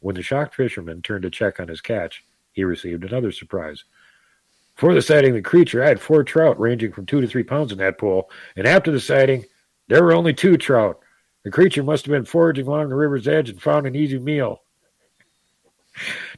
When 0.00 0.14
the 0.14 0.22
shocked 0.22 0.54
fisherman 0.54 1.02
turned 1.02 1.22
to 1.22 1.30
check 1.30 1.58
on 1.58 1.68
his 1.68 1.80
catch, 1.80 2.24
he 2.52 2.64
received 2.64 3.04
another 3.04 3.32
surprise. 3.32 3.84
Before 4.76 4.94
the 4.94 5.02
sighting 5.02 5.30
of 5.30 5.36
the 5.36 5.42
creature, 5.42 5.82
I 5.82 5.88
had 5.88 6.00
four 6.00 6.24
trout 6.24 6.58
ranging 6.58 6.92
from 6.92 7.06
two 7.06 7.20
to 7.20 7.26
three 7.26 7.42
pounds 7.42 7.72
in 7.72 7.78
that 7.78 7.98
pool, 7.98 8.30
and 8.56 8.66
after 8.66 8.90
the 8.90 9.00
sighting, 9.00 9.44
there 9.88 10.02
were 10.02 10.12
only 10.12 10.32
two 10.32 10.56
trout. 10.56 11.00
The 11.42 11.50
creature 11.50 11.82
must 11.82 12.06
have 12.06 12.12
been 12.12 12.24
foraging 12.24 12.66
along 12.66 12.88
the 12.88 12.94
river's 12.94 13.28
edge 13.28 13.50
and 13.50 13.60
found 13.60 13.86
an 13.86 13.96
easy 13.96 14.18
meal. 14.18 14.62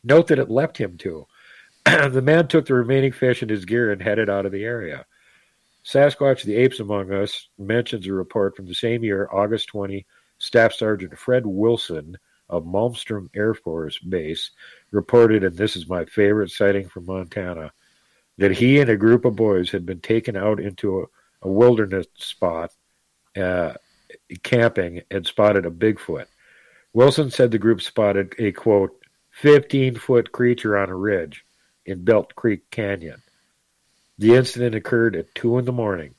Note 0.04 0.28
that 0.28 0.38
it 0.38 0.50
left 0.50 0.78
him 0.78 0.96
to. 0.98 1.26
the 1.84 2.22
man 2.22 2.48
took 2.48 2.66
the 2.66 2.74
remaining 2.74 3.12
fish 3.12 3.42
and 3.42 3.50
his 3.50 3.64
gear 3.64 3.92
and 3.92 4.02
headed 4.02 4.30
out 4.30 4.46
of 4.46 4.52
the 4.52 4.64
area. 4.64 5.04
Sasquatch 5.84 6.44
the 6.44 6.56
Apes 6.56 6.80
Among 6.80 7.12
Us 7.12 7.48
mentions 7.58 8.06
a 8.06 8.12
report 8.12 8.54
from 8.54 8.66
the 8.66 8.74
same 8.74 9.02
year, 9.02 9.28
August 9.32 9.68
20, 9.68 10.06
Staff 10.38 10.74
Sergeant 10.74 11.18
Fred 11.18 11.44
Wilson 11.44 12.16
of 12.48 12.64
Malmstrom 12.64 13.28
Air 13.34 13.54
Force 13.54 13.98
Base 13.98 14.50
reported, 14.92 15.42
and 15.42 15.56
this 15.56 15.74
is 15.74 15.88
my 15.88 16.04
favorite 16.04 16.50
sighting 16.50 16.88
from 16.88 17.06
Montana, 17.06 17.72
that 18.38 18.52
he 18.52 18.78
and 18.78 18.90
a 18.90 18.96
group 18.96 19.24
of 19.24 19.34
boys 19.34 19.70
had 19.70 19.84
been 19.84 20.00
taken 20.00 20.36
out 20.36 20.60
into 20.60 21.00
a, 21.00 21.04
a 21.42 21.50
wilderness 21.50 22.06
spot, 22.14 22.70
uh, 23.36 23.72
camping, 24.42 25.02
and 25.10 25.26
spotted 25.26 25.66
a 25.66 25.70
Bigfoot. 25.70 26.26
Wilson 26.92 27.30
said 27.30 27.50
the 27.50 27.58
group 27.58 27.80
spotted 27.80 28.34
a 28.38 28.52
quote, 28.52 29.01
15 29.32 29.96
foot 29.96 30.30
creature 30.30 30.78
on 30.78 30.88
a 30.88 30.94
ridge 30.94 31.44
in 31.84 32.04
Belt 32.04 32.34
Creek 32.34 32.70
Canyon. 32.70 33.22
The 34.18 34.34
incident 34.34 34.74
occurred 34.74 35.16
at 35.16 35.34
2 35.34 35.58
in 35.58 35.64
the 35.64 35.72
morning. 35.72 36.14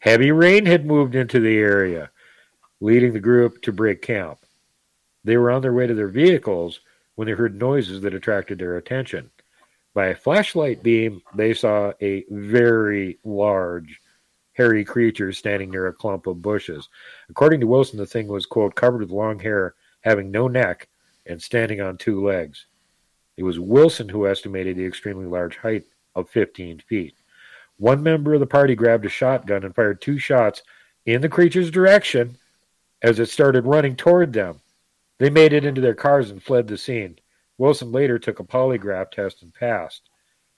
Heavy 0.00 0.30
rain 0.30 0.66
had 0.66 0.84
moved 0.84 1.14
into 1.14 1.40
the 1.40 1.56
area, 1.56 2.10
leading 2.80 3.12
the 3.12 3.20
group 3.20 3.62
to 3.62 3.72
break 3.72 4.02
camp. 4.02 4.38
They 5.24 5.36
were 5.36 5.50
on 5.50 5.62
their 5.62 5.72
way 5.72 5.86
to 5.86 5.94
their 5.94 6.08
vehicles 6.08 6.80
when 7.14 7.26
they 7.26 7.32
heard 7.32 7.58
noises 7.58 8.02
that 8.02 8.14
attracted 8.14 8.58
their 8.58 8.76
attention. 8.76 9.30
By 9.94 10.08
a 10.08 10.14
flashlight 10.14 10.82
beam, 10.82 11.22
they 11.34 11.54
saw 11.54 11.92
a 12.02 12.24
very 12.28 13.18
large, 13.24 14.00
hairy 14.52 14.84
creature 14.84 15.32
standing 15.32 15.70
near 15.70 15.86
a 15.86 15.92
clump 15.92 16.26
of 16.26 16.42
bushes. 16.42 16.88
According 17.30 17.60
to 17.60 17.66
Wilson, 17.66 17.98
the 17.98 18.06
thing 18.06 18.28
was, 18.28 18.44
quote, 18.44 18.74
covered 18.74 19.00
with 19.00 19.10
long 19.10 19.38
hair, 19.38 19.74
having 20.02 20.30
no 20.30 20.48
neck, 20.48 20.88
and 21.26 21.42
standing 21.42 21.80
on 21.80 21.96
two 21.96 22.24
legs. 22.24 22.66
It 23.36 23.42
was 23.42 23.58
Wilson 23.58 24.08
who 24.08 24.26
estimated 24.26 24.76
the 24.76 24.86
extremely 24.86 25.26
large 25.26 25.56
height 25.56 25.84
of 26.14 26.30
15 26.30 26.80
feet. 26.80 27.14
One 27.78 28.02
member 28.02 28.34
of 28.34 28.40
the 28.40 28.46
party 28.46 28.74
grabbed 28.74 29.04
a 29.04 29.10
shotgun 29.10 29.64
and 29.64 29.74
fired 29.74 30.00
two 30.00 30.18
shots 30.18 30.62
in 31.04 31.20
the 31.20 31.28
creature's 31.28 31.70
direction 31.70 32.38
as 33.02 33.18
it 33.18 33.28
started 33.28 33.66
running 33.66 33.96
toward 33.96 34.32
them. 34.32 34.60
They 35.18 35.30
made 35.30 35.52
it 35.52 35.64
into 35.64 35.80
their 35.80 35.94
cars 35.94 36.30
and 36.30 36.42
fled 36.42 36.66
the 36.66 36.78
scene. 36.78 37.18
Wilson 37.58 37.92
later 37.92 38.18
took 38.18 38.40
a 38.40 38.44
polygraph 38.44 39.10
test 39.10 39.42
and 39.42 39.52
passed. 39.52 40.08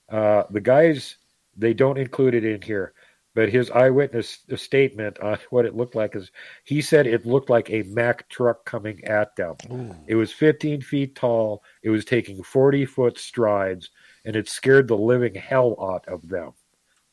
Uh, 0.09 0.43
the 0.49 0.61
guys, 0.61 1.17
they 1.55 1.73
don't 1.73 1.97
include 1.97 2.33
it 2.33 2.45
in 2.45 2.61
here, 2.61 2.93
but 3.35 3.49
his 3.49 3.71
eyewitness 3.71 4.39
statement 4.55 5.19
on 5.19 5.37
what 5.49 5.65
it 5.65 5.75
looked 5.75 5.95
like 5.95 6.15
is 6.15 6.31
he 6.63 6.81
said 6.81 7.07
it 7.07 7.25
looked 7.25 7.49
like 7.49 7.69
a 7.69 7.83
Mack 7.83 8.27
truck 8.29 8.65
coming 8.65 9.03
at 9.03 9.35
them. 9.35 9.55
Ooh. 9.71 9.95
It 10.07 10.15
was 10.15 10.31
15 10.31 10.81
feet 10.81 11.15
tall, 11.15 11.63
it 11.83 11.89
was 11.89 12.05
taking 12.05 12.43
40 12.43 12.85
foot 12.85 13.17
strides, 13.17 13.89
and 14.25 14.35
it 14.35 14.49
scared 14.49 14.87
the 14.87 14.97
living 14.97 15.35
hell 15.35 15.75
out 15.81 16.07
of 16.07 16.27
them. 16.27 16.53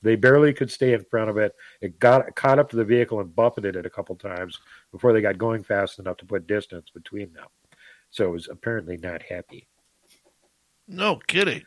They 0.02 0.14
barely 0.14 0.52
could 0.52 0.70
stay 0.70 0.92
in 0.92 1.04
front 1.04 1.30
of 1.30 1.36
it. 1.36 1.54
It 1.80 1.98
got 1.98 2.34
caught 2.36 2.58
up 2.58 2.70
to 2.70 2.76
the 2.76 2.84
vehicle 2.84 3.20
and 3.20 3.34
buffeted 3.34 3.76
it 3.76 3.86
a 3.86 3.90
couple 3.90 4.14
times 4.14 4.60
before 4.92 5.12
they 5.12 5.20
got 5.20 5.38
going 5.38 5.64
fast 5.64 5.98
enough 5.98 6.18
to 6.18 6.26
put 6.26 6.46
distance 6.46 6.90
between 6.94 7.32
them. 7.32 7.46
So 8.10 8.26
it 8.26 8.32
was 8.32 8.48
apparently 8.48 8.98
not 8.98 9.22
happy. 9.22 9.66
No 10.86 11.16
kidding. 11.26 11.64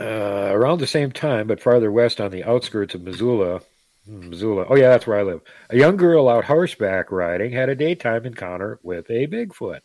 Uh, 0.00 0.50
around 0.50 0.80
the 0.80 0.86
same 0.86 1.12
time, 1.12 1.46
but 1.46 1.60
farther 1.60 1.90
west 1.90 2.20
on 2.20 2.32
the 2.32 2.42
outskirts 2.42 2.94
of 2.94 3.02
Missoula, 3.02 3.60
hmm, 4.06 4.30
Missoula. 4.30 4.66
Oh 4.68 4.74
yeah, 4.74 4.88
that's 4.88 5.06
where 5.06 5.18
I 5.18 5.22
live. 5.22 5.40
A 5.70 5.76
young 5.76 5.96
girl 5.96 6.28
out 6.28 6.46
horseback 6.46 7.12
riding 7.12 7.52
had 7.52 7.68
a 7.68 7.76
daytime 7.76 8.26
encounter 8.26 8.80
with 8.82 9.08
a 9.08 9.28
Bigfoot. 9.28 9.80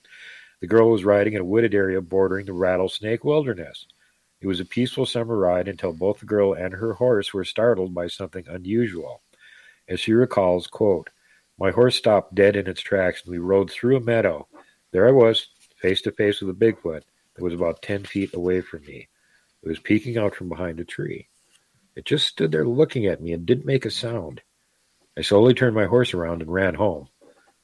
The 0.61 0.67
girl 0.67 0.89
was 0.89 1.05
riding 1.05 1.33
in 1.33 1.41
a 1.41 1.45
wooded 1.45 1.75
area 1.75 2.01
bordering 2.01 2.47
the 2.47 2.53
Rattlesnake 2.53 3.23
Wilderness. 3.23 3.85
It 4.41 4.47
was 4.47 4.59
a 4.59 4.65
peaceful 4.65 5.05
summer 5.05 5.37
ride 5.37 5.67
until 5.67 5.93
both 5.93 6.21
the 6.21 6.25
girl 6.25 6.53
and 6.53 6.73
her 6.73 6.93
horse 6.93 7.33
were 7.33 7.45
startled 7.45 7.93
by 7.93 8.07
something 8.07 8.45
unusual. 8.47 9.21
As 9.87 9.99
she 9.99 10.13
recalls, 10.13 10.65
quote, 10.67 11.11
My 11.59 11.71
horse 11.71 11.95
stopped 11.95 12.33
dead 12.33 12.55
in 12.55 12.67
its 12.67 12.81
tracks 12.81 13.23
and 13.23 13.31
we 13.31 13.37
rode 13.37 13.69
through 13.69 13.97
a 13.97 14.01
meadow. 14.01 14.47
There 14.91 15.07
I 15.07 15.11
was, 15.11 15.47
face 15.77 16.01
to 16.01 16.11
face 16.11 16.41
with 16.41 16.49
a 16.49 16.59
Bigfoot 16.59 17.03
that 17.35 17.43
was 17.43 17.53
about 17.53 17.83
ten 17.83 18.05
feet 18.05 18.33
away 18.33 18.61
from 18.61 18.81
me. 18.85 19.07
It 19.63 19.67
was 19.67 19.79
peeking 19.79 20.17
out 20.17 20.35
from 20.35 20.49
behind 20.49 20.79
a 20.79 20.85
tree. 20.85 21.27
It 21.95 22.05
just 22.05 22.27
stood 22.27 22.51
there 22.51 22.65
looking 22.65 23.05
at 23.05 23.21
me 23.21 23.33
and 23.33 23.45
didn't 23.45 23.65
make 23.65 23.85
a 23.85 23.91
sound. 23.91 24.41
I 25.17 25.21
slowly 25.21 25.53
turned 25.53 25.75
my 25.75 25.85
horse 25.85 26.13
around 26.13 26.41
and 26.41 26.51
ran 26.51 26.75
home. 26.75 27.09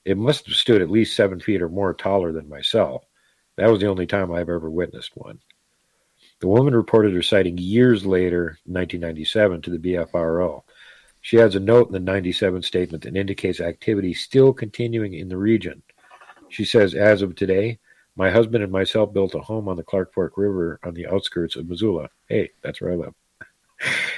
It 0.04 0.18
must 0.18 0.46
have 0.48 0.56
stood 0.56 0.82
at 0.82 0.92
least 0.92 1.16
seven 1.16 1.40
feet 1.40 1.62
or 1.62 1.70
more 1.70 1.94
taller 1.94 2.32
than 2.32 2.50
myself. 2.50 3.06
That 3.56 3.70
was 3.70 3.80
the 3.80 3.88
only 3.88 4.06
time 4.06 4.32
I've 4.32 4.50
ever 4.50 4.70
witnessed 4.70 5.12
one. 5.16 5.40
The 6.42 6.48
woman 6.48 6.76
reported 6.76 7.14
her 7.14 7.22
sighting 7.22 7.58
years 7.58 8.06
later, 8.06 8.58
1997, 8.66 9.62
to 9.62 9.70
the 9.72 9.78
BFRO. 9.78 10.64
She 11.22 11.40
adds 11.40 11.56
a 11.56 11.60
note 11.60 11.88
in 11.88 11.94
the 11.94 12.00
97 12.00 12.62
statement 12.62 13.04
that 13.04 13.16
indicates 13.16 13.62
activity 13.62 14.14
still 14.14 14.54
continuing 14.54 15.14
in 15.14 15.30
the 15.30 15.38
region. 15.38 15.82
She 16.50 16.66
says, 16.66 16.94
as 16.94 17.22
of 17.22 17.36
today, 17.36 17.80
my 18.16 18.32
husband 18.32 18.64
and 18.64 18.72
myself 18.72 19.14
built 19.14 19.36
a 19.36 19.40
home 19.40 19.68
on 19.68 19.76
the 19.76 19.84
Clark 19.84 20.14
Fork 20.14 20.38
River 20.38 20.80
on 20.84 20.94
the 20.94 21.08
outskirts 21.08 21.56
of 21.56 21.68
Missoula. 21.68 22.10
Hey, 22.28 22.52
that's 22.62 22.82
where 22.82 22.94
I 22.94 22.96
live. 22.96 23.14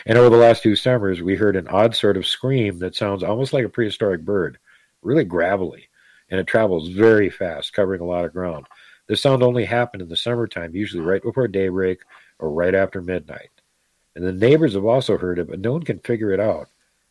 And 0.06 0.18
over 0.18 0.30
the 0.30 0.42
last 0.42 0.62
two 0.62 0.76
summers, 0.76 1.22
we 1.22 1.36
heard 1.36 1.56
an 1.56 1.68
odd 1.68 1.96
sort 1.96 2.16
of 2.16 2.28
scream 2.28 2.80
that 2.80 2.96
sounds 2.96 3.24
almost 3.24 3.54
like 3.54 3.66
a 3.66 3.70
prehistoric 3.70 4.22
bird, 4.24 4.60
really 5.02 5.24
gravelly, 5.24 5.90
and 6.30 6.40
it 6.40 6.46
travels 6.46 6.90
very 6.90 7.30
fast, 7.30 7.74
covering 7.74 8.02
a 8.02 8.06
lot 8.06 8.26
of 8.26 8.34
ground. 8.34 8.68
This 9.08 9.22
sound 9.22 9.42
only 9.42 9.66
happened 9.66 10.04
in 10.04 10.10
the 10.10 10.18
summertime, 10.18 10.76
usually 10.76 11.02
right 11.02 11.24
before 11.24 11.48
daybreak 11.48 12.02
or 12.40 12.52
right 12.52 12.76
after 12.76 13.02
midnight. 13.02 13.50
And 14.16 14.26
the 14.26 14.34
neighbors 14.34 14.74
have 14.74 14.86
also 14.86 15.18
heard 15.18 15.40
it, 15.40 15.50
but 15.50 15.60
no 15.60 15.72
one 15.72 15.84
can 15.84 16.00
figure 16.00 16.32
it 16.32 16.40
out. 16.40 16.68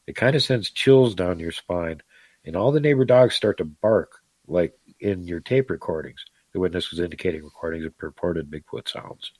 It 0.06 0.14
kind 0.14 0.36
of 0.36 0.42
sends 0.42 0.70
chills 0.70 1.14
down 1.14 1.40
your 1.40 1.52
spine, 1.52 2.02
and 2.44 2.54
all 2.54 2.70
the 2.70 2.80
neighbor 2.80 3.04
dogs 3.04 3.34
start 3.34 3.58
to 3.58 3.64
bark, 3.64 4.20
like 4.46 4.78
in 5.00 5.26
your 5.26 5.40
tape 5.40 5.70
recordings. 5.70 6.24
The 6.56 6.60
witness 6.60 6.90
was 6.90 7.00
indicating 7.00 7.44
recordings 7.44 7.84
of 7.84 7.98
purported 7.98 8.50
Bigfoot 8.50 8.88
sounds. 8.88 9.30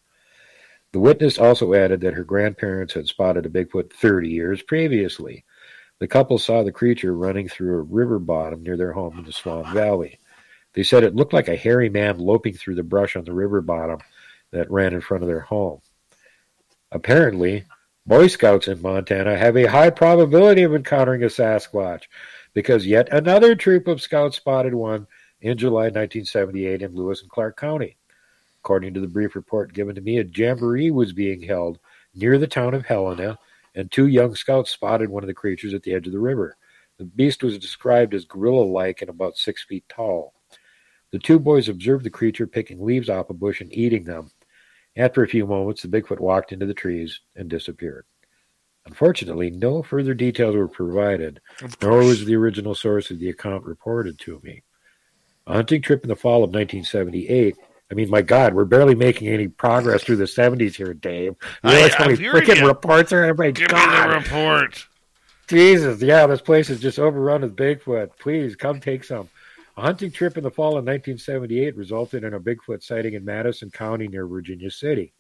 The 0.93 1.01
witness 1.01 1.39
also 1.39 1.73
added 1.73 2.03
that 2.03 2.13
her 2.13 2.25
grandparents 2.25 2.93
had 2.93 3.07
spotted 3.07 3.47
a 3.47 3.49
Bigfoot 3.49 3.91
30 3.91 4.29
years 4.29 4.61
previously. 4.61 5.47
The 5.99 6.09
couple 6.09 6.37
saw 6.37 6.63
the 6.63 6.73
creature 6.73 7.17
running 7.17 7.49
through 7.49 7.79
a 7.79 7.81
river 7.81 8.19
bottom 8.19 8.63
near 8.63 8.77
their 8.77 8.93
home 8.93 9.19
in 9.19 9.25
the 9.25 9.33
Swan 9.33 9.73
Valley. 9.73 10.19
They 10.75 10.83
said 10.83 11.05
it 11.05 11.15
looked 11.15 11.33
like 11.33 11.49
a 11.49 11.57
hairy 11.57 11.89
man 11.89 12.19
loping 12.19 12.53
through 12.53 12.75
the 12.75 12.83
brush 12.83 13.17
on 13.17 13.25
the 13.25 13.33
river 13.33 13.63
bottom 13.63 14.01
that 14.51 14.71
ran 14.71 14.93
in 14.93 15.01
front 15.01 15.23
of 15.23 15.29
their 15.29 15.41
home. 15.41 15.81
Apparently, 16.93 17.65
Boy 18.05 18.27
Scouts 18.27 18.69
in 18.69 18.83
Montana 18.83 19.39
have 19.39 19.57
a 19.57 19.71
high 19.71 19.89
probability 19.89 20.65
of 20.65 20.75
encountering 20.75 21.23
a 21.23 21.29
Sasquatch 21.29 22.03
because 22.53 22.87
yet 22.87 23.09
another 23.11 23.55
troop 23.55 23.89
of 23.89 24.03
scouts 24.03 24.37
spotted 24.37 24.75
one 24.75 25.07
in 25.47 25.57
July 25.57 25.85
1978 25.85 26.83
in 26.83 26.97
Lewis 26.97 27.23
and 27.23 27.31
Clark 27.31 27.57
County. 27.57 27.97
According 28.59 28.95
to 28.95 29.01
the 29.01 29.07
brief 29.07 29.37
report 29.37 29.73
given 29.73 29.95
to 29.95 30.01
me, 30.01 30.19
a 30.19 30.25
jamboree 30.25 30.91
was 30.91 31.13
being 31.13 31.41
held 31.41 31.79
near 32.17 32.37
the 32.37 32.49
town 32.49 32.75
of 32.75 32.85
Helena, 32.85 33.39
and 33.77 33.89
two 33.89 34.09
young 34.09 34.35
scouts 34.35 34.73
spotted 34.73 35.09
one 35.09 35.23
of 35.23 35.29
the 35.29 35.35
creatures 35.35 35.73
at 35.73 35.85
the 35.85 35.95
edge 35.95 36.09
of 36.09 36.13
the 36.13 36.19
river. 36.19 36.57
The 36.99 37.05
beast 37.05 37.45
was 37.45 37.59
described 37.59 38.13
as 38.13 38.25
gorilla 38.25 38.65
like 38.65 39.03
and 39.03 39.09
about 39.09 39.37
six 39.37 39.63
feet 39.63 39.85
tall. 39.89 40.35
The 41.13 41.21
two 41.21 41.39
boys 41.39 41.69
observed 41.69 42.05
the 42.05 42.11
creature 42.11 42.49
picking 42.49 42.85
leaves 42.85 43.09
off 43.09 43.31
a 43.31 43.35
bush 43.35 43.61
and 43.61 43.73
eating 43.73 44.03
them. 44.03 44.33
After 44.97 45.23
a 45.23 45.29
few 45.29 45.47
moments, 45.47 45.83
the 45.83 45.89
Bigfoot 45.89 46.19
walked 46.19 46.51
into 46.51 46.67
the 46.67 46.75
trees 46.75 47.21
and 47.37 47.49
disappeared. 47.49 48.05
Unfortunately, 48.85 49.51
no 49.51 49.85
further 49.85 50.15
details 50.15 50.57
were 50.57 50.67
provided, 50.67 51.41
nor 51.81 51.99
was 51.99 52.25
the 52.25 52.35
original 52.35 52.75
source 52.75 53.13
of 53.13 53.21
the 53.21 53.29
account 53.29 53.65
reported 53.65 54.19
to 54.21 54.41
me. 54.43 54.65
A 55.47 55.55
hunting 55.55 55.83
trip 55.83 56.03
in 56.03 56.09
the 56.09 56.17
fall 56.17 56.45
of 56.45 56.51
1978. 56.51 57.57
I 57.91 57.95
mean, 57.95 58.11
my 58.11 58.23
God, 58.23 58.55
we're 58.55 58.65
barely 58.65 58.97
making 58.97 59.29
any 59.29 59.47
progress 59.47 60.03
through 60.03 60.17
the 60.17 60.25
70s 60.25 60.75
here, 60.75 60.93
Dave. 60.93 61.37
You 61.63 61.71
realize 61.71 61.95
how 61.95 62.07
many 62.07 62.19
freaking 62.19 62.67
reports 62.67 63.13
are 63.13 63.25
everybody? 63.25 63.53
Give 63.53 63.69
God. 63.69 64.09
me 64.09 64.15
the 64.15 64.21
report. 64.21 64.87
Jesus, 65.47 66.03
yeah, 66.03 66.27
this 66.27 66.41
place 66.41 66.69
is 66.69 66.81
just 66.81 66.99
overrun 66.99 67.43
with 67.43 67.55
Bigfoot. 67.55 68.11
Please 68.19 68.57
come 68.57 68.81
take 68.81 69.05
some. 69.05 69.29
A 69.77 69.83
hunting 69.83 70.11
trip 70.11 70.37
in 70.37 70.43
the 70.43 70.51
fall 70.51 70.71
of 70.71 70.85
1978 70.85 71.77
resulted 71.77 72.25
in 72.25 72.35
a 72.35 72.41
Bigfoot 72.41 72.83
sighting 72.83 73.15
in 73.15 73.25
Madison 73.25 73.71
County 73.71 74.09
near 74.09 74.27
Virginia 74.27 74.71
City. 74.71 75.13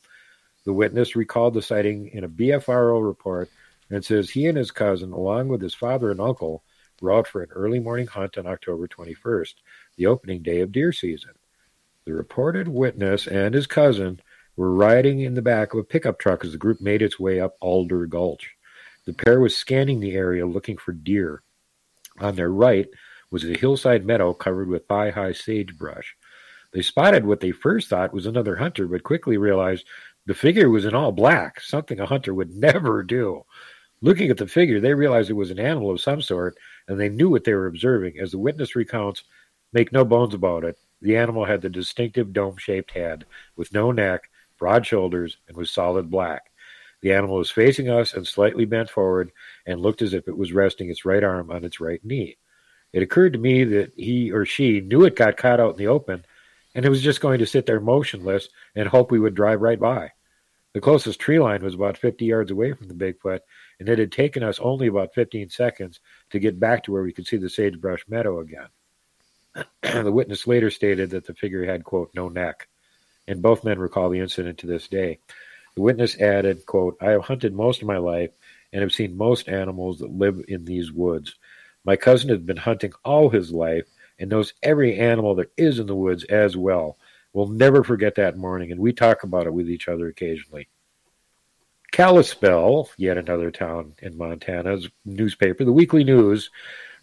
The 0.64 0.72
witness 0.72 1.14
recalled 1.14 1.54
the 1.54 1.62
sighting 1.62 2.08
in 2.08 2.24
a 2.24 2.28
BFRO 2.28 3.06
report 3.06 3.48
and 3.90 4.04
says 4.04 4.30
he 4.30 4.46
and 4.46 4.58
his 4.58 4.72
cousin, 4.72 5.12
along 5.12 5.48
with 5.48 5.62
his 5.62 5.74
father 5.74 6.10
and 6.10 6.20
uncle, 6.20 6.64
were 7.00 7.12
out 7.12 7.28
for 7.28 7.42
an 7.42 7.50
early 7.52 7.78
morning 7.78 8.06
hunt 8.06 8.38
on 8.38 8.46
October 8.46 8.88
21st, 8.88 9.54
the 9.96 10.06
opening 10.06 10.42
day 10.42 10.60
of 10.60 10.72
deer 10.72 10.92
season. 10.92 11.32
The 12.04 12.12
reported 12.12 12.68
witness 12.68 13.26
and 13.26 13.54
his 13.54 13.66
cousin 13.66 14.20
were 14.56 14.72
riding 14.72 15.20
in 15.20 15.34
the 15.34 15.42
back 15.42 15.72
of 15.72 15.80
a 15.80 15.84
pickup 15.84 16.18
truck 16.18 16.44
as 16.44 16.52
the 16.52 16.58
group 16.58 16.80
made 16.80 17.02
its 17.02 17.18
way 17.18 17.40
up 17.40 17.56
Alder 17.60 18.06
Gulch. 18.06 18.56
The 19.04 19.12
pair 19.12 19.40
was 19.40 19.56
scanning 19.56 20.00
the 20.00 20.14
area 20.14 20.46
looking 20.46 20.76
for 20.76 20.92
deer. 20.92 21.42
On 22.20 22.34
their 22.34 22.50
right 22.50 22.88
was 23.30 23.44
a 23.44 23.58
hillside 23.58 24.06
meadow 24.06 24.32
covered 24.32 24.68
with 24.68 24.86
thigh 24.86 25.10
high 25.10 25.32
sagebrush. 25.32 26.16
They 26.72 26.82
spotted 26.82 27.24
what 27.24 27.40
they 27.40 27.50
first 27.50 27.88
thought 27.88 28.12
was 28.12 28.26
another 28.26 28.56
hunter, 28.56 28.86
but 28.86 29.02
quickly 29.02 29.36
realized 29.36 29.86
the 30.26 30.34
figure 30.34 30.68
was 30.68 30.84
in 30.84 30.94
all 30.94 31.12
black, 31.12 31.60
something 31.60 32.00
a 32.00 32.06
hunter 32.06 32.34
would 32.34 32.50
never 32.54 33.02
do. 33.02 33.44
Looking 34.02 34.30
at 34.30 34.36
the 34.36 34.46
figure, 34.46 34.78
they 34.78 34.94
realized 34.94 35.30
it 35.30 35.34
was 35.34 35.50
an 35.50 35.58
animal 35.58 35.90
of 35.90 36.00
some 36.00 36.20
sort, 36.20 36.56
and 36.86 37.00
they 37.00 37.08
knew 37.08 37.30
what 37.30 37.44
they 37.44 37.54
were 37.54 37.66
observing. 37.66 38.18
As 38.18 38.30
the 38.30 38.38
witness 38.38 38.76
recounts, 38.76 39.24
make 39.76 39.92
no 39.92 40.06
bones 40.06 40.32
about 40.32 40.64
it, 40.64 40.78
the 41.02 41.18
animal 41.18 41.44
had 41.44 41.60
the 41.60 41.68
distinctive 41.68 42.32
dome 42.32 42.56
shaped 42.56 42.92
head 42.92 43.26
with 43.56 43.74
no 43.74 43.92
neck, 43.92 44.30
broad 44.58 44.86
shoulders, 44.86 45.36
and 45.46 45.56
was 45.56 45.70
solid 45.70 46.10
black. 46.10 46.50
The 47.02 47.12
animal 47.12 47.36
was 47.36 47.50
facing 47.50 47.90
us 47.90 48.14
and 48.14 48.26
slightly 48.26 48.64
bent 48.64 48.88
forward 48.88 49.30
and 49.66 49.78
looked 49.78 50.00
as 50.00 50.14
if 50.14 50.28
it 50.28 50.38
was 50.38 50.54
resting 50.54 50.88
its 50.88 51.04
right 51.04 51.22
arm 51.22 51.50
on 51.50 51.62
its 51.62 51.78
right 51.78 52.02
knee. 52.02 52.38
It 52.94 53.02
occurred 53.02 53.34
to 53.34 53.38
me 53.38 53.64
that 53.64 53.92
he 53.96 54.32
or 54.32 54.46
she 54.46 54.80
knew 54.80 55.04
it 55.04 55.14
got 55.14 55.36
caught 55.36 55.60
out 55.60 55.72
in 55.72 55.76
the 55.76 55.88
open 55.88 56.24
and 56.74 56.86
it 56.86 56.90
was 56.90 57.02
just 57.02 57.20
going 57.20 57.38
to 57.40 57.46
sit 57.46 57.66
there 57.66 57.78
motionless 57.78 58.48
and 58.74 58.88
hope 58.88 59.10
we 59.10 59.20
would 59.20 59.34
drive 59.34 59.60
right 59.60 59.78
by. 59.78 60.10
The 60.72 60.80
closest 60.80 61.20
tree 61.20 61.38
line 61.38 61.62
was 61.62 61.74
about 61.74 61.98
50 61.98 62.24
yards 62.24 62.50
away 62.50 62.72
from 62.72 62.88
the 62.88 62.94
Bigfoot, 62.94 63.40
and 63.78 63.88
it 63.88 63.98
had 63.98 64.12
taken 64.12 64.42
us 64.42 64.58
only 64.58 64.86
about 64.86 65.14
15 65.14 65.48
seconds 65.50 66.00
to 66.30 66.38
get 66.38 66.60
back 66.60 66.82
to 66.84 66.92
where 66.92 67.02
we 67.02 67.12
could 67.12 67.26
see 67.26 67.38
the 67.38 67.48
sagebrush 67.48 68.04
meadow 68.08 68.40
again. 68.40 68.68
the 69.82 70.12
witness 70.12 70.46
later 70.46 70.70
stated 70.70 71.10
that 71.10 71.26
the 71.26 71.34
figure 71.34 71.64
had, 71.64 71.84
quote, 71.84 72.10
no 72.14 72.28
neck, 72.28 72.68
and 73.26 73.42
both 73.42 73.64
men 73.64 73.78
recall 73.78 74.10
the 74.10 74.20
incident 74.20 74.58
to 74.58 74.66
this 74.66 74.88
day. 74.88 75.18
The 75.74 75.82
witness 75.82 76.20
added, 76.20 76.66
quote, 76.66 76.96
I 77.00 77.10
have 77.10 77.22
hunted 77.24 77.54
most 77.54 77.82
of 77.82 77.88
my 77.88 77.98
life 77.98 78.30
and 78.72 78.82
have 78.82 78.92
seen 78.92 79.16
most 79.16 79.48
animals 79.48 79.98
that 79.98 80.10
live 80.10 80.42
in 80.48 80.64
these 80.64 80.92
woods. 80.92 81.36
My 81.84 81.96
cousin 81.96 82.30
has 82.30 82.40
been 82.40 82.56
hunting 82.56 82.92
all 83.04 83.28
his 83.28 83.52
life 83.52 83.86
and 84.18 84.30
knows 84.30 84.54
every 84.62 84.98
animal 84.98 85.34
there 85.34 85.50
is 85.56 85.78
in 85.78 85.86
the 85.86 85.94
woods 85.94 86.24
as 86.24 86.56
well. 86.56 86.96
We'll 87.32 87.48
never 87.48 87.84
forget 87.84 88.14
that 88.14 88.38
morning, 88.38 88.72
and 88.72 88.80
we 88.80 88.92
talk 88.92 89.22
about 89.22 89.46
it 89.46 89.52
with 89.52 89.68
each 89.68 89.88
other 89.88 90.08
occasionally. 90.08 90.68
Kalispell, 91.92 92.88
yet 92.96 93.18
another 93.18 93.50
town 93.50 93.94
in 94.00 94.16
Montana's 94.16 94.88
newspaper, 95.04 95.64
the 95.64 95.72
Weekly 95.72 96.04
News, 96.04 96.50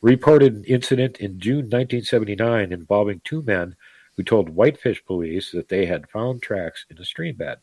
reported 0.04 0.54
an 0.54 0.66
incident 0.66 1.18
in 1.18 1.40
June 1.40 1.70
1979 1.70 2.74
involving 2.74 3.22
two 3.24 3.42
men 3.42 3.74
who 4.16 4.24
told 4.24 4.50
Whitefish 4.50 5.04
police 5.06 5.52
that 5.52 5.70
they 5.70 5.86
had 5.86 6.10
found 6.10 6.42
tracks 6.42 6.86
in 6.90 6.98
a 6.98 7.06
stream 7.06 7.36
bed. 7.36 7.58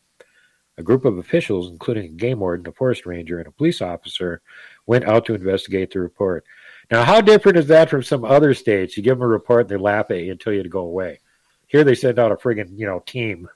A 0.77 0.83
group 0.83 1.05
of 1.05 1.19
officials, 1.19 1.69
including 1.69 2.05
a 2.05 2.15
game 2.15 2.39
warden, 2.39 2.67
a 2.67 2.71
forest 2.71 3.05
ranger, 3.05 3.37
and 3.37 3.47
a 3.47 3.51
police 3.51 3.79
officer, 3.79 4.41
went 4.87 5.05
out 5.05 5.23
to 5.25 5.35
investigate 5.35 5.91
the 5.91 5.99
report. 5.99 6.43
Now, 6.89 7.03
how 7.03 7.21
different 7.21 7.59
is 7.59 7.67
that 7.67 7.91
from 7.91 8.01
some 8.01 8.25
other 8.25 8.55
states? 8.55 8.97
You 8.97 9.03
give 9.03 9.19
them 9.19 9.23
a 9.23 9.27
report 9.27 9.61
and 9.61 9.69
they 9.69 9.77
laugh 9.77 10.09
at 10.09 10.21
you 10.21 10.31
and 10.31 10.39
tell 10.41 10.51
you 10.51 10.63
to 10.63 10.69
go 10.69 10.79
away. 10.79 11.19
Here 11.67 11.83
they 11.83 11.95
send 11.95 12.17
out 12.17 12.31
a 12.31 12.35
friggin', 12.35 12.77
you 12.77 12.87
know, 12.87 13.03
team. 13.05 13.47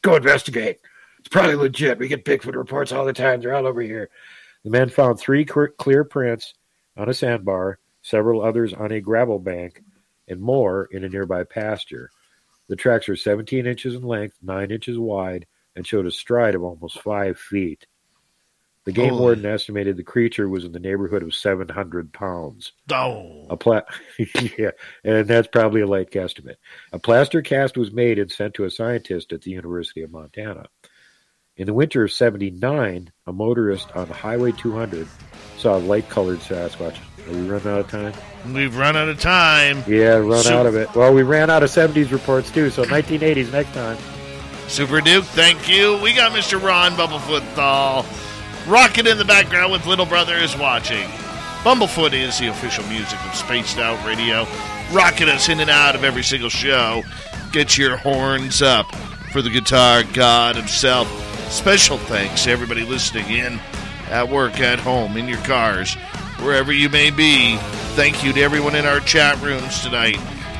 Go 0.00 0.16
investigate. 0.16 0.80
It's 1.18 1.28
probably 1.28 1.56
legit. 1.56 1.98
We 1.98 2.08
get 2.08 2.24
Bigfoot 2.24 2.54
reports 2.54 2.90
all 2.90 3.04
the 3.04 3.12
time. 3.12 3.42
They're 3.42 3.54
all 3.54 3.66
over 3.66 3.82
here. 3.82 4.08
The 4.64 4.70
men 4.70 4.88
found 4.88 5.20
three 5.20 5.44
clear 5.44 6.04
prints 6.04 6.54
on 6.96 7.08
a 7.08 7.14
sandbar, 7.14 7.78
several 8.04 8.44
others 8.44 8.72
on 8.72 8.92
a 8.92 9.00
gravel 9.00 9.40
bank, 9.40 9.82
and 10.28 10.40
more 10.40 10.88
in 10.92 11.02
a 11.02 11.08
nearby 11.08 11.42
pasture. 11.42 12.10
The 12.68 12.76
tracks 12.76 13.08
are 13.08 13.16
17 13.16 13.66
inches 13.66 13.94
in 13.94 14.02
length, 14.02 14.36
9 14.42 14.70
inches 14.70 14.98
wide, 14.98 15.46
and 15.74 15.86
showed 15.86 16.06
a 16.06 16.10
stride 16.10 16.54
of 16.54 16.62
almost 16.62 17.00
5 17.02 17.38
feet. 17.38 17.86
The 18.84 18.92
game 18.92 19.10
Holy. 19.10 19.20
warden 19.20 19.46
estimated 19.46 19.96
the 19.96 20.02
creature 20.02 20.46
was 20.46 20.64
in 20.64 20.72
the 20.72 20.78
neighborhood 20.78 21.22
of 21.22 21.34
700 21.34 22.12
pounds. 22.12 22.72
Oh. 22.92 23.46
A 23.48 23.56
pla- 23.56 23.80
yeah, 24.58 24.72
and 25.02 25.26
that's 25.26 25.48
probably 25.48 25.80
a 25.80 25.86
light 25.86 26.10
guesstimate. 26.10 26.56
A 26.92 26.98
plaster 26.98 27.40
cast 27.40 27.78
was 27.78 27.92
made 27.92 28.18
and 28.18 28.30
sent 28.30 28.52
to 28.54 28.64
a 28.64 28.70
scientist 28.70 29.32
at 29.32 29.40
the 29.40 29.50
University 29.50 30.02
of 30.02 30.10
Montana. 30.10 30.66
In 31.56 31.66
the 31.66 31.72
winter 31.72 32.02
of 32.02 32.10
79, 32.10 33.12
a 33.26 33.32
motorist 33.32 33.92
on 33.92 34.08
Highway 34.08 34.50
200 34.50 35.06
saw 35.56 35.76
a 35.76 35.78
light 35.78 36.08
colored 36.08 36.40
Sasquatch. 36.40 36.96
Are 37.28 37.32
we 37.32 37.48
running 37.48 37.68
out 37.68 37.78
of 37.78 37.88
time? 37.88 38.12
We've 38.52 38.76
run 38.76 38.96
out 38.96 39.08
of 39.08 39.20
time. 39.20 39.84
Yeah, 39.86 40.16
run 40.16 40.44
out 40.48 40.66
of 40.66 40.74
it. 40.74 40.92
Well, 40.96 41.14
we 41.14 41.22
ran 41.22 41.50
out 41.50 41.62
of 41.62 41.70
70s 41.70 42.10
reports 42.10 42.50
too, 42.50 42.70
so 42.70 42.84
1980s 42.84 43.52
next 43.52 43.72
time. 43.72 43.96
Super 44.66 45.00
Duke, 45.00 45.24
thank 45.26 45.68
you. 45.68 45.96
We 46.02 46.12
got 46.12 46.32
Mr. 46.32 46.60
Ron 46.60 46.92
Bumblefoot 46.94 47.46
Thal 47.54 48.04
rocking 48.66 49.06
in 49.06 49.16
the 49.16 49.24
background 49.24 49.70
with 49.70 49.86
Little 49.86 50.06
Brother 50.06 50.34
is 50.34 50.56
watching. 50.58 51.06
Bumblefoot 51.62 52.14
is 52.14 52.36
the 52.36 52.48
official 52.48 52.84
music 52.86 53.24
of 53.26 53.34
Spaced 53.36 53.78
Out 53.78 54.04
Radio, 54.04 54.44
rocking 54.92 55.28
us 55.28 55.48
in 55.48 55.60
and 55.60 55.70
out 55.70 55.94
of 55.94 56.02
every 56.02 56.24
single 56.24 56.50
show. 56.50 57.04
Get 57.52 57.78
your 57.78 57.96
horns 57.96 58.60
up 58.60 58.92
for 59.32 59.40
the 59.40 59.50
guitar 59.50 60.02
god 60.14 60.56
himself. 60.56 61.08
Special 61.50 61.98
thanks 61.98 62.44
to 62.44 62.50
everybody 62.50 62.84
listening 62.84 63.28
in 63.28 63.60
at 64.10 64.28
work, 64.28 64.60
at 64.60 64.78
home, 64.78 65.16
in 65.16 65.28
your 65.28 65.38
cars. 65.38 65.96
wherever 66.40 66.72
you 66.72 66.88
may 66.88 67.10
be. 67.10 67.56
Thank 67.96 68.24
you 68.24 68.32
to 68.32 68.40
everyone 68.42 68.74
in 68.74 68.84
our 68.84 69.00
chat 69.00 69.40
rooms 69.40 69.82
tonight 69.82 70.18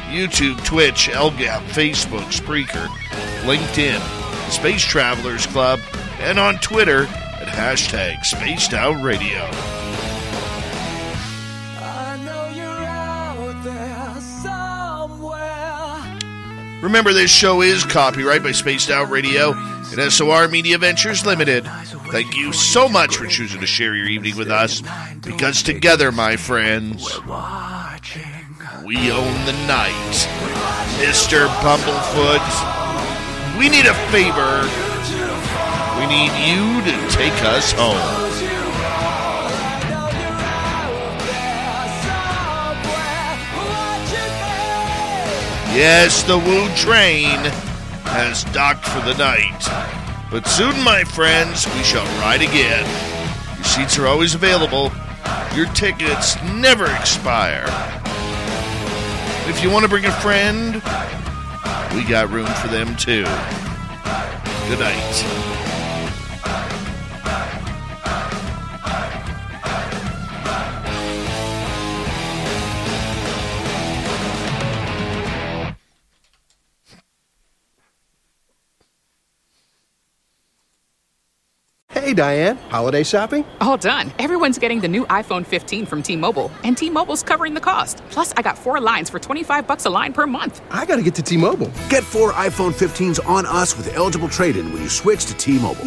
YouTube, 0.09 0.65
Twitch, 0.65 1.09
LGAP, 1.09 1.61
Facebook, 1.71 2.27
Spreaker, 2.33 2.87
LinkedIn, 3.43 4.01
Space 4.51 4.83
Travelers 4.83 5.47
Club, 5.47 5.81
and 6.21 6.39
on 6.39 6.57
Twitter 6.59 7.03
at 7.07 7.49
hashtag 7.49 8.25
Spaced 8.25 8.73
Out 8.75 9.03
Radio. 9.03 9.51
Remember, 16.81 17.13
this 17.15 17.31
show 17.31 17.63
is 17.63 17.83
copyright 17.83 18.43
by 18.43 18.53
Spaced 18.53 18.91
Out 18.91 19.11
Radio 19.11 19.55
and 19.99 20.13
SOR 20.13 20.49
Media 20.49 20.79
Ventures 20.79 21.25
Limited. 21.25 21.65
Thank 22.11 22.37
you 22.37 22.53
so 22.53 22.89
much 22.89 23.17
for 23.17 23.27
choosing 23.27 23.61
to 23.61 23.67
share 23.67 23.95
your 23.95 24.07
evening 24.07 24.37
with 24.37 24.51
us, 24.51 24.83
because 25.21 25.63
together, 25.63 26.11
my 26.11 26.37
friends, 26.37 27.19
we 28.85 29.11
own 29.11 29.47
the 29.47 29.57
night. 29.67 30.29
Mr. 30.99 31.47
Bumblefoot, 31.61 33.59
we 33.59 33.69
need 33.69 33.87
a 33.87 33.95
favor. 34.11 34.63
We 35.99 36.07
need 36.07 36.33
you 36.45 36.83
to 36.83 37.09
take 37.15 37.33
us 37.45 37.73
home. 37.73 37.95
Yes, 45.75 46.23
the 46.23 46.39
Woo 46.39 46.69
train 46.77 47.51
has 48.05 48.45
docked 48.45 48.87
for 48.87 49.01
the 49.01 49.17
night. 49.19 49.69
But 50.31 50.47
soon, 50.47 50.83
my 50.83 51.05
friends, 51.05 51.67
we 51.75 51.83
shall 51.83 52.05
ride 52.21 52.43
again. 52.43 52.85
Your 53.57 53.65
seats 53.65 53.99
are 53.99 54.07
always 54.07 54.35
available. 54.35 54.93
Your 55.55 55.67
tickets 55.73 56.37
never 56.55 56.87
expire. 56.97 57.67
If 59.47 59.63
you 59.63 59.71
want 59.71 59.85
to 59.85 59.89
bring 59.89 60.07
a 60.07 60.13
friend, 60.21 60.75
we 61.95 62.03
got 62.05 62.31
room 62.31 62.47
for 62.47 62.69
them 62.69 62.97
too. 62.97 63.25
Good 64.69 64.81
night. 64.81 65.55
Hey, 82.05 82.13
Diane, 82.13 82.59
holiday 82.69 83.03
shopping? 83.03 83.47
All 83.63 83.79
done. 83.79 84.13
Everyone's 84.19 84.59
getting 84.59 84.79
the 84.79 84.89
new 84.89 85.07
iPhone 85.07 85.47
15 85.47 85.87
from 85.87 86.03
T-Mobile, 86.03 86.51
and 86.63 86.77
T-Mobile's 86.77 87.23
covering 87.23 87.55
the 87.55 87.63
cost. 87.63 88.03
Plus, 88.11 88.35
I 88.37 88.43
got 88.43 88.59
four 88.59 88.79
lines 88.79 89.09
for 89.09 89.19
25 89.19 89.67
bucks 89.67 89.87
a 89.87 89.91
line 89.91 90.13
per 90.13 90.27
month. 90.27 90.61
I 90.71 90.85
got 90.85 90.97
to 90.97 91.03
get 91.03 91.15
to 91.15 91.23
T-Mobile. 91.23 91.73
Get 91.89 92.05
four 92.05 92.35
iPhone 92.35 92.75
15s 92.75 93.27
on 93.27 93.47
us 93.47 93.75
with 93.75 93.97
eligible 93.97 94.29
trade-in 94.29 94.71
when 94.71 94.83
you 94.83 94.91
switch 94.91 95.25
to 95.25 95.35
T-Mobile. 95.35 95.87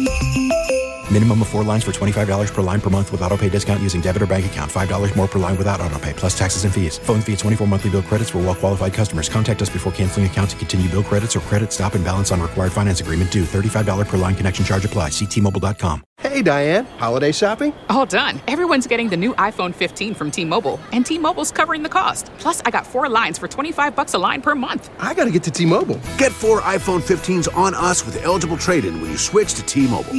Minimum 1.10 1.40
of 1.42 1.48
four 1.48 1.64
lines 1.64 1.84
for 1.84 1.92
$25 1.92 2.52
per 2.52 2.62
line 2.62 2.80
per 2.80 2.90
month 2.90 3.12
with 3.12 3.22
auto 3.22 3.36
pay 3.36 3.48
discount 3.48 3.80
using 3.80 4.00
debit 4.00 4.20
or 4.20 4.26
bank 4.26 4.44
account. 4.44 4.70
$5 4.70 5.16
more 5.16 5.28
per 5.28 5.38
line 5.38 5.56
without 5.56 5.80
auto 5.80 5.98
pay, 5.98 6.12
plus 6.12 6.36
taxes 6.36 6.64
and 6.64 6.74
fees. 6.74 6.98
Phone 6.98 7.20
fee 7.20 7.32
at 7.32 7.38
24 7.38 7.66
monthly 7.66 7.90
bill 7.90 8.02
credits 8.02 8.30
for 8.30 8.38
well 8.38 8.56
qualified 8.56 8.92
customers. 8.92 9.28
Contact 9.28 9.62
us 9.62 9.70
before 9.70 9.92
canceling 9.92 10.26
account 10.26 10.50
to 10.50 10.56
continue 10.56 10.88
bill 10.88 11.04
credits 11.04 11.34
or 11.36 11.40
credit 11.40 11.72
stop 11.72 11.94
and 11.94 12.04
balance 12.04 12.32
on 12.32 12.40
required 12.40 12.72
finance 12.72 13.00
agreement 13.00 13.30
due. 13.32 13.44
$35 13.44 14.08
per 14.08 14.16
line 14.16 14.34
connection 14.34 14.64
charge 14.64 14.84
apply. 14.84 15.10
Ctmobile.com. 15.10 16.07
Hey, 16.20 16.42
Diane, 16.42 16.84
holiday 16.98 17.30
shopping? 17.30 17.72
All 17.88 18.04
done. 18.04 18.40
Everyone's 18.48 18.88
getting 18.88 19.08
the 19.08 19.16
new 19.16 19.34
iPhone 19.34 19.72
15 19.72 20.14
from 20.14 20.32
T-Mobile, 20.32 20.80
and 20.92 21.06
T-Mobile's 21.06 21.52
covering 21.52 21.84
the 21.84 21.88
cost. 21.88 22.32
Plus, 22.38 22.60
I 22.64 22.72
got 22.72 22.84
four 22.84 23.08
lines 23.08 23.38
for 23.38 23.46
25 23.46 23.94
bucks 23.94 24.14
a 24.14 24.18
line 24.18 24.42
per 24.42 24.56
month. 24.56 24.90
I 24.98 25.14
got 25.14 25.26
to 25.26 25.30
get 25.30 25.44
to 25.44 25.52
T-Mobile. 25.52 26.00
Get 26.16 26.32
four 26.32 26.60
iPhone 26.62 27.02
15s 27.02 27.56
on 27.56 27.72
us 27.72 28.04
with 28.04 28.24
eligible 28.24 28.56
trade-in 28.56 29.00
when 29.00 29.12
you 29.12 29.16
switch 29.16 29.54
to 29.54 29.62
T-Mobile. 29.62 30.18